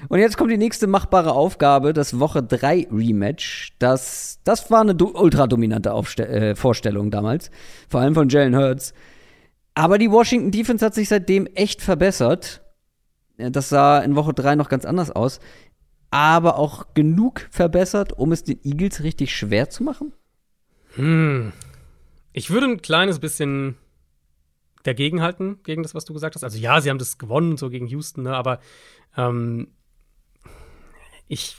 Und 0.09 0.19
jetzt 0.19 0.36
kommt 0.36 0.51
die 0.51 0.57
nächste 0.57 0.86
machbare 0.86 1.32
Aufgabe, 1.32 1.93
das 1.93 2.19
Woche 2.19 2.43
3 2.43 2.89
Rematch. 2.90 3.74
Das, 3.78 4.40
das 4.44 4.70
war 4.70 4.81
eine 4.81 4.97
ultra 4.97 5.47
dominante 5.47 5.90
äh, 5.90 6.55
Vorstellung 6.57 7.11
damals, 7.11 7.51
vor 7.89 8.01
allem 8.01 8.15
von 8.15 8.28
Jalen 8.28 8.57
Hurts. 8.57 8.94
Aber 9.74 9.99
die 9.99 10.11
Washington 10.11 10.51
Defense 10.51 10.85
hat 10.85 10.94
sich 10.94 11.09
seitdem 11.09 11.47
echt 11.47 11.82
verbessert. 11.82 12.62
Das 13.36 13.69
sah 13.69 14.01
in 14.01 14.16
Woche 14.16 14.35
3 14.35 14.57
noch 14.57 14.69
ganz 14.69 14.85
anders 14.85 15.11
aus. 15.11 15.40
Aber 16.11 16.59
auch 16.59 16.94
genug 16.94 17.49
verbessert, 17.51 18.12
um 18.12 18.32
es 18.32 18.44
den 18.44 18.59
Eagles 18.65 19.03
richtig 19.03 19.35
schwer 19.35 19.70
zu 19.70 19.82
machen? 19.82 20.12
Hm, 20.94 21.53
ich 22.32 22.51
würde 22.51 22.66
ein 22.66 22.82
kleines 22.82 23.19
bisschen 23.19 23.77
dagegenhalten, 24.83 25.63
gegen 25.63 25.83
das, 25.83 25.95
was 25.95 26.05
du 26.05 26.13
gesagt 26.13 26.35
hast. 26.35 26.45
Also 26.45 26.59
ja, 26.59 26.81
sie 26.81 26.91
haben 26.91 26.99
das 26.99 27.19
gewonnen, 27.19 27.57
so 27.57 27.71
gegen 27.71 27.87
Houston, 27.87 28.23
ne, 28.23 28.37
aber 28.37 28.61
ähm, 29.17 29.69
ich, 31.29 31.57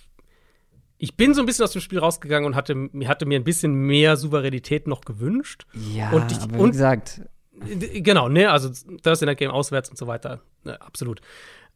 ich 0.98 1.16
bin 1.18 1.34
so 1.34 1.42
ein 1.42 1.46
bisschen 1.46 1.64
aus 1.64 1.72
dem 1.72 1.82
Spiel 1.82 2.00
rausgegangen 2.00 2.46
und 2.46 2.56
hatte, 2.56 2.90
hatte 3.06 3.26
mir 3.26 3.40
ein 3.40 3.44
bisschen 3.44 3.74
mehr 3.74 4.18
Souveränität 4.18 4.88
noch 4.88 5.02
gewünscht. 5.02 5.66
Ja, 5.74 6.12
und 6.12 6.32
ich, 6.32 6.40
aber 6.40 6.56
wie 6.56 6.60
und, 6.60 6.72
gesagt. 6.72 7.22
Genau, 7.54 8.30
ne, 8.30 8.52
also 8.52 8.70
Thursday 9.04 9.26
Night 9.26 9.38
Game 9.38 9.52
auswärts 9.52 9.90
und 9.90 9.98
so 9.98 10.08
weiter. 10.08 10.42
Ne, 10.64 10.80
absolut. 10.82 11.22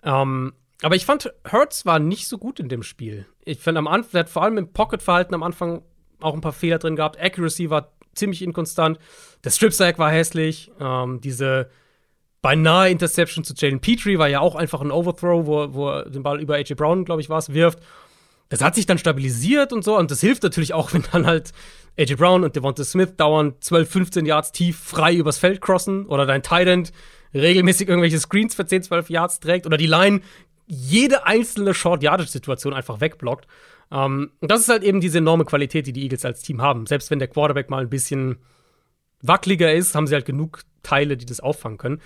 Ähm, 0.03 0.53
aber 0.81 0.95
ich 0.95 1.05
fand, 1.05 1.33
Hurts 1.51 1.85
war 1.85 1.99
nicht 1.99 2.27
so 2.27 2.37
gut 2.37 2.59
in 2.59 2.69
dem 2.69 2.83
Spiel. 2.83 3.25
Ich 3.43 3.59
fand 3.59 3.77
am 3.77 3.87
Anfang, 3.87 4.13
er 4.13 4.19
hat 4.21 4.29
vor 4.29 4.43
allem 4.43 4.57
im 4.57 4.73
Pocket-Verhalten 4.73 5.33
am 5.33 5.43
Anfang 5.43 5.81
auch 6.19 6.33
ein 6.33 6.41
paar 6.41 6.53
Fehler 6.53 6.77
drin 6.77 6.95
gehabt. 6.95 7.19
Accuracy 7.19 7.69
war 7.69 7.93
ziemlich 8.17 8.41
inkonstant. 8.41 8.99
Der 9.43 9.49
Strip-Sack 9.49 9.99
war 9.99 10.11
hässlich. 10.11 10.71
Ähm, 10.79 11.21
diese 11.21 11.69
beinahe 12.41 12.89
Interception 12.89 13.43
zu 13.43 13.53
Jalen 13.55 13.79
Petrie 13.79 14.17
war 14.17 14.27
ja 14.27 14.39
auch 14.39 14.55
einfach 14.55 14.81
ein 14.81 14.91
Overthrow, 14.91 15.45
wo, 15.45 15.73
wo 15.73 15.89
er 15.89 16.09
den 16.09 16.23
Ball 16.23 16.39
über 16.39 16.55
AJ 16.55 16.75
Brown, 16.75 17.05
glaube 17.05 17.21
ich, 17.21 17.29
war 17.29 17.39
es, 17.39 17.53
wirft. 17.53 17.79
Das 18.49 18.61
hat 18.61 18.75
sich 18.75 18.85
dann 18.85 18.97
stabilisiert 18.97 19.73
und 19.73 19.83
so. 19.83 19.97
Und 19.97 20.11
das 20.11 20.21
hilft 20.21 20.43
natürlich 20.43 20.73
auch, 20.73 20.93
wenn 20.93 21.03
dann 21.11 21.25
halt 21.25 21.51
AJ 21.97 22.15
Brown 22.15 22.43
und 22.43 22.55
Devonta 22.55 22.83
Smith 22.83 23.15
dauernd 23.17 23.63
12, 23.63 23.89
15 23.89 24.25
Yards 24.25 24.51
tief 24.51 24.79
frei 24.79 25.15
übers 25.15 25.37
Feld 25.37 25.61
crossen 25.61 26.05
oder 26.05 26.25
dein 26.25 26.43
Tight 26.43 26.67
End 26.67 26.91
regelmäßig 27.33 27.87
irgendwelche 27.89 28.19
Screens 28.19 28.55
für 28.55 28.65
10, 28.65 28.83
12 28.83 29.09
Yards 29.09 29.39
trägt 29.39 29.65
oder 29.65 29.77
die 29.77 29.87
Line 29.87 30.21
jede 30.65 31.25
einzelne 31.25 31.73
Short-Yardage-Situation 31.73 32.73
einfach 32.73 32.99
wegblockt. 32.99 33.47
Ähm, 33.91 34.31
und 34.39 34.51
das 34.51 34.61
ist 34.61 34.69
halt 34.69 34.83
eben 34.83 35.01
diese 35.01 35.19
enorme 35.19 35.45
Qualität, 35.45 35.87
die 35.87 35.93
die 35.93 36.03
Eagles 36.03 36.25
als 36.25 36.41
Team 36.41 36.61
haben. 36.61 36.85
Selbst 36.85 37.11
wenn 37.11 37.19
der 37.19 37.27
Quarterback 37.27 37.69
mal 37.69 37.81
ein 37.81 37.89
bisschen 37.89 38.37
wackeliger 39.21 39.73
ist, 39.73 39.95
haben 39.95 40.07
sie 40.07 40.13
halt 40.13 40.25
genug 40.25 40.61
Teile, 40.83 41.17
die 41.17 41.25
das 41.25 41.39
auffangen 41.39 41.77
können. 41.77 42.01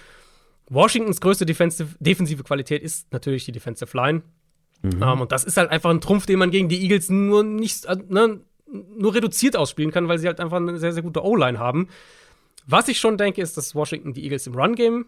Washingtons 0.69 1.19
größte 1.19 1.45
defensive, 1.45 1.95
defensive 1.99 2.43
Qualität 2.43 2.81
ist 2.81 3.11
natürlich 3.11 3.45
die 3.45 3.51
Defensive 3.51 3.95
Line. 3.95 4.21
Mhm. 4.83 4.93
Um, 4.93 5.03
ähm, 5.03 5.21
und 5.21 5.31
das 5.31 5.43
ist 5.43 5.57
halt 5.57 5.69
einfach 5.69 5.89
ein 5.89 6.01
Trumpf, 6.01 6.25
den 6.25 6.39
man 6.39 6.51
gegen 6.51 6.69
die 6.69 6.81
Eagles 6.81 7.09
nur 7.09 7.43
nicht, 7.43 7.85
äh, 7.85 7.97
ne, 8.07 8.39
nur 8.97 9.13
reduziert 9.13 9.55
ausspielen 9.55 9.91
kann, 9.91 10.07
weil 10.07 10.17
sie 10.17 10.27
halt 10.27 10.39
einfach 10.39 10.57
eine 10.57 10.79
sehr, 10.79 10.93
sehr 10.93 11.03
gute 11.03 11.23
O-Line 11.23 11.59
haben. 11.59 11.89
Was 12.65 12.87
ich 12.87 12.99
schon 12.99 13.17
denke, 13.17 13.41
ist, 13.41 13.57
dass 13.57 13.75
Washington 13.75 14.13
die 14.13 14.23
Eagles 14.23 14.47
im 14.47 14.55
Run-Game 14.55 15.05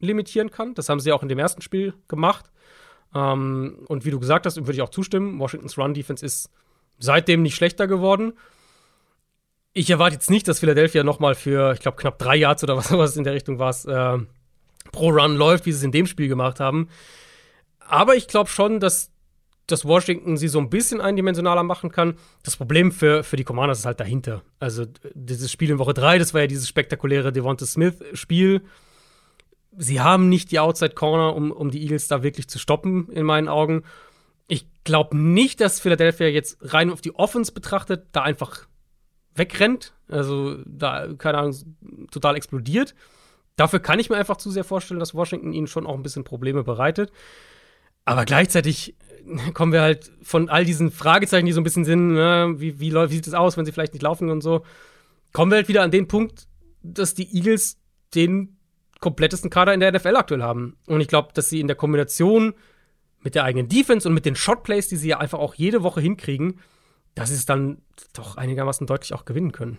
limitieren 0.00 0.50
kann. 0.50 0.74
Das 0.74 0.88
haben 0.88 1.00
sie 1.00 1.12
auch 1.12 1.22
in 1.22 1.28
dem 1.28 1.38
ersten 1.38 1.62
Spiel 1.62 1.94
gemacht. 2.08 2.50
Ähm, 3.14 3.78
und 3.88 4.04
wie 4.04 4.10
du 4.10 4.20
gesagt 4.20 4.46
hast, 4.46 4.56
würde 4.56 4.72
ich 4.72 4.82
auch 4.82 4.90
zustimmen, 4.90 5.38
Washingtons 5.38 5.78
Run-Defense 5.78 6.24
ist 6.24 6.50
seitdem 6.98 7.42
nicht 7.42 7.54
schlechter 7.54 7.86
geworden. 7.86 8.32
Ich 9.72 9.90
erwarte 9.90 10.14
jetzt 10.14 10.30
nicht, 10.30 10.48
dass 10.48 10.60
Philadelphia 10.60 11.04
noch 11.04 11.20
mal 11.20 11.34
für, 11.34 11.72
ich 11.72 11.80
glaube, 11.80 11.96
knapp 11.96 12.18
drei 12.18 12.36
Yards 12.36 12.64
oder 12.64 12.76
was, 12.78 12.90
was 12.92 13.16
in 13.16 13.24
der 13.24 13.34
Richtung 13.34 13.58
war, 13.58 13.70
äh, 13.86 14.18
pro 14.92 15.10
Run 15.10 15.36
läuft, 15.36 15.66
wie 15.66 15.72
sie 15.72 15.78
es 15.78 15.84
in 15.84 15.92
dem 15.92 16.06
Spiel 16.06 16.28
gemacht 16.28 16.60
haben. 16.60 16.88
Aber 17.78 18.16
ich 18.16 18.28
glaube 18.28 18.50
schon, 18.50 18.80
dass, 18.80 19.10
dass 19.66 19.84
Washington 19.84 20.36
sie 20.36 20.48
so 20.48 20.58
ein 20.58 20.68
bisschen 20.68 21.00
eindimensionaler 21.00 21.62
machen 21.62 21.90
kann. 21.90 22.14
Das 22.42 22.56
Problem 22.56 22.92
für, 22.92 23.22
für 23.22 23.36
die 23.36 23.44
Commanders 23.44 23.80
ist 23.80 23.86
halt 23.86 24.00
dahinter. 24.00 24.42
Also 24.58 24.84
dieses 25.14 25.50
Spiel 25.50 25.70
in 25.70 25.78
Woche 25.78 25.94
3, 25.94 26.18
das 26.18 26.34
war 26.34 26.42
ja 26.42 26.46
dieses 26.46 26.68
spektakuläre 26.68 27.32
Devonta 27.32 27.64
Smith-Spiel 27.64 28.62
sie 29.76 30.00
haben 30.00 30.28
nicht 30.28 30.50
die 30.50 30.58
Outside 30.58 30.94
Corner, 30.94 31.34
um, 31.34 31.50
um 31.50 31.70
die 31.70 31.82
Eagles 31.82 32.08
da 32.08 32.22
wirklich 32.22 32.48
zu 32.48 32.58
stoppen, 32.58 33.08
in 33.10 33.24
meinen 33.24 33.48
Augen. 33.48 33.84
Ich 34.46 34.66
glaube 34.84 35.16
nicht, 35.16 35.60
dass 35.60 35.80
Philadelphia 35.80 36.28
jetzt 36.28 36.58
rein 36.60 36.90
auf 36.90 37.00
die 37.00 37.14
Offense 37.14 37.52
betrachtet, 37.52 38.06
da 38.12 38.22
einfach 38.22 38.66
wegrennt. 39.34 39.94
Also 40.08 40.56
da, 40.66 41.08
keine 41.16 41.38
Ahnung, 41.38 41.54
total 42.10 42.36
explodiert. 42.36 42.94
Dafür 43.56 43.80
kann 43.80 43.98
ich 43.98 44.08
mir 44.08 44.16
einfach 44.16 44.36
zu 44.36 44.50
sehr 44.50 44.64
vorstellen, 44.64 45.00
dass 45.00 45.14
Washington 45.14 45.52
ihnen 45.52 45.66
schon 45.66 45.86
auch 45.86 45.94
ein 45.94 46.02
bisschen 46.02 46.24
Probleme 46.24 46.64
bereitet. 46.64 47.12
Aber 48.04 48.24
gleichzeitig 48.24 48.96
kommen 49.54 49.72
wir 49.72 49.82
halt 49.82 50.10
von 50.22 50.48
all 50.48 50.64
diesen 50.64 50.90
Fragezeichen, 50.90 51.46
die 51.46 51.52
so 51.52 51.60
ein 51.60 51.64
bisschen 51.64 51.84
sind, 51.84 52.14
ne, 52.14 52.54
wie, 52.56 52.80
wie, 52.80 52.94
wie 52.94 53.14
sieht 53.14 53.26
es 53.26 53.34
aus, 53.34 53.56
wenn 53.56 53.66
sie 53.66 53.72
vielleicht 53.72 53.92
nicht 53.92 54.02
laufen 54.02 54.30
und 54.30 54.40
so, 54.40 54.64
kommen 55.32 55.50
wir 55.50 55.56
halt 55.56 55.68
wieder 55.68 55.82
an 55.82 55.90
den 55.90 56.08
Punkt, 56.08 56.46
dass 56.82 57.14
die 57.14 57.36
Eagles 57.36 57.78
den 58.14 58.57
komplettesten 59.00 59.50
Kader 59.50 59.74
in 59.74 59.80
der 59.80 59.92
NFL 59.92 60.16
aktuell 60.16 60.42
haben. 60.42 60.76
Und 60.86 61.00
ich 61.00 61.08
glaube, 61.08 61.28
dass 61.34 61.48
sie 61.48 61.60
in 61.60 61.66
der 61.66 61.76
Kombination 61.76 62.54
mit 63.20 63.34
der 63.34 63.44
eigenen 63.44 63.68
Defense 63.68 64.08
und 64.08 64.14
mit 64.14 64.24
den 64.24 64.36
Shotplays, 64.36 64.88
die 64.88 64.96
sie 64.96 65.08
ja 65.08 65.18
einfach 65.18 65.38
auch 65.38 65.54
jede 65.54 65.82
Woche 65.82 66.00
hinkriegen, 66.00 66.60
dass 67.14 67.30
sie 67.30 67.34
es 67.34 67.46
dann 67.46 67.82
doch 68.12 68.36
einigermaßen 68.36 68.86
deutlich 68.86 69.12
auch 69.14 69.24
gewinnen 69.24 69.52
können. 69.52 69.78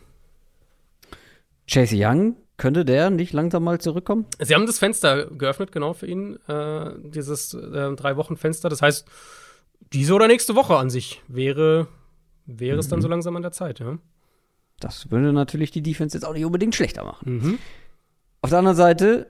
Chase 1.69 1.95
Young, 1.97 2.35
könnte 2.57 2.83
der 2.83 3.09
nicht 3.09 3.31
langsam 3.31 3.63
mal 3.63 3.79
zurückkommen? 3.79 4.25
Sie 4.39 4.53
haben 4.53 4.65
das 4.65 4.79
Fenster 4.79 5.27
geöffnet, 5.27 5.71
genau 5.71 5.93
für 5.93 6.07
ihn, 6.07 6.37
äh, 6.47 6.91
dieses 7.03 7.53
äh, 7.53 7.95
Drei-Wochen-Fenster. 7.95 8.69
Das 8.69 8.81
heißt, 8.81 9.07
diese 9.93 10.13
oder 10.13 10.27
nächste 10.27 10.55
Woche 10.55 10.75
an 10.75 10.89
sich 10.89 11.21
wäre, 11.27 11.87
wäre 12.45 12.75
mhm. 12.75 12.79
es 12.79 12.87
dann 12.89 12.99
mhm. 12.99 13.03
so 13.03 13.07
langsam 13.07 13.35
an 13.35 13.41
der 13.41 13.51
Zeit, 13.51 13.79
ja. 13.79 13.97
Das 14.79 15.11
würde 15.11 15.33
natürlich 15.33 15.71
die 15.71 15.81
Defense 15.81 16.15
jetzt 16.17 16.23
auch 16.23 16.33
nicht 16.33 16.45
unbedingt 16.45 16.75
schlechter 16.75 17.03
machen. 17.03 17.33
Mhm. 17.33 17.57
Auf 18.41 18.49
der 18.49 18.59
anderen 18.59 18.77
Seite, 18.77 19.27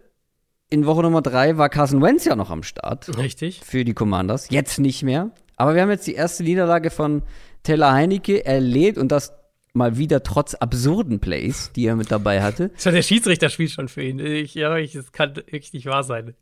in 0.70 0.86
Woche 0.86 1.02
Nummer 1.02 1.22
drei 1.22 1.58
war 1.58 1.70
Carson 1.70 2.02
Wentz 2.02 2.26
ja 2.26 2.36
noch 2.36 2.52
am 2.52 2.64
Start. 2.64 3.18
Richtig. 3.18 3.62
Für 3.64 3.84
die 3.84 3.94
Commanders. 3.94 4.50
Jetzt 4.50 4.80
nicht 4.80 5.04
mehr. 5.04 5.32
Aber 5.56 5.76
wir 5.76 5.82
haben 5.82 5.90
jetzt 5.90 6.08
die 6.08 6.14
erste 6.14 6.44
Niederlage 6.44 6.90
von 6.90 7.24
Taylor 7.64 7.92
Heinecke 7.92 8.46
erlebt 8.46 8.98
und 8.98 9.12
das 9.12 9.34
mal 9.74 9.98
wieder 9.98 10.24
trotz 10.24 10.56
absurden 10.56 11.20
Plays, 11.20 11.72
die 11.76 11.86
er 11.86 11.96
mit 11.96 12.12
dabei 12.12 12.42
hatte. 12.42 12.72
Schon 12.78 12.94
der 12.94 13.02
Schiedsrichter 13.02 13.50
spielt 13.50 13.72
schon 13.72 13.88
für 13.88 14.04
ihn. 14.04 14.20
Ich, 14.20 14.54
ja, 14.56 14.76
ich, 14.78 14.94
das 14.94 15.12
kann 15.12 15.36
wirklich 15.36 15.74
nicht 15.74 15.86
wahr 15.86 16.04
sein. 16.04 16.36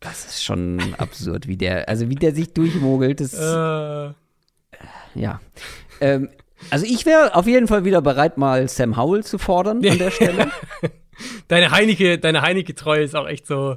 Das 0.00 0.26
ist 0.26 0.44
schon 0.44 0.94
absurd, 0.98 1.48
wie 1.48 1.56
der, 1.56 1.88
also 1.88 2.10
wie 2.10 2.14
der 2.14 2.34
sich 2.34 2.52
durchmogelt. 2.52 3.20
Das, 3.20 3.32
äh. 3.32 4.12
Ja. 5.14 5.40
Ähm, 6.00 6.28
also 6.70 6.84
ich 6.84 7.06
wäre 7.06 7.34
auf 7.34 7.46
jeden 7.46 7.68
Fall 7.68 7.84
wieder 7.84 8.02
bereit, 8.02 8.36
mal 8.36 8.68
Sam 8.68 8.96
Howell 8.96 9.24
zu 9.24 9.38
fordern 9.38 9.78
an 9.86 9.98
der 9.98 10.10
Stelle. 10.10 10.50
Deine 11.48 11.70
Heineke, 11.70 12.18
deine 12.18 12.42
Heineke-Treue 12.42 13.02
ist 13.02 13.14
auch 13.16 13.26
echt 13.26 13.46
so, 13.46 13.76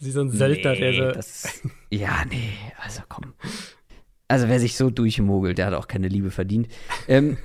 wie 0.00 0.10
so 0.10 0.20
ein 0.20 0.30
Söldner, 0.30 0.72
nee, 0.72 0.78
der 0.78 0.94
so. 0.94 1.12
Das, 1.12 1.62
ja, 1.90 2.24
nee, 2.28 2.52
also 2.82 3.02
komm. 3.08 3.34
Also 4.28 4.48
wer 4.48 4.60
sich 4.60 4.76
so 4.76 4.90
durchmogelt, 4.90 5.58
der 5.58 5.66
hat 5.66 5.74
auch 5.74 5.88
keine 5.88 6.08
Liebe 6.08 6.30
verdient. 6.30 6.68
Ähm, 7.08 7.38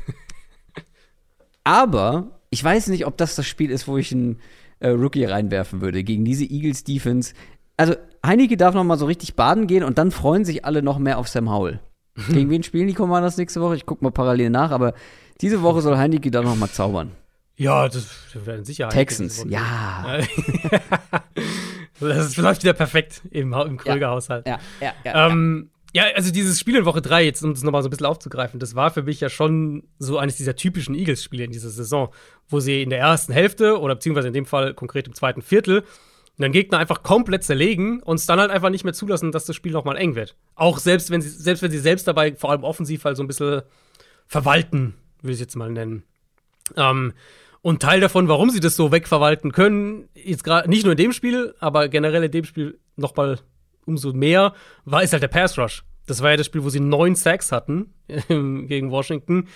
aber 1.63 2.39
ich 2.49 2.63
weiß 2.63 2.87
nicht, 2.87 3.05
ob 3.05 3.17
das 3.17 3.35
das 3.35 3.47
Spiel 3.47 3.71
ist, 3.71 3.87
wo 3.87 3.97
ich 3.97 4.11
einen 4.11 4.39
äh, 4.79 4.89
Rookie 4.89 5.25
reinwerfen 5.25 5.81
würde 5.81 6.03
gegen 6.03 6.25
diese 6.25 6.43
Eagles 6.43 6.83
Defense. 6.83 7.33
Also 7.77 7.95
Heineke 8.25 8.57
darf 8.57 8.75
noch 8.75 8.83
mal 8.83 8.97
so 8.97 9.05
richtig 9.05 9.35
baden 9.35 9.65
gehen 9.67 9.83
und 9.83 9.97
dann 9.97 10.11
freuen 10.11 10.45
sich 10.45 10.65
alle 10.65 10.83
noch 10.83 10.99
mehr 10.99 11.17
auf 11.17 11.27
Sam 11.27 11.49
Howell. 11.49 11.79
Gegen 12.29 12.51
wen 12.51 12.61
spielen 12.61 12.87
die 12.87 12.93
Commanders 12.93 13.37
nächste 13.37 13.59
Woche? 13.59 13.75
Ich 13.75 13.87
gucke 13.87 14.03
mal 14.03 14.11
parallel 14.11 14.51
nach, 14.51 14.69
aber 14.69 14.93
diese 15.41 15.63
Woche 15.63 15.81
soll 15.81 15.97
Heineke 15.97 16.29
da 16.29 16.43
noch 16.43 16.55
mal 16.55 16.69
zaubern. 16.69 17.11
Ja, 17.55 17.87
das 17.87 18.07
werden 18.33 18.65
sicher 18.65 18.89
Texans, 18.89 19.45
ja. 19.47 20.19
das 21.99 22.35
läuft 22.37 22.63
wieder 22.63 22.73
perfekt 22.73 23.21
im, 23.29 23.53
im 23.53 23.77
Kröger-Haushalt. 23.77 24.47
Ja, 24.47 24.59
ja, 24.81 24.93
ja, 25.03 25.27
ähm, 25.27 25.69
ja, 25.93 26.05
also 26.15 26.31
dieses 26.31 26.59
Spiel 26.59 26.75
in 26.75 26.85
Woche 26.85 27.03
3, 27.03 27.23
jetzt 27.23 27.43
um 27.43 27.53
das 27.53 27.61
nochmal 27.61 27.83
so 27.83 27.87
ein 27.87 27.91
bisschen 27.91 28.07
aufzugreifen, 28.07 28.59
das 28.59 28.73
war 28.73 28.89
für 28.89 29.03
mich 29.03 29.19
ja 29.19 29.29
schon 29.29 29.83
so 29.99 30.17
eines 30.17 30.37
dieser 30.37 30.55
typischen 30.55 30.95
Eagles-Spiele 30.95 31.43
in 31.43 31.51
dieser 31.51 31.69
Saison, 31.69 32.11
wo 32.49 32.59
sie 32.59 32.81
in 32.81 32.89
der 32.89 32.99
ersten 32.99 33.31
Hälfte 33.31 33.79
oder 33.79 33.93
beziehungsweise 33.93 34.29
in 34.29 34.33
dem 34.33 34.47
Fall 34.47 34.73
konkret 34.73 35.07
im 35.07 35.13
zweiten 35.13 35.43
Viertel 35.43 35.83
den 36.39 36.51
Gegner 36.51 36.79
einfach 36.79 37.03
komplett 37.03 37.43
zerlegen 37.43 38.01
und 38.01 38.15
es 38.15 38.25
dann 38.25 38.39
halt 38.39 38.49
einfach 38.49 38.71
nicht 38.71 38.83
mehr 38.83 38.93
zulassen, 38.93 39.31
dass 39.31 39.45
das 39.45 39.55
Spiel 39.55 39.71
nochmal 39.71 39.97
eng 39.97 40.15
wird. 40.15 40.35
Auch 40.55 40.79
selbst 40.79 41.11
wenn 41.11 41.21
sie, 41.21 41.29
selbst 41.29 41.61
wenn 41.61 41.69
sie 41.69 41.77
selbst 41.77 42.07
dabei, 42.07 42.33
vor 42.35 42.49
allem 42.49 42.63
offensiv, 42.63 43.05
halt 43.05 43.17
so 43.17 43.23
ein 43.23 43.27
bisschen 43.27 43.61
verwalten, 44.25 44.95
würde 45.21 45.35
ich 45.35 45.39
jetzt 45.39 45.55
mal 45.55 45.69
nennen. 45.69 46.03
Ähm, 46.75 47.13
und 47.63 47.81
Teil 47.81 48.01
davon, 48.01 48.27
warum 48.27 48.49
sie 48.49 48.59
das 48.59 48.75
so 48.75 48.91
wegverwalten 48.91 49.53
können, 49.53 50.09
jetzt 50.13 50.43
gerade 50.43 50.69
nicht 50.69 50.83
nur 50.83 50.91
in 50.91 50.97
dem 50.97 51.13
Spiel, 51.13 51.55
aber 51.59 51.87
generell 51.87 52.23
in 52.25 52.31
dem 52.31 52.43
Spiel 52.43 52.77
noch 52.97 53.15
mal 53.15 53.39
umso 53.85 54.11
mehr, 54.11 54.53
war 54.83 55.01
ist 55.01 55.13
halt 55.13 55.23
der 55.23 55.29
Pass 55.29 55.57
Rush. 55.57 55.83
Das 56.05 56.21
war 56.21 56.31
ja 56.31 56.37
das 56.37 56.45
Spiel, 56.45 56.65
wo 56.65 56.69
sie 56.69 56.81
neun 56.81 57.15
Sacks 57.15 57.53
hatten 57.53 57.93
gegen 58.27 58.91
Washington. 58.91 59.47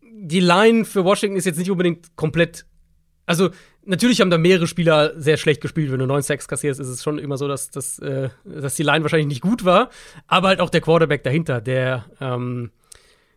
Die 0.00 0.38
Line 0.38 0.84
für 0.84 1.04
Washington 1.04 1.36
ist 1.36 1.46
jetzt 1.46 1.58
nicht 1.58 1.70
unbedingt 1.70 2.14
komplett. 2.14 2.64
Also, 3.26 3.50
natürlich 3.84 4.20
haben 4.20 4.30
da 4.30 4.38
mehrere 4.38 4.68
Spieler 4.68 5.20
sehr 5.20 5.36
schlecht 5.36 5.60
gespielt. 5.60 5.90
Wenn 5.90 5.98
du 5.98 6.06
neun 6.06 6.22
Sacks 6.22 6.46
kassierst, 6.46 6.78
ist 6.78 6.86
es 6.86 7.02
schon 7.02 7.18
immer 7.18 7.38
so, 7.38 7.48
dass, 7.48 7.70
dass, 7.72 7.98
äh, 7.98 8.28
dass 8.44 8.76
die 8.76 8.84
Line 8.84 9.02
wahrscheinlich 9.02 9.26
nicht 9.26 9.42
gut 9.42 9.64
war. 9.64 9.90
Aber 10.28 10.46
halt 10.46 10.60
auch 10.60 10.70
der 10.70 10.80
Quarterback 10.80 11.24
dahinter, 11.24 11.60
der 11.60 12.04
ähm, 12.20 12.70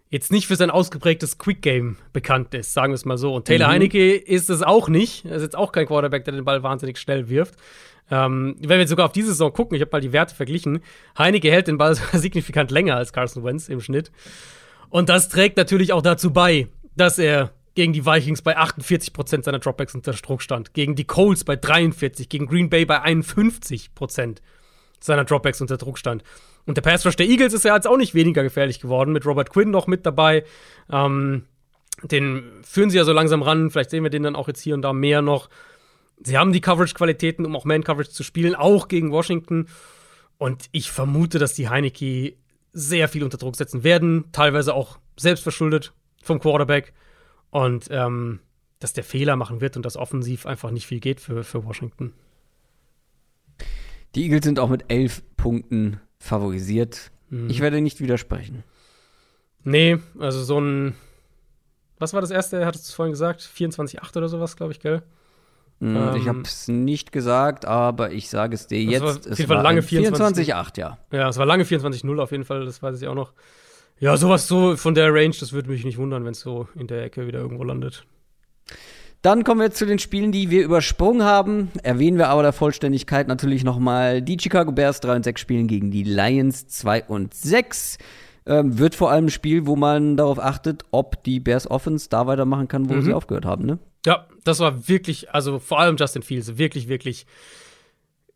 jetzt 0.10 0.32
nicht 0.32 0.48
für 0.48 0.56
sein 0.56 0.72
ausgeprägtes 0.72 1.38
Quick 1.38 1.62
Game 1.62 1.98
bekannt 2.14 2.54
ist, 2.54 2.74
sagen 2.74 2.92
wir 2.92 2.96
es 2.96 3.06
mal 3.06 3.18
so. 3.18 3.34
Und 3.34 3.46
Taylor 3.46 3.68
mhm. 3.68 3.72
Heinecke 3.74 4.16
ist 4.16 4.50
es 4.50 4.64
auch 4.64 4.90
nicht. 4.90 5.26
Er 5.26 5.36
ist 5.36 5.44
jetzt 5.44 5.56
auch 5.56 5.72
kein 5.72 5.86
Quarterback, 5.86 6.26
der 6.26 6.34
den 6.34 6.46
Ball 6.46 6.64
wahnsinnig 6.64 6.98
schnell 6.98 7.30
wirft. 7.30 7.56
Ähm, 8.12 8.56
wenn 8.60 8.70
wir 8.70 8.80
jetzt 8.80 8.90
sogar 8.90 9.06
auf 9.06 9.12
diese 9.12 9.30
Saison 9.30 9.54
gucken, 9.54 9.76
ich 9.76 9.82
habe 9.82 9.92
mal 9.92 10.02
die 10.02 10.12
Werte 10.12 10.34
verglichen, 10.34 10.82
Heinecke 11.18 11.52
hält 11.52 11.68
den 11.68 11.78
Ball 11.78 11.94
sogar 11.96 12.20
signifikant 12.20 12.72
länger 12.72 12.96
als 12.96 13.14
Carson 13.14 13.44
Wentz 13.44 13.70
im 13.70 13.82
Schnitt. 13.82 14.12
Und 14.90 15.10
das 15.10 15.30
trägt 15.30 15.58
natürlich 15.58 15.94
auch 15.94 16.02
dazu 16.02 16.34
bei, 16.34 16.68
dass 16.96 17.20
er 17.20 17.52
gegen 17.76 17.94
die 17.94 18.06
Vikings 18.06 18.42
bei 18.42 18.58
48% 18.58 19.44
seiner 19.44 19.60
Dropbacks 19.60 19.94
unter 19.94 20.12
Druck 20.14 20.42
stand, 20.42 20.74
gegen 20.74 20.96
die 20.96 21.06
Colts 21.06 21.44
bei 21.44 21.56
43, 21.56 22.28
gegen 22.28 22.48
Green 22.48 22.70
Bay 22.70 22.86
bei 22.86 23.00
51 23.00 23.92
seiner 25.04 25.26
Dropbacks 25.26 25.62
unter 25.62 25.78
Druck 25.78 25.98
stand. 25.98 26.24
Und 26.66 26.78
der 26.78 26.82
Pass 26.82 27.06
Rush 27.06 27.16
der 27.16 27.28
Eagles 27.28 27.54
ist 27.54 27.66
ja 27.66 27.76
jetzt 27.76 27.88
auch 27.88 27.98
nicht 27.98 28.14
weniger 28.14 28.44
gefährlich 28.44 28.80
geworden, 28.80 29.12
mit 29.12 29.26
Robert 29.26 29.50
Quinn 29.50 29.72
noch 29.72 29.88
mit 29.88 30.06
dabei. 30.06 30.44
Ähm, 30.92 31.46
den 32.04 32.44
führen 32.64 32.90
sie 32.90 32.98
ja 32.98 33.04
so 33.04 33.14
langsam 33.14 33.42
ran. 33.42 33.72
Vielleicht 33.72 33.90
sehen 33.90 34.04
wir 34.04 34.10
den 34.10 34.24
dann 34.24 34.36
auch 34.36 34.48
jetzt 34.48 34.62
hier 34.62 34.76
und 34.76 34.82
da 34.82 34.94
mehr 34.94 35.22
noch. 35.22 35.50
Sie 36.22 36.38
haben 36.38 36.54
die 36.54 36.62
Coverage-Qualitäten, 36.62 37.46
um 37.46 37.56
auch 37.56 37.66
Man-Coverage 37.66 38.12
zu 38.12 38.24
spielen, 38.24 38.56
auch 38.56 38.88
gegen 38.88 39.12
Washington. 39.12 39.68
Und 40.38 40.66
ich 40.72 40.92
vermute, 40.92 41.40
dass 41.40 41.54
die 41.54 41.70
Heineke 41.70 42.36
sehr 42.72 43.08
viel 43.08 43.24
unter 43.24 43.38
Druck 43.38 43.56
setzen 43.56 43.84
werden, 43.84 44.26
teilweise 44.32 44.74
auch 44.74 45.00
selbstverschuldet 45.18 45.94
vom 46.22 46.40
Quarterback. 46.40 46.94
Und 47.50 47.88
ähm, 47.90 48.40
dass 48.80 48.94
der 48.94 49.04
Fehler 49.04 49.36
machen 49.36 49.62
wird 49.62 49.76
und 49.76 49.86
dass 49.86 49.98
offensiv 49.98 50.46
einfach 50.46 50.72
nicht 50.72 50.88
viel 50.88 51.00
geht 51.00 51.20
für, 51.20 51.44
für 51.44 51.66
Washington. 51.66 52.14
Die 54.16 54.24
Eagles 54.24 54.44
sind 54.44 54.60
auch 54.60 54.70
mit 54.70 54.86
elf 54.88 55.22
Punkten 55.38 56.00
favorisiert. 56.20 57.12
Mhm. 57.30 57.50
Ich 57.50 57.62
werde 57.62 57.82
nicht 57.82 58.02
widersprechen. 58.02 58.64
Nee, 59.64 59.98
also 60.20 60.44
so 60.44 60.60
ein. 60.60 60.96
Was 62.00 62.14
war 62.14 62.22
das 62.22 62.32
erste? 62.32 62.58
Er 62.60 62.66
hat 62.66 62.76
es 62.76 62.94
vorhin 62.94 63.12
gesagt? 63.12 63.42
24,8 63.42 64.18
oder 64.18 64.30
sowas, 64.30 64.56
glaube 64.56 64.72
ich, 64.72 64.80
gell? 64.80 65.04
Mhm, 65.80 65.96
ähm, 65.96 66.16
ich 66.16 66.28
habe 66.28 66.42
es 66.42 66.68
nicht 66.68 67.12
gesagt, 67.12 67.66
aber 67.66 68.12
ich 68.12 68.30
sage 68.30 68.56
es 68.56 68.68
dir 68.68 68.82
jetzt. 68.82 69.02
War 69.02 69.16
auf 69.16 69.26
jeden 69.26 69.48
Fall 69.48 69.64
lange 69.64 69.82
24,8, 69.82 69.86
24, 69.86 70.48
ja. 70.48 70.98
Ja, 71.12 71.30
es 71.30 71.38
war 71.38 71.46
lange 71.46 71.64
24,0 71.64 72.22
auf 72.22 72.32
jeden 72.32 72.46
Fall, 72.46 72.66
das 72.66 72.82
weiß 72.82 73.02
ich 73.02 73.08
auch 73.08 73.16
noch. 73.16 73.34
Ja, 74.00 74.16
sowas 74.16 74.48
so 74.48 74.78
von 74.78 74.94
der 74.94 75.14
Range, 75.14 75.36
das 75.38 75.52
würde 75.52 75.70
mich 75.70 75.84
nicht 75.84 75.98
wundern, 75.98 76.24
wenn 76.24 76.32
es 76.32 76.40
so 76.40 76.68
in 76.76 76.88
der 76.88 77.04
Ecke 77.04 77.28
wieder 77.28 77.40
irgendwo 77.40 77.64
landet. 77.64 78.06
Dann 79.22 79.44
kommen 79.44 79.60
wir 79.60 79.72
zu 79.72 79.86
den 79.86 80.00
Spielen, 80.00 80.32
die 80.32 80.50
wir 80.50 80.64
übersprungen 80.64 81.24
haben. 81.24 81.72
Erwähnen 81.84 82.18
wir 82.18 82.30
aber 82.30 82.42
der 82.42 82.54
Vollständigkeit 82.54 83.28
natürlich 83.28 83.66
nochmal 83.66 84.22
die 84.22 84.38
Chicago 84.40 84.72
Bears 84.72 85.02
3 85.02 85.18
und 85.18 85.24
6 85.24 85.42
spielen 85.42 85.68
gegen 85.68 85.92
die 85.92 86.04
Lions 86.04 86.68
2 86.68 87.04
und 87.06 87.34
6. 87.34 87.98
Ähm, 88.46 88.80
wird 88.80 88.96
vor 88.96 89.12
allem 89.12 89.26
ein 89.26 89.30
Spiel, 89.30 89.68
wo 89.68 89.76
man 89.76 90.16
darauf 90.16 90.40
achtet, 90.40 90.84
ob 90.92 91.22
die 91.24 91.42
Bears 91.42 91.70
Offense 91.70 92.08
da 92.10 92.28
weitermachen 92.28 92.70
kann, 92.70 92.90
wo 92.90 92.94
mhm. 92.94 93.02
sie 93.02 93.14
aufgehört 93.14 93.46
haben, 93.46 93.66
ne? 93.66 93.80
Ja, 94.06 94.28
das 94.46 94.60
war 94.60 94.88
wirklich, 94.88 95.32
also 95.32 95.60
vor 95.60 95.80
allem 95.80 95.98
Justin 95.98 96.22
Fields, 96.22 96.58
wirklich, 96.58 96.88
wirklich 96.88 97.26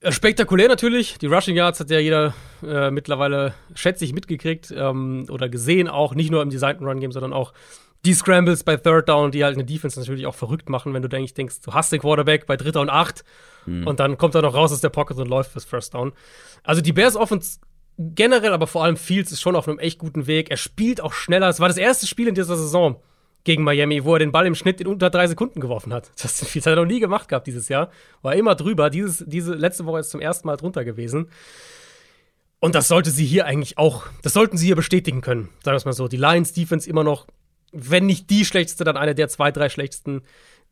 äh, 0.02 0.12
spektakulär 0.12 0.68
natürlich. 0.68 1.18
Die 1.18 1.28
Rushing 1.28 1.56
Yards 1.56 1.80
hat 1.80 1.90
ja 1.90 2.00
jeder 2.00 2.34
äh, 2.62 2.92
mittlerweile, 2.92 3.54
schätze 3.74 4.04
ich, 4.04 4.14
mitgekriegt 4.14 4.74
ähm, 4.76 5.26
oder 5.30 5.48
gesehen, 5.48 5.88
auch 5.88 6.14
nicht 6.14 6.30
nur 6.30 6.42
im 6.42 6.50
Designten 6.50 6.86
Run 6.86 7.00
Game, 7.00 7.14
sondern 7.14 7.32
auch 7.32 7.54
die 8.06 8.14
Scrambles 8.14 8.64
bei 8.64 8.78
Third 8.78 9.08
Down, 9.08 9.32
die 9.32 9.44
halt 9.44 9.56
eine 9.56 9.66
Defense 9.66 10.00
natürlich 10.00 10.26
auch 10.26 10.36
verrückt 10.36 10.70
machen, 10.70 10.94
wenn 10.94 11.02
du 11.02 11.10
denkst, 11.10 11.34
denkst 11.34 11.62
du 11.62 11.74
hast 11.74 11.92
den 11.92 12.02
Quarterback 12.02 12.46
bei 12.46 12.58
Dritter 12.58 12.82
und 12.82 12.90
Acht 12.90 13.24
mhm. 13.66 13.88
und 13.88 14.00
dann 14.00 14.18
kommt 14.18 14.36
er 14.36 14.42
noch 14.42 14.54
raus 14.54 14.74
aus 14.74 14.82
der 14.82 14.90
Pocket 14.90 15.18
und 15.18 15.28
läuft 15.28 15.52
fürs 15.52 15.66
First 15.66 15.94
Down. 15.94 16.12
Also 16.64 16.82
die 16.82 16.94
Bears 16.94 17.16
Offense 17.16 17.60
generell, 17.98 18.52
aber 18.52 18.68
vor 18.68 18.84
allem 18.84 18.98
Fields 18.98 19.32
ist 19.32 19.42
schon 19.42 19.56
auf 19.56 19.68
einem 19.68 19.80
echt 19.80 20.00
guten 20.00 20.28
Weg. 20.28 20.50
Er 20.50 20.58
spielt 20.58 21.02
auch 21.02 21.14
schneller. 21.14 21.48
Es 21.50 21.60
war 21.60 21.68
das 21.68 21.78
erste 21.78 22.08
Spiel 22.08 22.28
in 22.28 22.36
dieser 22.36 22.58
Saison 22.58 22.98
gegen 23.44 23.64
Miami, 23.64 24.04
wo 24.04 24.14
er 24.14 24.20
den 24.20 24.32
Ball 24.32 24.48
im 24.48 24.56
Schnitt 24.56 24.82
in 24.82 24.88
unter 24.88 25.10
drei 25.10 25.28
Sekunden 25.28 25.60
geworfen 25.60 25.94
hat. 25.94 26.12
Das 26.22 26.42
hat 26.42 26.66
er 26.66 26.76
noch 26.76 26.86
nie 26.86 27.00
gemacht 27.00 27.30
gehabt 27.30 27.48
dieses 27.48 27.70
Jahr. 27.70 27.90
War 28.22 28.36
immer 28.36 28.56
drüber. 28.56 28.90
Dieses, 28.90 29.24
diese 29.28 29.54
letzte 29.54 29.86
Woche 29.86 30.00
ist 30.00 30.10
zum 30.10 30.22
ersten 30.22 30.48
Mal 30.48 30.58
drunter 30.58 30.84
gewesen. 30.86 31.30
Und 32.60 32.76
das 32.76 32.88
sollte 32.88 33.12
sie 33.12 33.26
hier 33.26 33.46
eigentlich 33.46 33.78
auch, 33.78 34.06
das 34.22 34.32
sollten 34.34 34.58
sie 34.58 34.68
hier 34.68 34.78
bestätigen 34.78 35.20
können. 35.20 35.50
Sagen 35.64 35.74
wir 35.74 35.78
es 35.78 35.86
mal 35.86 35.94
so. 35.94 36.08
Die 36.08 36.18
Lions 36.18 36.54
Defense 36.54 36.90
immer 36.90 37.04
noch 37.04 37.28
wenn 37.74 38.06
nicht 38.06 38.30
die 38.30 38.46
schlechteste, 38.46 38.84
dann 38.84 38.98
eine 38.98 39.16
der 39.16 39.28
zwei, 39.28 39.52
drei 39.52 39.68
schlechtesten 39.68 40.22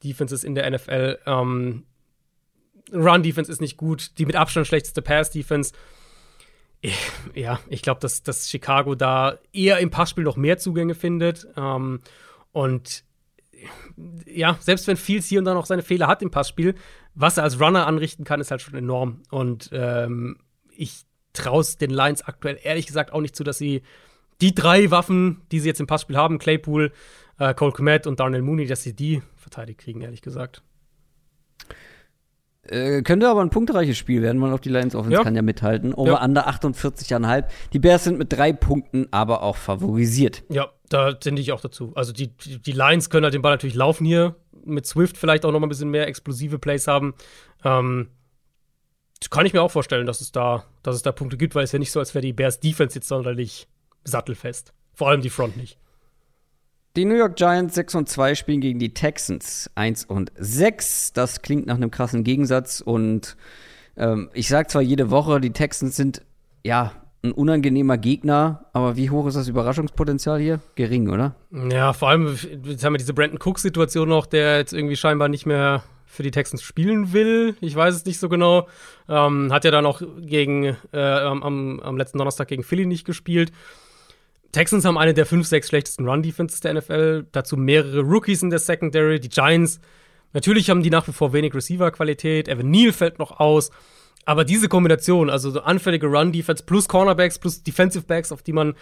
Defenses 0.04 0.44
in 0.44 0.56
der 0.56 0.70
NFL. 0.70 1.20
Ähm, 1.26 1.84
Run-Defense 2.94 3.52
ist 3.52 3.62
nicht 3.62 3.78
gut, 3.78 4.18
die 4.18 4.26
mit 4.26 4.36
Abstand 4.36 4.68
schlechteste 4.68 5.02
Pass-Defense. 5.02 5.74
Ja, 7.34 7.60
ich 7.70 7.82
glaube, 7.82 8.00
dass, 8.00 8.24
dass 8.24 8.50
Chicago 8.50 8.96
da 8.96 9.38
eher 9.54 9.80
im 9.80 9.92
Passspiel 9.92 10.24
noch 10.24 10.38
mehr 10.38 10.58
Zugänge 10.58 10.96
findet. 10.96 11.48
Ähm, 11.56 12.02
und 12.52 13.04
ja, 14.26 14.58
selbst 14.60 14.88
wenn 14.88 14.98
Fields 14.98 15.28
hier 15.28 15.40
und 15.40 15.46
da 15.46 15.54
noch 15.54 15.68
seine 15.68 15.84
Fehler 15.84 16.08
hat 16.08 16.22
im 16.22 16.32
Passspiel, 16.32 16.76
was 17.14 17.38
er 17.38 17.44
als 17.44 17.60
Runner 17.60 17.86
anrichten 17.86 18.26
kann, 18.26 18.42
ist 18.42 18.52
halt 18.52 18.62
schon 18.62 18.76
enorm. 18.76 19.22
Und 19.30 19.70
ähm, 19.74 20.40
ich 20.76 21.04
traue 21.34 21.62
es 21.62 21.78
den 21.78 21.92
Lions 21.92 22.24
aktuell 22.24 22.60
ehrlich 22.62 22.88
gesagt 22.88 23.14
auch 23.14 23.22
nicht 23.22 23.36
zu, 23.36 23.44
dass 23.44 23.58
sie 23.58 23.84
die 24.42 24.56
drei 24.56 24.92
Waffen, 24.92 25.42
die 25.52 25.60
sie 25.60 25.70
jetzt 25.70 25.80
im 25.80 25.88
Passspiel 25.88 26.18
haben, 26.18 26.40
Claypool, 26.40 26.92
äh, 27.38 27.54
Cole 27.54 27.72
Komet 27.72 28.08
und 28.08 28.20
Darnell 28.20 28.42
Mooney, 28.42 28.66
dass 28.66 28.84
sie 28.84 28.94
die 28.94 29.22
verteidigt 29.36 29.80
kriegen, 29.80 30.02
ehrlich 30.02 30.22
gesagt. 30.22 30.64
Äh, 32.64 33.02
könnte 33.02 33.28
aber 33.28 33.42
ein 33.42 33.50
punktreiches 33.50 33.98
Spiel 33.98 34.22
werden, 34.22 34.40
weil 34.42 34.54
auch 34.54 34.60
die 34.60 34.70
Lions 34.70 34.94
Offense 34.94 35.18
ja. 35.18 35.24
kann 35.24 35.36
ja 35.36 35.42
mithalten. 35.42 35.94
Over 35.94 36.12
ja. 36.12 36.24
under 36.24 36.48
48,5. 36.48 37.46
Die 37.74 37.80
Bears 37.80 38.04
sind 38.04 38.20
mit 38.20 38.32
drei 38.32 38.54
Punkten 38.54 39.08
aber 39.12 39.42
auch 39.42 39.56
favorisiert. 39.56 40.44
Ja, 40.50 40.70
da 40.88 41.16
finde 41.20 41.42
ich 41.42 41.52
auch 41.52 41.62
dazu. 41.62 41.92
Also 41.96 42.14
die, 42.14 42.28
die, 42.38 42.62
die, 42.62 42.72
Lions 42.72 43.10
können 43.10 43.24
halt 43.24 43.34
den 43.34 43.42
Ball 43.42 43.54
natürlich 43.54 43.76
laufen 43.76 44.06
hier. 44.06 44.36
Mit 44.64 44.86
Swift 44.86 45.18
vielleicht 45.18 45.44
auch 45.44 45.52
noch 45.52 45.60
mal 45.60 45.66
ein 45.66 45.70
bisschen 45.70 45.90
mehr 45.90 46.08
explosive 46.08 46.60
Plays 46.60 46.88
haben. 46.88 47.16
Ähm, 47.64 48.10
kann 49.32 49.46
ich 49.46 49.54
mir 49.54 49.62
auch 49.62 49.72
vorstellen, 49.72 50.06
dass 50.06 50.22
es 50.22 50.32
da, 50.32 50.64
dass 50.84 50.96
es 50.96 51.02
da 51.02 51.12
Punkte 51.12 51.38
gibt, 51.38 51.56
weil 51.56 51.64
es 51.64 51.72
ja 51.72 51.80
nicht 51.80 51.92
so, 51.92 52.00
als 52.00 52.14
wäre 52.14 52.22
die 52.22 52.34
Bears 52.34 52.60
Defense 52.60 52.96
jetzt 52.96 53.08
sonderlich 53.08 53.68
sattelfest. 54.04 54.74
Vor 54.94 55.10
allem 55.10 55.22
die 55.22 55.30
Front 55.30 55.58
nicht. 55.58 55.78
Die 56.98 57.06
New 57.06 57.16
York 57.16 57.38
Giants 57.38 57.76
6 57.76 57.96
und 57.96 58.10
2 58.10 58.36
spielen 58.36 58.60
gegen 58.60 58.78
die 58.78 58.94
Texans 58.94 59.72
1 59.76 60.06
und 60.06 60.32
6. 60.36 61.14
Das 61.14 61.42
klingt 61.42 61.66
nach 61.66 61.76
einem 61.76 61.90
krassen 61.90 62.26
Gegensatz. 62.26 62.82
Und 62.82 63.38
ähm, 63.96 64.30
ich 64.34 64.50
sage 64.50 64.68
zwar 64.68 64.82
jede 64.82 65.10
Woche, 65.10 65.40
die 65.40 65.52
Texans 65.52 65.96
sind 65.96 66.22
ja 66.64 66.92
ein 67.24 67.32
unangenehmer 67.32 67.98
Gegner, 67.98 68.66
aber 68.74 68.98
wie 68.98 69.10
hoch 69.10 69.28
ist 69.28 69.36
das 69.36 69.48
Überraschungspotenzial 69.48 70.40
hier? 70.40 70.60
Gering, 70.76 71.08
oder? 71.10 71.36
Ja, 71.52 71.94
vor 71.94 72.10
allem, 72.10 72.36
jetzt 72.64 72.84
haben 72.84 72.94
wir 72.94 72.98
diese 72.98 73.14
Brandon 73.14 73.40
Cook-Situation 73.42 74.10
noch, 74.10 74.26
der 74.26 74.58
jetzt 74.58 74.74
irgendwie 74.74 74.96
scheinbar 74.96 75.30
nicht 75.30 75.46
mehr 75.46 75.84
für 76.06 76.24
die 76.24 76.32
Texans 76.32 76.62
spielen 76.62 77.14
will. 77.14 77.56
Ich 77.62 77.76
weiß 77.76 77.96
es 77.96 78.06
nicht 78.06 78.20
so 78.20 78.28
genau. 78.28 78.68
Ähm, 79.08 79.54
hat 79.54 79.64
ja 79.64 79.72
dann 79.72 79.86
auch 79.86 80.02
gegen, 80.20 80.76
äh, 80.92 81.00
am, 81.00 81.80
am 81.80 81.98
letzten 81.98 82.18
Donnerstag 82.18 82.50
gegen 82.50 82.64
Philly 82.64 82.86
nicht 82.86 83.06
gespielt. 83.06 83.52
Texans 84.52 84.86
haben 84.86 84.98
eine 84.98 85.14
der 85.14 85.26
fünf, 85.26 85.48
sechs 85.48 85.70
schlechtesten 85.70 86.08
Run-Defenses 86.08 86.60
der 86.60 86.74
NFL. 86.74 87.28
Dazu 87.32 87.58
mehrere 87.58 88.02
Rookies 88.02 88.44
in 88.44 88.50
der 88.50 88.60
Secondary. 88.60 89.20
Die 89.20 89.30
Giants, 89.30 89.80
natürlich 90.34 90.70
haben 90.70 90.84
die 90.84 90.90
nach 90.90 91.08
wie 91.08 91.14
vor 91.14 91.34
wenig 91.34 91.54
Receiver-Qualität. 91.54 92.48
Evan 92.48 92.70
Neal 92.70 92.92
fällt 92.92 93.20
noch 93.20 93.40
aus. 93.40 93.72
Aber 94.26 94.46
diese 94.46 94.70
Kombination, 94.70 95.30
also 95.30 95.50
so 95.50 95.62
anfällige 95.62 96.08
Run-Defense 96.08 96.64
plus 96.64 96.88
Cornerbacks 96.88 97.40
plus 97.40 97.64
Defensive 97.64 98.06
Backs, 98.06 98.32
auf 98.32 98.44
die 98.44 98.54
man, 98.54 98.76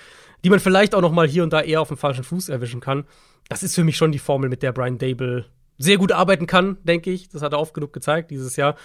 die 0.43 0.49
man 0.49 0.59
vielleicht 0.59 0.93
auch 0.93 1.01
noch 1.01 1.13
mal 1.13 1.27
hier 1.27 1.43
und 1.43 1.53
da 1.53 1.61
eher 1.61 1.81
auf 1.81 1.87
dem 1.87 1.97
falschen 1.97 2.23
Fuß 2.23 2.49
erwischen 2.49 2.81
kann, 2.81 3.05
das 3.47 3.63
ist 3.63 3.75
für 3.75 3.83
mich 3.83 3.95
schon 3.95 4.11
die 4.11 4.19
Formel, 4.19 4.49
mit 4.49 4.63
der 4.63 4.73
Brian 4.73 4.97
Dable 4.97 5.45
sehr 5.77 5.97
gut 5.97 6.11
arbeiten 6.11 6.45
kann, 6.45 6.77
denke 6.83 7.09
ich. 7.09 7.29
Das 7.29 7.41
hat 7.41 7.53
er 7.53 7.59
oft 7.59 7.73
genug 7.73 7.93
gezeigt 7.93 8.31
dieses 8.31 8.57
Jahr. 8.57 8.75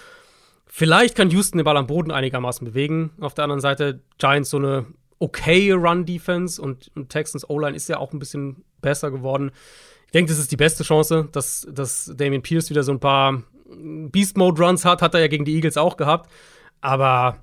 Vielleicht 0.66 1.16
kann 1.16 1.30
Houston 1.30 1.58
den 1.58 1.64
Ball 1.64 1.76
am 1.76 1.86
Boden 1.86 2.10
einigermaßen 2.10 2.64
bewegen. 2.64 3.10
Auf 3.20 3.34
der 3.34 3.44
anderen 3.44 3.60
Seite 3.60 4.00
Giants 4.18 4.50
so 4.50 4.56
eine 4.56 4.86
okay 5.18 5.72
Run-Defense 5.72 6.60
und, 6.60 6.90
und 6.94 7.08
Texans 7.08 7.48
O-Line 7.48 7.76
ist 7.76 7.88
ja 7.88 7.98
auch 7.98 8.12
ein 8.12 8.18
bisschen 8.18 8.64
besser 8.80 9.10
geworden. 9.10 9.50
Ich 10.06 10.12
denke, 10.12 10.30
das 10.30 10.38
ist 10.38 10.52
die 10.52 10.56
beste 10.56 10.84
Chance, 10.84 11.28
dass, 11.32 11.66
dass 11.70 12.12
Damian 12.16 12.42
Pierce 12.42 12.70
wieder 12.70 12.84
so 12.84 12.92
ein 12.92 13.00
paar 13.00 13.42
Beast-Mode-Runs 13.66 14.84
hat. 14.84 15.02
Hat 15.02 15.14
er 15.14 15.20
ja 15.20 15.28
gegen 15.28 15.44
die 15.44 15.54
Eagles 15.54 15.76
auch 15.76 15.96
gehabt. 15.96 16.30
Aber 16.80 17.38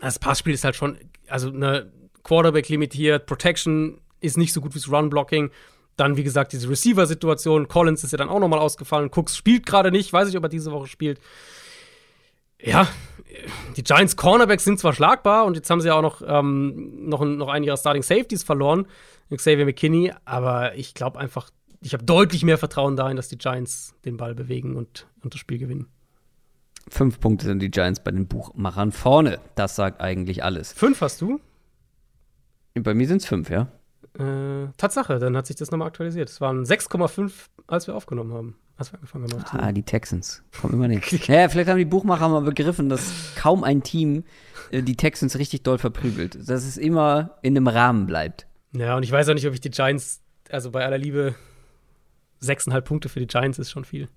das 0.00 0.18
Passspiel 0.18 0.54
ist 0.54 0.64
halt 0.64 0.76
schon, 0.76 0.98
also 1.28 1.48
eine 1.48 1.92
Quarterback 2.24 2.68
limitiert, 2.68 3.26
Protection 3.26 4.00
ist 4.20 4.36
nicht 4.36 4.52
so 4.52 4.60
gut 4.60 4.74
wie 4.74 4.78
das 4.78 4.90
Run-Blocking. 4.90 5.50
Dann, 5.96 6.16
wie 6.16 6.24
gesagt, 6.24 6.52
diese 6.52 6.68
Receiver-Situation. 6.68 7.68
Collins 7.68 8.02
ist 8.02 8.10
ja 8.10 8.18
dann 8.18 8.28
auch 8.28 8.40
nochmal 8.40 8.58
ausgefallen. 8.58 9.10
Cooks 9.14 9.36
spielt 9.36 9.64
gerade 9.64 9.92
nicht. 9.92 10.12
Weiß 10.12 10.26
nicht, 10.26 10.36
ob 10.36 10.42
er 10.42 10.48
diese 10.48 10.72
Woche 10.72 10.88
spielt. 10.88 11.20
Ja, 12.60 12.88
die 13.76 13.82
Giants 13.82 14.16
Cornerbacks 14.16 14.64
sind 14.64 14.78
zwar 14.78 14.92
schlagbar 14.92 15.44
und 15.44 15.56
jetzt 15.56 15.68
haben 15.70 15.80
sie 15.80 15.88
ja 15.88 15.94
auch 15.94 16.02
noch, 16.02 16.22
ähm, 16.26 17.08
noch, 17.08 17.24
noch 17.24 17.48
einen 17.48 17.64
ihrer 17.64 17.76
Starting 17.76 18.02
Safeties 18.02 18.42
verloren, 18.42 18.86
Xavier 19.34 19.64
McKinney, 19.64 20.12
aber 20.24 20.76
ich 20.76 20.94
glaube 20.94 21.18
einfach, 21.18 21.50
ich 21.80 21.92
habe 21.92 22.04
deutlich 22.04 22.44
mehr 22.44 22.58
Vertrauen 22.58 22.96
darin, 22.96 23.16
dass 23.16 23.28
die 23.28 23.38
Giants 23.38 23.94
den 24.04 24.16
Ball 24.16 24.34
bewegen 24.34 24.76
und, 24.76 25.06
und 25.22 25.34
das 25.34 25.40
Spiel 25.40 25.58
gewinnen. 25.58 25.88
Fünf 26.88 27.18
Punkte 27.18 27.46
sind 27.46 27.60
die 27.60 27.70
Giants 27.70 28.00
bei 28.00 28.10
den 28.10 28.26
Buchmachern 28.26 28.92
vorne. 28.92 29.40
Das 29.54 29.74
sagt 29.74 30.00
eigentlich 30.00 30.44
alles. 30.44 30.72
Fünf 30.72 31.00
hast 31.00 31.20
du? 31.20 31.40
Bei 32.74 32.94
mir 32.94 33.06
sind 33.06 33.18
es 33.18 33.26
fünf, 33.26 33.50
ja. 33.50 33.68
Äh, 34.18 34.68
Tatsache, 34.76 35.18
dann 35.18 35.36
hat 35.36 35.46
sich 35.46 35.56
das 35.56 35.70
nochmal 35.70 35.88
aktualisiert. 35.88 36.28
Es 36.28 36.40
waren 36.40 36.64
6,5, 36.64 37.32
als 37.66 37.86
wir 37.86 37.96
aufgenommen 37.96 38.32
haben. 38.32 38.56
Als 38.76 38.92
wir 38.92 38.96
angefangen 38.98 39.32
haben. 39.32 39.60
Ah, 39.60 39.72
die 39.72 39.84
Texans. 39.84 40.42
Kommen 40.60 40.74
immer 40.74 40.88
nicht. 40.88 41.10
ja, 41.28 41.48
vielleicht 41.48 41.68
haben 41.68 41.78
die 41.78 41.84
Buchmacher 41.84 42.28
mal 42.28 42.40
begriffen, 42.40 42.88
dass 42.88 43.34
kaum 43.36 43.62
ein 43.62 43.82
Team 43.82 44.24
äh, 44.70 44.82
die 44.82 44.96
Texans 44.96 45.38
richtig 45.38 45.62
doll 45.62 45.78
verprügelt. 45.78 46.36
Dass 46.48 46.64
es 46.64 46.76
immer 46.76 47.38
in 47.42 47.56
einem 47.56 47.68
Rahmen 47.68 48.06
bleibt. 48.06 48.46
Ja, 48.72 48.96
und 48.96 49.04
ich 49.04 49.12
weiß 49.12 49.28
auch 49.28 49.34
nicht, 49.34 49.46
ob 49.46 49.54
ich 49.54 49.60
die 49.60 49.70
Giants, 49.70 50.20
also 50.50 50.72
bei 50.72 50.84
aller 50.84 50.98
Liebe, 50.98 51.36
6,5 52.42 52.80
Punkte 52.80 53.08
für 53.08 53.20
die 53.20 53.28
Giants 53.28 53.58
ist 53.58 53.70
schon 53.70 53.84
viel. 53.84 54.08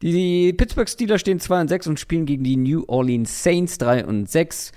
Die, 0.00 0.12
die 0.12 0.52
Pittsburgh 0.54 0.88
Steelers 0.88 1.20
stehen 1.20 1.38
2 1.38 1.60
und 1.60 1.68
6 1.68 1.86
und 1.88 2.00
spielen 2.00 2.26
gegen 2.26 2.42
die 2.42 2.56
New 2.56 2.84
Orleans 2.88 3.42
Saints 3.42 3.78
3 3.78 4.06
und 4.06 4.28
6 4.28 4.72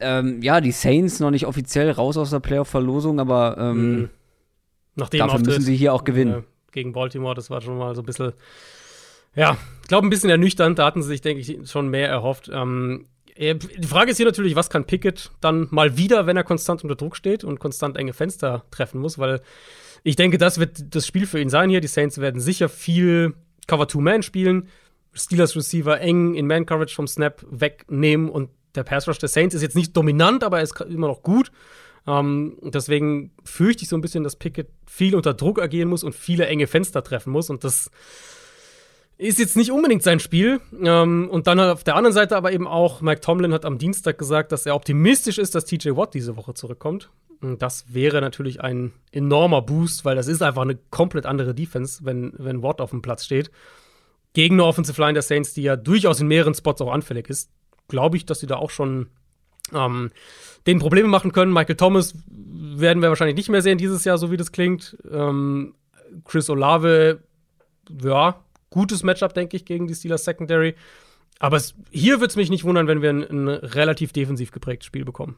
ähm, 0.00 0.40
ja, 0.42 0.60
die 0.60 0.72
Saints 0.72 1.20
noch 1.20 1.30
nicht 1.30 1.46
offiziell 1.46 1.90
raus 1.90 2.16
aus 2.16 2.30
der 2.30 2.40
Playoff-Verlosung, 2.40 3.20
aber 3.20 3.56
ähm, 3.58 3.92
mhm. 3.92 4.10
Dafür 4.96 5.38
müssen 5.38 5.62
sie 5.62 5.76
hier 5.76 5.94
auch 5.94 6.04
gewinnen. 6.04 6.44
Äh, 6.70 6.72
gegen 6.72 6.92
Baltimore, 6.92 7.34
das 7.34 7.50
war 7.50 7.60
schon 7.60 7.78
mal 7.78 7.94
so 7.94 8.02
ein 8.02 8.06
bisschen, 8.06 8.32
ja, 9.34 9.56
ich 9.82 9.88
glaube, 9.88 10.06
ein 10.06 10.10
bisschen 10.10 10.30
ernüchternd. 10.30 10.78
Da 10.78 10.86
hatten 10.86 11.02
sie 11.02 11.08
sich, 11.08 11.20
denke 11.20 11.40
ich, 11.40 11.70
schon 11.70 11.88
mehr 11.88 12.08
erhofft. 12.08 12.50
Ähm, 12.52 13.06
die 13.36 13.86
Frage 13.86 14.10
ist 14.10 14.18
hier 14.18 14.26
natürlich, 14.26 14.54
was 14.54 14.68
kann 14.68 14.84
Pickett 14.84 15.30
dann 15.40 15.68
mal 15.70 15.96
wieder, 15.96 16.26
wenn 16.26 16.36
er 16.36 16.44
konstant 16.44 16.82
unter 16.82 16.96
Druck 16.96 17.16
steht 17.16 17.42
und 17.42 17.58
konstant 17.58 17.96
enge 17.96 18.12
Fenster 18.12 18.64
treffen 18.70 19.00
muss, 19.00 19.18
weil 19.18 19.40
ich 20.02 20.16
denke, 20.16 20.36
das 20.36 20.58
wird 20.58 20.94
das 20.94 21.06
Spiel 21.06 21.26
für 21.26 21.40
ihn 21.40 21.48
sein 21.48 21.70
hier. 21.70 21.80
Die 21.80 21.88
Saints 21.88 22.18
werden 22.18 22.40
sicher 22.40 22.68
viel 22.68 23.34
Cover-Two-Man 23.66 24.22
spielen, 24.22 24.68
Steelers 25.14 25.56
Receiver 25.56 26.00
eng 26.00 26.34
in 26.34 26.46
Man-Coverage 26.46 26.94
vom 26.94 27.06
Snap 27.06 27.44
wegnehmen 27.50 28.28
und 28.28 28.50
der 28.74 28.84
Pass 28.84 29.08
Rush 29.08 29.18
der 29.18 29.28
Saints 29.28 29.54
ist 29.54 29.62
jetzt 29.62 29.76
nicht 29.76 29.96
dominant, 29.96 30.44
aber 30.44 30.58
er 30.58 30.62
ist 30.62 30.80
immer 30.82 31.08
noch 31.08 31.22
gut. 31.22 31.50
Ähm, 32.06 32.58
deswegen 32.62 33.32
fürchte 33.44 33.82
ich 33.82 33.88
so 33.88 33.96
ein 33.96 34.00
bisschen, 34.00 34.24
dass 34.24 34.36
Pickett 34.36 34.68
viel 34.86 35.14
unter 35.14 35.34
Druck 35.34 35.60
agieren 35.60 35.88
muss 35.88 36.04
und 36.04 36.14
viele 36.14 36.46
enge 36.46 36.66
Fenster 36.66 37.02
treffen 37.02 37.32
muss. 37.32 37.50
Und 37.50 37.64
das 37.64 37.90
ist 39.18 39.38
jetzt 39.38 39.56
nicht 39.56 39.70
unbedingt 39.70 40.02
sein 40.02 40.20
Spiel. 40.20 40.60
Ähm, 40.82 41.28
und 41.30 41.46
dann 41.46 41.60
auf 41.60 41.84
der 41.84 41.96
anderen 41.96 42.14
Seite 42.14 42.36
aber 42.36 42.52
eben 42.52 42.66
auch, 42.66 43.00
Mike 43.00 43.20
Tomlin 43.20 43.52
hat 43.52 43.64
am 43.64 43.78
Dienstag 43.78 44.18
gesagt, 44.18 44.52
dass 44.52 44.66
er 44.66 44.74
optimistisch 44.74 45.38
ist, 45.38 45.54
dass 45.54 45.66
TJ 45.66 45.90
Watt 45.90 46.14
diese 46.14 46.36
Woche 46.36 46.54
zurückkommt. 46.54 47.10
Und 47.42 47.62
das 47.62 47.92
wäre 47.94 48.20
natürlich 48.20 48.60
ein 48.60 48.92
enormer 49.12 49.62
Boost, 49.62 50.04
weil 50.04 50.16
das 50.16 50.26
ist 50.26 50.42
einfach 50.42 50.62
eine 50.62 50.78
komplett 50.90 51.26
andere 51.26 51.54
Defense, 51.54 52.04
wenn, 52.04 52.32
wenn 52.36 52.62
Watt 52.62 52.80
auf 52.80 52.90
dem 52.90 53.02
Platz 53.02 53.24
steht. 53.24 53.50
Gegen 54.32 54.56
eine 54.56 54.64
Offensive 54.64 55.00
Line 55.00 55.14
der 55.14 55.22
Saints, 55.22 55.54
die 55.54 55.62
ja 55.62 55.76
durchaus 55.76 56.20
in 56.20 56.28
mehreren 56.28 56.54
Spots 56.54 56.80
auch 56.80 56.92
anfällig 56.92 57.28
ist 57.28 57.50
glaube 57.90 58.16
ich, 58.16 58.24
dass 58.24 58.40
sie 58.40 58.46
da 58.46 58.56
auch 58.56 58.70
schon 58.70 59.08
ähm, 59.74 60.10
denen 60.66 60.80
Probleme 60.80 61.08
machen 61.08 61.32
können. 61.32 61.52
Michael 61.52 61.76
Thomas 61.76 62.14
werden 62.26 63.02
wir 63.02 63.08
wahrscheinlich 63.08 63.36
nicht 63.36 63.48
mehr 63.48 63.62
sehen 63.62 63.78
dieses 63.78 64.04
Jahr, 64.04 64.18
so 64.18 64.30
wie 64.30 64.36
das 64.36 64.52
klingt. 64.52 64.96
Ähm, 65.10 65.74
Chris 66.24 66.50
Olave, 66.50 67.22
ja, 68.02 68.40
gutes 68.70 69.02
Matchup, 69.02 69.34
denke 69.34 69.56
ich, 69.56 69.64
gegen 69.64 69.86
die 69.86 69.94
Steelers 69.94 70.24
Secondary. 70.24 70.74
Aber 71.38 71.56
es, 71.56 71.74
hier 71.90 72.20
würde 72.20 72.30
es 72.30 72.36
mich 72.36 72.50
nicht 72.50 72.64
wundern, 72.64 72.86
wenn 72.86 73.02
wir 73.02 73.10
ein, 73.10 73.22
ein 73.22 73.48
relativ 73.48 74.12
defensiv 74.12 74.50
geprägtes 74.50 74.86
Spiel 74.86 75.04
bekommen. 75.04 75.36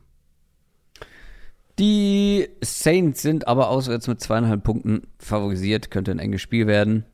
Die 1.78 2.48
Saints 2.60 3.22
sind 3.22 3.48
aber 3.48 3.68
auswärts 3.68 4.06
mit 4.06 4.20
zweieinhalb 4.20 4.62
Punkten 4.62 5.06
favorisiert. 5.18 5.90
Könnte 5.90 6.10
ein 6.10 6.18
enges 6.18 6.42
Spiel 6.42 6.66
werden. 6.66 7.04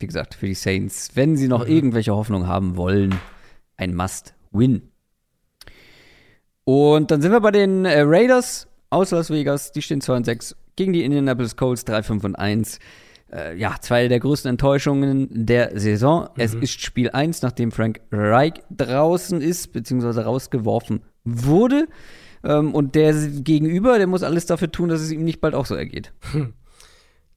Wie 0.00 0.06
gesagt, 0.06 0.34
für 0.34 0.46
die 0.46 0.54
Saints, 0.54 1.10
wenn 1.14 1.36
sie 1.36 1.48
noch 1.48 1.66
mhm. 1.66 1.72
irgendwelche 1.72 2.14
Hoffnung 2.14 2.46
haben 2.46 2.76
wollen, 2.76 3.14
ein 3.76 3.94
Must 3.94 4.34
Win. 4.50 4.90
Und 6.68 7.10
dann 7.10 7.22
sind 7.22 7.32
wir 7.32 7.40
bei 7.40 7.50
den 7.50 7.86
äh, 7.86 8.02
Raiders 8.02 8.68
aus 8.90 9.10
Las 9.10 9.30
Vegas. 9.30 9.72
Die 9.72 9.80
stehen 9.80 10.02
2 10.02 10.16
und 10.16 10.24
6 10.24 10.54
gegen 10.76 10.92
die 10.92 11.02
Indianapolis 11.02 11.56
Colts 11.56 11.86
3, 11.86 12.02
5 12.02 12.24
und 12.24 12.36
1. 12.36 12.78
Äh, 13.32 13.56
ja, 13.56 13.76
zwei 13.80 14.06
der 14.06 14.20
größten 14.20 14.50
Enttäuschungen 14.50 15.28
der 15.30 15.80
Saison. 15.80 16.24
Mhm. 16.24 16.28
Es 16.36 16.52
ist 16.52 16.82
Spiel 16.82 17.08
1, 17.08 17.40
nachdem 17.40 17.72
Frank 17.72 18.02
Reich 18.12 18.52
draußen 18.68 19.40
ist, 19.40 19.72
beziehungsweise 19.72 20.24
rausgeworfen 20.24 21.00
wurde. 21.24 21.88
Ähm, 22.44 22.74
und 22.74 22.94
der 22.96 23.14
Gegenüber, 23.14 23.96
der 23.96 24.06
muss 24.06 24.22
alles 24.22 24.44
dafür 24.44 24.70
tun, 24.70 24.90
dass 24.90 25.00
es 25.00 25.10
ihm 25.10 25.24
nicht 25.24 25.40
bald 25.40 25.54
auch 25.54 25.64
so 25.64 25.74
ergeht. 25.74 26.12
Hm. 26.32 26.52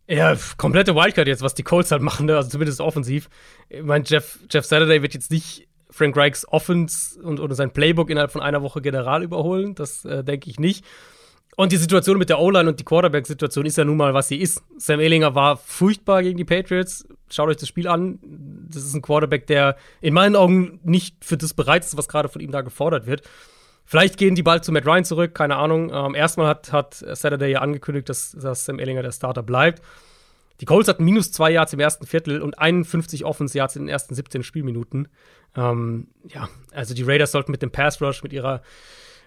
Ja, 0.10 0.36
komplette 0.58 0.94
Wildcard 0.94 1.30
jetzt, 1.30 1.42
was 1.42 1.54
die 1.54 1.64
Colts 1.64 1.94
halt 1.94 2.02
machen, 2.02 2.26
ne? 2.26 2.36
also 2.36 2.50
zumindest 2.50 2.82
offensiv. 2.82 3.30
Ich 3.70 3.82
meine, 3.82 4.04
Jeff, 4.06 4.40
Jeff 4.52 4.66
Saturday 4.66 5.02
wird 5.02 5.14
jetzt 5.14 5.32
nicht 5.32 5.70
Frank 5.92 6.16
Reichs 6.16 6.48
Offense 6.48 7.22
und, 7.22 7.40
oder 7.40 7.54
sein 7.54 7.72
Playbook 7.72 8.10
innerhalb 8.10 8.32
von 8.32 8.42
einer 8.42 8.64
Woche 8.64 8.82
general 8.82 9.24
überholen. 9.24 9.76
Das 9.76 10.06
äh, 10.06 10.24
denke 10.24 10.50
ich 10.50 10.60
nicht. 10.60 10.86
Und 11.58 11.72
die 11.74 11.78
Situation 11.78 12.18
mit 12.18 12.30
der 12.30 12.40
O-Line 12.40 12.70
und 12.70 12.80
die 12.80 12.86
Quarterback-Situation 12.86 13.66
ist 13.66 13.78
ja 13.78 13.84
nun 13.84 13.98
mal, 13.98 14.14
was 14.14 14.30
sie 14.30 14.38
ist. 14.38 14.64
Sam 14.78 15.02
Ehlinger 15.02 15.36
war 15.36 15.58
furchtbar 15.58 16.24
gegen 16.24 16.38
die 16.38 16.46
Patriots. 16.46 17.06
Schaut 17.30 17.50
euch 17.50 17.58
das 17.58 17.68
Spiel 17.68 17.88
an. 17.88 18.20
Das 18.70 18.84
ist 18.84 18.94
ein 18.94 19.02
Quarterback, 19.02 19.48
der 19.48 19.76
in 20.00 20.14
meinen 20.14 20.36
Augen 20.36 20.80
nicht 20.84 21.24
für 21.24 21.38
das 21.38 21.54
bereit 21.54 21.84
ist, 21.84 21.98
was 21.98 22.08
gerade 22.08 22.30
von 22.30 22.42
ihm 22.42 22.52
da 22.52 22.62
gefordert 22.62 23.06
wird. 23.06 23.24
Vielleicht 23.86 24.18
gehen 24.18 24.36
die 24.36 24.44
bald 24.44 24.64
zu 24.64 24.72
Matt 24.72 24.86
Ryan 24.86 25.04
zurück, 25.04 25.36
keine 25.36 25.58
Ahnung. 25.58 25.92
Ähm, 25.94 26.16
erstmal 26.16 26.48
hat, 26.48 26.72
hat 26.72 26.94
Saturday 26.94 27.52
ja 27.52 27.60
angekündigt, 27.60 28.08
dass, 28.08 28.32
dass 28.32 28.64
Sam 28.64 28.80
Ehlinger 28.80 29.04
der 29.04 29.12
Starter 29.12 29.44
bleibt. 29.44 29.82
Die 30.62 30.66
Colts 30.66 30.88
hatten 30.88 31.04
minus 31.04 31.32
zwei 31.32 31.52
Yards 31.52 31.74
im 31.74 31.80
ersten 31.80 32.06
Viertel 32.06 32.40
und 32.40 32.60
51 32.60 33.26
Offense 33.26 33.58
Yards 33.58 33.76
in 33.76 33.84
den 33.84 33.90
ersten 33.90 34.14
17 34.14 34.44
Spielminuten. 34.44 35.08
Ähm, 35.56 36.08
ja, 36.28 36.50
also 36.72 36.94
die 36.94 37.04
Raiders 37.04 37.32
sollten 37.32 37.52
mit 37.52 37.62
dem 37.62 37.72
Pass 37.72 38.02
Rush, 38.02 38.24
mit 38.24 38.34
ihrer 38.34 38.62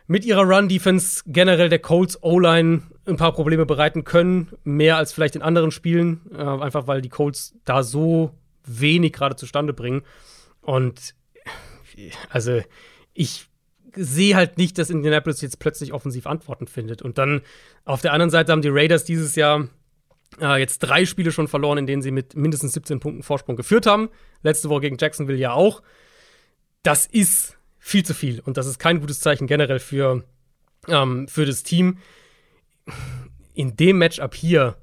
mit 0.06 0.26
ihrer 0.26 0.42
Run-Defense 0.42 1.22
generell 1.26 1.70
der 1.70 1.78
Colts 1.78 2.22
O-Line 2.22 2.82
ein 3.06 3.16
paar 3.16 3.32
Probleme 3.32 3.64
bereiten 3.64 4.04
können. 4.04 4.52
Mehr 4.62 4.98
als 4.98 5.14
vielleicht 5.14 5.34
in 5.34 5.42
anderen 5.42 5.70
Spielen. 5.70 6.20
Äh, 6.30 6.42
einfach 6.42 6.86
weil 6.86 7.00
die 7.00 7.08
Colts 7.08 7.54
da 7.64 7.82
so 7.82 8.34
wenig 8.66 9.14
gerade 9.14 9.36
zustande 9.36 9.72
bringen. 9.72 10.02
Und 10.60 11.14
also 12.28 12.60
ich 13.14 13.46
sehe 13.96 14.34
halt 14.34 14.58
nicht, 14.58 14.76
dass 14.78 14.90
Indianapolis 14.90 15.40
jetzt 15.40 15.58
plötzlich 15.58 15.92
offensiv 15.92 16.26
Antworten 16.26 16.66
findet. 16.66 17.00
Und 17.02 17.18
dann 17.18 17.42
auf 17.84 18.02
der 18.02 18.12
anderen 18.12 18.30
Seite 18.30 18.52
haben 18.52 18.62
die 18.62 18.70
Raiders 18.70 19.04
dieses 19.04 19.36
Jahr 19.36 19.68
äh, 20.40 20.58
jetzt 20.58 20.80
drei 20.80 21.06
Spiele 21.06 21.32
schon 21.32 21.48
verloren, 21.48 21.78
in 21.78 21.86
denen 21.86 22.02
sie 22.02 22.10
mit 22.10 22.34
mindestens 22.34 22.72
17 22.72 23.00
Punkten 23.00 23.22
Vorsprung 23.22 23.56
geführt 23.56 23.86
haben. 23.86 24.08
Letzte 24.42 24.68
Woche 24.68 24.82
gegen 24.82 24.96
Jacksonville 24.98 25.38
ja 25.38 25.52
auch. 25.52 25.82
Das 26.84 27.06
ist 27.06 27.56
viel 27.78 28.04
zu 28.04 28.14
viel. 28.14 28.40
Und 28.40 28.56
das 28.56 28.66
ist 28.66 28.78
kein 28.78 29.00
gutes 29.00 29.18
Zeichen 29.18 29.48
generell 29.48 29.80
für, 29.80 30.22
ähm, 30.86 31.26
für 31.26 31.44
das 31.44 31.64
Team. 31.64 31.98
In 33.54 33.76
dem 33.76 33.98
Matchup 33.98 34.34
hier 34.34 34.76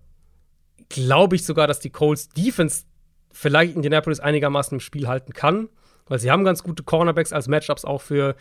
glaube 0.89 1.37
ich 1.37 1.45
sogar, 1.45 1.67
dass 1.67 1.79
die 1.79 1.89
Colts 1.89 2.27
Defense 2.29 2.83
vielleicht 3.31 3.75
Indianapolis 3.75 4.19
einigermaßen 4.19 4.75
im 4.75 4.79
Spiel 4.79 5.07
halten 5.07 5.33
kann, 5.33 5.69
weil 6.07 6.19
sie 6.19 6.31
haben 6.31 6.43
ganz 6.43 6.63
gute 6.63 6.83
Cornerbacks 6.83 7.31
als 7.33 7.47
Matchups 7.47 7.85
auch 7.85 8.01
für 8.01 8.35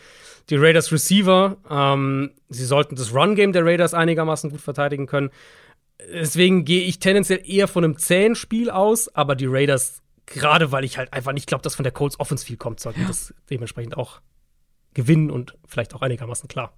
die 0.49 0.57
Raiders 0.57 0.91
Receiver. 0.91 1.57
Ähm, 1.69 2.31
sie 2.49 2.65
sollten 2.65 2.95
das 2.95 3.13
Run-Game 3.13 3.53
der 3.53 3.63
Raiders 3.63 3.93
einigermaßen 3.93 4.49
gut 4.49 4.61
verteidigen 4.61 5.05
können. 5.05 5.29
Deswegen 6.11 6.65
gehe 6.65 6.81
ich 6.83 6.99
tendenziell 6.99 7.41
eher 7.45 7.67
von 7.67 7.83
einem 7.83 7.97
zähen 7.97 8.35
Spiel 8.35 8.71
aus, 8.71 9.13
aber 9.15 9.35
die 9.35 9.45
Raiders, 9.45 10.01
gerade 10.33 10.71
weil 10.71 10.83
ich 10.83 10.97
halt 10.97 11.13
einfach 11.13 11.33
nicht 11.33 11.47
glaube, 11.47 11.61
dass 11.61 11.75
von 11.75 11.83
der 11.83 11.91
Colts 11.91 12.19
Offense 12.19 12.45
viel 12.45 12.57
kommt, 12.57 12.79
sollten 12.79 13.05
das 13.07 13.33
dementsprechend 13.49 13.97
auch 13.97 14.21
gewinnen 14.93 15.31
und 15.31 15.57
vielleicht 15.65 15.93
auch 15.93 16.01
einigermaßen 16.01 16.47
klar. 16.47 16.73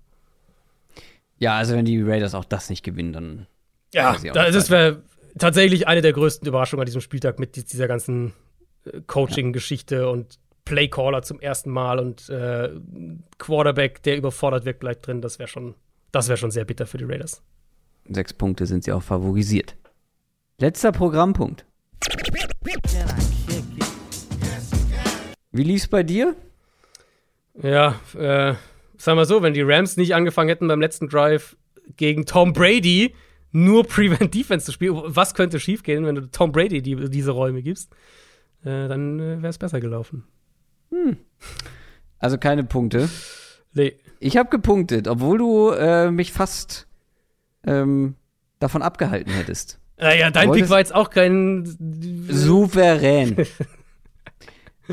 Ja, 1.38 1.58
also 1.58 1.76
wenn 1.76 1.86
die 1.86 2.02
Raiders 2.02 2.36
auch 2.36 2.46
das 2.46 2.70
nicht 2.70 2.84
gewinnen, 2.84 3.14
dann. 3.14 3.48
Ja, 3.94 4.18
das 4.18 4.70
wäre 4.70 5.04
tatsächlich 5.38 5.88
eine 5.88 6.02
der 6.02 6.14
größten 6.14 6.48
Überraschungen 6.48 6.82
an 6.82 6.86
diesem 6.86 7.02
Spieltag 7.02 7.40
mit 7.40 7.56
dieser 7.72 7.88
ganzen 7.88 8.34
äh, 8.86 9.02
Coaching-Geschichte 9.06 9.96
ja. 9.98 10.06
und 10.06 10.40
Playcaller 10.66 11.22
zum 11.22 11.40
ersten 11.40 11.70
Mal 11.70 12.00
und 12.00 12.30
äh, 12.30 12.70
Quarterback, 13.38 14.02
der 14.04 14.18
überfordert 14.18 14.66
wirkt, 14.66 14.80
bleibt 14.80 15.06
drin. 15.06 15.22
Das 15.22 15.38
wäre 15.38 15.50
schon, 15.50 15.76
das 16.12 16.28
wäre 16.28 16.38
schon 16.38 16.52
sehr 16.52 16.66
bitter 16.66 16.88
für 16.88 16.98
die 16.98 17.04
Raiders. 17.04 17.44
Sechs 18.10 18.34
Punkte 18.34 18.66
sind 18.66 18.84
sie 18.84 18.92
auch 18.92 19.04
favorisiert. 19.04 19.76
Letzter 20.60 20.92
Programmpunkt. 20.92 21.66
Wie 25.54 25.64
lief's 25.64 25.88
bei 25.88 26.02
dir? 26.02 26.36
Ja, 27.62 28.00
äh, 28.18 28.56
sagen 28.98 29.18
wir 29.18 29.26
so, 29.26 29.44
wenn 29.44 29.54
die 29.54 29.62
Rams 29.62 29.98
nicht 29.98 30.16
angefangen 30.16 30.50
hätten 30.50 30.68
beim 30.68 30.82
letzten 30.82 31.08
Drive 31.08 31.56
gegen 31.96 32.26
Tom 32.26 32.54
Brady 32.54 33.14
nur 33.52 33.86
Prevent 33.86 34.34
Defense 34.34 34.66
zu 34.66 34.72
spielen, 34.72 35.00
was 35.06 35.36
könnte 35.36 35.60
schiefgehen, 35.60 36.06
wenn 36.06 36.16
du 36.16 36.32
Tom 36.32 36.52
Brady 36.52 36.82
die, 36.82 37.10
diese 37.10 37.32
Räume 37.32 37.62
gibst? 37.62 37.92
Äh, 38.64 38.88
dann 38.88 39.20
äh, 39.20 39.42
wäre 39.44 39.50
es 39.50 39.60
besser 39.60 39.80
gelaufen. 39.80 40.24
Hm. 40.90 41.18
Also 42.18 42.40
keine 42.40 42.64
Punkte. 42.64 43.08
Nee. 43.74 43.96
Ich 44.20 44.38
habe 44.38 44.50
gepunktet, 44.50 45.08
obwohl 45.08 45.38
du 45.38 45.70
äh, 45.70 46.10
mich 46.10 46.32
fast 46.32 46.88
ähm, 47.66 48.16
davon 48.60 48.82
abgehalten 48.82 49.34
hättest. 49.34 49.80
Naja, 49.98 50.32
dein 50.32 50.52
Pick 50.52 50.70
war 50.70 50.80
jetzt 50.80 50.96
auch 50.96 51.12
kein 51.12 51.78
souverän. 52.28 53.36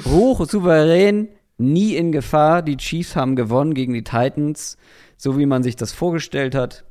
Hoch 0.04 0.46
souverän 0.46 1.28
nie 1.58 1.96
in 1.96 2.12
Gefahr. 2.12 2.62
Die 2.62 2.76
Chiefs 2.76 3.16
haben 3.16 3.36
gewonnen 3.36 3.74
gegen 3.74 3.92
die 3.92 4.04
Titans, 4.04 4.76
so 5.16 5.38
wie 5.38 5.46
man 5.46 5.62
sich 5.62 5.76
das 5.76 5.92
vorgestellt 5.92 6.54
hat. 6.54 6.84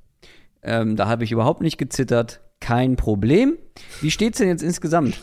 Ähm, 0.61 0.95
da 0.95 1.07
habe 1.07 1.23
ich 1.23 1.31
überhaupt 1.31 1.61
nicht 1.61 1.77
gezittert. 1.77 2.41
Kein 2.59 2.95
Problem. 2.97 3.57
Wie 4.01 4.11
steht 4.11 4.33
es 4.33 4.39
denn 4.39 4.49
jetzt 4.49 4.63
insgesamt? 4.63 5.19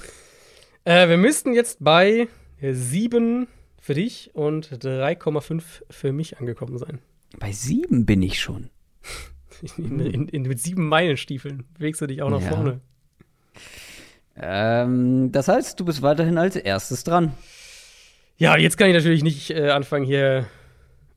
Äh, 0.85 1.09
wir 1.09 1.19
müssten 1.19 1.53
jetzt 1.53 1.79
bei 1.85 2.29
7 2.61 3.47
für 3.79 3.95
dich 3.95 4.31
und 4.35 4.69
3,5 4.69 5.63
für 5.91 6.13
mich 6.13 6.39
angekommen 6.39 6.79
sein. 6.79 6.99
Bei 7.39 7.53
7 7.53 8.07
bin 8.07 8.23
ich 8.23 8.41
schon. 8.41 8.71
In, 9.79 10.01
in, 10.01 10.29
in, 10.29 10.43
mit 10.43 10.61
sieben 10.61 10.87
Meilenstiefeln 10.87 11.65
bewegst 11.79 12.03
du 12.03 12.07
dich 12.07 12.21
auch 12.21 12.29
nach 12.29 12.43
ja. 12.43 12.49
vorne. 12.49 12.81
Ähm, 14.37 15.33
das 15.33 15.49
heißt, 15.49 15.81
du 15.81 15.87
bist 15.87 16.03
weiterhin 16.03 16.37
als 16.37 16.57
erstes 16.57 17.05
dran. 17.05 17.33
Ja, 18.39 18.57
jetzt 18.57 18.77
kann 18.77 18.89
ich 18.89 18.95
natürlich 18.95 19.23
nicht 19.23 19.51
äh, 19.51 19.71
anfangen, 19.71 20.05
hier 20.05 20.47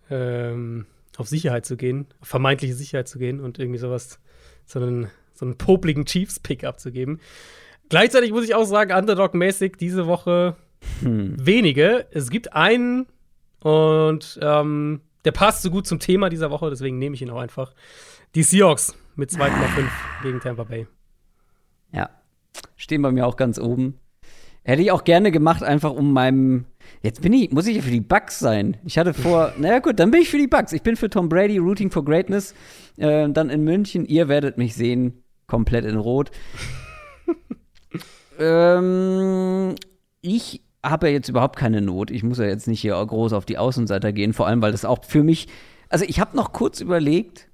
ähm, 0.09 0.85
auf 1.17 1.27
Sicherheit 1.27 1.65
zu 1.65 1.75
gehen, 1.75 2.07
auf 2.21 2.29
vermeintliche 2.29 2.73
Sicherheit 2.73 3.07
zu 3.07 3.19
gehen 3.19 3.41
und 3.41 3.59
irgendwie 3.59 3.79
sowas, 3.79 4.19
so 4.65 4.79
einen, 4.79 5.09
so 5.33 5.45
einen 5.45 5.57
popligen 5.57 6.05
Chiefs-Pick 6.05 6.63
abzugeben. 6.63 7.19
Gleichzeitig 7.89 8.31
muss 8.31 8.45
ich 8.45 8.55
auch 8.55 8.63
sagen, 8.63 8.93
Underdog-mäßig 8.93 9.75
diese 9.77 10.07
Woche 10.07 10.55
hm. 11.01 11.35
wenige. 11.45 12.07
Es 12.11 12.29
gibt 12.29 12.53
einen 12.53 13.07
und 13.59 14.39
ähm, 14.41 15.01
der 15.25 15.31
passt 15.31 15.63
so 15.63 15.71
gut 15.71 15.87
zum 15.87 15.99
Thema 15.99 16.29
dieser 16.29 16.51
Woche, 16.51 16.69
deswegen 16.69 16.97
nehme 16.97 17.15
ich 17.15 17.21
ihn 17.21 17.29
auch 17.29 17.41
einfach. 17.41 17.73
Die 18.35 18.43
Seahawks 18.43 18.95
mit 19.15 19.29
2,5 19.31 19.51
gegen 20.23 20.39
Tampa 20.39 20.63
Bay. 20.63 20.87
Ja, 21.91 22.09
stehen 22.77 23.01
bei 23.01 23.11
mir 23.11 23.27
auch 23.27 23.35
ganz 23.35 23.59
oben. 23.59 23.99
Hätte 24.63 24.81
ich 24.81 24.91
auch 24.91 25.03
gerne 25.03 25.31
gemacht, 25.31 25.63
einfach 25.63 25.91
um 25.91 26.13
meinem 26.13 26.65
Jetzt 27.01 27.21
bin 27.21 27.33
ich, 27.33 27.51
muss 27.51 27.67
ich 27.67 27.77
ja 27.77 27.81
für 27.81 27.91
die 27.91 28.01
Bugs 28.01 28.39
sein. 28.39 28.77
Ich 28.85 28.97
hatte 28.97 29.13
vor, 29.13 29.53
naja 29.57 29.79
gut, 29.79 29.99
dann 29.99 30.11
bin 30.11 30.21
ich 30.21 30.29
für 30.29 30.37
die 30.37 30.47
Bugs. 30.47 30.73
Ich 30.73 30.81
bin 30.81 30.95
für 30.95 31.09
Tom 31.09 31.29
Brady, 31.29 31.57
Rooting 31.57 31.91
for 31.91 32.03
Greatness. 32.03 32.53
Äh, 32.97 33.29
dann 33.29 33.49
in 33.49 33.63
München, 33.63 34.05
ihr 34.05 34.27
werdet 34.27 34.57
mich 34.57 34.75
sehen, 34.75 35.23
komplett 35.47 35.85
in 35.85 35.97
Rot. 35.97 36.31
ähm, 38.39 39.75
ich 40.21 40.61
habe 40.83 41.07
ja 41.07 41.13
jetzt 41.13 41.29
überhaupt 41.29 41.57
keine 41.57 41.81
Not. 41.81 42.11
Ich 42.11 42.23
muss 42.23 42.37
ja 42.37 42.45
jetzt 42.45 42.67
nicht 42.67 42.81
hier 42.81 42.93
groß 42.93 43.33
auf 43.33 43.45
die 43.45 43.57
Außenseiter 43.57 44.13
gehen, 44.13 44.33
vor 44.33 44.47
allem, 44.47 44.61
weil 44.61 44.71
das 44.71 44.85
auch 44.85 45.03
für 45.03 45.23
mich, 45.23 45.47
also 45.89 46.05
ich 46.07 46.19
habe 46.19 46.35
noch 46.35 46.53
kurz 46.53 46.81
überlegt, 46.81 47.49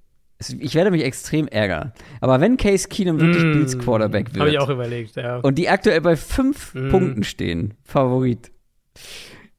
ich 0.59 0.75
werde 0.75 0.91
mich 0.91 1.03
extrem 1.03 1.47
ärgern. 1.47 1.93
Aber 2.19 2.41
wenn 2.41 2.57
Case 2.57 2.87
Keenum 2.89 3.19
wirklich 3.19 3.43
mm, 3.43 3.53
Bills 3.53 3.79
Quarterback 3.79 4.33
wird. 4.33 4.39
Habe 4.39 4.49
ich 4.49 4.59
auch 4.59 4.69
überlegt, 4.69 5.15
ja. 5.15 5.37
Und 5.37 5.57
die 5.57 5.69
aktuell 5.69 6.01
bei 6.01 6.17
fünf 6.17 6.73
mm. 6.73 6.89
Punkten 6.89 7.23
stehen, 7.23 7.73
Favorit. 7.83 8.51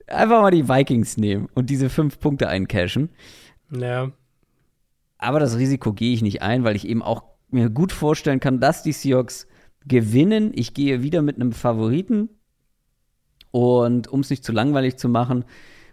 Einfach 0.07 0.41
mal 0.41 0.51
die 0.51 0.69
Vikings 0.69 1.17
nehmen 1.17 1.49
und 1.55 1.71
diese 1.71 1.91
fünf 1.91 2.21
Punkte 2.21 2.49
eincashen. 2.49 3.11
Ja. 3.71 4.13
Aber 5.19 5.41
das 5.41 5.57
Risiko 5.57 5.93
gehe 5.93 6.13
ich 6.13 6.23
nicht 6.23 6.43
ein, 6.43 6.65
weil 6.65 6.77
ich 6.77 6.87
eben 6.87 7.03
auch 7.03 7.25
mir 7.51 7.71
gut 7.71 7.93
vorstellen 7.93 8.41
kann, 8.41 8.61
dass 8.61 8.83
die 8.83 8.93
Seahawks 8.93 9.47
gewinnen. 9.87 10.53
Ich 10.55 10.75
gehe 10.75 11.03
wieder 11.03 11.23
mit 11.23 11.37
einem 11.37 11.53
Favoriten. 11.53 12.29
Und 13.51 14.09
um 14.09 14.21
es 14.21 14.31
nicht 14.31 14.45
zu 14.45 14.53
langweilig 14.53 14.97
zu 14.97 15.09
machen, 15.09 15.45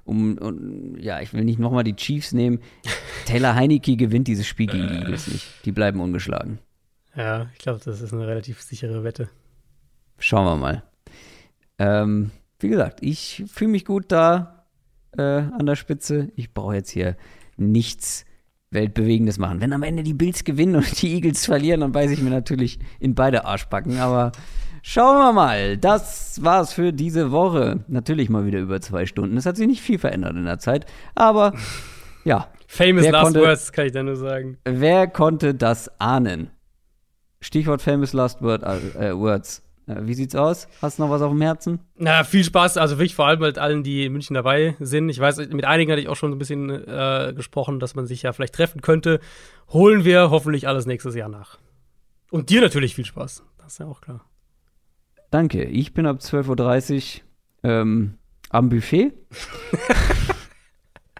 um, 0.04 0.38
um 0.38 0.98
ja, 0.98 1.22
ich 1.22 1.34
will 1.34 1.46
nicht 1.46 1.60
nochmal 1.60 1.84
die 1.84 1.96
Chiefs 1.96 2.34
nehmen. 2.34 2.60
Taylor 3.26 3.56
Heineke 3.56 3.96
gewinnt 3.96 4.28
dieses 4.28 4.46
Spiel 4.46 4.68
gegen 4.68 4.88
die 4.90 4.96
Eagles 4.96 5.28
nicht. 5.28 5.48
Die 5.66 5.72
bleiben 5.72 6.02
ungeschlagen. 6.02 6.60
Ja, 7.16 7.48
ich 7.54 7.60
glaube, 7.60 7.80
das 7.84 8.02
ist 8.02 8.12
eine 8.12 8.28
relativ 8.28 8.62
sichere 8.62 9.04
Wette. 9.04 9.30
Schauen 10.18 10.46
wir 10.46 10.58
mal. 10.58 10.84
Ähm, 11.80 12.32
wie 12.64 12.70
gesagt, 12.70 13.00
ich 13.02 13.44
fühle 13.52 13.72
mich 13.72 13.86
gut 13.86 14.06
da 14.08 14.66
äh, 15.18 15.22
an 15.22 15.66
der 15.66 15.76
Spitze. 15.76 16.32
Ich 16.36 16.54
brauche 16.54 16.76
jetzt 16.76 16.90
hier 16.90 17.16
nichts 17.58 18.26
Weltbewegendes 18.72 19.38
machen. 19.38 19.62
Wenn 19.62 19.74
am 19.74 19.84
Ende 19.84 20.04
die 20.04 20.14
Bills 20.14 20.44
gewinnen 20.44 20.76
und 20.76 21.02
die 21.02 21.14
Eagles 21.14 21.46
verlieren, 21.46 21.82
dann 21.82 21.92
beiße 21.92 22.14
ich 22.14 22.22
mir 22.22 22.30
natürlich 22.30 22.80
in 23.00 23.16
beide 23.16 23.46
Arschbacken. 23.46 24.00
Aber 24.00 24.32
schauen 24.82 25.18
wir 25.18 25.34
mal. 25.34 25.78
Das 25.78 26.44
war's 26.44 26.74
für 26.74 26.92
diese 26.92 27.32
Woche. 27.32 27.84
Natürlich 27.88 28.30
mal 28.30 28.46
wieder 28.46 28.60
über 28.60 28.82
zwei 28.82 29.06
Stunden. 29.06 29.38
Es 29.38 29.46
hat 29.46 29.58
sich 29.58 29.68
nicht 29.68 29.82
viel 29.82 30.00
verändert 30.00 30.36
in 30.36 30.46
der 30.46 30.60
Zeit. 30.60 30.86
Aber 31.16 31.54
ja. 32.24 32.48
Famous 32.68 33.08
last 33.08 33.24
konnte, 33.26 33.42
words, 33.42 33.72
kann 33.72 33.86
ich 33.86 33.92
da 33.92 34.02
nur 34.02 34.16
sagen. 34.16 34.58
Wer 34.66 35.08
konnte 35.08 35.54
das 35.54 35.92
ahnen? 36.00 36.50
Stichwort 37.40 37.82
famous 37.82 38.14
last 38.14 38.42
word, 38.42 38.64
äh, 38.64 39.16
words. 39.16 39.63
Äh, 39.88 40.02
wie 40.02 40.14
sieht's 40.14 40.36
aus? 40.36 40.68
Hast 40.82 40.98
du 40.98 41.04
noch 41.04 41.10
was 41.10 41.22
auf 41.22 41.32
dem 41.32 41.42
Herzen? 41.42 41.80
Na, 41.98 42.24
viel 42.24 42.44
Spaß. 42.44 42.78
Also 42.78 42.98
wirklich 42.98 43.16
vor 43.16 43.28
allem 43.28 43.40
mit 43.40 43.58
allen, 43.58 43.84
die 43.84 44.06
in 44.06 44.14
München 44.14 44.34
dabei 44.34 44.76
sind. 44.80 45.10
Ich 45.10 45.20
weiß, 45.20 45.38
mit 45.50 45.66
einigen 45.66 45.92
hatte 45.92 46.02
ich 46.02 46.08
auch 46.08 46.16
schon 46.16 46.32
ein 46.32 46.40
bisschen 46.40 46.70
äh, 46.70 47.34
gesprochen, 47.36 47.80
dass 47.80 47.96
man 47.96 48.06
sich 48.06 48.24
ja 48.24 48.34
vielleicht 48.34 48.56
treffen 48.56 48.82
könnte. 48.82 49.20
Holen 49.70 50.06
wir 50.06 50.30
hoffentlich 50.30 50.68
alles 50.68 50.86
nächstes 50.86 51.16
Jahr 51.16 51.30
nach. 51.30 51.58
Und 52.32 52.50
dir 52.50 52.62
natürlich 52.62 52.96
viel 52.96 53.06
Spaß. 53.06 53.44
Das 53.58 53.74
ist 53.74 53.80
ja 53.80 53.86
auch 53.86 54.02
klar. 54.02 54.26
Danke. 55.32 55.64
Ich 55.64 55.94
bin 55.94 56.06
ab 56.06 56.20
12.30 56.20 57.22
Uhr 57.64 57.70
ähm, 57.70 58.18
am 58.50 58.70
Buffet. 58.70 59.14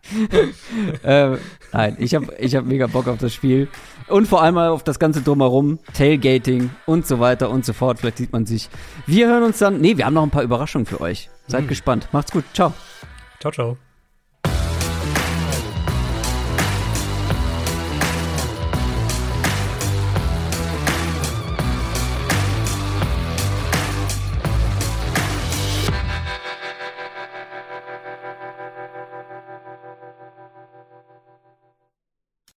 äh, 1.04 1.38
nein, 1.72 1.96
ich 2.00 2.16
habe 2.16 2.34
ich 2.38 2.56
hab 2.56 2.66
mega 2.66 2.88
Bock 2.88 3.08
auf 3.08 3.18
das 3.18 3.34
Spiel. 3.34 3.68
Und 4.08 4.28
vor 4.28 4.42
allem 4.42 4.58
auf 4.58 4.84
das 4.84 5.00
ganze 5.00 5.22
Drumherum, 5.22 5.80
Tailgating 5.94 6.70
und 6.86 7.08
so 7.08 7.20
weiter 7.20 7.50
und 7.50 7.66
so 7.66 7.74
fort. 7.74 8.00
Vielleicht 8.00 8.18
sieht 8.18 8.34
man 8.34 8.46
sich. 8.46 8.70
Wir 9.06 9.28
hören 9.28 9.44
uns 9.44 9.60
dann. 9.60 9.80
Nee, 9.80 9.98
wir 9.98 10.06
haben 10.06 10.14
noch 10.14 10.24
ein 10.24 10.32
paar 10.32 10.44
Überraschungen 10.44 10.86
für 10.86 11.02
euch. 11.02 11.30
Seid 11.48 11.64
mhm. 11.64 11.68
gespannt. 11.68 12.08
Macht's 12.12 12.32
gut. 12.32 12.44
Ciao. 12.54 12.74
Ciao, 13.40 13.52
ciao. 13.52 13.78